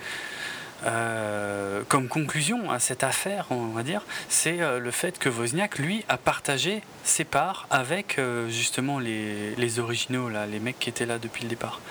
euh, 0.86 1.82
comme 1.88 2.08
conclusion 2.08 2.72
à 2.72 2.80
cette 2.80 3.04
affaire, 3.04 3.48
on 3.52 3.68
va 3.68 3.84
dire, 3.84 4.04
c'est 4.30 4.62
euh, 4.62 4.80
le 4.80 4.92
fait 4.92 5.20
que 5.20 5.30
Wozniak, 5.30 5.78
lui, 5.78 6.04
a 6.10 6.18
partagé 6.18 6.82
ses 7.04 7.24
parts 7.24 7.68
avec 7.70 8.20
justement 8.50 9.00
les, 9.00 9.56
les, 9.56 9.80
originaux, 9.80 10.30
là, 10.30 10.46
les 10.46 10.60
mecs 10.60 10.80
qui 10.80 10.90
étaient 10.90 11.06
là 11.06 11.18
depuis 11.18 11.44
le 11.44 11.50
départ. 11.50 11.82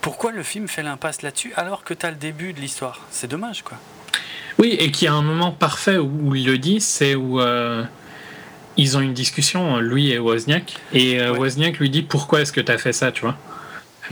Pourquoi 0.00 0.32
le 0.32 0.42
film 0.42 0.68
fait 0.68 0.82
l'impasse 0.82 1.22
là-dessus 1.22 1.54
alors 1.56 1.82
que 1.82 1.94
tu 1.94 2.04
as 2.04 2.10
le 2.10 2.16
début 2.16 2.52
de 2.52 2.60
l'histoire? 2.60 3.00
C'est 3.10 3.28
dommage, 3.28 3.62
quoi. 3.62 3.78
Oui, 4.58 4.76
et 4.78 4.90
qu'il 4.90 5.06
y 5.06 5.08
a 5.08 5.14
un 5.14 5.22
moment 5.22 5.50
parfait 5.50 5.98
où 5.98 6.34
il 6.34 6.46
le 6.46 6.58
dit, 6.58 6.80
c'est 6.80 7.14
où 7.14 7.40
euh, 7.40 7.82
ils 8.76 8.96
ont 8.96 9.00
une 9.00 9.14
discussion, 9.14 9.78
lui 9.78 10.10
et 10.10 10.18
Wozniak, 10.18 10.76
et 10.92 11.20
euh, 11.20 11.34
Wozniak 11.34 11.78
lui 11.78 11.90
dit 11.90 12.02
pourquoi 12.02 12.40
est-ce 12.40 12.52
que 12.52 12.60
tu 12.60 12.70
as 12.70 12.78
fait 12.78 12.92
ça, 12.92 13.10
tu 13.10 13.22
vois? 13.22 13.36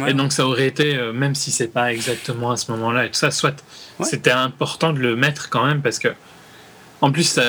Et 0.08 0.14
donc 0.14 0.32
ça 0.32 0.46
aurait 0.46 0.66
été, 0.66 0.96
euh, 0.96 1.12
même 1.12 1.34
si 1.34 1.50
c'est 1.50 1.68
pas 1.68 1.92
exactement 1.92 2.50
à 2.50 2.56
ce 2.56 2.72
moment-là 2.72 3.04
et 3.04 3.08
tout 3.08 3.14
ça, 3.14 3.30
soit 3.30 3.62
c'était 4.00 4.30
important 4.30 4.92
de 4.92 4.98
le 4.98 5.16
mettre 5.16 5.50
quand 5.50 5.66
même 5.66 5.82
parce 5.82 5.98
que, 5.98 6.08
en 7.02 7.12
plus, 7.12 7.24
ça 7.24 7.42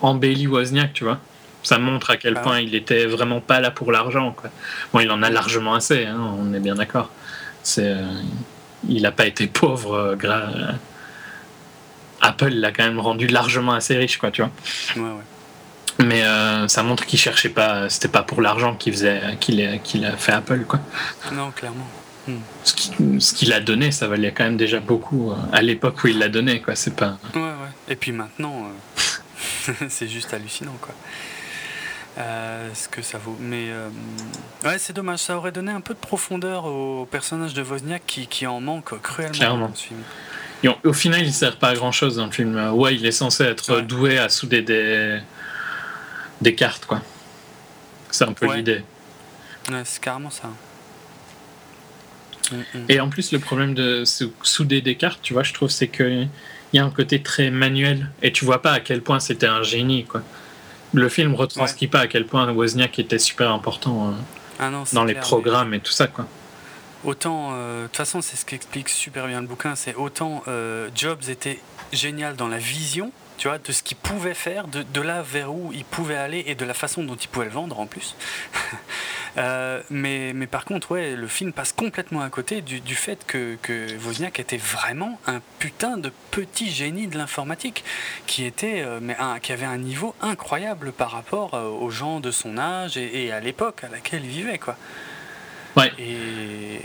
embellit 0.00 0.48
Wozniak, 0.48 0.92
tu 0.92 1.04
vois? 1.04 1.20
Ça 1.62 1.78
montre 1.78 2.10
à 2.10 2.16
quel 2.16 2.34
bah 2.34 2.40
point 2.40 2.60
il 2.60 2.74
était 2.74 3.06
vraiment 3.06 3.40
pas 3.40 3.60
là 3.60 3.70
pour 3.70 3.90
l'argent. 3.90 4.36
Bon, 4.92 5.00
il 5.00 5.10
en 5.10 5.22
a 5.22 5.30
largement 5.30 5.74
assez, 5.74 6.04
hein, 6.04 6.34
on 6.38 6.52
est 6.52 6.60
bien 6.60 6.74
d'accord. 6.74 7.10
C'est, 7.62 7.94
il 8.88 9.02
n'a 9.02 9.12
pas 9.12 9.26
été 9.26 9.46
pauvre 9.46 10.16
grâce 10.18 10.52
Apple 12.26 12.50
l'a 12.50 12.72
quand 12.72 12.84
même 12.84 13.00
rendu 13.00 13.26
largement 13.26 13.72
assez 13.72 13.96
riche, 13.96 14.18
quoi, 14.18 14.30
tu 14.30 14.42
vois. 14.42 14.50
Ouais, 14.96 15.02
ouais. 15.02 16.04
Mais 16.04 16.22
euh, 16.22 16.68
ça 16.68 16.82
montre 16.82 17.06
qu'il 17.06 17.18
cherchait 17.18 17.48
pas, 17.48 17.88
c'était 17.88 18.08
pas 18.08 18.22
pour 18.22 18.42
l'argent 18.42 18.74
qu'il 18.74 18.92
faisait, 18.92 19.20
qu'il 19.40 19.62
a, 19.62 20.16
fait 20.16 20.32
Apple, 20.32 20.64
quoi. 20.66 20.80
Non, 21.32 21.50
clairement. 21.50 21.88
Hmm. 22.28 22.40
Ce 23.20 23.34
qu'il 23.34 23.52
a 23.52 23.60
donné, 23.60 23.92
ça 23.92 24.08
valait 24.08 24.32
quand 24.32 24.44
même 24.44 24.56
déjà 24.56 24.80
beaucoup 24.80 25.30
euh, 25.30 25.36
à 25.52 25.62
l'époque 25.62 26.02
où 26.02 26.08
il 26.08 26.18
l'a 26.18 26.28
donné, 26.28 26.60
quoi. 26.60 26.74
C'est 26.74 26.94
pas. 26.94 27.18
Ouais, 27.34 27.40
ouais. 27.40 27.72
Et 27.88 27.96
puis 27.96 28.12
maintenant, 28.12 28.66
euh, 28.66 29.72
c'est 29.88 30.08
juste 30.08 30.34
hallucinant, 30.34 30.76
quoi. 30.80 30.94
Euh, 32.18 32.70
ce 32.74 32.88
que 32.88 33.02
ça 33.02 33.18
vaut. 33.18 33.36
Mais 33.38 33.68
ouais, 34.64 34.78
c'est 34.78 34.94
dommage. 34.94 35.20
Ça 35.20 35.36
aurait 35.36 35.52
donné 35.52 35.70
un 35.70 35.82
peu 35.82 35.94
de 35.94 35.98
profondeur 35.98 36.64
au 36.64 37.06
personnage 37.06 37.54
de 37.54 37.62
Wozniak 37.62 38.02
qui, 38.06 38.26
qui 38.26 38.46
en 38.46 38.60
manque 38.60 39.00
cruellement 39.02 39.32
Clairement. 39.32 39.72
Et 40.64 40.68
au 40.84 40.92
final, 40.92 41.22
il 41.22 41.32
sert 41.32 41.56
pas 41.56 41.68
à 41.68 41.74
grand 41.74 41.92
chose 41.92 42.16
dans 42.16 42.26
le 42.26 42.32
film. 42.32 42.56
Ouais, 42.72 42.94
il 42.94 43.04
est 43.04 43.12
censé 43.12 43.44
être 43.44 43.80
doué 43.80 44.18
à 44.18 44.28
souder 44.28 44.62
des, 44.62 45.20
des 46.40 46.54
cartes, 46.54 46.86
quoi. 46.86 47.02
C'est 48.10 48.24
un 48.24 48.32
peu 48.32 48.54
l'idée. 48.54 48.82
Ouais, 49.70 49.82
c'est 49.84 50.00
carrément 50.00 50.30
ça. 50.30 50.48
Mm, 52.50 52.56
mm. 52.56 52.84
Et 52.88 53.00
en 53.00 53.08
plus, 53.08 53.32
le 53.32 53.38
problème 53.38 53.74
de 53.74 54.04
souder 54.42 54.80
des 54.80 54.94
cartes, 54.94 55.20
tu 55.22 55.32
vois, 55.32 55.42
je 55.42 55.52
trouve, 55.52 55.70
c'est 55.70 55.88
qu'il 55.88 56.28
y 56.72 56.78
a 56.78 56.84
un 56.84 56.90
côté 56.90 57.20
très 57.22 57.50
manuel 57.50 58.10
et 58.22 58.32
tu 58.32 58.44
vois 58.44 58.62
pas 58.62 58.72
à 58.72 58.80
quel 58.80 59.02
point 59.02 59.20
c'était 59.20 59.46
un 59.46 59.62
génie, 59.62 60.04
quoi. 60.04 60.22
Le 60.94 61.08
film 61.08 61.34
retranscrit 61.34 61.88
pas 61.88 62.00
à 62.00 62.06
quel 62.06 62.26
point 62.26 62.50
Wozniak 62.50 62.98
était 62.98 63.18
super 63.18 63.50
important 63.50 64.08
euh, 64.08 64.12
ah 64.60 64.70
dans 64.92 65.04
les 65.04 65.14
programmes 65.14 65.74
et 65.74 65.80
tout 65.80 65.92
ça, 65.92 66.06
quoi. 66.06 66.26
Autant, 67.06 67.50
euh, 67.52 67.82
de 67.82 67.86
toute 67.86 67.96
façon, 67.96 68.20
c'est 68.20 68.34
ce 68.34 68.44
qu'explique 68.44 68.88
super 68.88 69.28
bien 69.28 69.40
le 69.40 69.46
bouquin, 69.46 69.76
c'est 69.76 69.94
autant 69.94 70.42
euh, 70.48 70.90
Jobs 70.92 71.28
était 71.28 71.60
génial 71.92 72.34
dans 72.34 72.48
la 72.48 72.58
vision, 72.58 73.12
tu 73.38 73.46
vois, 73.46 73.58
de 73.58 73.70
ce 73.70 73.84
qu'il 73.84 73.96
pouvait 73.96 74.34
faire, 74.34 74.66
de, 74.66 74.82
de, 74.82 75.00
là 75.00 75.22
vers 75.22 75.54
où 75.54 75.70
il 75.72 75.84
pouvait 75.84 76.16
aller 76.16 76.42
et 76.48 76.56
de 76.56 76.64
la 76.64 76.74
façon 76.74 77.04
dont 77.04 77.14
il 77.14 77.28
pouvait 77.28 77.44
le 77.46 77.52
vendre 77.52 77.78
en 77.80 77.86
plus. 77.86 78.16
Euh, 79.38 79.82
mais, 79.90 80.32
mais 80.32 80.46
par 80.46 80.64
contre, 80.64 80.92
ouais, 80.92 81.14
le 81.14 81.26
film 81.26 81.52
passe 81.52 81.70
complètement 81.70 82.22
à 82.22 82.30
côté 82.30 82.62
du, 82.62 82.94
fait 82.94 83.22
que, 83.26 83.58
que 83.60 83.94
Wozniak 83.98 84.40
était 84.40 84.56
vraiment 84.56 85.20
un 85.26 85.42
putain 85.58 85.98
de 85.98 86.10
petit 86.30 86.70
génie 86.70 87.06
de 87.06 87.18
l'informatique, 87.18 87.84
qui 88.26 88.46
était, 88.46 88.82
mais 89.02 89.14
qui 89.42 89.52
avait 89.52 89.66
un 89.66 89.76
niveau 89.76 90.14
incroyable 90.22 90.90
par 90.90 91.10
rapport 91.10 91.52
aux 91.52 91.90
gens 91.90 92.20
de 92.20 92.30
son 92.30 92.56
âge 92.56 92.96
et, 92.96 93.26
et 93.26 93.30
à 93.30 93.40
l'époque 93.40 93.84
à 93.84 93.88
laquelle 93.88 94.24
il 94.24 94.30
vivait, 94.30 94.56
quoi. 94.56 94.78
Ouais. 95.76 95.92
Et 95.98 96.80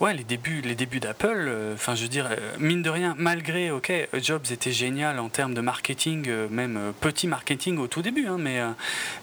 Ouais, 0.00 0.12
les 0.12 0.24
débuts, 0.24 0.60
les 0.60 0.74
débuts 0.74 0.98
d'Apple, 0.98 1.46
euh, 1.48 1.74
enfin, 1.74 1.94
je 1.94 2.02
veux 2.02 2.08
dire, 2.08 2.26
euh, 2.30 2.36
mine 2.58 2.82
de 2.82 2.90
rien, 2.90 3.14
malgré, 3.16 3.70
ok, 3.70 3.92
Jobs 4.20 4.44
était 4.50 4.72
génial 4.72 5.20
en 5.20 5.28
termes 5.28 5.54
de 5.54 5.60
marketing, 5.60 6.24
euh, 6.28 6.48
même 6.50 6.92
petit 7.00 7.28
marketing 7.28 7.78
au 7.78 7.86
tout 7.86 8.02
début, 8.02 8.26
hein, 8.26 8.36
mais, 8.38 8.60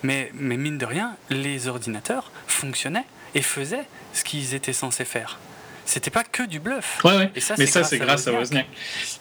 mais, 0.01 0.31
mais 0.33 0.55
mine 0.55 0.77
de 0.77 0.85
rien, 0.85 1.17
les 1.29 1.67
ordinateurs 1.67 2.31
fonctionnaient 2.47 3.05
et 3.35 3.41
faisaient 3.41 3.85
ce 4.13 4.23
qu'ils 4.23 4.53
étaient 4.53 4.73
censés 4.73 5.03
faire. 5.03 5.39
C'était 5.85 6.09
pas 6.09 6.23
que 6.23 6.43
du 6.43 6.59
bluff. 6.59 7.01
Ouais, 7.03 7.17
ouais. 7.17 7.31
mais 7.57 7.65
ça, 7.65 7.83
c'est 7.83 7.97
grâce 7.97 8.27
à 8.27 8.31
Wozniak. 8.31 8.67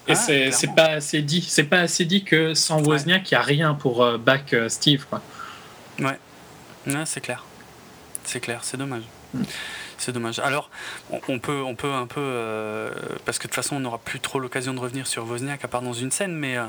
Et 0.07 0.15
c'est 0.15 0.75
pas 0.75 0.91
assez 0.91 1.21
dit. 1.21 1.45
C'est 1.47 1.65
pas 1.65 1.81
assez 1.81 2.05
dit 2.05 2.23
que 2.23 2.53
sans 2.53 2.81
Wozniak, 2.81 3.29
il 3.29 3.33
n'y 3.33 3.37
a 3.37 3.41
rien 3.41 3.73
pour 3.73 4.17
back 4.19 4.55
Steve, 4.69 5.05
quoi. 5.09 5.21
Ouais. 5.99 6.17
Ouais, 6.87 7.03
c'est 7.05 7.21
clair. 7.21 7.43
C'est 8.23 8.39
clair, 8.39 8.61
c'est 8.63 8.77
dommage. 8.77 9.03
C'est 10.01 10.13
dommage. 10.13 10.39
Alors, 10.39 10.71
on 11.27 11.37
peut, 11.37 11.61
on 11.61 11.75
peut 11.75 11.91
un 11.91 12.07
peu, 12.07 12.19
euh, 12.19 12.91
parce 13.23 13.37
que 13.37 13.43
de 13.43 13.49
toute 13.49 13.55
façon, 13.55 13.75
on 13.75 13.81
n'aura 13.81 13.99
plus 13.99 14.19
trop 14.19 14.39
l'occasion 14.39 14.73
de 14.73 14.79
revenir 14.79 15.05
sur 15.05 15.27
Wozniak 15.27 15.63
à 15.63 15.67
part 15.67 15.83
dans 15.83 15.93
une 15.93 16.09
scène, 16.09 16.33
mais 16.33 16.57
euh, 16.57 16.65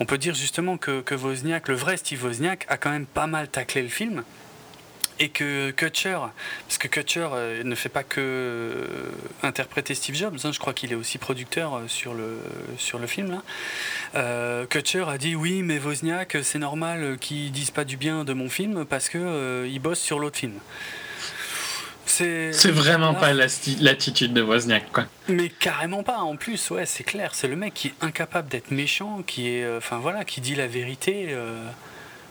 on 0.00 0.06
peut 0.06 0.18
dire 0.18 0.34
justement 0.34 0.76
que, 0.76 1.00
que 1.00 1.14
Wozniak, 1.14 1.68
le 1.68 1.76
vrai 1.76 1.96
Steve 1.96 2.24
Wozniak, 2.24 2.66
a 2.68 2.76
quand 2.76 2.90
même 2.90 3.06
pas 3.06 3.28
mal 3.28 3.46
taclé 3.46 3.80
le 3.80 3.88
film 3.88 4.24
et 5.20 5.28
que 5.28 5.70
Kutcher, 5.70 6.18
parce 6.66 6.78
que 6.78 6.88
Kutcher 6.88 7.28
euh, 7.32 7.62
ne 7.62 7.76
fait 7.76 7.88
pas 7.88 8.02
que 8.02 8.88
interpréter 9.44 9.94
Steve 9.94 10.16
Jobs, 10.16 10.36
hein, 10.42 10.50
je 10.50 10.58
crois 10.58 10.72
qu'il 10.72 10.90
est 10.90 10.96
aussi 10.96 11.18
producteur 11.18 11.82
sur 11.86 12.12
le, 12.12 12.40
sur 12.76 12.98
le 12.98 13.06
film. 13.06 13.40
Là. 14.14 14.66
Kutcher 14.68 15.04
a 15.06 15.16
dit 15.16 15.36
oui, 15.36 15.62
mais 15.62 15.78
Wozniak, 15.78 16.38
c'est 16.42 16.58
normal 16.58 17.18
qu'il 17.20 17.52
dise 17.52 17.70
pas 17.70 17.84
du 17.84 17.96
bien 17.96 18.24
de 18.24 18.32
mon 18.32 18.50
film 18.50 18.84
parce 18.84 19.08
que 19.08 19.64
il 19.70 19.78
bosse 19.78 20.00
sur 20.00 20.18
l'autre 20.18 20.38
film. 20.38 20.58
C'est 22.14 22.70
vraiment 22.70 23.14
pas 23.14 23.32
l'attitude 23.32 24.32
de 24.32 24.42
Wozniak, 24.42 24.92
quoi. 24.92 25.06
Mais 25.28 25.48
carrément 25.48 26.02
pas, 26.02 26.18
en 26.18 26.36
plus, 26.36 26.70
ouais, 26.70 26.86
c'est 26.86 27.04
clair. 27.04 27.34
C'est 27.34 27.48
le 27.48 27.56
mec 27.56 27.74
qui 27.74 27.88
est 27.88 27.94
incapable 28.00 28.48
d'être 28.48 28.70
méchant, 28.70 29.22
qui 29.26 29.48
est. 29.48 29.64
Euh, 29.64 29.78
enfin 29.78 29.98
voilà, 29.98 30.24
qui 30.24 30.40
dit 30.40 30.54
la 30.54 30.66
vérité. 30.66 31.26
Euh, 31.30 31.64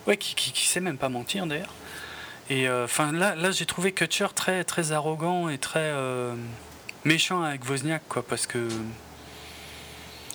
ouais, 0.08 0.18
qui, 0.18 0.36
qui, 0.36 0.68
sait 0.68 0.80
même 0.80 0.98
pas 0.98 1.10
mentir 1.10 1.46
d'ailleurs. 1.48 1.74
Et 2.50 2.68
euh, 2.68 2.86
enfin 2.86 3.12
là, 3.12 3.36
là 3.36 3.52
j'ai 3.52 3.66
trouvé 3.66 3.94
Kutcher 3.94 4.28
très, 4.36 4.64
très 4.64 4.92
arrogant 4.92 5.50
et 5.50 5.58
très 5.58 5.92
méchant 7.04 7.44
avec 7.44 7.68
Wozniak, 7.70 8.04
quoi, 8.08 8.24
parce 8.24 8.48
que. 8.48 8.68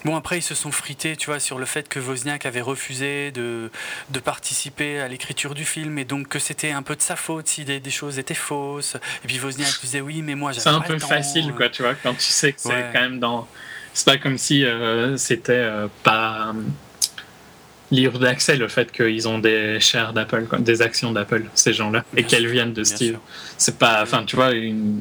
Bon, 0.04 0.16
après, 0.16 0.38
ils 0.38 0.42
se 0.42 0.54
sont 0.54 0.70
frités, 0.70 1.16
tu 1.16 1.26
vois, 1.26 1.40
sur 1.40 1.58
le 1.58 1.66
fait 1.66 1.88
que 1.88 1.98
Wozniak 1.98 2.46
avait 2.46 2.60
refusé 2.60 3.30
de, 3.32 3.70
de 4.10 4.20
participer 4.20 5.00
à 5.00 5.08
l'écriture 5.08 5.54
du 5.54 5.64
film 5.64 5.98
et 5.98 6.04
donc 6.04 6.28
que 6.28 6.38
c'était 6.38 6.70
un 6.70 6.82
peu 6.82 6.94
de 6.94 7.02
sa 7.02 7.16
faute 7.16 7.48
si 7.48 7.64
des, 7.64 7.80
des 7.80 7.90
choses 7.90 8.18
étaient 8.18 8.34
fausses. 8.34 8.96
Et 9.24 9.26
puis 9.26 9.40
Wozniak 9.40 9.80
disait 9.80 10.00
oui, 10.00 10.22
mais 10.22 10.34
moi 10.34 10.52
j'avais 10.52 10.62
C'est 10.62 10.68
un 10.68 10.80
peu 10.80 10.98
facile, 10.98 11.52
quoi, 11.54 11.68
tu 11.68 11.82
vois, 11.82 11.94
quand 11.94 12.14
tu 12.14 12.30
sais 12.30 12.52
que 12.52 12.60
c'est 12.60 12.92
quand 12.92 13.00
même 13.00 13.18
dans. 13.18 13.48
C'est 13.92 14.04
pas 14.04 14.18
comme 14.18 14.38
si 14.38 14.64
euh, 14.64 15.16
c'était 15.16 15.52
euh, 15.54 15.88
pas 16.04 16.48
euh, 16.48 16.52
libre 17.90 18.18
d'accès 18.20 18.56
le 18.56 18.68
fait 18.68 18.92
qu'ils 18.92 19.26
ont 19.26 19.38
des 19.38 19.80
shares 19.80 20.12
d'Apple, 20.12 20.46
des 20.60 20.82
actions 20.82 21.10
d'Apple, 21.10 21.44
ces 21.54 21.72
gens-là, 21.72 22.04
et 22.16 22.22
qu'elles 22.22 22.46
viennent 22.46 22.74
de 22.74 22.84
Steve. 22.84 23.18
C'est 23.56 23.78
pas. 23.78 24.02
Enfin, 24.02 24.24
tu 24.24 24.36
vois, 24.36 24.52
une 24.52 25.00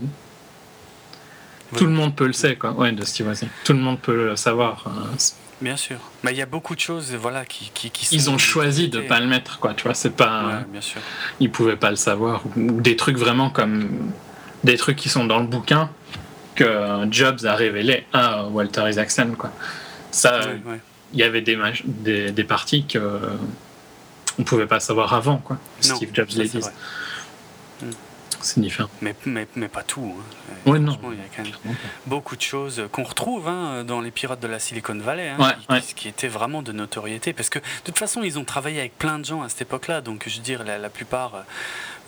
tout 1.76 1.85
le 1.85 1.91
monde 1.91 2.15
peut 2.15 2.27
le 2.27 2.34
sait, 2.34 2.56
quoi. 2.56 2.72
Ouais, 2.72 2.91
de 2.91 3.03
Steve. 3.03 3.34
Tout 3.64 3.73
le 3.73 3.80
monde 3.80 3.99
peut 3.99 4.15
le 4.15 4.35
savoir. 4.35 4.85
Hein. 4.88 5.07
Bien 5.60 5.76
sûr. 5.76 5.98
Mais 6.23 6.31
il 6.31 6.38
y 6.38 6.41
a 6.41 6.45
beaucoup 6.45 6.76
de 6.76 6.80
choses, 6.80 7.15
voilà, 7.15 7.44
qui, 7.45 7.72
qui, 7.73 7.89
qui 7.89 8.15
Ils 8.15 8.30
ont 8.30 8.38
choisi 8.38 8.89
de 8.89 8.99
pas 8.99 9.19
le 9.19 9.27
mettre, 9.27 9.60
quoi. 9.60 9.73
Tu 9.73 9.84
vois, 9.84 9.94
c'est 9.94 10.15
pas. 10.15 10.45
Ouais, 10.45 10.65
bien 10.72 10.81
sûr. 10.81 11.02
Ils 11.39 11.52
pouvaient 11.52 11.76
pas 11.76 11.89
le 11.89 11.95
savoir. 11.95 12.44
Ou 12.56 12.80
des 12.80 12.95
trucs 12.95 13.18
vraiment 13.18 13.49
comme 13.49 14.11
des 14.64 14.77
trucs 14.77 14.98
qui 14.98 15.10
sont 15.10 15.26
dans 15.26 15.39
le 15.39 15.48
bouquin 15.48 15.89
que 16.56 17.07
Jobs 17.11 17.45
a 17.45 17.56
révélé 17.56 18.06
à 18.14 18.45
Walter 18.45 18.89
Isaacson, 18.89 19.34
quoi. 19.38 19.52
Ça, 20.11 20.41
il 21.14 21.19
y 21.19 21.23
avait 21.23 21.41
des, 21.41 21.57
des, 21.85 22.31
des 22.31 22.44
parties 22.44 22.85
que 22.85 23.19
on 24.39 24.44
pouvait 24.44 24.68
pas 24.68 24.80
savoir 24.80 25.14
avant, 25.14 25.38
quoi. 25.38 25.57
Steve 25.80 26.10
Jobs 26.14 26.30
les 26.35 26.48
dit 26.48 26.60
c'est 28.48 28.61
différent. 28.61 28.90
Mais, 29.02 29.15
mais, 29.26 29.48
mais, 29.56 29.68
pas 29.68 29.84
tout. 29.84 30.15
Hein. 30.18 30.53
Oui, 30.65 30.80
non. 30.80 30.98
Il 31.03 31.18
y 31.18 31.22
a 31.22 31.24
quand 31.36 31.44
même 31.44 31.76
beaucoup 32.06 32.36
de 32.36 32.41
choses 32.41 32.84
qu'on 32.91 33.03
retrouve 33.03 33.48
hein, 33.48 33.84
dans 33.84 34.02
les 34.02 34.11
pirates 34.11 34.41
de 34.41 34.48
la 34.48 34.60
Silicon 34.60 34.98
Valley, 34.98 35.30
hein, 35.30 35.80
qui, 35.82 35.94
qui, 35.94 36.07
étaient 36.07 36.28
vraiment 36.28 36.61
de 36.61 36.72
notoriété. 36.72 37.34
Parce 37.34 37.49
que 37.49 37.60
de 37.60 37.64
toute 37.84 37.98
façon, 37.98 38.24
ils 38.24 38.40
ont 38.40 38.44
travaillé 38.44 38.80
avec 38.80 38.98
plein 38.98 39.19
de 39.19 39.26
gens 39.26 39.41
à 39.41 39.49
cette 39.49 39.61
époque-là. 39.61 40.02
Donc, 40.02 40.24
je 40.28 40.38
veux 40.38 40.44
dire, 40.44 40.64
la, 40.64 40.90
plupart 40.90 41.44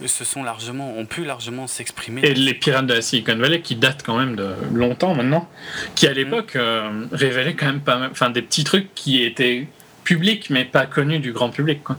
euh, 0.01 0.07
se 0.07 0.23
sont 0.23 0.43
largement, 0.43 0.97
ont 0.97 1.05
pu 1.05 1.25
largement 1.25 1.67
s'exprimer. 1.67 2.21
Et 2.23 2.33
les 2.33 2.53
pirates 2.53 2.87
de 2.87 2.93
la 2.93 3.01
Silicon 3.01 3.35
Valley, 3.35 3.61
qui 3.61 3.75
datent 3.75 4.03
quand 4.03 4.17
même 4.17 4.35
de 4.35 4.55
longtemps 4.73 5.15
maintenant, 5.15 5.49
qui 5.95 6.07
à 6.07 6.13
l'époque 6.13 6.55
euh, 6.55 7.05
révélaient 7.11 7.55
quand 7.55 7.67
même 7.67 7.81
pas 7.81 8.09
enfin, 8.09 8.29
des 8.29 8.41
petits 8.41 8.63
trucs 8.63 8.93
qui 8.95 9.23
étaient 9.23 9.67
publics, 10.03 10.49
mais 10.49 10.65
pas 10.65 10.85
connus 10.85 11.19
du 11.19 11.33
grand 11.33 11.49
public. 11.49 11.83
Quoi. 11.83 11.97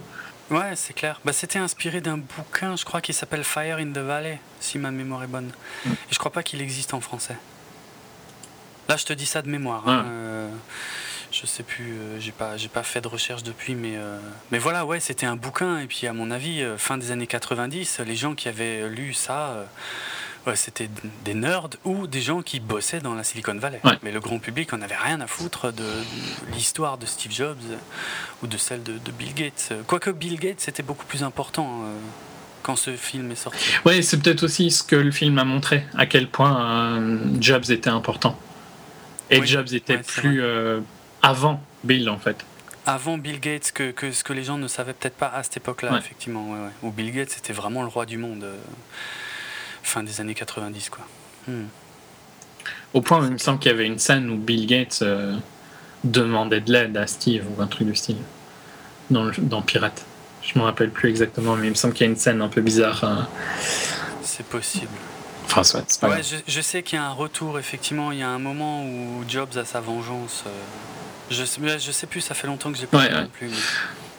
Ouais, 0.51 0.75
c'est 0.75 0.95
clair. 0.95 1.21
Bah, 1.25 1.33
c'était 1.33 1.59
inspiré 1.59 2.01
d'un 2.01 2.19
bouquin, 2.19 2.77
je 2.77 2.85
crois, 2.85 3.01
qui 3.01 3.13
s'appelle 3.13 3.45
Fire 3.45 3.79
in 3.79 3.93
the 3.93 3.99
Valley, 3.99 4.41
si 4.59 4.79
ma 4.79 4.91
mémoire 4.91 5.23
est 5.23 5.29
bonne. 5.29 5.51
Mm. 5.85 5.91
Et 5.93 6.13
je 6.13 6.19
crois 6.19 6.33
pas 6.33 6.43
qu'il 6.43 6.61
existe 6.61 6.93
en 6.93 7.01
français. 7.01 7.37
Là, 8.89 8.97
je 8.97 9.05
te 9.05 9.13
dis 9.13 9.27
ça 9.27 9.43
de 9.43 9.49
mémoire. 9.49 9.89
Hein. 9.89 10.05
Euh, 10.09 10.49
je 11.31 11.47
sais 11.47 11.63
plus, 11.63 11.93
euh, 11.93 12.19
j'ai 12.19 12.33
pas, 12.33 12.57
j'ai 12.57 12.69
pas 12.69 12.83
fait 12.83 13.01
de 13.01 13.07
recherche 13.07 13.45
depuis, 13.45 13.77
mais, 13.77 13.97
euh, 13.97 14.19
mais 14.51 14.59
voilà, 14.59 14.85
ouais, 14.85 14.99
c'était 14.99 15.27
un 15.27 15.37
bouquin. 15.37 15.79
Et 15.79 15.87
puis, 15.87 16.09
à 16.09 16.13
mon 16.13 16.33
avis, 16.33 16.67
fin 16.77 16.99
des 16.99 17.13
années 17.13 17.29
90, 17.29 18.01
les 18.01 18.17
gens 18.17 18.35
qui 18.35 18.49
avaient 18.49 18.89
lu 18.89 19.15
ça 19.15 19.69
c'était 20.55 20.89
des 21.25 21.35
nerds 21.35 21.69
ou 21.85 22.07
des 22.07 22.21
gens 22.21 22.43
qui 22.43 22.61
bossaient 22.61 23.01
dans 23.01 23.15
la 23.15 23.25
Silicon 23.25 23.55
Valley. 23.55 23.81
Mais 24.03 24.11
le 24.11 24.21
grand 24.21 24.39
public 24.39 24.73
en 24.73 24.81
avait 24.83 24.97
rien 24.97 25.21
à 25.21 25.27
foutre 25.27 25.73
de, 25.73 25.85
l'histoire 26.55 26.99
de 26.99 27.07
Steve 27.07 27.33
Jobs 27.33 27.59
ou 28.43 28.47
de 28.47 28.57
celle 28.57 28.83
de, 28.83 28.99
Bill 29.19 29.35
Gates. 29.35 29.73
Quoique 29.87 30.11
Bill 30.11 30.39
Gates 30.39 30.69
était 30.69 30.83
beaucoup 30.83 31.05
plus 31.05 31.23
important 31.23 31.83
euh, 31.83 31.95
quand 32.63 32.77
ce 32.77 32.97
film 32.97 33.31
est 33.31 33.37
sorti. 33.37 33.59
Oui, 33.85 34.03
c'est 34.03 34.21
peut-être 34.21 34.45
aussi 34.45 34.71
ce 34.71 34.83
que 34.83 34.97
le 34.97 35.11
film 35.11 35.39
a 35.39 35.45
montré, 35.45 35.85
à 35.97 36.07
quel 36.07 36.29
point 36.29 36.99
euh, 36.99 37.19
Jobs 37.41 37.71
était 37.71 37.91
important. 37.91 38.39
Et 39.31 39.45
Jobs 39.45 39.73
était 39.73 39.99
plus 39.99 40.43
euh, 40.43 40.81
avant 41.23 41.63
Bill, 41.85 42.09
en 42.09 42.19
fait 42.19 42.45
avant 42.87 43.19
Bill 43.19 43.39
Gates 43.39 43.71
que, 43.73 43.93
que, 43.93 44.11
ce 44.11 44.25
que 44.25 44.33
les 44.33 44.43
gens 44.43 44.57
ne 44.57 44.67
savaient 44.67 44.95
peut-être 44.95 45.15
pas 45.15 45.29
à 45.29 45.43
cette 45.45 45.59
époque-là, 45.59 45.97
effectivement. 45.99 46.57
Où 46.83 46.91
Bill 46.91 47.13
Gates 47.13 47.37
était 47.37 47.53
vraiment 47.53 47.83
le 47.83 47.89
roi 47.89 48.05
du 48.05 48.17
monde 48.17 48.45
fin 49.83 50.03
des 50.03 50.21
années 50.21 50.35
90. 50.35 50.91
Quoi. 50.91 51.05
Hmm. 51.49 51.65
Au 52.95 53.01
point, 53.01 53.25
il 53.25 53.33
me 53.33 53.39
semble 53.39 53.59
qu'il 53.59 53.71
y 53.71 53.75
avait 53.75 53.87
une 53.87 53.99
scène 53.99 54.29
où 54.31 54.37
Bill 54.37 54.67
Gates 54.67 55.01
euh, 55.03 55.37
demandait 56.05 56.61
de 56.61 56.73
l'aide 56.73 56.97
à 56.97 57.07
Steve 57.07 57.45
ou 57.57 57.63
un 57.63 57.67
truc 57.67 57.87
du 57.89 57.95
style 57.95 58.17
dans, 59.11 59.31
dans 59.39 59.63
Pirate. 59.63 60.05
Je 60.43 60.59
me 60.59 60.65
rappelle 60.65 60.91
plus 60.91 61.09
exactement, 61.09 61.55
mais 61.57 61.67
il 61.67 61.71
me 61.71 61.75
semble 61.75 61.95
qu'il 61.95 62.07
y 62.07 62.09
a 62.09 62.13
une 62.13 62.19
scène 62.19 62.41
un 62.43 62.49
peu 62.49 62.61
bizarre. 62.61 63.05
Hein. 63.05 63.29
C'est 64.23 64.47
possible. 64.47 64.89
Enfin, 65.45 65.63
soit, 65.65 65.85
c'est 65.89 66.01
pas 66.01 66.09
Ouais, 66.09 66.15
grave. 66.21 66.27
je, 66.47 66.53
je 66.53 66.61
sais 66.61 66.83
qu'il 66.83 66.99
y 66.99 67.03
a 67.03 67.05
un 67.05 67.13
retour, 67.13 67.59
effectivement. 67.59 68.13
Il 68.13 68.19
y 68.19 68.23
a 68.23 68.29
un 68.29 68.39
moment 68.39 68.85
où 68.85 69.25
Jobs 69.29 69.57
a 69.57 69.65
sa 69.65 69.81
vengeance. 69.81 70.45
euh, 70.47 70.51
Je, 71.31 71.45
sais- 71.45 71.61
je 71.79 71.91
sais 71.93 72.07
plus, 72.07 72.21
ça 72.21 72.35
fait 72.35 72.47
longtemps 72.47 72.73
que 72.73 72.79
j'ai 72.79 72.87
pas 72.87 72.99
Ouais, 72.99 73.09
vu 73.09 73.15
ouais. 73.15 73.21
non 73.23 73.29
plus. 73.29 73.51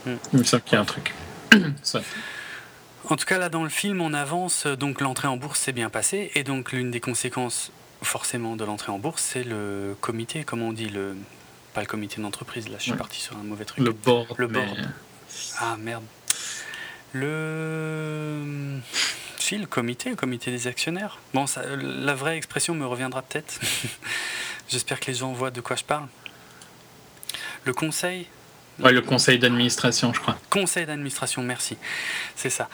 mais- 0.06 0.18
Il 0.34 0.40
me 0.40 0.44
semble 0.44 0.64
qu'il 0.64 0.74
y 0.74 0.78
a 0.78 0.82
un 0.82 0.86
truc. 0.86 1.14
En 3.12 3.18
tout 3.18 3.26
cas, 3.26 3.38
là, 3.38 3.50
dans 3.50 3.64
le 3.64 3.70
film, 3.70 4.00
on 4.00 4.14
avance. 4.14 4.66
Donc, 4.68 5.02
l'entrée 5.02 5.28
en 5.28 5.36
bourse 5.36 5.60
s'est 5.60 5.74
bien 5.74 5.90
passée. 5.90 6.32
Et 6.34 6.44
donc, 6.46 6.72
l'une 6.72 6.92
des 6.92 7.02
conséquences, 7.02 7.74
forcément, 8.02 8.56
de 8.56 8.64
l'entrée 8.64 8.94
en 8.94 9.00
bourse, 9.00 9.22
c'est 9.22 9.44
le 9.44 9.98
comité, 10.00 10.46
comment 10.46 10.70
on 10.70 10.74
dit 10.74 10.88
le... 10.88 11.18
Pas 11.74 11.82
le 11.82 11.88
comité 11.88 12.22
d'entreprise, 12.22 12.70
là, 12.70 12.76
je 12.78 12.84
suis 12.84 12.92
Ouais. 12.94 12.98
parti 12.98 13.20
sur 13.20 13.36
un 13.36 13.44
mauvais 13.44 13.66
truc. 13.66 13.84
Le 13.84 13.92
board. 13.92 14.28
Le 14.38 14.48
mais- 14.48 14.66
board. 14.66 14.90
Ah, 15.60 15.76
merde. 15.78 16.04
Le. 17.14 18.80
Si, 19.38 19.58
le 19.58 19.66
comité, 19.68 20.10
le 20.10 20.16
comité 20.16 20.50
des 20.52 20.68
actionnaires. 20.68 21.20
Bon, 21.34 21.48
ça, 21.48 21.64
la 21.76 22.14
vraie 22.16 22.38
expression 22.38 22.76
me 22.76 22.86
reviendra 22.86 23.22
peut-être. 23.24 23.60
J'espère 24.70 25.02
que 25.02 25.08
les 25.08 25.16
gens 25.16 25.34
voient 25.34 25.52
de 25.52 25.60
quoi 25.60 25.76
je 25.76 25.84
parle. 25.84 26.08
Le 27.66 27.74
conseil 27.74 28.28
Ouais, 28.84 28.92
le 28.92 29.02
conseil 29.02 29.38
d'administration, 29.38 30.12
je 30.14 30.20
crois. 30.20 30.38
Conseil 30.50 30.86
d'administration, 30.86 31.44
merci. 31.44 31.78
C'est 32.36 32.50
ça. 32.50 32.68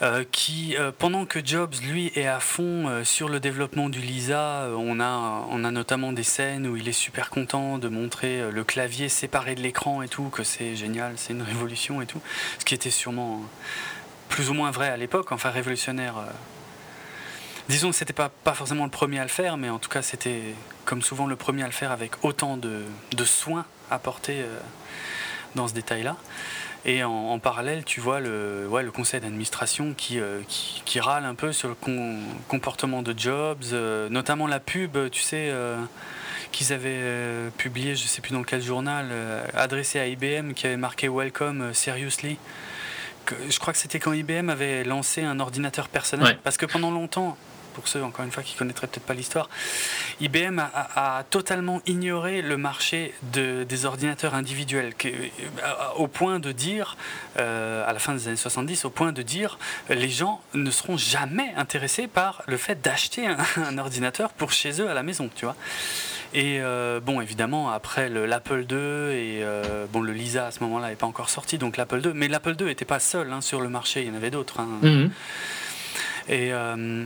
Euh, 0.00 0.24
qui, 0.32 0.74
euh, 0.78 0.90
pendant 0.96 1.26
que 1.26 1.44
Jobs, 1.44 1.74
lui, 1.82 2.10
est 2.14 2.26
à 2.26 2.40
fond 2.40 2.88
euh, 2.88 3.04
sur 3.04 3.28
le 3.28 3.40
développement 3.40 3.90
du 3.90 4.00
Lisa, 4.00 4.68
on, 4.74 5.00
a, 5.00 5.46
on 5.50 5.62
a 5.64 5.70
notamment 5.70 6.12
des 6.12 6.22
scènes 6.22 6.66
où 6.66 6.76
il 6.76 6.88
est 6.88 6.92
super 6.92 7.28
content 7.28 7.76
de 7.76 7.88
montrer 7.88 8.50
le 8.50 8.64
clavier 8.64 9.10
séparé 9.10 9.54
de 9.54 9.60
l'écran 9.60 10.00
et 10.00 10.08
tout, 10.08 10.30
que 10.30 10.44
c'est 10.44 10.76
génial, 10.76 11.14
c'est 11.16 11.34
une 11.34 11.42
révolution 11.42 12.00
et 12.00 12.06
tout. 12.06 12.22
Ce 12.58 12.64
qui 12.64 12.74
était 12.74 12.90
sûrement 12.90 13.42
plus 14.30 14.48
ou 14.48 14.54
moins 14.54 14.70
vrai 14.70 14.88
à 14.88 14.96
l'époque, 14.96 15.32
enfin 15.32 15.50
révolutionnaire. 15.50 16.14
Disons 17.68 17.90
que 17.90 17.96
c'était 17.96 18.14
pas, 18.14 18.30
pas 18.30 18.54
forcément 18.54 18.84
le 18.84 18.90
premier 18.90 19.18
à 19.18 19.24
le 19.24 19.28
faire, 19.28 19.58
mais 19.58 19.68
en 19.68 19.78
tout 19.78 19.90
cas 19.90 20.02
c'était 20.02 20.40
comme 20.86 21.02
souvent 21.02 21.26
le 21.26 21.36
premier 21.36 21.64
à 21.64 21.66
le 21.66 21.72
faire 21.72 21.90
avec 21.90 22.24
autant 22.24 22.56
de, 22.56 22.82
de 23.12 23.24
soins 23.24 23.66
apportés 23.90 24.44
dans 25.54 25.68
ce 25.68 25.74
détail-là. 25.74 26.16
Et 26.86 27.04
en, 27.04 27.10
en 27.10 27.38
parallèle, 27.38 27.84
tu 27.84 28.00
vois 28.00 28.20
le, 28.20 28.66
ouais, 28.68 28.82
le 28.82 28.90
conseil 28.90 29.20
d'administration 29.20 29.92
qui, 29.94 30.18
euh, 30.18 30.40
qui, 30.48 30.80
qui 30.86 30.98
râle 30.98 31.26
un 31.26 31.34
peu 31.34 31.52
sur 31.52 31.68
le 31.68 31.76
comportement 32.48 33.02
de 33.02 33.14
Jobs, 33.18 33.62
euh, 33.72 34.08
notamment 34.08 34.46
la 34.46 34.60
pub, 34.60 34.96
tu 35.10 35.20
sais, 35.20 35.48
euh, 35.50 35.76
qu'ils 36.52 36.72
avaient 36.72 36.88
euh, 36.94 37.50
publié, 37.58 37.94
je 37.94 38.06
sais 38.06 38.22
plus 38.22 38.32
dans 38.32 38.42
quel 38.44 38.62
journal, 38.62 39.08
euh, 39.10 39.44
adressé 39.54 39.98
à 40.00 40.06
IBM, 40.06 40.52
qui 40.54 40.66
avait 40.66 40.78
marqué 40.78 41.08
Welcome 41.08 41.74
Seriously. 41.74 42.38
Que- 43.26 43.34
je 43.50 43.58
crois 43.58 43.74
que 43.74 43.78
c'était 43.78 43.98
quand 43.98 44.14
IBM 44.14 44.48
avait 44.48 44.82
lancé 44.82 45.22
un 45.22 45.38
ordinateur 45.38 45.88
personnel. 45.88 46.26
Ouais. 46.28 46.38
Parce 46.42 46.56
que 46.56 46.64
pendant 46.64 46.90
longtemps, 46.90 47.36
pour 47.80 47.88
ceux 47.88 48.02
encore 48.04 48.24
une 48.24 48.30
fois 48.30 48.42
qui 48.42 48.54
connaîtraient 48.56 48.86
peut-être 48.86 49.06
pas 49.06 49.14
l'histoire, 49.14 49.48
IBM 50.20 50.58
a, 50.58 50.70
a- 50.74 51.18
a 51.18 51.22
totalement 51.24 51.80
ignoré 51.86 52.42
le 52.42 52.56
marché 52.56 53.14
de- 53.32 53.64
des 53.64 53.86
ordinateurs 53.86 54.34
individuels, 54.34 54.94
que- 54.94 55.08
à- 55.64 55.96
au 55.96 56.06
point 56.06 56.38
de 56.40 56.52
dire, 56.52 56.96
euh, 57.38 57.88
à 57.88 57.92
la 57.94 57.98
fin 57.98 58.12
des 58.12 58.28
années 58.28 58.36
70, 58.36 58.84
au 58.84 58.90
point 58.90 59.12
de 59.12 59.22
dire, 59.22 59.58
euh, 59.90 59.94
les 59.94 60.10
gens 60.10 60.42
ne 60.54 60.70
seront 60.70 60.96
jamais 60.98 61.52
intéressés 61.56 62.06
par 62.06 62.42
le 62.46 62.56
fait 62.58 62.82
d'acheter 62.82 63.26
un, 63.26 63.36
un 63.66 63.78
ordinateur 63.78 64.30
pour 64.34 64.52
chez 64.52 64.80
eux 64.82 64.88
à 64.90 64.94
la 64.94 65.02
maison, 65.02 65.30
tu 65.34 65.46
vois. 65.46 65.56
Et 66.32 66.60
euh, 66.60 67.00
bon, 67.00 67.20
évidemment, 67.20 67.70
après 67.72 68.08
le- 68.08 68.26
l'Apple 68.26 68.60
II 68.70 68.76
et 68.76 69.42
euh, 69.42 69.86
bon, 69.92 70.00
le 70.00 70.12
Lisa 70.12 70.46
à 70.46 70.50
ce 70.52 70.60
moment-là 70.60 70.88
n'est 70.90 70.94
pas 70.96 71.06
encore 71.06 71.28
sorti, 71.30 71.58
donc 71.58 71.76
l'Apple 71.76 72.00
II, 72.04 72.12
mais 72.14 72.28
l'Apple 72.28 72.54
II 72.60 72.66
n'était 72.66 72.84
pas 72.84 73.00
seul 73.00 73.32
hein, 73.32 73.40
sur 73.40 73.60
le 73.60 73.68
marché, 73.68 74.02
il 74.02 74.08
y 74.08 74.10
en 74.10 74.14
avait 74.14 74.30
d'autres. 74.30 74.60
hein. 74.60 74.68
Mhm. 74.82 75.10
Et 76.28 76.52
euh, 76.52 77.04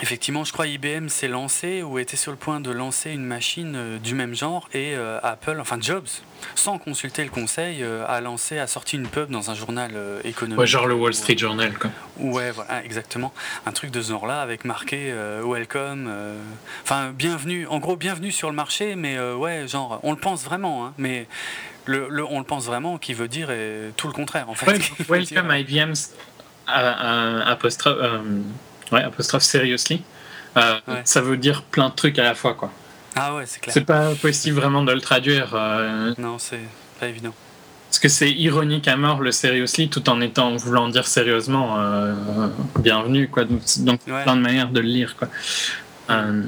effectivement, 0.00 0.44
je 0.44 0.52
crois 0.52 0.66
IBM 0.66 1.08
s'est 1.08 1.28
lancé 1.28 1.82
ou 1.82 1.98
était 1.98 2.16
sur 2.16 2.30
le 2.30 2.38
point 2.38 2.60
de 2.60 2.70
lancer 2.70 3.10
une 3.10 3.24
machine 3.24 3.74
euh, 3.76 3.98
du 3.98 4.14
même 4.14 4.34
genre 4.34 4.68
et 4.72 4.94
euh, 4.94 5.18
Apple, 5.22 5.58
enfin 5.60 5.78
Jobs, 5.80 6.08
sans 6.54 6.78
consulter 6.78 7.24
le 7.24 7.30
conseil, 7.30 7.82
euh, 7.82 8.04
a 8.06 8.20
lancé, 8.20 8.58
a 8.58 8.66
sorti 8.66 8.96
une 8.96 9.08
pub 9.08 9.30
dans 9.30 9.50
un 9.50 9.54
journal 9.54 9.92
économique. 10.24 10.58
Ouais, 10.58 10.66
genre 10.66 10.86
le 10.86 10.94
Wall 10.94 11.14
Street 11.14 11.36
Journal, 11.36 11.72
quoi. 11.78 11.90
Ouais, 12.18 12.50
voilà, 12.50 12.84
exactement. 12.84 13.32
Un 13.66 13.72
truc 13.72 13.90
de 13.90 14.00
ce 14.00 14.10
genre-là 14.10 14.40
avec 14.40 14.64
marqué 14.64 15.12
Welcome, 15.44 16.10
enfin 16.82 17.12
bienvenue, 17.12 17.66
en 17.66 17.78
gros 17.78 17.96
bienvenue 17.96 18.32
sur 18.32 18.50
le 18.50 18.56
marché, 18.56 18.94
mais 18.94 19.18
ouais, 19.18 19.66
genre 19.68 20.00
on 20.02 20.12
le 20.12 20.18
pense 20.18 20.44
vraiment, 20.44 20.86
hein, 20.86 20.94
mais 20.98 21.26
le, 21.84 22.08
le 22.08 22.24
on 22.24 22.38
le 22.38 22.44
pense 22.44 22.66
vraiment 22.66 22.98
qui 22.98 23.14
veut 23.14 23.28
dire 23.28 23.50
tout 23.96 24.06
le 24.06 24.12
contraire 24.12 24.48
en 24.50 24.54
fait. 24.54 24.66
Ouais, 24.66 24.78
welcome 25.08 25.50
IBM 25.50 25.92
euh, 26.68 27.40
apostrophe, 27.46 27.96
ouais, 28.92 29.02
apostrophe 29.02 29.42
seriously. 29.42 30.02
Euh, 30.56 30.78
Ouais. 30.88 31.02
Ça 31.04 31.20
veut 31.20 31.36
dire 31.36 31.62
plein 31.62 31.88
de 31.90 31.94
trucs 31.94 32.18
à 32.18 32.24
la 32.24 32.34
fois, 32.34 32.54
quoi. 32.54 32.72
Ah 33.14 33.34
ouais, 33.34 33.44
c'est 33.46 33.60
clair. 33.60 33.72
C'est 33.74 33.84
pas 33.84 34.14
possible 34.14 34.56
vraiment 34.60 34.82
de 34.82 34.92
le 34.92 35.00
traduire. 35.00 35.50
euh, 35.54 36.14
Non, 36.18 36.38
c'est 36.38 36.60
pas 37.00 37.06
évident. 37.08 37.34
Parce 37.88 37.98
que 38.00 38.08
c'est 38.08 38.30
ironique 38.30 38.86
à 38.86 38.96
mort 38.96 39.20
le 39.20 39.32
seriously 39.32 39.88
tout 39.88 40.08
en 40.10 40.20
étant 40.20 40.54
voulant 40.56 40.88
dire 40.88 41.06
sérieusement 41.06 41.76
euh, 41.78 42.14
bienvenue 42.80 43.28
quoi. 43.28 43.44
Donc, 43.44 43.60
donc 43.78 44.00
Ouais. 44.06 44.22
plein 44.24 44.36
de 44.36 44.42
manières 44.42 44.68
de 44.68 44.80
le 44.80 44.88
lire 44.88 45.16
quoi. 45.16 45.28
Euh, 46.10 46.42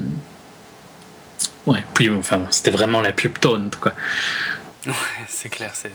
Ouais, 1.67 1.83
puis 1.93 2.09
enfin 2.09 2.41
c'était 2.49 2.71
vraiment 2.71 3.01
la 3.01 3.11
pub 3.11 3.37
tone 3.39 3.69
quoi. 3.79 3.93
Ouais, 4.87 4.93
c'est 5.27 5.49
clair, 5.49 5.71
c'est, 5.75 5.91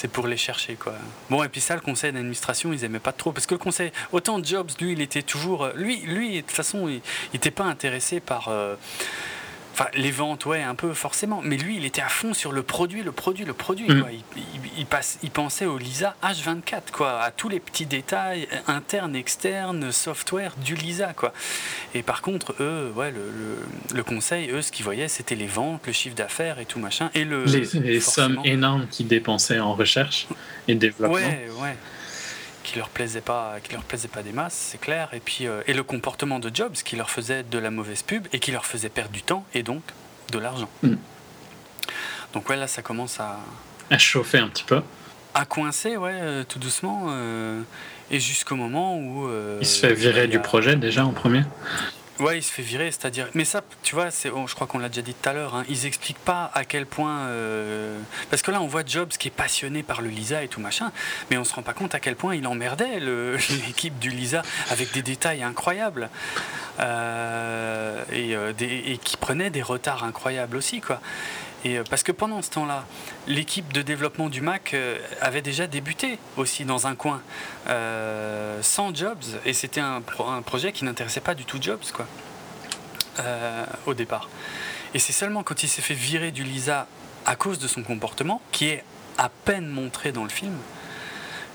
c'est, 0.00 0.08
pour 0.08 0.26
les 0.26 0.36
chercher, 0.36 0.74
quoi. 0.76 0.94
Bon, 1.28 1.42
et 1.42 1.48
puis 1.48 1.60
ça, 1.60 1.74
le 1.74 1.80
conseil 1.80 2.12
d'administration, 2.12 2.72
ils 2.72 2.84
aimaient 2.84 2.98
pas 2.98 3.12
trop. 3.12 3.32
Parce 3.32 3.46
que 3.46 3.54
le 3.54 3.58
conseil, 3.58 3.92
autant 4.12 4.42
Jobs, 4.42 4.70
lui, 4.80 4.92
il 4.92 5.00
était 5.02 5.22
toujours. 5.22 5.64
euh, 5.64 5.72
Lui, 5.76 5.98
lui 6.00 6.36
de 6.36 6.40
toute 6.40 6.50
façon, 6.52 6.88
il 6.88 7.00
n'était 7.34 7.50
pas 7.50 7.64
intéressé 7.64 8.20
par. 8.20 8.48
euh, 8.48 8.76
Enfin, 9.72 9.86
les 9.94 10.10
ventes, 10.10 10.46
ouais, 10.46 10.62
un 10.62 10.74
peu 10.74 10.92
forcément. 10.92 11.40
Mais 11.42 11.56
lui, 11.56 11.76
il 11.76 11.84
était 11.84 12.02
à 12.02 12.08
fond 12.08 12.34
sur 12.34 12.52
le 12.52 12.62
produit, 12.62 13.02
le 13.02 13.12
produit, 13.12 13.44
le 13.44 13.52
produit. 13.54 13.86
Quoi. 13.86 14.10
Il, 14.12 14.18
il- 14.36 14.42
il 14.78 14.86
passe, 14.86 15.18
il 15.22 15.30
pensait 15.30 15.66
au 15.66 15.76
Lisa 15.78 16.16
H24, 16.22 16.90
quoi, 16.92 17.20
à 17.20 17.30
tous 17.30 17.48
les 17.48 17.60
petits 17.60 17.86
détails 17.86 18.48
internes, 18.66 19.14
externes, 19.16 19.92
software 19.92 20.54
du 20.64 20.74
Lisa, 20.74 21.12
quoi. 21.12 21.32
Et 21.94 22.02
par 22.02 22.22
contre, 22.22 22.54
eux, 22.60 22.90
ouais, 22.96 23.10
le, 23.10 23.18
le- 23.18 23.96
le 23.96 24.02
conseil, 24.02 24.50
eux, 24.50 24.62
ce 24.62 24.72
qu'ils 24.72 24.84
voyaient, 24.84 25.08
c'était 25.08 25.34
les 25.34 25.46
ventes, 25.46 25.86
le 25.86 25.92
chiffre 25.92 26.14
d'affaires 26.16 26.58
et 26.60 26.64
tout 26.66 26.78
machin. 26.78 27.10
Et 27.14 27.24
le, 27.24 27.44
Les, 27.44 27.66
les 27.80 28.00
sommes 28.00 28.40
énormes 28.44 28.86
qu'ils 28.88 29.08
dépensaient 29.08 29.60
en 29.60 29.74
recherche 29.74 30.26
et 30.68 30.74
développement. 30.74 31.14
Ouais, 31.16 31.48
ouais. 31.60 31.76
Qui 32.70 32.78
leur 32.78 32.88
plaisait 32.88 33.20
pas, 33.20 33.54
qui 33.64 33.72
leur 33.72 33.82
plaisait 33.82 34.06
pas 34.06 34.22
des 34.22 34.30
masses, 34.30 34.54
c'est 34.54 34.80
clair. 34.80 35.08
Et 35.12 35.18
puis 35.18 35.48
euh, 35.48 35.60
et 35.66 35.72
le 35.74 35.82
comportement 35.82 36.38
de 36.38 36.54
Jobs 36.54 36.74
qui 36.84 36.94
leur 36.94 37.10
faisait 37.10 37.42
de 37.42 37.58
la 37.58 37.72
mauvaise 37.72 38.02
pub 38.02 38.28
et 38.32 38.38
qui 38.38 38.52
leur 38.52 38.64
faisait 38.64 38.88
perdre 38.88 39.10
du 39.10 39.22
temps 39.22 39.44
et 39.54 39.64
donc 39.64 39.82
de 40.30 40.38
l'argent. 40.38 40.68
Mm. 40.84 40.94
Donc 42.32 42.48
ouais, 42.48 42.54
là 42.56 42.68
ça 42.68 42.82
commence 42.82 43.18
à, 43.18 43.40
À 43.90 43.98
chauffer 43.98 44.38
un 44.38 44.46
petit 44.46 44.62
peu. 44.62 44.82
à 45.34 45.44
coincer, 45.46 45.96
ouais, 45.96 46.12
euh, 46.14 46.44
tout 46.48 46.60
doucement. 46.60 47.06
euh, 47.10 47.60
et 48.12 48.20
jusqu'au 48.20 48.54
moment 48.54 48.96
où 48.98 49.26
euh, 49.26 49.58
Il 49.60 49.66
se 49.66 49.80
fait 49.84 49.92
virer 49.94 50.28
du 50.28 50.38
projet 50.38 50.76
déjà 50.76 51.04
en 51.04 51.10
premier. 51.12 51.42
Ouais, 52.20 52.38
il 52.38 52.42
se 52.42 52.52
fait 52.52 52.62
virer, 52.62 52.90
c'est-à-dire. 52.90 53.28
Mais 53.34 53.44
ça, 53.44 53.62
tu 53.82 53.94
vois, 53.94 54.10
c'est, 54.10 54.28
je 54.46 54.54
crois 54.54 54.66
qu'on 54.66 54.78
l'a 54.78 54.88
déjà 54.88 55.02
dit 55.02 55.14
tout 55.14 55.28
à 55.28 55.32
l'heure. 55.32 55.54
hein, 55.54 55.64
ils 55.68 55.86
expliquent 55.86 56.18
pas 56.24 56.50
à 56.54 56.64
quel 56.64 56.86
point. 56.86 57.20
euh, 57.28 57.98
Parce 58.30 58.42
que 58.42 58.50
là, 58.50 58.60
on 58.60 58.66
voit 58.66 58.82
Jobs 58.86 59.08
qui 59.08 59.28
est 59.28 59.32
passionné 59.32 59.82
par 59.82 60.02
le 60.02 60.08
Lisa 60.10 60.42
et 60.42 60.48
tout 60.48 60.60
machin, 60.60 60.92
mais 61.30 61.38
on 61.38 61.44
se 61.44 61.54
rend 61.54 61.62
pas 61.62 61.72
compte 61.72 61.94
à 61.94 62.00
quel 62.00 62.16
point 62.16 62.34
il 62.34 62.46
emmerdait 62.46 63.00
l'équipe 63.66 63.98
du 63.98 64.10
Lisa 64.10 64.42
avec 64.70 64.92
des 64.92 65.02
détails 65.02 65.42
incroyables 65.42 66.10
Euh, 66.78 68.02
et, 68.12 68.34
euh, 68.34 68.52
et 68.58 68.96
qui 68.98 69.16
prenait 69.16 69.50
des 69.50 69.62
retards 69.62 70.04
incroyables 70.04 70.56
aussi, 70.56 70.80
quoi. 70.80 71.00
Et 71.64 71.78
euh, 71.78 71.84
parce 71.88 72.02
que 72.02 72.12
pendant 72.12 72.40
ce 72.42 72.50
temps-là, 72.50 72.84
l'équipe 73.26 73.72
de 73.72 73.82
développement 73.82 74.28
du 74.28 74.40
Mac 74.40 74.72
euh, 74.72 74.98
avait 75.20 75.42
déjà 75.42 75.66
débuté 75.66 76.18
aussi 76.36 76.64
dans 76.64 76.86
un 76.86 76.94
coin, 76.94 77.20
euh, 77.68 78.62
sans 78.62 78.94
Jobs, 78.94 79.22
et 79.44 79.52
c'était 79.52 79.80
un, 79.80 80.00
pro- 80.00 80.26
un 80.28 80.42
projet 80.42 80.72
qui 80.72 80.84
n'intéressait 80.84 81.20
pas 81.20 81.34
du 81.34 81.44
tout 81.44 81.58
Jobs, 81.60 81.82
au 83.84 83.92
départ. 83.92 84.30
Et 84.94 84.98
c'est 84.98 85.12
seulement 85.12 85.42
quand 85.42 85.62
il 85.62 85.68
s'est 85.68 85.82
fait 85.82 85.92
virer 85.94 86.30
du 86.30 86.42
Lisa 86.42 86.86
à 87.26 87.36
cause 87.36 87.58
de 87.58 87.68
son 87.68 87.82
comportement, 87.82 88.40
qui 88.50 88.68
est 88.68 88.82
à 89.18 89.28
peine 89.28 89.68
montré 89.68 90.10
dans 90.10 90.22
le 90.24 90.30
film, 90.30 90.56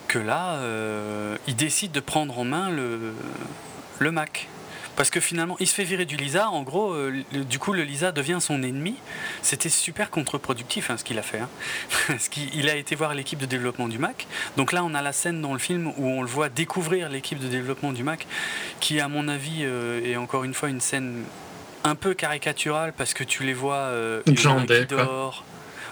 que 0.08 0.20
là, 0.20 0.60
il 1.48 1.56
décide 1.56 1.92
de 1.92 2.00
prendre 2.00 2.38
en 2.38 2.44
main 2.44 2.70
le 2.70 4.12
Mac. 4.12 4.48
Parce 4.96 5.10
que 5.10 5.20
finalement, 5.20 5.58
il 5.60 5.68
se 5.68 5.74
fait 5.74 5.84
virer 5.84 6.06
du 6.06 6.16
Lisa. 6.16 6.50
En 6.50 6.62
gros, 6.64 6.94
euh, 6.94 7.24
le- 7.34 7.44
du 7.44 7.60
coup, 7.60 7.74
le 7.74 7.84
Lisa 7.84 8.12
devient 8.12 8.38
son 8.40 8.64
ennemi. 8.64 8.96
C'était 9.42 9.70
super 9.70 10.10
contre-productif 10.10 10.90
hein, 10.90 10.98
ce 10.98 11.04
qu'il 11.04 11.20
a 11.20 11.22
fait. 11.22 11.40
hein. 11.40 11.50
Parce 12.08 12.30
qu'il 12.30 12.54
il 12.56 12.70
a 12.70 12.76
été 12.76 12.96
voir 12.96 13.14
l'équipe 13.14 13.40
de 13.40 13.46
développement 13.46 13.88
du 13.88 13.98
Mac. 14.00 14.26
Donc 14.58 14.72
là, 14.72 14.84
on 14.86 14.94
a 14.96 15.02
la 15.02 15.12
scène 15.12 15.42
dans 15.42 15.54
le 15.54 15.60
film 15.60 15.88
où 15.98 16.08
on 16.08 16.22
le 16.22 16.28
voit 16.28 16.50
découvrir 16.50 17.10
l'équipe 17.10 17.40
de 17.40 17.48
développement 17.48 17.92
du 17.92 18.04
Mac, 18.04 18.26
qui, 18.80 19.00
à 19.02 19.08
mon 19.08 19.28
avis, 19.28 19.60
euh, 19.64 20.02
est 20.06 20.16
encore 20.16 20.44
une 20.46 20.54
fois 20.54 20.70
une 20.70 20.82
scène 20.82 21.24
un 21.84 21.96
peu 21.96 22.14
caricaturale 22.14 22.94
parce 22.98 23.14
que 23.14 23.24
tu 23.24 23.44
les 23.44 23.54
vois 23.54 23.76
euh, 23.76 24.22
Glandés. 24.34 24.86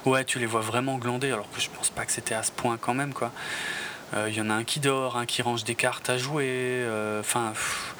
Ouais, 0.05 0.25
tu 0.25 0.39
les 0.39 0.45
vois 0.47 0.61
vraiment 0.61 0.97
glandés, 0.97 1.31
alors 1.31 1.49
que 1.55 1.61
je 1.61 1.69
pense 1.69 1.89
pas 1.89 2.05
que 2.05 2.11
c'était 2.11 2.35
à 2.35 2.43
ce 2.43 2.51
point 2.51 2.77
quand 2.79 2.93
même, 2.93 3.13
quoi. 3.13 3.31
Euh, 4.15 4.27
Il 4.29 4.35
y 4.35 4.41
en 4.41 4.49
a 4.49 4.53
un 4.53 4.63
qui 4.63 4.79
dort, 4.79 5.17
un 5.17 5.25
qui 5.25 5.41
range 5.41 5.63
des 5.63 5.75
cartes 5.75 6.09
à 6.09 6.17
jouer. 6.17 6.83
Enfin, 7.19 7.51
pff, 7.53 7.92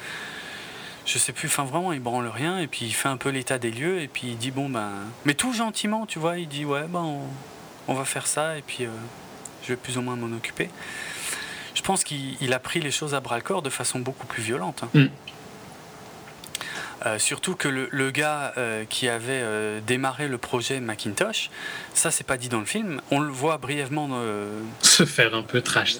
je 1.06 1.18
sais 1.18 1.32
plus, 1.32 1.48
enfin 1.48 1.64
vraiment, 1.64 1.92
il 1.92 2.00
branle 2.00 2.28
rien, 2.28 2.58
et 2.58 2.66
puis 2.66 2.86
il 2.86 2.92
fait 2.92 3.08
un 3.08 3.16
peu 3.16 3.28
l'état 3.28 3.58
des 3.58 3.70
lieux, 3.70 4.00
et 4.00 4.08
puis 4.08 4.28
il 4.28 4.38
dit 4.38 4.50
bon 4.50 4.68
ben, 4.68 4.90
mais 5.24 5.34
tout 5.34 5.52
gentiment, 5.52 6.06
tu 6.06 6.18
vois, 6.18 6.38
il 6.38 6.48
dit 6.48 6.64
ouais 6.64 6.86
ben 6.88 7.20
on, 7.88 7.94
va 7.94 8.04
faire 8.04 8.26
ça, 8.26 8.56
et 8.56 8.62
puis 8.62 8.84
euh, 8.84 8.90
je 9.62 9.68
vais 9.68 9.76
plus 9.76 9.98
ou 9.98 10.02
moins 10.02 10.16
m'en 10.16 10.34
occuper. 10.34 10.70
Je 11.74 11.82
pense 11.82 12.04
qu'il 12.04 12.52
a 12.52 12.58
pris 12.58 12.80
les 12.80 12.90
choses 12.90 13.14
à 13.14 13.20
bras 13.20 13.36
le 13.36 13.42
corps 13.42 13.62
de 13.62 13.70
façon 13.70 13.98
beaucoup 13.98 14.26
plus 14.26 14.42
violente. 14.42 14.82
Hein. 14.84 14.88
Mm. 14.94 15.06
Euh, 17.06 17.18
surtout 17.18 17.54
que 17.54 17.68
le, 17.68 18.10
gars 18.10 18.54
euh, 18.56 18.84
qui 18.88 19.10
avait 19.10 19.44
démarré 19.86 20.26
le 20.26 20.38
projet 20.38 20.80
Macintosh, 20.80 21.50
ça 21.92 22.10
c'est 22.10 22.24
pas 22.24 22.38
dit 22.38 22.48
dans 22.48 22.60
le 22.60 22.64
film, 22.64 23.02
on 23.10 23.20
le 23.20 23.30
voit 23.30 23.58
brièvement 23.58 24.08
se 24.80 25.04
faire 25.04 25.34
un 25.34 25.42
peu 25.42 25.60
tracher. 25.60 25.98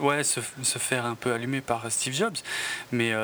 ouais, 0.00 0.22
se, 0.22 0.40
se, 0.62 0.78
faire 0.78 1.06
un 1.06 1.14
peu 1.14 1.32
allumer 1.32 1.62
par 1.62 1.90
Steve 1.90 2.12
Jobs, 2.12 2.36
mais 2.92 3.14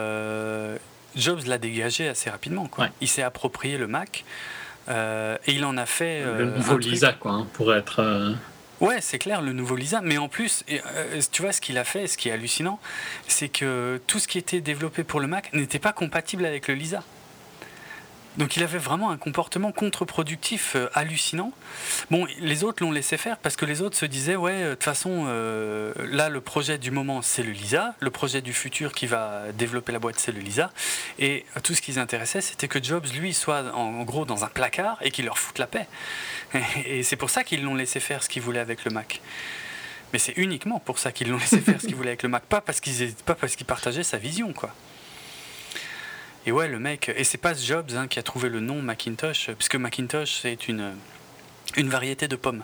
Jobs 1.17 1.47
l'a 1.47 1.59
dégagé 1.59 2.09
assez 2.09 2.31
rapidement. 2.31 2.67
Quoi. 2.67 2.89
Il 3.01 3.09
s'est 3.09 3.23
approprié 3.23 3.79
le 3.79 3.87
Mac 3.87 4.25
euh, 4.89 5.37
et 5.47 5.53
il 5.53 5.65
en 5.65 5.77
a 5.77 5.87
fait. 5.87 6.23
le 6.23 6.29
euh, 6.29 6.57
nouveau 6.57 6.79
Lisa, 6.79 7.13
quoi, 7.13 7.33
hein, 7.33 7.47
pour 7.53 7.75
être. 7.75 8.01
Euh, 8.01 8.35
ouais, 8.81 8.99
c'est 9.01 9.19
clair, 9.19 9.43
le 9.43 9.53
nouveau 9.53 9.77
Lisa. 9.77 10.01
Mais 10.03 10.19
en 10.19 10.29
plus, 10.29 10.65
tu 11.33 11.43
vois, 11.43 11.53
ce 11.53 11.61
qu'il 11.61 11.79
a 11.79 11.85
fait, 11.85 12.07
ce 12.07 12.17
qui 12.17 12.29
est 12.29 12.33
hallucinant, 12.33 12.81
c'est 13.29 13.49
que 13.49 14.01
tout 14.07 14.19
ce 14.19 14.29
qui 14.29 14.39
était 14.39 14.61
développé 14.61 15.05
pour 15.05 15.21
le 15.21 15.27
Mac 15.27 15.53
n'était 15.53 15.79
pas 15.79 15.93
compatible 15.93 16.45
avec 16.45 16.69
le 16.69 16.75
Lisa. 16.75 17.03
Donc 18.37 18.57
il 18.57 18.63
avait 18.63 18.79
vraiment 18.79 19.11
un 19.11 19.17
comportement 19.17 19.73
contre-productif 19.73 20.77
euh, 20.77 20.89
hallucinant. 20.95 21.53
Bon, 22.11 22.27
les 22.39 22.63
autres 22.63 22.83
l'ont 22.83 22.93
laissé 22.93 23.17
faire 23.17 23.39
parce 23.39 23.57
que 23.57 23.65
les 23.65 23.83
autres 23.83 23.97
se 23.97 24.07
disaient 24.07 24.37
ouais, 24.37 24.53
euh, 24.53 24.71
de 24.71 24.75
toute 24.75 24.85
façon, 24.85 25.25
euh, 25.27 25.93
là 26.11 26.29
le 26.29 26.41
projet 26.41 26.79
du 26.79 26.93
moment 26.93 27.23
c'est 27.23 27.43
le 27.43 27.51
Lisa, 27.51 27.95
le 27.99 28.11
projet 28.11 28.41
du 28.41 28.53
futur 28.53 28.93
qui 28.93 29.07
va 29.07 29.51
développer 29.53 29.91
la 29.91 29.99
boîte 29.99 30.19
c'est 30.19 30.31
le 30.31 30.41
Lisa, 30.41 30.71
et 31.19 31.45
tout 31.65 31.75
ce 31.75 31.83
qui 31.83 31.91
les 31.93 31.99
intéressait 31.99 32.41
c'était 32.41 32.69
que 32.69 32.83
Jobs 32.83 33.07
lui 33.15 33.35
soit 33.35 33.75
en, 33.75 34.03
gros 34.05 34.25
dans 34.25 34.45
un 34.45 34.49
placard 34.49 34.99
et 35.01 35.11
qu'il 35.11 35.25
leur 35.25 35.39
foute 35.39 35.59
la 35.59 35.67
paix. 35.67 35.87
Et, 36.87 37.03
c'est 37.03 37.17
pour 37.17 37.31
ça 37.31 37.45
qu'ils 37.45 37.63
l'ont 37.63 37.75
laissé 37.75 38.01
faire 38.01 38.23
ce 38.23 38.29
qu'ils 38.29 38.43
voulaient 38.43 38.61
avec 38.61 38.85
le 38.85 38.91
Mac. 38.91 39.21
Mais 40.13 40.19
c'est 40.19 40.37
uniquement 40.37 40.81
pour 40.81 40.99
ça 40.99 41.13
qu'ils 41.13 41.29
l'ont 41.31 41.39
laissé 41.39 41.61
faire 41.61 41.81
ce 41.81 41.87
qu'ils 41.87 41.95
voulaient 41.95 42.11
avec 42.11 42.23
le 42.23 42.29
Mac, 42.29 42.45
pas 42.45 42.61
parce 42.61 42.81
qu'ils 42.81 43.15
partageaient 43.67 44.03
sa 44.03 44.19
vision 44.19 44.53
quoi. 44.53 44.75
Et 46.47 46.53
ouais, 46.53 46.69
le 46.69 46.79
mec, 46.79 47.11
et 47.15 47.25
c'est 47.25 47.39
pas 47.39 47.53
Jobs 47.53 47.91
hein, 47.95 48.07
qui 48.09 48.19
a 48.19 48.23
trouvé 48.23 48.49
le 48.49 48.61
nom 48.61 48.81
Macintosh, 48.81 49.51
puisque 49.59 49.77
Macintosh 49.77 50.41
c'est 50.43 50.69
une, 50.69 50.93
une 51.77 51.89
variété 51.91 52.29
de 52.29 52.37
pommes. 52.37 52.63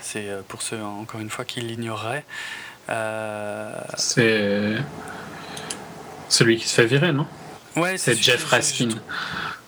C'est 0.00 0.28
euh, 0.28 0.42
pour 0.46 0.62
ceux, 0.62 0.80
encore 0.80 1.20
une 1.20 1.30
fois, 1.30 1.44
qui 1.44 1.60
l'ignoreraient. 1.60 2.24
Euh, 2.88 3.76
c'est 3.96 4.76
celui 6.28 6.58
qui 6.58 6.68
se 6.68 6.74
fait 6.74 6.86
virer, 6.86 7.12
non? 7.12 7.26
Ouais, 7.74 7.98
c'est 7.98 8.14
Jeff 8.14 8.44
Raskin. 8.44 8.90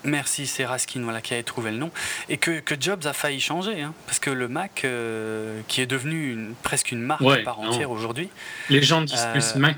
Merci, 0.05 0.47
c'est 0.47 0.65
Raskin 0.65 1.01
voilà, 1.03 1.19
qui 1.19 1.33
a 1.33 1.43
trouvé 1.43 1.71
le 1.71 1.77
nom. 1.77 1.91
Et 2.29 2.37
que, 2.37 2.61
que 2.61 2.73
Jobs 2.79 3.05
a 3.05 3.11
failli 3.11 3.41
changer, 3.41 3.81
hein, 3.81 3.93
parce 4.05 4.19
que 4.19 4.29
le 4.29 4.47
Mac, 4.47 4.85
euh, 4.85 5.59
qui 5.67 5.81
est 5.81 5.85
devenu 5.85 6.31
une, 6.31 6.55
presque 6.63 6.93
une 6.93 7.01
marque 7.01 7.21
à 7.21 7.37
part 7.43 7.59
entière 7.59 7.91
aujourd'hui. 7.91 8.29
Les 8.69 8.81
gens 8.81 9.01
disent 9.01 9.27
plus 9.33 9.55
Mac 9.55 9.77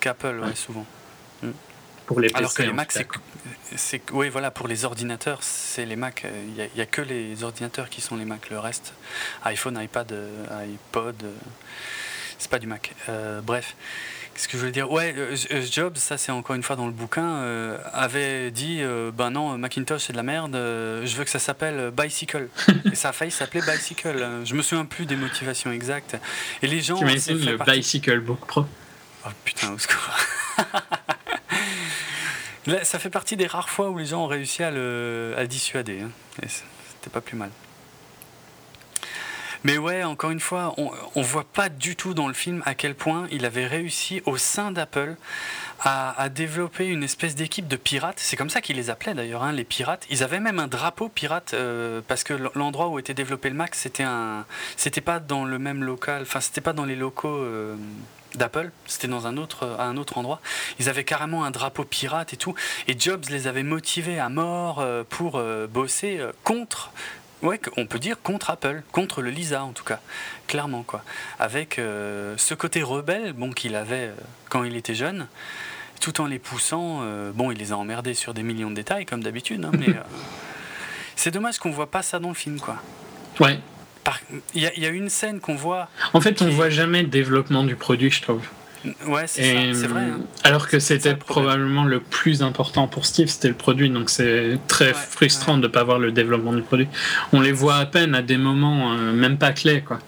qu'Apple, 0.00 0.40
ouais. 0.40 0.54
souvent. 0.54 0.84
Mm 1.42 1.48
pour 2.08 2.20
les 2.20 2.30
Alors 2.32 2.54
que 2.54 2.62
les 2.62 2.72
Mac, 2.72 2.90
c'est, 3.76 4.00
oui, 4.12 4.30
voilà, 4.30 4.50
pour 4.50 4.66
les 4.66 4.86
ordinateurs, 4.86 5.42
c'est 5.42 5.84
les 5.84 5.94
Mac. 5.94 6.24
Il 6.24 6.68
n'y 6.74 6.80
a, 6.80 6.86
que 6.86 7.02
les 7.02 7.44
ordinateurs 7.44 7.90
qui 7.90 8.00
sont 8.00 8.16
les 8.16 8.24
Mac. 8.24 8.48
Le 8.48 8.58
reste, 8.58 8.94
iPhone, 9.44 9.78
iPad, 9.78 10.14
iPod, 10.50 11.22
c'est 12.38 12.50
pas 12.50 12.58
du 12.58 12.66
Mac. 12.66 12.94
Euh, 13.10 13.42
bref. 13.42 13.76
Qu'est-ce 14.32 14.48
que 14.48 14.54
je 14.54 14.58
voulais 14.58 14.72
dire? 14.72 14.90
Ouais, 14.90 15.14
euh, 15.18 15.36
euh, 15.50 15.66
Jobs, 15.70 15.98
ça 15.98 16.16
c'est 16.16 16.32
encore 16.32 16.56
une 16.56 16.62
fois 16.62 16.76
dans 16.76 16.86
le 16.86 16.92
bouquin, 16.92 17.42
avait 17.92 18.50
dit 18.52 18.80
Ben 19.14 19.28
non, 19.28 19.58
Macintosh 19.58 20.04
c'est 20.04 20.12
de 20.14 20.16
la 20.16 20.22
merde, 20.22 20.54
je 20.54 21.14
veux 21.14 21.24
que 21.24 21.30
ça 21.30 21.38
s'appelle 21.38 21.90
Bicycle. 21.90 22.48
Et 22.90 22.94
ça 22.94 23.10
a 23.10 23.12
failli 23.12 23.30
s'appeler 23.30 23.62
Bicycle. 23.66 24.44
Je 24.44 24.54
me 24.54 24.62
souviens 24.62 24.86
plus 24.86 25.04
des 25.04 25.16
motivations 25.16 25.72
exactes. 25.72 26.16
Et 26.62 26.68
les 26.68 26.80
gens. 26.80 26.96
Tu 26.96 27.04
imagines 27.04 27.44
le 27.44 27.58
Bicycle 27.58 28.20
Book 28.20 28.46
Pro? 28.46 28.64
Oh 29.26 29.30
putain, 29.44 29.72
au 29.72 29.78
secours 29.78 30.08
ça 32.82 32.98
fait 32.98 33.10
partie 33.10 33.36
des 33.36 33.46
rares 33.46 33.70
fois 33.70 33.90
où 33.90 33.98
les 33.98 34.06
gens 34.06 34.24
ont 34.24 34.26
réussi 34.26 34.62
à 34.62 34.70
le, 34.70 35.34
dissuader. 35.48 36.00
Hein. 36.00 36.10
C'était 36.46 37.10
pas 37.12 37.20
plus 37.20 37.36
mal. 37.36 37.50
Mais 39.64 39.76
ouais, 39.76 40.04
encore 40.04 40.30
une 40.30 40.40
fois, 40.40 40.74
on, 40.76 40.92
on 41.16 41.22
voit 41.22 41.44
pas 41.44 41.68
du 41.68 41.96
tout 41.96 42.14
dans 42.14 42.28
le 42.28 42.34
film 42.34 42.62
à 42.64 42.74
quel 42.74 42.94
point 42.94 43.26
il 43.32 43.44
avait 43.44 43.66
réussi 43.66 44.22
au 44.24 44.36
sein 44.36 44.70
d'Apple 44.70 45.16
à, 45.80 46.28
développer 46.28 46.86
une 46.86 47.02
espèce 47.02 47.34
d'équipe 47.34 47.68
de 47.68 47.76
pirates. 47.76 48.18
C'est 48.18 48.36
comme 48.36 48.50
ça 48.50 48.60
qu'ils 48.60 48.76
les 48.76 48.90
appelaient 48.90 49.14
d'ailleurs, 49.14 49.42
hein, 49.42 49.52
les 49.52 49.64
pirates. 49.64 50.06
Ils 50.10 50.22
avaient 50.22 50.40
même 50.40 50.58
un 50.58 50.66
drapeau 50.66 51.08
pirate 51.08 51.54
euh, 51.54 52.00
parce 52.06 52.24
que 52.24 52.34
l'endroit 52.54 52.88
où 52.88 52.98
était 52.98 53.14
développé 53.14 53.48
le 53.48 53.54
Mac, 53.54 53.74
c'était 53.74 54.04
pas 55.00 55.20
dans 55.20 55.44
le 55.44 55.58
même 55.58 55.84
local, 55.84 56.22
enfin 56.22 56.40
c'était 56.40 56.60
pas 56.60 56.72
dans 56.72 56.84
les 56.84 56.96
locaux. 56.96 57.28
Euh, 57.28 57.76
d'Apple, 58.34 58.70
c'était 58.86 59.08
dans 59.08 59.26
un 59.26 59.36
autre, 59.36 59.76
à 59.78 59.84
un 59.84 59.96
autre 59.96 60.18
endroit. 60.18 60.40
Ils 60.78 60.88
avaient 60.88 61.04
carrément 61.04 61.44
un 61.44 61.50
drapeau 61.50 61.84
pirate 61.84 62.32
et 62.32 62.36
tout. 62.36 62.54
Et 62.86 62.98
Jobs 62.98 63.24
les 63.30 63.46
avait 63.46 63.62
motivés 63.62 64.18
à 64.18 64.28
mort 64.28 64.80
euh, 64.80 65.04
pour 65.08 65.36
euh, 65.36 65.66
bosser 65.66 66.18
euh, 66.18 66.32
contre, 66.44 66.92
ouais, 67.42 67.60
on 67.76 67.86
peut 67.86 67.98
dire 67.98 68.20
contre 68.22 68.50
Apple, 68.50 68.82
contre 68.92 69.22
le 69.22 69.30
Lisa 69.30 69.64
en 69.64 69.72
tout 69.72 69.84
cas, 69.84 70.00
clairement 70.46 70.82
quoi. 70.82 71.02
Avec 71.38 71.76
ce 71.76 72.54
côté 72.54 72.82
rebelle, 72.82 73.32
bon 73.32 73.52
qu'il 73.52 73.74
avait 73.74 74.10
quand 74.48 74.64
il 74.64 74.76
était 74.76 74.94
jeune, 74.94 75.26
tout 76.00 76.20
en 76.20 76.26
les 76.26 76.38
poussant. 76.38 77.02
bon, 77.34 77.50
il 77.50 77.58
les 77.58 77.72
a 77.72 77.76
emmerdés 77.76 78.14
sur 78.14 78.34
des 78.34 78.42
millions 78.42 78.70
de 78.70 78.76
détails 78.76 79.06
comme 79.06 79.22
d'habitude, 79.22 79.64
hein, 79.64 79.72
mais 79.78 79.94
c'est 81.16 81.30
dommage 81.30 81.58
qu'on 81.58 81.70
voit 81.70 81.90
pas 81.90 82.02
ça 82.02 82.18
dans 82.18 82.28
le 82.28 82.34
film 82.34 82.60
quoi. 82.60 82.76
Ouais. 83.40 83.60
Il 84.54 84.62
y, 84.62 84.86
a 84.86 84.88
une 84.88 85.08
scène 85.08 85.40
qu'on 85.40 85.54
voit. 85.54 85.88
En 86.12 86.20
fait, 86.20 86.42
on 86.42 86.48
voit 86.48 86.70
jamais 86.70 87.02
le 87.02 87.08
développement 87.08 87.64
du 87.64 87.76
produit, 87.76 88.10
je 88.10 88.22
trouve. 88.22 88.42
Ouais, 89.06 89.26
c'est 89.26 89.72
vrai. 89.72 90.02
Hein. 90.02 90.20
Alors 90.44 90.68
que 90.68 90.78
c'était 90.78 91.14
probablement 91.14 91.84
le 91.84 92.00
plus 92.00 92.42
important 92.42 92.86
pour 92.86 93.06
Steve, 93.06 93.28
c'était 93.28 93.48
le 93.48 93.54
produit, 93.54 93.90
donc 93.90 94.08
c'est 94.08 94.58
très 94.68 94.94
frustrant 94.94 95.56
de 95.56 95.62
ne 95.62 95.68
pas 95.68 95.82
voir 95.82 95.98
le 95.98 96.12
développement 96.12 96.52
du 96.52 96.62
produit. 96.62 96.88
On 97.32 97.40
les 97.40 97.52
voit 97.52 97.76
à 97.76 97.86
peine 97.86 98.14
à 98.14 98.22
des 98.22 98.36
moments, 98.36 98.92
euh, 98.92 99.12
même 99.12 99.38
pas 99.38 99.52
clés, 99.52 99.82
quoi. 99.82 99.98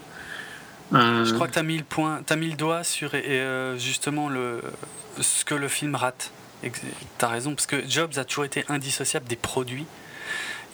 Euh, 0.93 1.24
je 1.24 1.35
crois 1.35 1.47
que 1.47 1.52
tu 1.52 1.59
as 1.59 1.64
mis 1.64 1.78
le 1.78 1.85
point, 1.85 2.20
as 2.28 2.36
mis 2.36 2.48
le 2.48 2.56
doigt 2.56 2.82
sur 2.82 3.14
et, 3.14 3.22
euh, 3.27 3.78
justement 3.78 4.28
le 4.28 4.60
ce 5.20 5.44
que 5.44 5.55
le 5.55 5.68
film 5.68 5.94
rate. 5.94 6.32
Tu 6.62 6.70
as 7.20 7.28
raison, 7.28 7.55
parce 7.55 7.66
que 7.66 7.77
Jobs 7.89 8.18
a 8.18 8.24
toujours 8.24 8.44
été 8.44 8.64
indissociable 8.68 9.27
des 9.27 9.36
produits 9.36 9.86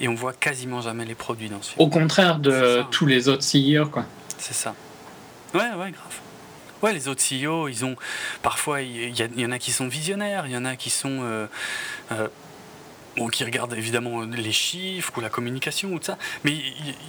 et 0.01 0.09
on 0.09 0.14
voit 0.14 0.32
quasiment 0.32 0.81
jamais 0.81 1.05
les 1.05 1.14
produits 1.14 1.48
dans 1.48 1.62
ce 1.62 1.73
film. 1.73 1.82
Au 1.86 1.89
contraire 1.89 2.39
de 2.39 2.82
tous 2.90 3.06
les 3.06 3.28
autres 3.28 3.44
CEO, 3.44 3.86
quoi. 3.86 4.05
C'est 4.39 4.55
ça. 4.55 4.74
Ouais, 5.55 5.60
ouais, 5.60 5.90
grave. 5.90 6.20
Ouais, 6.82 6.93
les 6.93 7.09
autres 7.09 7.23
CEO, 7.23 7.68
ils 7.68 7.85
ont 7.85 7.97
parfois, 8.43 8.82
il 8.82 9.18
y, 9.18 9.47
en 9.47 9.51
a 9.51 9.59
qui 9.59 9.73
sont 9.73 9.89
visionnaires, 9.89 10.47
il 10.47 10.52
y 10.52 10.56
en 10.56 10.64
a 10.64 10.77
qui 10.77 10.90
sont 10.90 11.20
euh, 11.23 11.47
euh, 12.12 12.28
bon, 13.16 13.28
qui 13.28 13.44
regardent 13.44 13.74
évidemment 13.74 14.23
les 14.23 14.52
chiffres 14.52 15.12
ou 15.16 15.20
la 15.20 15.31
communication 15.31 15.93
ou 15.93 15.98
tout 15.98 16.05
ça, 16.05 16.18
mais 16.44 16.55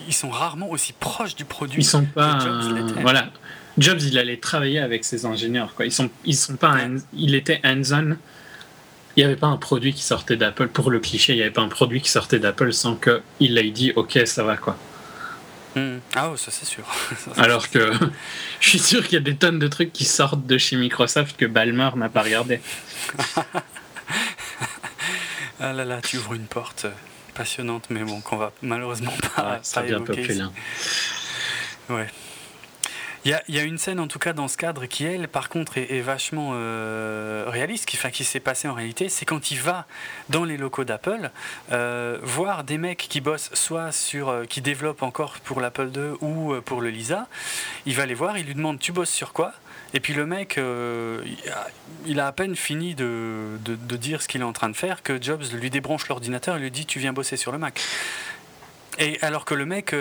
ils, 0.07 0.13
sont 0.13 0.29
rarement 0.29 0.69
aussi 0.69 0.93
proches 0.93 1.35
du 1.35 1.43
produit. 1.43 1.81
Ils 1.81 1.85
sont 1.85 2.05
pas, 2.05 2.39
Jobs, 2.39 2.93
voilà. 3.01 3.27
Jobs, 3.77 4.01
il 4.01 4.17
allait 4.17 4.37
travailler 4.37 4.79
avec 4.79 5.03
ses 5.03 5.25
ingénieurs, 5.25 5.75
quoi. 5.75 5.85
Ils 5.85 5.91
sont, 5.91 6.09
ils 6.23 6.35
sont 6.35 6.55
pas, 6.55 6.77
il 7.13 7.35
était 7.35 7.59
hands-on 7.63 8.17
il 9.17 9.21
n'y 9.21 9.25
avait 9.25 9.35
pas 9.35 9.47
un 9.47 9.57
produit 9.57 9.93
qui 9.93 10.03
sortait 10.03 10.37
d'Apple, 10.37 10.67
pour 10.67 10.91
le 10.91 10.99
cliché, 10.99 11.33
il 11.33 11.37
n'y 11.37 11.41
avait 11.41 11.51
pas 11.51 11.63
un 11.63 11.69
produit 11.69 12.01
qui 12.01 12.09
sortait 12.09 12.37
d'Apple 12.37 12.71
sans 12.71 12.95
qu'il 12.95 13.57
ait 13.57 13.71
dit 13.71 13.91
ok, 13.95 14.19
ça 14.25 14.43
va 14.43 14.57
quoi. 14.57 14.77
Hmm. 15.75 15.97
Ah, 16.15 16.31
ça 16.37 16.51
c'est 16.51 16.65
sûr. 16.65 16.83
Alors 17.37 17.69
que 17.69 17.91
je 18.59 18.69
suis 18.69 18.79
sûr 18.79 19.03
qu'il 19.03 19.13
y 19.13 19.17
a 19.17 19.21
des 19.21 19.35
tonnes 19.35 19.57
de 19.57 19.67
trucs 19.67 19.91
qui 19.91 20.05
sortent 20.05 20.45
de 20.45 20.57
chez 20.59 20.75
Microsoft 20.75 21.35
que 21.35 21.47
Balmer 21.47 21.89
n'a 21.95 22.09
pas 22.09 22.21
regardé. 22.21 22.61
ah 25.59 25.73
là 25.73 25.83
là, 25.83 25.99
tu 26.01 26.17
ouvres 26.17 26.35
une 26.35 26.45
porte 26.45 26.85
passionnante, 27.33 27.87
mais 27.89 28.03
bon, 28.03 28.21
qu'on 28.21 28.37
va 28.37 28.51
malheureusement 28.61 29.13
pas. 29.35 29.59
ça 29.63 29.81
devient 29.81 29.95
un 29.95 30.01
peu 30.01 30.13
plus 30.13 30.37
lent. 30.37 30.53
Ouais. 31.89 32.07
Il 33.27 33.35
y, 33.49 33.59
a, 33.59 33.63
une 33.63 33.77
scène 33.77 33.99
en 33.99 34.07
tout 34.07 34.19
cas 34.19 34.31
dans 34.31 34.47
ce 34.47 34.55
cadre 34.55 34.85
qui 34.85 35.03
elle 35.03 35.27
par 35.27 35.49
contre 35.49 35.77
est, 35.77 35.99
vachement 35.99 36.51
euh, 36.53 37.43
réaliste, 37.47 37.85
qui, 37.85 37.97
qui 37.97 38.23
s'est 38.23 38.39
passé 38.39 38.69
en 38.69 38.73
réalité, 38.73 39.09
c'est 39.09 39.25
quand 39.25 39.51
il 39.51 39.59
va 39.59 39.85
dans 40.29 40.45
les 40.45 40.55
locaux 40.55 40.85
d'Apple 40.85 41.29
euh, 41.73 42.19
voir 42.23 42.63
des 42.63 42.77
mecs 42.77 43.05
qui 43.09 43.19
bossent 43.19 43.49
soit 43.51 43.91
sur, 43.91 44.29
euh, 44.29 44.45
qui 44.45 44.61
développent 44.61 45.03
encore 45.03 45.39
pour 45.43 45.59
l'Apple 45.59 45.89
II 45.93 46.11
ou 46.21 46.53
pour 46.61 46.79
le 46.79 46.89
Lisa, 46.89 47.27
il 47.85 47.95
va 47.95 48.05
les 48.05 48.13
voir, 48.13 48.37
il 48.37 48.45
lui 48.45 48.55
demande 48.55 48.79
tu 48.79 48.93
bosses 48.93 49.09
sur 49.09 49.33
quoi? 49.33 49.51
Et 49.93 49.99
puis 49.99 50.13
le 50.13 50.25
mec, 50.25 50.57
il 52.05 52.19
a 52.19 52.27
à 52.27 52.31
peine 52.31 52.55
fini 52.55 52.95
de, 52.95 53.57
de 53.65 53.95
dire 53.97 54.21
ce 54.21 54.29
qu'il 54.29 54.41
est 54.41 54.45
en 54.45 54.53
train 54.53 54.69
de 54.69 54.75
faire 54.75 55.03
que 55.03 55.21
Jobs 55.21 55.43
lui 55.53 55.69
débranche 55.69 56.07
l'ordinateur 56.07 56.55
et 56.55 56.59
lui 56.59 56.71
dit 56.71 56.85
tu 56.85 56.99
viens 56.99 57.11
bosser 57.11 57.35
sur 57.35 57.51
le 57.51 57.57
Mac. 57.57 57.81
Et 58.99 59.19
alors 59.21 59.45
que 59.45 59.53
le 59.53 59.65
mec 59.65 59.95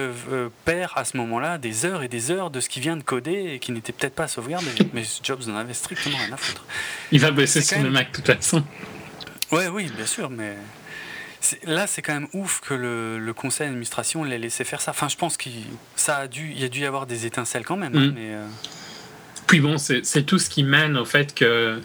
perd 0.64 0.92
à 0.96 1.04
ce 1.04 1.16
moment-là 1.18 1.58
des 1.58 1.84
heures 1.84 2.02
et 2.02 2.08
des 2.08 2.30
heures 2.30 2.50
de 2.50 2.60
ce 2.60 2.68
qu'il 2.68 2.82
vient 2.82 2.96
de 2.96 3.02
coder 3.02 3.52
et 3.54 3.58
qui 3.58 3.72
n'était 3.72 3.92
peut-être 3.92 4.14
pas 4.14 4.28
sauvegardé. 4.28 4.66
mais 4.94 5.02
Jobs 5.22 5.46
n'en 5.46 5.56
avait 5.56 5.74
strictement 5.74 6.16
rien 6.16 6.32
à 6.32 6.36
foutre. 6.36 6.64
Il 7.12 7.20
va 7.20 7.30
baisser 7.30 7.60
sur 7.60 7.82
le 7.82 7.90
Mac 7.90 8.10
de 8.10 8.16
toute 8.16 8.26
façon. 8.26 8.64
Ouais, 9.52 9.68
oui, 9.68 9.90
bien 9.94 10.06
sûr, 10.06 10.30
mais 10.30 10.56
là, 11.64 11.86
c'est 11.86 12.02
quand 12.02 12.14
même 12.14 12.28
ouf 12.32 12.60
que 12.60 12.74
le, 12.74 13.32
conseil 13.32 13.66
d'administration 13.66 14.24
l'ait 14.24 14.38
laissé 14.38 14.64
faire 14.64 14.80
ça. 14.80 14.90
Enfin, 14.90 15.08
je 15.08 15.16
pense 15.16 15.36
qu'il 15.36 15.64
a 16.08 16.26
dû, 16.26 16.52
il 16.56 16.64
a 16.64 16.68
dû 16.68 16.80
y 16.80 16.86
avoir 16.86 17.06
des 17.06 17.26
étincelles 17.26 17.64
quand 17.64 17.76
même. 17.76 17.96
Hein, 17.96 18.08
mm. 18.08 18.12
mais, 18.14 18.34
euh, 18.34 18.46
Puis 19.46 19.60
bon, 19.60 19.78
c'est 19.78 20.22
tout 20.24 20.38
ce 20.38 20.50
qui 20.50 20.64
mène 20.64 20.96
au 20.96 21.04
fait 21.04 21.34
que 21.34 21.80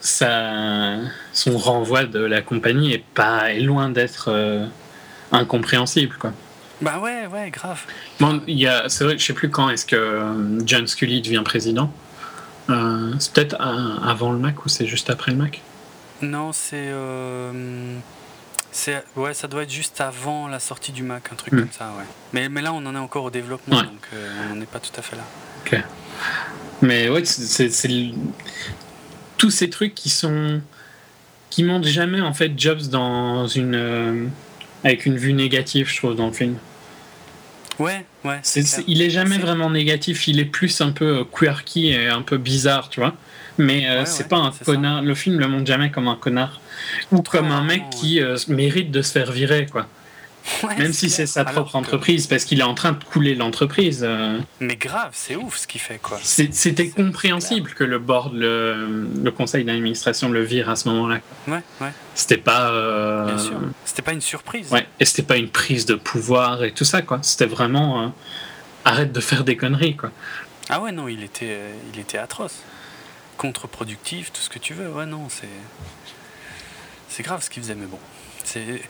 ça, 0.00 0.98
son 1.32 1.56
renvoi 1.58 2.04
de 2.04 2.20
la 2.20 2.42
compagnie 2.42 2.92
est 2.92 3.04
pas 3.14 3.52
est 3.52 3.60
loin 3.60 3.88
d'être 3.88 4.28
euh, 4.28 4.66
incompréhensible, 5.34 6.16
quoi. 6.18 6.32
Bah 6.80 6.98
ouais, 6.98 7.26
ouais, 7.26 7.50
grave. 7.50 7.82
Bon, 8.20 8.42
il 8.46 8.58
y 8.58 8.66
a, 8.66 8.88
c'est 8.88 9.04
vrai, 9.04 9.18
je 9.18 9.24
sais 9.24 9.32
plus 9.32 9.48
quand 9.48 9.70
est-ce 9.70 9.86
que 9.86 9.96
euh, 9.96 10.60
John 10.66 10.86
Scully 10.86 11.22
devient 11.22 11.42
président. 11.44 11.92
c'est 12.68 13.32
peut-être 13.32 13.56
avant 13.60 14.32
le 14.32 14.38
Mac 14.38 14.64
ou 14.64 14.68
c'est 14.68 14.86
juste 14.86 15.10
après 15.10 15.30
le 15.30 15.38
Mac? 15.38 15.60
Non, 16.20 16.52
c'est 16.52 16.90
ouais, 19.16 19.34
ça 19.34 19.48
doit 19.48 19.62
être 19.62 19.70
juste 19.70 20.00
avant 20.00 20.48
la 20.48 20.58
sortie 20.58 20.92
du 20.92 21.02
Mac, 21.02 21.30
un 21.32 21.36
truc 21.36 21.54
hmm. 21.54 21.60
comme 21.60 21.72
ça, 21.72 21.92
ouais. 21.98 22.04
Mais, 22.32 22.48
mais 22.48 22.62
là, 22.62 22.72
on 22.72 22.84
en 22.86 22.94
est 22.94 22.98
encore 22.98 23.24
au 23.24 23.30
développement, 23.30 23.82
donc 23.82 24.08
euh, 24.12 24.30
on 24.50 24.54
n'en 24.54 24.60
est 24.60 24.70
pas 24.70 24.80
tout 24.80 24.92
à 24.98 25.02
fait 25.02 25.16
là. 25.16 25.22
Ok. 25.64 25.82
Mais 26.82 27.08
ouais, 27.08 27.24
c'est 27.24 27.70
tous 29.36 29.50
ces 29.50 29.70
trucs 29.70 29.94
qui 29.94 30.10
sont 30.10 30.60
qui 31.50 31.62
montrent 31.62 31.88
jamais 31.88 32.20
en 32.20 32.34
fait 32.34 32.58
Jobs 32.58 32.88
dans 32.88 33.46
une 33.46 33.74
euh, 33.74 34.26
avec 34.84 35.06
une 35.06 35.16
vue 35.16 35.32
négative, 35.32 35.88
je 35.88 35.96
trouve, 35.96 36.14
dans 36.14 36.26
le 36.26 36.32
film. 36.32 36.56
Ouais, 37.80 38.06
ouais. 38.24 38.40
il 38.86 39.02
est 39.02 39.10
jamais 39.10 39.38
vraiment 39.38 39.68
négatif, 39.68 40.28
il 40.28 40.38
est 40.38 40.44
plus 40.44 40.80
un 40.80 40.92
peu 40.92 41.18
euh, 41.18 41.24
quirky 41.24 41.88
et 41.88 42.06
un 42.06 42.22
peu 42.22 42.36
bizarre, 42.36 42.88
tu 42.88 43.00
vois. 43.00 43.14
Mais 43.58 43.86
c'est 44.04 44.28
pas 44.28 44.36
un 44.36 44.52
connard. 44.64 45.02
Le 45.02 45.14
film 45.14 45.38
le 45.38 45.46
montre 45.46 45.66
jamais 45.66 45.90
comme 45.90 46.08
un 46.08 46.16
connard 46.16 46.60
ou 47.12 47.22
comme 47.22 47.52
un 47.52 47.62
mec 47.62 47.82
qui 47.90 48.20
euh, 48.20 48.36
mérite 48.48 48.90
de 48.90 49.02
se 49.02 49.12
faire 49.12 49.30
virer, 49.30 49.66
quoi. 49.70 49.86
Même 50.78 50.92
si 50.92 51.08
c'est 51.08 51.26
sa 51.26 51.44
propre 51.44 51.74
entreprise, 51.76 52.26
parce 52.26 52.44
qu'il 52.44 52.60
est 52.60 52.64
en 52.64 52.74
train 52.74 52.92
de 52.92 53.02
couler 53.02 53.34
l'entreprise. 53.34 54.02
Euh. 54.06 54.38
Mais 54.60 54.76
grave, 54.76 55.10
c'est 55.12 55.36
ouf 55.36 55.56
ce 55.56 55.66
qu'il 55.66 55.80
fait, 55.80 55.98
quoi. 55.98 56.18
C'était 56.22 56.90
compréhensible 56.90 57.70
que 57.70 57.84
le 57.84 57.98
board, 57.98 58.34
le, 58.34 59.08
le 59.22 59.30
conseil 59.30 59.64
d'administration 59.64 60.28
le 60.30 60.42
vire 60.42 60.68
à 60.68 60.76
ce 60.76 60.88
moment-là. 60.90 61.20
Ouais, 61.48 61.62
ouais. 61.80 61.92
C'était 62.14 62.36
pas. 62.36 62.70
Euh, 62.70 63.26
Bien 63.26 63.38
sûr. 63.38 63.60
C'était 63.84 64.02
pas 64.02 64.12
une 64.12 64.20
surprise. 64.20 64.70
Ouais, 64.70 64.86
et 65.00 65.04
c'était 65.04 65.22
pas 65.22 65.36
une 65.36 65.48
prise 65.48 65.86
de 65.86 65.94
pouvoir 65.94 66.62
et 66.64 66.72
tout 66.72 66.84
ça, 66.84 67.00
quoi. 67.02 67.18
C'était 67.22 67.46
vraiment. 67.46 68.12
arrête 68.84 69.12
de 69.12 69.20
faire 69.20 69.44
des 69.44 69.56
conneries, 69.56 69.96
quoi. 69.96 70.10
Ah 70.68 70.80
ouais, 70.80 70.92
non, 70.92 71.08
il 71.08 71.22
était, 71.22 71.58
il 71.92 72.00
était 72.00 72.18
atroce. 72.18 72.56
Contre-productif, 73.38 74.32
tout 74.32 74.40
ce 74.40 74.48
que 74.50 74.58
tu 74.58 74.74
veux. 74.74 74.88
Ouais, 74.90 75.06
non, 75.06 75.26
c'est. 75.28 75.48
C'est 77.08 77.22
grave 77.22 77.42
ce 77.42 77.48
qu'il 77.50 77.62
faisait, 77.62 77.74
mais 77.74 77.86
bon. 77.86 77.98
Il 78.56 78.80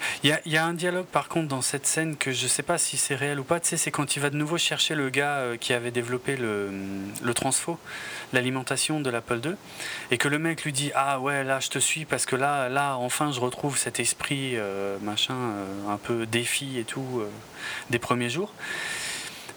y 0.45 0.57
a, 0.57 0.65
un 0.65 0.75
dialogue 0.75 1.07
par 1.07 1.29
contre 1.29 1.49
dans 1.49 1.63
cette 1.63 1.87
scène 1.87 2.17
que 2.17 2.33
je 2.33 2.47
sais 2.47 2.63
pas 2.63 2.79
si 2.79 2.97
c'est 2.97 3.15
réel 3.15 3.41
ou 3.41 3.45
pas. 3.45 3.61
Tu 3.61 3.69
sais, 3.69 3.77
c'est 3.77 3.91
quand 3.91 4.17
il 4.17 4.21
va 4.21 4.31
de 4.31 4.37
nouveau 4.37 4.59
chercher 4.59 4.95
le 4.95 5.11
gars 5.11 5.37
euh, 5.37 5.57
qui 5.57 5.73
avait 5.73 5.91
développé 5.91 6.37
le, 6.37 6.71
le 7.23 7.35
transfo, 7.35 7.79
l'alimentation 8.33 9.01
de 9.01 9.11
l'Apple 9.11 9.41
II, 9.45 9.55
et 10.11 10.19
que 10.19 10.29
le 10.29 10.39
mec 10.39 10.65
lui 10.65 10.73
dit 10.73 10.91
Ah 10.95 11.21
ouais, 11.21 11.45
là 11.45 11.61
je 11.61 11.69
te 11.69 11.79
suis 11.79 12.05
parce 12.05 12.27
que 12.27 12.37
là, 12.37 12.69
là 12.69 12.97
enfin 12.97 13.33
je 13.33 13.41
retrouve 13.41 13.79
cet 13.79 14.01
esprit 14.01 14.53
euh, 14.55 14.99
machin, 15.03 15.35
euh, 15.35 15.89
un 15.89 15.99
peu 15.99 16.27
défi 16.27 16.79
et 16.79 16.85
tout 16.85 17.23
des 17.91 17.99
premiers 17.99 18.31
jours. 18.31 18.53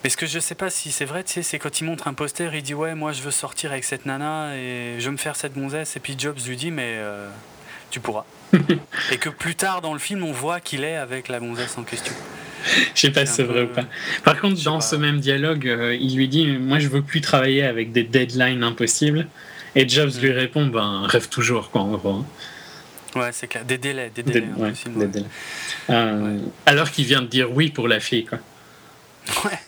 Mais 0.03 0.09
ce 0.09 0.17
que 0.17 0.27
je 0.27 0.39
sais 0.39 0.55
pas 0.55 0.69
si 0.69 0.91
c'est 0.91 1.05
vrai, 1.05 1.23
tu 1.23 1.33
sais, 1.33 1.43
c'est 1.43 1.59
quand 1.59 1.81
il 1.81 1.85
montre 1.85 2.07
un 2.07 2.13
poster, 2.13 2.53
il 2.53 2.61
dit 2.61 2.75
Ouais, 2.75 2.93
moi 2.93 3.13
je 3.13 3.21
veux 3.21 3.31
sortir 3.31 3.71
avec 3.71 3.83
cette 3.83 4.05
nana 4.05 4.55
et 4.55 4.97
je 4.99 5.05
veux 5.05 5.11
me 5.11 5.17
faire 5.17 5.35
cette 5.35 5.53
gonzesse, 5.53 5.95
et 5.95 5.99
puis 5.99 6.15
Jobs 6.17 6.37
lui 6.47 6.55
dit 6.55 6.71
Mais 6.71 6.99
tu 7.89 7.99
pourras. 7.99 8.25
et 9.11 9.17
que 9.17 9.29
plus 9.29 9.55
tard 9.55 9.81
dans 9.81 9.93
le 9.93 9.99
film, 9.99 10.23
on 10.23 10.31
voit 10.31 10.59
qu'il 10.59 10.83
est 10.83 10.95
avec 10.95 11.27
la 11.27 11.39
gonzesse 11.39 11.77
en 11.77 11.83
question. 11.83 12.13
Je 12.95 12.99
sais 12.99 13.11
pas 13.11 13.25
si 13.25 13.33
c'est 13.33 13.43
vrai 13.43 13.63
ou 13.63 13.67
pas. 13.67 13.85
Par 14.23 14.39
contre, 14.39 14.61
dans 14.63 14.81
ce 14.81 14.95
même 14.95 15.19
dialogue, 15.19 15.67
euh, 15.67 15.95
il 15.95 16.15
lui 16.15 16.27
dit 16.27 16.47
Moi, 16.47 16.79
je 16.79 16.87
veux 16.87 17.01
plus 17.01 17.21
travailler 17.21 17.63
avec 17.63 17.91
des 17.91 18.03
deadlines 18.03 18.63
impossibles. 18.63 19.27
Et 19.75 19.87
Jobs 19.87 20.11
lui 20.21 20.31
répond 20.31 20.65
Ben, 20.65 21.03
rêve 21.05 21.29
toujours, 21.29 21.69
quoi, 21.69 21.81
en 21.81 21.91
gros. 21.91 22.09
Hein. 22.09 22.25
Ouais, 23.15 23.29
c'est 23.31 23.47
clair. 23.47 23.63
Des 23.63 23.77
délais. 23.77 24.11
Des 24.13 24.23
délais, 24.23 24.47
des 24.95 25.07
délais. 25.07 25.25
Euh, 25.89 26.39
alors 26.65 26.91
qu'il 26.91 27.05
vient 27.05 27.21
de 27.21 27.27
dire 27.27 27.51
oui 27.51 27.69
pour 27.69 27.87
la 27.87 27.99
fille, 27.99 28.25
quoi. 28.25 28.39
Ouais, 29.45 29.59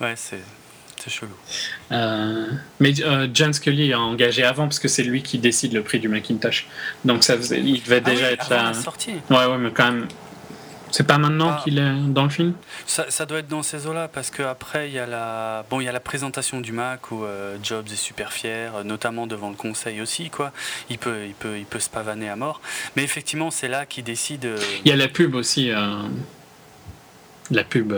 ouais 0.00 0.14
c'est 0.16 0.40
chelou. 1.10 1.32
Euh, 1.92 2.46
mais 2.80 2.92
euh, 3.02 3.28
John 3.32 3.52
Scully 3.52 3.92
a 3.92 4.00
engagé 4.00 4.44
avant 4.44 4.64
parce 4.64 4.78
que 4.78 4.88
c'est 4.88 5.02
lui 5.02 5.22
qui 5.22 5.38
décide 5.38 5.72
le 5.72 5.82
prix 5.82 5.98
du 5.98 6.08
Macintosh. 6.08 6.66
Donc 7.04 7.24
ça 7.24 7.34
il 7.34 7.82
devait 7.82 8.02
ah 8.04 8.10
déjà 8.10 8.32
être 8.32 8.50
là. 8.50 8.72
Ouais, 9.30 9.46
ouais, 9.46 9.58
mais 9.58 9.70
quand 9.70 9.92
même. 9.92 10.08
C'est 10.92 11.06
pas 11.06 11.18
maintenant 11.18 11.50
ah. 11.50 11.60
qu'il 11.62 11.78
est 11.78 11.94
dans 12.08 12.22
le 12.22 12.30
film? 12.30 12.54
Ça, 12.86 13.06
ça, 13.10 13.26
doit 13.26 13.40
être 13.40 13.48
dans 13.48 13.64
ces 13.64 13.86
eaux-là 13.86 14.08
parce 14.08 14.30
qu'après 14.30 14.88
il 14.88 14.94
y 14.94 14.98
a 14.98 15.04
la 15.04 15.66
bon 15.68 15.80
il 15.80 15.84
y 15.84 15.88
a 15.88 15.92
la 15.92 16.00
présentation 16.00 16.60
du 16.60 16.72
Mac 16.72 17.10
où 17.10 17.24
euh, 17.24 17.56
Jobs 17.62 17.86
est 17.92 17.96
super 17.96 18.32
fier, 18.32 18.84
notamment 18.84 19.26
devant 19.26 19.50
le 19.50 19.56
conseil 19.56 20.00
aussi 20.00 20.30
quoi. 20.30 20.52
Il 20.88 20.98
peut 20.98 21.26
il 21.26 21.34
peut 21.34 21.58
il 21.58 21.66
peut 21.66 21.80
se 21.80 21.90
pavaner 21.90 22.28
à 22.28 22.36
mort. 22.36 22.60
Mais 22.94 23.02
effectivement 23.02 23.50
c'est 23.50 23.68
là 23.68 23.84
qu'il 23.84 24.04
décide. 24.04 24.48
Il 24.84 24.88
y 24.88 24.92
a 24.92 24.96
la 24.96 25.08
pub 25.08 25.34
aussi. 25.34 25.70
La 27.50 27.64
pub 27.64 27.92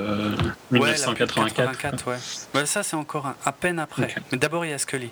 1984. 0.70 2.06
Ouais, 2.06 2.16
ouais. 2.54 2.66
ça, 2.66 2.82
c'est 2.82 2.96
encore 2.96 3.34
à 3.44 3.52
peine 3.52 3.78
après. 3.78 4.14
Mais 4.32 4.38
d'abord, 4.38 4.64
il 4.64 4.70
y 4.70 4.74
a 4.74 4.78
Scully. 4.78 5.10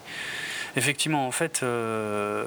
Effectivement, 0.77 1.27
en 1.27 1.33
fait, 1.33 1.61
euh, 1.63 2.45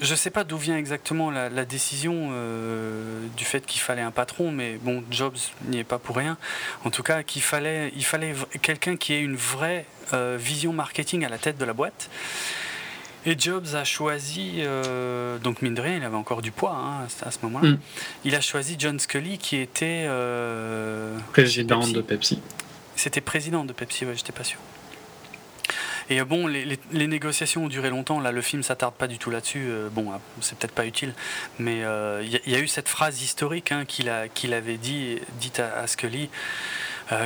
je 0.00 0.12
ne 0.12 0.16
sais 0.16 0.30
pas 0.30 0.44
d'où 0.44 0.56
vient 0.56 0.78
exactement 0.78 1.30
la, 1.30 1.64
décision 1.66 2.30
euh, 2.32 3.26
du 3.36 3.44
fait 3.44 3.66
qu'il 3.66 3.82
fallait 3.82 4.02
un 4.02 4.10
patron, 4.10 4.50
mais 4.50 4.78
bon, 4.80 5.04
Jobs 5.10 5.36
n'y 5.66 5.78
est 5.78 5.84
pas 5.84 5.98
pour 5.98 6.16
rien. 6.16 6.38
En 6.84 6.90
tout 6.90 7.02
cas, 7.02 7.22
qu'il 7.22 7.42
fallait, 7.42 7.92
il 7.94 8.04
fallait 8.04 8.34
quelqu'un 8.62 8.96
qui 8.96 9.12
ait 9.12 9.20
une 9.20 9.36
vraie 9.36 9.84
euh, 10.14 10.38
vision 10.40 10.72
marketing 10.72 11.24
à 11.24 11.28
la 11.28 11.36
tête 11.36 11.58
de 11.58 11.64
la 11.66 11.74
boîte. 11.74 12.08
Et 13.26 13.38
Jobs 13.38 13.74
a 13.74 13.84
choisi, 13.84 14.54
euh, 14.58 15.38
donc 15.38 15.60
mine 15.60 15.74
de 15.74 15.82
rien, 15.82 15.96
il 15.96 16.04
avait 16.04 16.16
encore 16.16 16.40
du 16.40 16.52
poids 16.52 16.74
hein, 16.74 17.06
à 17.22 17.30
ce 17.30 17.38
moment-là. 17.42 17.70
Mm. 17.70 17.78
Il 18.24 18.34
a 18.34 18.40
choisi 18.40 18.76
John 18.78 18.98
Scully 18.98 19.36
qui 19.36 19.56
était. 19.56 20.04
Euh, 20.06 21.18
président 21.32 21.86
de 21.86 22.00
Pepsi. 22.00 22.40
C'était 22.96 23.20
président 23.20 23.64
de 23.64 23.72
Pepsi, 23.72 24.06
ouais, 24.06 24.14
j'étais 24.16 24.32
pas 24.32 24.44
sûr. 24.44 24.58
Et 26.08 26.20
euh, 26.20 26.24
bon, 26.24 26.46
les, 26.46 26.78
négociations 26.92 27.64
ont 27.64 27.68
duré 27.68 27.90
longtemps. 27.90 28.20
Là, 28.20 28.32
le 28.32 28.40
film 28.40 28.62
s'attarde 28.62 28.94
pas 28.94 29.06
du 29.06 29.18
tout 29.18 29.30
là-dessus. 29.30 29.68
bon, 29.92 30.12
c'est 30.40 30.58
peut-être 30.58 30.74
pas 30.74 30.86
utile, 30.86 31.12
mais 31.58 31.82
il 32.22 32.50
y, 32.50 32.54
a 32.54 32.58
eu 32.58 32.68
cette 32.68 32.88
phrase 32.88 33.20
historique 33.20 33.70
hein, 33.70 33.84
qu'il 33.84 34.54
avait 34.54 34.78
dit, 34.78 35.18
dite 35.38 35.60
à, 35.60 35.86
Scully 35.86 36.30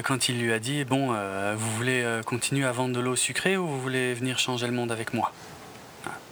quand 0.03 0.29
il 0.29 0.41
lui 0.41 0.53
a 0.53 0.59
dit 0.59 0.85
Bon, 0.85 1.15
vous 1.55 1.71
voulez 1.77 2.21
continuer 2.27 2.66
à 2.66 2.73
vendre 2.73 2.95
de 2.95 3.01
l'eau 3.01 3.16
sucrée 3.16 3.57
ou 3.57 3.66
vous 3.66 3.81
voulez 3.81 4.12
venir 4.12 4.39
changer 4.41 4.66
le 4.66 4.73
monde 4.73 4.91
avec 4.91 5.15
moi? 5.15 5.33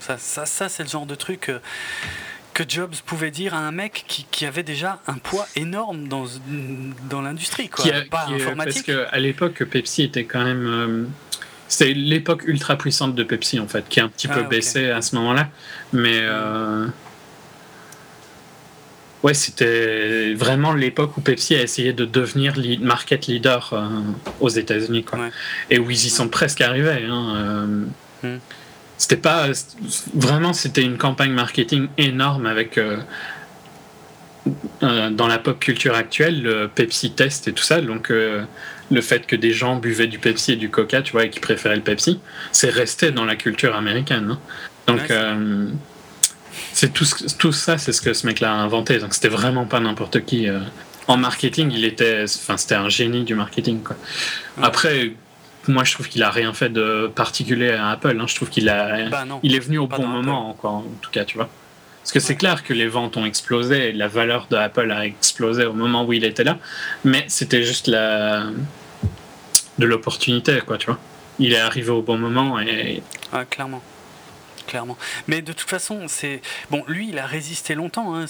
Ça, 0.03 0.47
ça, 0.47 0.69
c'est 0.69 0.83
le 0.83 0.89
genre 0.89 1.07
de 1.07 1.15
truc 1.15 1.49
euh, 1.49 1.59
que 2.55 2.65
Jobs 2.67 2.95
pouvait 3.07 3.31
dire 3.31 3.55
à 3.55 3.59
un 3.59 3.73
mec 3.73 4.05
qui, 4.31 4.47
avait 4.47 4.63
déjà 4.63 5.01
un 5.07 5.15
poids 5.15 5.47
énorme 5.57 6.09
dans, 6.09 6.25
dans 7.09 7.23
l'industrie, 7.23 7.69
quoi. 7.69 7.85
pas 8.11 8.27
informatique. 8.29 8.87
Parce 8.87 9.11
qu'à 9.11 9.19
l'époque, 9.19 9.65
Pepsi 9.65 10.03
était 10.03 10.25
quand 10.25 10.45
même. 10.45 10.67
Euh, 10.67 11.05
c'était 11.69 11.95
l'époque 11.95 12.43
ultra 12.45 12.77
puissante 12.77 13.15
de 13.15 13.23
Pepsi, 13.23 13.59
en 13.59 13.69
fait, 13.69 13.89
qui 13.89 14.01
a 14.01 14.05
un 14.05 14.09
petit 14.09 14.29
peu 14.29 14.41
ah, 14.45 14.49
baissé 14.49 14.91
à 14.91 15.01
ce 15.01 15.15
moment-là. 15.17 15.49
Mais. 15.93 16.21
Euh, 16.21 16.87
ouais, 19.23 19.33
c'était 19.33 20.35
vraiment 20.35 20.75
l'époque 20.75 21.17
où 21.17 21.23
Pepsi 21.23 21.55
a 21.55 21.63
essayé 21.63 21.95
de 21.95 22.05
devenir 22.05 22.55
market 22.81 23.29
leader 23.29 23.73
aux 24.41 24.51
États-Unis, 24.51 25.05
quoi. 25.05 25.31
Et 25.71 25.79
où 25.79 25.91
ils 25.91 26.07
y 26.07 26.11
sont 26.11 26.29
presque 26.29 26.61
arrivés. 26.61 27.07
Hein, 27.09 27.87
hmm 28.23 28.39
c'était 28.99 29.17
pas 29.17 29.49
vraiment 30.15 30.53
c'était 30.53 30.83
une 30.83 30.99
campagne 30.99 31.33
marketing 31.33 31.89
énorme 31.99 32.47
avec 32.47 32.79
euh, 32.79 32.99
euh, 34.83 35.11
dans 35.11 35.27
la 35.27 35.39
pop 35.39 35.59
culture 35.59 35.95
actuelle 35.95 36.43
le 36.43 36.69
Pepsi 36.69 37.13
test 37.13 37.49
et 37.49 37.53
tout 37.53 37.63
ça. 37.63 37.81
Donc 37.81 38.11
euh, 38.11 38.43
le 38.91 39.01
fait 39.01 39.27
que 39.27 39.37
des 39.37 39.53
gens 39.53 39.77
buvaient 39.77 40.07
du 40.07 40.19
Pepsi 40.19 40.53
et 40.53 40.57
du 40.57 40.71
Coca 40.71 41.03
tu 41.03 41.13
vois 41.13 41.25
et 41.25 41.31
qui 41.31 41.41
préféraient 41.41 41.77
le 41.77 41.83
Pepsi 41.83 42.21
c'est 42.53 42.71
resté 42.71 43.11
dans 43.11 43.25
la 43.25 43.37
culture 43.37 43.75
américaine 43.75 44.33
hein. 44.33 44.39
donc 44.87 45.01
c'est 46.75 46.93
tout, 46.93 47.07
tout 47.39 47.53
ça 47.53 47.79
c'est 47.79 47.93
ce 47.93 48.03
que 48.03 48.13
ce 48.13 48.27
mec 48.27 48.41
là 48.41 48.53
a 48.53 48.57
inventé. 48.57 48.99
Donc 48.99 49.15
c'était 49.15 49.29
vraiment 49.29 49.65
pas 49.65 49.81
n'importe 49.81 50.25
qui 50.25 50.47
en 51.09 51.17
marketing 51.17 51.73
il 51.75 51.85
était 51.85 52.25
enfin 52.25 52.57
c'était 52.57 52.75
un 52.75 52.89
génie 52.89 53.25
du 53.25 53.35
marketing 53.35 53.83
quoi. 53.83 53.97
Après 54.61 55.13
moi 55.69 55.85
je 55.85 55.93
trouve 55.95 56.09
qu'il 56.09 56.23
a 56.23 56.31
rien 56.31 56.53
fait 56.53 56.69
de 56.69 57.11
particulier 57.15 57.73
à 57.73 57.91
Apple. 57.91 58.17
Hein. 58.21 58.27
Je 58.27 58.35
trouve 58.35 58.51
qu'il 58.51 58.69
a, 58.69 59.09
bah 59.09 59.25
il 59.43 59.55
est 59.55 59.61
venu 59.61 59.79
au 59.79 59.87
bon 59.87 60.07
moment, 60.07 60.55
quoi, 60.55 60.71
en 60.71 60.85
tout 61.01 61.11
cas, 61.11 61.25
tu 61.25 61.37
vois. 61.37 61.49
Parce 62.03 62.13
que 62.13 62.21
c'est 62.21 62.37
clair 62.37 62.65
que 62.65 62.73
les 62.73 62.89
ventes 62.89 63.17
ont 63.17 63.25
explosé 63.25 63.91
et 63.91 63.93
la 63.93 64.09
valeur 64.09 64.49
de 64.51 64.57
Apple 64.57 64.91
a 64.91 65.07
explosé 65.07 65.65
au 65.67 65.73
moment 65.73 66.05
où 66.05 66.13
il 66.13 66.25
était 66.25 66.45
là, 66.45 66.59
mais 67.05 67.25
c'était 67.29 67.63
juste 67.63 67.87
la... 67.87 68.47
de 69.79 69.87
l'opportunité, 69.87 70.61
quoi, 70.67 70.79
tu 70.79 70.87
vois. 70.87 70.99
Il 71.39 71.53
est 71.53 71.61
arrivé 71.61 71.91
au 71.91 72.03
bon 72.03 72.19
moment 72.19 72.61
et. 72.61 73.03
Ah, 73.33 73.45
clairement 73.45 73.83
clairement. 74.67 74.97
Mais 75.29 75.43
de 75.43 75.53
toute 75.53 75.69
façon, 75.69 76.03
c'est 76.09 76.41
bon. 76.71 76.85
Lui, 76.89 77.09
il 77.09 77.19
a 77.19 77.27
résisté 77.27 77.75
longtemps. 77.75 78.15
Hein, 78.15 78.27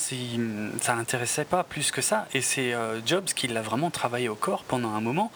ça 0.80 0.94
l'intéressait 0.94 1.44
pas 1.44 1.64
plus 1.64 1.90
que 1.90 2.02
ça. 2.02 2.26
Et 2.34 2.40
c'est 2.40 2.72
euh, 2.72 3.00
Jobs 3.04 3.24
qui 3.24 3.48
l'a 3.48 3.62
vraiment 3.62 3.90
travaillé 3.90 4.28
au 4.28 4.34
corps 4.34 4.64
pendant 4.64 4.94
un 4.94 5.00
moment, 5.00 5.32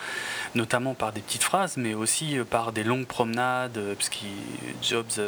notamment 0.55 0.95
par 0.95 1.13
des 1.13 1.21
petites 1.21 1.43
phrases, 1.43 1.77
mais 1.77 1.95
aussi 1.95 2.39
euh, 2.39 2.45
par 2.45 2.73
des 2.73 2.85
longues 2.85 3.07
promenades, 3.07 3.79
euh, 3.79 3.95
parce 3.95 4.09
que 4.09 4.17
Jobs. 4.83 5.21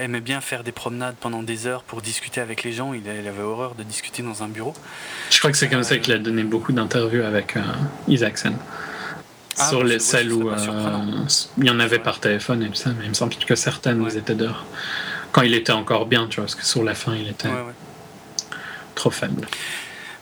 aimait 0.00 0.20
bien 0.20 0.40
faire 0.40 0.64
des 0.64 0.72
promenades 0.72 1.14
pendant 1.20 1.44
des 1.44 1.66
heures 1.66 1.84
pour 1.84 2.02
discuter 2.02 2.40
avec 2.40 2.64
les 2.64 2.72
gens. 2.72 2.92
Il, 2.92 3.08
avait 3.08 3.42
horreur 3.42 3.76
de 3.76 3.84
discuter 3.84 4.22
dans 4.22 4.42
un 4.42 4.48
bureau. 4.48 4.74
Je 5.30 5.38
crois 5.38 5.52
que 5.52 5.56
c'est 5.56 5.68
comme 5.68 5.84
ça 5.84 5.98
qu'il 5.98 6.12
a 6.12 6.18
donné 6.18 6.42
beaucoup 6.42 6.72
d'interviews 6.72 7.22
avec 7.22 7.54
Isaacson. 8.08 8.54
Ah, 9.58 9.68
sur 9.68 9.84
les 9.84 9.98
celles 9.98 10.32
où 10.32 10.50
euh, 10.50 10.56
il 11.58 11.64
y 11.64 11.70
en 11.70 11.80
avait 11.80 11.98
par 11.98 12.20
téléphone 12.20 12.62
et 12.62 12.68
tout 12.68 12.74
ça, 12.74 12.90
mais 12.98 13.04
il 13.04 13.08
me 13.10 13.14
semble 13.14 13.34
que 13.34 13.54
certaines 13.54 14.06
étaient 14.16 14.34
d'heure. 14.34 14.66
Quand 15.32 15.42
il 15.42 15.54
était 15.54 15.72
encore 15.72 16.06
bien, 16.06 16.26
tu 16.28 16.36
vois, 16.36 16.44
parce 16.44 16.54
que 16.54 16.64
sur 16.64 16.84
la 16.84 16.94
fin, 16.94 17.14
il 17.14 17.28
était 17.28 17.48
trop 18.94 19.10
faible. 19.10 19.46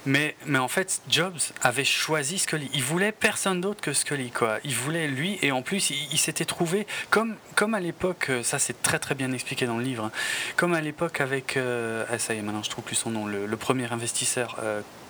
Mais, 0.06 0.36
mais 0.46 0.58
en 0.58 0.68
fait, 0.68 1.00
Jobs 1.08 1.38
avait 1.62 1.84
choisi 1.84 2.38
Scully. 2.38 2.70
Il 2.74 2.82
voulait 2.82 3.12
personne 3.12 3.60
d'autre 3.60 3.80
que 3.80 3.92
Scully, 3.92 4.30
quoi. 4.30 4.58
Il 4.62 4.74
voulait 4.74 5.08
lui, 5.08 5.38
et 5.40 5.50
en 5.50 5.62
plus, 5.62 5.90
il, 5.90 6.18
s'était 6.18 6.44
trouvé, 6.44 6.86
comme, 7.10 7.36
comme 7.54 7.74
à 7.74 7.80
l'époque, 7.80 8.26
euh, 8.28 8.42
ça 8.42 8.58
c'est 8.58 8.82
très 8.82 8.98
très 8.98 9.14
bien 9.14 9.32
expliqué 9.32 9.66
dans 9.66 9.78
le 9.78 9.84
livre, 9.84 10.04
hein, 10.04 10.12
comme 10.56 10.74
à 10.74 10.80
l'époque 10.80 11.20
avec, 11.20 11.56
euh, 11.56 12.04
ah, 12.10 12.18
ça 12.18 12.34
y 12.34 12.38
est, 12.38 12.42
maintenant 12.42 12.62
je 12.62 12.70
trouve 12.70 12.84
plus 12.84 12.96
son 12.96 13.10
nom, 13.10 13.26
le, 13.26 13.56
premier 13.56 13.90
investisseur 13.90 14.58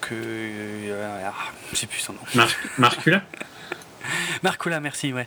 que. 0.00 0.14
Ah, 1.24 1.32
je 1.72 1.76
sais 1.76 1.86
plus 1.86 1.98
son 1.98 2.12
nom. 2.12 2.20
Mar 2.34 2.48
Marcula? 2.78 3.22
Marcula, 4.42 4.80
merci, 4.80 5.12
ouais. 5.12 5.26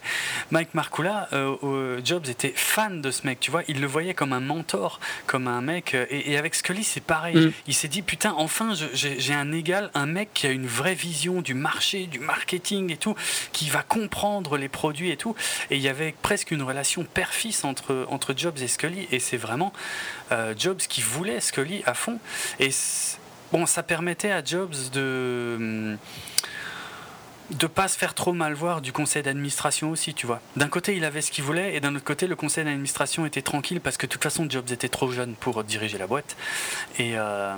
Mike 0.52 0.74
Marcula, 0.74 1.28
euh, 1.34 2.00
Jobs 2.04 2.28
était 2.28 2.54
fan 2.56 3.02
de 3.02 3.12
ce 3.12 3.26
mec, 3.26 3.40
tu 3.40 3.52
vois, 3.52 3.64
il 3.68 3.82
le 3.82 3.88
voyait 3.88 4.14
comme 4.14 4.34
un 4.34 4.40
mentor, 4.40 5.00
comme 5.26 5.48
un 5.48 5.62
mec, 5.62 5.94
euh, 5.94 6.06
et, 6.10 6.38
avec 6.38 6.56
Scully 6.56 6.84
c'est 6.84 7.04
pareil, 7.04 7.36
mm. 7.36 7.54
il 7.68 7.74
s'est 7.74 7.88
dit, 7.88 8.02
putain, 8.02 8.34
enfin 8.38 8.74
j'ai 8.94 9.34
un 9.34 9.52
égal, 9.52 9.92
un 9.94 10.06
mec 10.06 10.30
qui 10.34 10.48
a 10.48 10.52
une 10.52 10.68
vraie 10.68 10.94
vision 10.94 11.42
du 11.42 11.54
marché, 11.54 12.08
du 12.08 12.20
marketing 12.20 12.92
et 12.92 12.98
tout, 12.98 13.16
qui 13.52 13.70
va 13.70 13.84
comprendre 13.84 14.58
les 14.58 14.70
produits 14.70 15.12
et 15.12 15.18
tout, 15.18 15.36
et 15.70 15.76
il 15.76 15.82
y 15.82 15.90
avait 15.90 16.14
presque 16.22 16.52
une 16.52 16.64
relation 16.64 17.04
père-fils 17.04 17.64
entre, 17.64 18.08
entre 18.10 18.34
Jobs 18.36 18.58
et 18.60 18.68
Scully, 18.68 19.08
et 19.12 19.20
c'est 19.20 19.38
vraiment 19.38 19.74
euh, 20.32 20.54
Jobs 20.58 20.78
qui 20.78 21.02
voulait 21.02 21.40
Scully 21.40 21.84
à 21.86 21.94
fond, 21.94 22.20
et 22.60 22.70
bon, 23.52 23.66
ça 23.66 23.84
permettait 23.84 24.32
à 24.32 24.44
Jobs 24.44 24.76
de... 24.94 25.98
De 27.52 27.68
pas 27.68 27.88
se 27.88 27.98
faire 27.98 28.14
trop 28.14 28.34
mal 28.34 28.54
voir 28.54 28.82
du 28.82 28.92
conseil 28.92 29.24
d'administration 29.24 29.92
aussi, 29.92 30.14
tu 30.14 30.28
vois. 30.28 30.42
D'un 30.58 30.68
côté, 30.68 30.98
il 30.98 31.06
avait 31.06 31.22
ce 31.22 31.32
qu'il 31.32 31.46
voulait, 31.46 31.76
et 31.76 31.80
d'un 31.80 31.96
autre 31.96 32.04
côté, 32.04 32.28
le 32.28 32.36
conseil 32.36 32.66
d'administration 32.66 33.26
était 33.26 33.42
tranquille 33.42 33.80
parce 33.80 33.96
que 33.96 34.06
de 34.06 34.12
toute 34.12 34.24
façon, 34.24 34.48
Jobs 34.50 34.70
était 34.70 34.90
trop 34.90 35.10
jeune 35.12 35.34
pour 35.34 35.64
diriger 35.64 35.98
la 35.98 36.08
boîte. 36.08 36.36
Et, 37.00 37.14
euh, 37.16 37.56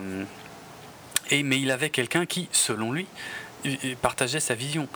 et 1.31 1.41
mais 1.41 1.59
il 1.59 1.71
avait 1.71 1.89
quelqu'un 1.89 2.27
qui, 2.27 2.49
selon 2.51 2.91
lui, 2.91 3.07
partageait 4.01 4.39
sa 4.39 4.53
vision. 4.53 4.87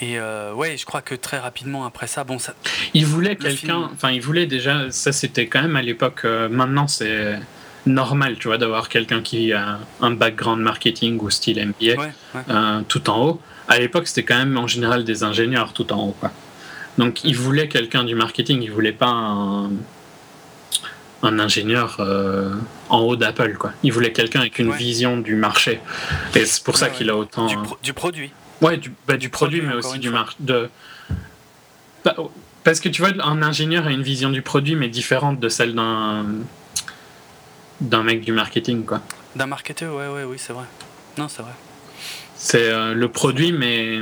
Et 0.00 0.18
euh, 0.18 0.54
ouais, 0.54 0.76
je 0.76 0.86
crois 0.86 1.02
que 1.02 1.14
très 1.14 1.38
rapidement 1.38 1.84
après 1.84 2.06
ça, 2.06 2.24
bon, 2.24 2.38
ça. 2.38 2.54
Il 2.94 3.06
voulait 3.06 3.36
quelqu'un. 3.36 3.90
Enfin, 3.92 4.10
il 4.10 4.22
voulait 4.22 4.46
déjà. 4.46 4.90
Ça, 4.90 5.12
c'était 5.12 5.46
quand 5.46 5.62
même 5.62 5.76
à 5.76 5.82
l'époque. 5.82 6.22
Euh, 6.24 6.48
maintenant, 6.48 6.88
c'est 6.88 7.38
normal, 7.86 8.36
tu 8.38 8.48
vois, 8.48 8.56
d'avoir 8.56 8.88
quelqu'un 8.88 9.20
qui 9.20 9.52
a 9.52 9.78
un 10.00 10.10
background 10.10 10.62
marketing 10.62 11.18
ou 11.20 11.28
style 11.28 11.74
MBA 11.80 12.82
tout 12.88 13.10
en 13.10 13.26
haut 13.26 13.40
à 13.70 13.78
l'époque, 13.78 14.08
c'était 14.08 14.24
quand 14.24 14.36
même 14.36 14.58
en 14.58 14.66
général 14.66 15.04
des 15.04 15.22
ingénieurs 15.22 15.72
tout 15.72 15.90
en 15.92 16.08
haut. 16.08 16.16
Quoi. 16.18 16.32
Donc, 16.98 17.22
ils 17.24 17.36
voulaient 17.36 17.68
quelqu'un 17.68 18.02
du 18.02 18.16
marketing, 18.16 18.60
ils 18.62 18.70
voulaient 18.70 18.90
pas 18.92 19.08
un, 19.08 19.70
ingénieur 21.22 21.98
euh, 22.00 22.52
en 22.88 22.98
haut 22.98 23.14
d'Apple. 23.14 23.56
Quoi. 23.56 23.72
Ils 23.84 23.92
voulaient 23.92 24.12
quelqu'un 24.12 24.40
avec 24.40 24.58
une 24.58 24.72
vision 24.72 25.18
du 25.18 25.36
marché. 25.36 25.80
Et 26.34 26.44
c'est 26.44 26.64
pour 26.64 26.76
ça 26.76 26.90
qu'il 26.90 27.08
a 27.10 27.16
autant. 27.16 27.46
Du, 27.80 27.92
produit. 27.92 28.32
Ouais, 28.60 28.76
du, 28.76 28.92
bah, 29.06 29.16
du, 29.16 29.28
produit, 29.28 29.62
mais 29.62 29.74
aussi 29.74 30.00
du 30.00 30.10
marché. 30.10 30.36
De... 30.40 30.68
Parce 32.64 32.80
que 32.80 32.88
tu 32.88 33.02
vois, 33.02 33.12
un 33.24 33.40
ingénieur 33.40 33.86
a 33.86 33.92
une 33.92 34.02
vision 34.02 34.30
du 34.30 34.42
produit, 34.42 34.74
mais 34.74 34.88
différente 34.88 35.38
de 35.38 35.48
celle 35.48 35.76
d'un 35.76 36.26
d'un 37.80 38.02
mec 38.02 38.22
du 38.22 38.32
marketing, 38.32 38.84
quoi. 38.84 39.00
D'un 39.36 39.46
marketeur, 39.46 39.94
ouais, 39.94 40.08
ouais, 40.08 40.24
oui, 40.24 40.36
c'est 40.38 40.52
vrai. 40.52 40.66
Non, 41.16 41.28
c'est 41.28 41.40
vrai. 41.40 41.52
C'est 42.42 42.70
euh, 42.70 42.94
le 42.94 43.08
produit, 43.08 43.52
mais 43.52 43.98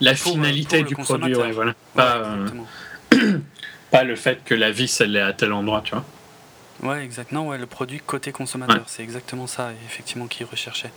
la 0.00 0.16
finalité 0.16 0.82
du 0.82 0.96
produit, 0.96 1.36
ouais, 1.36 1.52
voilà. 1.52 1.74
Pas, 1.94 2.16
euh, 2.16 2.48
pas 3.92 4.02
le 4.02 4.16
fait 4.16 4.42
que 4.44 4.52
la 4.52 4.72
vis, 4.72 5.00
elle 5.00 5.14
est 5.14 5.20
à 5.20 5.32
tel 5.32 5.52
endroit, 5.52 5.80
tu 5.84 5.94
vois. 5.94 6.04
Ouais, 6.82 7.04
exactement. 7.04 7.46
Ouais, 7.46 7.56
le 7.56 7.66
produit 7.66 8.00
côté 8.04 8.32
consommateur, 8.32 8.82
c'est 8.88 9.04
exactement 9.04 9.46
ça, 9.46 9.70
effectivement, 9.86 10.26
qu'il 10.26 10.44
recherchait. 10.44 10.90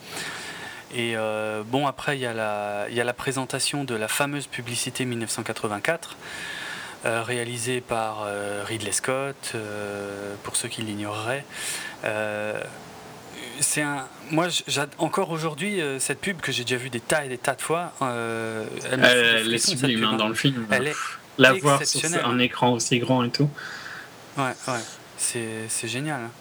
Et 0.91 1.15
euh, 1.15 1.61
bon, 1.63 1.85
après, 1.85 2.17
il 2.17 2.21
y, 2.21 2.25
a 2.25 2.33
la, 2.33 2.87
y 2.89 2.99
a 2.99 3.03
la 3.03 3.13
présentation 3.13 3.83
de 3.83 3.93
la 3.93 4.07
fameuse 4.07 4.47
publicité 4.47 5.05
1984, 5.05 6.17
réalisée 7.03 7.79
par 7.79 8.25
Ridley 8.65 8.91
Scott, 8.91 9.55
pour 10.43 10.55
ceux 10.55 10.67
qui 10.67 10.81
l'ignoreraient 10.81 11.45
c'est 13.59 13.81
un. 13.81 14.07
Moi, 14.31 14.47
encore 14.97 15.31
aujourd'hui, 15.31 15.81
euh, 15.81 15.99
cette 15.99 16.19
pub 16.19 16.41
que 16.41 16.51
j'ai 16.51 16.63
déjà 16.63 16.77
vue 16.77 16.89
des 16.89 16.99
tas 16.99 17.25
et 17.25 17.29
des 17.29 17.37
tas 17.37 17.55
de 17.55 17.61
fois, 17.61 17.93
euh, 18.01 18.65
elle, 18.91 19.53
est 19.53 19.57
sublime 19.57 20.03
hein, 20.03 20.17
dans 20.17 20.27
le 20.27 20.35
film. 20.35 20.65
Elle 20.71 20.87
est 20.87 20.95
La 21.37 21.53
voir 21.53 21.85
sur 21.85 22.09
un 22.25 22.39
écran 22.39 22.73
aussi 22.73 22.99
grand 22.99 23.23
et 23.23 23.29
tout. 23.29 23.49
Ouais, 24.37 24.53
ouais, 24.67 24.79
c'est 25.17 25.87
génial. 25.87 26.21
Hein. 26.21 26.31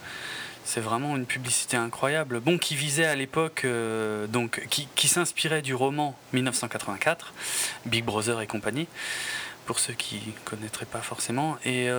C'est 0.63 0.79
vraiment 0.79 1.17
une 1.17 1.25
publicité 1.25 1.75
incroyable. 1.75 2.39
Bon, 2.39 2.57
qui 2.57 2.75
visait 2.75 3.05
à 3.05 3.15
l'époque, 3.15 3.63
euh, 3.65 4.27
donc, 4.27 4.65
qui, 4.69 4.87
qui 4.95 5.07
s'inspirait 5.07 5.61
du 5.61 5.75
roman 5.75 6.17
1984, 6.33 7.33
Big 7.85 8.05
Brother 8.05 8.39
et 8.41 8.47
compagnie, 8.47 8.87
pour 9.65 9.79
ceux 9.79 9.93
qui 9.93 10.15
ne 10.15 10.49
connaîtraient 10.49 10.85
pas 10.85 11.01
forcément. 11.01 11.57
Et 11.65 11.89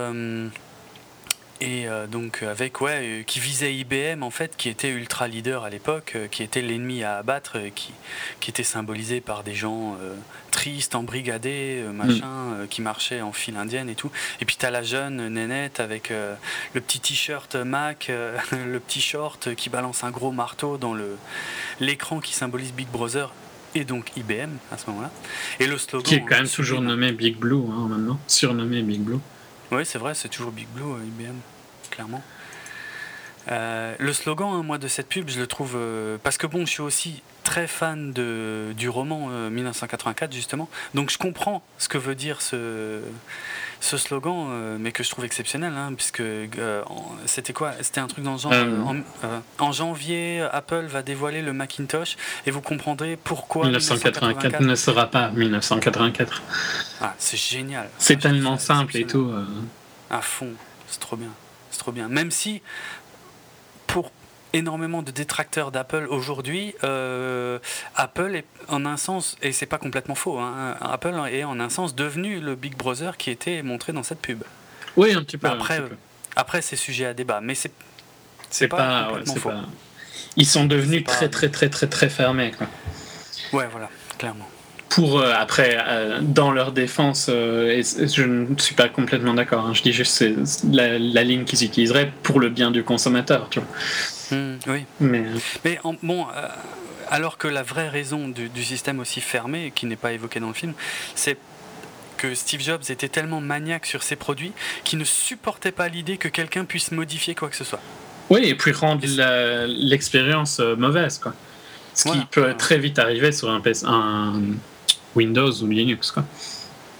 et 1.62 1.86
euh, 1.86 2.08
donc 2.08 2.42
avec 2.42 2.80
ouais 2.80 3.00
euh, 3.02 3.22
qui 3.22 3.38
visait 3.38 3.72
IBM 3.72 4.24
en 4.24 4.30
fait 4.30 4.56
qui 4.56 4.68
était 4.68 4.90
ultra 4.90 5.28
leader 5.28 5.62
à 5.62 5.70
l'époque 5.70 6.14
euh, 6.16 6.26
qui 6.26 6.42
était 6.42 6.60
l'ennemi 6.60 7.04
à 7.04 7.18
abattre 7.18 7.58
qui, 7.72 7.92
qui 8.40 8.50
était 8.50 8.64
symbolisé 8.64 9.20
par 9.20 9.44
des 9.44 9.54
gens 9.54 9.96
tristes 10.50 10.96
embrigadés 10.96 11.84
machin 11.92 12.64
mm. 12.64 12.68
qui 12.68 12.82
marchaient 12.82 13.20
en 13.20 13.32
file 13.32 13.56
indienne 13.56 13.88
et 13.88 13.94
tout. 13.94 14.10
Et 14.40 14.44
puis 14.44 14.56
t'as 14.58 14.70
la 14.70 14.82
jeune 14.82 15.28
nénette 15.28 15.78
avec 15.78 16.10
le 16.10 16.80
petit 16.80 17.00
t-shirt 17.00 17.54
Mac 17.54 18.10
le 18.52 18.80
petit 18.80 19.00
short 19.00 19.54
qui 19.54 19.70
balance 19.70 20.02
un 20.04 20.10
gros 20.10 20.32
marteau 20.32 20.78
dans 20.78 20.94
le 20.94 21.16
l'écran 21.80 22.20
qui 22.20 22.34
symbolise 22.34 22.72
Big 22.72 22.88
Brother 22.88 23.32
et 23.74 23.84
donc 23.84 24.12
IBM 24.16 24.50
à 24.72 24.78
ce 24.78 24.90
moment-là. 24.90 25.10
Et 25.60 25.66
le 25.66 25.78
slogan 25.78 26.04
qui 26.04 26.14
est 26.16 26.20
quand 26.20 26.36
même 26.36 26.48
toujours 26.48 26.80
nommé 26.80 27.12
Big 27.12 27.36
Blue 27.36 27.64
hein, 27.70 27.86
maintenant. 27.88 28.18
Surnommé 28.26 28.82
Big 28.82 29.00
Blue. 29.00 29.20
Oui, 29.70 29.86
c'est 29.86 29.98
vrai, 29.98 30.14
c'est 30.14 30.28
toujours 30.28 30.52
Big 30.52 30.66
Blue, 30.74 30.96
IBM 31.06 31.36
clairement. 31.92 32.22
Euh, 33.50 33.94
le 33.98 34.12
slogan, 34.12 34.48
hein, 34.52 34.62
moi, 34.62 34.78
de 34.78 34.88
cette 34.88 35.08
pub, 35.08 35.28
je 35.28 35.40
le 35.40 35.46
trouve. 35.46 35.74
Euh, 35.76 36.16
parce 36.22 36.38
que 36.38 36.46
bon, 36.46 36.64
je 36.64 36.70
suis 36.70 36.82
aussi 36.82 37.22
très 37.42 37.66
fan 37.66 38.12
de, 38.12 38.72
du 38.76 38.88
roman 38.88 39.26
1984, 39.50 40.30
euh, 40.30 40.34
justement. 40.34 40.68
Donc 40.94 41.10
je 41.10 41.18
comprends 41.18 41.62
ce 41.76 41.88
que 41.88 41.98
veut 41.98 42.14
dire 42.14 42.40
ce, 42.40 43.00
ce 43.80 43.96
slogan, 43.96 44.78
mais 44.78 44.92
que 44.92 45.02
je 45.02 45.10
trouve 45.10 45.24
exceptionnel, 45.24 45.72
hein, 45.76 45.92
puisque 45.92 46.22
c'était 47.26 47.52
quoi? 47.52 47.72
C'était 47.80 48.00
un 48.00 48.06
truc 48.06 48.24
dans 48.24 48.34
le 48.34 48.38
genre. 48.38 48.52
En, 49.58 49.72
janvier, 49.72 50.46
Apple 50.52 50.86
va 50.86 51.02
dévoiler 51.02 51.42
le 51.42 51.52
Macintosh, 51.52 52.16
et 52.46 52.52
vous 52.52 52.60
comprendrez 52.60 53.16
pourquoi. 53.16 53.64
1984, 53.64 54.60
ne 54.60 54.74
sera 54.76 55.06
pas 55.06 55.30
1984. 55.30 56.42
Ah, 57.00 57.14
c'est 57.18 57.36
génial. 57.36 57.88
C'est 57.98 58.20
tellement 58.20 58.56
simple 58.56 58.96
et 58.96 59.04
tout. 59.04 59.32
À 60.10 60.20
fond, 60.20 60.52
c'est 60.86 61.00
trop 61.00 61.16
bien 61.16 61.30
trop 61.82 61.90
bien. 61.90 62.08
Même 62.08 62.30
si, 62.30 62.62
pour 63.88 64.12
énormément 64.52 65.02
de 65.02 65.10
détracteurs 65.10 65.72
d'Apple 65.72 66.06
aujourd'hui, 66.08 66.74
euh, 66.84 67.58
Apple 67.96 68.36
est 68.36 68.44
en 68.68 68.86
un 68.86 68.96
sens, 68.96 69.36
et 69.42 69.50
c'est 69.50 69.66
pas 69.66 69.78
complètement 69.78 70.14
faux, 70.14 70.38
hein, 70.38 70.76
Apple 70.80 71.14
est 71.30 71.42
en 71.42 71.58
un 71.58 71.70
sens 71.70 71.96
devenu 71.96 72.38
le 72.38 72.54
Big 72.54 72.76
Brother 72.76 73.16
qui 73.16 73.30
était 73.30 73.62
montré 73.62 73.92
dans 73.92 74.04
cette 74.04 74.20
pub. 74.20 74.44
Oui, 74.96 75.12
un 75.12 75.24
petit 75.24 75.38
peu. 75.38 75.48
Après, 75.48 75.82
après 76.36 76.62
c'est 76.62 76.76
sujet 76.76 77.06
à 77.06 77.14
débat, 77.14 77.40
mais 77.40 77.56
c'est 77.56 77.72
c'est 78.48 78.68
pas, 78.68 79.08
complètement 79.08 79.34
faux. 79.34 79.50
Ils 80.36 80.46
sont 80.46 80.66
devenus 80.66 81.02
très, 81.04 81.28
très, 81.30 81.48
très, 81.48 81.68
très, 81.68 81.88
très 81.88 82.08
fermés. 82.08 82.52
Ouais, 83.52 83.66
voilà, 83.72 83.88
clairement. 84.18 84.48
Pour 84.92 85.20
euh, 85.20 85.32
après, 85.34 85.78
euh, 85.88 86.18
dans 86.20 86.52
leur 86.52 86.70
défense, 86.70 87.28
euh, 87.30 87.70
et 87.70 87.82
je 87.82 88.22
ne 88.24 88.58
suis 88.58 88.74
pas 88.74 88.90
complètement 88.90 89.32
d'accord. 89.32 89.64
Hein. 89.64 89.72
je 89.72 89.80
dis 89.80 89.92
juste 89.92 90.12
c'est 90.12 90.34
la, 90.70 90.98
la, 90.98 91.24
ligne 91.24 91.44
qu'ils 91.44 91.64
utiliseraient 91.64 92.12
pour 92.22 92.40
le 92.40 92.50
bien 92.50 92.70
du 92.70 92.84
consommateur. 92.84 93.48
Tu 93.48 93.60
vois. 93.60 94.38
Mmh, 94.38 94.58
oui. 94.66 94.84
Mais, 95.00 95.24
Mais 95.64 95.78
en, 95.84 95.94
bon, 96.02 96.26
alors 97.08 97.38
que 97.38 97.48
la 97.48 97.62
vraie 97.62 97.88
raison 97.88 98.28
du, 98.28 98.50
du 98.50 98.62
système 98.62 99.00
aussi 99.00 99.22
fermé, 99.22 99.72
qui 99.74 99.86
n'est 99.86 99.96
pas 99.96 100.12
évoqué 100.12 100.40
dans 100.40 100.48
le 100.48 100.54
film, 100.54 100.74
c'est 101.14 101.38
que 102.18 102.34
Steve 102.34 102.60
Jobs 102.60 102.82
était 102.90 103.08
tellement 103.08 103.40
maniaque 103.40 103.86
sur 103.86 104.02
ses 104.02 104.16
produits 104.16 104.52
qu'il 104.84 104.98
ne 104.98 105.04
supportait 105.04 105.72
pas 105.72 105.88
l'idée 105.88 106.18
que 106.18 106.28
quelqu'un 106.28 106.66
puisse 106.66 106.92
modifier 106.92 107.34
quoi 107.34 107.48
que 107.48 107.56
ce 107.56 107.64
soit. 107.64 107.80
Oui, 108.28 108.42
et 108.44 108.54
puis 108.54 108.72
rendre 108.72 109.02
l'expérience 109.66 110.60
mauvaise, 110.60 111.18
quoi. 111.18 111.32
Ce 111.94 112.10
qui 112.10 112.24
peut 112.30 112.54
très 112.56 112.78
vite 112.78 112.98
arriver 112.98 113.32
sur 113.32 113.50
un, 113.50 113.60
un 113.84 114.40
Windows 115.14 115.52
ou 115.62 115.66
Linux, 115.66 116.10
quoi. 116.10 116.24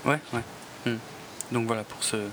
Ouais, 0.05 0.19
ouais. 0.33 0.43
Hmm. 0.87 0.99
Donc 1.53 1.67
voilà, 1.67 1.85
pour 1.85 2.03
ceux 2.03 2.29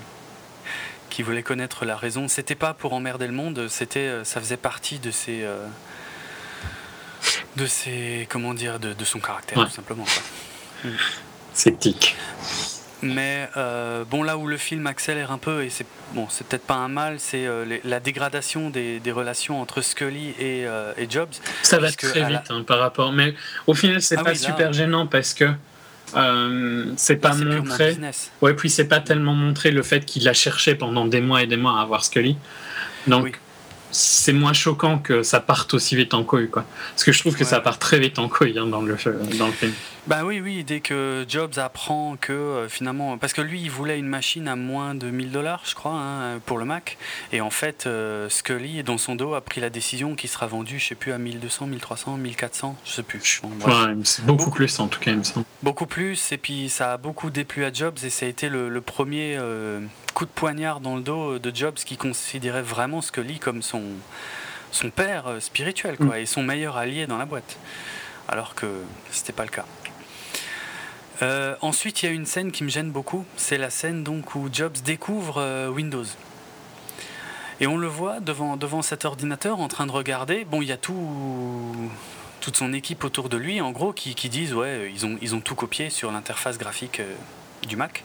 qui 1.08 1.22
voulaient 1.22 1.42
connaître 1.42 1.84
la 1.84 1.96
raison, 1.96 2.28
c'était 2.28 2.54
pas 2.54 2.74
pour 2.74 2.92
emmerder 2.92 3.26
le 3.26 3.32
monde, 3.32 3.66
c'était, 3.68 4.00
euh, 4.00 4.24
ça 4.24 4.40
faisait 4.40 4.56
partie 4.56 4.98
de 4.98 5.10
ses, 5.10 5.42
euh, 5.42 5.66
de 7.56 7.66
ses, 7.66 8.26
comment 8.30 8.54
dire, 8.54 8.78
de, 8.78 8.92
de 8.92 9.04
son 9.04 9.18
caractère, 9.18 9.64
tout 9.64 9.74
simplement. 9.74 10.06
Hmm. 10.84 10.90
Sceptique. 11.52 12.16
Mais 13.02 13.48
euh, 13.56 14.04
bon, 14.04 14.22
là 14.22 14.36
où 14.36 14.46
le 14.46 14.56
film 14.56 14.86
accélère 14.86 15.30
un 15.30 15.38
peu, 15.38 15.64
et 15.64 15.70
c'est 15.70 15.86
bon, 16.12 16.26
c'est 16.28 16.46
peut-être 16.46 16.66
pas 16.66 16.74
un 16.74 16.88
mal, 16.88 17.16
c'est 17.18 17.46
euh, 17.46 17.78
la 17.84 18.00
dégradation 18.00 18.68
des, 18.70 19.00
des, 19.00 19.12
relations 19.12 19.60
entre 19.60 19.80
Scully 19.80 20.30
et, 20.38 20.66
euh, 20.66 20.92
et 20.98 21.08
Jobs. 21.08 21.30
Ça 21.62 21.78
va 21.78 21.90
très 21.90 22.24
vite 22.24 22.50
hein, 22.50 22.62
par 22.66 22.78
rapport, 22.78 23.12
mais 23.12 23.34
au 23.66 23.74
final, 23.74 24.02
c'est 24.02 24.18
ah 24.18 24.24
pas 24.24 24.34
super 24.34 24.72
gênant 24.72 25.06
parce 25.06 25.32
que 25.32 25.46
c'est 26.96 27.16
pas 27.16 27.34
montré. 27.34 27.96
Ouais, 28.42 28.54
puis 28.54 28.70
c'est 28.70 28.88
pas 28.88 29.00
tellement 29.00 29.34
montré 29.34 29.70
le 29.70 29.82
fait 29.82 30.04
qu'il 30.04 30.28
a 30.28 30.32
cherché 30.32 30.74
pendant 30.74 31.06
des 31.06 31.20
mois 31.20 31.42
et 31.42 31.46
des 31.46 31.56
mois 31.56 31.78
à 31.78 31.82
avoir 31.82 32.04
Scully. 32.04 32.36
Donc 33.06 33.40
c'est 33.92 34.32
moins 34.32 34.52
choquant 34.52 34.98
que 34.98 35.22
ça 35.22 35.40
parte 35.40 35.74
aussi 35.74 35.96
vite 35.96 36.14
en 36.14 36.22
couille, 36.22 36.48
quoi. 36.48 36.64
Parce 36.90 37.04
que 37.04 37.12
je 37.12 37.18
trouve 37.18 37.36
que 37.36 37.44
ça 37.44 37.60
part 37.60 37.78
très 37.78 37.98
vite 37.98 38.18
en 38.18 38.28
couille 38.28 38.58
hein, 38.58 38.66
dans, 38.66 38.82
le, 38.82 38.96
dans 39.38 39.46
le 39.46 39.52
film. 39.52 39.72
Bah 40.06 40.24
oui, 40.24 40.40
oui, 40.40 40.64
dès 40.64 40.80
que 40.80 41.24
Jobs 41.28 41.58
apprend 41.58 42.16
que 42.20 42.32
euh, 42.32 42.68
finalement. 42.68 43.18
Parce 43.18 43.32
que 43.32 43.42
lui, 43.42 43.60
il 43.60 43.70
voulait 43.70 43.98
une 43.98 44.06
machine 44.06 44.48
à 44.48 44.56
moins 44.56 44.94
de 44.94 45.10
1000 45.10 45.30
dollars, 45.30 45.62
je 45.64 45.74
crois, 45.74 45.92
hein, 45.92 46.38
pour 46.46 46.58
le 46.58 46.64
Mac. 46.64 46.96
Et 47.32 47.40
en 47.40 47.50
fait, 47.50 47.86
euh, 47.86 48.28
Scully, 48.28 48.82
dans 48.82 48.98
son 48.98 49.14
dos, 49.14 49.34
a 49.34 49.40
pris 49.40 49.60
la 49.60 49.70
décision 49.70 50.14
qu'il 50.14 50.30
sera 50.30 50.46
vendu, 50.46 50.78
je 50.78 50.88
sais 50.88 50.94
plus, 50.94 51.12
à 51.12 51.18
1200, 51.18 51.66
1300, 51.66 52.16
1400, 52.16 52.76
je 52.84 52.90
sais 52.90 53.02
plus. 53.02 53.42
c'est 54.04 54.24
beaucoup, 54.24 54.50
plus 54.50 54.80
en 54.80 54.88
tout 54.88 55.00
cas, 55.00 55.10
il 55.10 55.18
me 55.18 55.22
semble. 55.22 55.46
Beaucoup 55.62 55.86
plus, 55.86 56.32
et 56.32 56.38
puis 56.38 56.70
ça 56.70 56.94
a 56.94 56.96
beaucoup 56.96 57.30
déplu 57.30 57.64
à 57.64 57.72
Jobs, 57.72 57.98
et 58.02 58.10
ça 58.10 58.26
a 58.26 58.28
été 58.28 58.48
le, 58.48 58.80
premier. 58.80 59.36
Euh, 59.38 59.80
coup 60.14 60.24
de 60.24 60.30
poignard 60.30 60.80
dans 60.80 60.96
le 60.96 61.02
dos 61.02 61.38
de 61.38 61.54
Jobs 61.54 61.74
qui 61.74 61.96
considérait 61.96 62.62
vraiment 62.62 63.00
Scully 63.00 63.38
comme 63.38 63.62
son, 63.62 63.82
son 64.72 64.90
père 64.90 65.36
spirituel 65.38 65.96
quoi, 65.96 66.16
mm. 66.16 66.20
et 66.20 66.26
son 66.26 66.42
meilleur 66.42 66.76
allié 66.76 67.06
dans 67.06 67.16
la 67.16 67.26
boîte. 67.26 67.58
Alors 68.28 68.54
que 68.54 68.66
c'était 69.10 69.32
pas 69.32 69.44
le 69.44 69.50
cas. 69.50 69.64
Euh, 71.22 71.54
ensuite, 71.60 72.02
il 72.02 72.06
y 72.06 72.08
a 72.08 72.12
une 72.12 72.26
scène 72.26 72.50
qui 72.52 72.64
me 72.64 72.68
gêne 72.68 72.90
beaucoup. 72.90 73.24
C'est 73.36 73.58
la 73.58 73.70
scène 73.70 74.02
donc 74.04 74.34
où 74.34 74.48
Jobs 74.52 74.76
découvre 74.84 75.38
euh, 75.38 75.68
Windows. 75.68 76.04
Et 77.60 77.66
on 77.66 77.76
le 77.76 77.86
voit 77.86 78.20
devant, 78.20 78.56
devant 78.56 78.80
cet 78.80 79.04
ordinateur 79.04 79.60
en 79.60 79.68
train 79.68 79.86
de 79.86 79.92
regarder. 79.92 80.44
Bon, 80.44 80.62
il 80.62 80.68
y 80.68 80.72
a 80.72 80.78
tout, 80.78 81.74
toute 82.40 82.56
son 82.56 82.72
équipe 82.72 83.04
autour 83.04 83.28
de 83.28 83.36
lui, 83.36 83.60
en 83.60 83.70
gros, 83.70 83.92
qui, 83.92 84.14
qui 84.14 84.30
disent 84.30 84.54
ouais, 84.54 84.90
ils 84.94 85.04
ont, 85.04 85.18
ils 85.20 85.34
ont 85.34 85.40
tout 85.40 85.54
copié 85.54 85.90
sur 85.90 86.10
l'interface 86.10 86.56
graphique 86.56 87.02
du 87.68 87.76
Mac. 87.76 88.02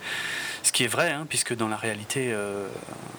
Ce 0.65 0.71
qui 0.71 0.83
est 0.83 0.87
vrai, 0.87 1.11
hein, 1.11 1.27
puisque 1.29 1.55
dans 1.55 1.67
la 1.67 1.77
réalité, 1.77 2.33
euh, 2.33 2.67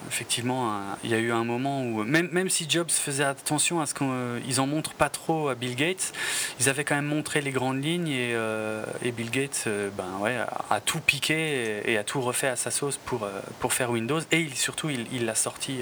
effectivement, 0.09 0.81
il 1.05 1.11
y 1.11 1.13
a 1.13 1.17
eu 1.17 1.31
un 1.31 1.45
moment 1.45 1.81
où, 1.81 2.03
même, 2.03 2.27
même 2.33 2.49
si 2.49 2.69
Jobs 2.69 2.91
faisait 2.91 3.23
attention 3.23 3.79
à 3.79 3.85
ce 3.85 3.93
qu'ils 3.93 4.05
euh, 4.05 4.57
en 4.57 4.67
montrent 4.67 4.91
pas 4.91 5.07
trop 5.07 5.47
à 5.47 5.55
Bill 5.55 5.77
Gates, 5.77 6.11
ils 6.59 6.67
avaient 6.67 6.83
quand 6.83 6.95
même 6.95 7.05
montré 7.05 7.39
les 7.39 7.51
grandes 7.51 7.81
lignes 7.81 8.09
et, 8.09 8.33
euh, 8.33 8.83
Bill 9.15 9.31
Gates 9.31 9.69
ben, 9.95 10.09
ouais, 10.19 10.37
a, 10.69 10.81
tout 10.81 10.99
piqué 10.99 11.89
et, 11.89 11.97
a 11.97 12.03
tout 12.03 12.19
refait 12.19 12.49
à 12.49 12.57
sa 12.57 12.69
sauce 12.69 12.97
pour, 12.97 13.25
pour 13.61 13.71
faire 13.71 13.91
Windows. 13.91 14.19
Et 14.33 14.49
surtout, 14.53 14.89
il 14.89 15.25
l'a 15.25 15.35
sorti 15.35 15.79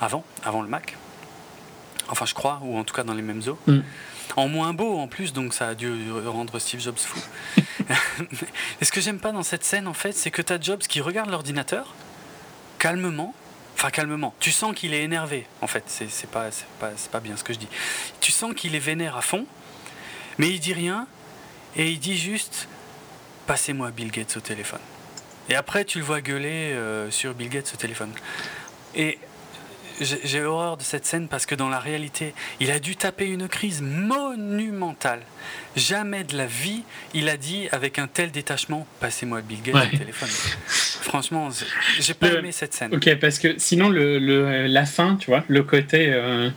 avant, 0.00 0.22
avant 0.44 0.62
le 0.62 0.68
Mac. 0.68 0.96
Enfin, 2.08 2.24
je 2.24 2.34
crois, 2.34 2.60
ou 2.62 2.78
en 2.78 2.84
tout 2.84 2.94
cas 2.94 3.02
dans 3.02 3.14
les 3.14 3.22
mêmes 3.22 3.42
eaux. 3.48 3.58
Mm 3.66 3.80
en 4.36 4.48
moins 4.48 4.72
beau 4.72 4.98
en 4.98 5.08
plus, 5.08 5.32
donc 5.32 5.54
ça 5.54 5.68
a 5.68 5.74
dû 5.74 5.92
rendre 6.26 6.58
Steve 6.58 6.80
Jobs 6.80 6.98
fou. 6.98 7.20
et 8.80 8.84
ce 8.84 8.92
que 8.92 9.00
j'aime 9.00 9.18
pas 9.18 9.32
dans 9.32 9.42
cette 9.42 9.64
scène, 9.64 9.88
en 9.88 9.94
fait, 9.94 10.12
c'est 10.12 10.30
que 10.30 10.42
tu 10.42 10.52
as 10.52 10.60
Jobs 10.60 10.80
qui 10.80 11.00
regarde 11.00 11.30
l'ordinateur, 11.30 11.94
calmement, 12.78 13.34
enfin 13.74 13.90
calmement, 13.90 14.34
tu 14.40 14.50
sens 14.50 14.74
qu'il 14.74 14.94
est 14.94 15.02
énervé, 15.02 15.46
en 15.60 15.66
fait, 15.66 15.84
c'est 15.86 16.30
pas, 16.30 16.48
pas, 16.78 16.90
pas 17.10 17.20
bien 17.20 17.36
ce 17.36 17.44
que 17.44 17.52
je 17.52 17.58
dis. 17.58 17.68
Tu 18.20 18.32
sens 18.32 18.54
qu'il 18.54 18.74
est 18.74 18.80
vénère 18.80 19.16
à 19.16 19.22
fond, 19.22 19.46
mais 20.38 20.50
il 20.50 20.60
dit 20.60 20.72
rien, 20.72 21.06
et 21.76 21.90
il 21.90 21.98
dit 21.98 22.18
juste, 22.18 22.68
passez-moi 23.46 23.90
Bill 23.90 24.10
Gates 24.10 24.36
au 24.36 24.40
téléphone. 24.40 24.80
Et 25.48 25.54
après, 25.54 25.84
tu 25.84 25.98
le 25.98 26.04
vois 26.04 26.20
gueuler 26.20 26.72
euh, 26.72 27.10
sur 27.10 27.34
Bill 27.34 27.48
Gates 27.48 27.72
au 27.74 27.76
téléphone. 27.76 28.12
Et 28.94 29.18
j'ai 30.04 30.42
horreur 30.42 30.76
de 30.76 30.82
cette 30.82 31.06
scène 31.06 31.28
parce 31.28 31.46
que 31.46 31.54
dans 31.54 31.68
la 31.68 31.78
réalité, 31.78 32.34
il 32.60 32.70
a 32.70 32.78
dû 32.78 32.96
taper 32.96 33.26
une 33.26 33.48
crise 33.48 33.82
monumentale. 33.82 35.20
Jamais 35.76 36.24
de 36.24 36.36
la 36.36 36.46
vie, 36.46 36.82
il 37.14 37.28
a 37.28 37.36
dit 37.36 37.68
avec 37.72 37.98
un 37.98 38.06
tel 38.06 38.30
détachement 38.30 38.86
Passez-moi 39.00 39.40
Bill 39.42 39.62
Gates 39.62 39.88
au 39.92 39.96
téléphone. 39.96 40.28
Franchement, 40.66 41.48
j'ai 41.98 42.14
pas 42.14 42.28
aimé 42.32 42.52
cette 42.52 42.74
scène. 42.74 42.94
Ok, 42.94 43.14
parce 43.20 43.38
que 43.38 43.58
sinon, 43.58 43.88
le, 43.88 44.18
la 44.66 44.86
fin, 44.86 45.16
tu 45.16 45.30
vois, 45.30 45.44
le 45.48 45.62
côté 45.62 46.12
euh, 46.12 46.50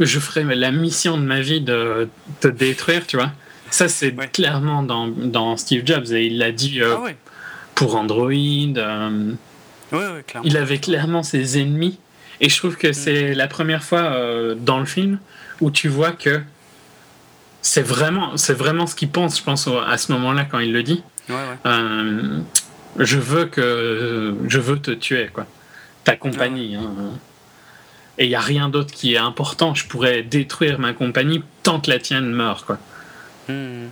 je 0.00 0.18
ferai 0.18 0.42
la 0.54 0.72
mission 0.72 1.16
de 1.16 1.22
ma 1.22 1.40
vie 1.40 1.60
de 1.60 2.08
te 2.40 2.48
détruire, 2.48 3.06
tu 3.06 3.16
vois. 3.16 3.32
Ça, 3.70 3.88
c'est 3.88 4.14
clairement 4.32 4.82
dans, 4.82 5.06
dans, 5.06 5.56
Steve 5.56 5.82
Jobs 5.86 6.12
et 6.12 6.26
il 6.26 6.38
l'a 6.38 6.52
dit 6.52 6.82
euh, 6.82 6.96
ah 6.98 7.10
pour 7.74 7.96
Android. 7.96 8.30
Euh, 8.32 9.32
il 10.44 10.56
avait 10.56 10.78
clairement 10.78 11.22
ses 11.22 11.58
ennemis 11.58 11.98
et 12.42 12.48
je 12.48 12.58
trouve 12.58 12.76
que 12.76 12.92
c'est 12.92 13.34
la 13.34 13.46
première 13.46 13.84
fois 13.84 14.00
euh, 14.00 14.56
dans 14.56 14.80
le 14.80 14.84
film 14.84 15.18
où 15.60 15.70
tu 15.70 15.88
vois 15.88 16.10
que 16.10 16.42
c'est 17.62 17.82
vraiment, 17.82 18.36
c'est 18.36 18.52
vraiment 18.52 18.88
ce 18.88 18.96
qu'il 18.96 19.10
pense, 19.10 19.38
je 19.38 19.44
pense, 19.44 19.68
à 19.86 19.96
ce 19.96 20.10
moment-là 20.10 20.44
quand 20.44 20.58
il 20.58 20.72
le 20.72 20.82
dit. 20.82 21.04
Euh, 21.64 22.40
je 22.98 23.18
veux 23.18 23.44
que 23.44 24.34
je 24.48 24.58
veux 24.58 24.80
te 24.80 24.90
tuer, 24.90 25.30
quoi. 25.32 25.46
Ta 26.02 26.16
compagnie. 26.16 26.74
Hein. 26.74 26.90
Et 28.18 28.24
il 28.24 28.28
n'y 28.28 28.34
a 28.34 28.40
rien 28.40 28.68
d'autre 28.68 28.92
qui 28.92 29.14
est 29.14 29.18
important. 29.18 29.76
Je 29.76 29.86
pourrais 29.86 30.24
détruire 30.24 30.80
ma 30.80 30.92
compagnie 30.92 31.44
tant 31.62 31.78
que 31.78 31.90
la 31.90 32.00
tienne 32.00 32.32
meurt, 32.32 32.66
quoi. 32.66 32.78
Hmm. 33.48 33.86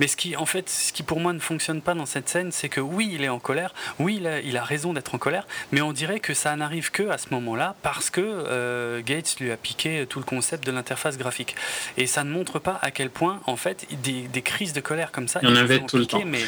Mais 0.00 0.08
ce 0.08 0.16
qui, 0.16 0.36
en 0.36 0.46
fait, 0.46 0.68
ce 0.68 0.92
qui 0.92 1.02
pour 1.02 1.20
moi 1.20 1.32
ne 1.32 1.38
fonctionne 1.38 1.82
pas 1.82 1.94
dans 1.94 2.06
cette 2.06 2.28
scène, 2.28 2.52
c'est 2.52 2.68
que 2.68 2.80
oui, 2.80 3.10
il 3.12 3.24
est 3.24 3.28
en 3.28 3.38
colère, 3.38 3.74
oui, 3.98 4.16
il 4.20 4.26
a, 4.26 4.40
il 4.40 4.56
a 4.56 4.64
raison 4.64 4.92
d'être 4.92 5.14
en 5.14 5.18
colère, 5.18 5.46
mais 5.70 5.80
on 5.80 5.92
dirait 5.92 6.20
que 6.20 6.34
ça 6.34 6.54
n'arrive 6.56 6.90
que 6.90 7.08
à 7.08 7.18
ce 7.18 7.28
moment-là 7.30 7.74
parce 7.82 8.10
que 8.10 8.20
euh, 8.20 9.02
Gates 9.04 9.36
lui 9.40 9.50
a 9.50 9.56
piqué 9.56 10.06
tout 10.08 10.18
le 10.18 10.24
concept 10.24 10.66
de 10.66 10.72
l'interface 10.72 11.18
graphique. 11.18 11.56
Et 11.96 12.06
ça 12.06 12.24
ne 12.24 12.30
montre 12.30 12.58
pas 12.58 12.78
à 12.82 12.90
quel 12.90 13.10
point, 13.10 13.40
en 13.46 13.56
fait, 13.56 13.86
des, 14.02 14.28
des 14.28 14.42
crises 14.42 14.72
de 14.72 14.80
colère 14.80 15.12
comme 15.12 15.28
ça, 15.28 15.40
il 15.42 15.48
y 15.48 15.52
en 15.52 15.56
avait 15.56 15.80
tout 15.80 15.98
le 15.98 16.06
temps. 16.06 16.22
Mais 16.24 16.42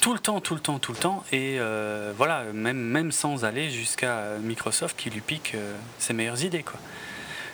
tout 0.00 0.14
le 0.14 0.18
temps, 0.18 0.40
tout 0.40 0.54
le 0.54 0.60
temps, 0.60 0.78
tout 0.78 0.92
le 0.92 0.98
temps, 0.98 1.24
et 1.30 1.56
euh, 1.58 2.12
voilà, 2.16 2.44
même, 2.54 2.78
même 2.78 3.12
sans 3.12 3.44
aller 3.44 3.70
jusqu'à 3.70 4.38
Microsoft 4.42 4.98
qui 4.98 5.10
lui 5.10 5.20
pique 5.20 5.52
euh, 5.54 5.74
ses 5.98 6.14
meilleures 6.14 6.42
idées, 6.42 6.62
quoi. 6.62 6.80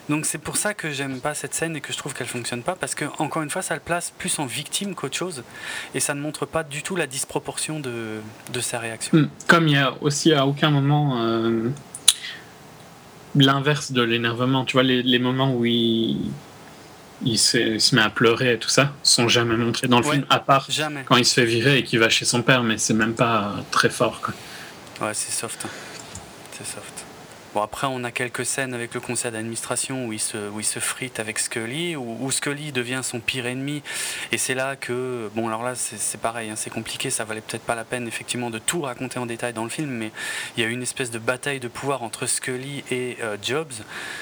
Donc 0.09 0.25
c'est 0.25 0.39
pour 0.39 0.57
ça 0.57 0.75
que 0.75 0.91
j'aime 0.91 1.21
pas 1.21 1.35
cette 1.35 1.55
scène 1.55 1.77
et 1.77 1.81
que 1.81 1.93
je 1.93 1.99
trouve 1.99 2.15
qu'elle 2.15 2.27
fonctionne 2.27 2.63
pas 2.63 2.77
parce 2.77 2.95
que 2.95 3.07
encore 3.19 3.43
une 3.43 3.51
fois 3.51 3.63
ça 3.63 3.75
le 3.75 3.81
place 3.81 4.13
plus 4.17 4.39
en 4.39 4.47
victime 4.47 4.95
qu'autre 4.95 5.17
chose 5.17 5.43
et 5.95 6.01
ça 6.01 6.15
ne 6.15 6.21
montre 6.21 6.47
pas 6.47 6.63
du 6.63 6.83
tout 6.83 6.95
la 6.95 7.07
disproportion 7.07 7.81
de, 7.81 8.21
de 8.53 8.61
sa 8.61 8.79
réaction. 8.79 9.19
Hmm. 9.19 9.29
Comme 9.49 9.67
il 9.69 9.75
y 9.75 9.79
a 9.79 9.95
aussi 10.01 10.33
à 10.33 10.47
aucun 10.47 10.71
moment 10.71 11.21
euh, 11.21 11.71
l'inverse 13.35 13.91
de 13.93 14.03
l'énervement, 14.03 14.65
tu 14.65 14.75
vois 14.75 14.85
les, 14.85 15.03
les, 15.03 15.19
moments 15.19 15.53
où 15.53 15.65
il, 15.65 16.31
il, 17.25 17.39
se, 17.39 17.79
se, 17.81 17.95
met 17.95 18.03
à 18.03 18.11
pleurer 18.11 18.53
et 18.53 18.59
tout 18.59 18.69
ça 18.69 18.93
sont 19.03 19.29
jamais 19.29 19.57
montrés 19.57 19.89
dans 19.89 19.99
le 19.99 20.05
film 20.05 20.27
à 20.31 20.39
part 20.39 20.67
jamais. 20.69 21.03
quand 21.05 21.17
il 21.17 21.25
se 21.25 21.35
fait 21.35 21.47
virer 21.47 21.79
et 21.79 21.83
qu'il 21.83 21.99
va 21.99 22.09
chez 22.09 22.25
son 22.25 22.43
père 22.43 22.63
mais 22.63 22.79
c'est 22.79 22.95
même 22.95 23.15
pas 23.15 23.57
très 23.73 23.91
fort 23.91 24.21
quoi. 24.21 24.35
Ouais 25.01 25.15
c'est 25.15 25.33
soft, 25.33 25.63
hein. 25.65 25.71
c'est 26.53 26.67
soft. 26.67 26.96
Bon, 27.57 27.63
après, 27.63 27.87
on 27.87 28.05
a 28.05 28.11
quelques 28.11 28.45
scènes 28.45 28.75
avec 28.75 28.93
le 28.93 29.01
conseil 29.01 29.33
d'administration 29.33 30.05
où 30.05 30.13
il 30.13 30.21
se, 30.21 30.37
où 30.37 30.61
frite 30.79 31.19
avec 31.19 31.39
Scully, 31.39 31.97
où, 31.97 32.19
où 32.21 32.31
Scully 32.31 32.71
devient 32.71 33.01
son 33.03 33.19
pire 33.19 33.47
ennemi. 33.47 33.83
Et 34.31 34.37
c'est 34.37 34.53
là 34.53 34.77
que, 34.77 35.31
bon, 35.35 35.49
alors 35.49 35.63
là, 35.63 35.75
c'est 35.75 36.21
pareil, 36.21 36.51
hein, 36.51 36.55
c'est 36.55 36.69
compliqué, 36.69 37.09
ça 37.09 37.25
valait 37.25 37.41
peut-être 37.41 37.63
pas 37.63 37.75
la 37.75 37.85
peine, 37.85 38.07
effectivement, 38.07 38.51
de 38.51 38.59
tout 38.59 38.83
raconter 38.83 39.19
en 39.19 39.25
détail 39.25 39.55
dans 39.55 39.65
le 39.65 39.71
film, 39.71 39.89
mais 39.89 40.13
il 40.59 40.65
y 40.65 40.67
a 40.67 40.69
une 40.69 40.83
espèce 40.83 41.11
de 41.11 41.19
bataille 41.19 41.59
de 41.59 41.69
pouvoir 41.69 42.03
entre 42.03 42.27
Scully 42.27 42.85
et 42.91 43.17
euh, 43.23 43.39
Jobs, 43.43 43.73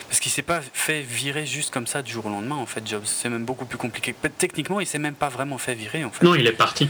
parce 0.08 0.20
qu'il 0.20 0.30
s'est 0.30 0.42
pas 0.42 0.60
fait 0.72 1.00
virer 1.00 1.44
juste 1.44 1.74
comme 1.74 1.88
ça 1.88 2.02
du 2.02 2.12
jour 2.12 2.26
au 2.26 2.30
lendemain, 2.30 2.54
en 2.54 2.66
fait, 2.66 2.86
Jobs. 2.86 3.02
C'est 3.04 3.30
même 3.30 3.44
beaucoup 3.44 3.64
plus 3.64 3.78
compliqué. 3.78 4.14
Techniquement, 4.38 4.78
il 4.78 4.86
s'est 4.86 5.00
même 5.00 5.16
pas 5.16 5.28
vraiment 5.28 5.58
fait 5.58 5.74
virer, 5.74 6.04
en 6.04 6.10
fait. 6.10 6.24
Non, 6.24 6.36
il 6.36 6.46
est 6.46 6.52
parti. 6.52 6.88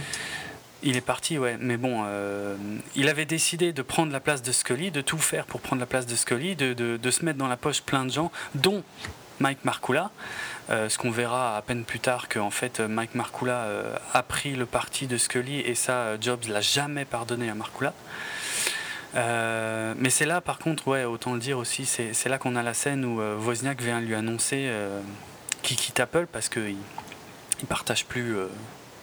Il 0.86 0.98
est 0.98 1.00
parti, 1.00 1.38
ouais. 1.38 1.56
Mais 1.58 1.78
bon, 1.78 2.04
euh, 2.06 2.56
il 2.94 3.08
avait 3.08 3.24
décidé 3.24 3.72
de 3.72 3.80
prendre 3.80 4.12
la 4.12 4.20
place 4.20 4.42
de 4.42 4.52
Scully, 4.52 4.90
de 4.90 5.00
tout 5.00 5.16
faire 5.16 5.46
pour 5.46 5.62
prendre 5.62 5.80
la 5.80 5.86
place 5.86 6.04
de 6.04 6.14
Scully, 6.14 6.56
de, 6.56 7.10
se 7.10 7.24
mettre 7.24 7.38
dans 7.38 7.48
la 7.48 7.56
poche 7.56 7.80
plein 7.80 8.04
de 8.04 8.10
gens, 8.10 8.30
dont 8.54 8.84
Mike 9.40 9.64
Markula. 9.64 10.10
Euh, 10.68 10.90
ce 10.90 10.98
qu'on 10.98 11.10
verra 11.10 11.56
à 11.56 11.62
peine 11.62 11.84
plus 11.84 12.00
tard 12.00 12.28
que 12.28 12.38
fait 12.50 12.80
Mike 12.80 13.14
Markula 13.14 13.64
euh, 13.64 13.96
a 14.12 14.22
pris 14.22 14.54
le 14.54 14.66
parti 14.66 15.06
de 15.06 15.16
Scully 15.18 15.60
et 15.60 15.74
ça 15.74 16.18
Jobs 16.20 16.44
l'a 16.48 16.62
jamais 16.62 17.04
pardonné 17.04 17.50
à 17.50 17.54
Markula. 17.54 17.92
mais 19.14 20.10
c'est 20.10 20.26
là 20.26 20.40
par 20.42 20.58
contre, 20.58 20.88
ouais, 20.88 21.04
autant 21.04 21.32
le 21.32 21.40
dire 21.40 21.58
aussi, 21.58 21.86
c'est 21.86 22.28
là 22.28 22.38
qu'on 22.38 22.56
a 22.56 22.62
la 22.62 22.74
scène 22.74 23.04
où 23.04 23.20
Wozniak 23.20 23.80
vient 23.80 24.00
lui 24.00 24.14
annoncer 24.14 24.70
qu'il 25.62 25.76
quitte 25.76 26.00
Apple 26.00 26.26
parce 26.30 26.48
qu'il 26.48 26.76
ne 27.62 27.66
partage 27.66 28.04
plus 28.06 28.36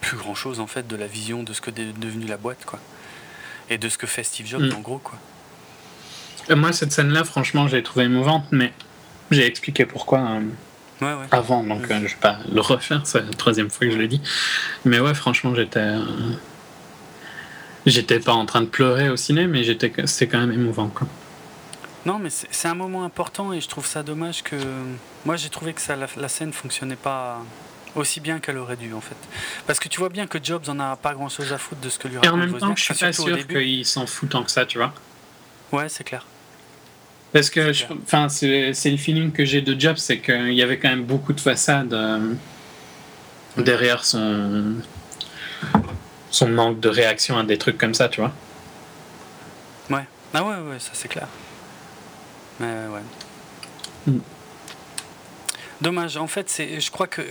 plus 0.01 0.17
grand 0.17 0.35
chose 0.35 0.59
en 0.59 0.67
fait 0.67 0.87
de 0.87 0.95
la 0.95 1.07
vision 1.07 1.43
de 1.43 1.53
ce 1.53 1.61
que 1.61 1.69
est 1.69 1.97
devenu 1.97 2.25
la 2.25 2.37
boîte 2.37 2.65
quoi 2.65 2.79
et 3.69 3.77
de 3.77 3.87
ce 3.87 3.97
que 3.97 4.07
fait 4.07 4.23
Steve 4.23 4.47
Jobs 4.47 4.61
mm. 4.61 4.75
en 4.75 4.79
gros 4.79 4.97
quoi 4.97 5.17
euh, 6.49 6.55
moi 6.55 6.73
cette 6.73 6.91
scène 6.91 7.11
là 7.11 7.23
franchement 7.23 7.67
j'ai 7.67 7.83
trouvé 7.83 8.05
émouvante 8.05 8.45
mais 8.51 8.73
j'ai 9.29 9.45
expliqué 9.45 9.85
pourquoi 9.85 10.19
euh, 11.01 11.15
avant 11.31 11.63
donc 11.63 11.87
mm. 11.87 11.91
euh, 11.91 11.99
je 12.07 12.13
vais 12.13 12.19
pas 12.19 12.39
le 12.51 12.61
refaire 12.61 13.01
c'est 13.05 13.21
la 13.21 13.33
troisième 13.33 13.69
fois 13.69 13.87
que 13.87 13.93
je 13.93 13.97
l'ai 13.97 14.07
dit 14.07 14.21
mais 14.83 14.99
ouais 14.99 15.13
franchement 15.13 15.55
j'étais 15.55 15.95
j'étais 17.85 18.19
pas 18.19 18.33
en 18.33 18.45
train 18.45 18.61
de 18.61 18.67
pleurer 18.67 19.09
au 19.09 19.15
ciné 19.15 19.47
mais 19.47 19.63
j'étais 19.63 19.93
c'était 20.05 20.27
quand 20.27 20.39
même 20.39 20.51
émouvant 20.51 20.87
quoi 20.87 21.07
non, 22.03 22.17
mais 22.17 22.29
c'est 22.31 22.67
un 22.67 22.73
moment 22.73 23.03
important 23.03 23.53
et 23.53 23.61
je 23.61 23.67
trouve 23.67 23.85
ça 23.85 24.01
dommage 24.01 24.41
que. 24.41 24.55
Moi, 25.23 25.35
j'ai 25.35 25.49
trouvé 25.49 25.71
que 25.71 25.81
ça, 25.81 25.95
la, 25.95 26.07
la 26.17 26.29
scène 26.29 26.51
fonctionnait 26.51 26.95
pas 26.95 27.43
aussi 27.95 28.19
bien 28.19 28.39
qu'elle 28.39 28.57
aurait 28.57 28.77
dû 28.77 28.93
en 28.93 29.01
fait. 29.01 29.15
Parce 29.67 29.79
que 29.79 29.87
tu 29.87 29.99
vois 29.99 30.09
bien 30.09 30.27
que 30.27 30.37
Jobs 30.41 30.63
en 30.67 30.79
a 30.79 30.95
pas 30.95 31.13
grand 31.13 31.29
chose 31.29 31.51
à 31.53 31.57
foutre 31.57 31.81
de 31.81 31.89
ce 31.89 31.99
que 31.99 32.07
lui 32.07 32.17
raconte. 32.17 32.29
Et 32.29 32.33
en 32.33 32.37
même 32.37 32.57
temps, 32.57 32.75
je 32.75 32.83
suis 32.83 32.93
pas 32.93 33.13
sûr 33.13 33.47
qu'il 33.47 33.85
s'en 33.85 34.05
fout 34.05 34.29
tant 34.29 34.43
que 34.43 34.51
ça, 34.51 34.65
tu 34.65 34.77
vois. 34.77 34.93
Ouais, 35.71 35.89
c'est 35.89 36.03
clair. 36.03 36.25
Parce 37.33 37.49
que, 37.49 37.71
enfin, 38.03 38.27
c'est 38.27 38.89
le 38.89 38.97
feeling 38.97 39.31
que 39.31 39.45
j'ai 39.45 39.61
de 39.61 39.79
Jobs, 39.79 39.97
c'est 39.97 40.19
qu'il 40.19 40.53
y 40.53 40.61
avait 40.61 40.77
quand 40.77 40.89
même 40.89 41.05
beaucoup 41.05 41.31
de 41.31 41.39
façades 41.39 41.93
euh, 41.93 42.33
derrière 43.57 44.03
son 44.03 44.75
son 46.29 46.47
manque 46.47 46.79
de 46.79 46.89
réaction 46.89 47.37
à 47.37 47.43
des 47.43 47.57
trucs 47.57 47.77
comme 47.77 47.93
ça, 47.93 48.09
tu 48.09 48.21
vois. 48.21 48.31
Ouais. 49.89 50.05
Ah 50.33 50.43
ouais, 50.43 50.55
ouais, 50.55 50.79
ça 50.79 50.91
c'est 50.93 51.09
clair. 51.09 51.27
Mais 52.59 52.87
ouais. 52.87 53.01
Mm. 54.07 54.19
Dommage. 55.81 56.17
En 56.17 56.27
fait, 56.27 56.49
c'est, 56.49 56.79
je 56.79 56.91
crois 56.91 57.07
que 57.07 57.21
euh, 57.21 57.25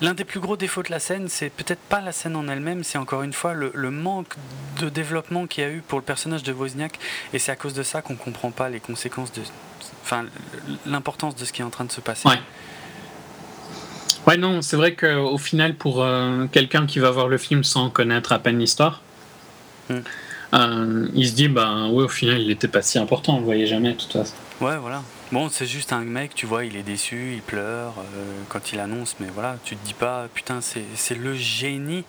l'un 0.00 0.14
des 0.14 0.24
plus 0.24 0.40
gros 0.40 0.56
défauts 0.56 0.82
de 0.82 0.90
la 0.90 0.98
scène, 0.98 1.28
c'est 1.28 1.50
peut-être 1.50 1.80
pas 1.80 2.00
la 2.00 2.12
scène 2.12 2.36
en 2.36 2.48
elle-même, 2.48 2.84
c'est 2.84 2.98
encore 2.98 3.22
une 3.22 3.32
fois 3.32 3.54
le, 3.54 3.90
manque 3.90 4.34
de 4.80 4.88
développement 4.88 5.46
qu'il 5.46 5.64
y 5.64 5.66
a 5.66 5.70
eu 5.70 5.82
pour 5.86 5.98
le 5.98 6.04
personnage 6.04 6.42
de 6.42 6.52
Wozniak. 6.52 6.98
Et 7.32 7.38
c'est 7.38 7.52
à 7.52 7.56
cause 7.56 7.74
de 7.74 7.82
ça 7.82 8.02
qu'on 8.02 8.16
comprend 8.16 8.50
pas 8.50 8.68
les 8.68 8.80
conséquences 8.80 9.32
de. 9.32 9.42
Enfin, 10.02 10.24
l'importance 10.86 11.34
de 11.34 11.44
ce 11.44 11.52
qui 11.52 11.62
est 11.62 11.64
en 11.64 11.70
train 11.70 11.84
de 11.84 11.92
se 11.92 12.00
passer. 12.00 12.28
Ouais. 12.28 12.38
Ouais, 14.26 14.36
non, 14.36 14.60
c'est 14.60 14.76
vrai 14.76 14.94
qu'au 14.94 15.38
final, 15.38 15.74
pour 15.74 16.02
euh, 16.02 16.46
quelqu'un 16.50 16.86
qui 16.86 16.98
va 16.98 17.10
voir 17.10 17.28
le 17.28 17.38
film 17.38 17.62
sans 17.62 17.90
connaître 17.90 18.32
à 18.32 18.40
peine 18.40 18.58
l'histoire, 18.58 19.02
hmm. 19.88 19.98
euh, 20.54 21.08
il 21.14 21.28
se 21.28 21.34
dit, 21.34 21.48
bah 21.48 21.86
ouais, 21.86 22.04
au 22.04 22.08
final, 22.08 22.40
il 22.40 22.48
n'était 22.48 22.66
pas 22.66 22.82
si 22.82 22.98
important, 22.98 23.36
on 23.36 23.38
le 23.38 23.44
voyait 23.44 23.66
jamais, 23.66 23.92
de 23.92 23.98
toute 23.98 24.12
façon. 24.12 24.34
Ouais, 24.60 24.76
voilà. 24.78 25.02
Bon, 25.32 25.48
c'est 25.48 25.66
juste 25.66 25.92
un 25.92 26.02
mec, 26.02 26.34
tu 26.34 26.46
vois, 26.46 26.64
il 26.64 26.76
est 26.76 26.84
déçu, 26.84 27.32
il 27.34 27.42
pleure 27.42 27.94
euh, 27.98 28.42
quand 28.48 28.72
il 28.72 28.78
annonce, 28.78 29.16
mais 29.18 29.26
voilà, 29.32 29.56
tu 29.64 29.76
te 29.76 29.84
dis 29.84 29.94
pas, 29.94 30.28
putain, 30.32 30.60
c'est 30.60 31.14
le 31.18 31.34
génie 31.34 32.04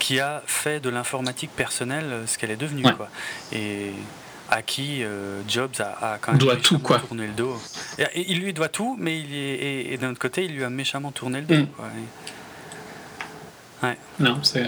qui 0.00 0.18
a 0.18 0.42
fait 0.46 0.80
de 0.80 0.90
l'informatique 0.90 1.50
personnelle 1.54 2.06
euh, 2.06 2.26
ce 2.26 2.38
qu'elle 2.38 2.50
est 2.50 2.56
devenue, 2.56 2.82
quoi. 2.82 3.08
Et 3.52 3.92
à 4.50 4.62
qui 4.62 5.04
euh, 5.04 5.42
Jobs 5.46 5.70
a, 5.80 6.18
quand 6.20 6.32
même 6.32 6.40
doit 6.40 6.56
tout, 6.56 6.80
quoi. 6.80 6.98
tourné 6.98 7.28
le 7.28 7.34
dos. 7.34 7.56
Et, 7.98 8.32
il 8.32 8.40
lui 8.40 8.52
doit 8.52 8.68
tout, 8.68 8.96
mais 8.98 9.20
il 9.20 9.32
est, 9.32 9.92
et, 9.92 9.96
d'un 9.96 10.10
autre 10.10 10.18
côté, 10.18 10.44
il 10.44 10.56
lui 10.56 10.64
a 10.64 10.70
méchamment 10.70 11.12
tourné 11.12 11.40
le 11.40 11.46
dos. 11.46 11.54
Mm. 11.54 11.66
Quoi. 11.68 11.84
Ouais. 13.84 13.98
Non, 14.18 14.40
c'est 14.42 14.66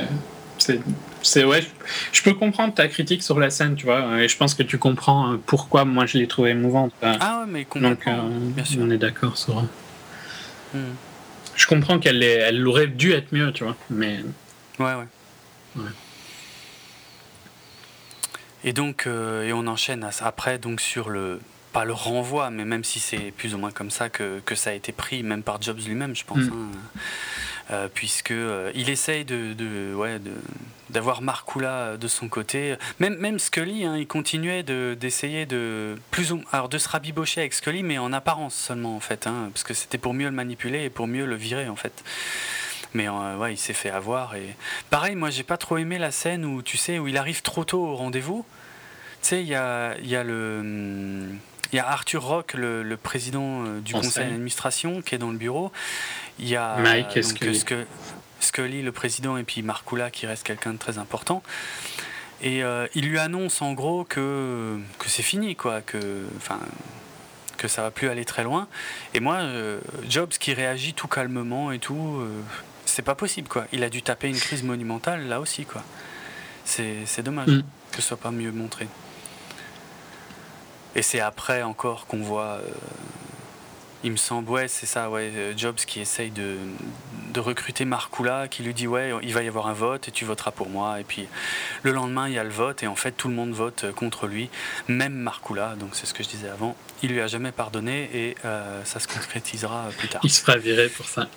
c'est 1.23 1.45
ouais, 1.45 1.65
je 2.13 2.23
peux 2.23 2.35
comprendre 2.35 2.75
ta 2.75 2.89
critique 2.89 3.23
sur 3.23 3.39
la 3.39 3.51
scène, 3.51 3.75
tu 3.77 3.87
vois, 3.87 4.21
et 4.21 4.29
je 4.29 4.37
pense 4.37 4.55
que 4.55 4.63
tu 4.63 4.79
comprends 4.79 5.33
euh, 5.33 5.37
pourquoi 5.45 5.85
moi 5.85 6.07
je 6.07 6.19
l'ai 6.19 6.27
trouvée 6.27 6.51
émouvante. 6.51 6.93
Ah 7.03 7.41
ouais, 7.41 7.47
mais 7.49 7.67
Donc, 7.81 8.07
euh, 8.07 8.13
bien 8.31 8.65
sûr. 8.65 8.81
on 8.83 8.91
est 8.91 8.99
d'accord 8.99 9.37
sur. 9.37 9.63
Hmm. 10.75 10.95
Je 11.55 11.67
comprends 11.67 11.99
qu'elle 11.99 12.23
elle 12.23 12.67
aurait 12.67 12.87
dû 12.87 13.13
être 13.13 13.33
mieux, 13.33 13.53
tu 13.53 13.65
vois, 13.65 13.77
mais. 13.91 14.21
Ouais, 14.79 14.95
ouais. 14.95 15.85
Et 18.65 18.73
donc, 18.73 19.07
euh, 19.07 19.47
et 19.47 19.53
on 19.53 19.67
enchaîne 19.67 20.09
après 20.21 20.59
donc 20.59 20.81
sur 20.81 21.11
le 21.11 21.41
pas 21.73 21.85
le 21.85 21.93
renvoi, 21.93 22.51
mais 22.51 22.65
même 22.65 22.85
si 22.85 23.01
c'est 23.01 23.33
plus 23.37 23.55
ou 23.55 23.59
moins 23.59 23.71
comme 23.71 23.91
ça 23.91 24.11
que, 24.11 24.41
que, 24.45 24.55
ça 24.55 24.71
a 24.71 24.73
été 24.75 24.93
pris, 24.93 25.23
même 25.23 25.43
par 25.43 25.61
Jobs 25.61 25.81
lui-même, 25.87 26.15
je 26.15 26.25
pense. 26.25 26.39
Hmm. 26.39 26.71
Hein. 26.75 27.01
Euh, 27.71 27.89
puisque 27.93 28.33
euh, 28.33 28.73
il 28.75 28.91
essaye 28.91 29.25
de, 29.25 29.95
ouais, 29.95 30.21
d'avoir 30.91 31.23
Markula 31.23 31.97
de 31.97 32.09
son 32.09 32.29
côté. 32.29 32.77
Même, 32.99 33.39
Scully, 33.39 33.85
hein, 33.85 33.97
il 33.97 34.07
continuait 34.07 34.63
d'essayer 34.63 35.47
de, 35.47 35.97
plus 36.11 36.33
ou, 36.33 36.43
de 36.71 36.79
se 36.79 36.89
rabibocher 36.89 37.41
avec 37.41 37.55
Scully, 37.55 37.83
mais 37.83 37.99
en 37.99 38.13
apparence 38.13 38.55
seulement 38.55 38.97
en 38.97 39.01
fait, 39.01 39.27
hein, 39.27 39.51
parce 39.53 39.63
que 39.63 39.75
c'était 39.75 39.99
pour 39.99 40.13
mieux 40.13 40.27
le 40.27 40.35
manipuler 40.35 40.85
et 40.85 40.91
pour 40.91 41.07
mieux 41.07 41.25
le 41.25 41.37
virer 41.37 41.69
en 41.69 41.77
fait. 41.77 42.05
Mais 42.95 43.09
euh, 43.09 43.51
il 43.51 43.59
s'est 43.59 43.73
fait 43.73 43.91
avoir 43.91 44.35
pareil, 44.91 45.15
moi 45.15 45.31
j'ai 45.31 45.45
pas 45.45 45.57
trop 45.57 45.79
aimé 45.79 45.99
la 45.99 46.11
scène 46.11 46.45
où 46.45 46.63
tu 46.63 46.77
sais 46.77 46.99
où 46.99 47.09
il 47.09 47.17
arrive 47.17 47.43
trop 47.43 47.65
tôt 47.65 47.87
au 47.87 47.97
rendez-vous. 47.97 48.45
Tu 49.23 49.29
sais, 49.29 49.41
il 49.41 49.49
y 49.49 49.55
a, 49.55 49.97
y 50.01 50.17
a 50.17 50.25
le 50.25 51.29
il 51.73 51.77
y 51.77 51.79
a 51.79 51.89
Arthur 51.89 52.23
Rock, 52.23 52.55
le, 52.55 52.97
président 52.97 53.65
du 53.81 53.95
conseil 53.95 54.29
d'administration, 54.29 55.03
qui 55.03 55.15
est 55.15 55.19
dans 55.19 55.31
le 55.31 55.39
bureau. 55.39 55.73
Il 56.39 56.49
y 56.49 56.57
a 56.57 56.77
Mike 56.77 57.23
Scully. 58.43 58.83
le 58.83 58.93
président, 58.93 59.37
et 59.37 59.45
puis 59.45 59.63
Markula 59.63 60.11
qui 60.11 60.27
reste 60.27 60.45
quelqu'un 60.45 60.75
de 60.75 60.79
très 60.79 60.99
important. 60.99 61.43
Et 62.43 62.65
euh, 62.65 62.89
il 62.95 63.09
lui 63.09 63.19
annonce 63.19 63.63
en 63.63 63.73
gros 63.73 64.05
que, 64.05 64.77
que 64.99 65.09
c'est 65.09 65.23
fini, 65.23 65.55
quoi, 65.55 65.81
que, 65.81 66.27
que 67.57 67.69
ça 67.69 67.83
va 67.83 67.91
plus 67.93 68.09
aller 68.09 68.25
très 68.25 68.43
loin. 68.43 68.67
Et 69.15 69.21
moi, 69.21 69.37
euh, 69.37 69.81
Jobs 70.09 70.29
qui 70.29 70.53
réagit 70.53 70.93
tout 70.93 71.07
calmement 71.07 71.71
et 71.71 71.79
tout, 71.79 72.19
euh, 72.21 72.29
c'est 72.85 73.03
pas 73.03 73.15
possible, 73.15 73.47
quoi. 73.47 73.67
Il 73.73 73.85
a 73.85 73.89
dû 73.89 74.03
taper 74.03 74.29
une 74.29 74.37
crise 74.37 74.65
monumentale 74.65 75.29
là 75.29 75.41
aussi, 75.41 75.65
quoi. 75.65 75.85
C'est 76.65 77.23
dommage 77.23 77.49
mm. 77.49 77.63
que 77.93 78.03
ce 78.03 78.09
soit 78.09 78.17
pas 78.17 78.33
mieux 78.33 78.51
montré. 78.51 78.89
Et 80.95 81.03
c'est 81.03 81.21
après 81.21 81.63
encore 81.63 82.07
qu'on 82.07 82.23
voit 82.23 82.61
il 84.05 84.11
me 84.11 84.17
semble, 84.17 84.51
ouais, 84.51 84.69
c'est 84.69 84.87
ça, 84.87 85.11
ouais, 85.11 85.31
euh, 85.35 85.55
Jobs 85.57 85.77
qui 85.77 86.01
essaye 86.01 86.31
de, 86.31 86.57
de 87.33 87.41
recruter 87.41 87.85
Markula, 87.85 88.49
qui 88.49 88.63
lui 88.63 88.75
dit, 88.75 88.87
ouais, 88.87 89.13
il 89.23 89.33
va 89.33 89.43
y 89.43 89.49
avoir 89.49 89.69
un 89.69 89.73
vote 89.73 90.09
et 90.09 90.11
tu 90.11 90.25
voteras 90.25 90.51
pour 90.51 90.69
moi. 90.69 91.01
Et 91.01 91.05
puis 91.05 91.29
le 91.83 91.93
lendemain, 91.93 92.29
il 92.29 92.35
y 92.35 92.39
a 92.39 92.45
le 92.45 92.51
vote 92.51 92.83
et 92.83 92.87
en 92.87 92.97
fait, 92.97 93.13
tout 93.13 93.29
le 93.29 93.35
monde 93.35 93.53
vote 93.53 93.87
contre 93.95 94.27
lui, 94.27 94.51
même 94.89 95.15
Markula, 95.15 95.77
donc 95.77 95.91
c'est 95.93 96.07
ce 96.07 96.15
que 96.15 96.23
je 96.23 96.29
disais 96.29 96.49
avant. 96.49 96.77
Il 97.03 97.11
lui 97.11 97.21
a 97.21 97.27
jamais 97.27 97.53
pardonné 97.53 98.11
et 98.13 98.37
euh, 98.45 98.85
ça 98.85 98.99
se 98.99 99.07
concrétisera 99.07 99.89
plus 99.99 100.09
tard. 100.09 100.21
Il 100.25 100.31
se 100.31 100.41
fera 100.41 100.57
virer 100.57 100.89
pour 100.89 101.07
ça. 101.07 101.29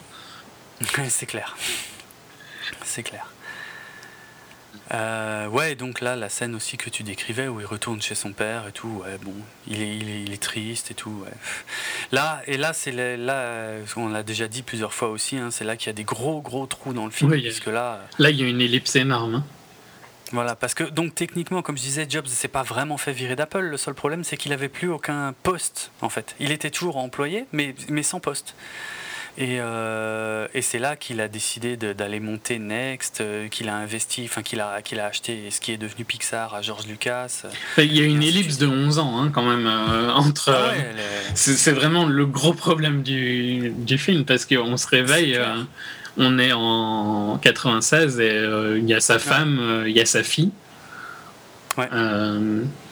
c'est 1.10 1.26
clair. 1.28 1.56
C'est 2.84 3.04
clair. 3.04 3.28
Euh, 4.94 5.48
ouais, 5.48 5.76
donc 5.76 6.02
là, 6.02 6.16
la 6.16 6.30
scène 6.30 6.54
aussi 6.54 6.78
que 6.78 6.90
tu 6.90 7.04
décrivais 7.04 7.48
où 7.48 7.60
il 7.60 7.66
retourne 7.66 8.02
chez 8.02 8.16
son 8.16 8.34
père 8.34 8.68
et 8.68 8.72
tout, 8.72 9.02
ouais, 9.04 9.18
bon, 9.22 9.34
il 9.68 9.82
est, 9.82 9.98
il 9.98 10.32
est, 10.32 10.42
triste 10.42 10.92
et 10.92 10.94
tout. 10.94 11.24
Ouais. 11.24 11.32
Là, 12.12 12.42
et 12.46 12.58
là, 12.58 12.74
c'est 12.74 12.92
là, 12.92 13.72
on 13.98 14.10
l'a 14.10 14.24
déjà 14.24 14.48
dit 14.48 14.62
plusieurs 14.62 14.94
fois 14.94 15.10
aussi, 15.10 15.38
hein, 15.38 15.50
c'est 15.50 15.64
là 15.64 15.76
qu'il 15.76 15.88
y 15.88 15.90
a 15.90 15.94
des 15.94 16.04
gros, 16.04 16.42
gros 16.42 16.68
trous 16.68 16.94
dans 16.94 17.06
le 17.06 17.12
film. 17.12 17.32
puisque 17.32 17.68
là, 17.68 18.02
là, 18.20 18.30
il 18.30 18.40
y 18.40 18.44
a 18.44 18.48
une 18.48 18.62
ellipse 18.62 18.96
énorme. 18.96 19.36
Hein. 19.36 19.44
Voilà, 20.32 20.56
parce 20.56 20.74
que 20.74 20.84
donc 20.84 21.16
techniquement, 21.16 21.62
comme 21.62 21.78
je 21.78 21.84
disais, 21.84 22.06
Jobs 22.10 22.28
s'est 22.28 22.48
pas 22.48 22.64
vraiment 22.64 22.98
fait 22.98 23.12
virer 23.12 23.36
d'Apple. 23.36 23.60
Le 23.60 23.78
seul 23.78 23.94
problème, 23.94 24.24
c'est 24.24 24.38
qu'il 24.38 24.54
avait 24.54 24.70
plus 24.70 24.90
aucun 24.90 25.34
poste 25.44 25.92
en 26.02 26.10
fait. 26.10 26.36
Il 26.40 26.52
était 26.52 26.72
toujours 26.72 26.98
employé, 26.98 27.46
mais, 27.52 27.76
mais 27.90 28.04
sans 28.04 28.20
poste. 28.20 28.56
Et, 29.38 29.58
euh, 29.60 30.48
et 30.54 30.62
c'est 30.62 30.80
là 30.80 30.96
qu'il 30.96 31.20
a 31.20 31.28
décidé 31.28 31.76
d'aller 31.76 32.22
monter 32.22 32.58
Next, 32.58 33.20
euh, 33.20 33.50
qu'il 33.50 33.68
a 33.68 33.76
investi, 33.76 34.24
enfin 34.24 34.42
qu'il 34.44 34.62
a, 34.62 34.82
qu'il 34.82 35.02
a 35.02 35.08
acheté 35.08 35.52
ce 35.52 35.60
qui 35.60 35.74
est 35.74 35.78
devenu 35.78 36.06
Pixar 36.06 36.56
à 36.56 36.62
George 36.62 36.88
Lucas. 36.88 37.44
Il 37.78 37.94
y 37.94 38.02
a 38.02 38.06
une 38.06 38.24
ellipse 38.24 38.58
de 38.58 38.68
11 38.68 39.00
ans 39.00 39.20
hein, 39.20 39.32
quand 39.34 39.44
même 39.44 39.68
euh, 39.68 40.10
entre. 40.14 40.52
Ah 40.52 40.74
c'est 41.34 41.74
vraiment 41.74 42.06
le 42.06 42.26
gros 42.26 42.54
problème 42.54 43.04
du, 43.04 43.74
du 43.76 43.98
film 43.98 44.24
parce 44.24 44.46
qu'on 44.46 44.78
se 44.78 44.88
réveille, 44.88 45.38
on 46.18 46.40
est 46.40 46.54
en 46.54 47.38
96 47.42 48.20
et 48.22 48.48
il 48.78 48.88
y 48.88 48.94
a 48.94 49.02
sa 49.02 49.20
femme, 49.20 49.84
il 49.86 49.92
y 49.92 50.00
a 50.00 50.06
sa 50.06 50.24
fille. 50.24 50.52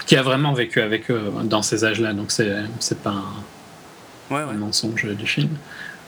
qui 0.05 0.15
a 0.17 0.21
vraiment 0.21 0.51
vécu 0.51 0.81
avec 0.81 1.09
eux 1.09 1.31
dans 1.45 1.61
ces 1.61 1.85
âges-là, 1.85 2.11
donc 2.11 2.31
c'est 2.31 3.01
pas 3.01 3.15
un, 4.31 4.35
un 4.35 4.53
mensonge 4.53 5.05
du 5.05 5.25
film. 5.25 5.55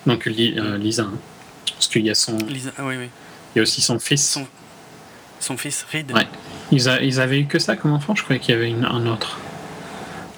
Donc 0.05 0.27
euh, 0.27 0.77
Lisa. 0.77 1.03
Hein. 1.03 1.13
Parce 1.73 1.87
qu'il 1.87 2.05
y 2.05 2.09
a 2.09 2.15
son. 2.15 2.37
Lisa, 2.37 2.71
oui, 2.79 2.95
oui. 2.97 3.09
Il 3.55 3.59
y 3.59 3.61
a 3.61 3.63
aussi 3.63 3.81
son 3.81 3.99
fils. 3.99 4.39
Son, 5.39 5.57
fils 5.57 5.85
Reed. 5.91 6.11
Ouais. 6.11 6.27
Ils, 6.71 6.87
ils, 7.01 7.19
avaient 7.19 7.39
eu 7.39 7.45
que 7.45 7.59
ça 7.59 7.75
comme 7.75 7.93
enfant, 7.93 8.15
je 8.15 8.23
croyais 8.23 8.39
qu'il 8.39 8.55
y 8.55 8.57
avait 8.57 8.69
une, 8.69 8.85
un 8.85 9.05
autre. 9.05 9.37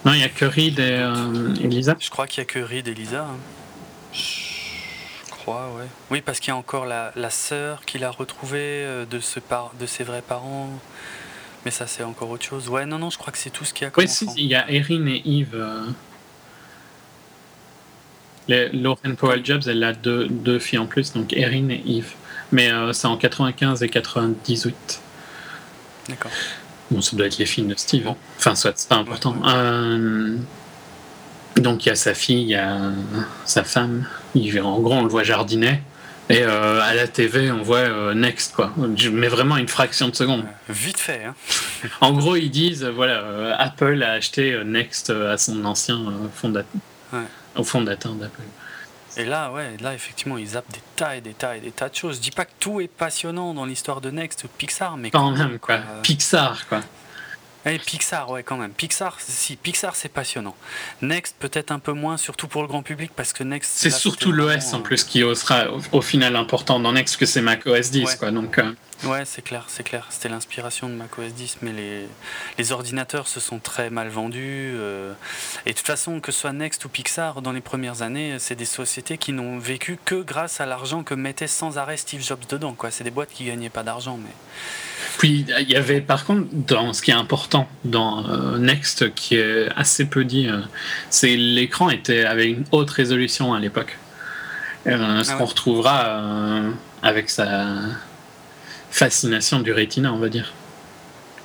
Non, 0.05 0.13
il 0.13 0.19
n'y 0.19 0.23
a 0.23 0.29
que 0.29 0.45
Reed 0.45 0.79
et, 0.79 0.91
euh, 0.91 1.53
Lisa. 1.63 1.95
Je 1.99 2.09
crois 2.09 2.27
qu'il 2.27 2.41
n'y 2.41 2.49
a 2.49 2.53
que 2.53 2.59
Reed 2.59 2.87
et 2.87 2.93
Lisa. 2.93 3.23
Hein. 3.23 3.37
Je 4.13 5.31
crois, 5.31 5.69
ouais. 5.77 5.87
Oui, 6.11 6.21
parce 6.21 6.39
qu'il 6.39 6.49
y 6.49 6.51
a 6.51 6.57
encore 6.57 6.85
la, 6.85 7.11
la 7.15 7.29
sœur 7.29 7.85
qu'il 7.85 8.03
a 8.03 8.11
retrouvée 8.11 8.83
euh, 8.85 9.05
de, 9.05 9.19
ce 9.19 9.39
par, 9.39 9.71
de 9.79 9.85
ses 9.85 10.03
vrais 10.03 10.21
parents. 10.21 10.69
Mais 11.65 11.71
ça, 11.71 11.87
c'est 11.87 12.03
encore 12.03 12.29
autre 12.29 12.45
chose. 12.45 12.69
Ouais, 12.69 12.85
non, 12.85 12.99
non, 12.99 13.09
je 13.09 13.17
crois 13.17 13.31
que 13.31 13.39
c'est 13.39 13.49
tout 13.49 13.65
ce 13.65 13.73
qu'il 13.73 13.85
y 13.85 13.87
a 13.87 13.91
comme 13.91 14.03
Oui, 14.03 14.29
il 14.37 14.45
y 14.45 14.55
a 14.55 14.69
Erin 14.71 15.05
et 15.07 15.21
Yves. 15.25 15.55
Lauren 18.49 19.15
Powell 19.15 19.45
Jobs, 19.45 19.63
elle 19.67 19.83
a 19.83 19.93
deux, 19.93 20.27
deux, 20.27 20.59
filles 20.59 20.79
en 20.79 20.85
plus, 20.85 21.13
donc 21.13 21.33
Erin 21.33 21.69
et 21.69 21.83
Eve. 21.85 22.13
Mais 22.51 22.71
euh, 22.71 22.93
c'est 22.93 23.07
en 23.07 23.17
95 23.17 23.83
et 23.83 23.89
98. 23.89 25.01
D'accord. 26.09 26.31
Bon, 26.89 27.01
ça 27.01 27.17
doit 27.17 27.25
être 27.25 27.37
les 27.37 27.45
filles 27.45 27.65
de 27.65 27.75
Steve. 27.75 28.07
Hein. 28.07 28.15
Enfin, 28.37 28.55
soit, 28.55 28.71
c'est 28.75 28.87
pas 28.87 28.95
important. 28.95 29.35
Euh, 29.45 30.37
donc 31.57 31.85
il 31.85 31.89
y 31.89 31.91
a 31.91 31.95
sa 31.95 32.13
fille, 32.13 32.41
il 32.41 32.49
y 32.49 32.55
a 32.55 32.91
sa 33.45 33.63
femme. 33.65 34.07
en 34.35 34.79
gros, 34.79 34.93
on 34.93 35.03
le 35.03 35.09
voit 35.09 35.23
jardiner. 35.23 35.81
Et 36.29 36.43
euh, 36.43 36.81
à 36.81 36.93
la 36.93 37.07
TV, 37.07 37.51
on 37.51 37.61
voit 37.61 38.13
Next, 38.13 38.53
quoi. 38.53 38.73
Mais 38.77 39.27
vraiment 39.27 39.57
une 39.57 39.69
fraction 39.69 40.09
de 40.09 40.15
seconde. 40.15 40.43
vite 40.69 40.99
fait, 40.99 41.23
hein. 41.23 41.35
en 42.01 42.13
gros, 42.13 42.35
ils 42.35 42.49
disent, 42.49 42.83
voilà, 42.83 43.55
Apple 43.57 44.03
a 44.03 44.11
acheté 44.11 44.61
Next 44.65 45.09
à 45.09 45.37
son 45.37 45.63
ancien 45.65 45.99
fondateur. 46.33 46.69
Ouais 47.13 47.19
au 47.57 47.63
fondateur 47.63 48.13
d'Apple. 48.13 48.41
Et 49.17 49.25
là, 49.25 49.51
ouais, 49.51 49.77
là, 49.79 49.95
effectivement, 49.95 50.37
ils 50.37 50.49
zappent 50.49 50.71
des 50.71 50.81
tas 50.95 51.15
et 51.15 51.21
des 51.21 51.33
tas 51.33 51.57
et 51.57 51.59
des 51.59 51.71
tas 51.71 51.89
de 51.89 51.95
choses. 51.95 52.17
Je 52.17 52.21
dis 52.21 52.31
pas 52.31 52.45
que 52.45 52.51
tout 52.59 52.79
est 52.81 52.87
passionnant 52.87 53.53
dans 53.53 53.65
l'histoire 53.65 53.99
de 53.99 54.11
Next 54.11 54.43
ou 54.43 54.47
Pixar, 54.47 54.95
mais 54.95 55.09
quand, 55.09 55.31
même, 55.31 55.57
quoi. 55.57 55.79
Pixar, 56.03 56.67
quoi. 56.67 56.81
Et 57.65 57.79
Pixar, 57.79 58.29
ouais, 58.29 58.43
quand 58.43 58.57
même. 58.57 58.71
Pixar, 58.71 59.17
si, 59.19 59.55
Pixar, 59.55 59.95
c'est 59.95 60.09
passionnant. 60.09 60.55
Next, 61.01 61.35
peut-être 61.39 61.71
un 61.71 61.79
peu 61.79 61.93
moins, 61.93 62.17
surtout 62.17 62.47
pour 62.47 62.61
le 62.61 62.67
grand 62.67 62.83
public, 62.83 63.11
parce 63.15 63.33
que 63.33 63.43
Next. 63.43 63.71
C'est 63.73 63.89
surtout 63.89 64.31
l'OS 64.31 64.73
en 64.73 64.81
plus 64.81 65.03
qui 65.03 65.19
sera 65.35 65.65
au, 65.91 66.01
final 66.01 66.35
important 66.35 66.79
dans 66.79 66.93
Next, 66.93 67.17
que 67.17 67.25
c'est 67.25 67.41
Mac 67.41 67.65
OS 67.65 67.89
10, 67.89 68.15
quoi. 68.15 68.31
Donc. 68.31 68.59
Euh, 68.59 68.71
Ouais, 69.03 69.23
c'est 69.25 69.43
clair, 69.43 69.65
c'est 69.67 69.83
clair. 69.83 70.07
C'était 70.09 70.27
l'inspiration 70.27 70.89
de 70.89 70.93
macOS 70.93 71.31
10, 71.31 71.57
mais 71.61 71.71
les, 71.71 72.07
les, 72.57 72.71
ordinateurs 72.71 73.27
se 73.27 73.39
sont 73.39 73.59
très 73.59 73.91
mal 73.91 74.07
vendus. 74.07 74.73
Euh, 74.75 75.13
et 75.67 75.71
de 75.71 75.77
toute 75.77 75.85
façon, 75.85 76.19
que 76.19 76.31
ce 76.31 76.41
soit 76.41 76.53
Next 76.53 76.83
ou 76.83 76.89
Pixar, 76.89 77.43
dans 77.43 77.51
les 77.51 77.61
premières 77.61 78.01
années, 78.01 78.37
c'est 78.39 78.55
des 78.55 78.65
sociétés 78.65 79.19
qui 79.19 79.33
n'ont 79.33 79.59
vécu 79.59 79.99
que 80.03 80.15
grâce 80.15 80.61
à 80.61 80.65
l'argent 80.65 81.03
que 81.03 81.13
mettait 81.13 81.47
sans 81.47 81.77
arrêt 81.77 81.97
Steve 81.97 82.23
Jobs 82.23 82.39
dedans. 82.49 82.73
Quoi. 82.73 82.89
C'est 82.89 83.03
des 83.03 83.11
boîtes 83.11 83.29
qui 83.29 83.45
gagnaient 83.45 83.69
pas 83.69 83.83
d'argent, 83.83 84.17
mais. 84.17 84.31
Puis 85.19 85.45
il 85.59 85.69
y 85.69 85.75
avait 85.75 86.01
par 86.01 86.25
contre, 86.25 86.47
dans 86.51 86.91
ce 86.91 87.01
qui 87.03 87.11
est 87.11 87.15
important 87.15 87.67
dans 87.85 88.27
euh, 88.27 88.57
Next, 88.57 89.13
qui 89.13 89.35
est 89.35 89.69
assez 89.75 90.05
peu 90.05 90.25
dit, 90.25 90.47
euh, 90.47 90.61
c'est 91.11 91.35
l'écran 91.35 91.91
était 91.91 92.25
avec 92.25 92.49
une 92.49 92.65
haute 92.71 92.89
résolution 92.89 93.53
à 93.53 93.59
l'époque. 93.59 93.97
ce 94.85 94.91
ah 94.91 95.35
qu'on 95.35 95.45
retrouvera 95.45 96.21
avec 97.03 97.29
sa 97.29 97.77
fascination 98.97 99.59
du 99.59 99.71
Retina, 99.71 100.11
on 100.11 100.17
va 100.17 100.29
dire. 100.29 100.53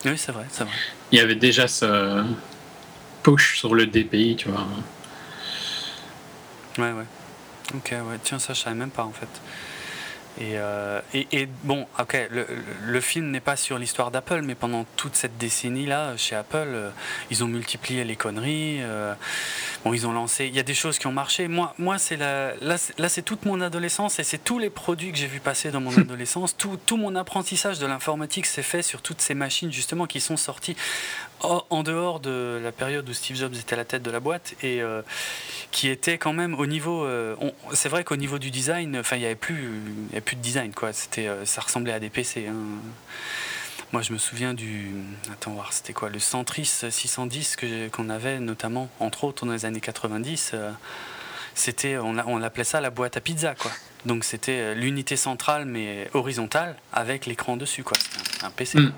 Oui, 0.07 0.17
c'est 0.17 0.33
vrai, 0.33 0.47
c'est 0.51 0.65
vrai. 0.65 0.73
Il 1.13 1.19
y 1.19 1.21
avait 1.21 1.35
déjà 1.35 1.69
ce 1.69 2.25
push 3.23 3.59
sur 3.59 3.75
le 3.75 3.87
DPI, 3.87 4.37
tu 4.37 4.49
vois. 4.49 4.67
Ouais, 6.79 6.93
ouais. 6.93 7.05
Ok, 7.75 7.91
ouais. 7.93 8.19
Tiens, 8.25 8.39
ça, 8.39 8.55
je 8.55 8.61
savais 8.61 8.75
même 8.75 8.91
pas, 8.91 9.05
en 9.05 9.13
fait. 9.13 9.29
Euh, 10.41 11.01
et, 11.13 11.27
et, 11.33 11.49
bon, 11.65 11.87
ok, 11.99 12.29
le, 12.31 12.47
le 12.85 13.01
film 13.01 13.31
n'est 13.31 13.41
pas 13.41 13.57
sur 13.57 13.79
l'histoire 13.79 14.11
d'Apple, 14.11 14.43
mais 14.43 14.55
pendant 14.55 14.85
toute 14.97 15.15
cette 15.15 15.37
décennie-là, 15.37 16.17
chez 16.17 16.35
Apple, 16.35 16.69
euh, 16.69 16.91
ils 17.31 17.45
ont 17.45 17.49
multiplié 17.49 18.05
les 18.05 18.17
conneries. 18.17 18.79
Euh, 18.81 19.15
bon, 19.85 19.93
ils 19.93 20.07
ont 20.07 20.13
lancé. 20.13 20.47
Il 20.47 20.55
y 20.55 20.59
a 20.59 20.63
des 20.63 20.75
choses 20.75 20.99
qui 20.99 21.07
ont 21.07 21.13
marché. 21.13 21.49
Moi, 21.49 21.75
moi 21.79 21.99
c'est 21.99 22.17
la, 22.17 22.55
là, 22.61 22.77
là 22.99 23.09
c'est 23.09 23.23
toute 23.23 23.45
mon 23.45 23.61
adolescence 23.61 24.19
et 24.19 24.25
c'est 24.25 24.43
tous 24.43 24.59
les 24.59 24.71
produits 24.71 25.13
que 25.13 25.19
j'ai 25.19 25.27
vu 25.27 25.41
passer 25.41 25.71
dans 25.71 25.81
mon 25.81 25.97
adolescence. 25.99 26.57
Tout, 26.57 26.79
tout 26.87 26.97
mon 26.97 27.15
apprentissage 27.15 27.79
de 27.79 27.87
l'informatique 27.87 28.47
s'est 28.47 28.63
fait 28.63 28.83
sur 28.83 29.03
toutes 29.03 29.21
ces 29.21 29.35
machines, 29.35 29.73
justement, 29.73 30.07
qui 30.07 30.21
sont 30.21 30.37
sorties 30.37 30.77
en 31.43 31.83
dehors 31.83 32.21
de 32.21 32.61
la 32.63 32.73
période 32.73 33.09
où 33.09 33.13
Steve 33.13 33.37
Jobs 33.37 33.55
était 33.55 33.75
à 33.75 33.77
la 33.77 33.85
tête 33.85 34.03
de 34.03 34.11
la 34.11 34.21
boîte 34.21 34.55
et 34.63 34.81
qui 35.71 35.89
était 35.89 36.19
quand 36.19 36.33
même 36.33 36.55
au 36.55 36.67
niveau. 36.67 37.07
c'est 37.73 37.89
vrai 37.89 38.05
qu'au 38.05 38.17
niveau 38.17 38.39
du 38.39 38.51
design, 38.51 38.99
enfin, 38.99 39.17
il 39.17 39.21
n'y 39.21 39.27
avait 39.27 39.35
plus 39.35 39.71
plus 40.21 40.37
de 40.37 40.43
design, 40.43 40.73
quoi. 40.73 40.93
C'était, 40.93 41.29
euh, 41.29 41.45
ça 41.45 41.61
ressemblait 41.61 41.93
à 41.93 42.01
des 42.01 42.11
PC. 42.11 42.47
Hein. 42.49 42.55
Moi, 43.93 44.03
je 44.03 44.13
me 44.13 44.19
souviens 44.19 44.55
du. 44.55 44.91
Attends, 45.31 45.53
voir, 45.53 45.73
c'était 45.73 45.93
quoi? 45.93 46.09
Le 46.09 46.19
Centris 46.19 46.65
610 46.91 47.57
que, 47.57 47.89
qu'on 47.89 48.09
avait, 48.09 48.39
notamment, 48.41 48.89
entre 49.01 49.25
autres, 49.25 49.45
dans 49.45 49.53
les 49.53 49.65
années 49.65 49.81
90. 49.81 50.53
Euh, 50.55 50.71
c'était, 51.55 51.99
on, 51.99 52.17
on 52.27 52.39
l'appelait 52.39 52.65
ça 52.65 52.81
la 52.81 52.91
boîte 52.91 53.17
à 53.17 53.21
pizza, 53.21 53.55
quoi. 53.55 53.71
Donc, 54.07 54.25
c'était 54.25 54.61
euh, 54.61 54.75
l'unité 54.75 55.17
centrale, 55.17 55.67
mais 55.67 56.09
horizontale, 56.15 56.77
avec 56.93 57.27
l'écran 57.27 57.57
dessus, 57.57 57.85
quoi. 57.85 57.99
un, 58.43 58.51
PC. 58.51 58.79
Mm 58.79 58.93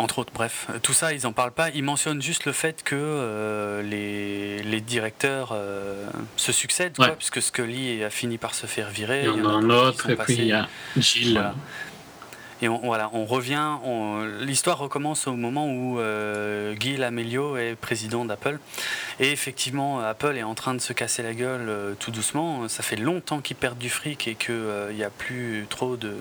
entre 0.00 0.18
autres. 0.18 0.32
Bref, 0.32 0.66
tout 0.82 0.92
ça, 0.92 1.12
ils 1.12 1.22
n'en 1.22 1.32
parlent 1.32 1.52
pas. 1.52 1.70
Ils 1.70 1.82
mentionnent 1.82 2.22
juste 2.22 2.44
le 2.44 2.52
fait 2.52 2.82
que 2.82 2.96
euh, 2.96 3.82
les, 3.82 4.62
les, 4.62 4.80
directeurs 4.80 5.50
euh, 5.52 6.08
se 6.36 6.52
succèdent, 6.52 6.96
quoi, 6.96 7.10
puisque 7.10 7.40
Scully 7.40 8.02
a 8.02 8.10
fini 8.10 8.38
par 8.38 8.54
se 8.54 8.66
faire 8.66 8.90
virer. 8.90 9.22
Il 9.24 9.38
y 9.38 9.40
en, 9.42 9.48
a 9.48 9.52
un 9.52 9.70
autre, 9.70 10.10
et 10.10 10.16
puis 10.16 10.34
il 10.34 10.46
y 10.46 10.52
a 10.52 10.68
Gilles. 10.96 11.42
Et 12.62 12.68
on, 12.68 12.78
voilà, 12.78 13.08
on 13.14 13.24
revient, 13.24 13.78
l'histoire 14.40 14.76
recommence 14.76 15.26
au 15.26 15.32
moment 15.32 15.66
où 15.66 15.98
euh, 15.98 16.74
Guy 16.74 17.02
Amelio 17.02 17.56
est 17.56 17.74
président 17.74 18.26
d'Apple. 18.26 18.58
Et 19.18 19.32
effectivement, 19.32 20.00
Apple 20.00 20.36
est 20.36 20.42
en 20.42 20.54
train 20.54 20.74
de 20.74 20.78
se 20.80 20.92
casser 20.92 21.22
la 21.22 21.32
gueule 21.32 21.96
tout 21.98 22.10
doucement. 22.10 22.68
Ça 22.68 22.82
fait 22.82 22.96
longtemps 22.96 23.40
qu'ils 23.40 23.56
perdent 23.56 23.78
du 23.78 23.88
fric 23.88 24.28
et 24.28 24.34
qu'il 24.34 24.94
n'y 24.94 25.04
a 25.04 25.08
plus 25.08 25.66
trop 25.70 25.96
de 25.96 26.16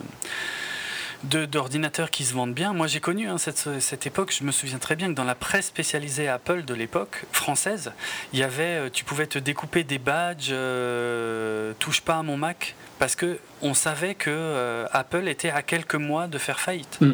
d'ordinateurs 1.23 2.11
qui 2.11 2.23
se 2.23 2.33
vendent 2.33 2.53
bien. 2.53 2.73
Moi, 2.73 2.88
j'ai 2.88 2.99
connu 2.99 3.27
hein, 3.27 3.38
cette, 3.38 3.80
cette, 3.80 4.07
époque. 4.07 4.33
Je 4.38 4.43
me 4.43 4.51
souviens 4.51 4.77
très 4.77 4.95
bien 4.95 5.07
que 5.07 5.14
dans 5.14 5.23
la 5.23 5.35
presse 5.35 5.67
spécialisée 5.67 6.27
Apple 6.27 6.64
de 6.64 6.73
l'époque 6.73 7.25
française, 7.31 7.91
il 8.33 8.39
y 8.39 8.43
avait, 8.43 8.64
euh, 8.64 8.89
tu 8.91 9.03
pouvais 9.03 9.27
te 9.27 9.39
découper 9.39 9.83
des 9.83 9.99
badges, 9.99 10.49
euh, 10.51 11.73
touche 11.80 12.01
pas 12.01 12.17
à 12.17 12.23
mon 12.23 12.38
Mac, 12.38 12.75
parce 12.99 13.15
que 13.15 13.39
on 13.61 13.73
savait 13.73 14.15
que 14.15 14.30
euh, 14.30 14.85
Apple 14.91 15.27
était 15.27 15.49
à 15.49 15.61
quelques 15.61 15.95
mois 15.95 16.27
de 16.27 16.38
faire 16.38 16.59
faillite. 16.59 16.99
Mm. 17.01 17.14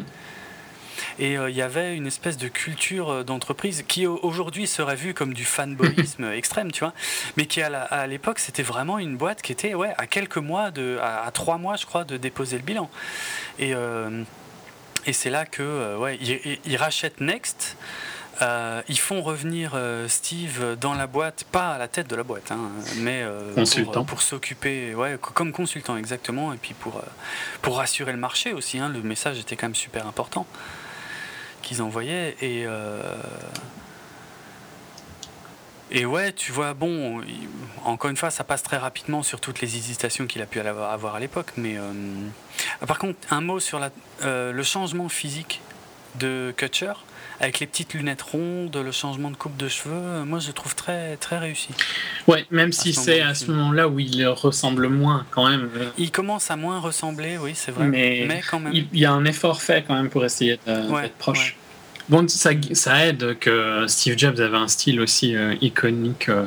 Et 1.19 1.37
euh, 1.37 1.49
il 1.49 1.55
y 1.55 1.61
avait 1.61 1.95
une 1.95 2.07
espèce 2.07 2.37
de 2.37 2.47
culture 2.47 3.09
euh, 3.09 3.23
d'entreprise 3.23 3.83
qui 3.87 4.07
aujourd'hui 4.07 4.67
serait 4.67 4.95
vue 4.95 5.13
comme 5.13 5.33
du 5.33 5.45
fanboyisme 5.45 6.25
extrême, 6.33 6.71
tu 6.71 6.81
vois, 6.81 6.93
mais 7.37 7.45
qui 7.45 7.61
à 7.61 8.07
l'époque 8.07 8.39
c'était 8.39 8.63
vraiment 8.63 8.99
une 8.99 9.17
boîte 9.17 9.41
qui 9.41 9.51
était 9.51 9.73
ouais, 9.73 9.93
à 9.97 10.07
quelques 10.07 10.37
mois, 10.37 10.71
de, 10.71 10.99
à, 11.01 11.29
trois 11.31 11.57
mois 11.57 11.75
je 11.75 11.85
crois, 11.85 12.03
de 12.03 12.17
déposer 12.17 12.57
le 12.57 12.63
bilan. 12.63 12.89
Et, 13.59 13.73
euh, 13.73 14.23
et 15.05 15.13
c'est 15.13 15.29
là 15.29 15.45
que 15.45 15.97
ouais, 15.97 16.17
ils, 16.17 16.77
rachètent 16.77 17.21
Next. 17.21 17.77
ils 18.41 18.99
font 18.99 19.21
revenir 19.21 19.79
Steve 20.07 20.75
dans 20.81 20.95
la 20.95 21.05
boîte, 21.05 21.45
pas 21.51 21.73
à 21.73 21.77
la 21.77 21.87
tête 21.87 22.07
de 22.09 22.15
la 22.15 22.23
boîte, 22.23 22.51
hein, 22.51 22.71
mais 22.97 23.23
pour, 23.83 24.05
pour 24.05 24.21
s'occuper, 24.23 24.95
ouais, 24.95 25.19
comme 25.21 25.51
consultant 25.51 25.95
exactement, 25.95 26.53
et 26.53 26.57
puis 26.57 26.73
pour, 26.73 27.03
pour 27.61 27.77
rassurer 27.77 28.13
le 28.13 28.17
marché 28.17 28.51
aussi. 28.51 28.79
Hein, 28.79 28.89
le 28.89 29.03
message 29.03 29.37
était 29.39 29.55
quand 29.55 29.67
même 29.67 29.75
super 29.75 30.07
important 30.07 30.47
qu'ils 31.65 31.81
envoyaient. 31.81 32.37
Et, 32.41 32.63
euh, 32.65 33.01
et 35.91 36.05
ouais, 36.05 36.31
tu 36.31 36.53
vois, 36.53 36.73
bon, 36.73 37.21
encore 37.83 38.09
une 38.09 38.17
fois, 38.17 38.31
ça 38.31 38.45
passe 38.45 38.63
très 38.63 38.77
rapidement 38.77 39.23
sur 39.23 39.41
toutes 39.41 39.59
les 39.59 39.75
hésitations 39.75 40.27
qu'il 40.27 40.41
a 40.41 40.45
pu 40.45 40.59
avoir 40.61 41.15
à 41.15 41.19
l'époque. 41.19 41.51
Mais 41.57 41.77
euh, 41.77 41.91
par 42.87 42.97
contre, 42.97 43.19
un 43.31 43.41
mot 43.41 43.59
sur 43.59 43.79
la, 43.79 43.89
euh, 44.23 44.53
le 44.53 44.63
changement 44.63 45.09
physique 45.09 45.61
de 46.15 46.53
Kutcher 46.55 46.93
avec 47.39 47.59
les 47.59 47.67
petites 47.67 47.93
lunettes 47.93 48.21
rondes, 48.21 48.75
le 48.75 48.91
changement 48.91 49.31
de 49.31 49.35
coupe 49.35 49.57
de 49.57 49.67
cheveux, 49.67 50.23
moi 50.25 50.39
je 50.39 50.47
le 50.47 50.53
trouve 50.53 50.75
très, 50.75 51.17
très 51.17 51.37
réussi. 51.37 51.69
Ouais, 52.27 52.45
même 52.51 52.71
si 52.71 52.93
c'est 52.93 53.21
à 53.21 53.33
ce 53.33 53.51
moment-là 53.51 53.87
où 53.87 53.99
il 53.99 54.25
ressemble 54.27 54.87
moins 54.87 55.25
quand 55.31 55.49
même. 55.49 55.69
Il 55.97 56.11
commence 56.11 56.51
à 56.51 56.55
moins 56.55 56.79
ressembler, 56.79 57.37
oui, 57.37 57.51
c'est 57.55 57.71
vrai. 57.71 57.87
Mais, 57.87 58.41
quand 58.49 58.59
même. 58.59 58.73
Il 58.73 58.87
y 58.93 59.05
a 59.05 59.11
un 59.11 59.25
effort 59.25 59.61
fait 59.61 59.83
quand 59.87 59.95
même 59.95 60.09
pour 60.09 60.25
essayer 60.25 60.59
d'être 60.65 61.13
proche. 61.17 61.55
Bon, 62.07 62.27
ça, 62.27 62.51
ça, 62.73 63.07
aide 63.07 63.37
que 63.39 63.85
Steve 63.87 64.15
Jobs 64.17 64.39
avait 64.39 64.57
un 64.57 64.67
style 64.67 65.01
aussi 65.01 65.35
euh, 65.35 65.55
iconique 65.61 66.29
euh, 66.29 66.45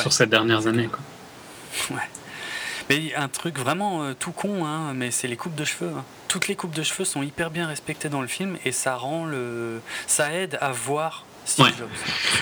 sur 0.00 0.12
ces 0.12 0.26
dernières 0.26 0.66
années. 0.66 0.88
Quoi. 0.88 1.96
Ouais. 1.96 2.02
Mais 2.88 3.14
un 3.16 3.28
truc 3.28 3.58
vraiment 3.58 4.02
euh, 4.02 4.14
tout 4.18 4.32
con, 4.32 4.64
hein, 4.64 4.92
mais 4.94 5.10
c'est 5.10 5.28
les 5.28 5.36
coupes 5.36 5.54
de 5.54 5.64
cheveux. 5.64 5.90
Hein. 5.96 6.04
Toutes 6.28 6.48
les 6.48 6.54
coupes 6.54 6.74
de 6.74 6.82
cheveux 6.82 7.04
sont 7.04 7.22
hyper 7.22 7.50
bien 7.50 7.66
respectées 7.66 8.08
dans 8.08 8.22
le 8.22 8.28
film 8.28 8.56
et 8.64 8.72
ça 8.72 8.96
rend 8.96 9.26
le, 9.26 9.80
ça 10.06 10.32
aide 10.32 10.58
à 10.60 10.72
voir 10.72 11.24
Steve 11.44 11.72
Jobs. 11.78 11.88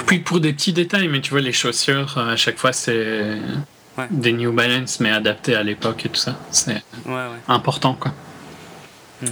Puis 0.06 0.18
pour 0.18 0.40
des 0.40 0.52
petits 0.52 0.72
détails, 0.72 1.08
mais 1.08 1.20
tu 1.20 1.30
vois 1.30 1.40
les 1.40 1.52
chaussures 1.52 2.18
à 2.18 2.36
chaque 2.36 2.58
fois 2.58 2.72
c'est 2.72 3.38
des 4.10 4.32
New 4.32 4.52
Balance 4.52 5.00
mais 5.00 5.10
adaptés 5.10 5.54
à 5.54 5.62
l'époque 5.62 6.06
et 6.06 6.08
tout 6.08 6.20
ça. 6.20 6.36
C'est 6.50 6.82
important 7.48 7.94
quoi. 7.94 8.12
Hmm. 9.22 9.26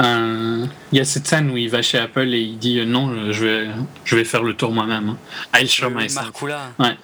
Euh, 0.00 0.66
il 0.92 0.98
y 0.98 1.00
a 1.00 1.04
cette 1.04 1.26
scène 1.26 1.50
où 1.50 1.56
il 1.56 1.70
va 1.70 1.82
chez 1.82 1.98
Apple 1.98 2.34
et 2.34 2.40
il 2.40 2.58
dit 2.58 2.84
non, 2.84 3.32
je 3.32 3.44
vais, 3.44 3.68
je 4.04 4.16
vais 4.16 4.24
faire 4.24 4.42
le 4.42 4.54
tour 4.54 4.72
moi-même. 4.72 5.10
Hein. 5.10 5.18
I'll 5.58 5.68
show 5.68 5.90
myself. 5.90 6.30
Ouais. 6.42 6.96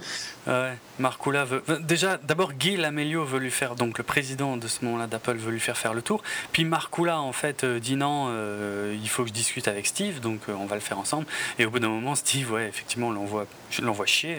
Ouais, 0.47 0.79
Marcoula 1.01 1.45
veut. 1.45 1.63
Déjà, 1.81 2.19
d'abord, 2.19 2.53
Guy 2.53 2.77
Lamelio 2.77 3.25
veut 3.25 3.41
lui 3.41 3.51
faire. 3.51 3.75
Donc, 3.75 3.99
le 3.99 4.05
président 4.05 4.57
de 4.57 4.69
ce 4.69 4.85
moment-là 4.85 5.09
d'Apple 5.09 5.37
veut 5.37 5.51
lui 5.51 5.61
faire 5.61 5.77
faire 5.77 5.93
le 5.93 6.03
tour. 6.03 6.23
Puis 6.53 6.65
Marcoula, 6.65 7.21
en 7.21 7.33
fait, 7.33 7.65
euh, 7.65 7.81
dit 7.81 7.97
non, 7.97 8.27
euh, 8.29 8.97
il 9.01 9.09
faut 9.09 9.23
que 9.23 9.29
je 9.29 9.35
discute 9.35 9.67
avec 9.67 9.87
Steve, 9.87 10.21
donc 10.21 10.43
euh, 10.49 10.55
on 10.59 10.67
va 10.67 10.77
le 10.77 10.81
faire 10.81 10.99
ensemble. 10.99 11.27
Et 11.59 11.67
au 11.67 11.71
bout 11.71 11.81
d'un 11.81 11.89
moment, 11.89 12.15
Steve, 12.15 12.53
ouais, 12.53 12.69
effectivement, 12.69 13.11
l'envoie, 13.11 13.47
l'envoie 13.83 14.07
chier. 14.07 14.37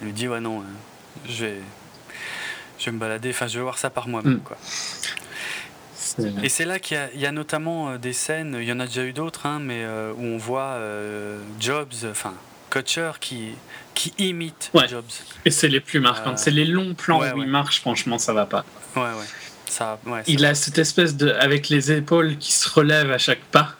Il 0.00 0.06
lui 0.06 0.12
dit, 0.12 0.28
ouais, 0.28 0.40
non, 0.40 0.62
je 1.28 1.46
vais, 1.46 1.56
je 2.78 2.84
vais 2.86 2.92
me 2.92 2.98
balader, 2.98 3.30
enfin, 3.30 3.48
je 3.48 3.58
vais 3.58 3.62
voir 3.62 3.78
ça 3.78 3.90
par 3.90 4.06
moi-même, 4.06 4.34
mm. 4.34 4.40
quoi. 4.40 4.56
Et 6.44 6.48
c'est 6.48 6.64
là 6.64 6.78
qu'il 6.78 6.96
y, 7.16 7.26
a 7.26 7.32
notamment 7.32 7.96
des 7.96 8.12
scènes, 8.12 8.56
il 8.60 8.68
y 8.68 8.72
en 8.72 8.78
a 8.78 8.86
déjà 8.86 9.02
eu 9.02 9.12
d'autres, 9.12 9.46
hein, 9.46 9.58
mais 9.58 9.84
où 10.16 10.22
on 10.22 10.36
voit 10.36 10.78
Jobs, 11.58 11.92
enfin, 12.08 12.34
Kutcher 12.70 13.12
qui 13.18 13.54
qui 13.94 14.12
imite 14.18 14.70
Jobs. 14.88 15.04
Et 15.44 15.50
c'est 15.50 15.68
les 15.68 15.80
plus 15.80 16.00
marquants. 16.00 16.32
Euh, 16.32 16.36
c'est 16.36 16.50
les 16.50 16.64
longs 16.64 16.94
plans 16.94 17.20
où 17.34 17.42
il 17.42 17.48
marche, 17.48 17.80
franchement, 17.80 18.18
ça 18.18 18.32
va 18.32 18.46
pas. 18.46 18.64
Ouais, 18.96 19.02
ouais. 19.02 19.26
Ça, 19.68 19.98
il 20.26 20.44
a 20.44 20.54
cette 20.54 20.78
espèce 20.78 21.16
de. 21.16 21.30
avec 21.30 21.68
les 21.68 21.90
épaules 21.90 22.36
qui 22.38 22.52
se 22.52 22.68
relèvent 22.68 23.10
à 23.10 23.18
chaque 23.18 23.40
pas. 23.40 23.74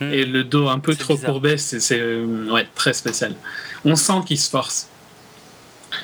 Hmm. 0.00 0.12
Et 0.12 0.24
le 0.24 0.44
dos 0.44 0.68
un 0.68 0.78
peu 0.78 0.94
trop 0.94 1.16
courbé, 1.16 1.56
c'est 1.56 1.80
euh, 1.92 2.50
ouais, 2.50 2.68
très 2.74 2.92
spécial. 2.92 3.34
On 3.84 3.96
sent 3.96 4.20
qu'il 4.26 4.38
se 4.38 4.50
force. 4.50 4.88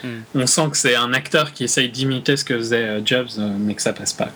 Hmm. 0.03 0.20
On 0.35 0.47
sent 0.47 0.70
que 0.70 0.77
c'est 0.77 0.97
un 0.97 1.12
acteur 1.12 1.53
qui 1.53 1.65
essaye 1.65 1.91
d'imiter 1.91 2.36
ce 2.36 2.44
que 2.44 2.57
faisait 2.57 2.85
euh, 2.85 3.01
Jobs, 3.05 3.28
mais 3.59 3.75
que 3.75 3.83
ça 3.83 3.93
passe 3.93 4.12
pas. 4.12 4.31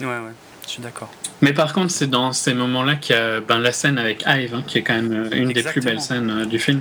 Ouais, 0.00 0.06
ouais, 0.06 0.32
je 0.64 0.70
suis 0.70 0.82
d'accord. 0.82 1.10
Mais 1.42 1.52
par 1.52 1.72
contre, 1.72 1.90
c'est 1.90 2.06
dans 2.06 2.32
ces 2.32 2.54
moments-là 2.54 2.94
qu'il 2.94 3.16
y 3.16 3.18
a 3.18 3.40
ben, 3.40 3.58
la 3.58 3.72
scène 3.72 3.98
avec 3.98 4.24
Ive, 4.26 4.54
hein, 4.54 4.64
qui 4.66 4.78
est 4.78 4.82
quand 4.82 4.94
même 4.94 5.30
une 5.32 5.52
des 5.52 5.62
plus 5.62 5.80
belles 5.80 6.00
scènes 6.00 6.44
du 6.46 6.58
film. 6.58 6.80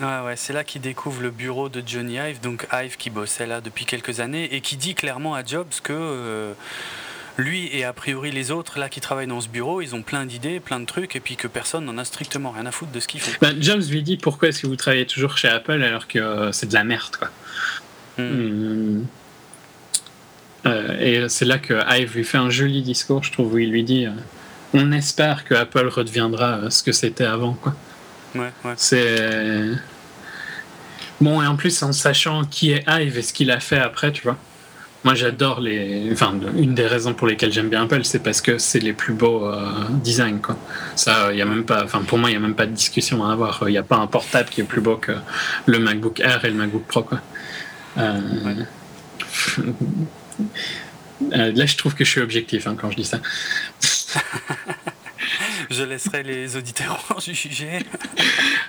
Ouais, 0.00 0.20
ouais, 0.24 0.36
c'est 0.36 0.52
là 0.52 0.64
qu'il 0.64 0.80
découvre 0.80 1.20
le 1.20 1.30
bureau 1.30 1.68
de 1.68 1.82
Johnny 1.84 2.14
Ive, 2.14 2.40
donc 2.40 2.66
Ive 2.72 2.96
qui 2.96 3.10
bossait 3.10 3.46
là 3.46 3.60
depuis 3.60 3.84
quelques 3.84 4.20
années 4.20 4.54
et 4.54 4.62
qui 4.62 4.76
dit 4.76 4.94
clairement 4.94 5.34
à 5.34 5.44
Jobs 5.44 5.68
que 5.82 5.92
euh, 5.92 6.52
lui 7.36 7.68
et 7.72 7.84
a 7.84 7.92
priori 7.92 8.30
les 8.30 8.50
autres 8.50 8.78
là 8.78 8.88
qui 8.88 9.00
travaillent 9.00 9.26
dans 9.26 9.42
ce 9.42 9.48
bureau, 9.48 9.82
ils 9.82 9.94
ont 9.94 10.00
plein 10.00 10.24
d'idées, 10.24 10.58
plein 10.58 10.80
de 10.80 10.86
trucs 10.86 11.16
et 11.16 11.20
puis 11.20 11.36
que 11.36 11.46
personne 11.46 11.84
n'en 11.84 11.98
a 11.98 12.04
strictement 12.04 12.50
rien 12.50 12.64
à 12.64 12.72
foutre 12.72 12.92
de 12.92 13.00
ce 13.00 13.08
qu'ils 13.08 13.20
font. 13.20 13.30
Bah, 13.42 13.50
Jobs 13.60 13.82
lui 13.90 14.02
dit 14.02 14.16
pourquoi 14.16 14.48
est-ce 14.48 14.62
que 14.62 14.66
vous 14.66 14.76
travaillez 14.76 15.06
toujours 15.06 15.36
chez 15.36 15.48
Apple 15.48 15.82
alors 15.82 16.08
que 16.08 16.18
euh, 16.18 16.52
c'est 16.52 16.66
de 16.66 16.74
la 16.74 16.84
merde 16.84 17.16
quoi? 17.16 17.28
Hmm. 18.16 18.22
Hmm. 18.22 19.06
Euh, 20.66 20.98
et 20.98 21.28
c'est 21.28 21.44
là 21.44 21.58
que 21.58 21.74
Ive 22.00 22.16
lui 22.16 22.24
fait 22.24 22.38
un 22.38 22.50
joli 22.50 22.82
discours, 22.82 23.22
je 23.22 23.32
trouve, 23.32 23.54
où 23.54 23.58
il 23.58 23.70
lui 23.70 23.82
dit 23.82 24.06
on 24.72 24.92
espère 24.92 25.44
que 25.44 25.54
Apple 25.54 25.88
redeviendra 25.88 26.70
ce 26.70 26.82
que 26.82 26.92
c'était 26.92 27.24
avant 27.24 27.52
quoi. 27.52 27.74
Ouais, 28.34 28.52
ouais. 28.64 28.74
C'est. 28.76 29.70
Bon, 31.20 31.42
et 31.42 31.46
en 31.46 31.56
plus, 31.56 31.82
en 31.82 31.92
sachant 31.92 32.44
qui 32.44 32.72
est 32.72 32.84
Hive 32.88 33.18
et 33.18 33.22
ce 33.22 33.32
qu'il 33.32 33.50
a 33.50 33.60
fait 33.60 33.78
après, 33.78 34.12
tu 34.12 34.22
vois. 34.22 34.38
Moi, 35.02 35.14
j'adore 35.14 35.60
les. 35.60 36.10
Enfin, 36.12 36.38
une 36.56 36.74
des 36.74 36.86
raisons 36.86 37.14
pour 37.14 37.26
lesquelles 37.26 37.52
j'aime 37.52 37.70
bien 37.70 37.84
Apple, 37.84 38.04
c'est 38.04 38.22
parce 38.22 38.42
que 38.42 38.58
c'est 38.58 38.80
les 38.80 38.92
plus 38.92 39.14
beaux 39.14 39.46
euh, 39.46 39.62
designs, 40.02 40.40
quoi. 40.40 40.56
Ça, 40.94 41.32
il 41.32 41.38
y 41.38 41.42
a 41.42 41.46
même 41.46 41.64
pas. 41.64 41.84
Enfin, 41.84 42.02
pour 42.02 42.18
moi, 42.18 42.28
il 42.30 42.34
n'y 42.34 42.36
a 42.36 42.40
même 42.40 42.54
pas 42.54 42.66
de 42.66 42.72
discussion 42.72 43.24
à 43.24 43.32
avoir. 43.32 43.62
Il 43.66 43.72
n'y 43.72 43.78
a 43.78 43.82
pas 43.82 43.96
un 43.96 44.06
portable 44.06 44.50
qui 44.50 44.60
est 44.60 44.64
plus 44.64 44.82
beau 44.82 44.96
que 44.96 45.12
le 45.66 45.78
MacBook 45.78 46.20
Air 46.20 46.44
et 46.44 46.50
le 46.50 46.56
MacBook 46.56 46.84
Pro, 46.86 47.02
quoi. 47.02 47.20
Euh, 47.96 48.20
euh, 51.32 51.52
là, 51.52 51.66
je 51.66 51.76
trouve 51.76 51.94
que 51.94 52.04
je 52.04 52.10
suis 52.10 52.20
objectif 52.20 52.66
hein, 52.66 52.76
quand 52.78 52.90
je 52.90 52.96
dis 52.96 53.04
ça. 53.04 53.20
je 55.70 55.82
laisserai 55.82 56.22
les 56.22 56.56
auditeurs 56.56 57.04
en 57.16 57.20
juger. 57.20 57.80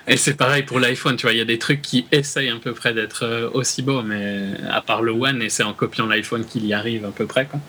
Et 0.07 0.17
c'est 0.17 0.35
pareil 0.35 0.63
pour 0.63 0.79
l'iPhone, 0.79 1.15
tu 1.15 1.23
vois, 1.23 1.33
il 1.33 1.37
y 1.37 1.41
a 1.41 1.45
des 1.45 1.59
trucs 1.59 1.81
qui 1.81 2.07
essayent 2.11 2.49
à 2.49 2.55
peu 2.55 2.73
près 2.73 2.93
d'être 2.93 3.23
euh, 3.23 3.49
aussi 3.53 3.81
beaux, 3.81 4.01
mais 4.01 4.51
à 4.69 4.81
part 4.81 5.01
le 5.01 5.11
One, 5.11 5.41
et 5.41 5.49
c'est 5.49 5.63
en 5.63 5.73
copiant 5.73 6.05
l'iPhone 6.05 6.45
qu'il 6.45 6.65
y 6.65 6.73
arrive 6.73 7.05
à 7.05 7.11
peu 7.11 7.25
près. 7.25 7.45
Quoi. 7.45 7.59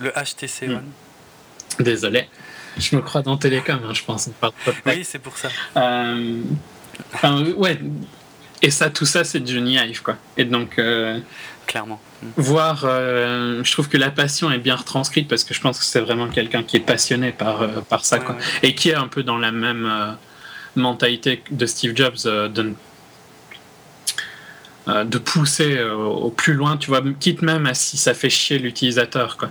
Le 0.00 0.10
HTC 0.10 0.68
One. 0.68 0.76
Hmm. 1.78 1.82
Désolé, 1.82 2.28
je 2.78 2.94
me 2.96 3.02
crois 3.02 3.22
dans 3.22 3.36
Télécom, 3.36 3.80
hein, 3.84 3.92
je 3.94 4.02
pense. 4.02 4.28
Oui, 4.86 5.04
c'est 5.04 5.18
pour 5.18 5.36
ça. 5.36 5.48
Euh, 5.76 6.40
enfin, 7.14 7.44
ouais, 7.56 7.78
et 8.62 8.70
ça, 8.70 8.90
tout 8.90 9.06
ça, 9.06 9.24
c'est 9.24 9.46
Johnny 9.46 9.76
Ive, 9.76 10.02
quoi. 10.02 10.16
Et 10.36 10.44
donc, 10.44 10.78
euh, 10.78 11.18
clairement. 11.66 12.00
Voir, 12.36 12.84
euh, 12.84 13.62
je 13.62 13.72
trouve 13.72 13.88
que 13.88 13.96
la 13.96 14.10
passion 14.10 14.50
est 14.50 14.58
bien 14.58 14.76
retranscrite 14.76 15.28
parce 15.28 15.44
que 15.44 15.54
je 15.54 15.60
pense 15.60 15.78
que 15.78 15.84
c'est 15.84 16.00
vraiment 16.00 16.28
quelqu'un 16.28 16.62
qui 16.62 16.76
est 16.76 16.86
passionné 16.86 17.32
par, 17.32 17.62
euh, 17.62 17.80
par 17.88 18.04
ça, 18.04 18.18
quoi. 18.18 18.36
Et 18.62 18.74
qui 18.74 18.90
est 18.90 18.94
un 18.94 19.08
peu 19.08 19.22
dans 19.22 19.38
la 19.38 19.52
même 19.52 20.16
mentalité 20.76 21.42
de 21.50 21.66
Steve 21.66 21.94
Jobs 21.94 22.16
de, 22.24 22.74
de 24.86 25.18
pousser 25.18 25.80
au 25.82 26.30
plus 26.30 26.54
loin, 26.54 26.76
tu 26.76 26.88
vois, 26.88 27.02
quitte 27.20 27.42
même 27.42 27.66
à 27.66 27.74
si 27.74 27.96
ça 27.96 28.14
fait 28.14 28.30
chier 28.30 28.58
l'utilisateur, 28.58 29.36
quoi. 29.36 29.50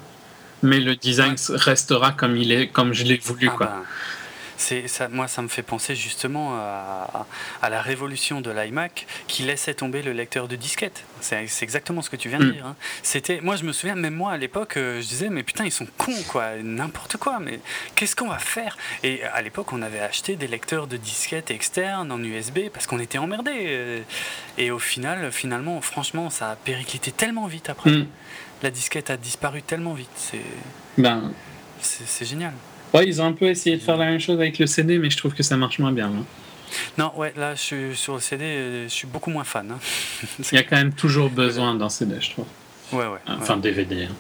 Mais 0.64 0.80
le 0.80 0.96
design 0.96 1.36
restera 1.50 2.12
comme 2.12 2.38
il 2.38 2.52
est, 2.52 2.68
comme 2.68 2.94
je 2.94 3.04
l'ai 3.04 3.18
voulu, 3.18 3.50
ah 3.52 3.56
quoi. 3.58 3.66
Bah, 3.68 3.84
ça, 4.88 5.08
moi, 5.10 5.28
ça 5.28 5.42
me 5.42 5.48
fait 5.48 5.64
penser 5.64 5.96
justement 5.96 6.56
à, 6.56 7.70
la 7.70 7.82
révolution 7.82 8.42
de 8.42 8.52
l'iMac 8.52 9.08
qui 9.28 9.44
laissait 9.44 9.74
tomber 9.74 10.02
le 10.02 10.14
lecteur 10.14 10.48
de 10.48 10.56
disquette. 10.56 11.04
C'est 11.22 11.48
exactement 11.62 12.02
ce 12.02 12.10
que 12.10 12.16
tu 12.16 12.30
viens 12.30 12.40
de 12.40 12.46
mm. 12.46 12.52
dire. 12.52 12.66
Hein. 12.66 12.76
C'était, 13.02 13.42
moi, 13.42 13.56
je 13.56 13.64
me 13.64 13.72
souviens, 13.72 13.96
même 13.96 14.14
moi 14.14 14.32
à 14.32 14.38
l'époque, 14.38 14.78
euh, 14.78 15.02
je 15.02 15.08
disais, 15.08 15.30
mais 15.30 15.44
putain, 15.44 15.66
ils 15.66 15.72
sont 15.72 15.88
cons, 15.98 16.24
quoi, 16.28 16.56
n'importe 16.62 17.18
quoi, 17.18 17.40
mais 17.40 17.60
qu'est-ce 17.96 18.16
qu'on 18.16 18.28
va 18.28 18.40
faire? 18.40 18.78
Et 19.04 19.24
à 19.24 19.42
l'époque, 19.42 19.74
on 19.74 19.82
avait 19.82 20.00
acheté 20.00 20.36
des 20.36 20.48
lecteurs 20.48 20.88
de 20.88 20.98
disquette 20.98 21.52
externes 21.52 22.12
en 22.12 22.20
USB 22.22 22.70
parce 22.72 22.88
qu'on 22.88 23.00
était 23.00 23.18
emmerdés. 23.18 23.66
Euh. 23.68 24.02
Et 24.58 24.72
au 24.72 24.80
final, 24.80 25.32
finalement, 25.32 25.82
franchement, 25.82 26.30
ça 26.30 26.52
a 26.52 26.56
périclité 26.56 27.12
tellement 27.12 27.48
vite 27.48 27.70
après. 27.70 27.92
Mm. 27.92 28.08
La 28.62 28.72
disquette 28.72 29.10
a 29.10 29.18
disparu 29.18 29.62
tellement 29.62 29.94
vite. 29.94 30.10
C'est 30.16 30.42
ben. 30.98 31.32
c'est 31.82 32.26
génial. 32.26 32.54
Ouais, 32.94 33.08
ils 33.08 33.22
ont 33.22 33.26
un 33.26 33.34
peu 33.34 33.46
essayé 33.46 33.78
de 33.78 33.82
faire 33.82 33.98
la 33.98 34.06
même 34.06 34.20
chose 34.20 34.40
avec 34.40 34.60
le 34.60 34.68
CD, 34.68 35.00
mais 35.00 35.10
je 35.10 35.18
trouve 35.18 35.34
que 35.34 35.44
ça 35.44 35.58
marche 35.58 35.80
moins 35.80 35.92
bien. 35.92 36.08
Hein. 36.08 36.26
Non, 36.98 37.12
ouais, 37.18 37.34
là, 37.36 37.56
je 37.56 37.62
suis, 37.62 37.96
sur 37.96 38.16
le 38.16 38.20
CD, 38.20 38.84
je 38.84 38.94
suis 38.94 39.08
beaucoup 39.08 39.30
moins 39.30 39.44
fan. 39.44 39.72
Hein. 39.72 39.80
il 40.52 40.56
y 40.56 40.60
a 40.60 40.64
quand 40.64 40.76
même 40.76 40.94
toujours 40.94 41.30
besoin 41.30 41.76
d'un 41.76 41.90
CD, 41.90 42.16
je 42.20 42.32
trouve. 42.32 42.46
Ouais, 42.92 43.06
ouais. 43.06 43.20
Enfin, 43.28 43.58
DVD. 43.58 44.04
Hein. 44.04 44.16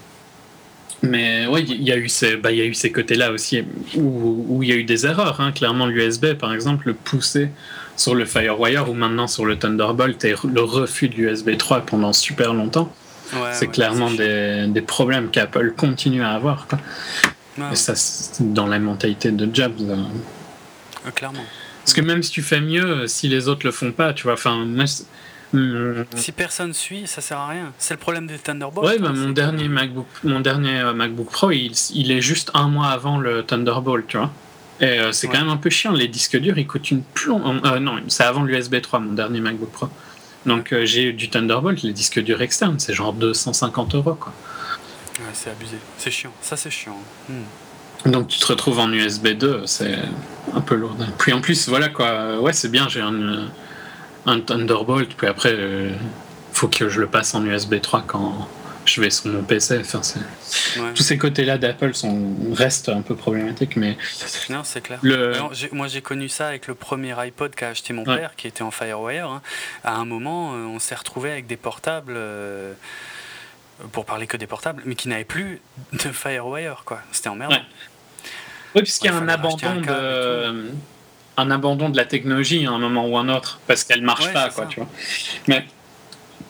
Mais 1.03 1.45
ouais, 1.47 1.61
il 1.63 1.83
y 1.83 1.91
a 1.91 1.97
eu 1.97 2.07
ces, 2.07 2.37
bah, 2.37 2.51
y 2.51 2.61
a 2.61 2.65
eu 2.65 2.73
ces 2.73 2.91
côtés-là 2.91 3.31
aussi 3.31 3.63
où 3.95 4.63
il 4.63 4.69
y 4.69 4.71
a 4.71 4.75
eu 4.75 4.85
des 4.85 5.05
erreurs. 5.05 5.41
Hein. 5.41 5.51
Clairement, 5.51 5.85
l'USB, 5.85 6.33
par 6.33 6.53
exemple, 6.53 6.87
le 6.87 6.93
pousser 6.93 7.49
sur 7.97 8.15
le 8.15 8.25
FireWire 8.25 8.89
ou 8.89 8.93
maintenant 8.93 9.27
sur 9.27 9.45
le 9.45 9.57
Thunderbolt 9.59 10.23
et 10.23 10.33
le 10.51 10.61
refus 10.61 11.09
de 11.09 11.15
l'USB 11.15 11.57
3 11.57 11.81
pendant 11.81 12.13
super 12.13 12.53
longtemps. 12.53 12.91
c'est 13.51 13.67
clairement 13.67 14.11
des, 14.11 14.65
des, 14.67 14.81
problèmes 14.81 15.29
qu'Apple 15.29 15.73
continue 15.75 16.23
à 16.23 16.31
avoir. 16.31 16.67
Quoi. 16.67 16.79
Et 17.71 17.75
ça, 17.75 17.95
c'est 17.95 18.53
dans 18.53 18.67
la 18.67 18.79
mentalité 18.79 19.31
de 19.31 19.53
Jobs. 19.53 19.73
Euh. 19.81 20.03
Ah, 21.05 21.11
clairement. 21.11 21.43
Parce 21.83 21.93
que 21.93 22.01
même 22.01 22.23
si 22.23 22.31
tu 22.31 22.41
fais 22.41 22.61
mieux, 22.61 23.07
si 23.07 23.27
les 23.27 23.47
autres 23.47 23.65
le 23.65 23.71
font 23.71 23.91
pas, 23.91 24.13
tu 24.13 24.23
vois, 24.23 24.33
enfin, 24.33 24.65
hmm. 24.65 26.05
si 26.15 26.31
personne 26.31 26.73
suit, 26.73 27.05
ça 27.05 27.21
sert 27.21 27.37
à 27.37 27.47
rien. 27.49 27.73
C'est 27.77 27.93
le 27.93 27.99
problème 27.99 28.25
des 28.25 28.37
Thunderbolt. 28.39 28.87
Ouais, 28.87 28.97
bah, 28.99 29.11
mon, 29.13 29.31
dernier 29.31 29.67
MacBook, 29.67 30.07
mon 30.23 30.39
dernier 30.39 30.79
euh, 30.79 30.93
MacBook 30.93 31.29
Pro, 31.29 31.51
il, 31.51 31.73
il, 31.93 32.11
est 32.11 32.21
juste 32.21 32.51
un 32.53 32.69
mois 32.69 32.87
avant 32.87 33.19
le 33.19 33.43
Thunderbolt, 33.43 34.07
tu 34.07 34.17
vois. 34.17 34.31
Et 34.79 34.99
euh, 34.99 35.11
c'est 35.11 35.27
quand 35.27 35.39
même 35.39 35.49
un 35.49 35.57
peu 35.57 35.69
chiant. 35.69 35.91
Les 35.91 36.07
disques 36.07 36.37
durs, 36.37 36.57
ils 36.57 36.65
coûtent 36.65 36.89
une 36.89 37.03
plombe. 37.03 37.43
non, 37.79 37.97
c'est 38.07 38.23
avant 38.23 38.43
l'USB 38.43 38.81
3, 38.81 38.99
mon 38.99 39.13
dernier 39.13 39.41
MacBook 39.41 39.71
Pro. 39.71 39.89
Donc 40.45 40.73
j'ai 40.83 41.13
du 41.13 41.29
Thunderbolt, 41.29 41.83
les 41.83 41.93
disques 41.93 42.19
durs 42.19 42.41
externes, 42.41 42.79
c'est 42.79 42.93
genre 42.93 43.13
250 43.13 43.95
euros, 43.95 44.15
quoi 44.15 44.33
c'est 45.33 45.49
abusé. 45.49 45.77
C'est 45.97 46.11
chiant. 46.11 46.33
Ça, 46.41 46.57
c'est 46.57 46.71
chiant. 46.71 46.97
Hmm. 47.29 48.11
Donc 48.11 48.27
tu 48.27 48.39
te 48.39 48.45
retrouves 48.47 48.79
en 48.79 48.91
USB 48.91 49.29
2, 49.29 49.65
c'est 49.65 49.97
un 50.53 50.61
peu 50.61 50.75
lourd. 50.75 50.95
Puis 51.17 51.31
en 51.31 51.41
plus, 51.41 51.69
voilà 51.69 51.89
quoi, 51.89 52.39
ouais, 52.39 52.51
c'est 52.51 52.69
bien, 52.69 52.89
j'ai 52.89 52.99
un, 52.99 53.47
un 54.25 54.39
Thunderbolt, 54.41 55.13
puis 55.15 55.27
après, 55.27 55.53
il 55.53 55.95
faut 56.51 56.67
que 56.67 56.89
je 56.89 56.99
le 56.99 57.07
passe 57.07 57.33
en 57.33 57.45
USB 57.45 57.79
3 57.79 58.03
quand 58.05 58.49
je 58.85 59.01
vais 59.01 59.09
sur 59.09 59.31
mon 59.31 59.43
PC. 59.43 59.79
Enfin, 59.79 60.01
Tous 60.93 61.03
ces 61.03 61.17
côtés-là 61.17 61.57
d'Apple 61.57 61.93
sont... 61.93 62.35
restent 62.53 62.89
un 62.89 63.01
peu 63.01 63.15
problématiques, 63.15 63.75
mais. 63.75 63.97
Non, 64.49 64.61
c'est 64.63 64.81
clair. 64.81 64.99
Le... 65.01 65.33
moi, 65.71 65.87
j'ai 65.87 66.01
connu 66.01 66.29
ça 66.29 66.47
avec 66.47 66.67
le 66.67 66.75
premier 66.75 67.13
iPod 67.17 67.55
qu'a 67.55 67.69
acheté 67.69 67.93
mon 67.93 68.03
père, 68.03 68.35
qui 68.35 68.47
était 68.47 68.61
en 68.61 68.71
Firewire. 68.71 69.27
Hein. 69.27 69.41
À 69.83 69.95
un 69.95 70.05
moment, 70.05 70.53
euh, 70.53 70.65
on 70.65 70.79
s'est 70.79 70.95
retrouvé 70.95 71.31
avec 71.31 71.47
des 71.47 71.57
portables. 71.57 72.13
Euh, 72.15 72.73
pour 73.91 74.05
parler 74.05 74.27
que 74.27 74.37
des 74.37 74.47
portables, 74.47 74.83
mais 74.85 74.95
qui 74.95 75.09
n'avaient 75.09 75.23
plus 75.23 75.61
de 75.93 76.09
Firewire, 76.09 76.83
quoi. 76.85 77.01
C'était 77.11 77.29
emmerdant. 77.29 77.57
Oui, 78.75 78.81
puisqu'il 78.81 79.07
y 79.07 79.09
a 79.09 79.15
un 79.15 79.27
abandon 79.27 79.81
de 79.81 80.71
un 81.35 81.49
abandon 81.49 81.89
de 81.89 81.97
la 81.97 82.05
technologie 82.05 82.65
à 82.67 82.71
un 82.71 82.77
moment 82.77 83.07
ou 83.07 83.17
un 83.17 83.27
autre 83.29 83.59
parce 83.67 83.83
qu'elle 83.83 84.03
marche 84.03 84.31
pas, 84.33 84.49
quoi, 84.49 84.65
tu 84.67 84.79
vois. 84.79 84.89
Mais 85.47 85.65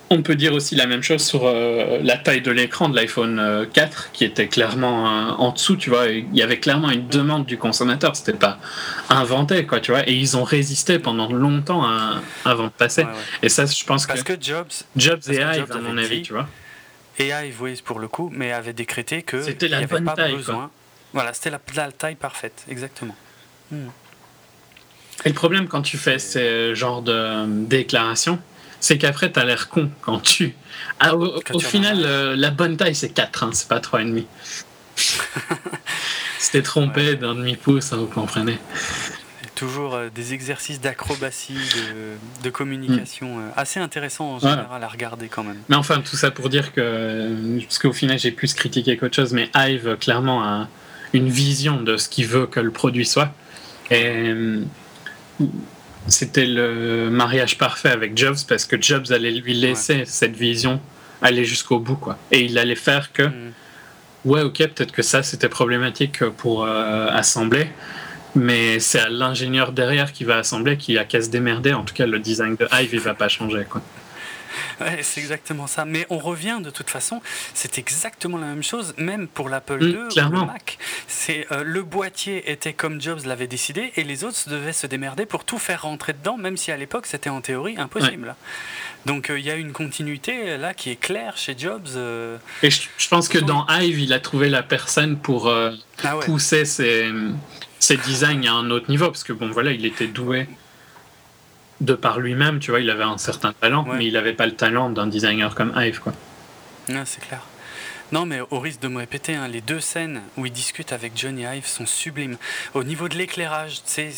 on 0.09 0.21
peut 0.21 0.35
dire 0.35 0.53
aussi 0.53 0.75
la 0.75 0.85
même 0.85 1.01
chose 1.01 1.23
sur 1.23 1.45
euh, 1.45 1.99
la 2.03 2.17
taille 2.17 2.41
de 2.41 2.51
l'écran 2.51 2.89
de 2.89 2.95
l'iPhone 2.95 3.67
4 3.73 3.97
euh, 3.97 4.09
qui 4.13 4.25
était 4.25 4.47
clairement 4.47 5.07
euh, 5.07 5.31
en 5.31 5.51
dessous, 5.51 5.75
tu 5.75 5.89
vois. 5.89 6.07
Il 6.07 6.35
y 6.35 6.41
avait 6.41 6.59
clairement 6.59 6.91
une 6.91 7.07
demande 7.07 7.45
du 7.45 7.57
consommateur, 7.57 8.15
c'était 8.15 8.33
pas 8.33 8.59
inventé, 9.09 9.65
quoi, 9.65 9.79
tu 9.79 9.91
vois. 9.91 10.07
Et 10.07 10.13
ils 10.13 10.37
ont 10.37 10.43
résisté 10.43 10.99
pendant 10.99 11.31
longtemps 11.31 11.85
avant 12.45 12.65
de 12.65 12.69
passer. 12.69 13.05
Et 13.41 13.49
ça, 13.49 13.65
je 13.65 13.83
pense 13.85 14.05
parce 14.05 14.23
que. 14.23 14.33
Jobs. 14.39 14.67
Jobs 14.95 15.21
et 15.29 15.37
Ive, 15.37 15.71
à 15.71 15.77
mon 15.79 15.97
avis, 15.97 16.21
tu 16.21 16.33
vois. 16.33 16.47
Et 17.19 17.29
Ive, 17.31 17.61
oui, 17.61 17.81
pour 17.83 17.99
le 17.99 18.07
coup, 18.07 18.31
mais 18.33 18.51
avait 18.51 18.73
décrété 18.73 19.21
que. 19.21 19.41
C'était 19.41 19.67
la 19.67 19.85
bonne 19.85 20.05
pas 20.05 20.13
taille, 20.13 20.35
besoin. 20.35 20.71
Voilà, 21.13 21.33
c'était 21.33 21.51
la, 21.51 21.91
taille 21.91 22.15
parfaite, 22.15 22.65
exactement. 22.69 23.15
Hmm. 23.71 23.89
Et 25.25 25.29
le 25.29 25.35
problème 25.35 25.67
quand 25.67 25.83
tu 25.83 25.97
fais 25.97 26.17
ce 26.17 26.73
genre 26.73 27.03
de 27.03 27.45
déclaration, 27.65 28.39
c'est 28.79 28.97
qu'après, 28.97 29.31
tu 29.31 29.39
as 29.39 29.45
l'air 29.45 29.69
con 29.69 29.89
quand 30.01 30.19
tu. 30.19 30.55
Ah, 30.99 31.15
au, 31.15 31.59
final, 31.59 32.01
euh, 32.03 32.35
la 32.35 32.49
bonne 32.49 32.77
taille, 32.77 32.95
c'est 32.95 33.09
4, 33.09 33.43
hein, 33.43 33.49
c'est 33.53 33.67
pas 33.67 33.79
3,5. 33.79 34.25
C'était 36.37 36.61
trompé 36.63 37.15
d'un 37.15 37.35
demi-pouce, 37.35 37.93
hein, 37.93 37.97
vous 37.97 38.07
comprenez. 38.07 38.57
Toujours 39.63 39.95
euh, 39.95 40.09
des 40.13 40.33
exercices 40.33 40.81
d'acrobatie, 40.81 41.57
de, 42.43 42.49
communication 42.49 43.39
euh, 43.39 43.49
assez 43.55 43.79
intéressants 43.79 44.33
en 44.33 44.39
général 44.39 44.83
à 44.83 44.87
regarder 44.87 45.27
quand 45.29 45.43
même. 45.43 45.59
Mais 45.69 45.77
enfin, 45.77 46.01
tout 46.01 46.17
ça 46.17 46.31
pour 46.31 46.49
dire 46.49 46.73
que. 46.73 47.59
Parce 47.61 47.79
qu'au 47.79 47.93
final, 47.93 48.19
j'ai 48.19 48.31
plus 48.31 48.53
critiqué 48.53 48.97
qu'autre 48.97 49.15
chose, 49.15 49.31
mais 49.31 49.49
Hive, 49.55 49.95
clairement, 50.01 50.43
a 50.43 50.67
une 51.13 51.29
vision 51.29 51.81
de 51.81 51.95
ce 51.95 52.09
qu'il 52.09 52.27
veut 52.27 52.45
que 52.45 52.59
le 52.59 52.71
produit 52.71 53.05
soit. 53.05 53.33
Et 53.89 54.33
c'était 56.07 56.45
le 56.45 57.09
mariage 57.09 57.57
parfait 57.57 57.89
avec 57.89 58.17
Jobs 58.17 58.37
parce 58.47 58.65
que 58.65 58.81
Jobs 58.81 59.11
allait 59.11 59.31
lui 59.31 59.53
laisser 59.53 60.03
cette 60.05 60.35
vision 60.35 60.81
aller 61.21 61.45
jusqu'au 61.45 61.79
bout 61.79 61.95
quoi 61.95 62.17
et 62.31 62.41
il 62.41 62.57
allait 62.57 62.75
faire 62.75 63.13
que 63.13 63.23
mm. 63.23 63.53
ouais 64.25 64.41
ok 64.41 64.57
peut-être 64.57 64.91
que 64.91 65.01
ça 65.01 65.23
c'était 65.23 65.49
problématique 65.49 66.25
pour 66.25 66.65
euh, 66.65 67.07
assembler 67.09 67.67
mais 68.35 68.79
c'est 68.79 68.99
à 68.99 69.09
l'ingénieur 69.09 69.71
derrière 69.71 70.11
qui 70.11 70.23
va 70.23 70.37
assembler 70.37 70.77
qui 70.77 70.97
a 70.97 71.05
qu'à 71.05 71.21
se 71.21 71.29
démerder 71.29 71.73
en 71.73 71.83
tout 71.83 71.93
cas 71.93 72.05
le 72.05 72.19
design 72.19 72.55
de 72.55 72.67
Hive 72.73 72.89
il 72.93 72.99
va 72.99 73.13
pas 73.13 73.29
changer 73.29 73.65
quoi 73.69 73.81
c'est 75.01 75.21
exactement 75.21 75.67
ça. 75.67 75.85
Mais 75.85 76.05
on 76.09 76.17
revient 76.17 76.59
de 76.61 76.69
toute 76.69 76.89
façon, 76.89 77.21
c'est 77.53 77.77
exactement 77.77 78.37
la 78.37 78.47
même 78.47 78.63
chose, 78.63 78.93
même 78.97 79.27
pour 79.27 79.49
l'Apple 79.49 79.83
II 79.83 79.93
mm, 79.93 80.27
ou 80.27 80.31
le 80.31 80.45
Mac. 80.45 80.77
C'est 81.07 81.47
euh, 81.51 81.63
le 81.63 81.83
boîtier 81.83 82.51
était 82.51 82.73
comme 82.73 83.01
Jobs 83.01 83.25
l'avait 83.25 83.47
décidé, 83.47 83.91
et 83.95 84.03
les 84.03 84.23
autres 84.23 84.49
devaient 84.49 84.73
se 84.73 84.87
démerder 84.87 85.25
pour 85.25 85.45
tout 85.45 85.57
faire 85.57 85.83
rentrer 85.83 86.13
dedans, 86.13 86.37
même 86.37 86.57
si 86.57 86.71
à 86.71 86.77
l'époque 86.77 87.05
c'était 87.05 87.29
en 87.29 87.41
théorie 87.41 87.75
impossible. 87.77 88.35
Donc 89.05 89.29
euh, 89.29 89.39
il 89.39 89.45
y 89.45 89.51
a 89.51 89.55
une 89.55 89.73
continuité 89.73 90.57
là 90.57 90.73
qui 90.73 90.89
est 90.89 90.95
claire 90.95 91.37
chez 91.37 91.55
Jobs. 91.57 91.87
Euh, 91.95 92.37
et 92.61 92.69
je, 92.69 93.09
pense 93.09 93.27
que 93.27 93.37
dans 93.37 93.65
Hive, 93.67 93.99
il 93.99 94.13
a 94.13 94.19
trouvé 94.19 94.49
la 94.49 94.63
personne 94.63 95.17
pour 95.17 95.51
ah 95.51 96.15
pousser 96.21 96.65
ses, 96.65 97.11
ses 97.83 97.97
designs 97.97 98.47
à 98.47 98.53
un 98.53 98.69
autre 98.71 98.89
niveau, 98.89 99.07
parce 99.07 99.23
que 99.23 99.33
bon 99.33 99.49
voilà, 99.51 99.71
il 99.71 99.85
était 99.85 100.07
doué 100.07 100.47
de 101.81 101.93
par 101.93 102.19
lui-même, 102.19 102.59
tu 102.59 102.71
vois, 102.71 102.79
il 102.79 102.89
avait 102.89 103.03
un 103.03 103.17
certain 103.17 103.51
talent, 103.51 103.85
mais 103.93 104.05
il 104.05 104.13
n'avait 104.13 104.33
pas 104.33 104.45
le 104.45 104.55
talent 104.55 104.89
d'un 104.89 105.07
designer 105.07 105.53
comme 105.53 105.73
Ive, 105.75 105.99
quoi. 105.99 106.13
c'est 107.05 107.21
clair. 107.21 107.41
Non, 108.13 108.27
mais 108.27 108.41
au 108.51 108.59
risque 108.59 108.79
de 108.79 108.87
me 108.89 108.99
répéter, 108.99 109.33
hein, 109.33 109.47
les 109.47 109.61
deux 109.61 109.79
scènes 109.79 110.21
où 110.37 110.45
il 110.45 110.51
discute 110.51 110.93
avec 110.93 111.13
Johnny 111.15 111.45
Ive 111.45 111.65
sont 111.65 111.87
sublimes. 111.87 112.37
Au 112.75 112.83
niveau 112.83 113.09
de 113.09 113.17
l'éclairage, 113.17 113.81
c'est 113.85 114.11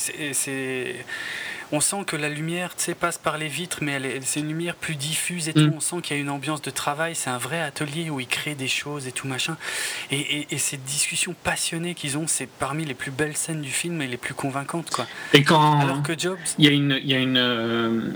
on 1.72 1.80
sent 1.80 2.04
que 2.06 2.18
la 2.18 2.28
lumière 2.28 2.76
passe 3.00 3.18
par 3.18 3.38
les 3.38 3.48
vitres, 3.48 3.80
mais 3.82 4.20
c'est 4.22 4.42
une 4.42 4.50
lumière 4.50 4.76
plus 4.76 4.96
diffuse 4.96 5.48
et 5.48 5.54
tout. 5.54 5.62
Mm. 5.68 5.74
On 5.78 5.80
sent 5.80 5.96
qu'il 6.04 6.18
y 6.18 6.20
a 6.20 6.22
une 6.22 6.30
ambiance 6.30 6.62
de 6.62 6.72
travail. 6.72 7.16
C'est 7.16 7.30
un 7.30 7.38
vrai 7.38 7.62
atelier 7.62 8.10
où 8.10 8.20
ils 8.20 8.28
créent 8.28 8.54
des 8.54 8.68
choses 8.68 9.08
et 9.08 9.14
tout 9.14 9.30
machin. 9.30 9.56
Et, 10.12 10.46
et, 10.54 10.58
cette 10.58 10.84
discussion 10.84 11.34
passionnée 11.46 11.96
qu'ils 11.96 12.18
ont, 12.18 12.28
c'est 12.28 12.48
parmi 12.48 12.84
les 12.84 12.96
plus 12.96 13.12
belles 13.12 13.38
scènes 13.38 13.62
du 13.62 13.72
film 13.72 14.02
et 14.02 14.08
les 14.08 14.18
plus 14.18 14.34
convaincantes. 14.34 14.90
Quoi. 14.90 15.08
Et 15.32 15.44
quand. 15.44 15.80
Alors 15.80 16.04
que 16.04 16.20
Jobs. 16.20 16.38
Il 16.60 16.66
y 16.66 16.68
a 16.68 16.72
une. 16.72 17.00
Il 17.02 17.10
y 17.10 17.14
a 17.14 17.20
une 17.20 17.38
euh, 17.38 18.12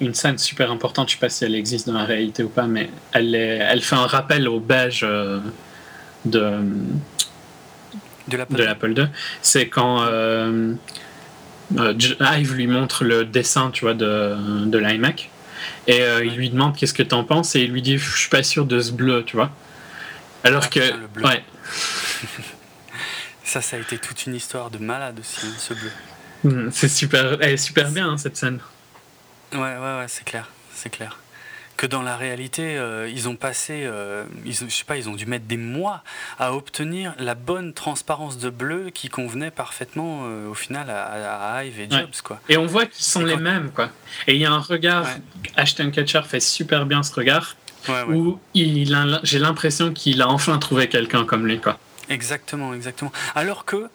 une 0.00 0.14
scène 0.14 0.38
super 0.38 0.70
importante, 0.70 1.08
je 1.08 1.14
sais 1.14 1.20
pas 1.20 1.28
si 1.28 1.44
elle 1.44 1.54
existe 1.54 1.86
dans 1.86 1.94
la 1.94 2.04
réalité 2.04 2.42
ou 2.42 2.48
pas, 2.48 2.66
mais 2.66 2.90
elle, 3.12 3.34
est, 3.34 3.58
elle 3.58 3.82
fait 3.82 3.96
un 3.96 4.06
rappel 4.06 4.48
au 4.48 4.60
beige 4.60 5.00
euh, 5.02 5.40
de, 6.24 6.58
de 8.28 8.62
l'Apple 8.62 8.98
II. 8.98 9.06
C'est 9.42 9.68
quand 9.68 10.02
euh, 10.02 10.74
euh, 11.78 11.94
Ive 12.20 12.54
lui 12.54 12.66
montre 12.66 13.04
le 13.04 13.24
dessin, 13.24 13.70
tu 13.70 13.84
vois, 13.84 13.94
de, 13.94 14.66
de 14.66 14.78
l'iMac. 14.78 15.30
Et 15.86 16.00
euh, 16.00 16.24
il 16.24 16.34
lui 16.36 16.50
demande 16.50 16.76
qu'est-ce 16.76 16.94
que 16.94 17.02
t'en 17.02 17.24
penses 17.24 17.54
et 17.54 17.60
il 17.60 17.72
lui 17.72 17.82
dit 17.82 17.98
je 17.98 18.18
suis 18.18 18.30
pas 18.30 18.42
sûr 18.42 18.64
de 18.64 18.80
ce 18.80 18.92
bleu, 18.92 19.24
tu 19.24 19.36
vois. 19.36 19.50
Alors 20.42 20.64
ah, 20.64 20.68
que 20.68 20.80
ouais. 21.22 21.44
ça, 23.44 23.60
ça 23.60 23.76
a 23.76 23.78
été 23.78 23.98
toute 23.98 24.26
une 24.26 24.34
histoire 24.34 24.70
de 24.70 24.78
malade 24.78 25.18
aussi, 25.20 25.46
ce 25.58 25.74
bleu. 25.74 25.90
Hmm, 26.44 26.70
c'est 26.70 26.88
super, 26.88 27.36
elle 27.40 27.52
est 27.52 27.56
super 27.58 27.90
bien 27.90 28.10
hein, 28.10 28.16
cette 28.16 28.36
scène. 28.36 28.60
Ouais, 29.52 29.58
ouais, 29.58 29.78
ouais, 29.98 30.06
c'est 30.08 30.24
clair, 30.24 30.48
c'est 30.74 30.90
clair 30.90 31.18
que 31.80 31.86
dans 31.86 32.02
la 32.02 32.14
réalité, 32.14 32.76
euh, 32.76 33.08
ils 33.08 33.26
ont 33.26 33.36
passé, 33.36 33.84
euh, 33.84 34.24
ils, 34.44 34.52
je 34.52 34.68
sais 34.68 34.84
pas, 34.84 34.98
ils 34.98 35.08
ont 35.08 35.14
dû 35.14 35.24
mettre 35.24 35.46
des 35.46 35.56
mois 35.56 36.02
à 36.38 36.52
obtenir 36.52 37.14
la 37.18 37.34
bonne 37.34 37.72
transparence 37.72 38.36
de 38.36 38.50
bleu 38.50 38.90
qui 38.92 39.08
convenait 39.08 39.50
parfaitement 39.50 40.24
euh, 40.24 40.50
au 40.50 40.52
final 40.52 40.90
à, 40.90 41.64
Hive 41.64 41.80
et 41.80 41.88
Jobs. 41.90 42.20
Quoi. 42.22 42.38
Et 42.50 42.58
on 42.58 42.66
voit 42.66 42.84
qu'ils 42.84 43.02
sont 43.02 43.24
les 43.24 43.38
mêmes. 43.38 43.70
Quoi. 43.70 43.88
Et 44.26 44.34
il 44.34 44.40
y 44.42 44.44
a 44.44 44.52
un 44.52 44.58
regard, 44.58 45.06
Ashton 45.56 45.90
Kutcher 45.90 46.20
fait 46.28 46.40
super 46.40 46.84
bien 46.84 47.02
ce 47.02 47.14
regard, 47.14 47.56
où 48.10 48.38
il 48.52 48.94
j'ai 49.22 49.38
l'impression 49.38 49.94
qu'il 49.94 50.20
a 50.20 50.28
enfin 50.28 50.58
trouvé 50.58 50.86
quelqu'un 50.86 51.24
comme 51.24 51.46
lui. 51.46 51.60
Quoi. 51.60 51.78
Exactement, 52.10 52.74
exactement. 52.74 53.12
Alors 53.34 53.64
que 53.64 53.88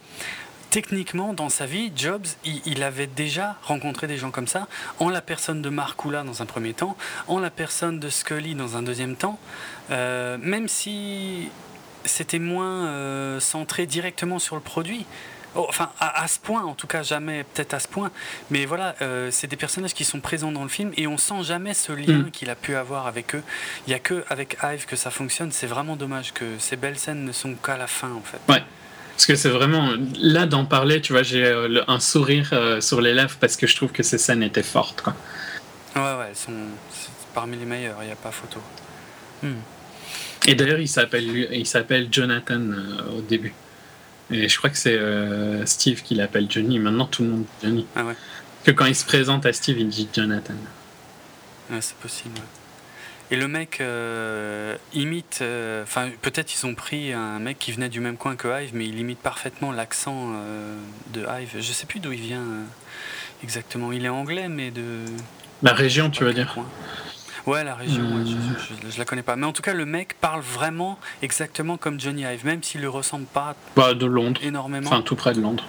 techniquement, 0.76 1.32
dans 1.32 1.48
sa 1.48 1.66
vie, 1.66 1.90
Jobs, 1.96 2.26
il, 2.44 2.84
avait 2.84 3.08
déjà 3.08 3.56
rencontré 3.64 4.08
des 4.08 4.18
gens 4.18 4.30
comme 4.30 4.46
ça, 4.46 4.68
en 5.00 5.08
la 5.08 5.22
personne 5.22 5.62
de 5.62 5.70
Markula 5.70 6.24
dans 6.24 6.42
un 6.42 6.46
premier 6.46 6.74
temps, 6.74 6.98
en 7.30 7.40
la 7.40 7.50
personne 7.50 7.98
de 7.98 8.10
Scully 8.10 8.56
dans 8.56 8.76
un 8.76 8.84
deuxième 8.84 9.16
temps, 9.16 9.40
euh, 9.92 10.38
même 10.38 10.68
si 10.68 11.48
c'était 12.04 12.40
moins 12.40 12.88
euh, 12.88 13.40
centré 13.40 13.86
directement 13.86 14.38
sur 14.38 14.58
le 14.58 14.62
produit. 14.62 15.06
Oh, 15.56 15.66
enfin, 15.70 15.92
à, 16.02 16.28
ce 16.28 16.40
point, 16.40 16.66
en 16.66 16.74
tout 16.74 16.88
cas, 16.88 17.04
jamais 17.04 17.46
peut-être 17.46 17.74
à 17.74 17.80
ce 17.80 17.88
point. 17.88 18.12
Mais 18.52 18.66
voilà, 18.66 18.96
euh, 19.02 19.32
c'est 19.32 19.48
des 19.48 19.56
personnages 19.56 19.94
qui 19.94 20.04
sont 20.04 20.20
présents 20.20 20.52
dans 20.52 20.64
le 20.64 20.68
film 20.68 20.92
et 20.98 21.08
on 21.08 21.18
sent 21.18 21.44
jamais 21.44 21.74
ce 21.74 21.94
lien 21.94 22.18
mm. 22.18 22.32
qu'il 22.32 22.50
a 22.50 22.56
pu 22.56 22.76
avoir 22.76 23.08
avec 23.08 23.34
eux. 23.34 23.44
Il 23.88 23.92
n'y 23.92 23.96
a 23.96 24.00
que 24.00 24.26
avec 24.28 24.58
Ive 24.62 24.86
que 24.88 24.98
ça 24.98 25.10
fonctionne. 25.10 25.54
C'est 25.54 25.68
vraiment 25.68 25.96
dommage 25.96 26.34
que 26.34 26.60
ces 26.60 26.76
belles 26.76 27.00
scènes 27.00 27.24
ne 27.24 27.32
sont 27.32 27.54
qu'à 27.54 27.78
la 27.78 27.88
fin, 27.88 28.12
en 28.12 28.20
fait. 28.20 28.42
Ouais. 28.52 28.62
Parce 29.16 29.28
que 29.28 29.36
c'est 29.36 29.50
vraiment. 29.50 29.94
Là, 30.20 30.46
d'en 30.46 30.66
parler, 30.66 31.00
tu 31.00 31.14
vois, 31.14 31.24
j'ai 31.24 31.46
euh, 31.46 31.82
un 31.88 32.00
sourire 32.00 32.50
euh, 32.52 32.82
sur 32.82 33.00
les 33.00 33.14
lèvres 33.14 33.38
parce 33.40 33.56
que 33.56 33.66
je 33.66 33.76
trouve 33.76 33.92
que 33.92 34.04
ces 34.04 34.18
scènes 34.18 34.44
étaient 34.44 34.64
fortes, 34.64 35.02
quoi. 35.02 35.16
Ouais, 35.96 36.02
ouais, 36.02 36.26
elles 36.30 36.36
sont 36.36 36.52
parmi 37.34 37.58
les 37.58 37.66
meilleures, 37.66 37.98
il 38.02 38.08
n'y 38.08 38.12
a 38.12 38.18
pas 38.18 38.32
photo. 38.32 38.60
Hmm. 39.42 39.54
Et 40.48 40.56
d'ailleurs, 40.56 40.80
il 40.80 40.90
s'appelle, 40.90 41.26
il 41.26 41.66
s'appelle 41.66 42.10
Jonathan 42.12 42.60
euh, 42.60 43.18
au 43.18 43.22
début. 43.22 43.54
Et 44.32 44.50
je 44.50 44.58
crois 44.58 44.70
que 44.70 44.78
c'est 44.78 45.00
Steve 45.66 46.02
qui 46.02 46.16
l'appelle 46.16 46.48
Johnny. 46.50 46.80
Maintenant, 46.80 47.06
tout 47.06 47.24
le 47.24 47.30
monde 47.30 47.42
dit 47.44 47.68
Johnny. 47.68 47.86
Ah 47.96 48.04
ouais. 48.04 48.16
Que 48.64 48.72
quand 48.72 48.86
il 48.86 48.96
se 48.96 49.06
présente 49.06 49.46
à 49.46 49.54
Steve, 49.54 49.80
il 49.80 49.88
dit 49.88 50.10
Jonathan. 50.12 50.56
Ouais, 51.70 51.80
c'est 51.80 51.96
possible. 51.98 52.42
Et 53.32 53.36
le 53.36 53.48
mec 53.48 53.82
euh, 53.82 54.76
imite, 54.94 55.40
euh, 55.42 55.82
enfin 55.84 56.10
peut-être 56.22 56.54
ils 56.54 56.66
ont 56.66 56.76
pris 56.76 57.12
un 57.12 57.40
mec 57.40 57.58
qui 57.58 57.72
venait 57.72 57.90
du 57.90 58.00
même 58.00 58.18
coin 58.18 58.36
que 58.36 58.48
Hive, 58.48 58.72
mais 58.74 58.86
il 58.86 59.00
imite 59.00 59.20
parfaitement 59.20 59.72
l'accent 59.72 60.34
euh, 60.36 60.78
de 61.14 61.22
Hive. 61.22 61.56
Je 61.56 61.72
sais 61.72 61.88
plus 61.88 62.00
d'où 62.00 62.12
il 62.12 62.22
vient 62.22 62.44
exactement. 63.44 63.92
Il 63.92 64.06
est 64.06 64.10
anglais, 64.10 64.48
mais 64.48 64.70
de. 64.70 65.00
La 65.64 65.74
région, 65.74 66.10
tu 66.12 66.24
veux 66.24 66.34
dire 66.34 66.56
Ouais, 67.48 67.64
la 67.64 67.76
région, 67.76 68.04
je, 68.26 68.90
je, 68.90 68.98
la 68.98 69.06
connais 69.06 69.22
pas. 69.22 69.36
Mais 69.36 69.46
en 69.46 69.54
tout 69.54 69.62
cas, 69.62 69.76
le 69.76 69.86
mec 69.86 70.16
parle 70.20 70.42
vraiment 70.42 70.98
exactement 71.22 71.78
comme 71.78 72.00
Johnny 72.00 72.24
Ive, 72.24 72.44
même 72.44 72.64
s'il 72.64 72.82
ne 72.82 72.88
ressemble 72.88 73.26
pas 73.26 73.56
bah, 73.76 73.94
de 73.94 74.06
Londres. 74.08 74.42
énormément. 74.44 74.88
Enfin, 74.88 75.02
tout 75.02 75.16
près 75.16 75.34
de 75.34 75.42
Londres. 75.42 75.64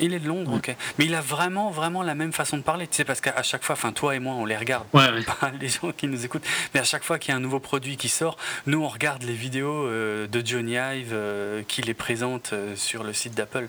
Il 0.00 0.14
est 0.14 0.18
de 0.18 0.28
Londres, 0.28 0.54
ok. 0.56 0.74
Mais 0.98 1.06
il 1.06 1.14
a 1.14 1.20
vraiment, 1.20 1.70
vraiment 1.70 2.02
la 2.02 2.14
même 2.14 2.32
façon 2.32 2.56
de 2.56 2.62
parler. 2.62 2.86
Tu 2.86 2.96
sais, 2.96 3.04
parce 3.04 3.20
qu'à 3.20 3.42
chaque 3.42 3.64
fois, 3.64 3.74
enfin, 3.74 3.92
toi 3.92 4.14
et 4.14 4.18
moi, 4.18 4.34
on 4.34 4.44
les 4.44 4.56
regarde. 4.56 4.86
Ouais, 4.92 5.10
ouais. 5.10 5.22
Pas 5.22 5.50
les 5.60 5.68
gens 5.68 5.92
qui 5.92 6.06
nous 6.06 6.24
écoutent. 6.24 6.44
Mais 6.74 6.80
à 6.80 6.84
chaque 6.84 7.04
fois 7.04 7.18
qu'il 7.18 7.32
y 7.32 7.34
a 7.34 7.36
un 7.36 7.40
nouveau 7.40 7.60
produit 7.60 7.96
qui 7.96 8.08
sort, 8.08 8.36
nous, 8.66 8.82
on 8.82 8.88
regarde 8.88 9.22
les 9.22 9.34
vidéos 9.34 9.86
euh, 9.86 10.26
de 10.26 10.44
Johnny 10.44 10.74
Ive 10.74 11.10
euh, 11.12 11.62
qui 11.66 11.82
les 11.82 11.94
présente 11.94 12.52
euh, 12.52 12.76
sur 12.76 13.04
le 13.04 13.12
site 13.12 13.34
d'Apple. 13.34 13.68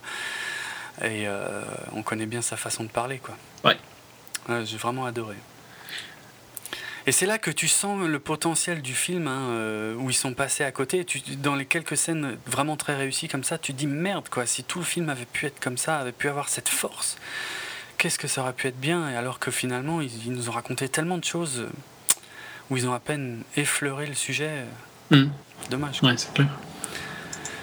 Et 1.03 1.27
on 1.91 2.01
connaît 2.01 2.25
bien 2.25 2.41
sa 2.41 2.57
façon 2.57 2.83
de 2.83 2.89
parler, 2.89 3.19
quoi. 3.19 3.37
Ouais. 3.63 3.77
J'ai 4.65 4.77
vraiment 4.77 5.05
adoré. 5.05 5.35
Et 7.07 7.13
c'est 7.13 7.25
là 7.25 7.37
que 7.37 7.49
tu 7.49 7.69
sens 7.69 8.05
le 8.05 8.19
potentiel 8.19 8.81
du 8.81 8.93
film, 8.93 9.27
hein, 9.27 9.49
euh, 9.51 9.95
où 9.95 10.09
ils 10.09 10.13
sont 10.13 10.33
passés 10.33 10.65
à 10.65 10.73
côté. 10.73 11.05
Tu, 11.05 11.21
dans 11.37 11.55
les 11.55 11.65
quelques 11.65 11.95
scènes 11.95 12.37
vraiment 12.45 12.75
très 12.75 12.97
réussies 12.97 13.29
comme 13.29 13.45
ça, 13.45 13.57
tu 13.57 13.73
te 13.73 13.77
dis 13.77 13.87
merde, 13.87 14.27
quoi, 14.29 14.45
si 14.45 14.65
tout 14.65 14.79
le 14.79 14.85
film 14.85 15.07
avait 15.07 15.25
pu 15.25 15.45
être 15.45 15.61
comme 15.61 15.77
ça, 15.77 15.99
avait 15.99 16.11
pu 16.11 16.27
avoir 16.27 16.49
cette 16.49 16.67
force, 16.67 17.17
qu'est-ce 17.97 18.19
que 18.19 18.27
ça 18.27 18.41
aurait 18.41 18.51
pu 18.51 18.67
être 18.67 18.79
bien? 18.79 19.09
Et 19.09 19.15
alors 19.15 19.39
que 19.39 19.51
finalement, 19.51 20.01
ils, 20.01 20.33
nous 20.33 20.49
ont 20.49 20.51
raconté 20.51 20.89
tellement 20.89 21.17
de 21.17 21.23
choses 21.23 21.61
euh, 21.61 21.69
où 22.69 22.75
ils 22.75 22.85
ont 22.89 22.93
à 22.93 22.99
peine 22.99 23.41
effleuré 23.55 24.05
le 24.05 24.13
sujet. 24.13 24.65
Hmm. 25.09 25.27
Dommage. 25.69 26.03
Ouais, 26.03 26.17
c'est 26.17 26.33
clair. 26.33 26.49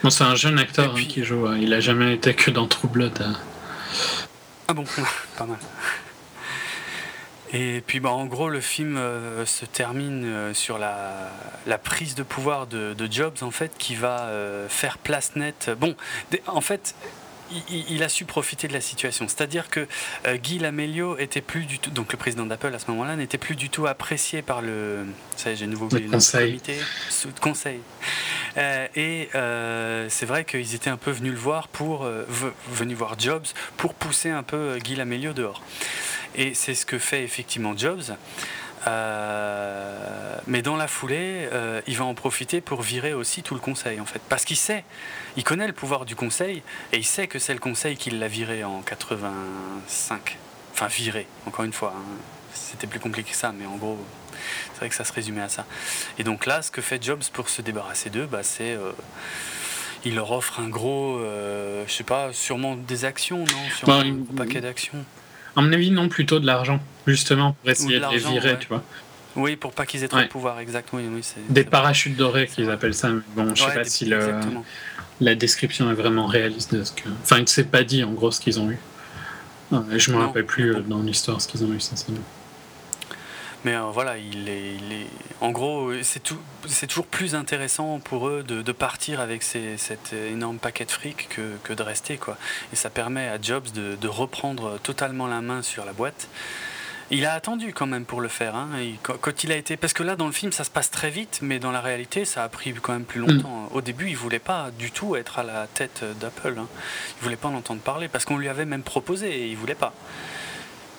Bon, 0.02 0.08
c'est 0.08 0.24
un 0.24 0.36
jeune 0.36 0.58
acteur 0.58 0.96
hein, 0.96 1.04
qui 1.06 1.22
joue. 1.22 1.48
Euh, 1.48 1.58
il 1.58 1.74
a 1.74 1.80
jamais 1.80 2.14
été 2.14 2.32
que 2.32 2.50
dans 2.50 2.66
True 2.66 2.88
Blood. 2.88 3.22
Ah 4.68 4.72
bon, 4.72 4.84
pas 5.36 5.44
mal. 5.44 5.58
Et 7.52 7.82
puis 7.86 8.00
bah, 8.00 8.10
en 8.10 8.26
gros, 8.26 8.48
le 8.48 8.60
film 8.60 8.96
euh, 8.96 9.44
se 9.46 9.64
termine 9.64 10.24
euh, 10.24 10.54
sur 10.54 10.78
la, 10.78 11.30
la, 11.66 11.78
prise 11.78 12.14
de 12.14 12.22
pouvoir 12.22 12.66
de, 12.66 12.94
Jobs, 13.10 13.42
en 13.42 13.50
fait, 13.50 13.72
qui 13.78 13.94
va 13.94 14.22
euh, 14.22 14.68
faire 14.68 14.98
place 14.98 15.36
nette. 15.36 15.70
Bon, 15.78 15.94
en 16.46 16.60
fait, 16.60 16.94
il, 17.70 18.02
a 18.02 18.08
su 18.08 18.24
profiter 18.24 18.68
de 18.68 18.72
la 18.72 18.80
situation. 18.80 19.26
C'est-à-dire 19.28 19.68
que 19.68 19.86
Guy 20.36 20.58
Lamelio 20.58 21.18
était 21.18 21.40
plus 21.40 21.64
du 21.64 21.78
tout, 21.78 21.90
donc 21.90 22.12
le 22.12 22.18
président 22.18 22.46
d'Apple 22.46 22.74
à 22.74 22.78
ce 22.78 22.90
moment-là, 22.90 23.16
n'était 23.16 23.38
plus 23.38 23.56
du 23.56 23.70
tout 23.70 23.86
apprécié 23.86 24.42
par 24.42 24.62
le, 24.62 25.04
ça 25.36 25.54
j'ai 25.54 25.66
nouveau 25.66 25.88
le 25.90 26.10
conseil. 26.10 26.60
conseil. 27.40 27.80
et 28.56 29.28
c'est 30.08 30.26
vrai 30.26 30.44
qu'ils 30.44 30.74
étaient 30.74 30.90
un 30.90 30.96
peu 30.96 31.10
venus 31.10 31.32
le 31.32 31.38
voir 31.38 31.68
pour, 31.68 32.08
venus 32.70 32.96
voir 32.96 33.18
Jobs 33.18 33.46
pour 33.76 33.94
pousser 33.94 34.30
un 34.30 34.42
peu 34.42 34.78
Guy 34.78 34.96
Lamelio 34.96 35.32
dehors. 35.32 35.62
Et 36.34 36.54
c'est 36.54 36.74
ce 36.74 36.84
que 36.84 36.98
fait 36.98 37.22
effectivement 37.22 37.76
Jobs. 37.76 38.16
Euh, 38.86 40.36
mais 40.46 40.62
dans 40.62 40.76
la 40.76 40.88
foulée, 40.88 41.48
euh, 41.52 41.80
il 41.86 41.96
va 41.96 42.04
en 42.04 42.14
profiter 42.14 42.60
pour 42.60 42.82
virer 42.82 43.14
aussi 43.14 43.42
tout 43.42 43.54
le 43.54 43.60
conseil, 43.60 44.00
en 44.00 44.04
fait. 44.04 44.20
Parce 44.28 44.44
qu'il 44.44 44.56
sait, 44.56 44.84
il 45.36 45.44
connaît 45.44 45.66
le 45.66 45.72
pouvoir 45.72 46.04
du 46.04 46.16
conseil, 46.16 46.62
et 46.92 46.98
il 46.98 47.04
sait 47.04 47.26
que 47.26 47.38
c'est 47.38 47.54
le 47.54 47.60
conseil 47.60 47.96
qui 47.96 48.10
l'a 48.10 48.28
viré 48.28 48.64
en 48.64 48.82
85. 48.82 50.38
Enfin, 50.72 50.86
viré, 50.88 51.26
encore 51.46 51.64
une 51.64 51.72
fois. 51.72 51.94
Hein. 51.96 52.02
C'était 52.52 52.86
plus 52.86 53.00
compliqué 53.00 53.30
que 53.30 53.36
ça, 53.36 53.52
mais 53.52 53.66
en 53.66 53.76
gros, 53.76 53.98
c'est 54.72 54.78
vrai 54.78 54.88
que 54.88 54.94
ça 54.94 55.04
se 55.04 55.12
résumait 55.12 55.42
à 55.42 55.48
ça. 55.48 55.64
Et 56.18 56.24
donc 56.24 56.46
là, 56.46 56.62
ce 56.62 56.70
que 56.70 56.82
fait 56.82 57.02
Jobs 57.02 57.24
pour 57.32 57.48
se 57.48 57.62
débarrasser 57.62 58.10
d'eux, 58.10 58.26
bah, 58.26 58.42
c'est. 58.42 58.72
Euh, 58.72 58.92
il 60.06 60.16
leur 60.16 60.32
offre 60.32 60.60
un 60.60 60.68
gros, 60.68 61.18
je 61.18 61.90
sais 61.90 62.04
pas, 62.04 62.30
sûrement 62.34 62.76
des 62.76 63.06
actions, 63.06 63.38
non? 63.38 63.70
Sûrement 63.78 64.02
bah, 64.02 64.34
un 64.34 64.36
paquet 64.36 64.60
d'actions. 64.60 65.02
À 65.56 65.62
mon 65.62 65.72
avis, 65.72 65.90
non, 65.90 66.08
plutôt 66.08 66.40
de 66.40 66.46
l'argent, 66.46 66.80
justement, 67.06 67.56
pour 67.60 67.70
essayer 67.70 68.00
de, 68.00 68.06
les 68.10 68.18
virer, 68.18 68.58
tu 68.58 68.68
vois. 68.68 68.82
Oui, 69.36 69.56
pour 69.56 69.72
pas 69.72 69.86
qu'ils 69.86 70.04
aient 70.04 70.08
trop 70.08 70.20
de 70.20 70.26
pouvoir, 70.26 70.60
exact. 70.60 70.90
Oui, 70.92 71.02
oui, 71.12 71.22
Des 71.48 71.64
parachutes 71.64 72.16
dorés 72.16 72.46
qu'ils 72.46 72.70
appellent 72.70 72.94
ça. 72.94 73.10
Bon, 73.34 73.54
je 73.54 73.62
sais 73.62 73.74
pas 73.74 73.84
si 73.84 74.10
la 75.20 75.34
description 75.34 75.90
est 75.90 75.94
vraiment 75.94 76.26
réaliste 76.26 76.74
de 76.74 76.84
ce 76.84 76.92
que. 76.92 77.08
Enfin, 77.22 77.38
il 77.38 77.42
ne 77.42 77.46
s'est 77.46 77.64
pas 77.64 77.84
dit 77.84 78.02
en 78.02 78.12
gros 78.12 78.30
ce 78.30 78.40
qu'ils 78.40 78.60
ont 78.60 78.70
eu. 78.70 78.78
je 79.70 80.10
me 80.10 80.18
rappelle 80.18 80.46
plus 80.46 80.74
euh, 80.74 80.80
dans 80.80 81.00
l'histoire 81.00 81.40
ce 81.40 81.48
qu'ils 81.48 81.64
ont 81.64 81.72
eu, 81.72 81.80
sincèrement. 81.80 82.20
Mais 83.64 83.74
euh, 83.74 83.84
voilà, 83.92 84.18
il 84.18 84.48
est, 84.48 85.06
en 85.40 85.50
gros, 85.50 85.92
c'est 86.02 86.22
toujours 86.22 87.06
plus 87.06 87.34
intéressant 87.34 87.98
pour 87.98 88.28
eux 88.28 88.42
de, 88.42 88.72
partir 88.72 89.20
avec 89.20 89.42
cet 89.42 90.12
énorme 90.12 90.58
paquet 90.58 90.84
de 90.84 90.90
fric 90.90 91.28
que, 91.28 91.72
de 91.72 91.82
rester. 91.82 92.16
Quoi. 92.18 92.36
Et 92.72 92.76
ça 92.76 92.90
permet 92.90 93.28
à 93.28 93.40
Jobs 93.40 93.70
de, 93.72 94.08
reprendre 94.08 94.78
totalement 94.82 95.26
la 95.26 95.40
main 95.40 95.62
sur 95.62 95.84
la 95.84 95.92
boîte. 95.92 96.28
Il 97.10 97.26
a 97.26 97.34
attendu 97.34 97.74
quand 97.74 97.86
même 97.86 98.04
pour 98.04 98.20
le 98.20 98.28
faire. 98.28 98.54
Hein. 98.54 98.68
quand, 99.02 99.44
il 99.44 99.52
a 99.52 99.56
été, 99.56 99.76
parce 99.76 99.92
que 99.92 100.02
là 100.02 100.16
dans 100.16 100.26
le 100.26 100.32
film 100.32 100.52
ça 100.52 100.64
se 100.64 100.70
passe 100.70 100.90
très 100.90 101.10
vite, 101.10 101.40
mais 101.42 101.58
dans 101.58 101.70
la 101.70 101.82
réalité 101.82 102.24
ça 102.24 102.44
a 102.44 102.48
pris 102.48 102.72
quand 102.72 102.94
même 102.94 103.04
plus 103.04 103.20
longtemps. 103.20 103.68
Mm. 103.70 103.76
Au 103.76 103.80
début 103.82 104.08
il 104.08 104.16
voulait 104.16 104.38
pas 104.38 104.70
du 104.78 104.90
tout 104.90 105.14
être 105.14 105.38
à 105.38 105.42
la 105.42 105.66
tête 105.66 106.02
d'Apple. 106.18 106.54
Hein. 106.58 106.66
Il 107.20 107.24
voulait 107.24 107.36
pas 107.36 107.48
en 107.48 107.54
entendre 107.54 107.82
parler 107.82 108.08
parce 108.08 108.24
qu'on 108.24 108.38
lui 108.38 108.48
avait 108.48 108.64
même 108.64 108.82
proposé 108.82 109.30
et 109.30 109.48
il 109.48 109.56
voulait 109.56 109.74
pas. 109.74 109.92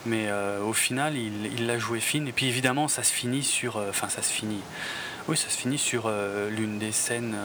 Mais 0.05 0.27
euh, 0.27 0.61
au 0.61 0.73
final, 0.73 1.15
il 1.17 1.65
l'a 1.65 1.79
joué 1.79 1.99
fine. 1.99 2.27
Et 2.27 2.31
puis 2.31 2.47
évidemment, 2.47 2.87
ça 2.87 3.03
se 3.03 3.11
finit 3.11 3.43
sur. 3.43 3.77
Euh, 3.77 3.89
enfin, 3.89 4.09
ça 4.09 4.21
se 4.21 4.31
finit. 4.31 4.61
Oui, 5.27 5.35
ça 5.35 5.49
se 5.49 5.57
finit 5.57 5.79
sur 5.79 6.03
euh, 6.05 6.49
l'une 6.51 6.77
des 6.77 6.91
scènes. 6.91 7.35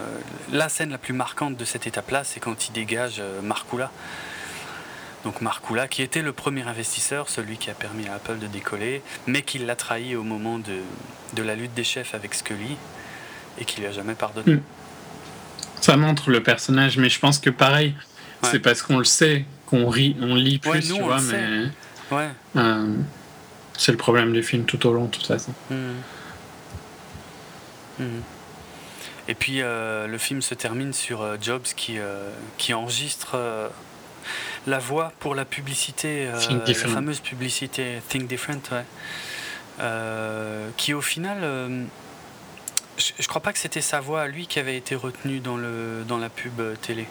la 0.53 0.69
scène 0.69 0.91
la 0.91 0.99
plus 0.99 1.15
marquante 1.15 1.57
de 1.57 1.65
cette 1.65 1.87
étape-là, 1.87 2.25
c'est 2.25 2.41
quand 2.41 2.69
il 2.69 2.73
dégage 2.73 3.23
Marcula. 3.43 3.91
Donc 5.25 5.41
Marcula, 5.41 5.89
qui 5.89 6.03
était 6.03 6.23
le 6.23 6.33
premier 6.33 6.63
investisseur, 6.63 7.29
celui 7.29 7.57
qui 7.57 7.71
a 7.71 7.75
permis 7.75 8.07
à 8.09 8.15
Apple 8.15 8.39
de 8.39 8.47
décoller, 8.47 9.03
mais 9.27 9.43
qui 9.43 9.59
l'a 9.59 9.77
trahi 9.77 10.15
au 10.15 10.23
moment 10.23 10.59
de, 10.59 10.79
de, 11.35 11.43
la 11.43 11.55
lutte 11.55 11.75
des 11.75 11.85
chefs 11.85 12.15
avec 12.15 12.35
Scully 12.35 12.77
et 13.59 13.65
qui 13.67 13.81
lui 13.81 13.87
a 13.87 13.93
jamais 13.93 14.15
pardonné. 14.15 14.55
Hmm. 14.55 14.63
Ça 15.81 15.97
montre 15.97 16.31
le 16.31 16.43
personnage, 16.43 16.97
mais 16.99 17.09
je 17.09 17.19
pense 17.19 17.39
que 17.39 17.51
pareil, 17.51 17.95
c'est 18.43 18.61
parce 18.61 18.83
qu'on 18.83 18.99
le 18.99 19.05
sait 19.05 19.45
qu'on 19.67 19.89
rit, 19.89 20.17
on 20.21 20.35
lit 20.35 20.59
plus, 20.59 20.81
tu 20.81 21.01
vois, 21.01 21.21
mais. 21.23 21.71
Ouais. 22.11 22.29
Euh, 22.57 22.97
c'est 23.77 23.93
le 23.93 23.99
problème 23.99 24.33
du 24.33 24.43
film 24.43 24.65
tout 24.65 24.87
au 24.87 24.93
long, 24.93 25.05
de 25.07 25.11
toute 25.11 25.27
façon. 25.27 25.53
Mmh. 25.71 25.75
Mmh. 28.01 28.21
Et 29.29 29.35
puis 29.35 29.63
euh, 29.63 30.07
le 30.07 30.19
film 30.19 30.43
se 30.43 30.55
termine 30.55 30.93
sur 30.93 31.23
euh, 31.23 31.37
Jobs 31.41 31.63
qui, 31.63 31.99
qui 32.59 32.75
enregistre 32.75 33.37
la 34.67 34.79
voix 34.79 35.13
pour 35.21 35.35
la 35.35 35.45
publicité, 35.45 36.27
la 36.27 36.75
fameuse 36.75 37.21
publicité 37.21 38.01
Think 38.09 38.27
Different, 38.27 38.85
qui 40.77 40.95
au 40.95 41.01
final, 41.01 41.39
je, 42.99 43.13
je, 43.19 43.29
crois 43.29 43.41
pas 43.41 43.53
que 43.53 43.59
c'était 43.59 43.81
sa 43.81 44.01
voix 44.01 44.23
à 44.23 44.27
lui 44.27 44.47
qui 44.47 44.59
avait 44.59 44.77
été 44.77 44.95
retenue 44.95 45.41
dans, 45.41 45.57
le, 45.57 46.05
dans 46.07 46.19
la 46.19 46.29
pub 46.29 46.61
télé. 46.83 47.07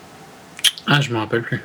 Ah, 0.87 1.01
je 1.01 1.11
me 1.11 1.17
rappelle 1.17 1.41
plus. 1.41 1.63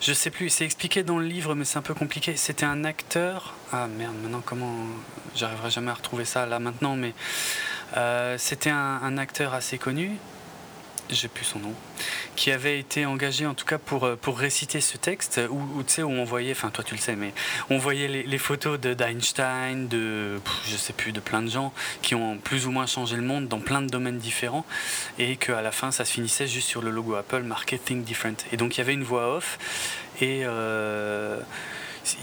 Je 0.00 0.12
sais 0.12 0.30
plus, 0.30 0.48
c'est 0.50 0.64
expliqué 0.64 1.02
dans 1.02 1.18
le 1.18 1.26
livre, 1.26 1.54
mais 1.54 1.64
c'est 1.64 1.78
un 1.78 1.82
peu 1.82 1.94
compliqué. 1.94 2.36
C'était 2.36 2.66
un 2.66 2.84
acteur. 2.84 3.54
Ah 3.72 3.86
merde, 3.86 4.14
maintenant 4.22 4.42
comment. 4.44 4.86
J'arriverai 5.34 5.70
jamais 5.70 5.90
à 5.90 5.94
retrouver 5.94 6.24
ça 6.24 6.46
là 6.46 6.58
maintenant, 6.58 6.96
mais. 6.96 7.14
Euh, 7.96 8.36
c'était 8.38 8.70
un, 8.70 9.18
acteur 9.18 9.54
assez 9.54 9.78
connu 9.78 10.16
j'ai 11.10 11.28
plus 11.28 11.44
son 11.44 11.58
nom, 11.58 11.74
qui 12.36 12.50
avait 12.50 12.78
été 12.78 13.06
engagé 13.06 13.46
en 13.46 13.54
tout 13.54 13.64
cas 13.64 13.78
pour, 13.78 14.04
euh, 14.04 14.16
pour 14.16 14.38
réciter 14.38 14.80
ce 14.80 14.96
texte, 14.96 15.40
où, 15.50 15.82
tu 15.82 15.92
sais, 15.92 16.02
où 16.02 16.10
on 16.10 16.24
voyait, 16.24 16.52
enfin 16.52 16.70
toi 16.70 16.84
tu 16.84 16.94
le 16.94 17.00
sais, 17.00 17.16
mais 17.16 17.32
on 17.70 17.78
voyait 17.78 18.08
les, 18.08 18.38
photos 18.38 18.78
d'Einstein, 18.78 19.88
de, 19.88 20.40
je 20.68 20.76
sais 20.76 20.92
plus, 20.92 21.12
de 21.12 21.20
plein 21.20 21.42
de 21.42 21.50
gens 21.50 21.72
qui 22.02 22.14
ont 22.14 22.38
plus 22.38 22.66
ou 22.66 22.70
moins 22.70 22.86
changé 22.86 23.16
le 23.16 23.22
monde 23.22 23.48
dans 23.48 23.60
plein 23.60 23.82
de 23.82 23.88
domaines 23.88 24.18
différents, 24.18 24.64
et 25.18 25.36
qu'à 25.36 25.62
la 25.62 25.72
fin 25.72 25.90
ça 25.90 26.04
se 26.04 26.12
finissait 26.12 26.46
juste 26.46 26.68
sur 26.68 26.82
le 26.82 26.90
logo 26.90 27.14
Apple 27.14 27.42
marqué 27.42 27.78
Think 27.78 28.04
Different. 28.04 28.36
Et 28.52 28.56
donc 28.56 28.76
il 28.76 28.78
y 28.78 28.80
avait 28.80 28.94
une 28.94 29.04
voix 29.04 29.36
off, 29.36 29.58
et... 30.20 30.42
Euh, 30.44 31.40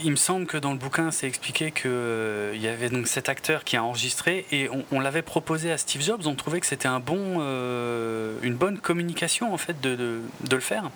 il 0.04 0.12
me 0.12 0.16
semble 0.16 0.46
que 0.46 0.58
dans 0.58 0.72
le 0.72 0.78
bouquin, 0.78 1.12
c'est 1.12 1.28
expliqué 1.28 1.72
qu'il 1.72 1.90
euh, 1.92 2.56
y 2.56 2.68
avait 2.68 2.90
donc 2.90 3.08
cet 3.08 3.30
acteur 3.30 3.64
qui 3.64 3.78
a 3.78 3.84
enregistré 3.84 4.46
et 4.52 4.70
on, 4.92 5.00
l'avait 5.00 5.22
proposé 5.22 5.72
à 5.72 5.78
Steve 5.78 6.02
Jobs. 6.04 6.22
On 6.26 6.36
trouvait 6.36 6.60
que 6.60 6.66
c'était 6.66 6.88
un 6.88 7.00
bon, 7.00 7.38
euh, 7.40 8.36
une 8.44 8.56
bonne 8.56 8.78
communication 8.78 9.54
en 9.54 9.58
fait 9.58 9.80
de, 9.82 9.96
de, 9.96 10.56
le 10.56 10.62
faire 10.62 10.92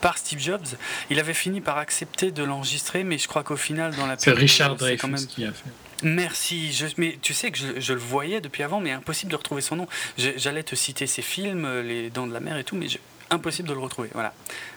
par 0.00 0.18
Steve 0.18 0.40
Jobs. 0.40 0.66
Il 1.10 1.18
avait 1.18 1.34
fini 1.34 1.60
par 1.60 1.78
accepter 1.78 2.30
de 2.30 2.42
l'enregistrer, 2.42 3.04
mais 3.04 3.18
je 3.18 3.28
crois 3.28 3.42
qu'au 3.42 3.56
final, 3.56 3.94
dans 3.94 4.06
la 4.06 4.18
c'est 4.18 4.32
Richard 4.32 4.76
Dreyfus 4.76 4.98
quand 5.00 5.08
même... 5.08 5.26
qui 5.26 5.44
a 5.44 5.52
fait. 5.52 5.70
Merci. 6.02 6.72
Je, 6.72 6.86
mais 6.96 7.18
tu 7.20 7.34
sais 7.34 7.50
que 7.50 7.58
je, 7.58 7.80
je, 7.80 7.92
le 7.92 7.98
voyais 7.98 8.40
depuis 8.40 8.62
avant, 8.62 8.80
mais 8.80 8.92
impossible 8.92 9.32
de 9.32 9.36
retrouver 9.36 9.62
son 9.62 9.76
nom. 9.76 9.88
J'allais 10.16 10.62
te 10.62 10.76
citer 10.76 11.06
ses 11.06 11.22
films, 11.22 11.80
Les 11.80 12.10
Dents 12.10 12.26
de 12.26 12.32
la 12.32 12.40
Mer 12.40 12.56
et 12.56 12.64
tout, 12.64 12.76
mais 12.76 12.88
je, 12.88 12.98
impossible 13.30 13.68
de 13.68 13.74
le 13.74 13.80
retrouver. 13.80 14.10
Voilà. 14.12 14.32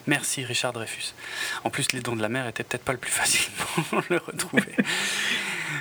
Merci 0.08 0.44
Richard 0.44 0.74
Dreyfus. 0.74 1.14
En 1.64 1.70
plus, 1.70 1.92
les 1.94 2.02
dons 2.02 2.16
de 2.16 2.22
la 2.22 2.30
mer 2.30 2.48
étaient 2.48 2.64
peut-être 2.64 2.84
pas 2.84 2.94
le 2.94 2.98
plus 2.98 3.12
facile 3.22 3.52
pour 3.90 4.02
le 4.10 4.18
retrouver. 4.18 4.76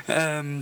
Euh, 0.09 0.61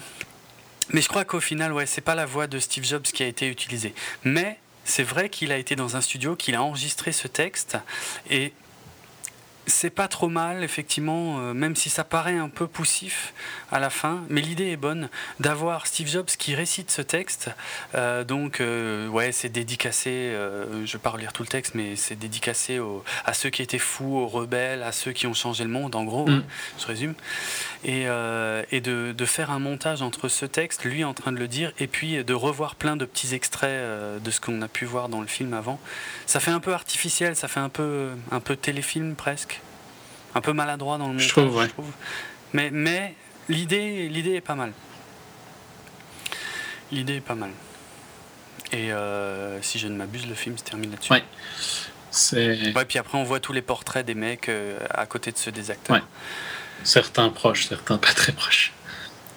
mais 0.91 1.01
je 1.01 1.09
crois 1.09 1.25
qu'au 1.25 1.41
final, 1.41 1.73
ouais, 1.73 1.87
c'est 1.87 2.01
pas 2.03 2.15
la 2.15 2.27
voix 2.27 2.47
de 2.47 2.59
Steve 2.59 2.85
Jobs 2.85 3.03
qui 3.03 3.23
a 3.23 3.27
été 3.27 3.49
utilisée. 3.49 3.95
Mais 4.25 4.59
c'est 4.85 5.03
vrai 5.03 5.29
qu'il 5.29 5.53
a 5.53 5.57
été 5.57 5.77
dans 5.77 5.97
un 5.97 6.01
studio, 6.01 6.35
qu'il 6.35 6.55
a 6.55 6.63
enregistré 6.63 7.13
ce 7.13 7.29
texte 7.29 7.79
et 8.31 8.53
c'est 9.69 9.91
pas 9.91 10.09
trop 10.09 10.29
mal, 10.29 10.65
effectivement, 10.65 11.39
euh, 11.39 11.55
même 11.55 11.77
si 11.77 11.91
ça 11.91 12.03
paraît 12.03 12.39
un 12.39 12.49
peu 12.49 12.67
poussif 12.67 13.33
à 13.71 13.79
la 13.79 13.91
fin. 13.91 14.23
Mais 14.29 14.41
l'idée 14.41 14.71
est 14.71 14.77
bonne 14.77 15.09
d'avoir 15.41 15.87
Steve 15.87 16.09
Jobs 16.09 16.27
qui 16.27 16.55
récite 16.55 16.91
ce 16.91 17.03
texte. 17.03 17.51
Euh, 17.95 18.25
donc, 18.25 18.61
euh, 18.61 19.07
ouais, 19.09 19.31
c'est 19.33 19.49
dédicacé, 19.49 20.33
je 20.85 20.93
vais 20.93 20.99
pas 20.99 21.11
relire 21.11 21.33
tout 21.33 21.43
le 21.43 21.49
texte, 21.49 21.75
mais 21.75 21.97
c'est 21.97 22.17
dédicacé 22.17 22.81
à 23.25 23.35
ceux 23.35 23.51
qui 23.51 23.63
étaient 23.63 23.79
fous, 23.79 24.17
aux 24.17 24.27
rebelles, 24.27 24.83
à 24.83 24.93
ceux 24.93 25.13
qui 25.13 25.27
ont 25.27 25.35
changé 25.35 25.65
le 25.65 25.71
monde, 25.71 25.95
en 25.95 26.05
gros, 26.05 26.27
mm. 26.27 26.31
hein, 26.33 26.45
je 26.79 26.87
résume. 26.87 27.15
Et, 27.85 28.03
et 28.03 28.81
de, 28.81 29.13
de, 29.13 29.25
faire 29.25 29.51
un 29.51 29.59
montage 29.59 30.03
entre 30.03 30.29
ce 30.29 30.47
texte, 30.47 30.85
lui 30.85 31.05
en 31.05 31.15
train 31.15 31.33
de 31.33 31.39
le 31.39 31.49
dire, 31.49 31.73
et 31.79 31.87
puis 31.87 32.25
de 32.25 32.35
revoir 32.35 32.75
plein 32.75 32.97
de 32.97 33.05
petits 33.05 33.35
extraits 33.35 34.23
de 34.23 34.31
ce 34.31 34.41
qu'on 34.41 34.63
a 34.63 34.69
pu 34.69 34.85
voir 34.85 35.09
dans 35.09 35.21
le 35.21 35.27
film 35.27 35.55
avant. 35.55 35.79
Ça 36.27 36.41
fait 36.41 36.51
un 36.51 36.61
peu 36.61 36.73
artificiel, 36.73 37.37
ça 37.37 37.49
fait 37.49 37.61
un 37.61 37.69
peu, 37.69 38.11
un 38.31 38.41
peu 38.41 38.57
téléfilm 38.57 39.15
presque 39.15 39.58
un 40.39 40.41
peu 40.41 40.53
maladroit 40.53 40.99
dans 40.99 41.09
le 41.09 41.15
montage. 41.15 41.29
Je 41.29 41.33
trouve, 41.33 41.57
ouais. 41.57 41.69
Mais, 42.53 42.71
mais 42.71 43.15
l'idée, 43.49 44.09
l'idée 44.09 44.35
est 44.35 44.41
pas 44.41 44.55
mal. 44.55 44.73
L'idée 46.93 47.17
est 47.17 47.21
pas 47.21 47.35
mal. 47.35 47.51
Et 48.73 48.93
euh, 48.93 49.61
si 49.63 49.79
je 49.79 49.89
ne 49.89 49.97
m'abuse, 49.97 50.27
le 50.27 50.35
film 50.35 50.57
se 50.57 50.63
termine 50.63 50.91
là-dessus. 50.93 51.13
Ouais. 51.13 51.25
C'est... 52.11 52.75
Ouais, 52.75 52.85
puis 52.85 52.99
après, 52.99 53.19
on 53.19 53.25
voit 53.25 53.41
tous 53.41 53.53
les 53.53 53.63
portraits 53.63 54.07
des 54.07 54.15
mecs 54.15 54.49
euh, 54.49 54.79
à 54.91 55.07
côté 55.07 55.33
de 55.33 55.39
ceux 55.39 55.53
des 55.53 55.71
acteurs. 55.71 55.97
Ouais. 55.97 56.03
Certains 56.85 57.29
proches, 57.31 57.67
certains 57.67 57.99
pas 57.99 58.13
très 58.13 58.33
proches. 58.33 58.73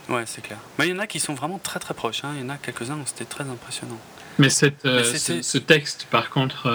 Ouais, 0.08 0.24
c'est 0.26 0.42
clair. 0.42 0.60
Mais 0.78 0.88
il 0.88 0.92
y 0.92 0.94
en 0.94 1.00
a 1.00 1.08
qui 1.08 1.20
sont 1.20 1.34
vraiment 1.34 1.58
très 1.58 1.80
très 1.80 1.94
proches. 1.94 2.24
Hein. 2.24 2.34
Il 2.36 2.42
y 2.42 2.46
en 2.46 2.50
a 2.50 2.58
quelques-uns 2.58 2.98
c'était 3.06 3.26
très 3.26 3.44
impressionnant. 3.44 4.00
Mais, 4.38 4.50
cette, 4.50 4.86
euh, 4.86 5.04
ce, 5.04 5.58
texte, 5.58 6.08
par 6.10 6.30
contre, 6.30 6.68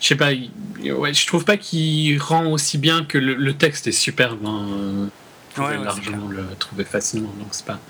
je 0.00 0.08
sais 0.08 0.14
pas, 0.14 0.30
ouais, 0.30 1.14
je 1.14 1.26
trouve 1.26 1.44
pas 1.44 1.56
qu'il 1.56 2.20
rend 2.20 2.46
aussi 2.46 2.78
bien 2.78 3.04
que 3.04 3.18
le, 3.18 3.52
texte 3.54 3.86
est 3.86 3.92
superbe. 3.92 4.44
Hein. 4.44 5.08
Je 5.56 5.62
pouvais 5.62 5.78
largement 5.82 6.28
le 6.28 6.44
trouver 6.58 6.84
facilement, 6.84 7.32
donc 7.38 7.48
c'est 7.52 7.64
pas. 7.64 7.80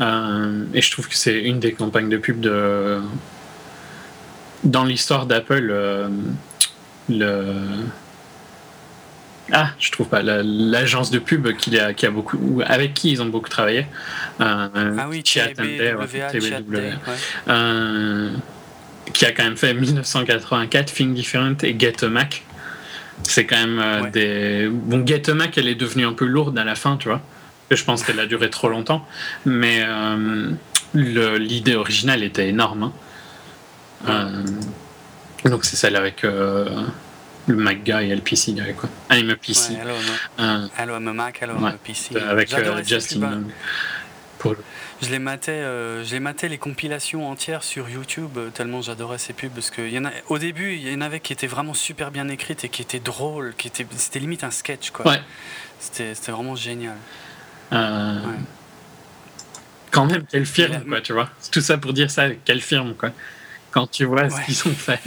Euh, 0.00 0.64
et 0.72 0.80
je 0.80 0.90
trouve 0.90 1.08
que 1.08 1.16
c'est 1.16 1.40
une 1.40 1.60
des 1.60 1.72
campagnes 1.72 2.08
de 2.08 2.16
pub 2.16 2.40
de. 2.40 3.00
Dans 4.64 4.84
l'histoire 4.84 5.26
d'Apple, 5.26 5.68
euh, 5.70 6.08
le. 7.10 7.44
Ah, 9.50 9.72
je 9.78 9.90
trouve 9.90 10.08
pas. 10.08 10.22
L'agence 10.22 11.10
de 11.10 11.18
pub 11.18 11.54
qui 11.56 11.78
a, 11.78 11.92
qui 11.92 12.06
a 12.06 12.10
beaucoup, 12.10 12.62
avec 12.64 12.94
qui 12.94 13.10
ils 13.10 13.20
ont 13.20 13.26
beaucoup 13.26 13.50
travaillé. 13.50 13.86
Euh, 14.40 14.96
ah 14.98 15.06
oui, 15.10 15.22
qui 19.12 19.26
a 19.26 19.32
quand 19.32 19.44
même 19.44 19.56
fait 19.56 19.74
1984, 19.74 20.92
Think 20.92 21.14
Different 21.14 21.56
et 21.62 21.78
Get 21.78 22.04
a 22.04 22.08
Mac. 22.08 22.42
C'est 23.24 23.44
quand 23.44 23.56
même 23.56 23.78
euh, 23.78 24.10
des. 24.10 24.68
Bon, 24.68 25.06
Get 25.06 25.30
a 25.30 25.34
Mac, 25.34 25.56
elle 25.58 25.68
est 25.68 25.74
devenue 25.74 26.06
un 26.06 26.12
peu 26.12 26.24
lourde 26.24 26.58
à 26.58 26.64
la 26.64 26.74
fin, 26.74 26.96
tu 26.96 27.08
vois. 27.08 27.20
Je 27.70 27.82
pense 27.84 28.02
qu'elle 28.02 28.20
a 28.20 28.26
duré 28.26 28.50
trop 28.50 28.68
longtemps. 28.68 29.06
Mais 29.46 29.82
euh, 29.86 30.50
l'idée 30.94 31.74
originale 31.74 32.22
était 32.22 32.48
énorme. 32.48 32.92
Hein. 34.06 34.12
Euh, 35.44 35.48
donc 35.48 35.64
c'est 35.64 35.76
celle 35.76 35.96
avec 35.96 36.22
le 36.22 36.86
Mac 37.46 37.82
Guy 37.82 38.10
et 38.10 38.14
le 38.14 38.20
PC 38.20 38.52
Guy, 38.52 38.74
quoi. 38.76 38.88
I'm 39.10 39.30
a 39.30 39.36
PC. 39.36 39.74
hello, 39.74 40.96
I'm 40.96 41.08
a 41.08 41.12
Mac, 41.12 41.40
hello, 41.40 41.54
I'm 41.56 41.64
a 41.64 41.72
PC. 41.72 42.16
Avec 42.16 42.54
Justin. 42.86 43.44
Pour 44.38 44.56
je 45.02 45.10
les 45.10 45.18
matais, 45.18 45.50
euh, 45.50 46.04
je 46.04 46.12
les 46.12 46.20
matais 46.20 46.48
les 46.48 46.58
compilations 46.58 47.28
entières 47.28 47.64
sur 47.64 47.88
YouTube 47.88 48.30
euh, 48.36 48.50
tellement 48.50 48.82
j'adorais 48.82 49.18
ces 49.18 49.32
pubs 49.32 49.52
parce 49.52 49.70
que 49.70 49.82
y 49.82 49.98
en 49.98 50.04
a, 50.04 50.10
au 50.28 50.38
début 50.38 50.74
il 50.74 50.88
y 50.88 50.94
en 50.94 51.00
avait 51.00 51.18
qui 51.18 51.32
étaient 51.32 51.48
vraiment 51.48 51.74
super 51.74 52.12
bien 52.12 52.28
écrites 52.28 52.64
et 52.64 52.68
qui 52.68 52.82
étaient 52.82 53.00
drôles, 53.00 53.54
qui 53.56 53.66
étaient, 53.66 53.86
c'était 53.96 54.20
limite 54.20 54.44
un 54.44 54.52
sketch 54.52 54.90
quoi. 54.90 55.06
Ouais. 55.06 55.20
C'était, 55.80 56.14
c'était 56.14 56.30
vraiment 56.30 56.54
génial. 56.54 56.96
Euh... 57.72 58.20
Quand 59.90 60.06
même 60.06 60.24
quelle 60.24 60.46
firme 60.46 60.84
quoi, 60.84 61.00
tu 61.00 61.12
vois? 61.12 61.28
Tout 61.50 61.60
ça 61.60 61.76
pour 61.78 61.92
dire 61.92 62.10
ça, 62.10 62.30
quelle 62.44 62.60
firme 62.60 62.94
quoi. 62.94 63.10
Quand 63.72 63.90
tu 63.90 64.04
vois 64.04 64.30
ce 64.30 64.40
qu'ils 64.46 64.68
ont 64.68 64.74
fait. 64.74 65.00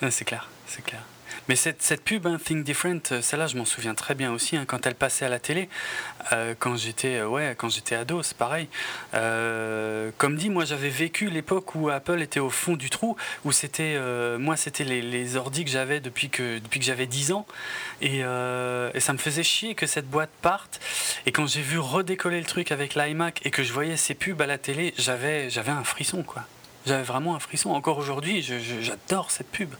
c'est 0.10 0.24
clair, 0.24 0.48
c'est 0.66 0.82
clair. 0.84 1.02
Mais 1.50 1.56
cette, 1.56 1.82
cette 1.82 2.04
pub, 2.04 2.28
hein, 2.28 2.38
Think 2.38 2.62
Different, 2.62 3.00
euh, 3.10 3.20
celle-là, 3.20 3.48
je 3.48 3.56
m'en 3.56 3.64
souviens 3.64 3.96
très 3.96 4.14
bien 4.14 4.30
aussi, 4.32 4.56
hein, 4.56 4.62
quand 4.68 4.86
elle 4.86 4.94
passait 4.94 5.24
à 5.24 5.28
la 5.28 5.40
télé, 5.40 5.68
euh, 6.32 6.54
quand 6.56 6.76
j'étais 6.76 7.16
euh, 7.16 7.26
ouais, 7.26 7.56
ado, 7.90 8.22
c'est 8.22 8.36
pareil. 8.36 8.68
comme 10.16 10.36
dit, 10.36 10.48
moi, 10.48 10.64
j'avais 10.64 10.90
vécu 10.90 11.28
l'époque 11.28 11.74
où 11.74 11.88
Apple 11.88 12.22
était 12.22 12.38
au 12.38 12.50
fond 12.50 12.76
du 12.76 12.88
trou, 12.88 13.16
où 13.44 13.50
c'était, 13.50 13.98
moi, 14.38 14.56
c'était 14.56 14.84
les, 14.84 15.02
les 15.02 15.34
ordis 15.34 15.64
que 15.64 15.72
j'avais 15.72 15.98
depuis 15.98 16.30
que, 16.30 16.60
depuis 16.60 16.78
que 16.78 16.86
j'avais 16.86 17.08
10 17.08 17.32
ans, 17.32 17.46
et, 18.00 18.18
et, 18.18 19.00
ça 19.00 19.12
me 19.12 19.18
faisait 19.18 19.42
chier 19.42 19.74
que 19.74 19.88
cette 19.88 20.08
boîte 20.08 20.30
parte. 20.42 20.78
Et 21.26 21.32
quand 21.32 21.48
j'ai 21.48 21.62
vu 21.62 21.80
redécoller 21.80 22.38
le 22.38 22.46
truc 22.46 22.70
avec 22.70 22.94
l'iMac 22.94 23.40
et 23.44 23.50
que 23.50 23.64
je 23.64 23.72
voyais 23.72 23.96
ces 23.96 24.14
pubs 24.14 24.40
à 24.40 24.46
la 24.46 24.58
télé, 24.58 24.94
j'avais, 24.98 25.50
j'avais 25.50 25.72
un 25.72 25.82
frisson, 25.82 26.22
quoi. 26.22 26.44
J'avais 26.86 27.02
vraiment 27.02 27.34
un 27.34 27.40
frisson. 27.40 27.70
Encore 27.70 27.98
aujourd'hui, 27.98 28.40
j'adore 28.40 29.32
cette 29.32 29.50
pub. 29.50 29.74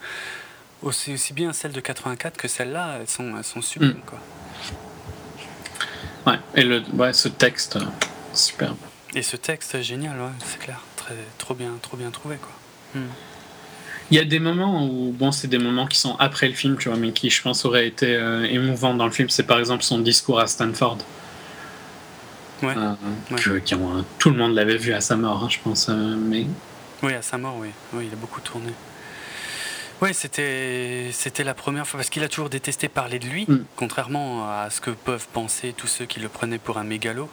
Aussi, 0.83 1.12
aussi 1.12 1.34
bien 1.34 1.52
celle 1.52 1.73
de 1.73 1.81
84 1.81 2.36
que 2.39 2.49
celle-là, 2.49 2.99
elles 3.00 3.09
sont, 3.09 3.36
elles 3.36 3.44
sont 3.44 3.60
sublimes. 3.60 3.91
Mm. 3.91 4.02
Quoi. 4.07 4.18
Ouais, 6.26 6.39
et 6.55 6.65
le, 6.65 6.83
ouais, 6.94 7.12
ce 7.12 7.28
texte, 7.28 7.76
euh, 7.76 7.84
superbe. 8.33 8.76
Et 9.15 9.23
ce 9.23 9.36
texte, 9.36 9.83
génial, 9.83 10.18
ouais, 10.18 10.31
c'est 10.44 10.59
clair. 10.59 10.81
Très, 10.97 11.15
trop, 11.36 11.55
bien, 11.55 11.73
trop 11.83 11.97
bien 11.99 12.10
trouvé. 12.10 12.36
Quoi. 12.36 13.00
Mm. 13.00 13.09
Il 14.10 14.17
y 14.17 14.20
a 14.20 14.25
des 14.25 14.39
moments 14.39 14.86
où, 14.86 15.12
bon, 15.12 15.33
c'est 15.33 15.49
des 15.49 15.59
moments 15.59 15.86
qui 15.86 15.99
sont 15.99 16.17
après 16.18 16.49
le 16.49 16.55
film, 16.55 16.76
tu 16.78 16.89
vois, 16.89 16.99
mais 16.99 17.12
qui, 17.12 17.28
je 17.28 17.42
pense, 17.42 17.65
auraient 17.65 17.86
été 17.86 18.17
euh, 18.17 18.44
émouvants 18.44 18.94
dans 18.94 19.07
le 19.07 19.12
film. 19.12 19.28
C'est 19.28 19.44
par 19.44 19.59
exemple 19.59 19.83
son 19.83 19.99
discours 19.99 20.41
à 20.41 20.47
Stanford. 20.47 20.99
Ouais. 22.62 22.75
Euh, 22.76 22.94
que, 23.36 23.59
qui 23.59 23.75
ont, 23.75 24.05
tout 24.18 24.31
le 24.31 24.36
monde 24.36 24.55
l'avait 24.55 24.76
vu 24.76 24.92
à 24.92 25.00
sa 25.00 25.17
mort, 25.17 25.44
hein, 25.44 25.49
je 25.50 25.59
pense. 25.62 25.89
mais... 25.89 26.47
Oui, 27.02 27.15
à 27.15 27.23
sa 27.23 27.39
mort, 27.39 27.57
oui. 27.59 27.68
oui. 27.92 28.07
Il 28.09 28.12
a 28.12 28.17
beaucoup 28.17 28.41
tourné. 28.41 28.73
Oui, 30.02 30.14
c'était 30.14 31.10
c'était 31.12 31.44
la 31.44 31.52
première 31.52 31.86
fois 31.86 31.98
parce 31.98 32.08
qu'il 32.08 32.24
a 32.24 32.28
toujours 32.28 32.48
détesté 32.48 32.88
parler 32.88 33.18
de 33.18 33.26
lui, 33.26 33.44
mm. 33.46 33.64
contrairement 33.76 34.48
à 34.48 34.70
ce 34.70 34.80
que 34.80 34.90
peuvent 34.90 35.28
penser 35.32 35.74
tous 35.76 35.88
ceux 35.88 36.06
qui 36.06 36.20
le 36.20 36.28
prenaient 36.28 36.58
pour 36.58 36.78
un 36.78 36.84
mégalo. 36.84 37.28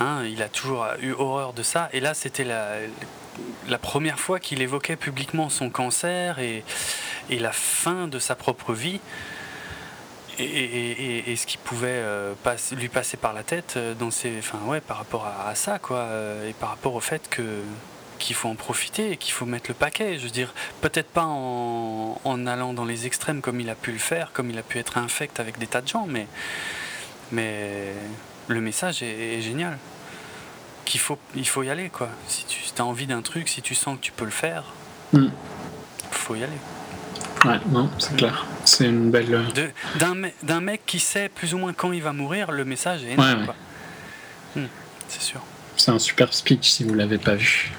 Hein, 0.00 0.24
il 0.24 0.42
a 0.42 0.48
toujours 0.48 0.86
eu 1.00 1.12
horreur 1.12 1.52
de 1.52 1.62
ça. 1.62 1.88
Et 1.92 2.00
là, 2.00 2.14
c'était 2.14 2.44
la, 2.44 2.76
la 3.68 3.78
première 3.78 4.18
fois 4.18 4.40
qu'il 4.40 4.60
évoquait 4.60 4.96
publiquement 4.96 5.48
son 5.48 5.70
cancer 5.70 6.38
et, 6.40 6.64
et, 7.30 7.38
la 7.38 7.52
fin 7.52 8.08
de 8.08 8.18
sa 8.18 8.34
propre 8.34 8.72
vie. 8.72 9.00
Et, 10.40 11.30
et, 11.30 11.36
ce 11.36 11.46
qui 11.46 11.58
pouvait 11.58 11.86
euh, 11.90 12.34
lui 12.72 12.88
passer 12.88 13.16
par 13.16 13.32
la 13.32 13.44
tête 13.44 13.74
euh, 13.76 13.94
dans 13.94 14.10
ses, 14.10 14.36
enfin 14.38 14.58
ouais, 14.66 14.80
par 14.80 14.96
rapport 14.96 15.26
à, 15.26 15.48
à 15.48 15.54
ça, 15.54 15.78
quoi, 15.78 15.98
euh, 15.98 16.50
et 16.50 16.52
par 16.54 16.70
rapport 16.70 16.96
au 16.96 17.00
fait 17.00 17.30
que 17.30 17.62
qu'il 18.18 18.34
faut 18.34 18.48
en 18.48 18.54
profiter 18.54 19.12
et 19.12 19.16
qu'il 19.16 19.32
faut 19.32 19.46
mettre 19.46 19.70
le 19.70 19.74
paquet. 19.74 20.18
Je 20.18 20.24
veux 20.24 20.30
dire, 20.30 20.52
peut-être 20.80 21.08
pas 21.08 21.24
en, 21.24 22.20
en, 22.24 22.46
allant 22.46 22.72
dans 22.72 22.84
les 22.84 23.06
extrêmes 23.06 23.40
comme 23.40 23.60
il 23.60 23.70
a 23.70 23.74
pu 23.74 23.92
le 23.92 23.98
faire, 23.98 24.32
comme 24.32 24.50
il 24.50 24.58
a 24.58 24.62
pu 24.62 24.78
être 24.78 24.98
infect 24.98 25.40
avec 25.40 25.58
des 25.58 25.66
tas 25.66 25.80
de 25.80 25.88
gens, 25.88 26.06
mais, 26.06 26.26
mais 27.32 27.92
le 28.48 28.60
message 28.60 29.02
est, 29.02 29.40
génial. 29.40 29.78
Qu'il 30.84 31.00
faut, 31.00 31.18
il 31.34 31.48
faut 31.48 31.62
y 31.62 31.70
aller, 31.70 31.88
quoi. 31.88 32.10
Si 32.28 32.44
tu 32.44 32.60
as 32.78 32.84
envie 32.84 33.06
d'un 33.06 33.22
truc, 33.22 33.48
si 33.48 33.62
tu 33.62 33.74
sens 33.74 33.96
que 33.96 34.02
tu 34.02 34.12
peux 34.12 34.26
le 34.26 34.30
faire, 34.30 34.64
il 35.14 35.20
mm. 35.20 35.32
faut 36.10 36.34
y 36.34 36.42
aller. 36.42 36.58
Ouais, 37.44 37.60
non, 37.70 37.90
c'est 37.98 38.16
clair. 38.16 38.46
C'est 38.64 38.86
une 38.86 39.10
belle. 39.10 39.34
Euh, 39.34 40.30
d'un 40.42 40.60
mec 40.60 40.82
qui 40.86 40.98
sait 40.98 41.28
plus 41.28 41.54
ou 41.54 41.58
moins 41.58 41.72
quand 41.72 41.92
il 41.92 42.02
va 42.02 42.12
mourir, 42.12 42.50
le 42.50 42.64
message 42.64 43.04
est 43.04 43.12
énorme. 43.12 43.52
Hmm, 44.56 44.66
c'est 45.08 45.22
sûr. 45.22 45.40
C'est 45.76 45.90
un 45.90 45.98
super 45.98 46.32
speech 46.32 46.70
si 46.70 46.84
vous 46.84 46.94
l'avez 46.94 47.18
pas 47.18 47.34
vu. 47.34 47.72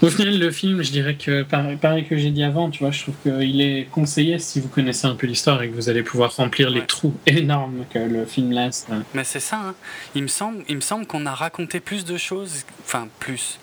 Au 0.00 0.10
final, 0.10 0.38
le 0.38 0.50
film, 0.52 0.82
je 0.82 0.92
dirais 0.92 1.16
que, 1.16 1.42
pareil, 1.42 2.06
que 2.06 2.16
j'ai 2.16 2.30
dit 2.30 2.44
avant, 2.44 2.70
tu 2.70 2.80
vois, 2.80 2.92
je 2.92 3.02
trouve 3.02 3.16
qu'il 3.24 3.60
est 3.60 3.88
conseillé 3.90 4.38
si 4.38 4.60
vous 4.60 4.68
connaissez 4.68 5.08
un 5.08 5.16
peu 5.16 5.26
l'histoire 5.26 5.60
et 5.62 5.70
que 5.70 5.74
vous 5.74 5.88
allez 5.88 6.04
pouvoir 6.04 6.36
remplir 6.36 6.70
les 6.70 6.86
trous 6.86 7.14
énormes 7.26 7.84
que 7.92 7.98
le 7.98 8.24
film 8.24 8.52
laisse. 8.52 8.86
Mais 9.12 9.24
c'est 9.24 9.40
ça, 9.40 9.56
hein. 9.56 9.74
il 10.14 10.22
me 10.22 10.28
semble, 10.28 10.62
il 10.68 10.76
me 10.76 10.80
semble 10.80 11.04
qu'on 11.06 11.26
a 11.26 11.34
raconté 11.34 11.80
plus 11.80 12.04
de 12.04 12.16
choses, 12.16 12.64
enfin 12.84 13.08
plus, 13.18 13.58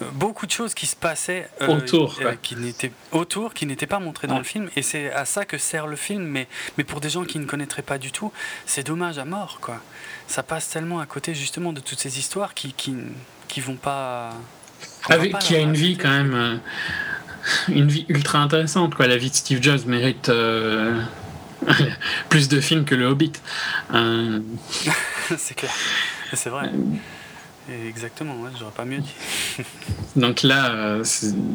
euh, 0.00 0.06
beaucoup 0.14 0.46
de 0.46 0.50
choses 0.50 0.72
qui 0.72 0.86
se 0.86 0.96
passaient 0.96 1.48
euh, 1.60 1.68
autour, 1.68 2.16
euh, 2.22 2.32
qui 2.40 2.56
n'étaient 2.56 2.92
autour, 3.12 3.52
qui 3.52 3.66
n'étaient 3.66 3.86
pas 3.86 3.98
montrées 3.98 4.28
dans 4.28 4.38
le 4.38 4.44
film, 4.44 4.70
et 4.76 4.82
c'est 4.82 5.12
à 5.12 5.26
ça 5.26 5.44
que 5.44 5.58
sert 5.58 5.86
le 5.86 5.96
film. 5.96 6.24
Mais, 6.24 6.48
mais 6.78 6.84
pour 6.84 7.00
des 7.00 7.10
gens 7.10 7.24
qui 7.24 7.38
ne 7.38 7.44
connaîtraient 7.44 7.82
pas 7.82 7.98
du 7.98 8.12
tout, 8.12 8.32
c'est 8.64 8.86
dommage 8.86 9.18
à 9.18 9.26
mort, 9.26 9.58
quoi. 9.60 9.82
Ça 10.26 10.42
passe 10.42 10.70
tellement 10.70 11.00
à 11.00 11.06
côté 11.06 11.34
justement 11.34 11.72
de 11.72 11.80
toutes 11.80 12.00
ces 12.00 12.18
histoires 12.18 12.54
qui 12.54 12.72
qui, 12.72 12.94
qui 13.48 13.60
vont 13.60 13.76
pas 13.76 14.32
avec, 15.08 15.38
qui 15.38 15.54
a 15.54 15.60
une 15.60 15.74
vie 15.74 15.96
quand 15.96 16.10
même, 16.10 16.34
euh, 16.34 16.56
une 17.68 17.88
vie 17.88 18.06
ultra 18.08 18.38
intéressante. 18.38 18.94
Quoi. 18.94 19.06
La 19.06 19.16
vie 19.16 19.30
de 19.30 19.34
Steve 19.34 19.62
Jobs 19.62 19.86
mérite 19.86 20.28
euh, 20.28 21.00
plus 22.28 22.48
de 22.48 22.60
films 22.60 22.84
que 22.84 22.94
le 22.94 23.06
Hobbit. 23.06 23.32
c'est 25.36 25.54
clair, 25.54 25.72
c'est 26.32 26.50
vrai. 26.50 26.70
Exactement, 27.68 28.40
ouais, 28.42 28.50
j'aurais 28.58 28.72
pas 28.72 28.84
mieux 28.84 28.98
dit. 28.98 29.14
Donc 30.16 30.42
là, 30.42 30.72
euh, 30.72 31.04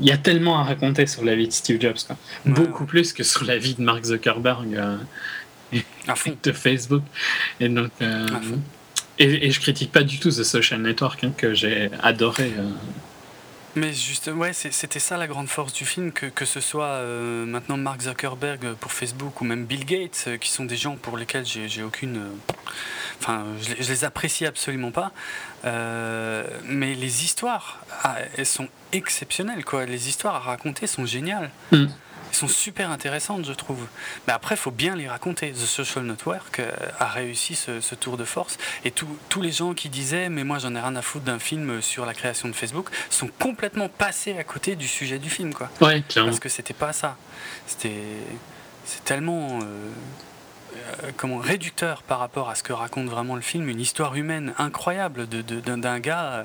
il 0.01 0.05
y 0.05 0.11
a 0.11 0.17
tellement 0.17 0.59
à 0.59 0.63
raconter 0.63 1.07
sur 1.07 1.23
la 1.23 1.35
vie 1.35 1.47
de 1.47 1.53
Steve 1.53 1.79
Jobs. 1.79 1.97
Quoi. 2.05 2.17
Beaucoup 2.45 2.85
plus 2.85 3.13
que 3.13 3.23
sur 3.23 3.45
la 3.45 3.57
vie 3.57 3.75
de 3.75 3.81
Mark 3.81 4.03
Zuckerberg 4.03 4.75
euh, 4.75 4.97
de 6.43 6.51
Facebook. 6.51 7.03
Et 7.61 7.69
donc, 7.69 7.91
euh, 8.01 8.27
et, 9.21 9.47
et, 9.47 9.51
je 9.51 9.59
critique 9.59 9.91
pas 9.91 10.03
du 10.03 10.19
tout 10.19 10.29
The 10.29 10.43
Social 10.43 10.81
Network 10.81 11.23
hein, 11.23 11.33
que 11.35 11.53
j'ai 11.53 11.89
adoré. 12.01 12.51
Mais 13.75 13.93
juste, 13.93 14.29
ouais, 14.33 14.51
c'était 14.53 14.99
ça 14.99 15.17
la 15.17 15.27
grande 15.27 15.47
force 15.47 15.71
du 15.71 15.85
film, 15.85 16.11
que, 16.11 16.25
que 16.25 16.43
ce 16.43 16.59
soit 16.59 17.01
maintenant 17.45 17.77
Mark 17.77 18.01
Zuckerberg 18.01 18.73
pour 18.73 18.91
Facebook 18.91 19.39
ou 19.39 19.45
même 19.45 19.65
Bill 19.65 19.85
Gates, 19.85 20.27
qui 20.41 20.51
sont 20.51 20.65
des 20.65 20.75
gens 20.75 20.97
pour 20.97 21.17
lesquels 21.17 21.45
j'ai 21.45 21.81
aucune 21.81 22.21
Enfin, 23.21 23.45
je, 23.61 23.87
les 23.87 24.03
apprécie 24.03 24.47
absolument 24.47 24.89
pas. 24.89 25.11
Euh, 25.63 26.43
mais 26.65 26.95
les 26.95 27.23
histoires, 27.23 27.79
ah, 28.03 28.15
elles 28.35 28.47
sont 28.47 28.67
exceptionnelles, 28.93 29.63
quoi. 29.63 29.85
Les 29.85 30.09
histoires 30.09 30.35
à 30.35 30.39
raconter 30.39 30.87
sont 30.87 31.05
géniales. 31.05 31.51
Mm. 31.71 31.85
Elles 32.31 32.37
sont 32.37 32.47
super 32.47 32.91
intéressantes, 32.91 33.45
je 33.45 33.51
trouve. 33.51 33.85
Mais 34.25 34.31
après, 34.31 34.55
il 34.55 34.57
faut 34.57 34.71
bien 34.71 34.95
les 34.95 35.09
raconter. 35.09 35.51
The 35.51 35.57
Social 35.57 36.05
Network 36.05 36.59
euh, 36.59 36.71
a 36.97 37.07
réussi 37.07 37.55
ce, 37.55 37.95
tour 37.95 38.15
de 38.15 38.23
force. 38.23 38.57
Et 38.85 38.91
tous 38.91 39.41
les 39.41 39.51
gens 39.51 39.73
qui 39.73 39.89
disaient, 39.89 40.29
mais 40.29 40.45
moi 40.45 40.57
j'en 40.57 40.73
ai 40.73 40.79
rien 40.79 40.95
à 40.95 41.01
foutre 41.01 41.25
d'un 41.25 41.39
film 41.39 41.81
sur 41.81 42.05
la 42.05 42.13
création 42.13 42.47
de 42.47 42.53
Facebook, 42.53 42.89
sont 43.09 43.29
complètement 43.39 43.89
passés 43.89 44.37
à 44.37 44.45
côté 44.45 44.77
du 44.77 44.87
sujet 44.87 45.19
du 45.19 45.29
film, 45.29 45.53
quoi. 45.53 45.69
Ouais, 45.81 46.03
Parce 46.15 46.39
que 46.39 46.47
c'était 46.47 46.73
pas 46.73 46.93
ça. 46.93 47.17
C'était. 47.67 47.91
C'est 48.85 49.03
tellement. 49.03 49.59
Euh, 49.59 49.89
comment 51.17 51.37
réducteur 51.37 52.03
par 52.03 52.19
rapport 52.19 52.49
à 52.49 52.55
ce 52.55 52.63
que 52.63 52.73
raconte 52.73 53.07
vraiment 53.07 53.35
le 53.35 53.41
film, 53.41 53.69
une 53.69 53.79
histoire 53.79 54.15
humaine 54.15 54.53
incroyable 54.57 55.27
de, 55.27 55.41
d'un 55.41 55.99
gars 55.99 56.31
euh, 56.31 56.43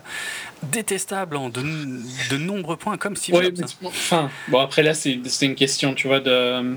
détestable 0.64 1.36
en 1.36 1.48
de, 1.48 1.62
de, 1.62 2.36
nombreux 2.36 2.76
points, 2.76 2.96
comme 2.96 3.16
si. 3.16 3.32
Ouais, 3.32 3.52
enfin, 3.84 4.30
bon 4.48 4.60
après 4.60 4.82
là 4.82 4.94
c'est, 4.94 5.18
une 5.42 5.54
question, 5.54 5.94
tu 5.94 6.08
vois, 6.08 6.20
de. 6.20 6.76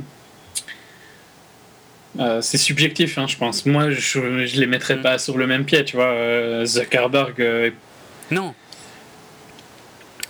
Euh, 2.20 2.42
c'est 2.42 2.58
subjectif, 2.58 3.18
hein, 3.18 3.28
je 3.28 3.38
pense. 3.38 3.66
Moi, 3.66 3.92
je, 3.92 4.46
je 4.46 4.60
les 4.60 4.66
mettrais 4.66 4.96
mm. 4.96 5.02
pas 5.02 5.18
sur 5.20 5.38
le 5.38 5.46
même 5.46 5.66
pied, 5.66 5.86
tu 5.86 5.96
vois. 5.96 6.66
Zuckerberg. 6.66 7.74
non. 8.32 8.54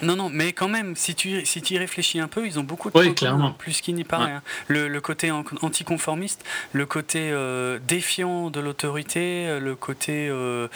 Non, 0.01 0.15
non, 0.15 0.29
mais 0.29 0.53
quand 0.53 0.69
même, 0.69 0.95
si 0.95 1.15
tu, 1.15 1.45
si 1.45 1.61
tu 1.61 1.73
y 1.73 1.77
réfléchis 1.77 2.19
un 2.19 2.27
peu, 2.27 2.45
ils 2.45 2.59
ont 2.59 2.63
beaucoup 2.63 2.89
de 2.89 2.97
oui, 2.97 3.13
clairement. 3.13 3.51
plus 3.51 3.81
qu'il 3.81 3.95
n'y 3.95 4.03
paraît. 4.03 4.31
Hein. 4.31 4.41
Le, 4.67 4.87
le, 4.87 5.01
côté 5.01 5.31
anticonformiste, 5.31 6.43
le 6.73 6.85
côté 6.85 7.29
euh, 7.31 7.79
défiant 7.87 8.49
de 8.49 8.59
l'autorité, 8.59 9.47
euh, 9.47 9.59
le 9.59 9.75
côté 9.75 10.29
euh, 10.29 10.67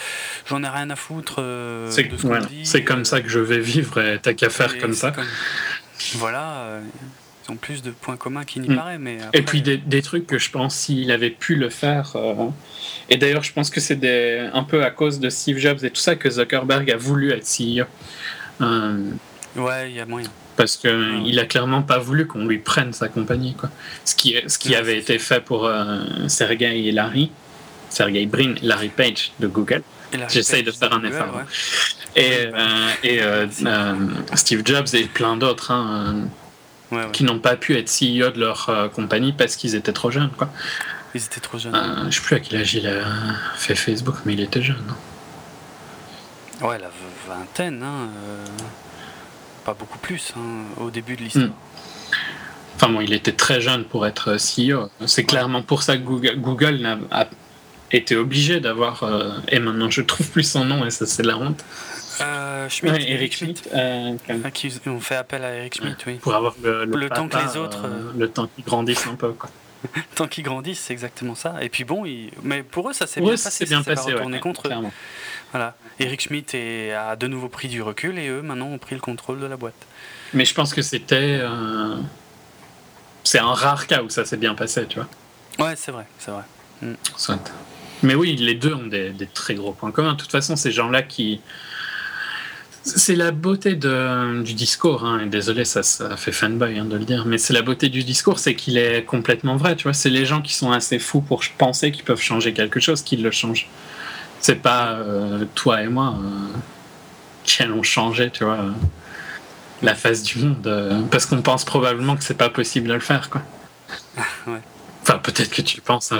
j'en 0.48 0.64
ai 0.64 0.68
rien 0.68 0.90
à 0.90 0.96
foutre 0.96 1.36
c'est, 1.90 2.10
ce 2.12 2.78
comme 2.80 3.06
ça 3.06 3.22
que 3.22 3.30
je 3.30 3.40
vais 3.40 3.60
vivre 3.60 4.00
et 4.02 4.20
t'as 4.22 4.34
qu'à 4.34 4.50
faire 4.50 4.78
comme 4.78 4.94
ça. 4.94 5.14
Voilà, 6.16 6.80
ils 7.46 7.52
ont 7.52 7.56
plus 7.56 7.82
de 7.82 7.92
points 7.92 8.18
communs 8.18 8.44
qu'il 8.44 8.62
n'y 8.64 8.70
mm. 8.70 8.76
paraît. 8.76 8.98
Mais 8.98 9.20
Et 9.34 9.42
puis 9.42 9.62
des, 9.62 9.78
des, 9.78 10.02
trucs 10.02 10.28
que 10.28 10.38
je 10.38 10.50
pense 10.52 10.76
s'il 10.76 11.12
avait 11.12 11.30
pu 11.30 11.56
le 11.56 11.70
faire. 11.70 12.16
Et 13.10 13.18
d'ailleurs, 13.18 13.44
je 13.44 13.54
pense 13.54 13.70
que 13.70 13.80
c'est 13.80 14.40
un 14.52 14.64
peu 14.64 14.84
à 14.84 14.92
cause 14.92 15.20
de 15.20 15.30
Steve 15.30 15.58
Jobs 15.58 15.84
et 15.84 15.92
tout 15.92 16.02
ça 16.02 16.16
que 16.16 16.30
Zuckerberg 16.30 16.90
a 16.92 16.98
voulu 16.98 17.32
être 17.32 17.46
CEO. 17.46 17.86
Euh, 18.64 19.12
ouais, 19.56 19.92
il 19.92 19.96
y 19.96 20.00
a 20.00 20.06
moyen. 20.06 20.30
Parce 20.56 20.78
qu'il 20.78 21.40
a 21.40 21.46
clairement 21.46 21.82
pas 21.82 21.98
voulu 21.98 22.28
qu'on 22.28 22.46
lui 22.46 22.60
prenne 22.60 22.94
sa 22.94 23.08
compagnie. 23.08 23.56
Quoi. 23.56 23.70
Ce 24.06 24.16
qui, 24.16 24.36
ce 24.48 24.58
qui 24.58 24.76
avait 24.76 24.98
été 24.98 25.18
fait 25.18 25.42
pour 25.42 25.66
euh, 25.66 26.04
Sergey 26.28 26.84
et 26.84 26.92
Larry, 26.92 27.32
Sergey 27.90 28.26
Brin, 28.26 28.56
Larry 28.62 28.90
Page 28.90 29.32
de 29.40 29.48
Google. 29.48 29.82
J'essaye 30.30 30.62
de 30.62 30.72
faire 30.72 30.94
un 30.94 31.04
effort. 31.04 31.42
Et, 32.16 32.50
euh, 32.54 32.90
et 33.04 33.20
Steve 34.36 34.62
Jobs 34.64 34.88
et 34.94 35.06
plein 35.06 35.38
d'autres 35.38 35.72
hein, 35.72 36.28
qui 37.12 37.24
n'ont 37.24 37.40
pas 37.40 37.56
pu 37.56 37.76
être 37.76 37.90
CEO 37.90 38.30
de 38.30 38.40
leur 38.40 38.92
compagnie 38.94 39.34
parce 39.34 39.56
qu'ils 39.56 39.74
étaient 39.74 39.94
trop 39.94 40.12
jeunes. 40.12 40.30
Quoi. 40.38 40.52
Ils 41.16 41.24
étaient 41.24 41.42
trop 41.42 41.58
jeunes. 41.58 41.76
je 42.12 42.16
sais 42.16 42.22
plus 42.22 42.36
à 42.36 42.40
quel 42.40 42.62
âge 42.62 42.76
il 42.76 42.88
a 42.88 43.06
fait 43.56 43.74
Facebook, 43.74 44.18
mais 44.26 44.34
il 44.34 44.42
était 44.42 44.62
jeune. 44.62 44.86
Hein. 44.88 44.96
Ouais, 46.62 46.78
la 46.80 46.90
vingtaine, 47.34 47.82
hein, 47.84 48.10
euh, 48.16 48.46
pas 49.66 49.74
beaucoup 49.74 49.98
plus 50.00 50.34
hein, 50.38 50.64
au 50.80 50.90
début 50.90 51.16
de 51.16 51.22
l'histoire. 51.22 51.48
Hmm. 51.48 51.54
Enfin 52.76 52.90
bon, 52.90 53.02
il 53.02 53.14
était 53.14 53.32
très 53.32 53.62
jeune 53.62 53.86
pour 53.86 54.08
être 54.08 54.36
CEO. 54.38 54.90
C'est 55.06 55.26
clairement 55.26 55.62
pour 55.62 55.84
ça 55.84 55.98
que 55.98 56.02
Google, 56.02 56.86
a, 57.12 57.28
été 57.92 58.16
obligé 58.16 58.60
d'avoir. 58.60 59.04
Euh, 59.04 59.32
et 59.50 59.60
maintenant, 59.60 59.90
je 59.90 60.02
trouve 60.02 60.28
plus 60.30 60.44
son 60.44 60.66
nom 60.66 60.86
et 60.86 60.90
ça, 60.90 61.06
c'est 61.06 61.24
la 61.24 61.38
honte. 61.38 61.64
Euh, 62.22 62.68
Schmidt, 62.70 63.06
Eric 63.08 63.36
Schmidt. 63.36 63.62
on 63.74 65.00
fait 65.00 65.16
appel 65.16 65.44
à 65.44 65.54
Eric 65.56 65.76
Schmidt, 65.76 65.98
oui. 66.08 66.16
Pour 66.16 66.34
avoir 66.34 66.56
le, 66.64 67.10
temps 67.10 67.28
que 67.28 67.38
les 67.38 67.58
autres. 67.58 67.86
le 68.18 68.30
temps 68.30 68.48
qu'ils 68.48 68.64
grandissent 68.64 69.08
un 69.08 69.16
peu, 69.16 69.32
quoi. 69.34 69.50
tant 70.16 70.28
qu'ils 70.28 70.44
grandissent, 70.44 70.80
c'est 70.80 70.94
exactement 70.94 71.36
ça. 71.36 71.56
Et 71.62 71.70
puis 71.70 71.84
bon, 71.84 72.06
mais 72.44 72.64
pour 72.64 72.90
eux, 72.90 72.94
ça 72.94 73.08
s'est 73.08 73.22
bien 73.22 73.32
passé. 73.32 73.50
C'est 73.52 73.66
bien 73.66 73.84
passé, 73.84 74.14
contre 74.42 74.68
eux. 74.68 74.72
Voilà. 75.52 75.76
Eric 76.00 76.22
Schmidt 76.22 76.58
a 76.94 77.16
de 77.16 77.28
nouveau 77.28 77.50
pris 77.50 77.68
du 77.68 77.82
recul 77.82 78.18
et 78.18 78.28
eux, 78.28 78.42
maintenant, 78.42 78.68
ont 78.68 78.78
pris 78.78 78.96
le 78.96 79.02
contrôle 79.02 79.40
de 79.40 79.46
la 79.46 79.58
boîte. 79.58 79.74
Mais 80.34 80.46
je 80.46 80.54
pense 80.54 80.74
que 80.74 80.82
c'était. 80.82 81.40
Euh, 81.42 81.96
c'est 83.24 83.40
un 83.40 83.54
rare 83.54 83.88
cas 83.88 84.02
où 84.02 84.10
ça 84.10 84.26
s'est 84.26 84.38
bien 84.38 84.56
passé, 84.56 84.86
tu 84.88 85.00
vois. 85.00 85.08
Ouais, 85.66 85.76
c'est 85.76 85.92
vrai, 85.92 86.06
c'est 86.18 86.32
vrai. 86.32 86.44
Mm. 86.82 86.94
Mais 88.02 88.16
oui, 88.16 88.36
les 88.36 88.56
deux 88.56 88.74
ont 88.74 88.88
des, 88.88 89.14
très 89.34 89.56
gros 89.56 89.72
points 89.72 89.92
communs. 89.92 90.14
De 90.14 90.18
toute 90.18 90.32
façon, 90.32 90.56
ces 90.56 90.72
gens-là 90.72 91.04
qui. 91.04 91.42
C'est 92.86 93.16
la 93.16 93.32
beauté 93.32 93.76
de, 93.76 94.42
du 94.44 94.54
discours, 94.54 95.06
hein. 95.06 95.26
désolé, 95.26 95.64
ça, 95.64 95.84
ça 95.84 96.18
fait 96.18 96.34
fanboy 96.34 96.78
hein, 96.78 96.84
de 96.84 96.98
le 96.98 97.06
dire, 97.06 97.26
mais 97.26 97.38
c'est 97.38 97.54
la 97.54 97.62
beauté 97.62 97.88
du 97.88 98.04
discours, 98.04 98.40
c'est 98.40 98.56
qu'il 98.56 98.78
est 98.78 99.06
complètement 99.06 99.56
vrai, 99.56 99.78
tu 99.78 99.84
vois. 99.84 99.94
C'est 99.94 100.10
les 100.10 100.26
gens 100.26 100.42
qui 100.42 100.54
sont 100.54 100.74
assez 100.74 101.00
fous 101.00 101.22
pour 101.22 101.44
penser 101.58 101.94
qu'ils 101.94 102.04
peuvent 102.04 102.20
changer 102.20 102.52
quelque 102.52 102.82
chose 102.82 103.02
qui 103.02 103.16
le 103.16 103.32
changent. 103.32 103.70
C'est 104.44 104.56
pas 104.56 104.92
euh, 104.96 105.46
toi 105.56 105.82
et 105.82 105.88
moi 105.88 106.18
euh, 106.20 106.58
qui 107.46 107.64
allons 107.64 107.82
changer, 107.82 108.30
tu 108.30 108.44
vois, 108.44 108.60
la 109.82 109.96
face 109.96 110.22
du 110.22 110.40
monde, 110.40 110.68
euh, 110.68 111.02
parce 111.10 111.26
qu'on 111.26 111.42
pense 111.42 111.64
probablement 111.64 112.18
que 112.18 112.26
c'est 112.26 112.38
pas 112.38 112.50
possible 112.50 112.90
de 112.90 112.94
le 112.94 113.00
faire, 113.00 113.30
quoi. 113.30 113.42
ouais. 114.48 114.60
Enfin, 115.02 115.18
peut-être 115.20 115.50
que 115.50 115.62
tu 115.62 115.80
penses, 115.80 116.12
hein, 116.12 116.20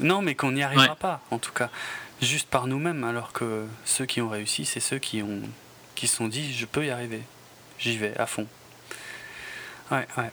Non, 0.00 0.22
mais 0.22 0.34
qu'on 0.34 0.52
n'y 0.52 0.62
arrivera 0.62 0.96
pas, 0.96 1.20
en 1.30 1.36
tout 1.36 1.52
cas, 1.52 1.68
juste 2.22 2.48
par 2.48 2.66
nous-mêmes, 2.66 3.04
alors 3.04 3.32
que 3.34 3.66
ceux 3.84 4.06
qui 4.06 4.22
ont 4.22 4.30
réussi, 4.30 4.64
c'est 4.64 4.80
ceux 4.80 4.98
qui 4.98 5.22
ont 5.22 5.42
qui 5.94 6.06
se 6.06 6.16
sont 6.16 6.28
dit, 6.28 6.54
je 6.54 6.64
peux 6.64 6.86
y 6.86 6.90
arriver, 6.90 7.20
j'y 7.78 7.98
vais 7.98 8.16
à 8.16 8.24
fond. 8.24 8.46
Ouais, 9.90 10.06
ouais. 10.16 10.30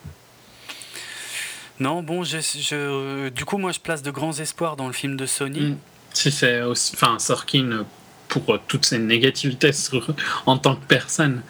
Non, 1.82 2.01
bon, 2.01 2.24
je, 2.24 3.27
du 3.27 3.43
coup, 3.43 3.58
moi, 3.58 3.74
je 3.74 3.82
place 3.82 4.01
de 4.01 4.11
grands 4.11 4.40
espoirs 4.40 4.77
dans 4.77 4.88
le 4.88 4.93
film 4.93 5.17
de 5.17 5.25
Sony. 5.25 5.72
Mm. 5.72 5.77
Si 6.16 6.32
c'est 6.32 6.61
aussi, 6.61 6.94
enfin, 6.95 7.19
Sorkin 7.19 7.85
pour 8.27 8.60
toutes 8.68 8.85
ses 8.85 9.00
négativités 9.00 9.72
en 10.45 10.58
tant 10.58 10.76
que 10.76 10.85
personne 10.85 11.42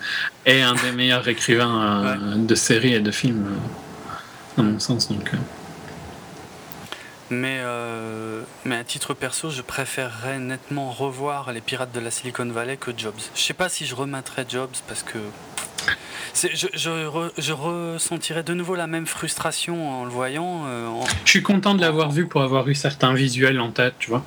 est 0.45 0.61
un 0.61 0.75
des 0.75 0.91
meilleurs 0.91 1.27
écrivains 1.27 2.03
euh, 2.03 2.35
de 2.35 2.55
séries 2.55 2.93
et 2.93 2.99
de 2.99 3.11
films, 3.11 3.47
euh, 3.47 4.61
à 4.61 4.63
mon 4.63 4.79
sens. 4.79 5.09
Donc. 5.09 5.33
Euh. 5.33 5.37
Mais, 7.31 7.59
mais 8.65 8.75
à 8.75 8.83
titre 8.83 9.15
perso, 9.15 9.49
je 9.49 9.63
préférerais 9.63 10.37
nettement 10.37 10.91
revoir 10.91 11.51
les 11.51 11.61
Pirates 11.61 11.91
de 11.91 11.99
la 11.99 12.11
Silicon 12.11 12.45
Valley 12.45 12.77
que 12.77 12.91
Jobs. 12.95 13.19
Je 13.33 13.41
sais 13.41 13.55
pas 13.55 13.67
si 13.67 13.85
je 13.87 13.95
remettrais 13.95 14.45
Jobs 14.47 14.75
parce 14.87 15.01
que 15.01 15.17
je, 16.35 16.67
je, 16.73 17.29
je, 17.37 17.51
ressentirais 17.51 18.43
de 18.43 18.53
nouveau 18.53 18.75
la 18.75 18.85
même 18.85 19.07
frustration 19.07 20.01
en 20.01 20.05
le 20.05 20.11
voyant. 20.11 20.65
Je 21.25 21.29
suis 21.31 21.41
content 21.41 21.73
de 21.73 21.81
l'avoir 21.81 22.11
vu 22.11 22.27
pour 22.27 22.43
avoir 22.43 22.67
eu 22.67 22.75
certains 22.75 23.15
visuels 23.15 23.59
en 23.59 23.71
tête, 23.71 23.95
tu 23.97 24.11
vois. 24.11 24.23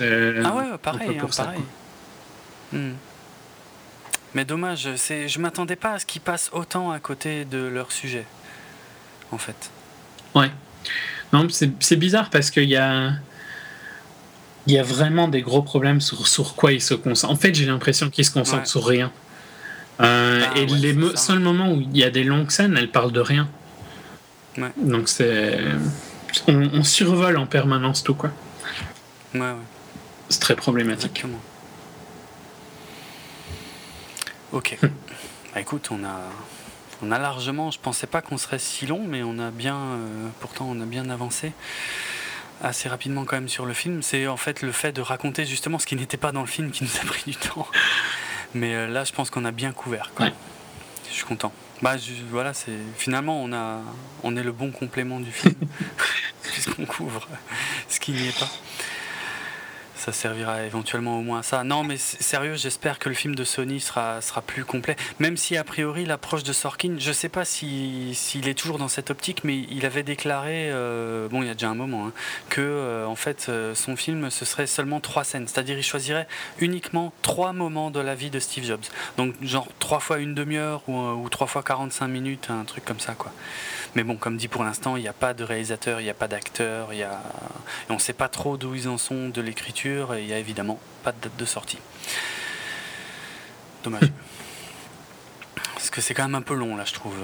Ah 0.00 0.54
ouais, 0.54 0.78
pareil, 0.82 1.18
hein, 1.18 1.26
pareil. 1.36 1.60
Hmm. 2.72 2.92
Mais 4.34 4.44
dommage, 4.44 4.88
je 4.96 5.38
m'attendais 5.38 5.76
pas 5.76 5.92
à 5.92 5.98
ce 5.98 6.06
qu'ils 6.06 6.22
passent 6.22 6.50
autant 6.52 6.90
à 6.90 6.98
côté 7.00 7.44
de 7.44 7.58
leur 7.58 7.92
sujet, 7.92 8.24
en 9.30 9.38
fait. 9.38 9.70
Ouais. 10.34 10.50
Non, 11.32 11.46
c'est, 11.50 11.96
bizarre 11.96 12.30
parce 12.30 12.50
qu'il 12.50 12.68
y 12.68 12.76
a, 12.76 13.12
il 14.66 14.74
y 14.74 14.78
a 14.78 14.82
vraiment 14.82 15.28
des 15.28 15.42
gros 15.42 15.62
problèmes 15.62 16.00
sur, 16.00 16.26
sur 16.26 16.54
quoi 16.54 16.72
ils 16.72 16.80
se 16.80 16.94
concentrent. 16.94 17.32
En 17.32 17.36
fait, 17.36 17.54
j'ai 17.54 17.66
l'impression 17.66 18.10
qu'ils 18.10 18.24
se 18.24 18.30
concentrent 18.30 18.66
sur 18.66 18.86
rien. 18.86 19.12
Euh, 20.00 20.42
ah 20.44 20.58
et 20.58 20.66
les 20.66 20.96
seuls 21.16 21.38
moments 21.38 21.72
où 21.72 21.80
il 21.80 21.96
y 21.96 22.04
a 22.04 22.10
des 22.10 22.24
longues 22.24 22.50
scènes, 22.50 22.76
elles 22.76 22.90
parlent 22.90 23.12
de 23.12 23.20
rien. 23.20 23.48
Ouais. 24.56 24.72
Donc 24.76 25.08
c'est, 25.08 25.60
on, 26.48 26.70
on 26.74 26.82
survole 26.82 27.36
en 27.36 27.46
permanence 27.46 28.02
tout 28.02 28.14
quoi. 28.14 28.30
Ouais, 29.34 29.40
ouais. 29.40 29.56
C'est 30.32 30.40
très 30.40 30.56
problématique. 30.56 31.26
Ok. 34.52 34.78
bah, 34.80 35.60
écoute, 35.60 35.90
on 35.90 36.02
a, 36.04 36.20
on 37.02 37.12
a 37.12 37.18
largement. 37.18 37.70
Je 37.70 37.78
pensais 37.78 38.06
pas 38.06 38.22
qu'on 38.22 38.38
serait 38.38 38.58
si 38.58 38.86
long, 38.86 39.04
mais 39.06 39.22
on 39.22 39.38
a 39.38 39.50
bien. 39.50 39.76
Euh, 39.76 40.28
pourtant, 40.40 40.68
on 40.70 40.80
a 40.80 40.86
bien 40.86 41.10
avancé. 41.10 41.52
assez 42.62 42.88
rapidement 42.88 43.26
quand 43.26 43.36
même 43.36 43.50
sur 43.50 43.66
le 43.66 43.74
film. 43.74 44.00
C'est 44.00 44.26
en 44.26 44.38
fait 44.38 44.62
le 44.62 44.72
fait 44.72 44.92
de 44.92 45.02
raconter 45.02 45.44
justement 45.44 45.78
ce 45.78 45.84
qui 45.84 45.96
n'était 45.96 46.16
pas 46.16 46.32
dans 46.32 46.40
le 46.40 46.46
film 46.46 46.70
qui 46.70 46.84
nous 46.84 46.96
a 47.02 47.04
pris 47.04 47.30
du 47.30 47.36
temps. 47.36 47.68
Mais 48.54 48.74
euh, 48.74 48.86
là, 48.86 49.04
je 49.04 49.12
pense 49.12 49.28
qu'on 49.28 49.44
a 49.44 49.50
bien 49.52 49.72
couvert. 49.72 50.12
Je 50.18 51.12
suis 51.12 51.24
content. 51.24 51.52
Bah 51.82 51.96
voilà, 52.30 52.54
c'est 52.54 52.78
finalement 52.96 53.42
on 53.42 53.52
a 53.52 53.80
on 54.22 54.34
est 54.36 54.42
le 54.42 54.52
bon 54.52 54.70
complément 54.70 55.20
du 55.20 55.32
film 55.32 55.56
puisqu'on 56.42 56.86
couvre 56.86 57.28
ce 57.88 58.00
qui 58.00 58.12
n'y 58.12 58.28
est 58.28 58.38
pas 58.38 58.48
ça 60.02 60.10
servira 60.10 60.64
éventuellement 60.64 61.18
au 61.18 61.22
moins 61.22 61.40
à 61.40 61.42
ça. 61.44 61.62
Non, 61.62 61.84
mais 61.84 61.96
sérieux, 61.96 62.56
j'espère 62.56 62.98
que 62.98 63.08
le 63.08 63.14
film 63.14 63.36
de 63.36 63.44
Sony 63.44 63.78
sera, 63.80 64.20
plus 64.44 64.64
complet. 64.64 64.96
Même 65.20 65.36
si, 65.36 65.56
a 65.56 65.62
priori, 65.62 66.04
l'approche 66.04 66.42
de 66.42 66.52
Sorkin, 66.52 66.96
je 66.98 67.12
sais 67.12 67.28
pas 67.28 67.44
s'il 67.44 68.48
est 68.48 68.58
toujours 68.58 68.78
dans 68.78 68.88
cette 68.88 69.10
optique, 69.10 69.44
mais 69.44 69.58
il 69.70 69.86
avait 69.86 70.02
déclaré, 70.02 70.70
euh, 70.72 71.28
bon, 71.28 71.42
il 71.42 71.46
y 71.46 71.50
a 71.50 71.54
déjà 71.54 71.68
un 71.68 71.76
moment, 71.76 72.08
hein, 72.08 72.12
que, 72.48 72.60
euh, 72.60 73.06
en 73.06 73.14
fait, 73.14 73.46
euh, 73.48 73.76
son 73.76 73.94
film, 73.94 74.28
ce 74.30 74.44
serait 74.44 74.66
seulement 74.66 74.98
trois 74.98 75.22
scènes. 75.22 75.46
C'est-à-dire, 75.46 75.78
il 75.78 75.84
choisirait 75.84 76.26
uniquement 76.58 77.12
trois 77.22 77.52
moments 77.52 77.92
de 77.92 78.00
la 78.00 78.16
vie 78.16 78.30
de 78.30 78.40
Steve 78.40 78.64
Jobs. 78.64 78.84
Donc, 79.16 79.34
genre, 79.40 79.68
trois 79.78 80.00
fois 80.00 80.18
une 80.18 80.34
demi-heure 80.34 80.82
ou, 80.88 80.98
ou 80.98 81.28
trois 81.28 81.46
fois 81.46 81.62
45 81.62 82.08
minutes, 82.08 82.48
un 82.50 82.64
truc 82.64 82.84
comme 82.84 83.00
ça, 83.00 83.14
quoi. 83.14 83.30
Mais 83.94 84.04
bon, 84.04 84.16
comme 84.16 84.36
dit 84.36 84.48
pour 84.48 84.64
l'instant, 84.64 84.96
il 84.96 85.02
n'y 85.02 85.08
a 85.08 85.12
pas 85.12 85.34
de 85.34 85.44
réalisateur, 85.44 86.00
il 86.00 86.04
n'y 86.04 86.10
a 86.10 86.14
pas 86.14 86.28
d'acteur, 86.28 86.92
il 86.94 87.02
a... 87.02 87.22
on 87.90 87.94
ne 87.94 87.98
sait 87.98 88.12
pas 88.12 88.28
trop 88.28 88.56
d'où 88.56 88.74
ils 88.74 88.88
en 88.88 88.98
sont 88.98 89.28
de 89.28 89.40
l'écriture, 89.40 90.14
et 90.14 90.22
il 90.22 90.26
n'y 90.26 90.32
a 90.32 90.38
évidemment 90.38 90.78
pas 91.02 91.12
de 91.12 91.18
date 91.20 91.36
de 91.36 91.44
sortie. 91.44 91.78
Dommage. 93.84 94.02
Parce 95.74 95.90
que 95.90 96.00
c'est 96.00 96.14
quand 96.14 96.22
même 96.22 96.36
un 96.36 96.42
peu 96.42 96.54
long 96.54 96.76
là, 96.76 96.84
je 96.84 96.94
trouve. 96.94 97.16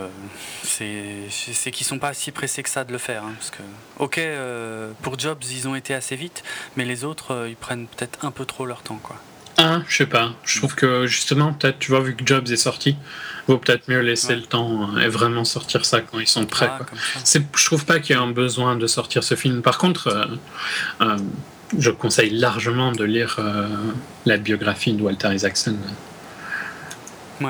C'est 0.65 1.71
qu'ils 1.71 1.87
sont 1.87 2.01
pas 2.01 2.13
si 2.13 2.33
pressés 2.33 2.65
que 2.65 2.69
ça 2.69 2.83
de 2.83 2.91
le 2.91 2.99
faire. 2.99 3.23
Hein, 3.23 3.35
parce 3.37 3.51
que, 3.51 3.63
ok, 3.99 4.19
euh, 4.19 4.91
pour 5.01 5.17
Jobs, 5.17 5.45
ils 5.45 5.69
ont 5.69 5.77
été 5.77 5.95
assez 5.95 6.17
vite, 6.17 6.43
mais 6.77 6.85
les 6.85 7.05
autres, 7.05 7.33
euh, 7.33 7.49
ils 7.49 7.55
prennent 7.55 7.87
peut-être 7.87 8.25
un 8.25 8.33
peu 8.33 8.45
trop 8.45 8.67
leur 8.67 8.83
temps, 8.83 8.99
quoi. 9.01 9.15
Ah, 9.61 9.83
je 9.89 9.97
sais 9.97 10.07
pas. 10.07 10.35
Je 10.45 10.59
trouve 10.59 10.77
que 10.77 11.07
justement, 11.07 11.53
peut-être, 11.53 11.81
tu 11.81 11.91
vois, 11.91 12.01
vu 12.01 12.15
que 12.15 12.25
Jobs 12.25 12.49
est 12.49 12.57
sorti, 12.57 12.97
vaut 13.49 13.59
peut-être 13.59 13.89
mieux 13.89 14.01
laisser 14.01 14.37
le 14.37 14.43
temps 14.43 14.89
euh, 14.95 15.01
et 15.01 15.09
vraiment 15.09 15.45
sortir 15.45 15.85
ça 15.85 16.01
quand 16.01 16.21
ils 16.21 16.29
sont 16.29 16.47
prêts. 16.47 16.71
Ah, 16.71 17.27
je 17.27 17.65
trouve 17.65 17.85
pas 17.85 17.99
qu'il 17.99 18.15
y 18.15 18.19
ait 18.19 18.23
un 18.23 18.31
besoin 18.31 18.77
de 18.77 18.87
sortir 18.87 19.25
ce 19.25 19.35
film. 19.35 19.61
Par 19.63 19.79
contre, 19.79 20.07
euh, 20.07 20.27
euh, 21.01 21.17
je 21.77 21.91
conseille 21.91 22.31
largement 22.31 22.93
de 22.93 23.03
lire 23.03 23.41
la 24.27 24.37
biographie 24.37 24.93
de 24.93 25.03
Walter 25.03 25.35
Isaacson. 25.35 25.77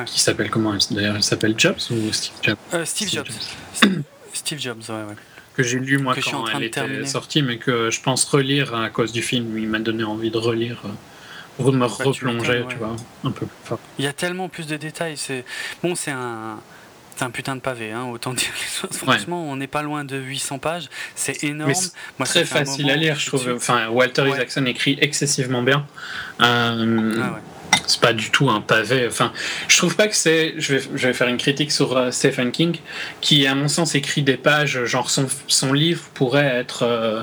Qui 0.07 0.21
s'appelle 0.21 0.51
comment 0.51 0.75
D'ailleurs, 0.91 1.17
il 1.17 1.23
s'appelle 1.23 1.55
Jobs 1.59 1.79
ou 1.91 2.13
Steve 2.13 2.33
Jobs? 2.43 2.85
Steve, 2.85 3.11
Jobs. 3.11 3.27
Steve 4.33 4.61
Jobs, 4.61 4.83
ouais, 4.89 4.95
ouais. 4.95 5.15
Que 5.55 5.63
j'ai 5.63 5.79
lu 5.79 5.99
moi 5.99 6.15
quand 6.15 6.47
elle 6.55 6.65
était 6.65 7.05
sortie, 7.05 7.43
mais 7.43 7.59
que 7.59 7.91
je 7.91 8.01
pense 8.01 8.25
relire 8.25 8.75
à 8.75 8.89
cause 8.89 9.13
du 9.13 9.23
film. 9.23 9.59
Il 9.59 9.69
m'a 9.69 9.79
donné 9.79 10.05
envie 10.05 10.31
de 10.31 10.39
relire 10.39 10.83
pour 11.59 11.73
me 11.73 11.87
replonger, 11.87 12.65
tu, 12.69 12.77
vois, 12.77 12.95
un 13.25 13.31
peu 13.33 13.47
plus 13.47 13.57
fort. 13.65 13.81
Il 13.99 14.05
y 14.05 14.09
a 14.09 14.13
tellement 14.13 14.49
plus 14.49 14.67
de 14.69 14.77
détails. 14.77 15.17
C'est 15.17 15.45
bon, 15.83 15.95
c'est 15.95 16.13
un. 16.13 16.61
C'est 17.17 17.25
un 17.25 17.31
putain 17.31 17.57
de 17.57 17.61
pavé, 17.61 17.91
hein, 17.91 18.05
autant 18.05 18.33
dire 18.35 18.47
les 18.55 18.89
choses. 18.89 18.97
Franchement, 18.97 19.51
on 19.51 19.57
n'est 19.57 19.67
pas 19.67 19.83
loin 19.83 20.05
de 20.05 20.17
800 20.17 20.61
pages. 20.61 20.89
C'est 21.17 21.43
énorme. 21.43 21.73
Moi, 22.17 22.27
très 22.27 22.45
facile 22.45 22.89
à 22.91 22.95
lire, 22.97 23.19
je 23.19 23.27
trouve. 23.27 23.55
Enfin, 23.57 23.89
Walter 23.89 24.29
Isaacson 24.29 24.65
écrit 24.67 24.97
excessivement 25.01 25.63
bien. 25.63 25.85
Euh, 26.41 27.21
ah 27.21 27.41
c'est 27.89 28.01
pas 28.01 28.13
du 28.13 28.31
tout 28.31 28.49
un 28.51 28.61
pavé. 28.61 29.07
Enfin, 29.09 29.33
je 29.67 29.77
trouve 29.79 29.97
pas 29.97 30.07
que 30.07 30.15
c'est. 30.15 30.55
Je 30.59 30.77
vais, 30.77 30.83
je 30.95 31.07
vais 31.09 31.13
faire 31.13 31.27
une 31.27 31.39
critique 31.39 31.73
sur 31.73 31.97
euh, 31.97 32.13
Stephen 32.13 32.53
King, 32.53 32.77
qui, 33.21 33.49
à 33.49 33.55
mon 33.57 33.67
sens, 33.67 33.97
écrit 33.97 34.23
des 34.23 34.37
pages. 34.37 34.85
Genre, 34.85 35.11
son, 35.11 35.27
son 35.49 35.73
livre 35.73 36.05
pourrait 36.15 36.47
être. 36.47 36.85
Euh, 36.85 37.23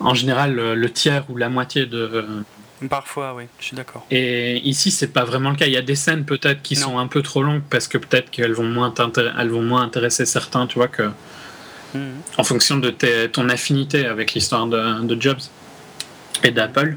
en 0.00 0.14
général, 0.14 0.54
le, 0.54 0.90
tiers 0.90 1.24
ou 1.30 1.36
la 1.36 1.48
moitié 1.48 1.86
de, 1.86 2.44
Parfois, 2.88 3.34
oui, 3.34 3.44
je 3.58 3.66
suis 3.66 3.76
d'accord. 3.76 4.06
Et 4.10 4.58
ici, 4.58 4.90
c'est 4.90 5.08
pas 5.08 5.24
vraiment 5.24 5.50
le 5.50 5.56
cas. 5.56 5.66
Il 5.66 5.72
y 5.72 5.76
a 5.76 5.82
des 5.82 5.94
scènes 5.94 6.24
peut-être 6.24 6.62
qui 6.62 6.76
sont 6.76 6.98
un 6.98 7.06
peu 7.06 7.22
trop 7.22 7.42
longues 7.42 7.62
parce 7.68 7.88
que 7.88 7.98
peut-être 7.98 8.30
qu'elles 8.30 8.52
vont 8.52 8.68
moins 8.68 8.92
elles 9.38 9.48
vont 9.50 9.62
moins 9.62 9.82
intéresser 9.82 10.26
certains, 10.26 10.66
tu 10.66 10.78
vois 10.78 10.88
que 10.88 11.10
mhm. 11.94 12.20
en 12.38 12.44
fonction 12.44 12.76
de 12.76 12.90
ton 13.26 13.48
affinité 13.48 14.06
avec 14.06 14.34
l'histoire 14.34 14.66
de, 14.66 15.20
Jobs 15.20 15.40
et 16.42 16.50
d'Apple. 16.50 16.96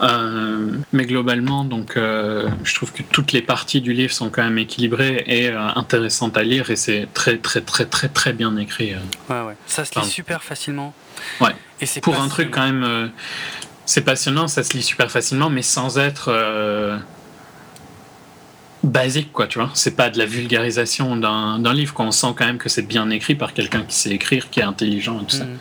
Euh, 0.00 0.78
mais 0.92 1.04
globalement, 1.04 1.64
donc, 1.64 1.96
euh, 1.96 2.48
je 2.64 2.74
trouve 2.74 2.92
que 2.92 3.02
toutes 3.02 3.32
les 3.32 3.42
parties 3.42 3.80
du 3.80 3.92
livre 3.92 4.12
sont 4.12 4.30
quand 4.30 4.42
même 4.42 4.58
équilibrées 4.58 5.22
et 5.26 5.48
euh, 5.48 5.68
intéressantes 5.76 6.36
à 6.36 6.42
lire, 6.42 6.70
et 6.70 6.76
c'est 6.76 7.06
très, 7.14 7.36
très, 7.36 7.60
très, 7.60 7.84
très, 7.84 8.08
très 8.08 8.32
bien 8.32 8.56
écrit. 8.56 8.94
Ouais, 9.28 9.42
ouais. 9.42 9.54
Ça 9.66 9.84
se 9.84 10.00
lit 10.00 10.06
super 10.06 10.42
facilement. 10.42 10.94
Ouais. 11.40 11.54
Et 11.80 11.86
c'est 11.86 12.00
pour 12.00 12.18
un 12.18 12.28
truc 12.28 12.50
quand 12.50 12.64
même 12.64 13.12
c'est 13.92 14.00
passionnant, 14.00 14.48
ça 14.48 14.62
se 14.62 14.74
lit 14.74 14.82
super 14.82 15.10
facilement, 15.10 15.50
mais 15.50 15.60
sans 15.60 15.98
être 15.98 16.28
euh, 16.28 16.96
basique, 18.82 19.30
quoi, 19.34 19.46
tu 19.46 19.58
vois. 19.58 19.70
C'est 19.74 19.96
pas 19.96 20.08
de 20.08 20.16
la 20.16 20.24
vulgarisation 20.24 21.14
d'un 21.16 21.74
livre, 21.74 21.92
quoi. 21.92 22.06
On 22.06 22.10
sent 22.10 22.28
quand 22.34 22.46
même 22.46 22.56
que 22.56 22.70
c'est 22.70 22.86
bien 22.86 23.10
écrit 23.10 23.34
par 23.34 23.52
quelqu'un 23.52 23.82
qui 23.82 23.94
sait 23.94 24.08
écrire, 24.08 24.48
qui 24.48 24.60
est 24.60 24.62
intelligent 24.62 25.20
et 25.20 25.24
tout 25.26 25.36
ça. 25.36 25.44
Euh. 25.44 25.56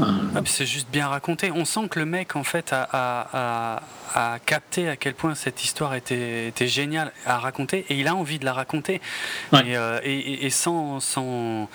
Ah, 0.00 0.40
c'est 0.44 0.66
juste 0.66 0.88
bien 0.90 1.08
raconté. 1.08 1.50
On 1.50 1.64
sent 1.64 1.88
que 1.88 1.98
le 1.98 2.06
mec, 2.06 2.36
en 2.36 2.44
fait, 2.44 2.72
a, 2.72 3.82
a 4.14 4.38
capté 4.38 4.88
à 4.88 4.96
quel 4.96 5.14
point 5.14 5.34
cette 5.34 5.62
histoire 5.64 5.94
était, 5.94 6.48
était, 6.48 6.66
géniale 6.66 7.12
à 7.26 7.38
raconter 7.38 7.84
et 7.88 7.98
il 7.98 8.08
a 8.08 8.14
envie 8.14 8.38
de 8.38 8.44
la 8.44 8.52
raconter 8.52 9.00
euh, 9.54 10.00
et, 10.02 10.46
et, 10.46 10.50
sans, 10.50 11.00
sans, 11.00 11.68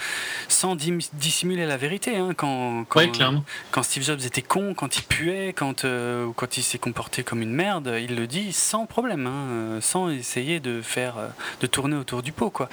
sans, 0.47 0.75
dissimuler 0.75 1.65
la 1.65 1.77
vérité. 1.77 2.17
Hein, 2.17 2.33
quand, 2.35 2.85
quand, 2.87 3.43
quand, 3.71 3.83
Steve 3.83 4.03
Jobs 4.03 4.21
était 4.25 4.41
con, 4.41 4.73
quand 4.73 4.97
il 4.97 5.03
puait, 5.03 5.53
quand, 5.53 5.85
euh, 5.85 6.27
quand 6.35 6.57
il 6.57 6.63
s'est 6.63 6.77
comporté 6.77 7.23
comme 7.23 7.41
une 7.41 7.53
merde, 7.53 7.95
il 8.01 8.15
le 8.15 8.27
dit 8.27 8.51
sans 8.53 8.85
problème, 8.85 9.27
hein, 9.27 9.79
sans 9.81 10.09
essayer 10.09 10.59
de 10.59 10.81
faire 10.81 11.15
de 11.61 11.67
tourner 11.67 11.95
autour 11.95 12.21
du 12.21 12.31
pot. 12.31 12.49
Quoi. 12.49 12.69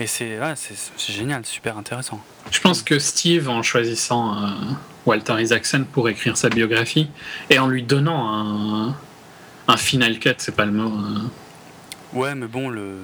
Et 0.00 0.06
c'est 0.06 0.38
génial, 0.98 1.44
super 1.44 1.78
intéressant. 1.78 2.20
Je 2.50 2.60
pense 2.60 2.82
que 2.82 2.98
Steve, 2.98 3.48
en 3.48 3.62
choisissant 3.62 4.36
euh, 4.36 4.48
Walter 5.06 5.40
Isaacson 5.40 5.84
pour 5.92 6.08
écrire 6.08 6.36
sa 6.36 6.48
biographie 6.48 7.08
et 7.50 7.58
en 7.58 7.68
lui 7.68 7.82
donnant 7.82 8.28
un, 8.32 8.96
un 9.68 9.76
final 9.76 10.18
cut, 10.18 10.34
c'est 10.38 10.56
pas 10.56 10.64
le 10.64 10.72
mot. 10.72 10.92
Hein. 10.92 11.30
Ouais, 12.12 12.34
mais 12.34 12.46
bon, 12.46 12.68
le, 12.68 12.96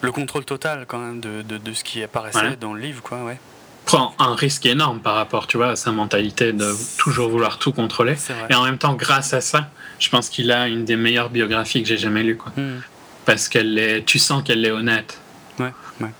le 0.00 0.12
contrôle 0.12 0.44
total 0.44 0.84
quand 0.86 0.98
même 0.98 1.20
de, 1.20 1.42
de, 1.42 1.72
ce 1.72 1.84
qui 1.84 2.02
apparaissait 2.02 2.56
dans 2.60 2.72
le 2.72 2.80
livre, 2.80 3.02
quoi, 3.02 3.24
ouais. 3.24 3.38
Prend 3.84 4.14
un 4.18 4.34
risque 4.34 4.64
énorme 4.64 5.00
par 5.00 5.14
rapport, 5.14 5.46
tu 5.46 5.58
vois, 5.58 5.70
à 5.70 5.76
sa 5.76 5.92
mentalité 5.92 6.54
de 6.54 6.72
toujours 6.96 7.28
vouloir 7.28 7.58
tout 7.58 7.72
contrôler. 7.72 8.16
Et 8.48 8.54
en 8.54 8.64
même 8.64 8.78
temps, 8.78 8.94
grâce 8.94 9.34
à 9.34 9.42
ça, 9.42 9.68
je 9.98 10.08
pense 10.08 10.30
qu'il 10.30 10.50
a 10.52 10.68
une 10.68 10.86
des 10.86 10.96
meilleures 10.96 11.28
biographies 11.28 11.82
que 11.82 11.88
j'ai 11.88 11.98
jamais 11.98 12.22
lues, 12.22 12.38
quoi. 12.38 12.52
Hmm. 12.56 12.80
Parce 13.26 13.48
qu'elle 13.48 13.78
est, 13.78 14.04
tu 14.06 14.18
sens 14.18 14.42
qu'elle 14.42 14.64
est 14.64 14.70
honnête. 14.70 15.18
Ouais, 15.58 15.72
ouais. 16.00 16.10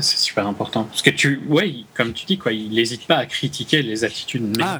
C'est 0.00 0.18
super 0.18 0.46
important. 0.46 0.84
Parce 0.84 1.02
que 1.02 1.10
tu, 1.10 1.40
ouais, 1.48 1.84
comme 1.94 2.12
tu 2.12 2.26
dis, 2.26 2.38
quoi, 2.38 2.52
il 2.52 2.70
n'hésite 2.70 3.06
pas 3.06 3.16
à 3.16 3.26
critiquer 3.26 3.82
les 3.82 4.04
attitudes 4.04 4.56
ah, 4.62 4.78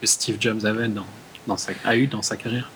que 0.00 0.06
Steve 0.06 0.36
Jobs 0.40 0.64
avait 0.64 0.88
dans, 0.88 1.06
dans 1.46 1.56
sa, 1.56 1.72
a 1.84 1.96
eu 1.96 2.06
dans 2.06 2.22
sa 2.22 2.36
carrière. 2.36 2.70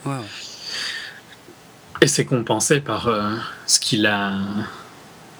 Et 2.03 2.07
c'est 2.07 2.25
compensé 2.25 2.81
par 2.81 3.09
euh, 3.09 3.35
ce 3.67 3.81
qu'il 3.81 4.07
a 4.07 4.35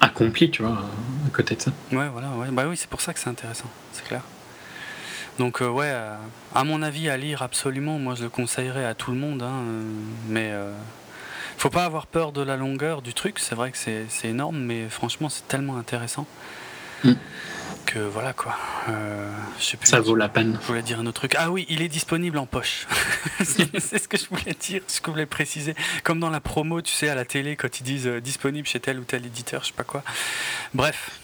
accompli, 0.01 0.49
tu 0.49 0.63
vois, 0.63 0.83
à 1.27 1.29
côté 1.35 1.55
de 1.55 1.61
ça. 1.61 1.71
Ouais, 1.91 2.07
voilà, 2.09 2.29
ouais. 2.31 2.47
Bah 2.51 2.65
oui, 2.67 2.77
c'est 2.77 2.89
pour 2.89 3.01
ça 3.01 3.13
que 3.13 3.19
c'est 3.19 3.29
intéressant, 3.29 3.69
c'est 3.93 4.05
clair. 4.05 4.21
Donc, 5.37 5.61
euh, 5.61 5.69
ouais, 5.69 5.89
euh, 5.89 6.15
à 6.55 6.63
mon 6.63 6.81
avis, 6.81 7.09
à 7.09 7.17
lire 7.17 7.43
absolument, 7.43 7.99
moi 7.99 8.15
je 8.15 8.23
le 8.23 8.29
conseillerais 8.29 8.85
à 8.85 8.95
tout 8.95 9.11
le 9.11 9.17
monde, 9.17 9.43
hein, 9.43 9.61
mais 10.27 10.51
faut 11.57 11.69
pas 11.69 11.85
avoir 11.85 12.07
peur 12.07 12.31
de 12.31 12.41
la 12.41 12.55
longueur 12.55 13.01
du 13.01 13.13
truc, 13.13 13.39
c'est 13.39 13.55
vrai 13.55 13.71
que 13.71 13.77
c'est 13.77 14.27
énorme, 14.27 14.57
mais 14.57 14.87
franchement, 14.89 15.29
c'est 15.29 15.47
tellement 15.47 15.77
intéressant. 15.77 16.25
Mm 17.03 17.13
que 17.87 17.99
voilà 17.99 18.33
quoi. 18.33 18.55
Euh, 18.89 19.31
je 19.57 19.63
sais 19.63 19.77
plus, 19.77 19.87
ça 19.87 20.01
vaut 20.01 20.15
la 20.15 20.29
peine. 20.29 20.59
Je 20.61 20.67
voulais 20.67 20.81
dire 20.83 20.99
un 20.99 21.05
autre 21.05 21.21
truc. 21.21 21.35
Ah 21.37 21.49
oui, 21.49 21.65
il 21.69 21.81
est 21.81 21.87
disponible 21.87 22.37
en 22.37 22.45
poche. 22.45 22.85
c'est 23.43 23.97
ce 23.97 24.07
que 24.07 24.17
je 24.17 24.25
voulais 24.29 24.55
dire, 24.59 24.81
ce 24.87 24.99
que 24.99 25.07
je 25.07 25.11
voulais 25.11 25.25
préciser. 25.25 25.73
Comme 26.03 26.19
dans 26.19 26.29
la 26.29 26.41
promo, 26.41 26.81
tu 26.81 26.93
sais, 26.93 27.09
à 27.09 27.15
la 27.15 27.25
télé, 27.25 27.55
quand 27.55 27.79
ils 27.79 27.83
disent 27.83 28.07
euh, 28.07 28.21
disponible 28.21 28.67
chez 28.67 28.79
tel 28.79 28.99
ou 28.99 29.03
tel 29.03 29.25
éditeur, 29.25 29.63
je 29.63 29.67
sais 29.67 29.73
pas 29.73 29.85
quoi. 29.85 30.03
Bref, 30.73 31.19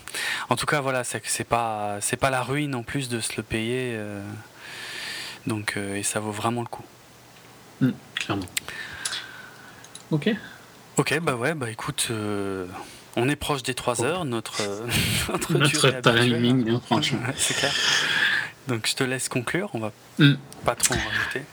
en 0.50 0.56
tout 0.56 0.66
cas, 0.66 0.80
voilà, 0.80 1.04
c'est 1.04 1.44
pas, 1.44 1.98
c'est 2.00 2.18
pas 2.18 2.30
la 2.30 2.42
ruine 2.42 2.76
en 2.76 2.84
plus 2.84 3.10
de 3.10 3.20
se 3.20 3.34
le 3.36 3.44
payer. 3.44 3.92
Euh, 3.96 4.24
donc, 5.46 5.78
et 5.78 6.04
ça 6.04 6.22
vaut 6.22 6.32
vraiment 6.32 6.62
le 6.62 6.68
coup. 6.68 6.86
Mm, 7.82 7.90
clairement. 8.16 8.46
Ok. 10.14 10.30
Ok, 10.96 11.20
bah 11.22 11.36
ouais, 11.36 11.54
bah 11.54 11.70
écoute. 11.70 12.12
On 13.16 13.30
est 13.30 13.36
proche 13.36 13.64
des 13.64 13.74
3 13.74 14.04
heures, 14.04 14.26
notre, 14.26 14.62
euh, 14.62 14.88
notre, 15.32 15.54
notre 15.54 16.02
timing, 16.02 16.70
hein, 16.70 16.82
franchement. 16.86 17.20
C'est 17.38 17.56
clair. 17.56 17.72
Donc 18.68 18.88
je 18.88 18.96
te 18.96 19.04
laisse 19.04 19.30
conclure, 19.30 19.70
on 19.74 19.80
va 19.80 19.92
mm. 20.18 20.34
pas 20.66 20.76
trop 20.76 20.96
en 20.96 20.98
rajouter. 20.98 21.44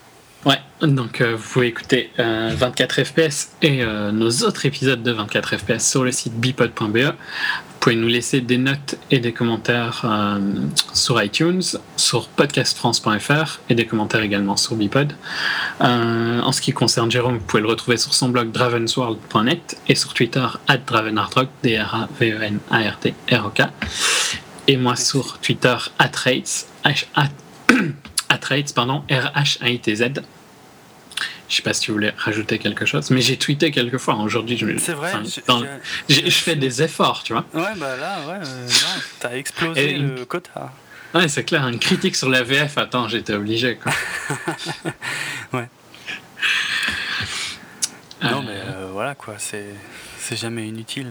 Ouais, 0.46 0.60
donc 0.80 1.20
euh, 1.20 1.36
vous 1.36 1.46
pouvez 1.46 1.66
écouter 1.66 2.10
24 2.16 2.98
euh, 2.98 3.04
FPS 3.04 3.50
et 3.60 3.84
nos 3.84 4.30
autres 4.42 4.64
épisodes 4.64 5.02
de 5.02 5.12
24 5.12 5.58
FPS 5.58 5.86
sur 5.86 6.02
le 6.02 6.12
site 6.12 6.34
bipod.be. 6.34 7.12
pouvez 7.80 7.96
nous 7.96 8.08
laisser 8.08 8.42
des 8.42 8.58
notes 8.58 8.96
et 9.10 9.20
des 9.20 9.32
commentaires 9.32 10.02
euh, 10.04 10.38
sur 10.92 11.22
iTunes, 11.22 11.62
sur 11.96 12.28
podcastfrance.fr 12.28 13.60
et 13.70 13.74
des 13.74 13.86
commentaires 13.86 14.20
également 14.22 14.58
sur 14.58 14.76
Bipod. 14.76 15.14
Euh, 15.80 16.40
en 16.40 16.52
ce 16.52 16.60
qui 16.60 16.72
concerne 16.72 17.10
Jérôme, 17.10 17.38
vous 17.38 17.44
pouvez 17.44 17.62
le 17.62 17.68
retrouver 17.68 17.96
sur 17.96 18.12
son 18.12 18.28
blog 18.28 18.52
dravensworld.net 18.52 19.78
et 19.88 19.94
sur 19.94 20.12
Twitter 20.12 20.46
at 20.68 20.76
dravenartrock, 20.76 21.48
D-R-A-V-E-N-A-R-T-R-O-K. 21.62 23.62
Et 24.68 24.76
moi 24.76 24.94
sur 24.94 25.38
Twitter 25.38 25.76
at 25.98 26.10
rates, 26.24 26.66
pardon, 28.74 29.04
R-H-A-I-T-Z. 29.10 30.20
Je 31.50 31.56
sais 31.56 31.62
pas 31.62 31.74
si 31.74 31.80
tu 31.80 31.90
voulais 31.90 32.14
rajouter 32.16 32.60
quelque 32.60 32.86
chose, 32.86 33.10
mais 33.10 33.20
j'ai 33.20 33.36
tweeté 33.36 33.72
quelques 33.72 33.98
fois 33.98 34.14
aujourd'hui. 34.14 34.56
C'est 34.78 34.92
vrai. 34.92 35.12
je, 36.08 36.30
fais 36.30 36.54
des 36.54 36.80
efforts, 36.80 37.24
tu 37.24 37.32
vois. 37.32 37.44
Ouais, 37.52 37.74
bah 37.76 37.96
là, 37.96 38.20
ouais, 38.28 38.46
euh, 38.46 38.68
t'as 39.18 39.32
explosé 39.32 39.94
le 39.94 40.24
quota. 40.24 40.72
Ouais, 41.12 41.26
c'est 41.26 41.42
clair. 41.42 41.66
Une 41.66 41.80
critique 41.80 42.14
sur 42.14 42.28
la 42.28 42.44
VF, 42.44 42.78
attends, 42.78 43.08
j'étais 43.08 43.34
obligé, 43.34 43.76
quoi. 43.76 43.92
ouais. 45.52 45.68
Non, 48.22 48.42
mais 48.42 48.60
euh, 48.60 48.88
voilà, 48.92 49.16
quoi. 49.16 49.34
C'est 49.38 50.36
jamais 50.36 50.68
inutile. 50.68 51.10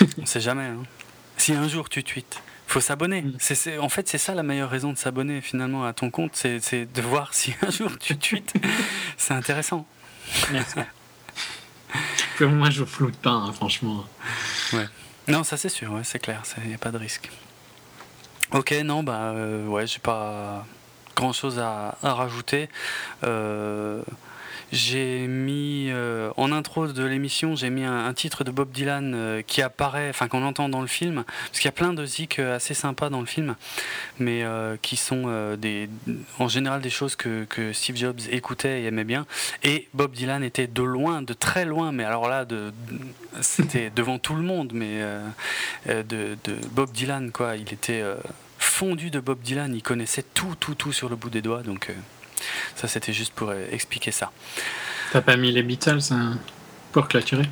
On 0.22 0.26
sait 0.26 0.40
jamais. 0.40 0.66
Hein. 0.66 0.84
Si 1.36 1.52
un 1.52 1.66
jour 1.66 1.88
tu 1.88 2.04
tweets 2.04 2.42
faut 2.68 2.80
s'abonner. 2.80 3.22
Mm. 3.22 3.36
C'est, 3.38 3.78
en 3.78 3.88
fait, 3.88 4.08
c'est 4.08 4.18
ça 4.18 4.34
la 4.34 4.42
meilleure 4.42 4.70
raison 4.70 4.92
de 4.92 4.98
s'abonner 4.98 5.40
finalement 5.40 5.84
à 5.84 5.92
ton 5.92 6.10
compte, 6.10 6.32
c'est, 6.34 6.60
de 6.92 7.02
voir 7.02 7.34
si 7.34 7.54
un 7.62 7.70
jour 7.70 7.90
tu 7.98 8.16
tweets. 8.16 8.54
c'est 9.16 9.34
intéressant. 9.34 9.86
moi, 12.40 12.70
je 12.70 12.84
floute 12.84 13.16
pas, 13.16 13.30
hein, 13.30 13.52
franchement. 13.52 14.04
Ouais. 14.72 14.86
Non, 15.26 15.44
ça 15.44 15.56
c'est 15.56 15.68
sûr, 15.68 15.92
ouais, 15.92 16.04
c'est 16.04 16.18
clair, 16.18 16.42
il 16.62 16.68
n'y 16.68 16.74
a 16.74 16.78
pas 16.78 16.90
de 16.90 16.98
risque. 16.98 17.30
Ok, 18.52 18.72
non, 18.82 19.02
bah 19.02 19.32
euh, 19.34 19.66
ouais, 19.66 19.86
j'ai 19.86 19.98
pas 19.98 20.64
grand 21.14 21.34
chose 21.34 21.58
à, 21.58 21.98
à 22.02 22.14
rajouter. 22.14 22.70
Euh, 23.24 24.00
j'ai 24.70 25.26
mis 25.26 25.88
euh, 25.90 26.30
en 26.36 26.52
intro 26.52 26.88
de 26.88 27.04
l'émission, 27.04 27.56
j'ai 27.56 27.70
mis 27.70 27.84
un, 27.84 28.12
titre 28.12 28.44
de 28.44 28.50
Bob 28.50 28.70
Dylan 28.70 29.14
euh, 29.14 29.42
qui 29.42 29.62
apparaît, 29.62 30.10
enfin 30.10 30.28
qu'on 30.28 30.42
entend 30.44 30.68
dans 30.68 30.82
le 30.82 30.86
film, 30.86 31.24
parce 31.24 31.58
qu'il 31.58 31.64
y 31.64 31.68
a 31.68 31.72
plein 31.72 31.94
de 31.94 32.04
zik 32.04 32.38
euh, 32.38 32.56
assez 32.56 32.74
sympas 32.74 33.08
dans 33.08 33.20
le 33.20 33.26
film, 33.26 33.56
mais 34.18 34.44
qui 34.82 34.96
sont 34.96 35.56
des, 35.56 35.88
en 36.38 36.48
général 36.48 36.80
des 36.80 36.90
choses 36.90 37.16
que, 37.16 37.46
Steve 37.72 37.96
Jobs 37.96 38.20
écoutait 38.30 38.82
et 38.82 38.86
aimait 38.86 39.04
bien. 39.04 39.26
Et 39.62 39.88
Bob 39.94 40.12
Dylan 40.12 40.42
était 40.42 40.66
de 40.66 40.82
loin, 40.82 41.22
de 41.22 41.32
très 41.32 41.64
loin, 41.64 41.92
mais 41.92 42.04
alors 42.04 42.28
là, 42.28 42.46
c'était 43.40 43.90
devant 43.96 44.18
tout 44.18 44.34
le 44.34 44.42
monde, 44.42 44.72
mais 44.74 45.00
de, 45.86 46.02
de, 46.02 46.56
Bob 46.72 46.90
Dylan, 46.92 47.30
quoi. 47.30 47.56
Il 47.56 47.72
était 47.72 48.02
fondu 48.58 49.10
de 49.10 49.20
Bob 49.20 49.40
Dylan, 49.40 49.74
il 49.74 49.82
connaissait 49.82 50.24
tout, 50.34 50.54
tout, 50.58 50.74
tout 50.74 50.92
sur 50.92 51.08
le 51.08 51.16
bout 51.16 51.30
des 51.30 51.42
doigts, 51.42 51.62
donc. 51.62 51.92
Ça, 52.76 52.88
c'était 52.88 53.12
juste 53.12 53.32
pour 53.34 53.50
euh, 53.50 53.66
expliquer 53.70 54.10
ça. 54.10 54.30
T'as 55.12 55.20
pas 55.20 55.36
mis 55.36 55.52
les 55.52 55.62
Beatles 55.62 56.00
hein, 56.10 56.38
pour 56.92 57.08
clôturer 57.08 57.48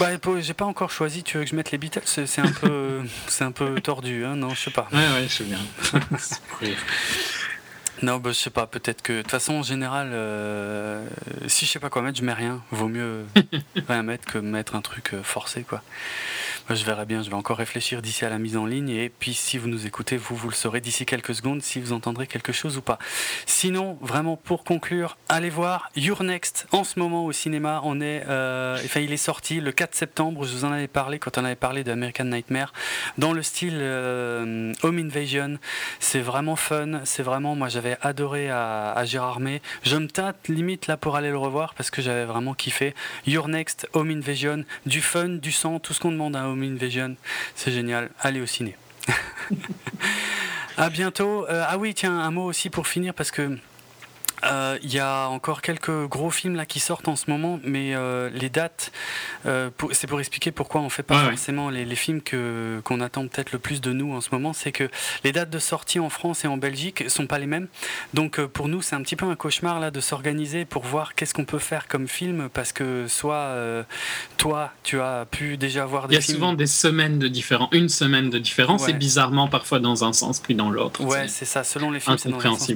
bah, 0.00 0.08
j'ai 0.40 0.54
pas 0.54 0.64
encore 0.64 0.90
choisi. 0.90 1.22
Tu 1.22 1.38
veux 1.38 1.44
que 1.44 1.50
je 1.50 1.56
mette 1.56 1.70
les 1.70 1.78
Beatles? 1.78 2.00
C'est 2.04 2.40
un 2.40 2.50
peu, 2.50 3.02
c'est 3.28 3.44
un 3.44 3.52
peu 3.52 3.80
tordu, 3.80 4.24
hein 4.24 4.36
non 4.36 4.50
Je 4.50 4.60
sais 4.64 4.70
pas. 4.70 4.88
Ouais, 4.92 4.98
ouais, 4.98 5.26
je 5.28 5.34
sais 5.34 5.44
bien. 5.44 5.58
non, 8.02 8.18
bah, 8.18 8.30
je 8.30 8.38
sais 8.38 8.50
pas. 8.50 8.66
Peut-être 8.66 9.02
que 9.02 9.12
de 9.12 9.22
toute 9.22 9.30
façon, 9.30 9.54
en 9.54 9.62
général, 9.62 10.10
euh, 10.12 11.06
si 11.46 11.66
je 11.66 11.72
sais 11.72 11.80
pas 11.80 11.90
quoi 11.90 12.02
mettre, 12.02 12.18
je 12.18 12.24
mets 12.24 12.32
rien. 12.32 12.62
Vaut 12.70 12.88
mieux 12.88 13.24
rien 13.88 14.02
mettre 14.02 14.24
que 14.26 14.38
mettre 14.38 14.76
un 14.76 14.80
truc 14.80 15.14
euh, 15.14 15.22
forcé, 15.22 15.62
quoi 15.62 15.82
je 16.74 16.84
verrai 16.84 17.06
bien, 17.06 17.22
je 17.22 17.30
vais 17.30 17.36
encore 17.36 17.56
réfléchir 17.56 18.02
d'ici 18.02 18.24
à 18.24 18.28
la 18.28 18.38
mise 18.38 18.56
en 18.56 18.66
ligne 18.66 18.90
et 18.90 19.08
puis 19.08 19.32
si 19.34 19.58
vous 19.58 19.68
nous 19.68 19.86
écoutez, 19.86 20.16
vous, 20.16 20.36
vous 20.36 20.48
le 20.48 20.54
saurez 20.54 20.80
d'ici 20.80 21.06
quelques 21.06 21.34
secondes 21.34 21.62
si 21.62 21.80
vous 21.80 21.92
entendrez 21.92 22.26
quelque 22.26 22.52
chose 22.52 22.76
ou 22.76 22.82
pas. 22.82 22.98
Sinon, 23.46 23.98
vraiment 24.02 24.36
pour 24.36 24.64
conclure, 24.64 25.16
allez 25.28 25.50
voir 25.50 25.90
Your 25.96 26.22
Next 26.22 26.66
en 26.72 26.84
ce 26.84 26.98
moment 26.98 27.24
au 27.24 27.32
cinéma. 27.32 27.80
On 27.84 28.00
est, 28.00 28.24
euh, 28.28 28.76
enfin, 28.84 29.00
il 29.00 29.12
est 29.12 29.16
sorti 29.16 29.60
le 29.60 29.72
4 29.72 29.94
septembre. 29.94 30.44
Je 30.44 30.52
vous 30.52 30.64
en 30.64 30.72
avais 30.72 30.88
parlé 30.88 31.18
quand 31.18 31.38
on 31.38 31.44
avait 31.44 31.56
parlé 31.56 31.84
d'American 31.84 32.24
Nightmare 32.24 32.72
dans 33.16 33.32
le 33.32 33.42
style 33.42 33.78
euh, 33.80 34.74
Home 34.82 34.98
Invasion. 34.98 35.58
C'est 36.00 36.20
vraiment 36.20 36.56
fun. 36.56 37.00
C'est 37.04 37.22
vraiment, 37.22 37.54
moi 37.54 37.68
j'avais 37.68 37.87
adoré 38.02 38.50
à, 38.50 39.02
Gérard 39.04 39.40
May. 39.40 39.62
Je 39.82 39.96
me 39.96 40.08
tâte 40.08 40.48
limite 40.48 40.86
là 40.86 40.96
pour 40.96 41.16
aller 41.16 41.30
le 41.30 41.38
revoir 41.38 41.74
parce 41.74 41.90
que 41.90 42.02
j'avais 42.02 42.24
vraiment 42.24 42.54
kiffé. 42.54 42.94
Your 43.26 43.48
Next, 43.48 43.88
Home 43.92 44.10
Invasion, 44.10 44.64
du 44.86 45.00
fun, 45.00 45.28
du 45.28 45.52
sang, 45.52 45.78
tout 45.78 45.94
ce 45.94 46.00
qu'on 46.00 46.12
demande 46.12 46.36
à 46.36 46.48
Home 46.48 46.62
Invasion. 46.62 47.16
C'est 47.54 47.72
génial. 47.72 48.10
Allez 48.20 48.40
au 48.40 48.46
ciné. 48.46 48.76
à 50.76 50.90
bientôt. 50.90 51.46
Euh, 51.48 51.64
ah 51.66 51.78
oui, 51.78 51.94
tiens, 51.94 52.18
un 52.18 52.30
mot 52.30 52.44
aussi 52.44 52.70
pour 52.70 52.86
finir 52.86 53.14
parce 53.14 53.30
que 53.30 53.58
euh, 54.44 54.78
il 54.82 54.92
y 54.92 54.98
a 54.98 55.28
encore 55.28 55.62
quelques 55.62 56.06
gros 56.06 56.30
films 56.30 56.54
là 56.54 56.66
qui 56.66 56.80
sortent 56.80 57.08
en 57.08 57.16
ce 57.16 57.30
moment, 57.30 57.58
mais 57.64 57.94
euh, 57.94 58.30
les 58.30 58.48
dates, 58.48 58.92
euh, 59.46 59.70
c'est 59.92 60.06
pour 60.06 60.20
expliquer 60.20 60.52
pourquoi 60.52 60.80
on 60.80 60.88
fait 60.88 61.02
pas 61.02 61.24
forcément 61.24 61.70
les, 61.70 61.86
films 61.96 62.22
que 62.22 62.80
qu'on 62.84 63.00
attend 63.00 63.26
peut-être 63.26 63.50
le 63.50 63.58
plus 63.58 63.80
de 63.80 63.92
nous 63.92 64.14
en 64.14 64.20
ce 64.20 64.28
moment, 64.30 64.52
c'est 64.52 64.70
que 64.70 64.88
les 65.24 65.32
dates 65.32 65.50
de 65.50 65.58
sortie 65.58 65.98
en 65.98 66.10
France 66.10 66.44
et 66.44 66.48
en 66.48 66.56
Belgique 66.56 67.10
sont 67.10 67.26
pas 67.26 67.38
les 67.38 67.46
mêmes. 67.46 67.66
Donc 68.14 68.40
pour 68.40 68.68
nous, 68.68 68.82
c'est 68.82 68.94
un 68.94 69.02
petit 69.02 69.16
peu 69.16 69.26
un 69.26 69.34
cauchemar 69.34 69.80
là 69.80 69.90
de 69.90 70.00
s'organiser 70.00 70.64
pour 70.64 70.84
voir 70.84 71.14
qu'est-ce 71.14 71.34
qu'on 71.34 71.44
peut 71.44 71.58
faire 71.58 71.88
comme 71.88 72.06
film, 72.06 72.48
parce 72.52 72.72
que 72.72 73.06
soit 73.08 73.56
toi, 74.36 74.72
tu 74.84 75.00
as 75.00 75.26
pu 75.28 75.56
déjà 75.56 75.84
voir 75.86 76.06
des. 76.06 76.14
Il 76.14 76.18
y 76.18 76.18
a 76.18 76.34
souvent 76.34 76.52
des 76.52 76.66
semaines 76.66 77.18
de 77.18 77.26
différence, 77.26 77.70
une 77.72 77.88
semaine 77.88 78.30
de 78.30 78.38
différence, 78.38 78.88
et 78.88 78.92
bizarrement 78.92 79.48
parfois 79.48 79.80
dans 79.80 80.04
un 80.04 80.12
sens 80.12 80.38
puis 80.38 80.54
dans 80.54 80.70
l'autre. 80.70 81.02
Ouais, 81.02 81.26
c'est 81.26 81.44
ça. 81.44 81.64
Selon 81.64 81.90
les 81.90 82.00
films, 82.00 82.18
c'est 82.18 82.28
dans 82.28 82.38
un 82.38 82.56
sens 82.56 82.70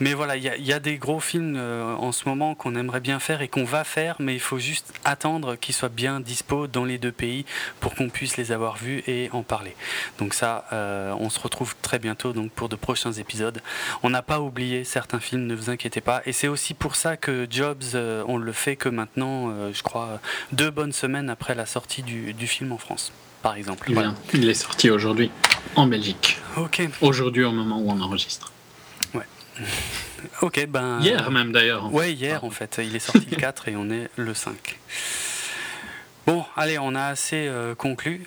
Mais 0.00 0.14
voilà, 0.14 0.36
il 0.36 0.42
y 0.42 0.48
a, 0.48 0.56
y 0.56 0.72
a 0.72 0.78
des 0.78 0.85
gros 0.94 1.20
films 1.20 1.56
euh, 1.56 1.94
en 1.96 2.12
ce 2.12 2.28
moment 2.28 2.54
qu'on 2.54 2.74
aimerait 2.76 3.00
bien 3.00 3.18
faire 3.18 3.42
et 3.42 3.48
qu'on 3.48 3.64
va 3.64 3.84
faire, 3.84 4.16
mais 4.18 4.34
il 4.34 4.40
faut 4.40 4.58
juste 4.58 4.92
attendre 5.04 5.56
qu'ils 5.56 5.74
soient 5.74 5.88
bien 5.88 6.20
dispo 6.20 6.66
dans 6.66 6.84
les 6.84 6.98
deux 6.98 7.12
pays 7.12 7.44
pour 7.80 7.94
qu'on 7.94 8.08
puisse 8.08 8.36
les 8.36 8.52
avoir 8.52 8.76
vus 8.76 9.02
et 9.06 9.28
en 9.32 9.42
parler. 9.42 9.74
Donc 10.18 10.34
ça, 10.34 10.66
euh, 10.72 11.14
on 11.18 11.28
se 11.30 11.40
retrouve 11.40 11.74
très 11.82 11.98
bientôt 11.98 12.32
donc 12.32 12.52
pour 12.52 12.68
de 12.68 12.76
prochains 12.76 13.12
épisodes. 13.12 13.60
On 14.02 14.10
n'a 14.10 14.22
pas 14.22 14.40
oublié 14.40 14.84
certains 14.84 15.20
films, 15.20 15.46
ne 15.46 15.54
vous 15.54 15.70
inquiétez 15.70 16.00
pas. 16.00 16.22
Et 16.26 16.32
c'est 16.32 16.48
aussi 16.48 16.74
pour 16.74 16.96
ça 16.96 17.16
que 17.16 17.46
Jobs, 17.50 17.82
euh, 17.94 18.24
on 18.28 18.36
le 18.38 18.52
fait 18.52 18.76
que 18.76 18.88
maintenant, 18.88 19.52
je 19.72 19.82
crois, 19.82 20.20
deux 20.52 20.70
bonnes 20.70 20.92
semaines 20.92 21.28
après 21.28 21.54
la 21.54 21.66
sortie 21.66 22.02
du, 22.02 22.46
film 22.46 22.70
en 22.72 22.78
France. 22.78 23.12
Par 23.42 23.56
exemple. 23.56 23.92
Il 24.32 24.48
est 24.48 24.54
sorti 24.54 24.88
aujourd'hui 24.90 25.30
en 25.74 25.86
Belgique. 25.86 26.38
Ok. 26.56 26.88
Aujourd'hui 27.00 27.44
au 27.44 27.52
moment 27.52 27.78
où 27.78 27.90
on 27.90 28.00
enregistre. 28.00 28.52
Ouais. 29.14 29.26
Ok, 30.42 30.66
ben. 30.66 31.00
Hier 31.00 31.30
même 31.30 31.52
d'ailleurs. 31.52 31.92
Ouais, 31.92 32.12
hier 32.12 32.44
en 32.44 32.50
fait. 32.50 32.80
Il 32.82 32.94
est 32.94 33.00
sorti 33.00 33.26
le 33.30 33.36
4 33.40 33.68
et 33.68 33.76
on 33.76 33.90
est 33.90 34.08
le 34.16 34.34
5. 34.34 34.78
Bon, 36.26 36.44
allez, 36.56 36.78
on 36.78 36.94
a 36.94 37.04
assez 37.04 37.46
euh, 37.46 37.74
conclu. 37.74 38.26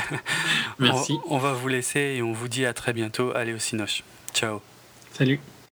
Merci. 0.78 1.18
On, 1.26 1.36
on, 1.36 1.38
va 1.38 1.52
vous 1.52 1.68
laisser 1.68 2.00
et 2.16 2.22
on 2.22 2.32
vous 2.32 2.48
dit 2.48 2.66
à 2.66 2.74
très 2.74 2.92
bientôt. 2.92 3.32
Allez 3.34 3.54
au 3.54 3.58
Cinoche. 3.58 4.02
Ciao. 4.34 4.60
Salut. 5.12 5.40